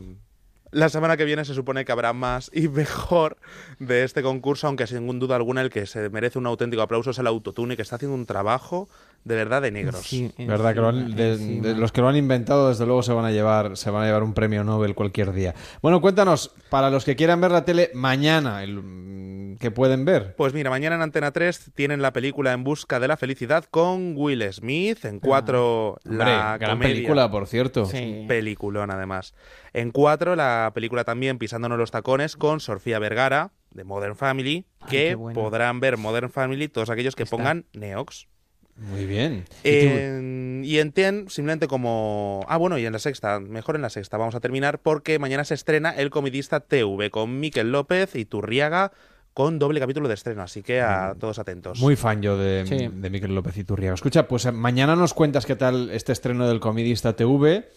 la 0.71 0.89
semana 0.89 1.17
que 1.17 1.25
viene 1.25 1.45
se 1.45 1.55
supone 1.55 1.85
que 1.85 1.93
habrá 1.93 2.13
más 2.13 2.51
y 2.53 2.69
mejor 2.69 3.37
de 3.79 4.05
este 4.05 4.23
concurso, 4.23 4.67
aunque 4.67 4.87
sin 4.87 5.19
duda 5.19 5.37
alguna 5.37 5.61
el 5.61 5.71
que 5.71 5.87
se 5.87 6.09
merece 6.11 6.39
un 6.39 6.47
auténtico 6.47 6.83
aplauso 6.83 7.11
es 7.11 7.19
el 7.19 7.27
Autotune, 7.27 7.77
que 7.77 7.83
está 7.83 7.97
haciendo 7.97 8.15
un 8.17 8.27
trabajo 8.27 8.89
de 9.25 9.35
verdad 9.37 9.63
de 9.63 9.71
negros. 9.71 10.01
Sí, 10.03 10.31
¿Verdad? 10.39 10.75
Que 10.75 10.81
lo 10.81 10.89
han- 10.89 10.99
encima, 10.99 11.17
de, 11.17 11.33
encima. 11.33 11.69
de 11.69 11.75
los 11.77 11.93
que 11.93 12.01
lo 12.03 12.09
han 12.09 12.17
inventado, 12.17 12.69
desde 12.69 12.85
luego 12.87 13.03
se 13.03 13.13
van 13.13 13.25
a 13.25 13.31
llevar, 13.31 13.77
se 13.77 13.91
van 13.91 14.03
a 14.03 14.07
llevar 14.07 14.23
un 14.23 14.35
premio 14.35 14.65
Nobel 14.65 14.95
cualquier 14.95 15.33
día. 15.33 15.55
Bueno, 15.83 16.01
cuéntanos, 16.01 16.55
para 16.71 16.91
los 16.91 17.05
que 17.05 17.17
quieran 17.17 17.41
ver 17.41 17.51
la 17.51 17.65
tele 17.65 17.91
mañana, 17.95 18.63
el, 18.63 18.83
mm, 18.83 19.57
¿qué 19.59 19.71
pueden 19.71 20.05
ver? 20.05 20.35
Pues 20.37 20.53
mira, 20.53 20.69
mañana 20.69 20.97
en 20.97 21.03
Antena 21.03 21.31
3 21.33 21.71
tienen 21.75 22.03
la 22.03 22.13
película 22.13 22.53
En 22.53 22.65
busca 22.65 23.01
de 23.01 23.09
la 23.09 23.17
felicidad 23.17 23.65
con 23.71 24.15
Will 24.17 24.43
Smith. 24.53 25.05
En 25.05 25.21
4 25.21 25.99
Hombre, 26.05 26.17
la 26.19 26.59
gran 26.59 26.73
comedia. 26.79 26.95
película, 26.95 27.31
por 27.31 27.47
cierto. 27.47 27.87
Sí. 27.87 28.25
Peliculón, 28.29 28.91
además. 28.91 29.35
En 29.73 29.91
4 29.91 30.37
la 30.37 30.71
película 30.75 31.05
también 31.05 31.39
Pisándonos 31.39 31.79
los 31.79 31.91
tacones 31.91 32.37
con 32.37 32.61
Sofía 32.61 32.99
Vergara 32.99 33.53
de 33.71 33.85
Modern 33.85 34.15
Family, 34.17 34.67
Ay, 34.81 34.89
que 34.89 35.15
bueno. 35.15 35.41
podrán 35.41 35.81
ver 35.81 35.97
Modern 35.97 36.31
Family 36.31 36.69
todos 36.69 36.91
aquellos 36.91 37.17
que 37.17 37.25
Está. 37.25 37.37
pongan 37.37 37.65
Neox. 37.73 38.29
Muy 38.77 39.07
bien. 39.07 39.45
En- 39.63 40.63
y 40.65 40.79
en 40.79 40.93
TEN, 40.93 41.27
simplemente 41.29 41.67
como... 41.69 42.45
Ah, 42.49 42.57
bueno, 42.57 42.79
y 42.79 42.87
en 42.87 42.93
la 42.93 42.99
sexta, 42.99 43.39
mejor 43.39 43.77
en 43.77 43.83
la 43.83 43.91
sexta, 43.91 44.17
vamos 44.17 44.35
a 44.35 44.41
terminar, 44.41 44.79
porque 44.81 45.19
mañana 45.19 45.45
se 45.45 45.55
estrena 45.55 45.91
El 45.91 46.11
Comidista 46.11 46.61
TV 46.61 47.11
con 47.11 47.39
Miquel 47.39 47.71
López 47.71 48.17
y 48.17 48.25
Turriaga 48.25 48.93
con 49.33 49.59
doble 49.59 49.81
capítulo 49.81 50.07
de 50.09 50.15
estreno, 50.15 50.43
así 50.43 50.63
que 50.63 50.81
a 50.81 51.15
todos 51.19 51.39
atentos. 51.41 51.81
Muy 51.81 51.97
fan 51.97 52.23
yo 52.23 52.39
de, 52.39 52.65
Sí. 52.67 52.89
de 52.93 53.11
Miquel 53.11 53.35
López 53.35 53.57
Iturriaga. 53.59 53.95
Escucha, 53.95 54.29
pues 54.29 54.45
eh, 54.47 54.53
mañana 54.53 54.95
nos 54.97 55.13
cuentas 55.13 55.45
qué 55.45 55.57
tal 55.57 55.91
este 55.91 56.13
estreno 56.13 56.47
del 56.49 56.61
Comidista 56.61 57.15
TV 57.15 57.69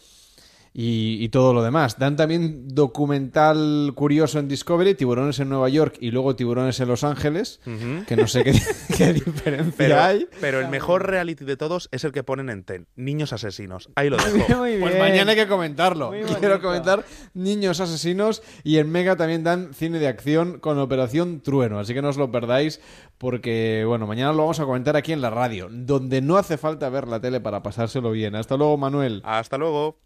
y, 0.79 1.17
y 1.23 1.29
todo 1.29 1.55
lo 1.55 1.63
demás. 1.63 1.97
Dan 1.97 2.15
también 2.15 2.67
documental 2.67 3.93
curioso 3.95 4.37
en 4.37 4.47
Discovery, 4.47 4.93
tiburones 4.93 5.39
en 5.39 5.49
Nueva 5.49 5.69
York 5.69 5.97
y 5.99 6.11
luego 6.11 6.35
tiburones 6.35 6.79
en 6.79 6.87
Los 6.87 7.03
Ángeles, 7.03 7.59
que 8.05 8.15
no 8.15 8.27
sé 8.27 8.43
qué, 8.43 8.51
qué 8.97 9.11
diferencia 9.13 9.73
Pero, 9.75 9.99
hay. 9.99 10.27
pero 10.39 10.59
el 10.59 10.67
mejor 10.67 11.07
reality 11.07 11.45
de 11.45 11.57
todos 11.57 11.89
es 11.91 12.03
el 12.03 12.11
que 12.11 12.21
ponen 12.23 12.51
en 12.51 12.63
TEN. 12.63 12.85
Niños 12.95 13.33
asesinos. 13.33 13.89
Ahí 13.95 14.11
lo 14.11 14.17
dejo. 14.17 14.37
Pues 14.79 14.99
mañana 14.99 15.31
hay 15.31 15.37
que 15.37 15.47
comentarlo. 15.47 16.11
Quiero 16.39 16.61
comentar 16.61 17.03
Niños 17.33 17.79
Asesinos 17.79 18.43
y 18.63 18.77
en 18.77 18.91
Mega 18.91 19.15
también 19.15 19.43
dan 19.43 19.73
cine 19.73 19.97
de 19.97 20.07
acción 20.07 20.59
con 20.59 20.77
Operación 20.77 21.41
Trueno, 21.41 21.79
así 21.79 21.95
que 21.95 22.03
no 22.03 22.09
os 22.09 22.17
lo 22.17 22.31
perdáis 22.31 22.79
porque, 23.17 23.83
bueno, 23.87 24.05
mañana 24.05 24.31
lo 24.31 24.39
vamos 24.39 24.59
a 24.59 24.65
comentar 24.65 24.95
aquí 24.95 25.11
en 25.11 25.21
la 25.21 25.31
radio, 25.31 25.69
donde 25.71 26.21
no 26.21 26.37
hace 26.37 26.57
falta 26.59 26.87
ver 26.89 27.07
la 27.07 27.19
tele 27.19 27.39
para 27.39 27.63
pasárselo 27.63 28.11
bien. 28.11 28.35
Hasta 28.35 28.57
luego, 28.57 28.77
Manuel. 28.77 29.21
Hasta 29.25 29.57
luego. 29.57 29.97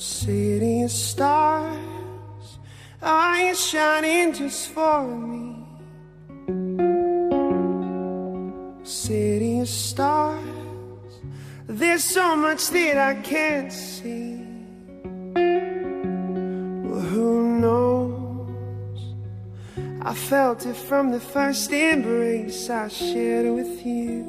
City 0.00 0.82
of 0.84 0.90
are 3.02 3.40
you 3.40 3.54
shining 3.54 4.32
just 4.32 4.68
for 4.70 5.06
me? 5.06 5.56
City 8.82 9.60
of 9.60 9.68
stars, 9.68 10.40
there's 11.66 12.04
so 12.04 12.36
much 12.36 12.68
that 12.68 12.98
I 12.98 13.14
can't 13.22 13.72
see. 13.72 14.44
Well, 16.84 17.00
who 17.00 17.60
knows? 17.60 19.14
I 20.02 20.14
felt 20.14 20.66
it 20.66 20.76
from 20.76 21.12
the 21.12 21.20
first 21.20 21.72
embrace 21.72 22.68
I 22.70 22.88
shared 22.88 23.54
with 23.54 23.86
you. 23.86 24.24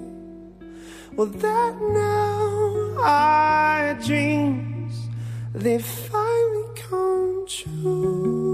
Well, 1.16 1.28
that 1.28 1.76
now 1.82 3.02
our 3.04 3.94
dreams 3.96 5.10
they 5.54 5.80
finally 5.80 6.66
come 6.76 7.46
true. 7.48 8.51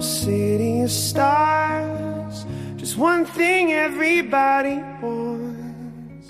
City 0.00 0.80
of 0.80 0.90
stars, 0.90 2.46
just 2.76 2.96
one 2.96 3.26
thing 3.26 3.72
everybody 3.72 4.76
wants. 5.02 6.28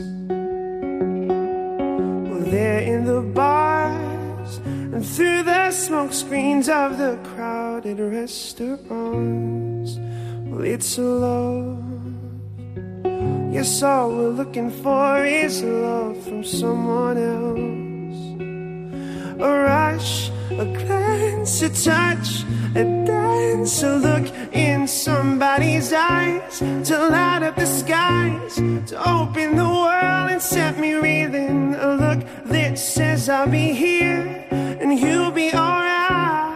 Well, 2.29 2.51
they're 2.51 2.81
in 2.81 3.05
the 3.05 3.21
bars 3.21 4.57
and 4.67 5.07
through 5.07 5.45
the 5.45 5.71
smoke 5.71 6.13
screens 6.13 6.69
of 6.69 6.99
the 6.99 7.17
crowded 7.33 8.01
restaurants. 8.01 8.81
Well, 10.47 10.63
it's 10.63 10.99
a 10.99 11.03
love. 11.03 11.85
Yes, 13.53 13.83
all 13.85 14.11
we're 14.11 14.31
looking 14.31 14.71
for 14.71 15.25
is 15.25 15.63
love 15.63 16.21
from 16.25 16.43
someone 16.43 17.19
else. 17.19 17.90
A 19.43 19.49
rush, 19.49 20.31
a 20.51 20.65
glance, 20.65 21.63
a 21.63 21.71
touch, 21.71 22.45
a 22.75 22.85
dance, 23.07 23.83
a 23.83 23.97
look 23.97 24.27
in 24.53 24.87
somebody's 24.87 25.93
eyes 25.93 26.59
to 26.59 27.09
light 27.09 27.43
up 27.43 27.57
the 27.57 27.67
skies, 27.67 28.57
to 28.57 29.09
open 29.09 29.57
the 29.57 29.65
world 29.65 30.31
and 30.31 30.43
set 30.43 30.79
me 30.79 30.93
reeling. 30.93 31.75
A 31.75 31.95
look 31.95 32.21
that 32.47 32.79
says 32.79 33.29
I'll 33.29 33.49
be 33.49 33.73
here 33.73 34.47
and 34.51 34.99
you'll 34.99 35.31
be 35.31 35.53
alright. 35.55 36.55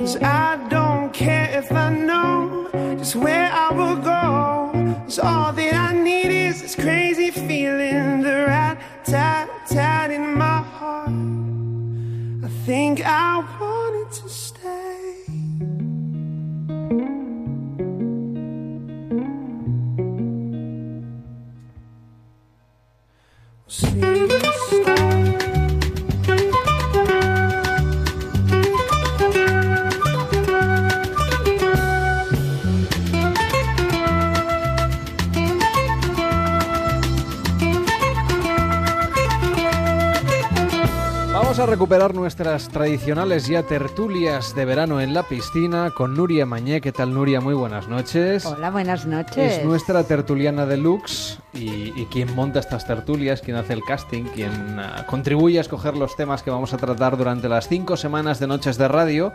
Cause 0.00 0.16
I 0.22 0.66
don't 0.68 1.12
care 1.14 1.48
if 1.58 1.72
I 1.72 1.90
know 1.90 2.68
just 2.98 3.16
where 3.16 3.50
I 3.50 3.72
will 3.72 3.96
go. 3.96 5.02
Cause 5.04 5.18
all 5.18 5.52
that 5.52 5.74
I 5.74 5.92
need 5.94 6.30
is 6.30 6.60
this 6.62 6.74
crazy 6.74 7.30
feeling, 7.30 8.15
think 12.66 13.00
I 13.06 13.38
wanted 13.60 14.10
to 14.10 14.28
stay. 14.28 15.22
See 23.68 24.00
the 24.00 24.52
stars. 24.66 25.55
Vamos 41.56 41.70
a 41.70 41.72
recuperar 41.72 42.14
nuestras 42.14 42.68
tradicionales 42.68 43.46
ya 43.46 43.62
tertulias 43.62 44.54
de 44.54 44.66
verano 44.66 45.00
en 45.00 45.14
la 45.14 45.22
piscina 45.22 45.90
con 45.90 46.14
Nuria 46.14 46.44
Mañé. 46.44 46.82
¿Qué 46.82 46.92
tal, 46.92 47.14
Nuria? 47.14 47.40
Muy 47.40 47.54
buenas 47.54 47.88
noches. 47.88 48.44
Hola, 48.44 48.70
buenas 48.70 49.06
noches. 49.06 49.60
Es 49.60 49.64
nuestra 49.64 50.04
tertuliana 50.04 50.66
deluxe 50.66 51.38
y, 51.54 51.98
y 51.98 52.06
quien 52.12 52.34
monta 52.34 52.58
estas 52.58 52.86
tertulias, 52.86 53.40
quien 53.40 53.56
hace 53.56 53.72
el 53.72 53.82
casting, 53.84 54.24
quien 54.24 54.78
ah, 54.78 55.06
contribuye 55.08 55.56
a 55.56 55.62
escoger 55.62 55.96
los 55.96 56.14
temas 56.14 56.42
que 56.42 56.50
vamos 56.50 56.74
a 56.74 56.76
tratar 56.76 57.16
durante 57.16 57.48
las 57.48 57.68
cinco 57.68 57.96
semanas 57.96 58.38
de 58.38 58.48
noches 58.48 58.76
de 58.76 58.88
radio. 58.88 59.32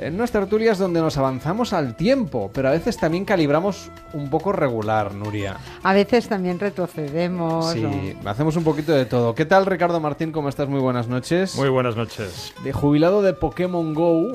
En 0.00 0.14
unas 0.14 0.30
tertulias 0.30 0.78
donde 0.78 1.00
nos 1.00 1.18
avanzamos 1.18 1.74
al 1.74 1.94
tiempo, 1.94 2.50
pero 2.54 2.68
a 2.68 2.70
veces 2.70 2.96
también 2.96 3.26
calibramos 3.26 3.90
un 4.14 4.30
poco 4.30 4.50
regular, 4.50 5.12
Nuria. 5.14 5.58
A 5.82 5.92
veces 5.92 6.26
también 6.26 6.58
retrocedemos. 6.58 7.70
Sí, 7.72 7.84
o- 7.84 8.28
hacemos 8.28 8.56
un 8.56 8.64
poquito 8.64 8.92
de 8.92 9.04
todo. 9.04 9.34
¿Qué 9.34 9.44
tal, 9.44 9.66
Ricardo 9.66 10.00
Martín? 10.00 10.32
¿Cómo 10.32 10.48
estás? 10.48 10.68
Muy 10.70 10.80
buenas 10.80 11.06
noches. 11.08 11.54
Muy 11.56 11.68
buenas 11.68 11.96
noches. 11.96 12.54
De 12.64 12.72
jubilado 12.72 13.20
de 13.20 13.34
Pokémon 13.34 13.92
Go, 13.92 14.32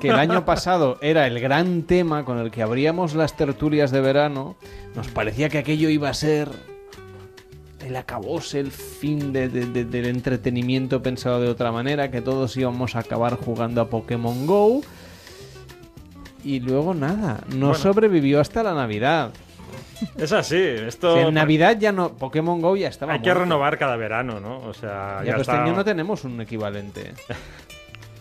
que 0.00 0.08
el 0.08 0.16
año 0.18 0.44
pasado 0.44 0.98
era 1.00 1.26
el 1.26 1.40
gran 1.40 1.84
tema 1.84 2.26
con 2.26 2.36
el 2.38 2.50
que 2.50 2.62
abríamos 2.62 3.14
las 3.14 3.34
tertulias 3.36 3.90
de 3.92 4.02
verano, 4.02 4.56
nos 4.94 5.08
parecía 5.08 5.48
que 5.48 5.56
aquello 5.58 5.88
iba 5.88 6.10
a 6.10 6.14
ser 6.14 6.50
el 7.90 7.96
acabose, 7.96 8.60
el 8.60 8.70
fin 8.70 9.32
de- 9.32 9.48
de- 9.48 9.66
de- 9.66 9.84
del 9.84 10.06
entretenimiento 10.06 11.02
pensado 11.02 11.40
de 11.40 11.48
otra 11.48 11.70
manera, 11.72 12.10
que 12.10 12.22
todos 12.22 12.56
íbamos 12.56 12.96
a 12.96 13.00
acabar 13.00 13.36
jugando 13.36 13.80
a 13.82 13.90
Pokémon 13.90 14.46
Go. 14.46 14.80
Y 16.42 16.60
luego 16.60 16.94
nada, 16.94 17.40
no 17.48 17.68
Bueno. 17.68 17.74
sobrevivió 17.74 18.40
hasta 18.40 18.62
la 18.62 18.74
Navidad. 18.74 19.30
Es 20.16 20.32
así, 20.32 20.56
esto... 20.56 21.18
En 21.18 21.34
Navidad 21.34 21.76
ya 21.78 21.92
no, 21.92 22.12
Pokémon 22.14 22.62
Go 22.62 22.74
ya 22.76 22.88
estaba 22.88 23.12
Hay 23.12 23.20
que 23.20 23.34
renovar 23.34 23.76
cada 23.76 23.96
verano, 23.96 24.40
¿no? 24.40 24.60
O 24.60 24.72
sea, 24.72 25.18
Ya, 25.18 25.24
ya 25.26 25.30
pero 25.32 25.40
este 25.42 25.52
está... 25.52 25.62
año 25.64 25.74
no 25.76 25.84
tenemos 25.84 26.24
un 26.24 26.40
equivalente. 26.40 27.12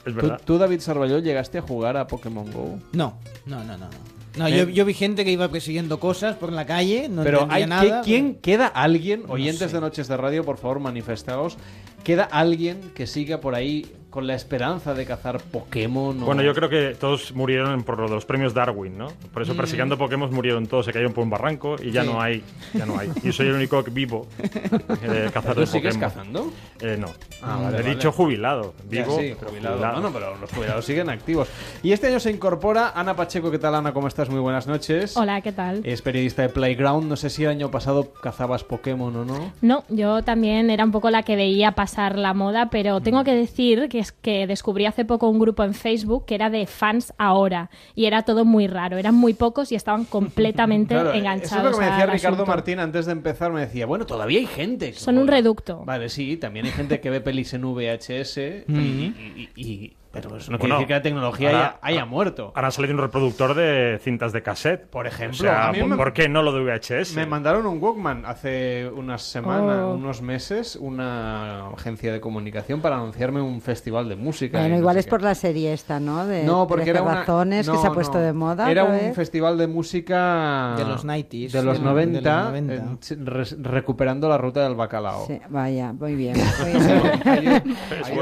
Es 0.05 0.13
¿Tú, 0.15 0.21
verdad. 0.21 0.41
tú, 0.45 0.57
David 0.57 0.79
Sarballó, 0.79 1.19
llegaste 1.19 1.57
a 1.57 1.61
jugar 1.61 1.97
a 1.97 2.07
Pokémon 2.07 2.49
Go? 2.51 2.79
No, 2.93 3.15
no, 3.45 3.57
no, 3.65 3.77
no. 3.77 3.85
no. 3.85 4.18
No, 4.37 4.47
Eh, 4.47 4.57
yo, 4.57 4.69
yo 4.69 4.85
vi 4.85 4.93
gente 4.93 5.25
que 5.25 5.31
iba 5.31 5.49
persiguiendo 5.49 5.99
cosas 5.99 6.35
por 6.35 6.51
la 6.51 6.65
calle, 6.65 7.09
no 7.09 7.23
pero 7.23 7.47
hay 7.49 7.65
nada. 7.65 8.01
que- 8.01 8.05
¿quién 8.05 8.35
queda 8.35 8.67
alguien, 8.67 9.23
No 9.27 9.33
oyentes 9.33 9.69
sé. 9.71 9.75
de 9.75 9.81
Noches 9.81 10.07
de 10.07 10.17
Radio, 10.17 10.43
por 10.45 10.57
favor, 10.57 10.79
manifestaos, 10.79 11.57
queda 12.03 12.23
alguien 12.25 12.79
que 12.93 13.07
siga 13.07 13.41
por 13.41 13.55
ahí 13.55 13.87
con 14.09 14.25
la 14.25 14.33
esperanza 14.33 14.93
de 14.93 15.05
cazar 15.05 15.39
Pokémon? 15.39 16.21
o- 16.23 16.25
Bueno, 16.25 16.41
yo 16.41 16.53
creo 16.55 16.67
que 16.69 16.95
todos 16.99 17.33
murieron 17.35 17.83
por 17.83 17.99
lo 17.99 18.07
de 18.07 18.15
los 18.15 18.25
premios 18.25 18.53
Darwin, 18.53 18.97
¿no? 18.97 19.07
Por 19.33 19.43
eso 19.43 19.53
Mm. 19.53 19.57
persiguiendo 19.57 19.97
Pokémon 19.97 20.33
murieron 20.33 20.65
todos, 20.67 20.85
se 20.85 20.93
cayeron 20.93 21.13
por 21.13 21.23
un 21.23 21.29
barranco 21.29 21.75
y 21.81 21.91
ya 21.91 22.03
Sí. 22.03 22.09
no 22.09 22.21
hay, 22.21 22.43
ya 22.73 22.85
no 22.85 22.97
hay. 22.97 23.09
Y 23.23 23.31
soy 23.31 23.47
el 23.47 23.53
único 23.53 23.83
vivo 23.83 24.27
eh, 25.03 25.29
cazador 25.33 25.55
¿Tú 25.55 25.61
de 25.61 25.67
sigues 25.67 25.95
Pokémon. 25.95 25.99
cazando? 26.15 26.51
Eh, 26.81 26.97
no. 26.99 27.07
Ah, 27.41 27.57
vale, 27.61 27.77
He 27.77 27.81
vale. 27.81 27.95
dicho 27.95 28.11
jubilado. 28.11 28.73
Ya, 28.89 29.03
Vivo, 29.03 29.19
sí, 29.19 29.35
pero 29.39 29.51
jubilado. 29.51 29.75
jubilado. 29.77 30.01
Bueno, 30.01 30.09
pero 30.19 30.37
los 30.37 30.51
jubilados 30.51 30.85
siguen 30.85 31.09
activos. 31.09 31.47
Y 31.83 31.91
este 31.91 32.07
año 32.07 32.19
se 32.19 32.31
incorpora 32.31 32.91
Ana 32.95 33.15
Pacheco. 33.15 33.51
¿Qué 33.51 33.59
tal, 33.59 33.75
Ana? 33.75 33.93
¿Cómo 33.93 34.07
estás? 34.07 34.29
Muy 34.29 34.39
buenas 34.39 34.67
noches. 34.67 35.15
Hola, 35.17 35.41
¿qué 35.41 35.51
tal? 35.51 35.81
Es 35.83 36.01
periodista 36.01 36.41
de 36.41 36.49
Playground. 36.49 37.07
No 37.07 37.15
sé 37.15 37.29
si 37.29 37.43
el 37.43 37.49
año 37.51 37.69
pasado 37.71 38.11
cazabas 38.21 38.63
Pokémon 38.63 39.15
o 39.15 39.25
no. 39.25 39.53
No, 39.61 39.83
yo 39.89 40.23
también 40.23 40.69
era 40.69 40.83
un 40.83 40.91
poco 40.91 41.09
la 41.11 41.23
que 41.23 41.35
veía 41.35 41.73
pasar 41.73 42.17
la 42.17 42.33
moda, 42.33 42.69
pero 42.69 43.01
tengo 43.01 43.23
que 43.23 43.33
decir 43.33 43.87
que 43.89 43.98
que, 43.99 44.03
es- 44.03 44.11
que 44.13 44.47
descubrí 44.47 44.85
hace 44.85 45.03
poco 45.05 45.29
un 45.29 45.39
grupo 45.39 45.63
en 45.63 45.73
Facebook 45.73 46.25
que 46.25 46.35
era 46.35 46.49
de 46.49 46.65
fans 46.67 47.13
ahora 47.17 47.69
y 47.95 48.05
era 48.05 48.21
todo 48.23 48.45
muy 48.45 48.67
raro. 48.67 48.97
Eran 48.97 49.15
muy 49.15 49.33
pocos 49.33 49.71
y 49.71 49.75
estaban 49.75 50.05
completamente 50.05 50.93
Claro, 50.95 51.13
enganchados. 51.13 51.51
Eso 51.51 51.57
es 51.57 51.63
lo 51.65 51.71
que 51.71 51.77
me 51.85 51.91
decía 51.91 52.05
Ricardo 52.05 52.35
asunto. 52.35 52.45
Martín 52.51 52.79
antes 52.79 53.05
de 53.05 53.11
empezar. 53.11 53.51
Me 53.51 53.61
decía, 53.61 53.85
bueno, 53.85 54.05
todavía 54.05 54.39
hay 54.39 54.45
gente. 54.45 54.91
que 54.91 54.97
Son 54.99 55.17
un 55.17 55.25
mola". 55.25 55.35
reducto. 55.37 55.83
Vale, 55.85 56.09
sí, 56.09 56.37
también 56.37 56.65
hay 56.65 56.71
gente 56.71 56.99
que 57.01 57.09
ve 57.09 57.19
pelis 57.21 57.53
en 57.53 57.63
VHS. 57.63 58.37
y- 58.67 58.71
y- 58.73 59.49
y- 59.55 59.61
y- 59.61 59.93
pero 60.11 60.35
eso 60.37 60.51
no 60.51 60.57
quiere 60.57 60.73
Bueno, 60.73 60.75
decir 60.75 60.87
que 60.87 60.93
la 60.93 61.01
tecnología 61.01 61.49
ahora- 61.49 61.65
haya, 61.83 61.99
haya 61.99 62.05
muerto. 62.05 62.51
Ahora 62.55 62.69
ha 62.69 62.71
salido 62.71 62.93
un 62.95 62.99
reproductor 63.01 63.53
de 63.53 63.99
cintas 64.03 64.31
de 64.33 64.41
cassette. 64.41 64.87
Por 64.89 65.05
ejemplo, 65.07 65.37
O 65.37 65.41
sea, 65.41 65.71
¿por, 65.77 65.87
me- 65.87 65.95
por 65.97 66.13
qué 66.13 66.27
no 66.29 66.41
lo 66.41 66.51
de 66.51 66.61
VHS? 66.63 67.15
Me 67.15 67.25
mandaron 67.25 67.65
un 67.67 67.81
Walkman 67.81 68.25
hace 68.25 68.89
unas 68.93 69.21
semanas, 69.21 69.77
Oh. 69.83 69.93
unos 69.93 70.21
meses, 70.21 70.75
una 70.75 71.67
agencia 71.69 72.11
de 72.11 72.19
comunicación 72.19 72.81
para 72.81 72.95
anunciarme 72.95 73.41
un 73.41 73.61
festival 73.61 74.09
de 74.09 74.15
música. 74.15 74.59
Bueno, 74.59 74.73
no 74.75 74.79
igual 74.79 74.95
sé 74.95 74.99
es 75.01 75.05
qué. 75.05 75.09
por 75.11 75.21
la 75.21 75.35
serie 75.35 75.73
esta, 75.73 75.99
¿no? 75.99 76.25
De 76.25 76.43
No, 76.43 76.67
porque 76.67 76.85
13 76.85 76.91
era 76.99 77.01
una... 77.03 77.15
razones 77.19 77.69
que 77.69 77.77
se 77.77 77.87
ha 77.87 77.91
puesto 77.91 78.17
no. 78.17 78.23
de 78.23 78.33
moda. 78.33 78.71
Era 78.71 78.83
un 78.85 78.91
vez. 78.93 79.15
festival 79.15 79.57
de 79.57 79.67
música... 79.67 80.73
De 80.77 80.85
los 80.85 81.05
90s, 81.05 81.51
De 81.51 81.63
los 81.63 81.77
de 81.79 81.79
los 81.79 81.79
90, 81.81 82.43
90. 82.45 82.73
eh, 82.73 83.17
re- 83.23 83.43
recuperando 83.61 84.27
la 84.27 84.37
ruta 84.37 84.63
del 84.63 84.75
bacalao. 84.75 85.25
Sí, 85.27 85.39
vaya, 85.49 85.93
muy 85.93 86.15
bien. 86.15 86.35
muy 87.25 87.39
bien. 87.39 87.63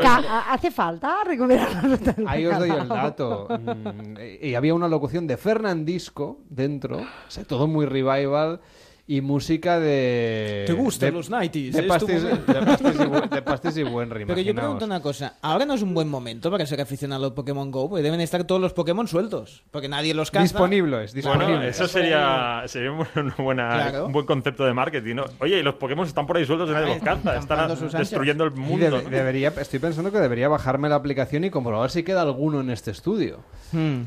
Ca- 0.02 0.52
¿Hace 0.52 0.72
falta 0.72 1.18
recuperar 1.26 1.77
Ahí 2.28 2.46
os 2.46 2.58
doy 2.58 2.70
el 2.70 2.88
dato. 2.88 3.48
Mm, 3.50 4.18
y 4.42 4.56
había 4.56 4.74
una 4.74 4.88
locución 4.88 5.28
de 5.28 5.38
Fernandisco 5.38 6.40
dentro, 6.50 7.00
o 7.00 7.30
sea, 7.30 7.44
todo 7.44 7.68
muy 7.68 7.86
revival 7.86 8.62
y 9.10 9.22
música 9.22 9.80
de... 9.80 10.66
¿Te 10.68 10.74
gustan 10.74 11.08
de- 11.10 11.12
los 11.14 11.32
90s? 11.32 11.52
De 11.52 11.70
¿Es 11.70 11.78
tu 11.82 11.88
pastis, 11.88 12.24
de 12.24 12.36
pastis 12.66 12.96
y, 13.00 13.06
buen- 13.06 13.30
de 13.30 13.42
pastis 13.42 13.78
y 13.78 13.84
buen 13.84 14.10
Pero 14.10 14.40
yo 14.42 14.54
pregunto 14.54 14.84
una 14.84 15.02
cosa, 15.02 15.36
ahora 15.42 15.64
no 15.66 15.76
es 15.76 15.82
un 15.82 15.94
buen 15.94 16.10
momento 16.10 16.52
para 16.52 16.66
ser 16.66 16.82
aficionado 16.82 17.26
al 17.26 17.34
Pokémon 17.34 17.72
GO, 17.72 17.90
porque 17.90 18.04
deben 18.04 18.20
estar 18.20 18.44
todos 18.44 18.60
los 18.60 18.74
Pokémon 18.74 19.08
sueltos, 19.08 19.64
porque 19.72 19.88
nadie 19.88 20.14
los 20.14 20.30
caza. 20.30 20.44
Disponibles, 20.44 21.14
Bueno, 21.14 21.38
disponibles. 21.40 21.76
eso 21.80 21.88
sería, 21.88 22.64
sería 22.68 22.92
un, 22.92 23.08
una 23.16 23.36
buena, 23.38 23.70
Claro. 23.70 24.06
un 24.08 24.12
buen 24.12 24.26
concepto 24.26 24.66
de 24.66 24.74
marketing. 24.74 25.16
¿no? 25.16 25.26
Oye, 25.40 25.60
y 25.60 25.64
los 25.64 25.76
Pokémon 25.76 26.06
están 26.06 26.28
por 26.28 26.36
ahí 26.36 26.46
sueltos 26.46 26.70
y 26.70 26.74
nadie 26.74 26.88
los 26.96 27.04
caza. 27.04 27.38
Están 27.38 27.70
destruyendo 27.98 28.44
el 28.44 28.52
mundo. 28.52 29.02
debería, 29.10 29.54
estoy 29.58 29.80
pensando 29.80 30.12
que 30.12 30.20
debería 30.20 30.50
bajarme 30.50 30.90
la 30.90 30.96
aplicación 30.96 31.46
y 31.46 31.50
comprobar 31.50 31.92
si 31.92 32.04
queda 32.04 32.24
alguno 32.24 32.60
en 32.60 32.72
este 32.72 32.92
estudio. 32.92 33.40
Hmm. 33.72 34.02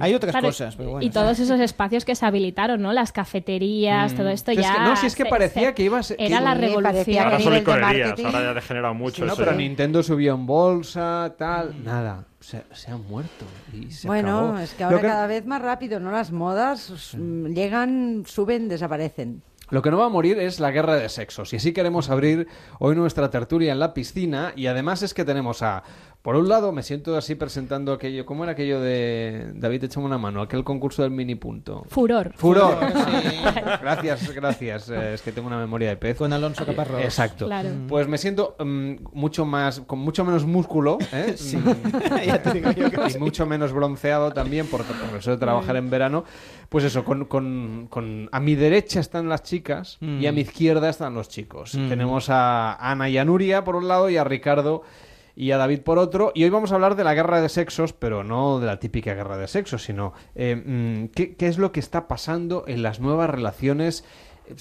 Hay 0.00 0.14
otras 0.14 0.32
Claro, 0.32 0.48
cosas, 0.48 0.76
pero 0.76 0.90
bueno. 0.90 1.06
y 1.06 1.10
todos 1.10 1.38
esos 1.38 1.60
espacios 1.60 2.04
que 2.04 2.14
se 2.14 2.24
habilitaron, 2.26 2.80
¿no? 2.82 2.92
Las 2.92 3.12
cafeterías, 3.12 4.12
Mm. 4.12 4.16
todo 4.16 4.28
esto 4.28 4.50
Es 4.50 4.58
que- 4.58 4.62
ya. 4.62 4.84
no, 4.84 4.96
si 4.96 5.06
es 5.06 5.14
que 5.14 5.24
parecía 5.26 5.68
se- 5.68 5.74
que 5.74 5.82
iba 5.84 5.98
a 5.98 6.02
ser- 6.02 6.16
Era 6.20 6.38
que- 6.38 6.44
la 6.44 6.54
Sí, 6.54 6.60
revolución. 6.60 7.24
Ahora 7.24 7.40
son 7.40 7.54
licorerías, 7.54 8.18
ahora 8.24 8.42
ya 8.42 8.50
ha 8.50 8.54
degenerado 8.54 8.94
mucho 8.94 9.24
no, 9.24 9.32
eso. 9.32 9.36
pero 9.42 9.52
¿eh? 9.52 9.56
Nintendo 9.56 10.02
subió 10.02 10.34
en 10.34 10.46
bolsa, 10.46 11.34
tal, 11.38 11.82
nada. 11.84 12.24
Se, 12.40 12.64
se 12.72 12.90
han 12.90 13.06
muerto 13.06 13.44
y 13.72 13.90
se 13.92 14.06
Bueno, 14.08 14.38
acabó. 14.48 14.58
es 14.58 14.74
que 14.74 14.82
ahora 14.84 15.00
que- 15.00 15.06
cada 15.06 15.26
vez 15.28 15.46
más 15.46 15.62
rápido, 15.62 16.00
¿no? 16.00 16.10
Las 16.10 16.32
modas 16.32 17.14
mm, 17.16 17.46
llegan, 17.54 18.24
suben, 18.26 18.68
desaparecen. 18.68 19.42
Lo 19.70 19.80
que 19.80 19.90
no 19.90 19.96
va 19.96 20.06
a 20.06 20.08
morir 20.10 20.38
es 20.38 20.60
la 20.60 20.70
guerra 20.70 20.96
de 20.96 21.08
sexos. 21.08 21.52
Y 21.54 21.56
así 21.56 21.72
queremos 21.72 22.10
abrir 22.10 22.46
hoy 22.78 22.94
nuestra 22.94 23.30
tertulia 23.30 23.72
en 23.72 23.78
la 23.78 23.94
piscina. 23.94 24.52
Y 24.54 24.66
además 24.66 25.02
es 25.02 25.14
que 25.14 25.24
tenemos 25.24 25.62
a. 25.62 25.82
Por 26.22 26.36
un 26.36 26.48
lado, 26.48 26.70
me 26.70 26.84
siento 26.84 27.16
así 27.16 27.34
presentando 27.34 27.92
aquello. 27.92 28.24
¿Cómo 28.24 28.44
era 28.44 28.52
aquello 28.52 28.80
de. 28.80 29.50
David, 29.56 29.82
échame 29.82 30.06
una 30.06 30.18
mano. 30.18 30.40
Aquel 30.40 30.62
concurso 30.62 31.02
del 31.02 31.10
mini 31.10 31.34
punto. 31.34 31.84
Furor. 31.88 32.32
Furor. 32.36 32.76
gracias, 33.80 34.30
gracias. 34.32 34.88
Eh, 34.88 35.14
es 35.14 35.22
que 35.22 35.32
tengo 35.32 35.48
una 35.48 35.58
memoria 35.58 35.88
de 35.88 35.96
pez. 35.96 36.16
Con 36.16 36.32
Alonso 36.32 36.64
Caparrós. 36.64 37.00
Eh, 37.00 37.04
Exacto. 37.04 37.46
Claro. 37.46 37.70
Pues 37.88 38.06
me 38.06 38.18
siento 38.18 38.54
mm, 38.58 38.92
mucho 39.12 39.44
más. 39.44 39.80
con 39.80 39.98
mucho 39.98 40.24
menos 40.24 40.44
músculo. 40.46 40.98
¿eh? 41.12 41.34
Sí. 41.42 41.56
Mm, 41.56 41.72
Ya 42.26 42.40
te 42.42 42.52
digo 42.52 42.70
yo 42.70 42.88
que 42.90 43.00
y 43.06 43.10
sí. 43.10 43.18
mucho 43.18 43.44
menos 43.46 43.72
bronceado 43.72 44.30
también, 44.32 44.66
por, 44.68 44.84
por 44.84 45.18
eso 45.18 45.32
de 45.32 45.36
trabajar 45.38 45.74
en 45.76 45.90
verano. 45.90 46.24
Pues 46.68 46.84
eso, 46.84 47.04
con, 47.04 47.24
con- 47.24 47.88
con- 47.90 48.28
a 48.32 48.40
mi 48.40 48.54
derecha 48.54 49.00
están 49.00 49.28
las 49.28 49.42
chicas 49.42 49.98
y 50.00 50.26
a 50.26 50.32
mi 50.32 50.42
izquierda 50.42 50.88
están 50.88 51.14
los 51.14 51.28
chicos. 51.28 51.74
Mm. 51.74 51.88
Tenemos 51.88 52.30
a 52.30 52.74
Ana 52.74 53.08
y 53.08 53.18
a 53.18 53.24
Nuria 53.24 53.64
por 53.64 53.76
un 53.76 53.88
lado 53.88 54.08
y 54.08 54.16
a 54.16 54.24
Ricardo 54.24 54.82
y 55.34 55.50
a 55.52 55.56
David 55.56 55.80
por 55.80 55.98
otro. 55.98 56.32
Y 56.34 56.44
hoy 56.44 56.50
vamos 56.50 56.72
a 56.72 56.74
hablar 56.74 56.96
de 56.96 57.04
la 57.04 57.14
guerra 57.14 57.40
de 57.40 57.48
sexos, 57.48 57.92
pero 57.92 58.24
no 58.24 58.60
de 58.60 58.66
la 58.66 58.78
típica 58.78 59.14
guerra 59.14 59.36
de 59.36 59.48
sexos, 59.48 59.84
sino 59.84 60.12
eh, 60.34 60.56
mm, 60.56 61.08
¿qué, 61.08 61.36
qué 61.36 61.48
es 61.48 61.58
lo 61.58 61.72
que 61.72 61.80
está 61.80 62.08
pasando 62.08 62.64
en 62.66 62.82
las 62.82 63.00
nuevas 63.00 63.30
relaciones 63.30 64.04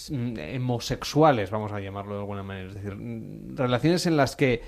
mm, 0.09 0.57
homosexuales, 0.57 1.51
vamos 1.51 1.71
a 1.71 1.79
llamarlo 1.79 2.13
de 2.13 2.19
alguna 2.19 2.43
manera. 2.43 2.69
Es 2.69 2.75
decir, 2.75 2.95
mm, 2.95 3.57
relaciones 3.57 4.05
en 4.05 4.17
las 4.17 4.35
que, 4.35 4.61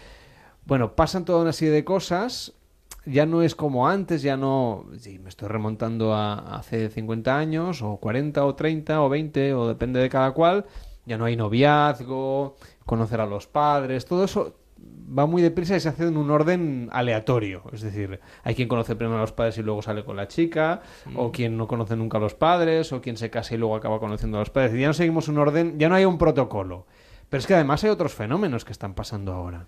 bueno, 0.65 0.95
pasan 0.95 1.25
toda 1.25 1.41
una 1.41 1.53
serie 1.53 1.73
de 1.73 1.83
cosas. 1.85 2.53
Ya 3.05 3.25
no 3.25 3.41
es 3.41 3.53
como 3.53 3.89
antes, 3.89 4.21
ya 4.21 4.37
no. 4.37 4.85
Sí, 4.97 5.19
me 5.19 5.27
estoy 5.27 5.49
remontando 5.49 6.13
a 6.13 6.55
hace 6.55 6.89
50 6.89 7.37
años, 7.37 7.81
o 7.81 7.97
40, 7.97 8.45
o 8.45 8.55
30, 8.55 9.01
o 9.01 9.09
20, 9.09 9.53
o 9.55 9.67
depende 9.67 9.99
de 9.99 10.09
cada 10.09 10.31
cual. 10.31 10.65
Ya 11.05 11.17
no 11.17 11.25
hay 11.25 11.35
noviazgo, 11.35 12.55
conocer 12.85 13.19
a 13.19 13.25
los 13.25 13.45
padres, 13.45 14.05
todo 14.05 14.23
eso 14.23 14.55
va 15.17 15.25
muy 15.25 15.41
deprisa 15.41 15.75
y 15.75 15.79
se 15.79 15.89
hace 15.89 16.07
en 16.07 16.17
un 16.17 16.31
orden 16.31 16.89
aleatorio. 16.91 17.63
Es 17.71 17.81
decir, 17.81 18.19
hay 18.43 18.55
quien 18.55 18.67
conoce 18.67 18.95
primero 18.95 19.17
a 19.17 19.21
los 19.21 19.31
padres 19.31 19.57
y 19.57 19.61
luego 19.61 19.81
sale 19.81 20.03
con 20.03 20.15
la 20.15 20.27
chica, 20.27 20.81
o 21.15 21.31
quien 21.31 21.57
no 21.57 21.67
conoce 21.67 21.95
nunca 21.95 22.17
a 22.17 22.21
los 22.21 22.33
padres, 22.33 22.91
o 22.93 23.01
quien 23.01 23.17
se 23.17 23.29
casa 23.29 23.55
y 23.55 23.57
luego 23.57 23.75
acaba 23.75 23.99
conociendo 23.99 24.37
a 24.37 24.41
los 24.41 24.49
padres. 24.49 24.73
Y 24.75 24.81
ya 24.81 24.87
no 24.87 24.93
seguimos 24.93 25.27
un 25.27 25.37
orden, 25.37 25.77
ya 25.79 25.89
no 25.89 25.95
hay 25.95 26.05
un 26.05 26.17
protocolo. 26.17 26.87
Pero 27.29 27.39
es 27.39 27.47
que 27.47 27.55
además 27.55 27.83
hay 27.83 27.89
otros 27.89 28.13
fenómenos 28.13 28.65
que 28.65 28.71
están 28.71 28.93
pasando 28.93 29.33
ahora. 29.33 29.67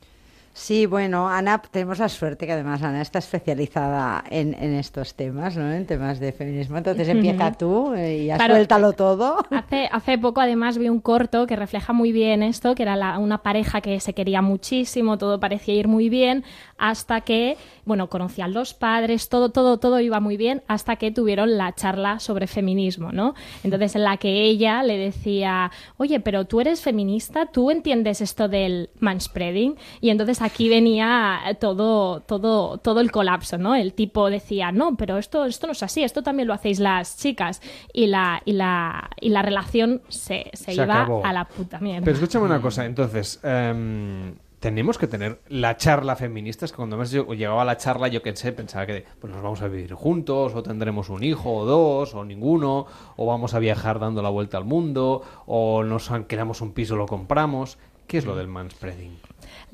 Sí, 0.58 0.86
bueno, 0.86 1.28
Ana, 1.28 1.62
tenemos 1.70 2.00
la 2.00 2.08
suerte 2.08 2.46
que 2.46 2.54
además 2.54 2.82
Ana 2.82 3.02
está 3.02 3.20
especializada 3.20 4.24
en, 4.30 4.54
en 4.54 4.74
estos 4.76 5.14
temas, 5.14 5.58
¿no? 5.58 5.70
En 5.70 5.86
temas 5.86 6.18
de 6.22 6.32
feminismo. 6.32 6.78
Entonces 6.78 7.10
empieza 7.10 7.52
tú 7.52 7.94
eh, 7.94 8.20
y 8.20 8.26
ya 8.28 8.38
Claro. 8.38 8.54
suéltalo 8.54 8.94
todo. 8.94 9.36
Hace, 9.52 9.90
hace 9.92 10.18
poco 10.18 10.40
además 10.40 10.78
vi 10.78 10.88
un 10.88 11.02
corto 11.02 11.46
que 11.46 11.58
refleja 11.58 11.92
muy 11.92 12.14
bien 12.14 12.42
esto, 12.42 12.74
que 12.74 12.84
era 12.84 12.96
la- 12.96 13.20
una 13.20 13.40
pareja 13.40 13.82
que 13.82 14.00
se 14.00 14.14
quería 14.14 14.42
muchísimo, 14.42 15.18
todo 15.18 15.42
parecía 15.42 15.74
ir 15.74 15.90
muy 15.90 16.08
bien, 16.08 16.46
hasta 16.78 17.20
que, 17.20 17.58
bueno, 17.86 18.10
conocían 18.10 18.54
los 18.54 18.74
padres, 18.74 19.30
todo, 19.30 19.50
todo, 19.50 19.78
todo 19.78 20.00
iba 20.00 20.20
muy 20.20 20.38
bien, 20.38 20.64
hasta 20.68 20.96
que 20.96 21.12
tuvieron 21.12 21.58
la 21.58 21.74
charla 21.74 22.20
sobre 22.20 22.48
feminismo, 22.48 23.12
¿no? 23.12 23.36
Entonces 23.64 23.96
en 23.96 24.04
la 24.04 24.18
que 24.18 24.44
ella 24.44 24.84
le 24.84 24.98
decía, 24.98 25.72
oye, 25.98 26.20
pero 26.20 26.46
tú 26.46 26.62
eres 26.62 26.82
feminista, 26.82 27.46
tú 27.46 27.72
entiendes 27.72 28.22
esto 28.22 28.48
del 28.48 28.90
manspreading, 29.00 29.76
y 30.02 30.10
entonces 30.10 30.42
aquí 30.42 30.68
venía 30.70 31.40
todo, 31.60 32.22
todo, 32.22 32.78
todo 32.80 33.00
el 33.00 33.12
colapso, 33.12 33.58
¿no? 33.58 33.76
El 33.76 33.94
tipo 33.94 34.30
decía, 34.30 34.72
no, 34.72 34.96
pero 34.98 35.18
esto, 35.18 35.46
esto 35.46 35.68
no 35.68 35.74
es 35.74 35.84
así, 35.84 36.04
esto 36.04 36.24
también 36.24 36.48
lo 36.48 36.54
hacéis 36.54 36.80
las 36.80 37.18
chicas, 37.18 37.62
y 37.94 38.08
la, 38.08 38.42
y 38.46 38.54
la, 38.54 39.10
y 39.22 39.30
la 39.30 39.42
relación 39.42 40.02
se, 40.10 40.50
se, 40.54 40.64
Se 40.66 40.74
iba 40.74 41.02
acabó. 41.02 41.26
a 41.26 41.32
la 41.34 41.46
puta 41.48 41.80
mierda. 41.80 42.04
Pero 42.04 42.16
escúchame 42.18 42.46
una 42.46 42.62
cosa, 42.62 42.86
entonces, 42.86 43.40
em, 43.44 44.34
tenemos 44.66 44.98
que 44.98 45.06
tener 45.06 45.42
la 45.48 45.78
charla 45.78 46.16
feminista. 46.16 46.66
Es 46.66 46.72
que 46.72 46.78
cuando 46.78 46.98
más 46.98 47.12
yo 47.12 47.32
llegaba 47.36 47.62
a 47.62 47.66
la 47.66 47.78
charla, 47.78 48.08
yo 48.08 48.24
qué 48.24 48.36
sé, 48.36 48.52
pensaba 48.52 48.88
que 48.88 49.06
pues 49.20 49.32
nos 49.32 49.44
vamos 49.44 49.62
a 49.62 49.68
vivir 49.68 49.94
juntos, 49.94 50.56
o 50.56 50.64
tendremos 50.64 51.10
un 51.10 51.24
hijo, 51.24 51.54
o 51.54 51.66
dos, 51.66 52.16
o 52.16 52.26
ninguno, 52.26 52.88
o 53.16 53.28
vamos 53.28 53.54
a 53.54 53.60
viajar 53.60 54.00
dando 54.00 54.24
la 54.24 54.30
vuelta 54.30 54.58
al 54.58 54.66
mundo, 54.66 55.22
o 55.46 55.84
nos 55.84 56.10
quedamos 56.28 56.62
un 56.62 56.72
piso, 56.72 56.96
lo 56.96 57.06
compramos. 57.06 57.78
¿Qué 58.08 58.18
es 58.18 58.26
lo 58.26 58.36
del 58.36 58.48
manspreading? 58.48 59.25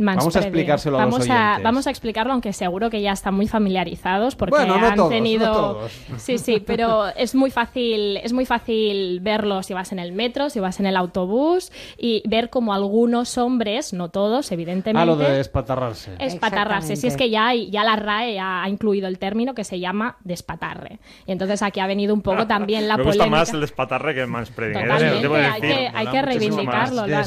Vamos 0.06 0.36
a 0.36 0.40
explicárselo 0.40 0.98
a 0.99 1.06
los 1.06 1.11
vamos 1.11 1.30
a, 1.30 1.60
vamos 1.64 1.88
a 1.88 1.90
explicarlo, 1.90 2.34
aunque 2.34 2.53
seguro 2.53 2.90
que 2.90 3.02
ya 3.02 3.11
están 3.11 3.34
muy 3.36 3.48
familiarizados 3.48 4.36
porque 4.36 4.56
Bueno, 4.56 4.78
no 4.78 4.88
han 4.88 4.95
todos, 4.95 5.10
no 5.10 5.15
tenido. 5.15 5.52
todos. 5.53 5.91
Sí, 6.18 6.38
sí, 6.38 6.61
pero 6.65 7.07
es 7.15 7.36
muy 7.36 7.52
fácil, 7.52 8.18
es 8.18 8.34
muy 8.34 8.45
fácil 8.45 9.19
verlo 9.22 9.64
si 9.64 9.73
vas 9.73 9.91
en 9.91 9.99
el 9.99 10.11
metro, 10.11 10.49
si 10.49 10.60
vas 10.60 10.80
en 10.80 10.86
el 10.86 10.95
autobús 10.98 11.72
y 11.98 12.23
ver 12.28 12.49
como 12.49 12.73
algunos 12.73 13.38
hombres, 13.38 13.94
no 13.94 14.10
todos, 14.10 14.52
evidentemente. 14.52 15.02
Ah, 15.02 15.06
lo 15.06 15.15
de 15.15 15.32
despatarrarse. 15.38 16.11
Espatarrarse. 16.19 16.95
Si 16.95 17.07
es 17.07 17.18
que 17.18 17.30
ya, 17.30 17.48
hay- 17.48 17.69
ya 17.69 17.84
la 17.84 17.95
RAE 17.95 18.40
ha 18.40 18.68
incluido 18.68 19.07
el 19.07 19.18
término 19.19 19.53
que 19.53 19.64
se 19.64 19.80
llama 19.80 20.18
despatarre. 20.23 20.99
Y 21.26 21.32
entonces 21.32 21.61
aquí 21.61 21.80
ha 21.80 21.88
venido 21.88 22.14
un 22.14 22.22
poco 22.22 22.48
también 22.48 22.88
la 22.88 22.98
Me 23.02 23.03
gusta 23.03 23.19
polémica. 23.23 23.40
más 23.40 23.53
el 23.53 23.61
despatarre 23.61 24.14
que 24.14 24.22
el 24.22 24.28
manspreading. 24.28 24.78
¿eh? 24.78 24.91
Hay 25.53 25.61
que, 25.61 25.91
hay 25.94 26.07
que 26.07 26.22
reivindicarlo. 26.22 27.07
la- 27.07 27.23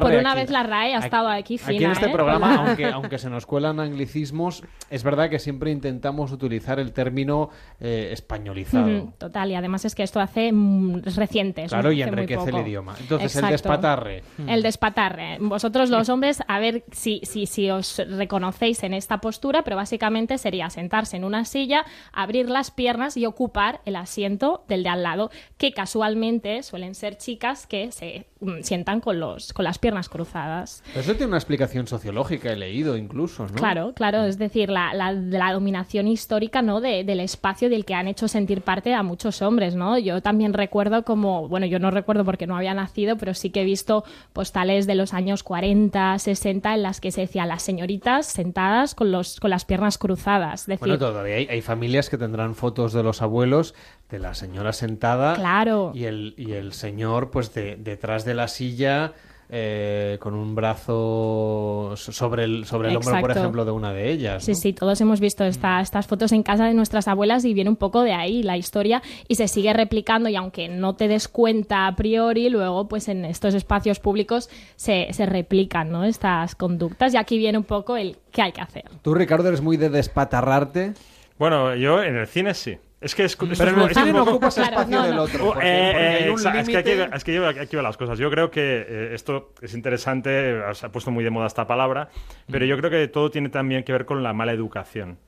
Por 0.00 0.12
una 0.12 0.32
aquí. 0.32 0.40
vez 0.40 0.50
la 0.50 0.62
RAE 0.62 0.94
ha 0.94 0.98
estado 0.98 1.28
aquí 1.28 1.58
fina. 1.58 1.70
Aquí 1.76 1.84
en 1.84 1.90
este 1.92 2.06
¿eh? 2.06 2.10
Programa, 2.18 2.54
aunque, 2.66 2.86
aunque 2.86 3.18
se 3.18 3.30
nos 3.30 3.46
cuelan 3.46 3.80
anglicismos, 3.80 4.62
es 4.90 5.02
verdad 5.02 5.30
que 5.30 5.38
siempre 5.38 5.70
intentamos 5.70 6.32
utilizar 6.32 6.78
el 6.78 6.92
término 6.92 7.50
eh, 7.80 8.10
españolizado. 8.12 9.12
Total, 9.18 9.50
y 9.50 9.54
además 9.54 9.84
es 9.84 9.94
que 9.94 10.02
esto 10.02 10.20
hace 10.20 10.52
mm, 10.52 11.02
es 11.06 11.16
reciente. 11.16 11.66
Claro, 11.66 11.92
y 11.92 12.02
hace 12.02 12.10
enriquece 12.10 12.50
el 12.50 12.58
idioma. 12.58 12.94
Entonces, 13.00 13.36
el 13.36 13.48
despatarre. 13.48 14.22
El 14.46 14.62
despatarre. 14.62 15.38
Vosotros 15.40 15.90
los 15.90 16.08
hombres, 16.08 16.42
a 16.46 16.58
ver 16.58 16.84
si, 16.90 17.20
si, 17.24 17.46
si 17.46 17.70
os 17.70 17.98
reconocéis 17.98 18.82
en 18.82 18.94
esta 18.94 19.18
postura, 19.18 19.62
pero 19.62 19.76
básicamente 19.76 20.38
sería 20.38 20.70
sentarse 20.70 21.16
en 21.16 21.24
una 21.24 21.44
silla, 21.44 21.84
abrir 22.12 22.48
las 22.48 22.70
piernas 22.70 23.16
y 23.16 23.26
ocupar 23.26 23.80
el 23.84 23.96
asiento 23.96 24.64
del 24.68 24.82
de 24.82 24.88
al 24.88 25.02
lado, 25.02 25.30
que 25.56 25.72
casualmente 25.72 26.62
suelen 26.62 26.94
ser 26.94 27.16
chicas 27.16 27.66
que 27.66 27.92
se 27.92 28.26
sientan 28.62 29.00
con, 29.00 29.18
los, 29.20 29.52
con 29.52 29.64
las 29.64 29.78
piernas 29.78 30.08
cruzadas. 30.08 30.82
Eso 30.94 31.12
tiene 31.12 31.26
una 31.26 31.38
explicación 31.38 31.86
sociológica, 31.86 32.52
he 32.52 32.56
leído 32.56 32.96
incluso, 32.96 33.46
¿no? 33.46 33.54
Claro, 33.54 33.92
claro, 33.94 34.24
es 34.24 34.38
decir, 34.38 34.70
la, 34.70 34.94
la, 34.94 35.12
la 35.12 35.52
dominación 35.52 36.06
histórica 36.08 36.62
¿no? 36.62 36.80
De- 36.80 37.04
del 37.04 37.20
espacio 37.20 37.68
del 37.68 37.84
que 37.84 37.94
han 37.94 38.06
hecho 38.08 38.28
sentir 38.28 38.62
parte 38.62 38.94
a 38.94 39.02
muchos 39.02 39.42
hombres, 39.42 39.74
¿no? 39.74 39.98
Yo 39.98 40.22
también 40.22 40.52
recuerdo 40.52 41.04
como, 41.04 41.48
bueno, 41.48 41.66
yo 41.66 41.78
no 41.78 41.90
recuerdo 41.90 42.24
porque 42.24 42.46
no 42.46 42.56
había 42.56 42.74
nacido, 42.74 43.16
pero 43.16 43.34
sí 43.34 43.50
que 43.50 43.62
he 43.62 43.64
visto 43.64 44.04
postales 44.32 44.86
de 44.86 44.94
los 44.94 45.14
años 45.14 45.42
40, 45.42 46.18
60 46.18 46.74
en 46.74 46.82
las 46.82 47.00
que 47.00 47.10
se 47.10 47.22
decía 47.22 47.46
las 47.46 47.62
señoritas 47.62 48.26
sentadas 48.26 48.94
con, 48.94 49.10
los, 49.12 49.40
con 49.40 49.50
las 49.50 49.64
piernas 49.64 49.98
cruzadas. 49.98 50.62
Es 50.62 50.66
decir, 50.66 50.80
Bueno, 50.80 50.98
todavía 50.98 51.36
hay, 51.36 51.46
hay 51.48 51.60
familias 51.62 52.08
que 52.08 52.18
tendrán 52.18 52.54
fotos 52.54 52.92
de 52.92 53.02
los 53.02 53.22
abuelos 53.22 53.74
de 54.10 54.18
la 54.18 54.34
señora 54.34 54.72
sentada 54.72 55.34
Claro. 55.34 55.92
y 55.94 56.04
el, 56.04 56.34
y 56.36 56.52
el 56.52 56.72
señor 56.72 57.30
pues 57.30 57.52
de- 57.54 57.76
detrás 57.76 58.24
de 58.24 58.34
la 58.34 58.48
silla 58.48 59.12
eh, 59.50 60.18
con 60.20 60.34
un 60.34 60.54
brazo 60.54 61.94
so- 61.96 62.12
sobre 62.12 62.44
el, 62.44 62.66
sobre 62.66 62.90
el 62.90 62.96
hombro, 62.96 63.18
por 63.20 63.30
ejemplo, 63.30 63.64
de 63.64 63.70
una 63.70 63.92
de 63.94 64.10
ellas. 64.10 64.44
Sí, 64.44 64.54
sí, 64.54 64.74
todos 64.74 65.00
hemos 65.00 65.20
visto 65.20 65.44
esta- 65.44 65.80
estas 65.80 66.06
fotos 66.06 66.32
en 66.32 66.42
casa 66.42 66.66
de 66.66 66.74
nuestras 66.74 67.08
abuelas 67.08 67.44
y 67.46 67.54
viene 67.54 67.70
un 67.70 67.76
poco 67.76 68.02
de 68.02 68.12
ahí 68.12 68.42
la 68.42 68.56
historia 68.58 69.02
y 69.26 69.36
se 69.36 69.48
sigue 69.48 69.72
replicando 69.72 70.28
y 70.28 70.36
aunque 70.36 70.68
no 70.68 70.96
te 70.96 71.08
des 71.08 71.28
cuenta 71.28 71.86
a 71.86 71.96
priori, 71.96 72.50
luego 72.50 72.88
pues 72.88 73.08
en 73.08 73.24
estos 73.24 73.54
espacios 73.54 74.00
públicos 74.00 74.50
se, 74.76 75.08
se 75.12 75.24
replican 75.26 75.90
¿no? 75.90 76.04
estas 76.04 76.54
conductas 76.54 77.14
y 77.14 77.16
aquí 77.16 77.38
viene 77.38 77.56
un 77.58 77.64
poco 77.64 77.96
el 77.96 78.16
qué 78.32 78.42
hay 78.42 78.52
que 78.52 78.60
hacer. 78.60 78.84
Tú, 79.02 79.14
Ricardo, 79.14 79.48
eres 79.48 79.62
muy 79.62 79.76
de 79.78 79.88
despatarrarte. 79.88 80.92
Bueno, 81.38 81.74
yo 81.74 82.02
en 82.02 82.16
el 82.16 82.26
cine 82.26 82.52
sí. 82.52 82.76
Es 83.00 83.14
que 83.14 83.24
es, 83.24 83.36
Pero 83.36 83.52
es 83.52 83.60
en 83.60 83.78
el 83.78 83.94
cine 83.94 84.12
no 84.12 84.18
poco- 84.20 84.30
ocupas 84.32 84.54
Claro, 84.56 84.70
espacio 84.70 84.96
no, 84.98 85.06
del 85.06 85.18
otro, 85.20 85.44
porque- 85.46 85.60
eh, 85.64 85.90
porque 85.92 86.06
hay 86.06 86.24
eh, 86.24 86.30
un 86.30 86.36
exa- 86.38 86.60
es 86.60 86.68
que 86.68 86.76
aquí, 86.78 86.90
es 86.90 87.24
que 87.24 87.60
aquí 87.60 87.76
van 87.76 87.84
las 87.84 87.96
cosas. 87.96 88.18
Yo 88.18 88.28
creo 88.28 88.50
que 88.50 88.84
eh, 88.88 89.10
esto 89.14 89.52
es 89.62 89.72
interesante, 89.74 90.60
se 90.74 90.86
ha 90.86 90.88
puesto 90.90 91.10
muy 91.12 91.22
de 91.22 91.30
moda 91.30 91.46
esta 91.46 91.66
palabra, 91.66 92.08
pero 92.50 92.64
yo 92.64 92.76
creo 92.76 92.90
que 92.90 93.06
todo 93.06 93.30
tiene 93.30 93.50
también 93.50 93.84
que 93.84 93.92
ver 93.92 94.04
con 94.04 94.22
la 94.24 94.32
mala 94.32 94.52
educación. 94.52 95.18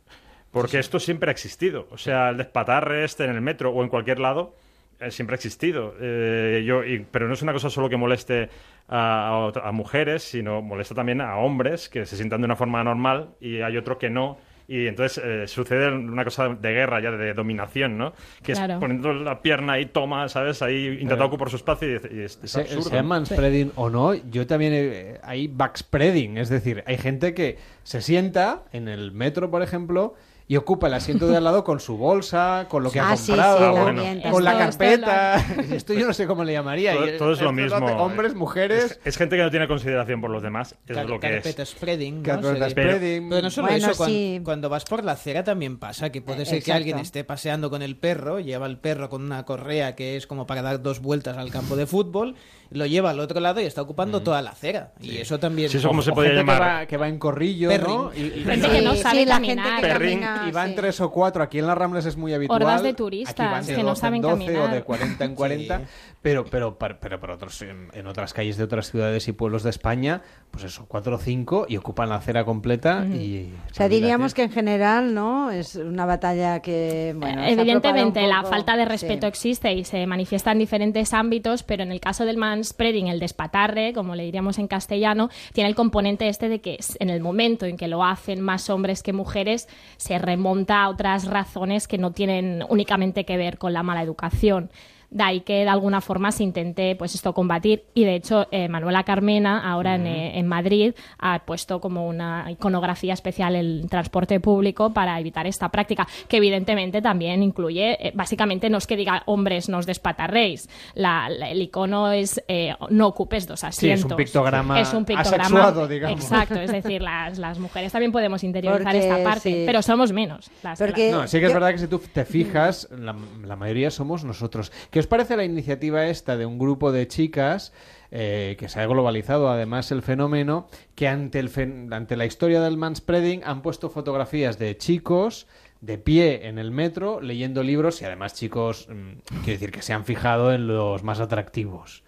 Porque 0.50 0.80
esto 0.80 0.98
siempre 0.98 1.30
ha 1.30 1.32
existido. 1.32 1.86
O 1.92 1.96
sea, 1.98 2.30
el 2.30 2.38
despatarre 2.38 3.04
este 3.04 3.24
en 3.24 3.30
el 3.30 3.40
metro 3.40 3.70
o 3.70 3.84
en 3.84 3.88
cualquier 3.88 4.18
lado 4.18 4.56
eh, 4.98 5.12
siempre 5.12 5.34
ha 5.34 5.36
existido. 5.36 5.94
Eh, 6.00 6.64
yo, 6.66 6.82
y- 6.84 7.06
pero 7.08 7.28
no 7.28 7.34
es 7.34 7.42
una 7.42 7.52
cosa 7.52 7.70
solo 7.70 7.88
que 7.88 7.96
moleste 7.96 8.48
a, 8.88 9.52
a 9.62 9.70
mujeres, 9.70 10.24
sino 10.24 10.60
molesta 10.60 10.96
también 10.96 11.20
a 11.20 11.36
hombres 11.36 11.88
que 11.88 12.04
se 12.04 12.16
sientan 12.16 12.40
de 12.40 12.46
una 12.46 12.56
forma 12.56 12.82
normal 12.82 13.28
y 13.40 13.60
hay 13.60 13.76
otro 13.76 13.96
que 13.96 14.10
no. 14.10 14.38
Y 14.72 14.86
entonces 14.86 15.20
eh, 15.24 15.48
sucede 15.48 15.92
una 15.92 16.22
cosa 16.22 16.48
de 16.50 16.72
guerra 16.72 17.00
ya, 17.02 17.10
de 17.10 17.34
dominación, 17.34 17.98
¿no? 17.98 18.12
Que 18.40 18.52
Claro. 18.52 18.74
es 18.74 18.78
poniendo 18.78 19.12
la 19.12 19.42
pierna 19.42 19.72
ahí, 19.72 19.86
toma, 19.86 20.28
¿sabes? 20.28 20.62
Ahí 20.62 20.86
intentando 20.86 21.16
Pero- 21.16 21.26
ocupar 21.26 21.50
su 21.50 21.56
espacio 21.56 21.88
y, 21.88 21.92
y 21.92 22.20
es, 22.20 22.38
es 22.40 22.52
Se- 22.52 22.60
absurdo. 22.60 22.82
sea 22.90 23.02
manspreading 23.02 23.72
o 23.74 23.90
no, 23.90 24.14
yo 24.14 24.46
también 24.46 24.72
he- 24.72 25.18
hay 25.24 25.48
backspreading, 25.48 26.38
es 26.38 26.50
decir, 26.50 26.84
hay 26.86 26.98
gente 26.98 27.34
que 27.34 27.58
se 27.82 28.00
sienta 28.00 28.62
en 28.72 28.86
el 28.86 29.10
metro, 29.10 29.50
por 29.50 29.62
ejemplo, 29.62 30.14
y 30.50 30.56
ocupa 30.56 30.88
el 30.88 30.94
asiento 30.94 31.28
de 31.28 31.36
al 31.36 31.44
lado 31.44 31.62
con 31.62 31.78
su 31.78 31.96
bolsa, 31.96 32.66
con 32.68 32.82
lo 32.82 32.90
que 32.90 32.98
ha 32.98 33.12
Ah, 33.12 33.16
comprado, 33.16 33.86
sí, 33.86 34.20
con- 34.32 34.42
la 34.44 34.58
carpeta. 34.58 35.36
Esto 35.72 35.94
yo 35.94 36.04
no 36.08 36.12
sé 36.12 36.26
cómo 36.26 36.42
le 36.42 36.52
llamaría. 36.52 36.92
Todo, 37.18 37.34
es 37.34 37.40
lo 37.40 37.52
mismo. 37.52 37.86
Hombres, 37.86 38.34
mujeres. 38.34 38.84
Es, 38.84 39.00
es 39.04 39.16
gente 39.16 39.36
que 39.36 39.42
no 39.44 39.50
tiene 39.52 39.68
consideración 39.68 40.20
por 40.20 40.28
los 40.30 40.42
demás. 40.42 40.74
Eso 40.86 40.94
Car- 40.94 41.04
es 41.04 41.08
lo 41.10 41.20
que 41.20 41.26
es. 41.28 41.32
carpeta 41.34 41.64
spreading, 41.64 42.16
¿no? 42.16 42.22
Carpeta 42.24 42.68
spreading. 42.68 43.28
Pero 43.28 43.42
no 43.42 43.50
solo 43.50 43.68
Bueno, 43.68 43.86
eso, 43.86 43.96
cuan- 43.96 44.10
sí. 44.10 44.40
cuando, 44.44 44.68
vas 44.68 44.84
por 44.86 45.04
la 45.04 45.12
acera 45.12 45.44
también 45.44 45.78
pasa, 45.78 46.10
que 46.10 46.20
puede 46.20 46.44
ser 46.44 46.64
que 46.64 46.72
alguien 46.72 46.98
esté 46.98 47.22
paseando 47.22 47.70
con 47.70 47.82
el 47.82 47.96
perro, 47.96 48.40
lleva 48.40 48.66
el 48.66 48.76
perro 48.78 49.08
con 49.08 49.22
una 49.22 49.44
correa 49.44 49.94
que 49.94 50.16
es 50.16 50.26
como 50.26 50.48
para 50.48 50.62
dar 50.62 50.82
dos 50.82 50.98
vueltas 51.00 51.36
al 51.38 51.52
campo 51.52 51.76
de 51.76 51.86
fútbol, 51.86 52.34
lo 52.70 52.86
lleva 52.86 53.10
al 53.10 53.20
otro 53.20 53.38
lado 53.40 53.60
y 53.60 53.66
está 53.66 53.82
ocupando 53.82 54.22
toda 54.22 54.42
la 54.42 54.50
acera. 54.50 54.94
Y 55.00 55.18
eso 55.18 55.38
también... 55.38 55.70
Sí, 55.70 55.76
eso 55.78 55.86
como 55.88 56.02
se 56.02 56.12
que 56.12 56.34
llamar. 56.34 56.60
va, 56.60 56.86
que 56.86 56.96
va 56.96 57.06
en 57.08 57.18
corrillo. 57.20 57.70
¿no? 57.78 58.10
Y, 58.16 58.20
y- 58.22 58.44
Gente 58.44 58.68
que 58.68 58.82
no 58.82 58.96
sabe 58.96 59.26
la 59.26 59.36
gente 59.40 59.62
que 59.76 59.80
Perring. 59.82 60.20
Camina, 60.40 60.48
y 60.48 60.52
van 60.52 60.68
sí. 60.70 60.74
tres 60.76 61.00
o 61.00 61.10
cuatro. 61.10 61.42
Aquí 61.42 61.58
en 61.58 61.66
las 61.66 61.76
Ramblas 61.78 62.06
es 62.06 62.16
muy 62.16 62.34
habitual. 62.34 62.62
Hordas 62.62 62.82
de 62.82 62.88
Aquí 62.90 62.96
turistas 62.96 63.50
van 63.50 63.66
de 63.66 63.74
que 63.74 63.82
no 63.82 63.90
12 63.90 63.90
en 63.90 64.00
saben 64.00 64.22
12 64.22 64.34
o 64.34 64.38
caminar. 64.38 64.70
de 64.74 64.82
40 64.82 65.24
en 65.24 65.34
40. 65.34 65.80
Sí. 65.90 66.16
Pero, 66.22 66.44
pero, 66.44 66.76
pero, 66.78 66.98
pero 67.00 67.18
por 67.18 67.30
otros, 67.30 67.62
en, 67.62 67.88
en 67.94 68.06
otras 68.06 68.34
calles 68.34 68.58
de 68.58 68.64
otras 68.64 68.90
ciudades 68.90 69.26
y 69.28 69.32
pueblos 69.32 69.62
de 69.62 69.70
España, 69.70 70.20
pues 70.50 70.64
eso, 70.64 70.84
cuatro 70.86 71.16
o 71.16 71.18
cinco 71.18 71.64
y 71.66 71.78
ocupan 71.78 72.10
la 72.10 72.16
acera 72.16 72.44
completa. 72.44 73.06
y, 73.06 73.50
O 73.70 73.74
sea, 73.74 73.88
diríamos 73.88 74.34
que 74.34 74.42
en 74.42 74.50
general, 74.50 75.14
¿no? 75.14 75.50
Es 75.50 75.76
una 75.76 76.04
batalla 76.04 76.60
que, 76.60 77.14
bueno... 77.16 77.42
Evidentemente, 77.44 78.26
la 78.26 78.42
falta 78.44 78.76
de 78.76 78.84
respeto 78.84 79.26
sí. 79.26 79.28
existe 79.28 79.72
y 79.72 79.84
se 79.84 80.06
manifiesta 80.06 80.52
en 80.52 80.58
diferentes 80.58 81.14
ámbitos, 81.14 81.62
pero 81.62 81.84
en 81.84 81.92
el 81.92 82.00
caso 82.00 82.26
del 82.26 82.36
manspreading, 82.36 83.08
el 83.08 83.18
despatarre, 83.18 83.94
como 83.94 84.14
le 84.14 84.24
diríamos 84.24 84.58
en 84.58 84.68
castellano, 84.68 85.30
tiene 85.54 85.70
el 85.70 85.74
componente 85.74 86.28
este 86.28 86.50
de 86.50 86.60
que 86.60 86.78
en 86.98 87.08
el 87.08 87.20
momento 87.20 87.64
en 87.64 87.78
que 87.78 87.88
lo 87.88 88.04
hacen 88.04 88.42
más 88.42 88.68
hombres 88.68 89.02
que 89.02 89.14
mujeres, 89.14 89.68
se 89.96 90.18
remonta 90.30 90.84
a 90.84 90.88
otras 90.88 91.26
razones 91.26 91.88
que 91.88 91.98
no 91.98 92.12
tienen 92.12 92.64
únicamente 92.68 93.24
que 93.24 93.36
ver 93.36 93.58
con 93.58 93.72
la 93.72 93.82
mala 93.82 94.02
educación. 94.02 94.70
De 95.10 95.24
ahí 95.24 95.40
que 95.40 95.54
de 95.64 95.68
alguna 95.68 96.00
forma 96.00 96.30
se 96.30 96.44
intente 96.44 96.94
pues 96.96 97.14
esto 97.16 97.32
combatir 97.34 97.82
y 97.94 98.04
de 98.04 98.14
hecho 98.14 98.46
eh, 98.52 98.68
Manuela 98.68 99.02
Carmena 99.02 99.60
ahora 99.68 99.96
en, 99.96 100.06
en 100.06 100.46
Madrid 100.46 100.94
ha 101.18 101.40
puesto 101.44 101.80
como 101.80 102.06
una 102.06 102.46
iconografía 102.48 103.12
especial 103.14 103.56
el 103.56 103.86
transporte 103.90 104.38
público 104.38 104.92
para 104.92 105.18
evitar 105.18 105.48
esta 105.48 105.68
práctica 105.68 106.06
que 106.28 106.36
evidentemente 106.36 107.02
también 107.02 107.42
incluye 107.42 107.96
eh, 108.08 108.12
básicamente 108.14 108.70
no 108.70 108.78
es 108.78 108.86
que 108.86 108.96
diga 108.96 109.24
hombres 109.26 109.68
nos 109.68 109.84
despatarréis 109.84 110.68
la, 110.94 111.28
la- 111.28 111.50
el 111.50 111.60
icono 111.62 112.12
es 112.12 112.40
eh, 112.46 112.74
no 112.90 113.08
ocupes 113.08 113.46
dos 113.48 113.60
Sí, 113.60 113.66
asientos 113.66 114.04
es 114.06 114.10
un 114.12 114.16
pictograma 114.16 114.80
es 114.80 114.92
un 114.94 115.04
pictograma 115.04 115.44
asexuado, 115.44 115.88
digamos. 115.88 116.20
exacto 116.22 116.60
es 116.60 116.70
decir 116.70 117.02
las, 117.02 117.36
las 117.38 117.58
mujeres 117.58 117.90
también 117.90 118.12
podemos 118.12 118.44
interiorizar 118.44 118.92
Porque, 118.92 118.98
esta 119.08 119.24
parte 119.24 119.50
sí. 119.50 119.62
pero 119.66 119.82
somos 119.82 120.12
menos 120.12 120.50
las, 120.62 120.78
Porque- 120.78 121.10
No, 121.10 121.26
sí 121.26 121.40
que 121.40 121.46
es 121.46 121.50
yo- 121.50 121.54
verdad 121.54 121.72
que 121.72 121.78
si 121.78 121.86
tú 121.88 121.98
te 122.12 122.24
fijas, 122.24 122.88
la, 122.96 123.16
la 123.44 123.56
mayoría 123.56 123.90
somos 123.90 124.24
nosotros. 124.24 124.70
¿Qué 125.00 125.04
os 125.04 125.08
parece 125.08 125.34
la 125.34 125.44
iniciativa 125.46 126.08
esta 126.08 126.36
de 126.36 126.44
un 126.44 126.58
grupo 126.58 126.92
de 126.92 127.08
chicas 127.08 127.72
eh, 128.10 128.54
que 128.58 128.68
se 128.68 128.80
ha 128.80 128.86
globalizado 128.86 129.48
además 129.48 129.90
el 129.92 130.02
fenómeno, 130.02 130.68
que 130.94 131.08
ante, 131.08 131.38
el 131.38 131.50
ante 131.90 132.18
la 132.18 132.26
historia 132.26 132.60
del 132.60 132.76
manspreading 132.76 133.40
han 133.42 133.62
puesto 133.62 133.88
fotografías 133.88 134.58
de 134.58 134.76
chicos 134.76 135.46
de 135.80 135.96
pie 135.96 136.46
en 136.48 136.58
el 136.58 136.70
metro 136.70 137.22
leyendo 137.22 137.62
libros 137.62 138.02
y 138.02 138.04
además 138.04 138.34
chicos, 138.34 138.88
mm, 138.90 139.20
quiero 139.42 139.52
decir, 139.52 139.72
que 139.72 139.80
se 139.80 139.94
han 139.94 140.04
fijado 140.04 140.52
en 140.52 140.66
los 140.66 141.02
más 141.02 141.18
atractivos. 141.18 142.04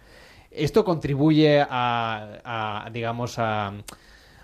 ¿Esto 0.51 0.85
contribuye 0.85 1.65
a, 1.67 2.41
a, 2.45 2.89
digamos, 2.91 3.39
a, 3.39 3.73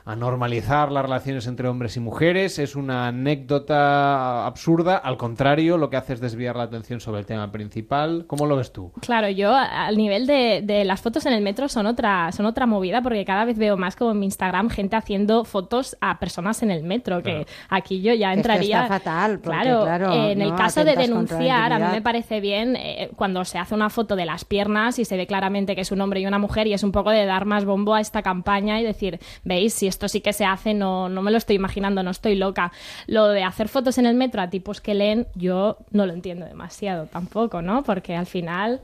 a 0.10 0.16
normalizar 0.16 0.92
las 0.92 1.04
relaciones 1.04 1.46
entre 1.46 1.68
hombres 1.68 1.96
y 1.96 2.00
mujeres? 2.00 2.58
¿Es 2.58 2.76
una 2.76 3.10
anécdota 3.10 4.48
absurda? 4.48 4.98
Al 4.98 5.18
contrario, 5.18 5.78
lo 5.78 5.92
que 5.92 5.98
hace 5.98 6.14
es 6.14 6.20
desviar 6.20 6.56
la 6.56 6.64
atención 6.64 7.00
sobre 7.00 7.20
el 7.20 7.28
tema 7.28 7.52
principal. 7.52 8.26
¿Cómo 8.26 8.48
lo 8.48 8.56
ves 8.56 8.74
tú? 8.74 8.92
Claro, 9.02 9.30
yo 9.30 9.54
al 9.56 9.96
nivel 9.98 10.26
de, 10.26 10.64
de 10.64 10.84
las 10.84 11.02
fotos 11.02 11.28
en 11.28 11.34
el 11.34 11.44
metro 11.44 11.70
son 11.70 11.86
otra, 11.86 12.32
son 12.32 12.48
otra 12.48 12.66
movida 12.66 13.04
porque 13.04 13.24
cada 13.24 13.46
vez 13.46 13.60
veo 13.60 13.78
más 13.78 13.96
como 13.96 14.12
en 14.12 14.20
mi 14.20 14.26
Instagram 14.26 14.72
gente 14.72 14.96
haciendo 14.96 15.46
fotos 15.46 15.96
a 16.02 16.18
personas 16.18 16.64
en 16.64 16.72
el 16.72 16.82
metro, 16.82 17.22
que 17.22 17.46
aquí 17.70 18.02
yo 18.02 18.16
ya 18.16 18.34
Que 18.34 18.40
es 18.40 18.48
que 18.48 18.52
entraría... 18.54 18.84
está 18.84 19.00
fatal, 19.00 19.40
porque, 19.40 19.60
claro, 19.60 19.84
claro, 19.84 20.14
eh, 20.14 20.32
en 20.32 20.42
el 20.42 20.50
¿no? 20.50 20.56
caso 20.56 20.84
de 20.84 20.96
denunciar, 20.96 21.72
a 21.72 21.78
mí 21.78 21.86
me 21.92 22.02
parece 22.02 22.40
bien 22.40 22.76
eh, 22.76 23.12
cuando 23.16 23.46
se 23.46 23.60
hace 23.60 23.76
una 23.76 23.92
foto 23.92 24.16
de 24.16 24.26
las 24.26 24.44
piernas 24.44 24.98
y 24.98 25.06
se 25.06 25.18
ve 25.18 25.28
claramente 25.28 25.76
que 25.76 25.82
es 25.82 25.92
un 25.92 26.02
hombre 26.02 26.22
y 26.22 26.26
una 26.26 26.40
mujer 26.40 26.66
y 26.66 26.74
es 26.74 26.84
un 26.84 26.92
poco 26.92 27.12
de 27.12 27.26
dar 27.26 27.46
más 27.46 27.64
bombo 27.64 27.94
a 27.94 28.02
esta 28.02 28.24
campaña 28.24 28.80
y 28.82 28.84
decir, 28.84 29.20
veis, 29.44 29.76
si 29.76 29.86
esto 29.86 29.99
sí 30.08 30.22
que 30.22 30.34
se 30.34 30.46
hace, 30.46 30.74
no, 30.74 31.10
no 31.10 31.22
me 31.22 31.32
lo 31.32 31.38
estoy 31.38 31.56
imaginando, 31.56 32.04
no 32.04 32.12
estoy 32.12 32.36
loca. 32.36 32.72
Lo 33.08 33.28
de 33.28 33.44
hacer 33.44 33.68
fotos 33.68 33.98
en 33.98 34.06
el 34.06 34.16
metro 34.16 34.42
a 34.42 34.50
tipos 34.50 34.82
que 34.82 34.94
leen, 34.94 35.28
yo 35.36 35.78
no 35.92 36.06
lo 36.06 36.14
entiendo 36.14 36.46
demasiado 36.46 37.08
tampoco, 37.08 37.62
¿no? 37.62 37.84
Porque 37.84 38.16
al 38.16 38.26
final 38.26 38.82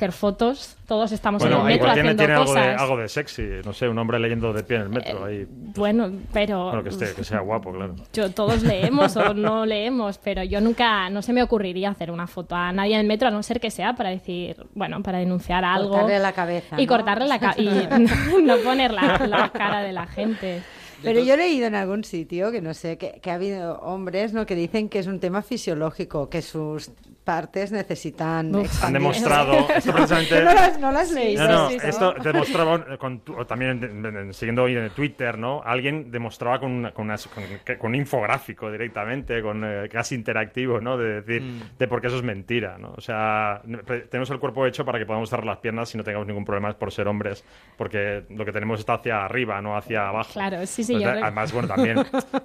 hacer 0.00 0.12
fotos, 0.12 0.76
todos 0.86 1.12
estamos 1.12 1.42
en 1.44 1.52
el 1.52 1.58
metro 1.58 1.74
igual 1.74 1.92
tiene, 1.92 2.08
haciendo 2.08 2.22
tiene 2.22 2.32
algo, 2.32 2.54
de, 2.54 2.60
cosas. 2.60 2.80
algo 2.80 2.96
de 2.96 3.08
sexy. 3.08 3.42
No 3.66 3.74
sé, 3.74 3.86
un 3.86 3.98
hombre 3.98 4.18
leyendo 4.18 4.50
de 4.54 4.62
pie 4.62 4.76
en 4.76 4.82
el 4.84 4.88
metro. 4.88 5.24
ahí. 5.26 5.46
Bueno, 5.50 6.10
pero 6.32 6.64
Bueno, 6.68 6.82
que, 6.82 6.88
esté, 6.88 7.12
que 7.14 7.22
sea 7.22 7.40
guapo, 7.40 7.70
claro. 7.70 7.96
yo 8.14 8.30
todos 8.30 8.62
leemos 8.62 9.14
o 9.16 9.34
no 9.34 9.66
leemos, 9.66 10.16
pero 10.16 10.42
yo 10.42 10.62
nunca, 10.62 11.10
no 11.10 11.20
se 11.20 11.34
me 11.34 11.42
ocurriría 11.42 11.90
hacer 11.90 12.10
una 12.10 12.26
foto 12.26 12.56
a 12.56 12.72
nadie 12.72 12.94
en 12.94 13.00
el 13.00 13.06
metro 13.06 13.28
a 13.28 13.30
no 13.30 13.42
ser 13.42 13.60
que 13.60 13.70
sea 13.70 13.92
para 13.92 14.08
decir, 14.08 14.56
bueno, 14.74 15.02
para 15.02 15.18
denunciar 15.18 15.66
algo. 15.66 15.90
Cortarle 15.90 16.18
la 16.18 16.32
cabeza, 16.32 16.80
Y 16.80 16.86
¿no? 16.86 16.92
cortarle 16.94 17.28
la 17.28 17.38
cabeza. 17.38 17.60
Y 17.60 18.42
no 18.42 18.56
poner 18.58 18.92
la, 18.92 19.18
la 19.28 19.50
cara 19.50 19.82
de 19.82 19.92
la 19.92 20.06
gente. 20.06 20.62
Pero 21.02 21.20
yo 21.20 21.34
he 21.34 21.36
leído 21.36 21.66
en 21.66 21.74
algún 21.74 22.04
sitio, 22.04 22.50
que 22.50 22.60
no 22.62 22.72
sé, 22.72 22.96
que, 22.96 23.20
que 23.22 23.30
ha 23.30 23.34
habido 23.34 23.78
hombres 23.80 24.32
¿no? 24.32 24.46
que 24.46 24.54
dicen 24.54 24.88
que 24.88 24.98
es 24.98 25.06
un 25.06 25.20
tema 25.20 25.42
fisiológico, 25.42 26.28
que 26.28 26.42
sus 26.42 26.90
partes 27.30 27.70
necesitan 27.70 28.52
Han 28.82 28.92
demostrado, 28.92 29.68
esto 29.76 29.92
precisamente... 29.92 30.42
no 30.42 30.52
las, 30.52 30.80
no 30.80 30.90
las 30.90 31.12
leí. 31.12 31.36
No, 31.36 31.46
no, 31.46 31.70
esto 31.70 32.12
demostraba, 32.24 32.98
con 32.98 33.20
tu- 33.20 33.44
también 33.44 33.70
en- 33.84 34.04
en- 34.04 34.16
en- 34.16 34.34
siguiendo 34.34 34.64
hoy 34.64 34.76
en 34.76 34.90
Twitter, 34.90 35.38
¿no? 35.38 35.62
Alguien 35.64 36.10
demostraba 36.10 36.58
con, 36.58 36.72
una- 36.72 36.90
con, 36.92 37.04
unas- 37.06 37.28
con- 37.28 37.44
un 37.82 37.94
infográfico 37.94 38.68
directamente, 38.72 39.40
con 39.42 39.62
eh, 39.64 39.88
casi 39.88 40.16
interactivo, 40.16 40.80
¿no? 40.80 40.96
De 40.98 41.20
decir 41.22 41.42
de 41.78 41.86
por 41.86 42.00
qué 42.00 42.08
eso 42.08 42.16
es 42.16 42.24
mentira, 42.24 42.78
¿no? 42.78 42.94
O 42.96 43.00
sea, 43.00 43.62
tenemos 44.10 44.28
el 44.30 44.40
cuerpo 44.40 44.66
hecho 44.66 44.84
para 44.84 44.98
que 44.98 45.06
podamos 45.06 45.30
cerrar 45.30 45.46
las 45.46 45.58
piernas 45.58 45.94
y 45.94 45.98
no 45.98 46.02
tengamos 46.02 46.26
ningún 46.26 46.44
problema 46.44 46.72
por 46.76 46.90
ser 46.90 47.06
hombres, 47.06 47.44
porque 47.76 48.24
lo 48.30 48.44
que 48.44 48.50
tenemos 48.50 48.80
está 48.80 48.94
hacia 48.94 49.24
arriba, 49.24 49.60
no 49.62 49.76
hacia 49.76 50.08
abajo. 50.08 50.32
Claro, 50.32 50.66
sí, 50.66 50.82
sí, 50.82 50.94
Pues, 50.94 51.04
yo 51.04 51.08
eh, 51.10 51.12
creo- 51.12 51.24
Además, 51.26 51.52
bueno, 51.52 51.68
también, 51.68 51.96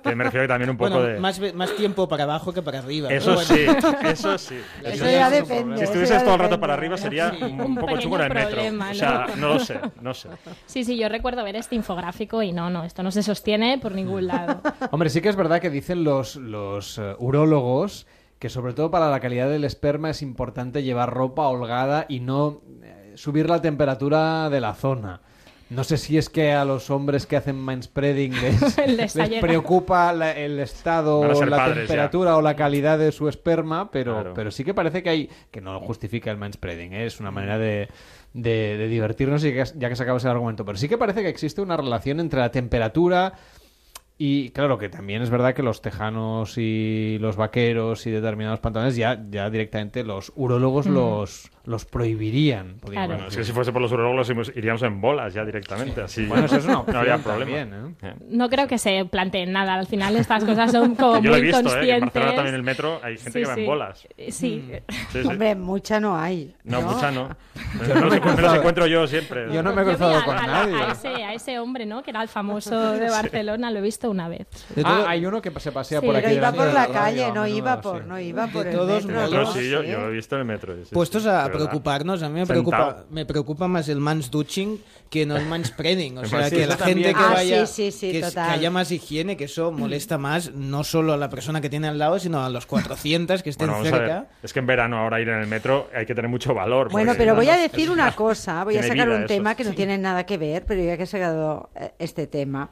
que 0.03 0.15
me 0.15 0.23
refiero 0.25 0.43
que 0.43 0.47
también 0.47 0.69
un 0.69 0.77
poco 0.77 0.91
Bueno, 0.91 1.07
de... 1.07 1.19
más, 1.19 1.39
ve- 1.39 1.53
más 1.53 1.75
tiempo 1.75 2.07
para 2.07 2.23
abajo 2.25 2.53
que 2.53 2.61
para 2.61 2.79
arriba. 2.79 3.09
Eso 3.11 3.33
bueno. 3.33 3.47
sí, 3.47 3.65
eso 4.03 4.37
sí. 4.37 4.59
Eso 4.83 5.05
ya 5.09 5.29
depende, 5.29 5.77
Si 5.77 5.83
estuvieses 5.83 6.23
todo 6.23 6.35
el 6.35 6.39
rato 6.39 6.59
para 6.59 6.73
arriba 6.73 6.97
sería 6.97 7.31
un, 7.41 7.75
poco 7.75 7.97
chungo 7.97 8.17
en 8.17 8.23
el 8.23 8.33
metro. 8.33 8.51
problema, 8.51 8.91
O 8.91 8.93
sea, 8.93 9.27
¿no? 9.29 9.35
no 9.35 9.47
lo 9.55 9.59
sé, 9.59 9.79
no 10.01 10.13
sé. 10.13 10.29
Sí, 10.65 10.83
sí, 10.83 10.97
yo 10.97 11.09
recuerdo 11.09 11.43
ver 11.43 11.55
este 11.55 11.75
infográfico 11.75 12.41
y 12.43 12.51
no, 12.51 12.69
no, 12.69 12.83
esto 12.83 13.03
no 13.03 13.11
se 13.11 13.23
sostiene 13.23 13.77
por 13.77 13.93
ningún 13.93 14.27
lado. 14.27 14.61
Hombre, 14.91 15.09
sí 15.09 15.21
que 15.21 15.29
es 15.29 15.35
verdad 15.35 15.59
que 15.59 15.69
dicen 15.69 16.03
los, 16.03 16.35
los 16.35 16.97
eh, 16.97 17.15
urólogos 17.19 18.07
que 18.39 18.49
sobre 18.49 18.73
todo 18.73 18.91
para 18.91 19.09
la 19.09 19.19
calidad 19.19 19.49
del 19.49 19.63
esperma 19.63 20.09
es 20.09 20.21
importante 20.21 20.83
llevar 20.83 21.13
ropa 21.13 21.47
holgada 21.47 22.05
y 22.09 22.19
no 22.19 22.61
eh, 22.83 23.13
subir 23.15 23.49
la 23.49 23.61
temperatura 23.61 24.49
de 24.49 24.61
la 24.61 24.73
zona. 24.73 25.21
No 25.69 25.83
sé 25.83 25.97
si 25.97 26.17
es 26.17 26.29
que 26.29 26.51
a 26.53 26.63
los 26.63 26.91
hombres 26.91 27.25
que 27.25 27.35
hacen 27.37 27.55
manspreading 27.57 28.33
les, 28.41 28.77
Les 28.87 29.15
les 29.15 29.39
preocupa 29.41 30.13
la- 30.13 30.31
el 30.31 30.59
estado, 30.59 31.23
la 31.45 31.67
ya. 31.69 31.73
temperatura 31.73 32.37
o 32.37 32.41
la 32.41 32.55
calidad 32.55 32.99
de 32.99 33.11
su 33.11 33.27
esperma, 33.27 33.89
pero, 33.89 34.13
Claro. 34.13 34.33
pero 34.35 34.51
sí 34.51 34.63
que 34.63 34.75
parece 34.75 35.01
que 35.01 35.09
hay, 35.09 35.29
que 35.49 35.61
no 35.61 35.79
justifica 35.79 36.29
el 36.29 36.37
manspreading, 36.37 36.93
¿eh? 36.93 37.05
es 37.07 37.19
una 37.19 37.31
manera 37.31 37.57
de, 37.57 37.89
de- 38.33 38.77
de 38.77 38.87
divertirnos 38.87 39.43
y 39.43 39.53
que- 39.53 39.63
ya 39.75 39.89
que 39.89 39.95
se 39.95 40.03
acaba 40.03 40.19
ese 40.19 40.27
argumento, 40.29 40.65
pero 40.65 40.77
sí 40.77 40.87
que 40.87 40.97
parece 40.99 41.23
que 41.23 41.29
existe 41.29 41.61
una 41.61 41.77
relación 41.77 42.19
entre 42.19 42.39
la 42.41 42.51
temperatura 42.51 43.33
y 44.17 44.49
claro 44.51 44.77
que 44.77 44.87
también 44.89 45.21
es 45.21 45.29
verdad 45.29 45.53
que 45.53 45.61
los 45.63 45.81
tejanos 45.81 46.57
y 46.57 47.17
los 47.19 47.35
vaqueros 47.35 48.05
y 48.07 48.11
determinados 48.11 48.59
pantalones 48.59 48.95
ya, 48.95 49.21
ya 49.29 49.49
directamente 49.49 50.03
los 50.03 50.31
urólogos 50.35 50.87
Mm. 50.87 50.93
los, 50.93 51.51
los 51.65 51.83
prohibirían. 51.85 52.77
Bueno, 52.81 53.27
es 53.27 53.35
que 53.35 53.43
si 53.43 53.51
fuese 53.51 53.73
por 53.73 53.81
los 53.81 53.91
urólogos 53.91 54.29
iríamos- 54.29 54.83
en 54.83 55.01
bolas 55.01 55.33
ya 55.33 55.43
directamente. 55.43 56.01
Así 56.01 56.25
Bueno, 56.27 56.45
eso 56.45 56.57
es 56.57 56.63
una 56.65 56.73
no 56.75 56.79
opción 56.81 56.97
habría 56.97 57.17
problema. 57.17 57.51
también, 57.59 57.95
¿eh? 58.03 58.13
No 58.29 58.49
creo 58.49 58.67
que 58.67 58.77
se 58.77 59.03
planteen 59.05 59.51
nada. 59.51 59.73
Al 59.73 59.87
final 59.87 60.15
estas 60.15 60.43
cosas 60.45 60.71
son 60.71 60.95
como 60.95 61.19
yo 61.21 61.31
lo 61.31 61.35
he 61.37 61.39
muy 61.39 61.47
visto, 61.47 61.59
¿eh? 61.59 61.63
que 61.63 61.67
en 61.67 61.71
conscientes. 61.99 62.01
Barcelona 62.13 62.35
también 62.35 62.47
en 62.47 62.55
el 62.55 62.63
metro 62.63 62.99
hay 63.03 63.17
gente 63.17 63.31
Sí, 63.31 63.39
que 63.41 63.45
va 63.47 63.53
en 63.55 63.65
bolas. 63.65 64.07
Eh, 64.17 64.31
Sí. 64.31 64.69
Sí, 65.11 65.21
sí. 65.23 65.27
Hombre, 65.27 65.55
mucha 65.55 65.99
no 65.99 66.15
hay. 66.17 66.55
No, 66.63 66.81
mucha 66.81 67.11
no. 67.11 67.29
Yo 67.87 67.87
Me 67.87 67.87
no 67.87 67.95
me 67.95 68.01
los, 68.01 68.11
me 68.11 68.19
los 68.19 68.33
cruzado. 68.35 68.55
encuentro 68.55 68.87
yo 68.87 69.07
siempre. 69.07 69.53
Yo 69.53 69.63
no 69.63 69.73
me 69.73 69.81
he 69.81 69.85
cruzado 69.85 70.23
con 70.23 70.37
a, 70.37 70.45
nadie. 70.47 70.75
a 70.75 70.91
ese, 70.91 71.07
a 71.07 71.33
ese 71.33 71.59
hombre, 71.59 71.85
¿no? 71.85 72.03
Que 72.03 72.11
era 72.11 72.21
el 72.21 72.27
famoso 72.27 72.91
de 72.93 73.09
Barcelona, 73.09 73.71
lo 73.71 73.79
he 73.79 73.81
visto 73.81 74.04
una 74.09 74.27
vez. 74.27 74.47
Ah, 74.83 75.05
hay 75.07 75.25
uno 75.25 75.41
que 75.41 75.51
se 75.59 75.71
pasea 75.71 75.99
Sí, 75.99 76.05
por 76.05 76.15
Pero 76.15 76.27
aquí. 76.27 76.35
iba 76.37 76.51
delante 76.51 76.71
por 76.71 76.73
la 76.73 76.87
calle, 76.99 77.27
no 77.27 77.43
menudo, 77.43 77.47
iba 77.57 77.81
por, 77.81 78.01
sí. 78.01 78.07
no 78.07 78.19
iba 78.19 78.47
por 78.47 78.63
De 78.63 78.69
el 78.71 78.75
todos 78.77 79.05
metro. 79.05 79.21
Metro, 79.21 79.37
modos, 79.39 79.55
no 79.55 79.61
sí, 79.61 79.69
yo, 79.69 79.83
yo 79.83 79.99
lo 79.99 80.09
he 80.09 80.11
visto 80.13 80.35
en 80.35 80.41
el 80.41 80.47
metro. 80.47 80.75
Puestos 80.91 81.25
a 81.25 81.43
verdad. 81.43 81.51
preocuparnos, 81.51 82.23
a 82.23 82.29
mí 82.29 82.39
me 82.39 82.45
Sentado. 82.45 82.63
preocupa, 82.63 83.05
me 83.09 83.25
preocupa 83.25 83.67
más 83.67 83.89
el 83.89 83.99
mansduching 83.99 84.81
que 85.09 85.25
no 85.25 85.35
el 85.37 85.45
manspreading. 85.47 86.17
O 86.17 86.25
sea, 86.25 86.49
que 86.49 86.65
la 86.67 86.77
gente 86.77 87.13
que 87.13 87.19
Ah, 87.19 87.31
vaya, 87.33 87.65
sí, 87.65 87.91
sí, 87.91 88.11
sí, 88.11 88.19
que, 88.19 88.39
haya 88.39 88.71
más 88.71 88.91
higiene, 88.91 89.37
que 89.37 89.45
eso 89.45 89.71
molesta 89.71 90.17
más 90.17 90.51
no 90.53 90.83
solo 90.83 91.13
a 91.13 91.17
la 91.17 91.29
persona 91.29 91.61
que 91.61 91.69
tiene 91.69 91.87
al 91.87 91.97
lado, 91.97 92.19
sino 92.19 92.43
a 92.43 92.49
los 92.49 92.65
400 92.65 93.41
que 93.43 93.49
estén 93.49 93.69
Bueno, 93.69 93.83
cerca. 93.83 94.27
Es 94.43 94.53
que 94.53 94.59
en 94.59 94.65
verano 94.67 94.97
ahora 94.97 95.19
ir 95.21 95.29
en 95.29 95.39
el 95.39 95.47
metro 95.47 95.89
hay 95.95 96.05
que 96.05 96.15
tener 96.15 96.29
mucho 96.29 96.53
valor. 96.53 96.91
Bueno, 96.91 97.13
pero 97.17 97.35
voy 97.35 97.49
a 97.49 97.57
decir 97.57 97.89
una 97.89 98.11
cosa, 98.13 98.63
voy 98.63 98.77
a 98.77 98.83
sacar 98.83 99.09
un 99.09 99.25
tema 99.25 99.55
que 99.55 99.63
no 99.63 99.73
tiene 99.73 99.97
nada 99.97 100.25
que 100.25 100.37
ver, 100.37 100.65
pero 100.65 100.81
ya 100.83 100.97
que 100.97 101.03
he 101.03 101.07
sacado 101.07 101.69
eh, 101.75 101.91
este 101.99 102.27
tema, 102.27 102.69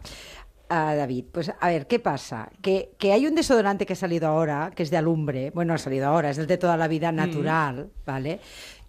a 0.76 0.95
David, 0.95 1.26
pues 1.32 1.52
a 1.60 1.68
ver, 1.68 1.85
¿qué 1.88 2.00
pasa? 2.00 2.50
Que, 2.61 2.93
que 2.98 3.14
hay 3.14 3.27
un 3.27 3.35
desodorante 3.35 3.85
que 3.85 3.93
ha 3.93 3.95
salido 3.95 4.27
ahora, 4.27 4.72
que 4.76 4.82
es 4.84 4.90
de 4.90 4.98
alumbre, 4.98 5.52
bueno, 5.53 5.74
ha 5.74 5.77
salido 5.77 6.08
ahora, 6.08 6.30
es 6.32 6.38
el 6.40 6.48
de 6.48 6.58
toda 6.58 6.77
la 6.77 6.88
vida 6.88 7.11
Mm. 7.11 7.16
natural, 7.16 7.90
¿vale? 8.06 8.40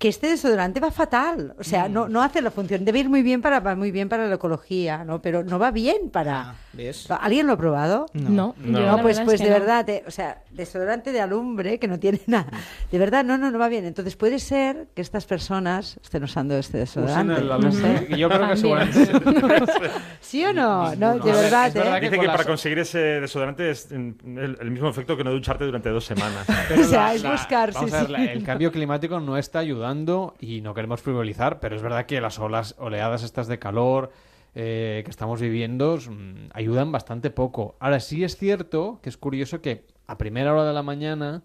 Que 0.05 0.11
este 0.11 0.27
desodorante 0.27 0.81
va 0.81 0.91
fatal, 0.91 1.55
o 1.59 1.65
sea, 1.65 1.89
Mm. 1.89 1.93
no, 1.95 2.09
no 2.11 2.23
hace 2.23 2.43
la 2.43 2.51
función, 2.51 2.85
debe 2.85 2.99
ir 2.99 3.09
muy 3.09 3.23
bien 3.23 3.41
para, 3.41 3.61
va 3.61 3.75
muy 3.75 3.91
bien 3.91 4.11
para 4.11 4.29
la 4.29 4.35
ecología, 4.35 5.03
¿no? 5.03 5.23
Pero 5.23 5.43
no 5.45 5.59
va 5.59 5.71
bien 5.71 6.11
para... 6.13 6.41
Ah, 6.51 6.55
¿Ves? 6.75 7.09
¿Alguien 7.11 7.47
lo 7.47 7.55
ha 7.55 7.57
probado? 7.57 8.05
No, 8.13 8.29
No. 8.29 8.55
No, 8.59 8.81
la 8.81 9.01
pues, 9.01 9.17
verdad 9.17 9.23
es 9.23 9.25
pues 9.25 9.41
que 9.41 9.45
de 9.47 9.51
no. 9.55 9.59
verdad, 9.61 9.89
eh, 9.89 10.05
o 10.07 10.11
sea, 10.11 10.43
desodorante 10.51 11.11
de 11.11 11.23
alumbre 11.23 11.79
que 11.79 11.89
no 11.89 11.99
tiene 11.99 12.21
nada. 12.27 12.49
De 12.93 12.99
verdad, 12.99 13.25
no, 13.25 13.39
no, 13.39 13.51
no 13.51 13.59
va 13.59 13.69
bien. 13.69 13.87
Entonces 13.87 14.15
puede 14.15 14.39
ser 14.41 14.89
que 14.95 15.01
estas 15.01 15.25
personas 15.25 15.99
estén 16.03 16.23
usando 16.23 16.55
este 16.59 16.77
desodorante. 16.79 17.41
el 17.41 17.47
no 17.49 17.73
sé. 17.73 18.07
Yo 18.19 18.29
creo 18.29 18.41
que 18.49 18.57
También. 18.57 18.93
seguramente... 18.93 19.91
¿Sí 20.21 20.45
o 20.45 20.53
no? 20.53 20.95
No, 20.97 21.15
de 21.19 21.33
verdad, 21.33 21.69
es 21.69 21.75
verdad 21.75 21.97
¿eh? 21.97 22.01
que 22.01 22.11
Dice 22.11 22.21
que 22.21 22.27
para 22.27 22.45
conseguir 22.45 22.79
ese 22.81 22.99
desodorante 22.99 23.71
es 23.71 23.91
el, 23.91 24.17
el 24.61 24.71
mismo 24.71 24.91
efecto 24.91 25.17
que 25.17 25.25
no 25.25 25.31
ducharte 25.31 25.65
durante 25.65 25.89
dos 25.89 26.05
semanas. 26.05 26.45
Pero 26.69 26.83
O 26.85 26.85
sea, 26.85 27.15
es 27.15 27.23
buscar, 27.23 27.73
vamos 27.73 27.89
sí, 27.91 27.97
a 27.97 28.01
ver, 28.01 28.07
sí. 28.09 28.13
la- 28.13 28.25
el 28.33 28.45
cambio 28.45 28.71
climático 28.71 29.19
no 29.19 29.39
está 29.39 29.61
ayudando 29.61 29.94
y 30.41 30.61
no 30.61 30.75
queremos 30.75 31.01
frivolizar, 31.01 31.61
pero 31.61 31.77
es 31.77 31.83
verdad 31.83 32.07
que 32.07 32.21
las 32.21 32.39
olas, 32.39 32.75
oleadas 32.79 33.23
estas 33.23 33.47
de 33.47 33.61
calor 33.61 34.11
eh, 34.55 35.03
que 35.05 35.11
estamos 35.11 35.41
viviendo 35.41 35.97
mm, 35.97 36.51
ayudan 36.53 36.91
bastante 36.91 37.31
poco. 37.31 37.77
Ahora 37.79 38.01
sí 38.01 38.25
es 38.25 38.37
cierto 38.37 38.99
que 39.03 39.09
es 39.09 39.17
curioso 39.17 39.61
que 39.61 39.87
a 40.09 40.19
primera 40.19 40.53
hora 40.53 40.65
de 40.65 40.73
la 40.73 40.83
mañana, 40.83 41.43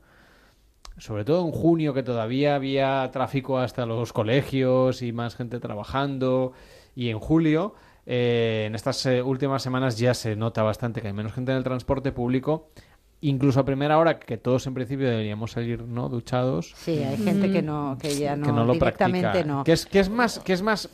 sobre 0.97 1.25
todo 1.25 1.45
en 1.45 1.51
junio, 1.51 1.93
que 1.93 2.01
todavía 2.01 2.55
había 2.55 3.07
tráfico 3.11 3.59
hasta 3.59 3.85
los 3.85 4.13
colegios 4.13 5.03
y 5.03 5.11
más 5.13 5.35
gente 5.35 5.59
trabajando, 5.59 6.53
y 6.95 7.09
en 7.09 7.19
julio, 7.19 7.75
eh, 8.05 8.65
en 8.65 8.73
estas 8.73 9.05
eh, 9.05 9.21
últimas 9.21 9.61
semanas 9.61 9.99
ya 9.99 10.15
se 10.15 10.35
nota 10.35 10.63
bastante 10.63 10.99
que 10.99 11.07
hay 11.07 11.13
menos 11.13 11.33
gente 11.33 11.51
en 11.51 11.59
el 11.59 11.63
transporte 11.63 12.11
público. 12.11 12.71
Incluso 13.21 13.59
a 13.59 13.65
primera 13.65 13.97
hora, 13.97 14.17
que 14.17 14.37
todos 14.37 14.65
en 14.67 14.73
principio 14.73 15.09
deberíamos 15.09 15.51
salir 15.51 15.81
no 15.81 16.07
duchados, 16.07 16.73
Sí, 16.77 17.03
hay 17.03 17.17
gente 17.17 17.51
que 17.51 17.61
no, 17.61 17.97
que 17.99 18.15
ya 18.17 18.37
no, 18.37 18.45
que 18.45 18.51
no 18.53 18.63
lo 18.63 18.73
directamente 18.73 19.27
practica. 19.29 19.45
no. 19.45 19.63
¿Qué 19.65 19.73
es, 19.73 19.85
qué 19.85 19.99
es 19.99 20.09
más, 20.09 20.39
qué 20.39 20.53
es 20.53 20.61
más, 20.61 20.89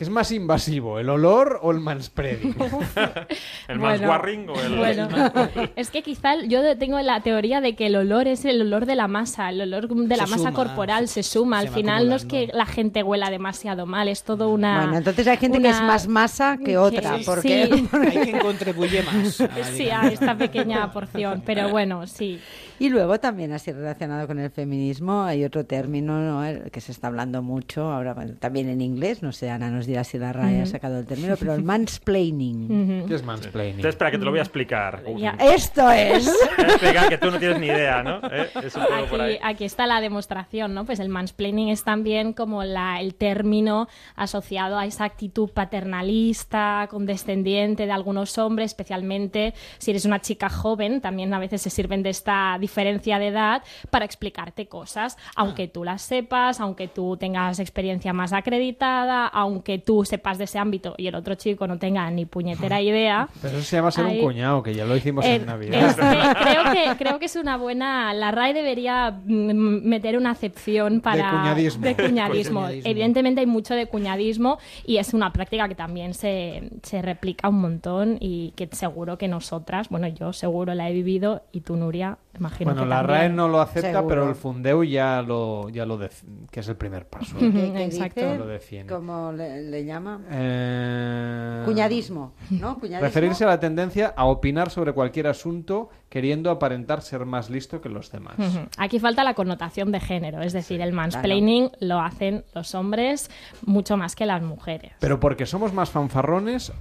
qué 0.00 0.04
es 0.04 0.10
más 0.10 0.32
invasivo, 0.32 0.98
el 0.98 1.10
olor 1.10 1.60
o 1.60 1.72
el 1.72 1.78
manspreading? 1.78 2.54
¿El 3.68 3.78
Bueno, 3.78 3.98
manswarring 3.98 4.48
o 4.48 4.58
el...? 4.58 4.76
Bueno, 4.78 5.08
es 5.76 5.90
que 5.90 6.02
quizá 6.02 6.42
yo 6.42 6.62
tengo 6.78 6.98
la 7.00 7.20
teoría 7.20 7.60
de 7.60 7.76
que 7.76 7.88
el 7.88 7.96
olor 7.96 8.26
es 8.26 8.46
el 8.46 8.62
olor 8.62 8.86
de 8.86 8.94
la 8.94 9.08
masa, 9.08 9.50
el 9.50 9.60
olor 9.60 9.88
de 9.88 10.16
la 10.16 10.24
Se 10.24 10.30
masa 10.30 10.44
suma, 10.44 10.54
corporal 10.54 11.06
se 11.06 11.22
suma. 11.22 11.60
se 11.60 11.68
Al 11.68 11.74
final 11.74 12.08
no 12.08 12.16
es 12.16 12.24
que 12.24 12.48
la 12.50 12.64
gente 12.64 13.02
huela 13.02 13.28
demasiado 13.28 13.84
mal, 13.84 14.08
es 14.08 14.22
todo 14.22 14.48
una. 14.48 14.78
Bueno, 14.80 14.96
entonces 14.96 15.26
hay 15.26 15.36
gente 15.36 15.60
que 15.60 15.68
es 15.68 15.82
más 15.82 16.08
masa 16.08 16.56
que 16.56 16.78
otra, 16.78 17.18
Sí, 17.18 17.24
porque 17.26 17.68
sí. 17.70 17.88
Hay 18.10 18.18
quien 18.22 18.38
contribuye 18.38 19.02
más. 19.02 19.38
a, 19.42 19.64
Sí, 19.64 19.90
a 19.90 20.08
esta 20.08 20.34
pequeña 20.34 20.90
porción, 20.92 21.42
pero 21.44 21.68
bueno, 21.68 22.06
sí. 22.06 22.40
Y 22.80 22.88
luego 22.88 23.20
también 23.20 23.52
así 23.52 23.70
relacionado 23.72 24.26
con 24.26 24.38
el 24.38 24.50
feminismo 24.50 25.22
hay 25.22 25.44
otro 25.44 25.64
término 25.66 26.18
¿no? 26.18 26.44
El 26.44 26.70
que 26.70 26.80
se 26.80 26.92
está 26.92 27.08
hablando 27.08 27.42
mucho 27.42 27.92
ahora 27.92 28.14
bueno, 28.14 28.32
también 28.38 28.70
en 28.70 28.80
inglés, 28.80 29.22
no 29.22 29.32
sé, 29.32 29.50
Ana 29.50 29.70
nos 29.70 29.86
dirá 29.86 30.02
si 30.02 30.18
la 30.18 30.32
RAE 30.32 30.60
ha 30.60 30.62
Ujú. 30.62 30.70
sacado 30.70 30.98
el 30.98 31.06
término, 31.06 31.36
pero 31.38 31.52
el 31.54 31.62
mansplaining. 31.62 32.64
Ujú. 33.00 33.06
¿Qué 33.08 33.14
es 33.14 33.22
mansplaining? 33.22 33.76
Entonces, 33.76 33.90
espera, 33.94 34.10
que 34.10 34.18
te 34.18 34.24
lo 34.24 34.30
voy 34.30 34.40
a 34.40 34.42
explicar. 34.42 35.02
Ya. 35.18 35.36
Esto 35.38 35.90
es. 35.90 36.26
Explicar 36.58 37.08
que 37.10 37.18
tú 37.18 37.30
no 37.30 37.38
tienes 37.38 37.60
ni 37.60 37.66
idea, 37.66 38.02
¿no? 38.02 38.16
¿Eh? 38.30 38.48
Es 38.62 38.74
un 38.74 38.82
poco 38.84 39.06
por 39.10 39.20
ahí. 39.20 39.34
Aquí, 39.36 39.44
aquí 39.44 39.64
está 39.64 39.86
la 39.86 40.00
demostración, 40.00 40.72
¿no? 40.72 40.86
Pues 40.86 41.00
el 41.00 41.10
mansplaining 41.10 41.68
es 41.68 41.84
también 41.84 42.32
como 42.32 42.64
la, 42.64 43.00
el 43.00 43.14
término 43.14 43.88
asociado 44.16 44.78
a 44.78 44.86
esa 44.86 45.04
actitud 45.04 45.50
paternalista, 45.50 46.88
condescendiente 46.90 47.86
de 47.86 47.92
algunos 47.92 48.38
hombres, 48.38 48.70
especialmente 48.70 49.54
si 49.78 49.90
eres 49.90 50.04
una 50.06 50.20
chica 50.20 50.48
joven, 50.48 51.00
también 51.00 51.32
a 51.34 51.38
veces 51.38 51.60
se 51.62 51.70
sirven 51.70 52.02
de 52.02 52.10
esta 52.10 52.56
diferencia 52.70 53.18
de 53.18 53.28
edad 53.28 53.62
para 53.90 54.04
explicarte 54.04 54.66
cosas, 54.66 55.18
aunque 55.34 55.66
tú 55.66 55.82
las 55.84 56.02
sepas, 56.02 56.60
aunque 56.60 56.86
tú 56.88 57.16
tengas 57.16 57.58
experiencia 57.58 58.12
más 58.12 58.32
acreditada, 58.32 59.26
aunque 59.26 59.78
tú 59.78 60.04
sepas 60.04 60.38
de 60.38 60.44
ese 60.44 60.58
ámbito 60.58 60.94
y 60.96 61.08
el 61.08 61.14
otro 61.16 61.34
chico 61.34 61.66
no 61.66 61.78
tenga 61.78 62.08
ni 62.10 62.26
puñetera 62.26 62.80
idea. 62.80 63.28
Pero 63.42 63.58
eso 63.58 63.66
se 63.66 63.76
llama 63.76 63.90
ser 63.90 64.06
Ahí- 64.06 64.18
un 64.20 64.24
cuñado, 64.24 64.62
que 64.62 64.72
ya 64.74 64.84
lo 64.84 64.96
hicimos 64.96 65.24
Eh, 65.24 65.34
en 65.36 65.46
Navidad. 65.46 65.88
es 65.88 65.94
que 65.96 66.44
creo, 66.44 66.72
que, 66.72 66.96
creo 67.04 67.18
que 67.18 67.24
es 67.26 67.36
una 67.36 67.56
buena. 67.56 68.14
La 68.14 68.30
RAE 68.30 68.54
debería 68.54 69.10
mm, 69.24 69.88
meter 69.88 70.16
una 70.16 70.30
acepción 70.30 71.00
para. 71.00 71.30
cuñadismo. 71.30 71.84
de 71.84 71.96
cuñadismo. 71.96 72.60
Cuñadismo. 72.60 72.88
Evidentemente 72.90 73.40
hay 73.40 73.46
mucho 73.46 73.74
de 73.74 73.86
cuñadismo 73.86 74.58
y 74.86 74.98
es 74.98 75.12
una 75.12 75.32
práctica 75.32 75.66
que 75.68 75.74
también 75.74 76.14
se, 76.14 76.70
se 76.84 77.02
replica 77.02 77.48
un 77.48 77.60
montón 77.60 78.16
y 78.20 78.52
que 78.54 78.68
seguro 78.70 79.18
que 79.18 79.26
nosotras, 79.26 79.88
bueno, 79.88 80.06
yo 80.06 80.32
seguro 80.32 80.72
la 80.74 80.88
he 80.88 80.92
vivido 80.92 81.42
y 81.52 81.60
tú, 81.62 81.74
Nuria, 81.76 82.18
imagino 82.38 82.59
Bueno, 82.64 82.82
que 82.82 82.88
la. 82.88 83.02
RAE 83.02 83.28
no 83.28 83.48
lo 83.48 83.60
acepta, 83.60 83.90
Seguro. 83.92 84.08
pero 84.08 84.28
el 84.28 84.34
Fundeu 84.34 84.82
ya 84.84 85.22
lo, 85.22 85.68
ya 85.68 85.86
lo 85.86 85.98
que 85.98 86.60
es 86.60 86.68
el 86.68 86.76
primer 86.76 87.06
paso. 87.08 87.36
Ujú, 87.36 87.50
¿Qué- 87.52 87.72
qué 87.72 87.84
exacto. 87.84 88.20
dice? 88.20 88.38
Lo 88.38 88.46
defiende. 88.46 88.92
Como 88.94 89.32
le- 89.32 89.62
le 89.62 89.84
llama? 89.84 90.20
Eh, 90.30 91.62
Cuñadismo, 91.64 92.32
¿no? 92.50 92.78
Cuñadismo. 92.78 93.00
Referirse 93.06 93.44
a 93.44 93.48
la 93.48 93.60
tendencia 93.60 94.12
a 94.16 94.24
opinar 94.26 94.70
sobre 94.70 94.92
cualquier 94.92 95.26
asunto 95.26 95.90
queriendo 96.08 96.50
aparentar 96.50 97.02
ser 97.02 97.24
más 97.26 97.50
listo 97.50 97.80
que 97.80 97.88
los 97.88 98.10
demás. 98.10 98.34
Aquí 98.78 98.98
falta 98.98 99.24
la 99.24 99.34
connotación 99.34 99.92
de 99.92 100.00
género, 100.00 100.42
es 100.42 100.52
decir, 100.52 100.80
el 100.80 100.92
mansplaining 100.92 101.70
lo 101.80 102.00
hacen 102.00 102.44
los 102.54 102.74
hombres 102.74 103.30
mucho 103.64 103.96
más 103.96 104.16
que 104.16 104.26
las 104.26 104.42
mujeres. 104.42 104.92
Pero 105.00 105.20
porque 105.20 105.46
somos 105.46 105.72
más 105.72 105.90
fanfarrones 105.90 106.72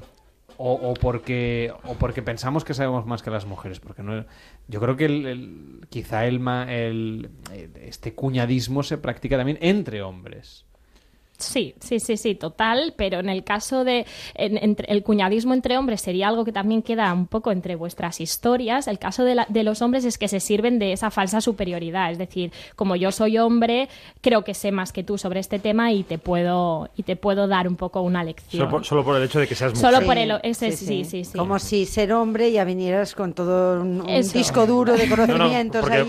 o, 0.62 0.74
o 0.74 0.94
porque 0.94 1.74
o 1.86 1.94
porque 1.96 2.22
pensamos 2.22 2.64
que 2.66 2.74
sabemos 2.74 3.06
más 3.06 3.24
que 3.24 3.32
las 3.32 3.46
mujeres, 3.46 3.80
porque 3.80 4.04
no 4.04 4.26
yo 4.68 4.80
creo 4.82 4.96
que 4.98 5.06
el, 5.06 5.26
el- 5.26 5.88
quizá 5.90 6.28
el, 6.28 6.46
el- 6.70 7.30
este 7.82 8.14
cuñadismo 8.14 8.84
se 8.84 8.98
practica 8.98 9.38
también 9.38 9.58
entre 9.62 10.02
hombres. 10.02 10.66
Sí, 11.40 11.74
sí, 11.80 12.00
sí, 12.00 12.18
sí, 12.18 12.36
total, 12.36 12.94
pero 12.98 13.20
en 13.20 13.30
el 13.30 13.44
caso 13.44 13.84
de 13.84 14.06
en- 14.36 14.58
entre- 14.58 14.92
el 14.92 15.04
cuñadismo 15.04 15.54
entre 15.54 15.78
hombres 15.78 16.02
sería 16.02 16.28
algo 16.28 16.44
que 16.46 16.52
también 16.52 16.82
queda 16.82 17.14
un 17.14 17.28
poco 17.28 17.52
entre 17.52 17.76
vuestras 17.76 18.20
historias. 18.20 18.88
El 18.88 19.00
caso 19.00 19.24
de, 19.24 19.36
la- 19.36 19.46
de 19.50 19.64
los 19.64 19.82
hombres 19.82 20.04
es 20.06 20.18
que 20.18 20.28
se 20.28 20.40
sirven 20.40 20.80
de 20.80 20.92
esa 20.94 21.12
falsa 21.12 21.40
superioridad, 21.42 22.12
es 22.12 22.18
decir, 22.18 22.52
como 22.76 22.96
yo 22.96 23.12
soy 23.12 23.38
hombre, 23.38 23.88
creo 24.22 24.44
que 24.44 24.54
sé 24.54 24.72
más 24.72 24.92
que 24.92 25.04
tú 25.04 25.18
sobre 25.18 25.40
este 25.40 25.60
tema 25.60 25.92
y 25.94 26.04
te 26.04 26.18
puedo 26.18 26.90
y 26.96 27.04
te 27.04 27.16
puedo 27.16 27.48
dar 27.48 27.68
un 27.68 27.76
poco 27.78 28.02
una 28.02 28.24
lección. 28.24 28.60
Solo 28.62 28.70
por, 28.72 28.86
solo 28.86 29.04
por 29.06 29.16
el 29.18 29.24
hecho 29.24 29.40
de 29.40 29.48
que 29.48 29.56
seas 29.56 29.74
mujer. 29.74 29.92
Solo 29.94 30.06
por 30.06 30.18
el 30.18 30.34
ese 30.44 30.72
sí, 30.74 31.06
sí, 31.06 31.24
sí. 31.24 31.38
Como 31.38 31.58
si 31.60 31.86
ser 31.86 32.12
hombre 32.14 32.52
ya 32.52 32.64
vinieras 32.66 33.16
con 33.16 33.34
todo 33.34 33.82
un, 33.82 34.06
disco 34.34 34.66
duro 34.68 34.94
de 34.98 35.08
No, 35.10 35.16
no, 35.16 35.26
conocimientos 35.28 35.82
porque. 35.82 36.02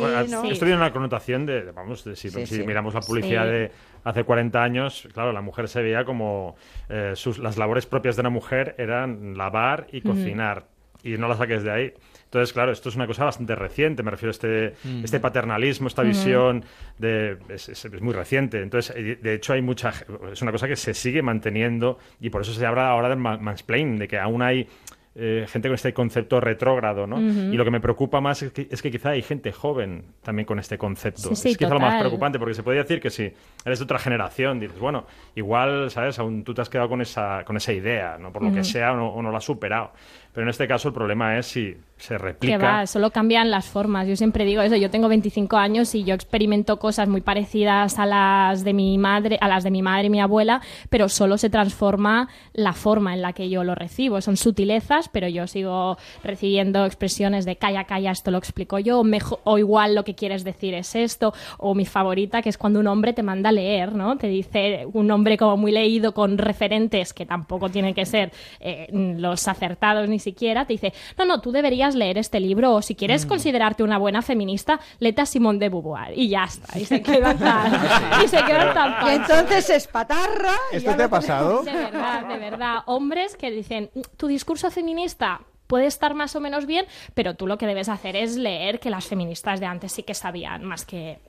Esto 0.53 0.65
tiene 0.67 0.77
una 0.77 0.93
connotación 0.93 1.47
de, 1.47 1.71
vamos, 1.73 2.05
de 2.05 2.17
si, 2.17 2.31
Sí, 2.31 2.47
si 2.47 2.57
sí. 2.57 2.63
miramos 2.65 2.95
la 2.95 3.01
publicidad 3.01 3.45
Sí. 3.45 3.51
de 3.51 3.71
hace 4.05 4.25
40 4.25 4.63
años, 4.63 5.09
claro, 5.13 5.33
la 5.33 5.41
mujer 5.41 5.69
se 5.69 5.83
veía 5.83 6.05
como 6.05 6.57
eh, 6.89 7.13
sus, 7.15 7.39
las 7.39 7.57
labores 7.59 7.87
propias 7.87 8.17
de 8.17 8.21
una 8.21 8.31
mujer 8.31 8.75
eran 8.79 9.37
lavar 9.37 9.87
y 9.93 10.01
cocinar. 10.01 10.65
Y 11.03 11.17
no 11.17 11.29
la 11.29 11.37
saques 11.37 11.63
de 11.63 11.71
ahí. 11.71 11.95
Entonces, 12.25 12.53
claro, 12.53 12.73
esto 12.73 12.91
es 12.91 12.95
una 12.95 13.07
cosa 13.07 13.25
bastante 13.25 13.55
reciente, 13.55 14.03
me 14.03 14.11
refiero 14.11 14.29
a 14.29 14.33
este, 14.33 14.75
Mm. 14.85 15.03
este 15.05 15.19
paternalismo, 15.19 15.89
esta 15.89 16.03
visión 16.03 16.63
de, 16.99 17.39
es, 17.49 17.71
es- 17.71 17.85
es 17.87 18.01
muy 18.03 18.13
reciente. 18.13 18.61
Entonces, 18.63 18.95
eh, 18.97 19.19
de 19.21 19.35
hecho, 19.35 19.55
hay 19.55 19.63
mucha, 19.63 19.93
es 20.31 20.43
una 20.43 20.53
cosa 20.53 20.69
que 20.69 20.77
se 20.77 20.93
sigue 20.93 21.23
manteniendo 21.23 21.99
y 22.21 22.29
por 22.29 22.43
eso 22.43 22.53
se 22.53 22.67
habla 22.67 22.89
ahora 22.91 23.09
del 23.09 23.19
ma- 23.19 23.39
mansplaining, 23.39 23.99
de 23.99 24.09
que 24.09 24.19
aún 24.19 24.43
hay 24.43 24.69
eh, 25.17 25.45
gente 25.49 25.69
con 25.69 25.75
este 25.75 25.93
concepto 25.93 26.41
retrógrado, 26.41 27.07
¿no? 27.07 27.21
Y 27.21 27.57
lo 27.57 27.65
que 27.65 27.71
me 27.73 27.81
preocupa 27.81 28.21
más 28.21 28.43
es 28.43 28.53
que, 28.53 28.69
es 28.71 28.81
que 28.81 28.93
quizá 28.93 29.11
hay 29.11 29.23
gente 29.23 29.51
joven 29.51 30.05
también 30.23 30.47
con 30.47 30.61
este 30.61 30.79
concepto. 30.79 31.31
Sí, 31.31 31.37
sí, 31.37 31.49
es 31.51 31.59
quizá 31.59 31.75
lo 31.75 31.81
más 31.81 31.99
preocupante, 31.99 32.39
porque 32.39 32.55
se 32.55 32.63
podría 32.63 32.83
decir 32.83 33.01
que 33.01 33.11
si 33.11 33.33
eres 33.65 33.79
de 33.81 33.85
otra 33.85 33.99
generación, 33.99 34.61
dices, 34.61 34.79
bueno, 34.79 35.07
igual, 35.35 35.91
¿sabes? 35.91 36.19
Aún 36.21 36.45
tú 36.45 36.55
te 36.55 36.63
has 36.63 36.69
quedado 36.69 36.89
con 36.89 37.01
esa, 37.01 37.45
con 37.45 37.57
esa 37.57 37.73
idea, 37.73 38.19
¿no? 38.19 38.33
Por 38.33 38.45
lo 38.45 38.53
que 38.53 38.63
sea, 38.63 38.93
o 38.93 38.97
no, 38.97 39.09
o 39.09 39.21
no 39.21 39.33
la 39.33 39.39
has 39.39 39.45
superado. 39.45 39.93
Pero 40.33 40.45
en 40.45 40.51
este 40.51 40.69
caso 40.69 40.89
el 40.89 40.95
problema 40.95 41.37
es 41.39 41.47
si 41.47 41.75
se 41.97 42.15
Que 42.15 42.19
replica... 42.19 42.59
va, 42.59 42.87
solo 42.87 43.11
cambian 43.11 43.51
las 43.51 43.67
formas. 43.67 44.07
Yo 44.09 44.17
siempre 44.17 44.45
digo 44.47 44.63
eso, 44.63 44.77
yo 44.77 44.89
tengo 44.89 45.09
25 45.09 45.57
años 45.59 45.95
y 45.95 46.05
yo 46.05 46.15
experimento 46.15 46.79
cosas 46.79 47.09
muy 47.09 47.21
parecidas 47.21 47.99
a 47.99 48.07
las 48.07 48.65
de 48.65 48.73
mi 48.73 48.97
madre, 48.97 49.37
a 49.41 49.49
las 49.49 49.65
de 49.65 49.71
mi 49.71 49.83
madre 49.83 50.07
y 50.07 50.11
mi 50.11 50.21
abuela, 50.21 50.63
pero 50.89 51.09
solo 51.11 51.37
se 51.37 51.51
transforma 51.51 52.29
la 52.55 52.73
forma 52.73 53.13
en 53.13 53.21
la 53.23 53.33
que 53.35 53.51
yo 53.51 53.65
lo 53.65 53.75
recibo. 53.75 54.21
Son 54.23 54.37
sutilezas, 54.39 55.09
pero 55.11 55.29
yo 55.29 55.47
sigo 55.47 55.99
recibiendo 56.25 56.87
expresiones 56.87 57.45
de 57.45 57.57
calla, 57.57 57.85
calla, 57.85 58.13
esto 58.13 58.31
lo 58.31 58.39
explico 58.39 58.79
yo, 58.79 59.01
o, 59.01 59.05
mejo- 59.05 59.41
o 59.45 59.59
igual 59.59 59.95
lo 59.95 60.05
que 60.05 60.15
quieres 60.15 60.45
decir 60.45 60.73
es 60.75 60.95
esto, 60.95 61.35
o 61.59 61.75
mi 61.75 61.85
favorita, 61.87 62.41
que 62.41 62.49
es 62.49 62.57
cuando 62.57 62.79
un 62.81 62.87
hombre 62.87 63.13
te 63.13 63.23
manda 63.25 63.49
a 63.51 63.53
leer, 63.53 63.95
¿no? 63.95 64.17
Te 64.17 64.29
dice 64.29 64.87
un 64.93 65.11
hombre 65.11 65.37
como 65.37 65.57
muy 65.59 65.73
leído 65.73 66.15
con 66.15 66.39
referentes 66.39 67.13
que 67.13 67.27
tampoco 67.27 67.69
tienen 67.69 67.95
que 67.95 68.07
ser 68.07 68.31
eh, 68.61 68.87
los 69.19 69.49
acertados 69.49 70.09
ni 70.09 70.20
siquiera, 70.21 70.67
te 70.67 70.75
dice, 70.75 70.93
no, 71.19 71.25
no, 71.25 71.41
tú 71.41 71.53
deberías 71.53 71.95
leer 71.95 72.19
este 72.19 72.41
libro, 72.41 72.75
o 72.75 72.83
si 72.83 72.95
quieres 72.95 73.27
considerarte 73.27 73.83
una 73.83 73.99
buena 73.99 74.23
feminista, 74.23 74.81
lete 74.99 75.23
a 75.23 75.27
Simone 75.27 75.59
de 75.59 75.69
Beauvoir, 75.69 76.17
y 76.17 76.29
ya 76.29 76.45
está, 76.45 76.79
y 76.79 76.85
se 76.85 77.03
queda 77.03 77.35
tan, 77.35 78.25
y 78.25 78.29
se 78.29 78.43
queda 78.45 78.73
tan 78.73 79.07
Y 79.09 79.11
entonces 79.17 79.71
es 79.71 79.87
patarra. 79.87 80.55
¿Esto 80.73 80.95
te 80.95 81.03
ha 81.03 81.09
pasado? 81.09 81.63
de 81.63 81.73
verdad, 81.73 82.27
de 82.27 82.39
verdad. 82.39 82.79
Hombres 82.87 83.37
que 83.37 83.51
dicen, 83.51 83.91
tu 84.17 84.27
discurso 84.27 84.71
feminista 84.71 85.41
puede 85.67 85.87
estar 85.87 86.15
más 86.15 86.35
o 86.35 86.41
menos 86.41 86.67
bien, 86.67 86.85
pero 87.15 87.35
tú 87.35 87.47
lo 87.47 87.57
que 87.57 87.67
debes 87.67 87.89
hacer 87.89 88.17
es 88.17 88.37
leer 88.37 88.81
que 88.81 88.91
las 88.91 89.07
feministas 89.07 89.61
de 89.61 89.67
antes 89.67 89.93
sí 89.93 90.03
que 90.03 90.15
sabían 90.15 90.65
más 90.65 90.85
que 90.85 91.21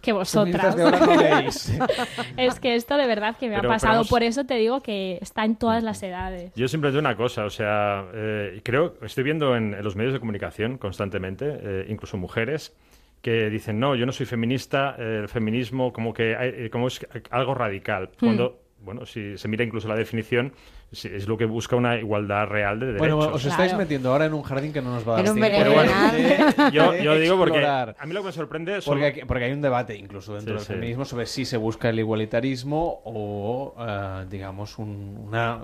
que 0.00 0.12
vosotras. 0.12 0.76
Es 2.36 2.60
que 2.60 2.74
esto 2.74 2.96
de 2.96 3.06
verdad 3.06 3.36
que 3.36 3.48
me 3.48 3.56
Pero- 3.56 3.68
ha 3.68 3.72
pasado, 3.72 3.94
vamos- 3.94 4.08
por 4.08 4.22
eso 4.22 4.44
te 4.44 4.54
digo 4.54 4.80
que 4.82 5.18
está 5.20 5.44
en 5.44 5.56
todas 5.56 5.82
las 5.82 6.02
edades. 6.02 6.52
Yo 6.54 6.68
siempre 6.68 6.90
digo 6.90 7.00
una 7.00 7.16
cosa, 7.16 7.44
o 7.44 7.50
sea, 7.50 8.04
eh, 8.14 8.60
creo, 8.64 8.94
estoy 9.02 9.24
viendo 9.24 9.56
en, 9.56 9.74
en 9.74 9.84
los 9.84 9.96
medios 9.96 10.12
de 10.12 10.20
comunicación 10.20 10.78
constantemente, 10.78 11.46
eh, 11.62 11.86
incluso 11.88 12.16
mujeres, 12.16 12.74
que 13.22 13.50
dicen, 13.50 13.80
no, 13.80 13.94
yo 13.96 14.06
no 14.06 14.12
soy 14.12 14.26
feminista, 14.26 14.94
eh, 14.98 15.18
el 15.22 15.28
feminismo 15.28 15.92
como 15.92 16.12
que 16.14 16.36
hay- 16.36 16.70
como 16.70 16.86
es 16.88 17.04
algo 17.30 17.54
radical. 17.54 18.10
Hmm. 18.20 18.24
Cuando, 18.26 18.60
bueno, 18.80 19.04
si 19.06 19.36
se 19.36 19.48
mira 19.48 19.64
incluso 19.64 19.88
la 19.88 19.96
definición, 19.96 20.52
es 20.92 21.26
lo 21.28 21.36
que 21.36 21.44
busca 21.44 21.76
una 21.76 21.98
igualdad 21.98 22.46
real 22.46 22.78
de 22.80 22.86
derechos. 22.86 23.14
Bueno, 23.14 23.34
os 23.34 23.44
estáis 23.44 23.74
metiendo 23.76 24.10
ahora 24.10 24.26
en 24.26 24.32
un 24.34 24.42
jardín 24.42 24.72
que 24.72 24.80
no 24.80 24.94
nos 24.94 25.06
va 25.06 25.14
a 25.14 25.16
dar 25.16 25.26
En 25.26 25.32
un 25.32 25.40
tiempo 25.40 25.58
berenjenal. 25.58 26.16
de- 26.16 26.70
Yo, 26.72 26.94
yo 26.96 27.14
digo 27.18 27.36
porque 27.36 27.64
a 27.66 27.94
mí 28.06 28.12
lo 28.14 28.20
que 28.20 28.26
me 28.26 28.32
sorprende 28.32 28.80
son... 28.80 28.92
Porque, 28.94 29.04
hay- 29.20 29.24
porque 29.26 29.44
hay 29.44 29.52
un 29.52 29.60
debate 29.60 29.96
incluso 29.96 30.34
dentro 30.34 30.54
Sí, 30.54 30.58
del 30.58 30.66
sí. 30.66 30.72
feminismo 30.74 31.04
sobre 31.04 31.26
si 31.26 31.44
se 31.44 31.56
busca 31.56 31.88
el 31.90 31.98
igualitarismo 31.98 33.02
o, 33.04 33.74
eh, 33.78 34.26
digamos, 34.30 34.78
un- 34.78 35.24
una 35.28 35.58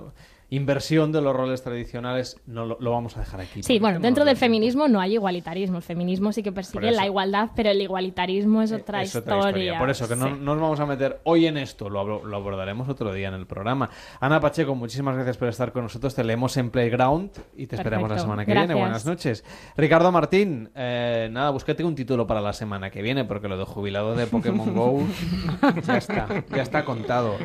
inversión 0.49 1.11
de 1.11 1.21
los 1.21 1.35
roles 1.35 1.63
tradicionales. 1.63 2.37
No 2.45 2.65
lo, 2.65 2.77
lo 2.79 2.91
vamos 2.91 3.17
a 3.17 3.21
dejar 3.21 3.41
aquí. 3.41 3.63
Sí, 3.63 3.79
bueno, 3.79 3.99
no 3.99 4.03
dentro 4.03 4.25
del 4.25 4.37
feminismo 4.37 4.87
no 4.87 4.99
hay 5.01 5.13
igualitarismo. 5.13 5.77
El 5.77 5.83
feminismo 5.83 6.31
sí 6.31 6.43
que 6.43 6.51
persigue 6.51 6.89
eso. 6.89 6.95
la 6.99 7.05
igualdad, 7.05 7.49
pero 7.55 7.69
el 7.71 7.81
igualitarismo 7.81 8.61
es 8.61 8.71
otra, 8.71 9.01
Es 9.01 9.15
otra 9.15 9.37
historia. 9.37 9.79
Por 9.79 9.89
eso, 9.89 10.07
que 10.07 10.15
no, 10.15 10.27
Sí. 10.27 10.33
no 10.39 10.53
nos 10.55 10.61
vamos 10.61 10.79
a 10.79 10.85
meter 10.85 11.19
hoy 11.23 11.45
en 11.47 11.57
esto, 11.57 11.89
lo, 11.89 12.23
lo 12.25 12.35
abordaremos 12.37 12.87
otro 12.89 13.13
día 13.13 13.27
en 13.29 13.33
el 13.33 13.45
programa. 13.47 13.89
Ana 14.19 14.39
Pacheco, 14.39 14.75
muchísimas 14.75 15.15
gracias 15.15 15.37
por 15.37 15.47
estar 15.47 15.71
con 15.71 15.83
nosotros. 15.83 16.13
Te 16.15 16.23
leemos 16.23 16.55
en 16.57 16.69
Playground 16.69 17.31
y 17.57 17.67
te 17.67 17.75
esperamos 17.75 18.03
la 18.09 18.15
Perfecto. 18.15 18.23
semana 18.23 18.45
que 18.45 18.51
Gracias. 18.51 18.67
viene. 18.69 18.81
Buenas 18.81 19.05
noches. 19.05 19.43
Ricardo 19.77 20.11
Martín, 20.11 20.69
eh, 20.75 21.27
nada, 21.31 21.49
búsquete 21.49 21.83
un 21.83 21.95
título 21.95 22.27
para 22.27 22.41
la 22.41 22.53
semana 22.53 22.89
que 22.91 23.01
viene, 23.01 23.25
porque 23.25 23.47
lo 23.47 23.57
de 23.57 23.65
jubilado 23.65 24.15
de 24.15 24.27
Pokémon 24.27 24.73
Go 24.75 25.01
ya 25.87 25.97
está, 25.97 26.27
ya 26.55 26.61
está 26.61 26.85
contado. 26.85 27.35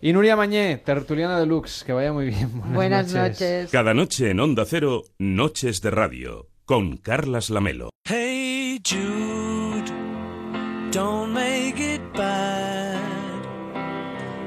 Y 0.00 0.12
Nuria 0.12 0.36
Mañé, 0.36 0.76
tertuliana 0.78 1.38
deluxe, 1.38 1.82
que 1.84 1.92
vaya 1.92 2.12
muy 2.12 2.26
bien. 2.26 2.35
Buenas, 2.72 3.12
Buenas 3.12 3.14
noches. 3.14 3.70
Cada 3.70 3.94
noche 3.94 4.30
en 4.30 4.40
Onda 4.40 4.64
Cero, 4.64 5.04
Noches 5.18 5.80
de 5.80 5.90
Radio, 5.90 6.48
con 6.64 6.96
Carlas 6.98 7.50
Lamelo. 7.50 7.90
Hey 8.04 8.78
Jude, 8.84 9.90
don't 10.92 11.32
make 11.32 11.78
it 11.78 12.00
bad. 12.14 13.00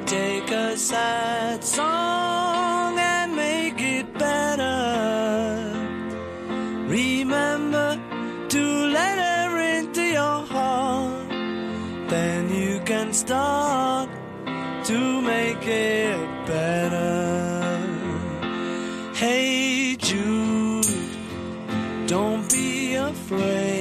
Take 0.06 0.54
a 0.54 0.78
sad 0.78 1.64
song 1.64 2.98
and 3.00 3.36
make 3.36 3.80
it 3.80 4.06
better. 4.18 5.72
Remember 6.88 7.98
to 8.50 8.88
let 8.88 9.18
her 9.18 9.80
into 9.80 10.02
your 10.02 10.46
heart. 10.46 11.30
Then 12.10 12.50
you 12.50 12.82
can 12.86 13.14
start 13.14 14.10
to 14.86 15.22
make 15.22 15.66
it 15.66 16.48
better. 16.48 16.89
flame. 23.30 23.79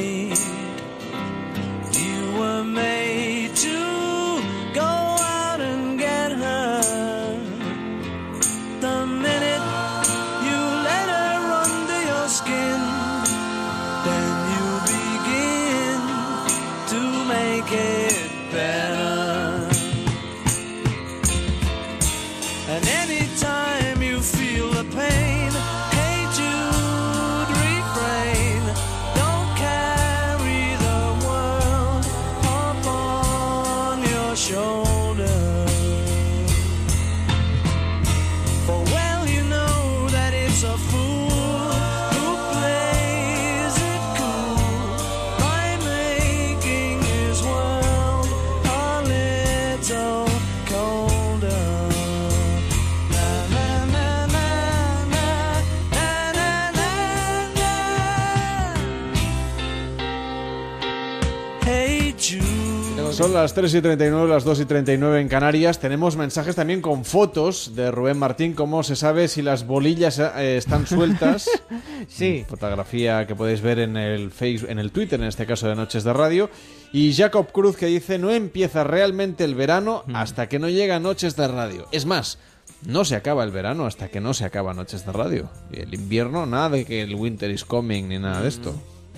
Son 63.13 63.33
las 63.33 63.55
3 63.55 63.75
y 63.75 63.81
39, 63.81 64.29
las 64.29 64.45
2 64.45 64.61
y 64.61 64.65
39 64.65 65.21
en 65.21 65.29
Canarias. 65.29 65.79
Tenemos 65.79 66.17
mensajes 66.17 66.55
también 66.55 66.81
con 66.81 67.05
fotos 67.05 67.75
de 67.75 67.91
Rubén 67.91 68.19
Martín. 68.19 68.55
¿Cómo 68.55 68.83
se 68.83 68.97
sabe 68.97 69.29
si 69.29 69.43
las 69.43 69.67
bolillas 69.67 70.19
eh, 70.19 70.57
están 70.57 70.87
sueltas? 70.87 71.49
sí. 72.09 72.45
Fotografía 72.49 73.27
que 73.27 73.35
podéis 73.35 73.61
ver 73.61 73.81
en 73.81 73.97
el, 73.97 74.31
Facebook, 74.31 74.71
en 74.71 74.79
el 74.79 74.93
Twitter, 74.93 75.21
en 75.21 75.27
este 75.27 75.47
caso 75.47 75.69
de 75.69 75.75
Noches 75.75 76.05
de 76.05 76.13
Radio. 76.13 76.51
Y 76.93 77.13
Jacob 77.13 77.51
Cruz 77.51 77.77
que 77.77 77.87
dice, 77.87 78.19
no 78.19 78.31
empieza 78.31 78.85
realmente 78.85 79.45
el 79.45 79.55
verano 79.55 80.05
hasta 80.15 80.49
que 80.49 80.59
no 80.59 80.69
llega 80.69 81.01
Noches 81.01 81.35
de 81.35 81.49
Radio. 81.49 81.87
Es 81.93 82.07
más, 82.07 82.39
no 82.87 83.05
se 83.05 83.17
acaba 83.17 83.43
el 83.45 83.51
verano 83.51 83.87
hasta 83.87 84.09
que 84.09 84.21
no 84.21 84.35
se 84.35 84.45
acaba 84.45 84.75
Noches 84.75 85.05
de 85.05 85.13
Radio. 85.13 85.51
Y 85.73 85.81
el 85.81 85.95
invierno, 85.95 86.47
nada 86.47 86.71
de 86.71 86.85
que 86.85 87.03
el 87.03 87.15
winter 87.15 87.51
is 87.51 87.65
coming 87.65 88.05
ni 88.05 88.19
nada 88.19 88.43
de 88.43 88.49
esto. 88.49 88.75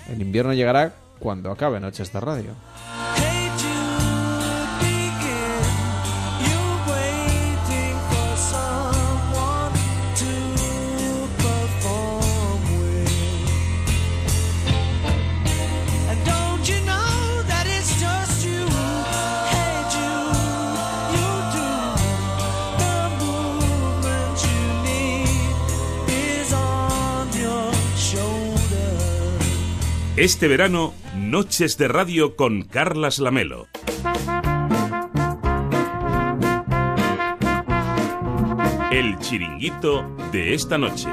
El 0.09 0.23
invierno 0.23 0.55
llegará 0.55 0.95
cuando 1.19 1.51
acabe 1.51 1.81
Noches 1.81 2.13
de 2.13 2.21
Radio. 2.21 3.30
Este 30.21 30.49
verano, 30.49 30.93
Noches 31.17 31.79
de 31.79 31.89
Radio 31.89 32.37
con 32.37 32.61
Carlas 32.65 33.21
Lamelo. 33.21 33.69
El 38.93 39.19
chiringuito 39.21 40.15
de 40.31 40.53
esta 40.53 40.77
noche. 40.77 41.09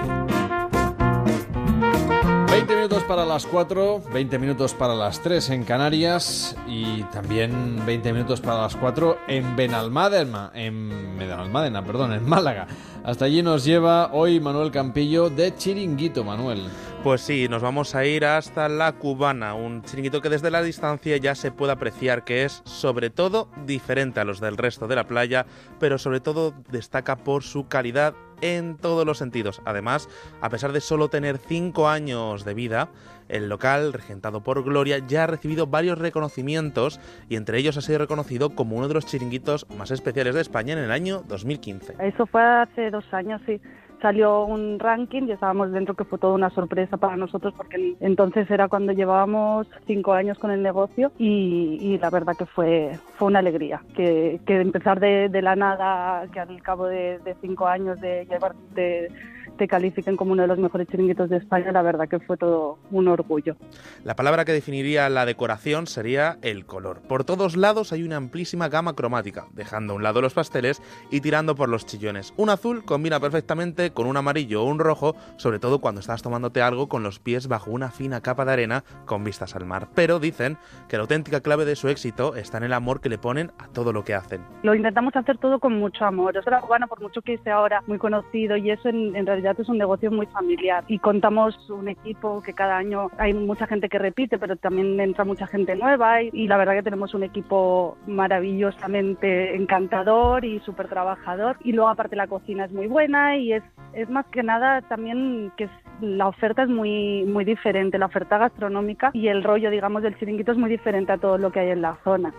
20 2.52 2.76
minutos 2.76 3.04
para 3.04 3.26
las 3.26 3.46
4, 3.46 4.04
20 4.12 4.40
minutos 4.40 4.74
para 4.74 4.94
las 4.94 5.22
3 5.22 5.52
en 5.52 5.64
Canarias 5.64 6.58
y 6.68 7.04
también 7.04 7.86
20 7.86 8.12
minutos 8.12 8.42
para 8.42 8.64
las 8.64 8.76
4 8.76 9.20
en 9.30 9.56
Benalmádena, 9.56 10.52
en 10.54 11.18
Benalmádena, 11.18 11.82
perdón, 11.86 12.12
en 12.12 12.28
Málaga. 12.28 12.68
Hasta 13.06 13.24
allí 13.24 13.42
nos 13.42 13.64
lleva 13.64 14.12
hoy 14.12 14.42
Manuel 14.42 14.72
Campillo 14.72 15.30
de 15.30 15.56
Chiringuito, 15.56 16.26
Manuel. 16.26 16.68
Pues 17.08 17.22
sí, 17.22 17.48
nos 17.48 17.62
vamos 17.62 17.96
a 17.96 18.06
ir 18.06 18.26
hasta 18.26 18.68
La 18.68 18.92
Cubana, 18.92 19.54
un 19.54 19.82
chiringuito 19.82 20.22
que 20.22 20.28
desde 20.28 20.52
la 20.52 20.62
distancia 20.62 21.16
ya 21.16 21.36
se 21.36 21.54
puede 21.54 21.72
apreciar 21.72 22.26
que 22.26 22.44
es 22.44 22.62
sobre 22.66 23.10
todo 23.10 23.48
diferente 23.66 24.20
a 24.20 24.26
los 24.26 24.42
del 24.42 24.58
resto 24.58 24.90
de 24.90 24.98
la 24.98 25.06
playa, 25.06 25.46
pero 25.80 26.00
sobre 26.00 26.20
todo 26.20 26.54
destaca 26.70 27.16
por 27.16 27.44
su 27.44 27.70
calidad 27.70 28.14
en 28.42 28.76
todos 28.76 29.06
los 29.06 29.20
sentidos. 29.20 29.62
Además, 29.64 30.10
a 30.42 30.50
pesar 30.50 30.74
de 30.74 30.82
solo 30.82 31.08
tener 31.08 31.38
5 31.38 31.88
años 31.88 32.44
de 32.44 32.54
vida, 32.54 32.90
el 33.30 33.48
local, 33.48 33.94
regentado 33.94 34.44
por 34.44 34.62
Gloria, 34.66 34.98
ya 34.98 35.24
ha 35.24 35.28
recibido 35.28 35.66
varios 35.66 35.98
reconocimientos 35.98 37.00
y 37.30 37.38
entre 37.38 37.58
ellos 37.58 37.78
ha 37.78 37.82
sido 37.82 38.00
reconocido 38.00 38.50
como 38.50 38.76
uno 38.76 38.90
de 38.90 38.96
los 38.96 39.06
chiringuitos 39.06 39.66
más 39.78 39.92
especiales 39.92 40.36
de 40.36 40.42
España 40.42 40.74
en 40.74 40.80
el 40.80 40.92
año 40.92 41.24
2015. 41.26 41.96
Eso 42.02 42.26
fue 42.26 42.44
hace 42.44 42.92
dos 42.92 43.06
años, 43.14 43.42
sí 43.46 43.62
salió 44.02 44.46
un 44.46 44.80
ranking 44.80 45.24
y 45.24 45.32
estábamos 45.32 45.72
dentro 45.72 45.96
que 45.96 46.04
fue 46.04 46.20
toda 46.20 46.34
una 46.34 46.50
sorpresa 46.50 46.98
para 46.98 47.18
nosotros 47.18 47.54
porque 47.56 47.96
entonces 48.00 48.50
era 48.50 48.68
cuando 48.68 48.94
llevábamos 48.94 49.68
cinco 49.86 50.14
años 50.14 50.38
con 50.38 50.52
el 50.52 50.62
negocio 50.62 51.12
y, 51.18 51.98
la 52.02 52.10
verdad 52.10 52.36
que 52.38 52.46
fue, 52.46 52.98
fue 53.16 53.28
una 53.28 53.40
alegría 53.40 53.82
que, 53.96 54.40
que 54.46 54.62
empezar 54.62 55.00
de, 55.00 55.30
de, 55.30 55.42
la 55.42 55.56
nada, 55.56 56.28
que 56.32 56.40
al 56.40 56.62
cabo 56.62 56.86
de, 56.86 57.20
de 57.20 57.36
cinco 57.42 57.68
años 57.68 58.00
de 58.00 58.26
llevar 58.26 58.56
de 58.74 59.10
te 59.58 59.68
califiquen 59.68 60.16
como 60.16 60.32
uno 60.32 60.44
de 60.44 60.48
los 60.48 60.60
mejores 60.60 60.88
chiringuitos 60.88 61.30
de 61.30 61.38
España, 61.38 61.72
la 61.72 61.82
verdad 61.82 62.08
que 62.08 62.20
fue 62.20 62.38
todo 62.38 62.78
un 62.92 63.08
orgullo. 63.08 63.56
La 64.04 64.16
palabra 64.16 64.46
que 64.46 64.54
definiría 64.54 65.10
la 65.10 65.26
decoración 65.26 65.88
sería 65.88 66.38
el 66.42 66.66
color. 66.66 67.02
Por 67.08 67.24
todos 67.24 67.58
lados 67.58 67.92
hay 67.92 68.04
una 68.04 68.18
amplísima 68.18 68.70
gama 68.70 68.94
cromática, 68.94 69.48
dejando 69.54 69.94
a 69.94 69.96
un 69.96 70.04
lado 70.04 70.22
los 70.22 70.34
pasteles 70.34 70.82
y 71.12 71.22
tirando 71.22 71.56
por 71.56 71.70
los 71.70 71.86
chillones. 71.86 72.34
Un 72.38 72.50
azul 72.50 72.86
combina 72.86 73.20
perfectamente 73.20 73.92
con 73.92 74.08
un 74.08 74.18
amarillo 74.18 74.64
o 74.64 74.66
un 74.66 74.80
rojo, 74.80 75.16
sobre 75.38 75.60
todo 75.60 75.80
cuando 75.80 76.02
estás 76.02 76.22
tomándote 76.22 76.62
algo 76.62 76.88
con 76.88 77.04
los 77.04 77.20
pies 77.20 77.48
bajo 77.48 77.72
una 77.72 77.92
fina 77.92 78.22
capa 78.22 78.46
de 78.46 78.54
arena 78.54 78.84
con 79.06 79.24
vistas 79.24 79.56
al 79.56 79.66
mar. 79.66 79.88
Pero 79.96 80.20
dicen 80.20 80.58
que 80.88 80.98
la 80.98 81.02
auténtica 81.02 81.42
clave 81.42 81.66
de 81.66 81.76
su 81.76 81.90
éxito 81.90 82.36
está 82.36 82.58
en 82.58 82.64
el 82.64 82.74
amor 82.74 83.02
que 83.02 83.10
le 83.10 83.18
ponen 83.18 83.52
a 83.58 83.68
todo 83.68 83.94
lo 83.94 84.04
que 84.04 84.14
hacen. 84.14 84.42
Lo 84.64 84.76
intentamos 84.76 85.16
hacer 85.16 85.38
todo 85.38 85.60
con 85.60 85.74
mucho 85.74 86.06
amor. 86.06 86.38
O 86.38 86.44
sea, 86.44 86.52
la 86.52 86.62
cubana, 86.62 86.88
por 86.88 87.02
mucho 87.02 87.22
que 87.22 87.38
sea 87.40 87.56
ahora 87.56 87.84
muy 87.88 87.98
conocido 87.98 88.58
y 88.58 88.72
eso 88.72 88.90
en, 88.90 89.16
en 89.16 89.26
realidad 89.26 89.47
es 89.58 89.70
un 89.70 89.78
negocio 89.78 90.12
muy 90.12 90.26
familiar 90.28 90.84
y 90.88 91.00
contamos 91.00 91.70
un 91.70 91.88
equipo 91.88 92.42
que 92.42 92.54
cada 92.54 92.78
año 92.78 93.10
hay 93.18 93.34
mucha 93.34 93.68
gente 93.68 93.90
que 93.90 94.00
repite, 94.00 94.38
pero 94.38 94.56
también 94.56 95.00
entra 95.00 95.24
mucha 95.24 95.48
gente 95.48 95.76
nueva 95.76 96.22
y, 96.22 96.48
la 96.48 96.58
verdad 96.58 96.74
que 96.74 96.84
tenemos 96.84 97.14
un 97.14 97.24
equipo 97.24 97.98
maravillosamente 98.08 99.56
encantador 99.56 100.46
y 100.46 100.60
súper 100.62 100.88
trabajador 100.88 101.58
y 101.64 101.74
luego 101.74 101.90
aparte 101.90 102.16
la 102.16 102.28
cocina 102.28 102.66
es 102.66 102.72
muy 102.72 102.88
buena 102.88 103.38
y 103.38 103.54
es, 103.54 103.64
es 103.94 104.10
más 104.10 104.26
que 104.28 104.44
nada 104.44 104.82
también 104.82 105.52
que 105.58 105.70
la 106.02 106.28
oferta 106.28 106.64
es 106.64 106.70
muy, 106.70 107.24
muy 107.26 107.46
diferente, 107.46 107.98
la 107.98 108.06
oferta 108.08 108.38
gastronómica 108.38 109.12
y 109.14 109.28
el 109.28 109.44
rollo, 109.44 109.70
digamos, 109.70 110.04
del 110.04 110.18
chiringuito 110.18 110.52
es 110.52 110.58
muy 110.58 110.70
diferente 110.70 111.12
a 111.12 111.18
todo 111.18 111.38
lo 111.38 111.52
que 111.52 111.60
hay 111.60 111.70
en 111.72 111.82
la 111.82 111.98
zona. 112.04 112.34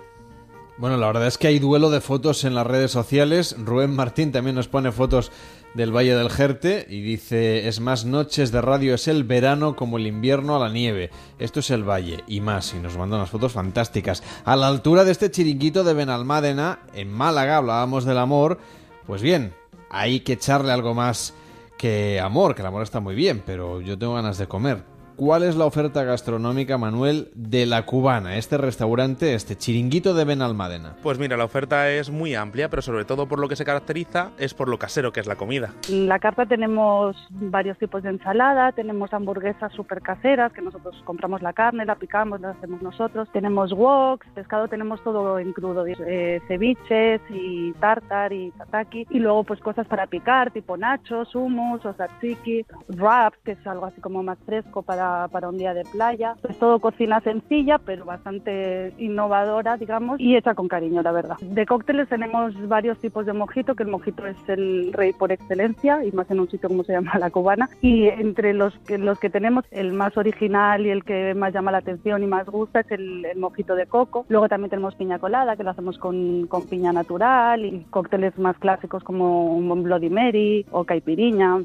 Bueno, 0.79 0.97
la 0.97 1.09
verdad 1.09 1.27
es 1.27 1.39
que 1.39 1.49
hay 1.49 1.59
duelo 1.59 1.91
de 1.91 2.01
fotos 2.01 2.45
en 2.45 2.55
las 2.55 2.65
redes 2.65 2.93
sociales. 2.93 3.57
Rubén 3.59 3.97
Martín 3.97 4.31
también 4.31 4.55
nos 4.55 4.69
pone 4.69 4.93
fotos 4.93 5.33
del 5.75 5.95
Valle 5.95 6.15
del 6.15 6.31
Jerte 6.31 6.87
y 6.89 7.03
dice, 7.03 7.69
es 7.69 7.81
más 7.81 8.05
noches 8.05 8.51
de 8.53 8.61
radio, 8.61 8.95
es 8.95 9.09
el 9.09 9.25
verano 9.25 9.77
como 9.77 9.99
el 9.99 10.07
invierno 10.07 10.57
a 10.57 10.59
la 10.59 10.73
nieve. 10.73 11.11
Esto 11.39 11.61
es 11.61 11.71
el 11.71 11.89
Valle 11.89 12.25
y 12.27 12.41
más, 12.41 12.75
y 12.75 12.79
nos 12.79 12.97
mandan 12.97 13.21
unas 13.21 13.31
fotos 13.31 13.53
fantásticas. 13.53 14.23
A 14.45 14.57
la 14.57 14.69
altura 14.69 15.05
de 15.05 15.13
este 15.13 15.31
chiringuito 15.31 15.85
de 15.85 15.95
Benalmádena, 15.95 16.81
en 16.95 17.13
Málaga, 17.13 17.59
hablábamos 17.59 18.05
del 18.05 18.19
amor, 18.19 18.59
pues 19.07 19.23
bien, 19.23 19.55
hay 19.91 20.21
que 20.21 20.35
echarle 20.35 20.73
algo 20.73 20.95
más 20.95 21.35
que 21.77 22.21
amor, 22.21 22.55
que 22.55 22.63
el 22.63 22.67
amor 22.67 22.83
está 22.83 23.01
muy 23.01 23.15
bien, 23.15 23.43
pero 23.47 23.81
yo 23.81 23.97
tengo 23.97 24.15
ganas 24.15 24.39
de 24.39 24.49
comer. 24.49 24.98
¿Cuál 25.19 25.43
es 25.43 25.57
la 25.57 25.65
oferta 25.65 26.05
gastronómica, 26.05 26.79
Manuel, 26.79 27.33
de 27.35 27.67
la 27.67 27.85
cubana, 27.85 28.37
este 28.37 28.57
restaurante, 28.57 29.35
este 29.35 29.57
chiringuito 29.57 30.15
de 30.15 30.25
Benalmádena? 30.25 30.95
Pues 31.03 31.19
mira, 31.19 31.37
la 31.37 31.45
oferta 31.45 31.91
es 31.91 32.09
muy 32.09 32.37
amplia, 32.37 32.69
pero 32.71 32.83
sobre 32.83 33.05
todo 33.05 33.27
por 33.27 33.41
lo 33.41 33.49
que 33.49 33.57
se 33.57 33.65
caracteriza 33.65 34.31
es 34.39 34.55
por 34.55 34.69
lo 34.69 34.79
casero 34.79 35.11
que 35.11 35.19
es 35.19 35.27
la 35.27 35.35
comida. 35.35 35.75
En 35.89 36.07
la 36.07 36.21
carta 36.21 36.47
tenemos 36.47 37.17
varios 37.31 37.77
tipos 37.79 38.05
de 38.05 38.11
ensalada, 38.11 38.71
tenemos 38.71 39.13
hamburguesas 39.13 39.73
súper 39.73 40.03
caseras, 40.03 40.53
que 40.53 40.63
nosotros 40.63 40.95
compramos 41.05 41.43
la 41.43 41.53
carne, 41.53 41.85
la 41.85 41.97
picamos, 41.97 42.41
la 42.41 42.51
hacemos 42.51 42.81
nosotros. 42.81 43.29
Tenemos 43.33 43.73
woks, 43.73 44.25
pescado 44.37 44.69
tenemos 44.69 45.03
todo 45.03 45.41
en 45.41 45.53
crudo, 45.53 45.85
eh, 45.85 46.41
ceviches 46.47 47.21
y 47.29 47.73
tartar 47.81 48.33
y 48.33 48.53
tataki. 48.53 49.09
Y 49.11 49.19
luego 49.19 49.43
pues 49.43 49.59
cosas 49.59 49.89
para 49.89 50.07
picar, 50.07 50.53
tipo 50.53 50.77
nachos, 50.77 51.35
hummus 51.35 51.85
o 51.85 51.93
tzatziki, 51.93 52.65
wraps, 52.91 53.39
que 53.45 53.53
es 53.53 53.67
algo 53.67 53.87
así 53.87 54.01
como 54.01 54.23
más 54.23 54.39
fresco 54.47 54.83
para 54.83 55.08
para, 55.31 55.49
un 55.49 55.59
día 55.59 55.75
de 55.75 55.85
playa. 55.85 56.35
Es 56.49 56.59
todo 56.59 56.79
cocina 56.79 57.21
sencilla, 57.21 57.79
pero 57.79 58.05
bastante 58.05 58.93
innovadora, 58.99 59.77
digamos, 59.77 60.21
y 60.21 60.37
hecha 60.37 60.55
con 60.55 60.69
cariño, 60.69 61.03
la 61.03 61.13
verdad. 61.13 61.37
De 61.41 61.67
cócteles 61.67 62.09
tenemos 62.09 62.55
varios 62.69 62.99
tipos 62.99 63.27
de 63.27 63.33
mojito, 63.33 63.75
que 63.75 63.83
el 63.85 63.89
mojito 63.89 64.27
es 64.27 64.37
el 64.49 64.93
rey 64.93 65.13
por 65.13 65.33
excelencia, 65.33 66.05
y 66.05 66.13
más 66.13 66.31
en 66.31 66.41
un 66.41 66.51
sitio 66.51 66.69
como 66.69 66.85
se 66.85 66.93
llama 66.93 67.19
La 67.19 67.31
Cubana. 67.31 67.69
Y 67.81 68.09
entre 68.09 68.55
los 68.55 68.77
que, 68.81 68.99
los 68.99 69.19
que 69.19 69.31
tenemos, 69.31 69.65
el 69.71 69.93
más 69.93 70.17
original 70.17 70.85
y 70.87 70.91
el 70.91 71.05
que 71.05 71.35
más 71.35 71.53
llama 71.53 71.73
la 71.73 71.79
atención 71.79 72.23
y 72.23 72.27
más 72.27 72.47
gusta 72.47 72.81
es 72.81 72.91
el, 72.91 73.25
el 73.25 73.39
mojito 73.39 73.75
de 73.75 73.87
coco. 73.87 74.27
Luego 74.29 74.49
también 74.49 74.71
tenemos 74.71 74.95
piña 74.95 75.19
colada, 75.19 75.57
que 75.57 75.65
lo 75.65 75.71
hacemos 75.71 75.99
con, 75.99 76.47
con 76.47 76.67
piña 76.67 76.93
natural, 76.93 77.65
y 77.65 77.87
cócteles 77.91 78.39
más 78.39 78.57
clásicos 78.59 79.03
como 79.05 79.57
un 79.57 79.83
Bloody 79.83 80.11
Mary 80.11 80.67
o 80.71 80.85
caipiriña. 80.85 81.63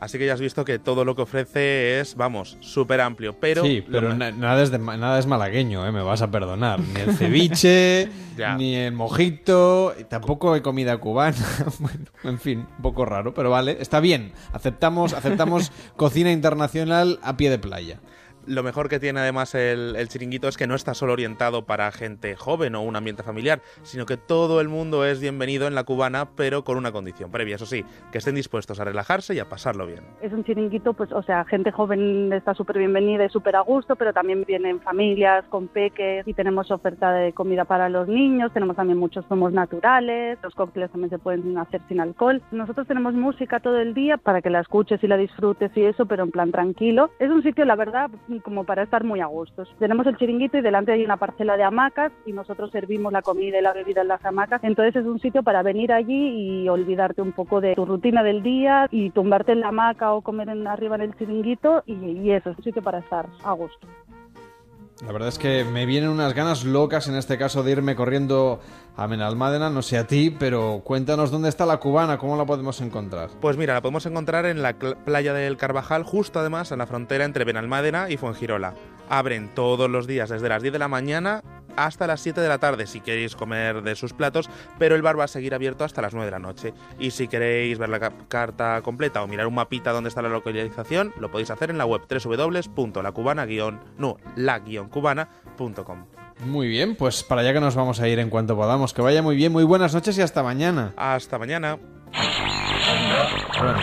Así 0.00 0.18
que 0.18 0.26
ya 0.26 0.34
has 0.34 0.40
visto 0.40 0.64
que 0.64 0.78
todo 0.78 1.04
lo 1.04 1.14
que 1.14 1.22
ofrece 1.22 2.00
es, 2.00 2.16
vamos, 2.16 2.58
súper 2.60 3.00
amplio. 3.00 3.34
Pero 3.40 3.62
sí, 3.62 3.82
pero 3.90 4.14
na 4.14 4.30
nada, 4.30 4.62
es 4.62 4.70
de, 4.70 4.78
nada 4.78 5.18
es 5.18 5.26
malagueño, 5.26 5.86
¿eh? 5.86 5.92
me 5.92 6.02
vas 6.02 6.22
a 6.22 6.30
perdonar. 6.30 6.80
Ni 6.80 7.00
el 7.00 7.16
ceviche, 7.16 8.08
ni 8.58 8.74
el 8.74 8.92
mojito, 8.92 9.94
tampoco 10.08 10.52
hay 10.52 10.60
comida 10.60 10.98
cubana. 10.98 11.36
bueno, 11.78 12.04
en 12.24 12.38
fin, 12.38 12.66
un 12.76 12.82
poco 12.82 13.04
raro, 13.04 13.32
pero 13.32 13.50
vale, 13.50 13.78
está 13.80 14.00
bien. 14.00 14.32
Aceptamos, 14.52 15.14
aceptamos 15.14 15.72
cocina 15.96 16.30
internacional 16.30 17.18
a 17.22 17.36
pie 17.36 17.50
de 17.50 17.58
playa. 17.58 18.00
Lo 18.46 18.62
mejor 18.62 18.88
que 18.88 19.00
tiene 19.00 19.20
además 19.20 19.54
el, 19.54 19.96
el 19.96 20.08
chiringuito 20.08 20.48
es 20.48 20.56
que 20.56 20.66
no 20.66 20.74
está 20.74 20.94
solo 20.94 21.12
orientado 21.12 21.64
para 21.66 21.90
gente 21.92 22.36
joven 22.36 22.74
o 22.74 22.82
un 22.82 22.96
ambiente 22.96 23.22
familiar, 23.22 23.60
sino 23.82 24.06
que 24.06 24.16
todo 24.16 24.60
el 24.60 24.68
mundo 24.68 25.04
es 25.04 25.20
bienvenido 25.20 25.66
en 25.66 25.74
la 25.74 25.84
cubana, 25.84 26.28
pero 26.36 26.64
con 26.64 26.76
una 26.76 26.92
condición 26.92 27.30
previa, 27.30 27.56
eso 27.56 27.66
sí, 27.66 27.84
que 28.12 28.18
estén 28.18 28.34
dispuestos 28.34 28.78
a 28.80 28.84
relajarse 28.84 29.34
y 29.34 29.38
a 29.38 29.48
pasarlo 29.48 29.86
bien. 29.86 30.00
Es 30.22 30.32
un 30.32 30.44
chiringuito, 30.44 30.92
pues, 30.92 31.10
o 31.12 31.22
sea, 31.22 31.44
gente 31.44 31.72
joven 31.72 32.32
está 32.32 32.54
súper 32.54 32.78
bienvenida 32.78 33.24
y 33.24 33.28
súper 33.30 33.56
a 33.56 33.60
gusto, 33.60 33.96
pero 33.96 34.12
también 34.12 34.44
vienen 34.46 34.80
familias 34.80 35.44
con 35.48 35.68
peques 35.68 36.26
y 36.26 36.34
tenemos 36.34 36.70
oferta 36.70 37.12
de 37.12 37.32
comida 37.32 37.64
para 37.64 37.88
los 37.88 38.08
niños, 38.08 38.52
tenemos 38.52 38.76
también 38.76 38.98
muchos 38.98 39.24
zumos 39.26 39.52
naturales, 39.52 40.38
los 40.42 40.54
cócteles 40.54 40.90
también 40.90 41.10
se 41.10 41.18
pueden 41.18 41.58
hacer 41.58 41.80
sin 41.88 42.00
alcohol. 42.00 42.42
Nosotros 42.50 42.86
tenemos 42.86 43.14
música 43.14 43.60
todo 43.60 43.78
el 43.78 43.94
día 43.94 44.16
para 44.16 44.42
que 44.42 44.50
la 44.50 44.60
escuches 44.60 45.02
y 45.02 45.08
la 45.08 45.16
disfrutes 45.16 45.70
y 45.76 45.82
eso, 45.82 46.06
pero 46.06 46.24
en 46.24 46.30
plan 46.30 46.52
tranquilo. 46.52 47.10
Es 47.18 47.30
un 47.30 47.42
sitio, 47.42 47.64
la 47.64 47.76
verdad, 47.76 48.10
como 48.40 48.64
para 48.64 48.82
estar 48.82 49.04
muy 49.04 49.20
a 49.20 49.26
gustos. 49.26 49.68
Tenemos 49.78 50.06
el 50.06 50.16
chiringuito 50.16 50.58
y 50.58 50.62
delante 50.62 50.92
hay 50.92 51.04
una 51.04 51.16
parcela 51.16 51.56
de 51.56 51.64
hamacas 51.64 52.12
y 52.24 52.32
nosotros 52.32 52.70
servimos 52.70 53.12
la 53.12 53.22
comida 53.22 53.58
y 53.58 53.62
la 53.62 53.72
bebida 53.72 54.02
en 54.02 54.08
las 54.08 54.24
hamacas. 54.24 54.62
Entonces 54.64 54.96
es 54.96 55.06
un 55.06 55.20
sitio 55.20 55.42
para 55.42 55.62
venir 55.62 55.92
allí 55.92 56.62
y 56.62 56.68
olvidarte 56.68 57.22
un 57.22 57.32
poco 57.32 57.60
de 57.60 57.74
tu 57.74 57.84
rutina 57.84 58.22
del 58.22 58.42
día 58.42 58.88
y 58.90 59.10
tumbarte 59.10 59.52
en 59.52 59.60
la 59.60 59.68
hamaca 59.68 60.12
o 60.12 60.22
comer 60.22 60.48
en, 60.48 60.66
arriba 60.66 60.96
en 60.96 61.02
el 61.02 61.16
chiringuito 61.16 61.82
y, 61.86 61.94
y 61.94 62.30
eso, 62.32 62.50
es 62.50 62.58
un 62.58 62.64
sitio 62.64 62.82
para 62.82 62.98
estar 62.98 63.26
a 63.44 63.52
gusto. 63.52 63.86
La 65.04 65.12
verdad 65.12 65.28
es 65.28 65.38
que 65.38 65.62
me 65.62 65.84
vienen 65.84 66.08
unas 66.08 66.32
ganas 66.32 66.64
locas 66.64 67.06
en 67.08 67.16
este 67.16 67.36
caso 67.36 67.62
de 67.62 67.72
irme 67.72 67.94
corriendo 67.94 68.60
a 68.96 69.06
Benalmádena, 69.06 69.68
no 69.68 69.82
sé 69.82 69.98
a 69.98 70.06
ti, 70.06 70.34
pero 70.36 70.80
cuéntanos 70.84 71.30
dónde 71.30 71.50
está 71.50 71.66
la 71.66 71.76
cubana, 71.76 72.16
cómo 72.16 72.34
la 72.36 72.46
podemos 72.46 72.80
encontrar. 72.80 73.28
Pues 73.40 73.58
mira, 73.58 73.74
la 73.74 73.82
podemos 73.82 74.06
encontrar 74.06 74.46
en 74.46 74.62
la 74.62 74.74
playa 74.74 75.34
del 75.34 75.58
Carvajal, 75.58 76.02
justo 76.02 76.40
además 76.40 76.72
en 76.72 76.78
la 76.78 76.86
frontera 76.86 77.26
entre 77.26 77.44
Benalmádena 77.44 78.08
y 78.08 78.16
Fuengirola. 78.16 78.74
Abren 79.10 79.54
todos 79.54 79.90
los 79.90 80.06
días 80.06 80.30
desde 80.30 80.48
las 80.48 80.62
10 80.62 80.72
de 80.72 80.78
la 80.78 80.88
mañana 80.88 81.42
hasta 81.76 82.06
las 82.06 82.20
7 82.20 82.40
de 82.40 82.48
la 82.48 82.58
tarde 82.58 82.86
si 82.86 83.00
queréis 83.00 83.36
comer 83.36 83.82
de 83.82 83.94
sus 83.96 84.12
platos, 84.12 84.48
pero 84.78 84.94
el 84.94 85.02
bar 85.02 85.18
va 85.18 85.24
a 85.24 85.28
seguir 85.28 85.54
abierto 85.54 85.84
hasta 85.84 86.02
las 86.02 86.12
9 86.14 86.26
de 86.26 86.30
la 86.32 86.38
noche. 86.38 86.74
Y 86.98 87.10
si 87.10 87.28
queréis 87.28 87.78
ver 87.78 87.88
la 87.88 88.00
ca- 88.00 88.12
carta 88.28 88.80
completa 88.82 89.22
o 89.22 89.26
mirar 89.26 89.46
un 89.46 89.54
mapita 89.54 89.92
donde 89.92 90.08
está 90.08 90.22
la 90.22 90.28
localización, 90.28 91.12
lo 91.20 91.30
podéis 91.30 91.50
hacer 91.50 91.70
en 91.70 91.78
la 91.78 91.84
web 91.86 92.02
www.lacubana- 92.08 93.46
no, 93.98 94.16
la-cubana.com. 94.36 96.06
Muy 96.44 96.68
bien, 96.68 96.96
pues 96.96 97.22
para 97.22 97.40
allá 97.40 97.54
que 97.54 97.60
nos 97.60 97.74
vamos 97.74 97.98
a 98.00 98.08
ir 98.08 98.18
en 98.18 98.28
cuanto 98.28 98.56
podamos. 98.56 98.92
Que 98.92 99.00
vaya 99.02 99.22
muy 99.22 99.36
bien, 99.36 99.52
muy 99.52 99.64
buenas 99.64 99.94
noches 99.94 100.18
y 100.18 100.22
hasta 100.22 100.42
mañana. 100.42 100.92
Hasta 100.96 101.38
mañana. 101.38 101.78
Bueno, 103.58 103.78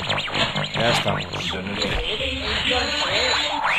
ya 0.76 0.92
estamos. 0.92 1.24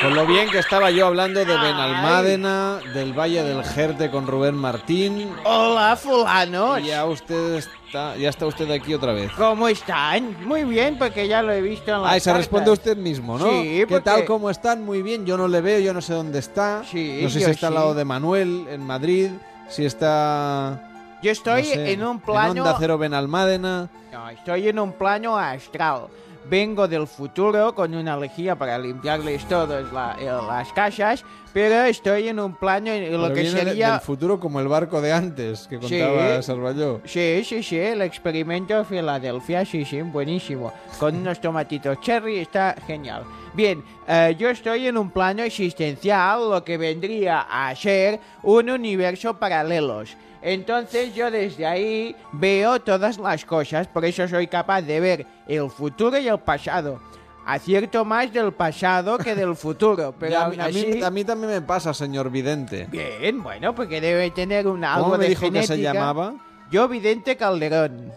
Con 0.00 0.14
lo 0.14 0.26
bien 0.26 0.50
que 0.50 0.58
estaba 0.58 0.90
yo 0.90 1.06
hablando 1.06 1.40
de 1.40 1.46
Benalmádena, 1.46 2.78
del 2.92 3.12
Valle 3.18 3.42
del 3.42 3.64
Jerte 3.64 4.10
con 4.10 4.26
Rubén 4.26 4.54
Martín. 4.54 5.30
Hola, 5.44 5.96
fulanos. 5.96 6.80
Y 6.80 6.86
ya 6.88 7.06
usted 7.06 7.54
está, 7.56 8.16
ya 8.16 8.28
está 8.28 8.44
usted 8.46 8.70
aquí 8.70 8.92
otra 8.92 9.12
vez. 9.12 9.30
¿Cómo 9.32 9.66
están? 9.68 10.36
Muy 10.46 10.64
bien, 10.64 10.98
porque 10.98 11.26
ya 11.26 11.42
lo 11.42 11.52
he 11.52 11.62
visto 11.62 11.94
en 11.94 12.02
la 12.02 12.10
Ah, 12.10 12.16
y 12.16 12.20
se 12.20 12.32
responde 12.34 12.70
usted 12.70 12.96
mismo, 12.96 13.38
¿no? 13.38 13.46
Sí, 13.48 13.62
¿Qué 13.78 13.86
porque- 13.88 14.04
tal? 14.04 14.24
¿Cómo 14.26 14.50
están? 14.50 14.84
Muy 14.84 15.00
bien. 15.02 15.24
Yo 15.24 15.38
no 15.38 15.48
le 15.48 15.60
veo, 15.60 15.78
yo 15.80 15.94
no 15.94 16.02
sé 16.02 16.12
dónde 16.12 16.38
está. 16.40 16.82
Sí, 16.84 17.20
no 17.22 17.30
sé 17.30 17.40
yo 17.40 17.46
si 17.46 17.52
está 17.52 17.68
al 17.68 17.72
sí. 17.72 17.78
lado 17.78 17.94
de 17.94 18.04
Manuel, 18.04 18.66
en 18.68 18.82
Madrid, 18.82 19.30
si 19.68 19.84
está... 19.86 20.90
Yo 21.22 21.30
estoy 21.30 21.64
sé, 21.64 21.92
en 21.92 22.04
un 22.04 22.20
plano... 22.20 22.52
En 22.52 22.58
Onda 22.60 22.76
Cero 22.78 22.98
Benalmádena. 22.98 23.88
No, 24.12 24.28
estoy 24.28 24.68
en 24.68 24.78
un 24.78 24.92
plano 24.92 25.38
astral. 25.38 26.08
Vengo 26.46 26.86
del 26.86 27.06
futuro 27.06 27.74
con 27.74 27.94
una 27.94 28.16
lejía 28.18 28.54
para 28.54 28.78
limpiarles 28.78 29.46
todas 29.48 29.90
la- 29.92 30.14
eh, 30.20 30.26
las 30.26 30.70
casas, 30.74 31.24
pero 31.54 31.84
estoy 31.84 32.28
en 32.28 32.38
un 32.38 32.54
plano 32.54 32.90
en 32.90 33.12
lo 33.12 33.22
Pero 33.22 33.34
que 33.34 33.40
viene 33.42 33.58
sería... 33.64 33.92
del 33.92 34.00
futuro 34.00 34.38
como 34.38 34.60
el 34.60 34.68
barco 34.68 35.00
de 35.00 35.10
antes 35.12 35.66
que 35.68 35.76
Sí. 35.80 35.98
contaba 35.98 36.42
Sarvalló. 36.42 37.00
Sí, 37.06 37.42
sí, 37.44 37.62
sí, 37.62 37.78
el 37.78 38.02
experimento 38.02 38.76
de 38.76 38.84
Filadelfia, 38.84 39.64
sí, 39.64 39.86
sí, 39.86 40.02
buenísimo. 40.02 40.70
Con 40.98 41.16
unos 41.16 41.40
tomatitos 41.40 41.98
cherry, 42.00 42.38
está 42.40 42.74
genial. 42.86 43.24
Bien, 43.54 43.82
eh, 44.06 44.36
yo 44.38 44.50
estoy 44.50 44.86
en 44.86 44.98
un 44.98 45.10
plano 45.10 45.42
existencial, 45.44 46.50
lo 46.50 46.62
que 46.62 46.76
vendría 46.76 47.46
a 47.48 47.74
ser 47.74 48.20
un 48.42 48.68
universo 48.68 49.32
paralelos. 49.38 50.14
Entonces 50.46 51.14
yo 51.14 51.30
desde 51.30 51.64
ahí 51.64 52.14
veo 52.32 52.78
todas 52.78 53.16
las 53.16 53.44
cosas, 53.46 53.86
por 53.88 54.04
eso 54.04 54.28
soy 54.28 54.46
capaz 54.46 54.82
de 54.82 55.00
ver 55.00 55.26
el 55.48 55.70
futuro 55.70 56.18
y 56.18 56.28
el 56.28 56.38
pasado. 56.38 57.00
Acierto 57.46 58.04
más 58.04 58.30
del 58.32 58.52
pasado 58.52 59.16
que 59.16 59.34
del 59.34 59.56
futuro, 59.64 60.14
pero 60.18 60.38
a, 60.38 60.42
aún 60.44 60.56
mí, 60.56 60.62
a 60.62 60.68
mí- 60.68 60.80
así- 60.92 61.02
a 61.02 61.10
mí 61.10 61.24
también 61.24 61.50
me 61.50 61.60
pasa, 61.62 61.94
señor 61.94 62.30
Vidente. 62.30 62.86
Bien, 62.90 63.42
bueno, 63.42 63.74
porque 63.74 64.00
debe 64.02 64.30
tener 64.32 64.66
un, 64.66 64.84
algo 64.84 65.04
¿Cómo 65.06 65.16
me 65.18 65.24
de 65.24 65.30
dijo 65.30 65.50
que 65.50 65.62
se 65.66 65.78
llamaba? 65.80 66.34
Yo, 66.70 66.88
Vidente 66.88 67.36
Calderón. 67.38 68.12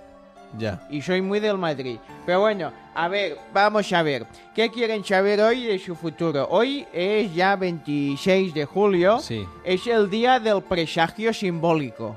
Ya. 0.58 0.86
Y 0.90 1.02
soy 1.02 1.22
muy 1.22 1.40
del 1.42 1.58
Madrid. 1.58 1.98
Pero 2.26 2.40
bueno, 2.42 2.72
a 2.98 3.08
ver, 3.08 3.38
vamos 3.54 3.94
a 3.94 4.02
ver. 4.02 4.26
¿Qué 4.56 4.70
quieren 4.72 5.06
saber 5.06 5.40
hoy 5.40 5.66
de 5.66 5.78
su 5.78 5.96
futuro? 5.96 6.48
Hoy 6.50 6.86
es 6.92 7.32
ya 7.34 7.56
26 7.56 8.54
de 8.56 8.66
julio. 8.66 9.20
Sí. 9.20 9.46
Es 9.64 9.86
el 9.86 10.10
día 10.10 10.40
del 10.40 10.64
presagio 10.64 11.32
simbólico. 11.32 12.16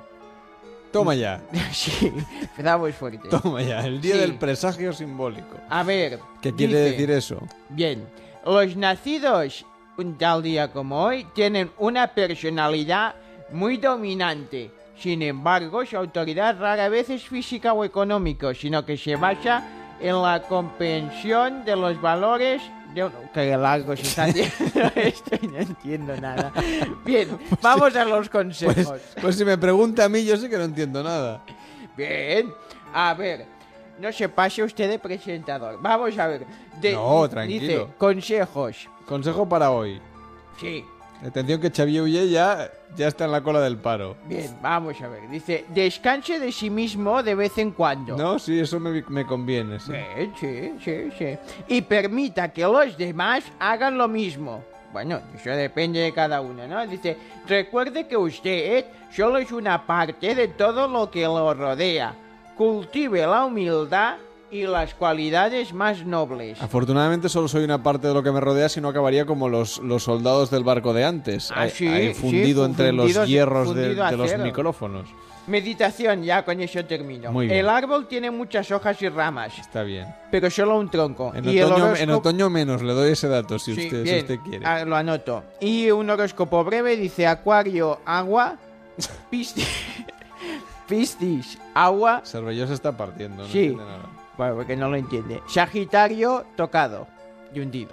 Toma 0.91 1.15
ya. 1.15 1.41
sí, 1.73 2.11
empezamos 2.41 2.95
fuerte. 2.95 3.29
Toma 3.29 3.63
ya, 3.63 3.81
el 3.87 4.01
día 4.01 4.15
Sí. 4.15 4.21
del 4.21 4.35
presagio 4.37 4.93
simbólico. 4.95 5.57
A 5.69 5.83
ver. 5.83 6.19
¿Qué 6.41 6.55
quiere 6.55 6.75
decir 6.77 7.11
eso? 7.11 7.39
Bien, 7.69 8.09
los 8.47 8.75
nacidos 8.75 9.67
un 9.99 10.17
tal 10.17 10.43
día 10.43 10.73
como 10.73 11.05
hoy 11.05 11.27
tienen 11.35 11.71
una 11.77 12.07
personalidad 12.09 13.15
muy 13.53 13.77
dominante. 13.77 14.71
Sin 14.99 15.21
embargo, 15.23 15.85
su 15.85 15.97
autoridad 15.97 16.59
rara 16.59 16.89
vez 16.89 17.11
es 17.11 17.23
física 17.23 17.75
o 17.75 17.85
económica, 17.85 18.55
sino 18.55 18.85
que 18.85 18.97
se 18.97 19.17
basa 19.17 19.63
en 20.01 20.23
la 20.23 20.43
comprensión 20.43 21.65
de 21.65 21.77
los 21.77 22.01
valores 22.01 22.63
de 22.95 23.05
un... 23.05 23.13
Que 23.33 23.57
largo 23.57 23.95
se 23.97 24.03
está 24.03 24.27
esto 24.97 25.37
y 25.41 25.47
no 25.47 25.59
entiendo 25.59 26.17
nada. 26.17 26.53
Bien, 27.05 27.29
vamos 27.63 27.95
a 27.95 28.05
los 28.05 28.29
consejos. 28.29 28.75
Pues, 28.87 29.03
pues 29.21 29.37
si 29.37 29.45
me 29.45 29.57
pregunta 29.59 30.05
a 30.05 30.09
mí, 30.09 30.25
yo 30.25 30.37
sé 30.37 30.49
que 30.49 30.57
no 30.57 30.65
entiendo 30.65 31.03
nada. 31.03 31.43
Bien, 31.97 32.53
a 32.93 33.15
ver, 33.15 33.47
no 34.01 34.11
se 34.13 34.29
pase 34.29 34.63
usted 34.63 34.89
de 34.89 34.99
presentador. 34.99 35.79
Vamos 35.81 36.17
a 36.19 36.27
ver. 36.27 36.47
De- 36.81 36.93
No, 36.95 37.23
dice, 37.23 37.31
tranquilo. 37.35 37.91
consejos. 37.99 38.89
Consejo 39.07 39.49
para 39.49 39.71
hoy. 39.71 40.01
Sí. 40.59 40.85
Atención 41.27 41.61
que 41.61 41.71
Xavier 41.71 42.03
Ulle 42.03 42.31
ya, 42.31 42.71
ya 42.97 43.09
está 43.09 43.27
en 43.27 43.33
la 43.33 43.43
cola 43.43 43.61
del 43.61 43.77
paro. 43.77 44.17
Bien, 44.27 44.57
vamos 44.63 45.01
a 45.03 45.09
ver. 45.09 45.29
Dice, 45.29 45.67
descanse 45.69 46.39
de 46.39 46.51
sí 46.51 46.71
mismo 46.71 47.23
de 47.23 47.35
vez 47.35 47.59
en 47.59 47.73
cuando. 47.73 48.17
No, 48.17 48.39
sí, 48.39 48.59
eso 48.59 48.81
me, 48.81 49.03
me 49.09 49.27
conviene. 49.27 49.79
sí. 49.81 49.93
Bien, 49.93 50.33
sí, 50.41 50.73
sí, 50.83 51.11
sí. 51.19 51.39
Y 51.69 51.83
permita 51.83 52.49
que 52.51 52.63
los 52.63 52.97
demás 52.97 53.45
hagan 53.59 53.99
lo 53.99 54.09
mismo. 54.09 54.65
Bueno, 54.93 55.21
eso 55.35 55.51
depende 55.51 56.01
de 56.01 56.13
cada 56.13 56.41
uno, 56.41 56.67
¿no? 56.67 56.85
Dice, 56.87 57.17
recuerde 57.47 58.09
que 58.09 58.17
usted 58.17 58.87
solo 59.15 59.39
es 59.39 59.53
una 59.53 59.87
parte 59.87 60.35
de 60.35 60.49
todo 60.49 60.89
lo 60.89 61.11
que 61.11 61.23
lo 61.25 61.53
rodea. 61.55 62.15
Cultive 62.57 63.21
la 63.27 63.45
humildad 63.45 64.17
y 64.51 64.63
las 64.67 64.95
cualidades 64.95 65.73
más 65.73 66.05
nobles. 66.05 66.61
Afortunadamente 66.61 67.29
solo 67.29 67.47
soy 67.49 67.65
una 67.65 67.83
parte 67.83 68.09
de 68.09 68.15
lo 68.15 68.23
que 68.23 68.33
me 68.33 68.41
rodea, 68.41 68.69
si 68.69 68.81
no 68.81 68.89
acabaría 68.89 69.25
como 69.25 69.49
los, 69.49 69.79
los 69.79 70.03
soldados 70.05 70.51
del 70.51 70.65
barco 70.65 70.93
de 70.93 71.05
antes. 71.05 71.51
Ah, 71.53 71.63
ahí- 71.63 71.71
sí, 71.71 71.87
ahí 71.89 72.15
sí, 72.15 72.21
fundido 72.21 72.65
entre 72.65 72.93
los 72.93 73.27
hierros 73.27 73.75
de, 73.75 74.01
a 74.03 74.11
de 74.11 74.17
los 74.17 74.37
micrófonos. 74.39 75.09
Meditación, 75.47 76.23
ya 76.23 76.45
con 76.45 76.61
eso 76.61 76.85
termino. 76.85 77.33
Muy 77.33 77.47
bien. 77.47 77.59
El 77.59 77.69
árbol 77.69 78.07
tiene 78.07 78.31
muchas 78.31 78.71
hojas 78.71 79.01
y 79.03 79.09
ramas, 79.09 79.59
Está 79.59 79.83
bien. 79.83 80.07
pero 80.31 80.51
solo 80.51 80.79
un 80.79 80.91
tronco. 80.91 81.33
En 81.35 81.49
y 81.49 81.61
otoño, 81.61 81.97
en 81.97 82.11
horóscopo- 82.11 82.17
otoño 82.19 82.51
menos, 82.51 82.83
le 82.83 82.93
doy 82.93 83.13
ese 83.13 83.27
dato 83.29 83.59
si, 83.59 83.75
Sí, 83.75 83.85
usted, 83.87 83.97
si 83.99 84.03
bien, 84.05 84.19
usted 84.19 84.39
quiere. 84.41 84.67
ah, 84.67 84.85
lo 84.85 84.95
anoto. 84.97 85.43
Y 85.61 85.91
un 85.91 86.09
horóscopo 86.11 86.63
breve 86.63 86.97
dice 86.97 87.27
Acuario, 87.27 88.01
agua, 88.05 88.59
Piscis, 89.31 89.67
Piscis, 90.89 91.59
agua, 91.75 92.23
Cervelló 92.25 92.67
se 92.67 92.75
está 92.75 92.97
partiendo, 92.97 93.43
no 93.45 93.49
Sí. 93.49 93.75
nada. 93.77 93.99
Bueno, 94.41 94.55
porque 94.57 94.75
no 94.75 94.89
lo 94.89 94.97
entiende. 94.97 95.43
Sagitario, 95.47 96.47
tocado 96.57 97.07
y 97.53 97.61
hundido. 97.61 97.91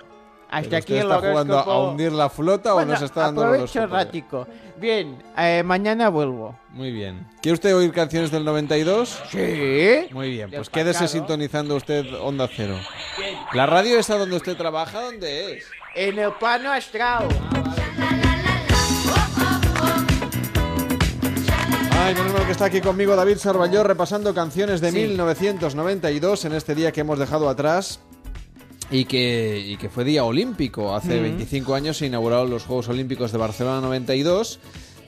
Hasta 0.50 0.70
¿Pero 0.70 0.78
aquí 0.78 0.94
el 0.94 1.00
está 1.12 1.20
jugando 1.20 1.60
a 1.60 1.90
hundir 1.90 2.14
la 2.14 2.30
flota 2.30 2.72
o 2.72 2.76
Bueno, 2.76 2.94
nos 2.94 3.02
está 3.02 3.20
dando 3.24 3.42
el 3.42 3.48
aprovecho 3.50 3.80
horóscopo? 3.80 3.96
rático. 3.98 4.48
Bien, 4.78 5.22
eh, 5.38 5.62
mañana 5.66 6.08
vuelvo. 6.08 6.58
Muy 6.70 6.94
bien. 6.94 7.28
¿Quiere 7.42 7.56
usted 7.56 7.76
oír 7.76 7.92
canciones 7.92 8.32
del 8.32 8.46
92? 8.46 9.24
Sí. 9.30 10.08
Muy 10.12 10.30
bien, 10.30 10.50
pues 10.50 10.70
quédese 10.70 11.10
sintonizando 11.10 11.76
usted 11.76 12.06
Onda 12.22 12.48
Cero. 12.48 12.76
¿La 13.52 13.66
radio 13.66 14.00
esa 14.00 14.18
donde 14.18 14.38
usted 14.38 14.56
trabaja, 14.56 15.02
dónde 15.02 15.58
es? 15.58 15.66
En 15.96 16.18
el 16.18 16.32
plano 16.34 16.72
astral. 16.72 17.28
Ay, 22.08 22.16
menos 22.16 22.32
mal 22.34 22.46
que 22.46 22.52
está 22.54 22.66
aquí 22.66 22.80
conmigo 22.80 23.16
David 23.18 23.38
Sarballó 23.38 23.84
repasando 23.84 24.34
canciones 24.34 24.80
de 24.80 24.92
Sí. 24.92 25.00
1992 25.00 26.46
en 26.46 26.54
este 26.54 26.74
día 26.74 26.92
que 26.94 27.02
hemos 27.02 27.20
dejado 27.20 27.50
atrás. 27.50 28.00
y 28.90 29.04
que, 29.04 29.60
y 29.60 29.76
que 29.76 29.90
fue 29.90 30.06
día 30.06 30.24
olímpico. 30.24 30.96
Hace 30.96 31.20
Mm. 31.20 31.24
25 31.24 31.76
años 31.76 31.98
se 31.98 32.06
inauguraron 32.06 32.50
los 32.50 32.64
Juegos 32.64 32.88
Olímpicos 32.88 33.34
de 33.34 33.38
Barcelona 33.38 33.82
92. 33.82 34.60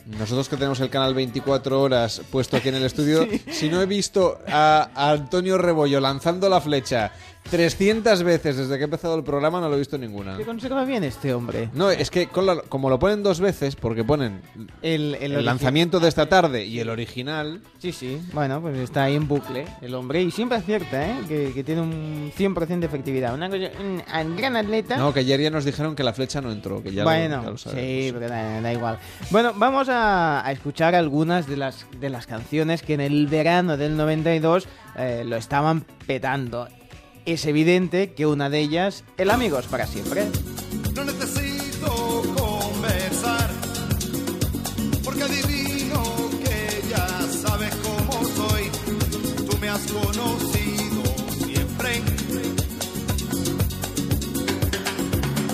Nosotros 0.05 0.49
que 0.49 0.57
tenemos 0.57 0.81
el 0.81 0.89
canal 0.89 1.13
24 1.13 1.81
horas 1.81 2.21
puesto 2.29 2.57
aquí 2.57 2.67
en 2.67 2.75
el 2.75 2.83
estudio, 2.83 3.25
si 3.51 3.69
no 3.69 3.81
he 3.81 3.85
visto 3.85 4.39
a, 4.49 4.89
a 4.93 5.11
Antonio 5.11 5.57
Rebollo 5.57 6.01
lanzando 6.01 6.49
la 6.49 6.59
flecha 6.59 7.13
300 7.49 8.21
veces 8.23 8.57
desde 8.57 8.75
que 8.75 8.81
he 8.81 8.83
empezado 8.83 9.15
el 9.15 9.23
programa, 9.23 9.59
no 9.59 9.69
lo 9.69 9.75
he 9.75 9.79
visto 9.79 9.97
ninguna. 9.97 10.37
Se 10.37 10.45
conserva 10.45 10.85
bien 10.85 11.03
este 11.03 11.33
hombre. 11.33 11.69
No, 11.73 11.89
es 11.89 12.11
que 12.11 12.27
con 12.27 12.45
la- 12.45 12.61
como 12.61 12.89
lo 12.91 12.99
ponen 12.99 13.23
dos 13.23 13.39
veces, 13.39 13.75
porque 13.75 14.03
ponen 14.03 14.41
El, 14.83 15.15
el, 15.19 15.33
origi- 15.35 15.41
lanzamiento 15.43 15.99
de 15.99 16.09
esta 16.09 16.27
tarde 16.29 16.65
y 16.65 16.79
el 16.79 16.89
original, 16.89 17.61
Sí, 17.79 17.91
sí. 17.91 18.21
Bueno, 18.33 18.61
pues 18.61 18.77
está 18.77 19.05
ahí 19.05 19.15
en 19.15 19.27
bucle 19.27 19.65
el 19.81 19.95
hombre 19.95 20.21
y 20.21 20.29
siempre 20.31 20.57
acierta, 20.59 21.07
¿eh? 21.07 21.15
Que, 21.27 21.51
que 21.53 21.63
tiene 21.63 21.81
un 21.81 22.31
100% 22.37 22.79
de 22.81 22.85
efectividad. 22.85 23.33
Una 23.33 23.49
cosa, 23.49 23.63
un, 23.79 24.03
un 24.27 24.35
gran 24.37 24.55
atleta. 24.55 24.97
no, 24.97 25.11
que 25.13 25.21
ayer 25.21 25.39
ya 25.41 25.49
nos 25.49 25.65
dijeron 25.65 25.95
que 25.95 26.03
la 26.03 26.13
flecha 26.13 26.41
no 26.41 26.51
entró, 26.51 26.83
que 26.83 26.91
ya, 26.91 27.03
lo- 27.03 27.09
bueno, 27.09 27.41
ya 27.43 27.49
lo 27.49 27.57
sabemos. 27.57 27.83
sí, 27.83 28.11
pero 28.13 28.29
da, 28.29 28.61
da 28.61 28.73
igual. 28.73 28.99
Bueno, 29.31 29.53
vamos 29.55 29.89
a, 29.89 30.45
a 30.45 30.51
escuchar 30.51 30.93
algunas 30.93 31.47
de 31.47 31.57
las, 31.57 31.87
de 31.99 32.09
las 32.11 32.27
canciones 32.27 32.83
que 32.83 32.93
en 32.93 33.01
el 33.01 33.25
verano 33.25 33.75
del 33.75 33.97
92 33.97 34.67
eh, 34.97 35.23
lo 35.25 35.35
estaban 35.35 35.83
petando. 36.05 36.67
Es 37.25 37.45
evidente 37.45 38.13
que 38.13 38.25
una 38.25 38.49
de 38.49 38.59
ellas, 38.59 39.03
el 39.17 39.29
Amigos 39.29 39.67
para 39.67 39.85
siempre. 39.85 40.25
No 40.95 41.03
necesito 41.03 42.23
conversar, 42.35 43.49
porque 45.03 45.23
adivino 45.23 46.03
que 46.43 46.81
ya 46.89 47.07
sabes 47.31 47.75
cómo 47.75 48.23
soy. 48.35 48.69
Tú 49.47 49.57
me 49.59 49.69
has 49.69 49.81
conocido 49.91 51.03
siempre. 51.45 52.01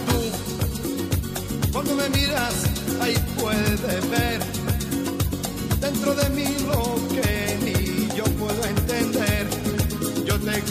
Tú, 0.07 1.71
cuando 1.73 1.95
me 1.95 2.09
miras, 2.09 2.55
ahí 3.01 3.15
puedes 3.37 4.09
ver 4.09 4.39
dentro 5.81 6.15
de 6.15 6.29
mí 6.29 6.47
lo 6.67 6.95
que 7.09 7.57
ni 7.63 8.15
yo 8.15 8.23
puedo 8.23 8.63
entender. 8.65 9.47
Yo 10.25 10.39
te 10.39 10.57
he 10.57 10.61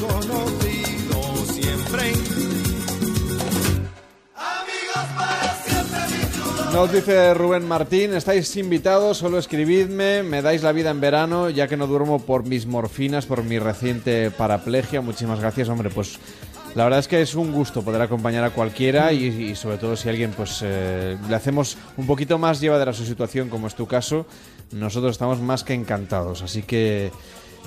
Nos 6.75 6.91
dice 6.91 7.33
Rubén 7.35 7.69
Martín, 7.69 8.15
estáis 8.15 8.57
invitados, 8.57 9.19
solo 9.19 9.39
escribidme, 9.39 10.25
me 10.25 10.43
dais 10.43 10.65
la 10.65 10.73
vida 10.73 10.91
en 10.91 11.01
verano, 11.01 11.49
ya 11.49 11.69
que 11.69 11.77
no 11.77 11.87
duermo 11.87 12.19
por 12.19 12.45
mis 12.45 12.67
morfinas, 12.67 13.27
por 13.27 13.45
mi 13.45 13.61
reciente 13.61 14.33
paraplegia. 14.33 15.01
Muchísimas 15.01 15.39
gracias, 15.39 15.69
hombre, 15.69 15.89
pues 15.91 16.19
la 16.75 16.83
verdad 16.83 16.99
es 16.99 17.07
que 17.07 17.23
es 17.23 17.37
un 17.37 17.53
gusto 17.53 17.83
poder 17.83 18.03
acompañar 18.03 18.43
a 18.43 18.51
cualquiera 18.51 19.13
y, 19.13 19.55
sobre 19.55 19.79
todo 19.79 19.95
si 19.95 20.09
alguien 20.09 20.33
pues 20.33 20.63
eh, 20.65 21.17
le 21.29 21.37
hacemos 21.37 21.79
un 21.97 22.09
poquito 22.09 22.39
más 22.39 22.61
llevadera 22.61 22.93
su 22.93 23.05
situación, 23.05 23.51
como 23.51 23.69
es 23.69 23.77
tu 23.77 23.87
caso, 23.87 24.27
nosotros 24.73 25.13
estamos 25.13 25.41
más 25.41 25.63
que 25.63 25.75
encantados. 25.75 26.43
Así 26.43 26.65
que 26.65 27.13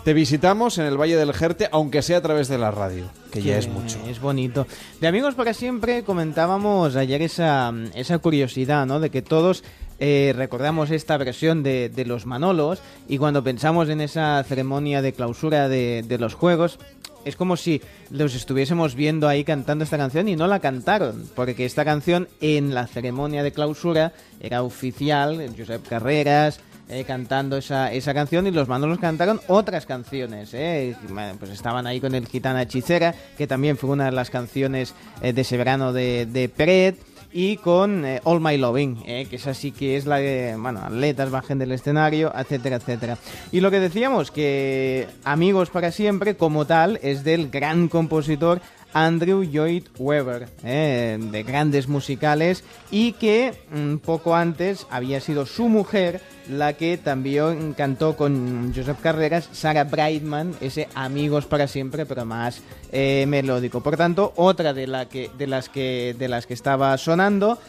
te 0.03 0.13
visitamos 0.13 0.77
en 0.77 0.85
el 0.85 0.99
Valle 0.99 1.17
del 1.17 1.33
Jerte, 1.33 1.67
aunque 1.71 2.01
sea 2.01 2.17
a 2.17 2.21
través 2.21 2.47
de 2.47 2.57
la 2.57 2.71
radio, 2.71 3.05
que 3.31 3.41
ya 3.41 3.57
es 3.57 3.67
mucho. 3.67 3.97
Es 4.07 4.19
bonito. 4.19 4.67
De 5.01 5.07
Amigos 5.07 5.35
para 5.35 5.53
Siempre 5.53 6.03
comentábamos 6.03 6.95
ayer 6.95 7.21
esa, 7.21 7.73
esa 7.93 8.17
curiosidad, 8.19 8.85
¿no? 8.85 8.99
De 8.99 9.09
que 9.09 9.21
todos 9.21 9.63
eh, 9.99 10.33
recordamos 10.35 10.91
esta 10.91 11.17
versión 11.17 11.63
de, 11.63 11.89
de 11.89 12.05
los 12.05 12.25
Manolos 12.25 12.81
y 13.07 13.17
cuando 13.17 13.43
pensamos 13.43 13.89
en 13.89 14.01
esa 14.01 14.43
ceremonia 14.43 15.01
de 15.01 15.13
clausura 15.13 15.67
de, 15.67 16.03
de 16.07 16.17
los 16.17 16.35
Juegos, 16.35 16.79
es 17.25 17.35
como 17.35 17.57
si 17.57 17.81
los 18.09 18.35
estuviésemos 18.35 18.95
viendo 18.95 19.27
ahí 19.27 19.43
cantando 19.43 19.83
esta 19.83 19.97
canción 19.97 20.29
y 20.29 20.37
no 20.37 20.47
la 20.47 20.61
cantaron, 20.61 21.29
porque 21.35 21.65
esta 21.65 21.83
canción 21.83 22.29
en 22.39 22.73
la 22.73 22.87
ceremonia 22.87 23.43
de 23.43 23.51
clausura 23.51 24.13
era 24.39 24.63
oficial, 24.63 25.53
Josep 25.57 25.85
Carreras, 25.85 26.61
eh, 26.89 27.03
cantando 27.05 27.57
esa, 27.57 27.91
esa 27.91 28.13
canción 28.13 28.47
y 28.47 28.51
los 28.51 28.67
Manolos 28.67 28.99
cantaron 28.99 29.41
otras 29.47 29.85
canciones. 29.85 30.53
eh. 30.53 30.95
Pues 31.39 31.51
estaban 31.51 31.87
ahí 31.87 31.99
con 31.99 32.15
el 32.15 32.27
Gitana 32.27 32.61
Hechicera, 32.61 33.13
que 33.37 33.47
también 33.47 33.77
fue 33.77 33.89
una 33.89 34.05
de 34.05 34.11
las 34.11 34.29
canciones 34.29 34.93
eh, 35.21 35.33
de 35.33 35.41
ese 35.41 35.57
verano 35.57 35.93
de, 35.93 36.25
de 36.25 36.49
Peret. 36.49 36.97
Y 37.33 37.57
con 37.57 38.05
eh, 38.05 38.21
All 38.23 38.39
My 38.39 38.57
Loving, 38.57 39.03
que 39.03 39.27
esa 39.31 39.53
sí 39.53 39.71
que 39.71 39.97
es 39.97 40.05
la 40.05 40.15
de, 40.15 40.55
bueno, 40.57 40.79
atletas 40.79 41.29
bajen 41.29 41.59
del 41.59 41.73
escenario, 41.73 42.31
etcétera, 42.33 42.77
etcétera. 42.77 43.17
Y 43.51 43.59
lo 43.59 43.69
que 43.69 43.81
decíamos, 43.81 44.31
que 44.31 45.07
Amigos 45.25 45.69
para 45.69 45.91
Siempre, 45.91 46.35
como 46.37 46.65
tal, 46.65 46.99
es 47.03 47.25
del 47.25 47.49
gran 47.49 47.89
compositor 47.89 48.61
Andrew 48.93 49.43
Lloyd 49.43 49.83
Webber, 49.97 50.49
eh, 50.63 51.17
de 51.19 51.43
grandes 51.43 51.87
musicales, 51.87 52.63
y 52.91 53.13
que 53.13 53.53
un 53.71 53.99
poco 53.99 54.35
antes 54.35 54.87
había 54.89 55.21
sido 55.21 55.45
su 55.45 55.69
mujer 55.69 56.21
la 56.49 56.73
que 56.73 56.97
también 56.97 57.73
cantó 57.73 58.15
con 58.15 58.73
Joseph 58.73 58.99
Carreras, 59.01 59.49
Sarah 59.51 59.83
Brightman, 59.83 60.55
ese 60.61 60.87
Amigos 60.95 61.45
para 61.45 61.67
siempre, 61.67 62.05
pero 62.05 62.25
más 62.25 62.61
eh, 62.91 63.25
melódico. 63.27 63.81
Por 63.81 63.97
tanto, 63.97 64.33
otra 64.35 64.73
de, 64.73 64.87
la 64.87 65.07
que, 65.07 65.29
de, 65.37 65.47
las 65.47 65.69
que, 65.69 66.15
de 66.17 66.27
las 66.27 66.45
que 66.47 66.53
estaba 66.53 66.97
sonando, 66.97 67.59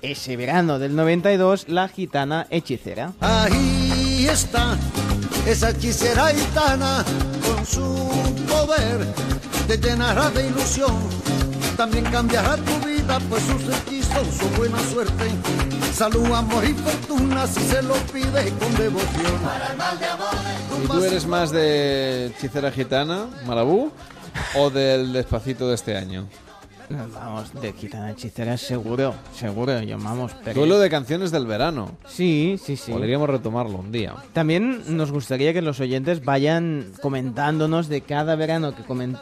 ese 0.00 0.36
verano 0.36 0.78
del 0.78 0.96
92, 0.96 1.68
La 1.68 1.88
Gitana 1.88 2.46
Hechicera. 2.50 3.12
Ahí 3.20 4.26
está 4.28 4.76
esa 5.46 5.70
hechicera 5.70 6.28
gitana 6.28 7.04
con 7.44 7.66
su 7.66 7.82
poder 8.48 9.41
te 9.66 9.78
llenará 9.78 10.30
de 10.30 10.46
ilusión. 10.46 10.92
También 11.76 12.04
cambiará 12.04 12.56
tu 12.56 12.86
vida, 12.86 13.18
pues 13.28 13.42
sus 13.44 13.62
hechizos 13.62 14.26
son 14.38 14.56
buena 14.56 14.78
suerte. 14.90 15.30
Salud, 15.94 16.32
amor 16.32 16.64
y 16.64 16.74
fortuna 16.74 17.46
si 17.46 17.60
se 17.60 17.82
lo 17.82 17.94
pide 18.12 18.52
con 18.58 18.74
devoción. 18.76 19.40
¿Y 20.82 20.86
tú 20.86 21.04
eres 21.04 21.26
más 21.26 21.50
de 21.50 22.26
Hechicera 22.26 22.70
Gitana, 22.70 23.26
Malabú, 23.46 23.90
o 24.56 24.70
del 24.70 25.12
Despacito 25.12 25.68
de 25.68 25.74
este 25.74 25.96
año? 25.96 26.26
Vamos, 27.14 27.52
de 27.60 27.72
Gitana 27.72 28.10
Hechicera 28.10 28.56
seguro, 28.56 29.14
seguro, 29.34 29.80
llamamos. 29.82 30.32
pero- 30.44 30.60
Duelo 30.60 30.78
de 30.78 30.90
canciones 30.90 31.30
del 31.30 31.46
verano. 31.46 31.92
Sí, 32.06 32.58
sí, 32.62 32.76
sí. 32.76 32.92
Podríamos 32.92 33.28
retomarlo 33.28 33.78
un 33.78 33.92
día. 33.92 34.14
También 34.32 34.82
nos 34.96 35.10
gustaría 35.12 35.52
que 35.52 35.62
los 35.62 35.80
oyentes 35.80 36.24
vayan 36.24 36.86
comentándonos 37.00 37.88
de 37.88 38.00
cada 38.02 38.36
verano 38.36 38.74
que, 38.74 38.82
comen- 38.84 39.18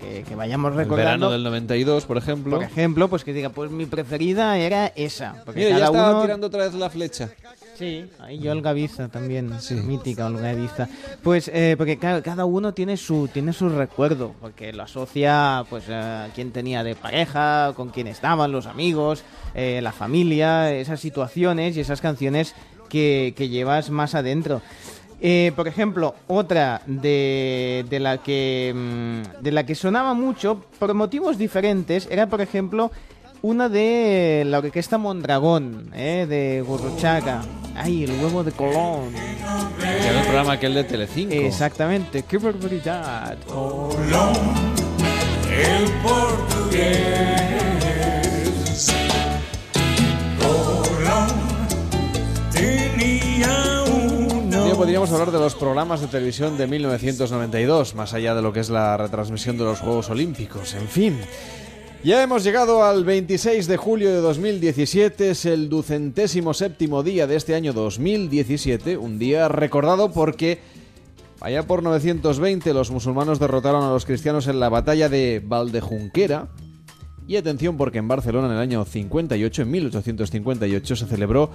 que, 0.00 0.22
que 0.22 0.34
vayamos 0.34 0.72
El 0.72 0.78
recordando. 0.78 1.28
verano 1.28 1.30
del 1.30 1.44
92, 1.44 2.04
por 2.04 2.16
ejemplo. 2.18 2.56
Por 2.56 2.64
ejemplo, 2.64 3.08
pues 3.08 3.24
que 3.24 3.32
diga, 3.32 3.50
pues 3.50 3.70
mi 3.70 3.86
preferida 3.86 4.58
era 4.58 4.86
esa. 4.96 5.42
Porque 5.44 5.60
Mira, 5.60 5.70
ya 5.70 5.76
cada 5.78 5.90
estaba 5.92 6.10
uno... 6.12 6.22
tirando 6.22 6.46
otra 6.48 6.64
vez 6.64 6.74
la 6.74 6.90
flecha. 6.90 7.30
Sí, 7.78 8.06
ahí 8.18 8.40
yo 8.40 8.50
Olga 8.50 8.72
Biza 8.72 9.08
también, 9.08 9.52
mítica 9.86 10.26
Olga 10.26 10.52
Biza. 10.52 10.88
Pues 11.22 11.48
eh, 11.54 11.76
porque 11.78 11.96
ca- 11.96 12.22
cada 12.22 12.44
uno 12.44 12.74
tiene 12.74 12.96
su 12.96 13.28
tiene 13.32 13.52
su 13.52 13.68
recuerdo, 13.68 14.34
porque 14.40 14.72
lo 14.72 14.82
asocia 14.82 15.64
pues 15.70 15.88
a 15.88 16.28
quién 16.34 16.50
tenía 16.50 16.82
de 16.82 16.96
pareja, 16.96 17.72
con 17.76 17.90
quién 17.90 18.08
estaban 18.08 18.50
los 18.50 18.66
amigos, 18.66 19.22
eh, 19.54 19.78
la 19.80 19.92
familia, 19.92 20.72
esas 20.74 20.98
situaciones 20.98 21.76
y 21.76 21.80
esas 21.80 22.00
canciones 22.00 22.54
que, 22.88 23.32
que 23.36 23.48
llevas 23.48 23.90
más 23.90 24.16
adentro. 24.16 24.60
Eh, 25.20 25.52
por 25.56 25.66
ejemplo, 25.68 26.14
otra 26.28 26.80
de, 26.86 27.84
de 27.88 28.00
la 28.00 28.18
que 28.18 28.72
mm, 28.74 29.42
de 29.42 29.52
la 29.52 29.64
que 29.66 29.74
sonaba 29.74 30.14
mucho 30.14 30.64
por 30.78 30.94
motivos 30.94 31.38
diferentes 31.38 32.08
era, 32.10 32.26
por 32.28 32.40
ejemplo, 32.40 32.90
una 33.42 33.68
de 33.68 34.44
la 34.46 34.58
orquesta 34.58 34.98
Mondragón, 34.98 35.90
eh, 35.94 36.26
de 36.28 36.62
Gurruchaga. 36.66 37.42
Ay, 37.74 38.04
el 38.04 38.10
huevo 38.20 38.42
de 38.42 38.52
Colón. 38.52 39.12
Que 39.80 40.08
era 40.08 40.20
el 40.20 40.24
programa 40.24 40.54
aquel 40.54 40.74
de 40.74 40.84
Telecinco. 40.84 41.34
Exactamente, 41.34 42.24
qué 42.24 42.38
barbaridad. 42.38 43.38
El 45.50 45.90
portugués. 46.02 47.28
Colón 50.40 51.28
tenía 52.52 53.84
un 53.86 54.42
Un 54.42 54.50
día 54.50 54.74
podríamos 54.74 55.12
hablar 55.12 55.30
de 55.30 55.38
los 55.38 55.54
programas 55.54 56.00
de 56.00 56.08
televisión 56.08 56.58
de 56.58 56.66
1992, 56.66 57.94
más 57.94 58.12
allá 58.12 58.34
de 58.34 58.42
lo 58.42 58.52
que 58.52 58.60
es 58.60 58.70
la 58.70 58.96
retransmisión 58.96 59.56
de 59.56 59.64
los 59.64 59.78
Juegos 59.78 60.10
Olímpicos. 60.10 60.74
En 60.74 60.88
fin. 60.88 61.20
Ya 62.04 62.22
hemos 62.22 62.44
llegado 62.44 62.84
al 62.84 63.04
26 63.04 63.66
de 63.66 63.76
julio 63.76 64.10
de 64.10 64.20
2017, 64.20 65.30
es 65.30 65.44
el 65.44 65.68
ducentésimo 65.68 66.54
séptimo 66.54 67.02
día 67.02 67.26
de 67.26 67.34
este 67.34 67.56
año 67.56 67.72
2017, 67.72 68.96
un 68.96 69.18
día 69.18 69.48
recordado 69.48 70.12
porque 70.12 70.60
allá 71.40 71.64
por 71.64 71.82
920 71.82 72.72
los 72.72 72.92
musulmanes 72.92 73.40
derrotaron 73.40 73.82
a 73.82 73.90
los 73.90 74.06
cristianos 74.06 74.46
en 74.46 74.60
la 74.60 74.68
batalla 74.68 75.08
de 75.08 75.42
Valdejunquera 75.44 76.48
Y 77.28 77.36
atención 77.36 77.76
porque 77.76 77.98
en 77.98 78.08
Barcelona 78.08 78.46
en 78.46 78.54
el 78.54 78.58
año 78.58 78.86
58, 78.86 79.62
en 79.62 79.70
1858, 79.70 80.96
se 80.96 81.06
celebró 81.06 81.50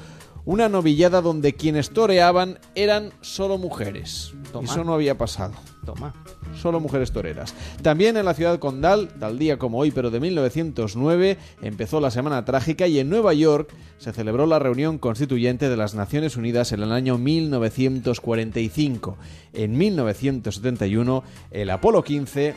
una 0.45 0.69
novillada 0.69 1.19
donde 1.19 1.53
quienes 1.53 1.89
toreaban 1.89 2.59
eran 2.75 3.11
solo 3.21 3.57
mujeres. 3.57 4.35
Toma. 4.51 4.71
Eso 4.71 4.83
no 4.83 4.93
había 4.93 5.17
pasado. 5.17 5.55
Toma. 5.83 6.13
Solo 6.61 6.79
mujeres 6.79 7.11
toreras. 7.11 7.55
También 7.81 8.17
en 8.17 8.25
la 8.25 8.35
ciudad 8.35 8.59
condal, 8.59 9.07
tal 9.19 9.39
día 9.39 9.57
como 9.57 9.79
hoy, 9.79 9.89
pero 9.89 10.11
de 10.11 10.19
1909, 10.19 11.39
empezó 11.63 11.99
la 11.99 12.11
Semana 12.11 12.45
Trágica 12.45 12.85
y 12.85 12.99
en 12.99 13.09
Nueva 13.09 13.33
York 13.33 13.73
se 13.97 14.13
celebró 14.13 14.45
la 14.45 14.59
reunión 14.59 14.99
constituyente 14.99 15.69
de 15.69 15.77
las 15.77 15.95
Naciones 15.95 16.37
Unidas 16.37 16.71
en 16.71 16.83
el 16.83 16.91
año 16.91 17.17
1945. 17.17 19.17
En 19.53 19.75
1971, 19.75 21.23
el 21.49 21.69
Apolo 21.71 22.03
15 22.03 22.53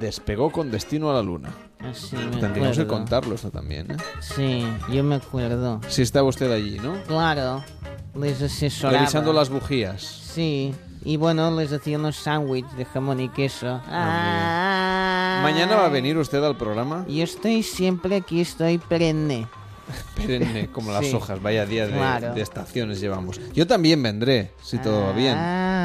despegó 0.00 0.50
con 0.50 0.70
destino 0.70 1.10
a 1.10 1.14
la 1.14 1.22
Luna. 1.22 1.50
Ah, 1.80 1.92
sí, 1.94 2.16
Tendríamos 2.40 2.76
que 2.76 2.86
contarlo 2.86 3.34
esto 3.34 3.50
también, 3.50 3.92
¿eh? 3.92 3.96
Sí, 4.20 4.66
yo 4.92 5.04
me 5.04 5.16
acuerdo. 5.16 5.80
Si 5.88 6.02
estaba 6.02 6.28
usted 6.28 6.50
allí, 6.50 6.78
¿no? 6.78 7.00
Claro, 7.04 7.62
les 8.14 8.42
asesoraba. 8.42 8.98
Revisando 8.98 9.32
las 9.32 9.48
bujías. 9.48 10.02
Sí, 10.02 10.74
y 11.04 11.16
bueno, 11.16 11.50
les 11.56 11.72
hacía 11.72 11.98
unos 11.98 12.16
sándwiches 12.16 12.76
de 12.76 12.84
jamón 12.84 13.20
y 13.20 13.28
queso. 13.28 13.80
Ah. 13.86 15.40
¿Mañana 15.42 15.76
va 15.76 15.86
a 15.86 15.88
venir 15.88 16.18
usted 16.18 16.42
al 16.42 16.56
programa? 16.56 17.04
Yo 17.08 17.24
estoy 17.24 17.62
siempre 17.62 18.16
aquí, 18.16 18.40
estoy 18.40 18.78
perenne. 18.78 19.46
Perenne, 20.16 20.68
como 20.72 20.92
las 20.92 21.06
Sí. 21.06 21.14
hojas, 21.14 21.40
vaya 21.42 21.66
día 21.66 21.86
de, 21.86 21.92
Claro. 21.94 22.34
de 22.34 22.40
estaciones 22.40 23.00
llevamos. 23.00 23.40
Yo 23.52 23.66
también 23.66 24.02
vendré, 24.02 24.52
si 24.62 24.78
todo 24.78 25.04
va 25.04 25.12
bien. 25.12 25.36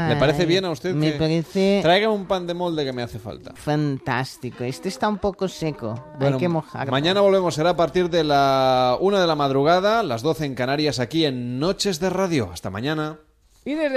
¿Le 0.09 0.15
parece 0.17 0.45
bien 0.45 0.65
a 0.65 0.71
usted? 0.71 0.93
me 0.93 1.13
que 1.13 1.17
parece- 1.19 1.79
Traiga 1.81 2.09
un 2.09 2.25
pan 2.25 2.45
de 2.47 2.53
molde 2.53 2.83
que 2.85 2.93
me 2.93 3.01
hace 3.01 3.17
falta. 3.19 3.53
Fantástico. 3.55 4.63
Este 4.63 4.89
está 4.89 5.07
un 5.07 5.17
poco 5.17 5.47
seco. 5.47 5.95
Bueno, 6.19 6.35
Hay 6.35 6.39
que 6.39 6.49
mojarlo. 6.49 6.91
Mañana 6.91 7.21
volvemos, 7.21 7.55
será 7.55 7.71
a 7.71 7.75
partir 7.75 8.09
de 8.09 8.23
la 8.23 8.97
una 8.99 9.19
de 9.21 9.27
la 9.27 9.35
madrugada, 9.35 10.03
las 10.03 10.21
12 10.21 10.45
en 10.45 10.55
Canarias, 10.55 10.99
aquí 10.99 11.25
en 11.25 11.59
Noches 11.59 11.99
de 11.99 12.09
Radio. 12.09 12.49
Hasta 12.51 12.69
mañana. 12.69 13.19
Y 13.67 13.73
desde 13.73 13.89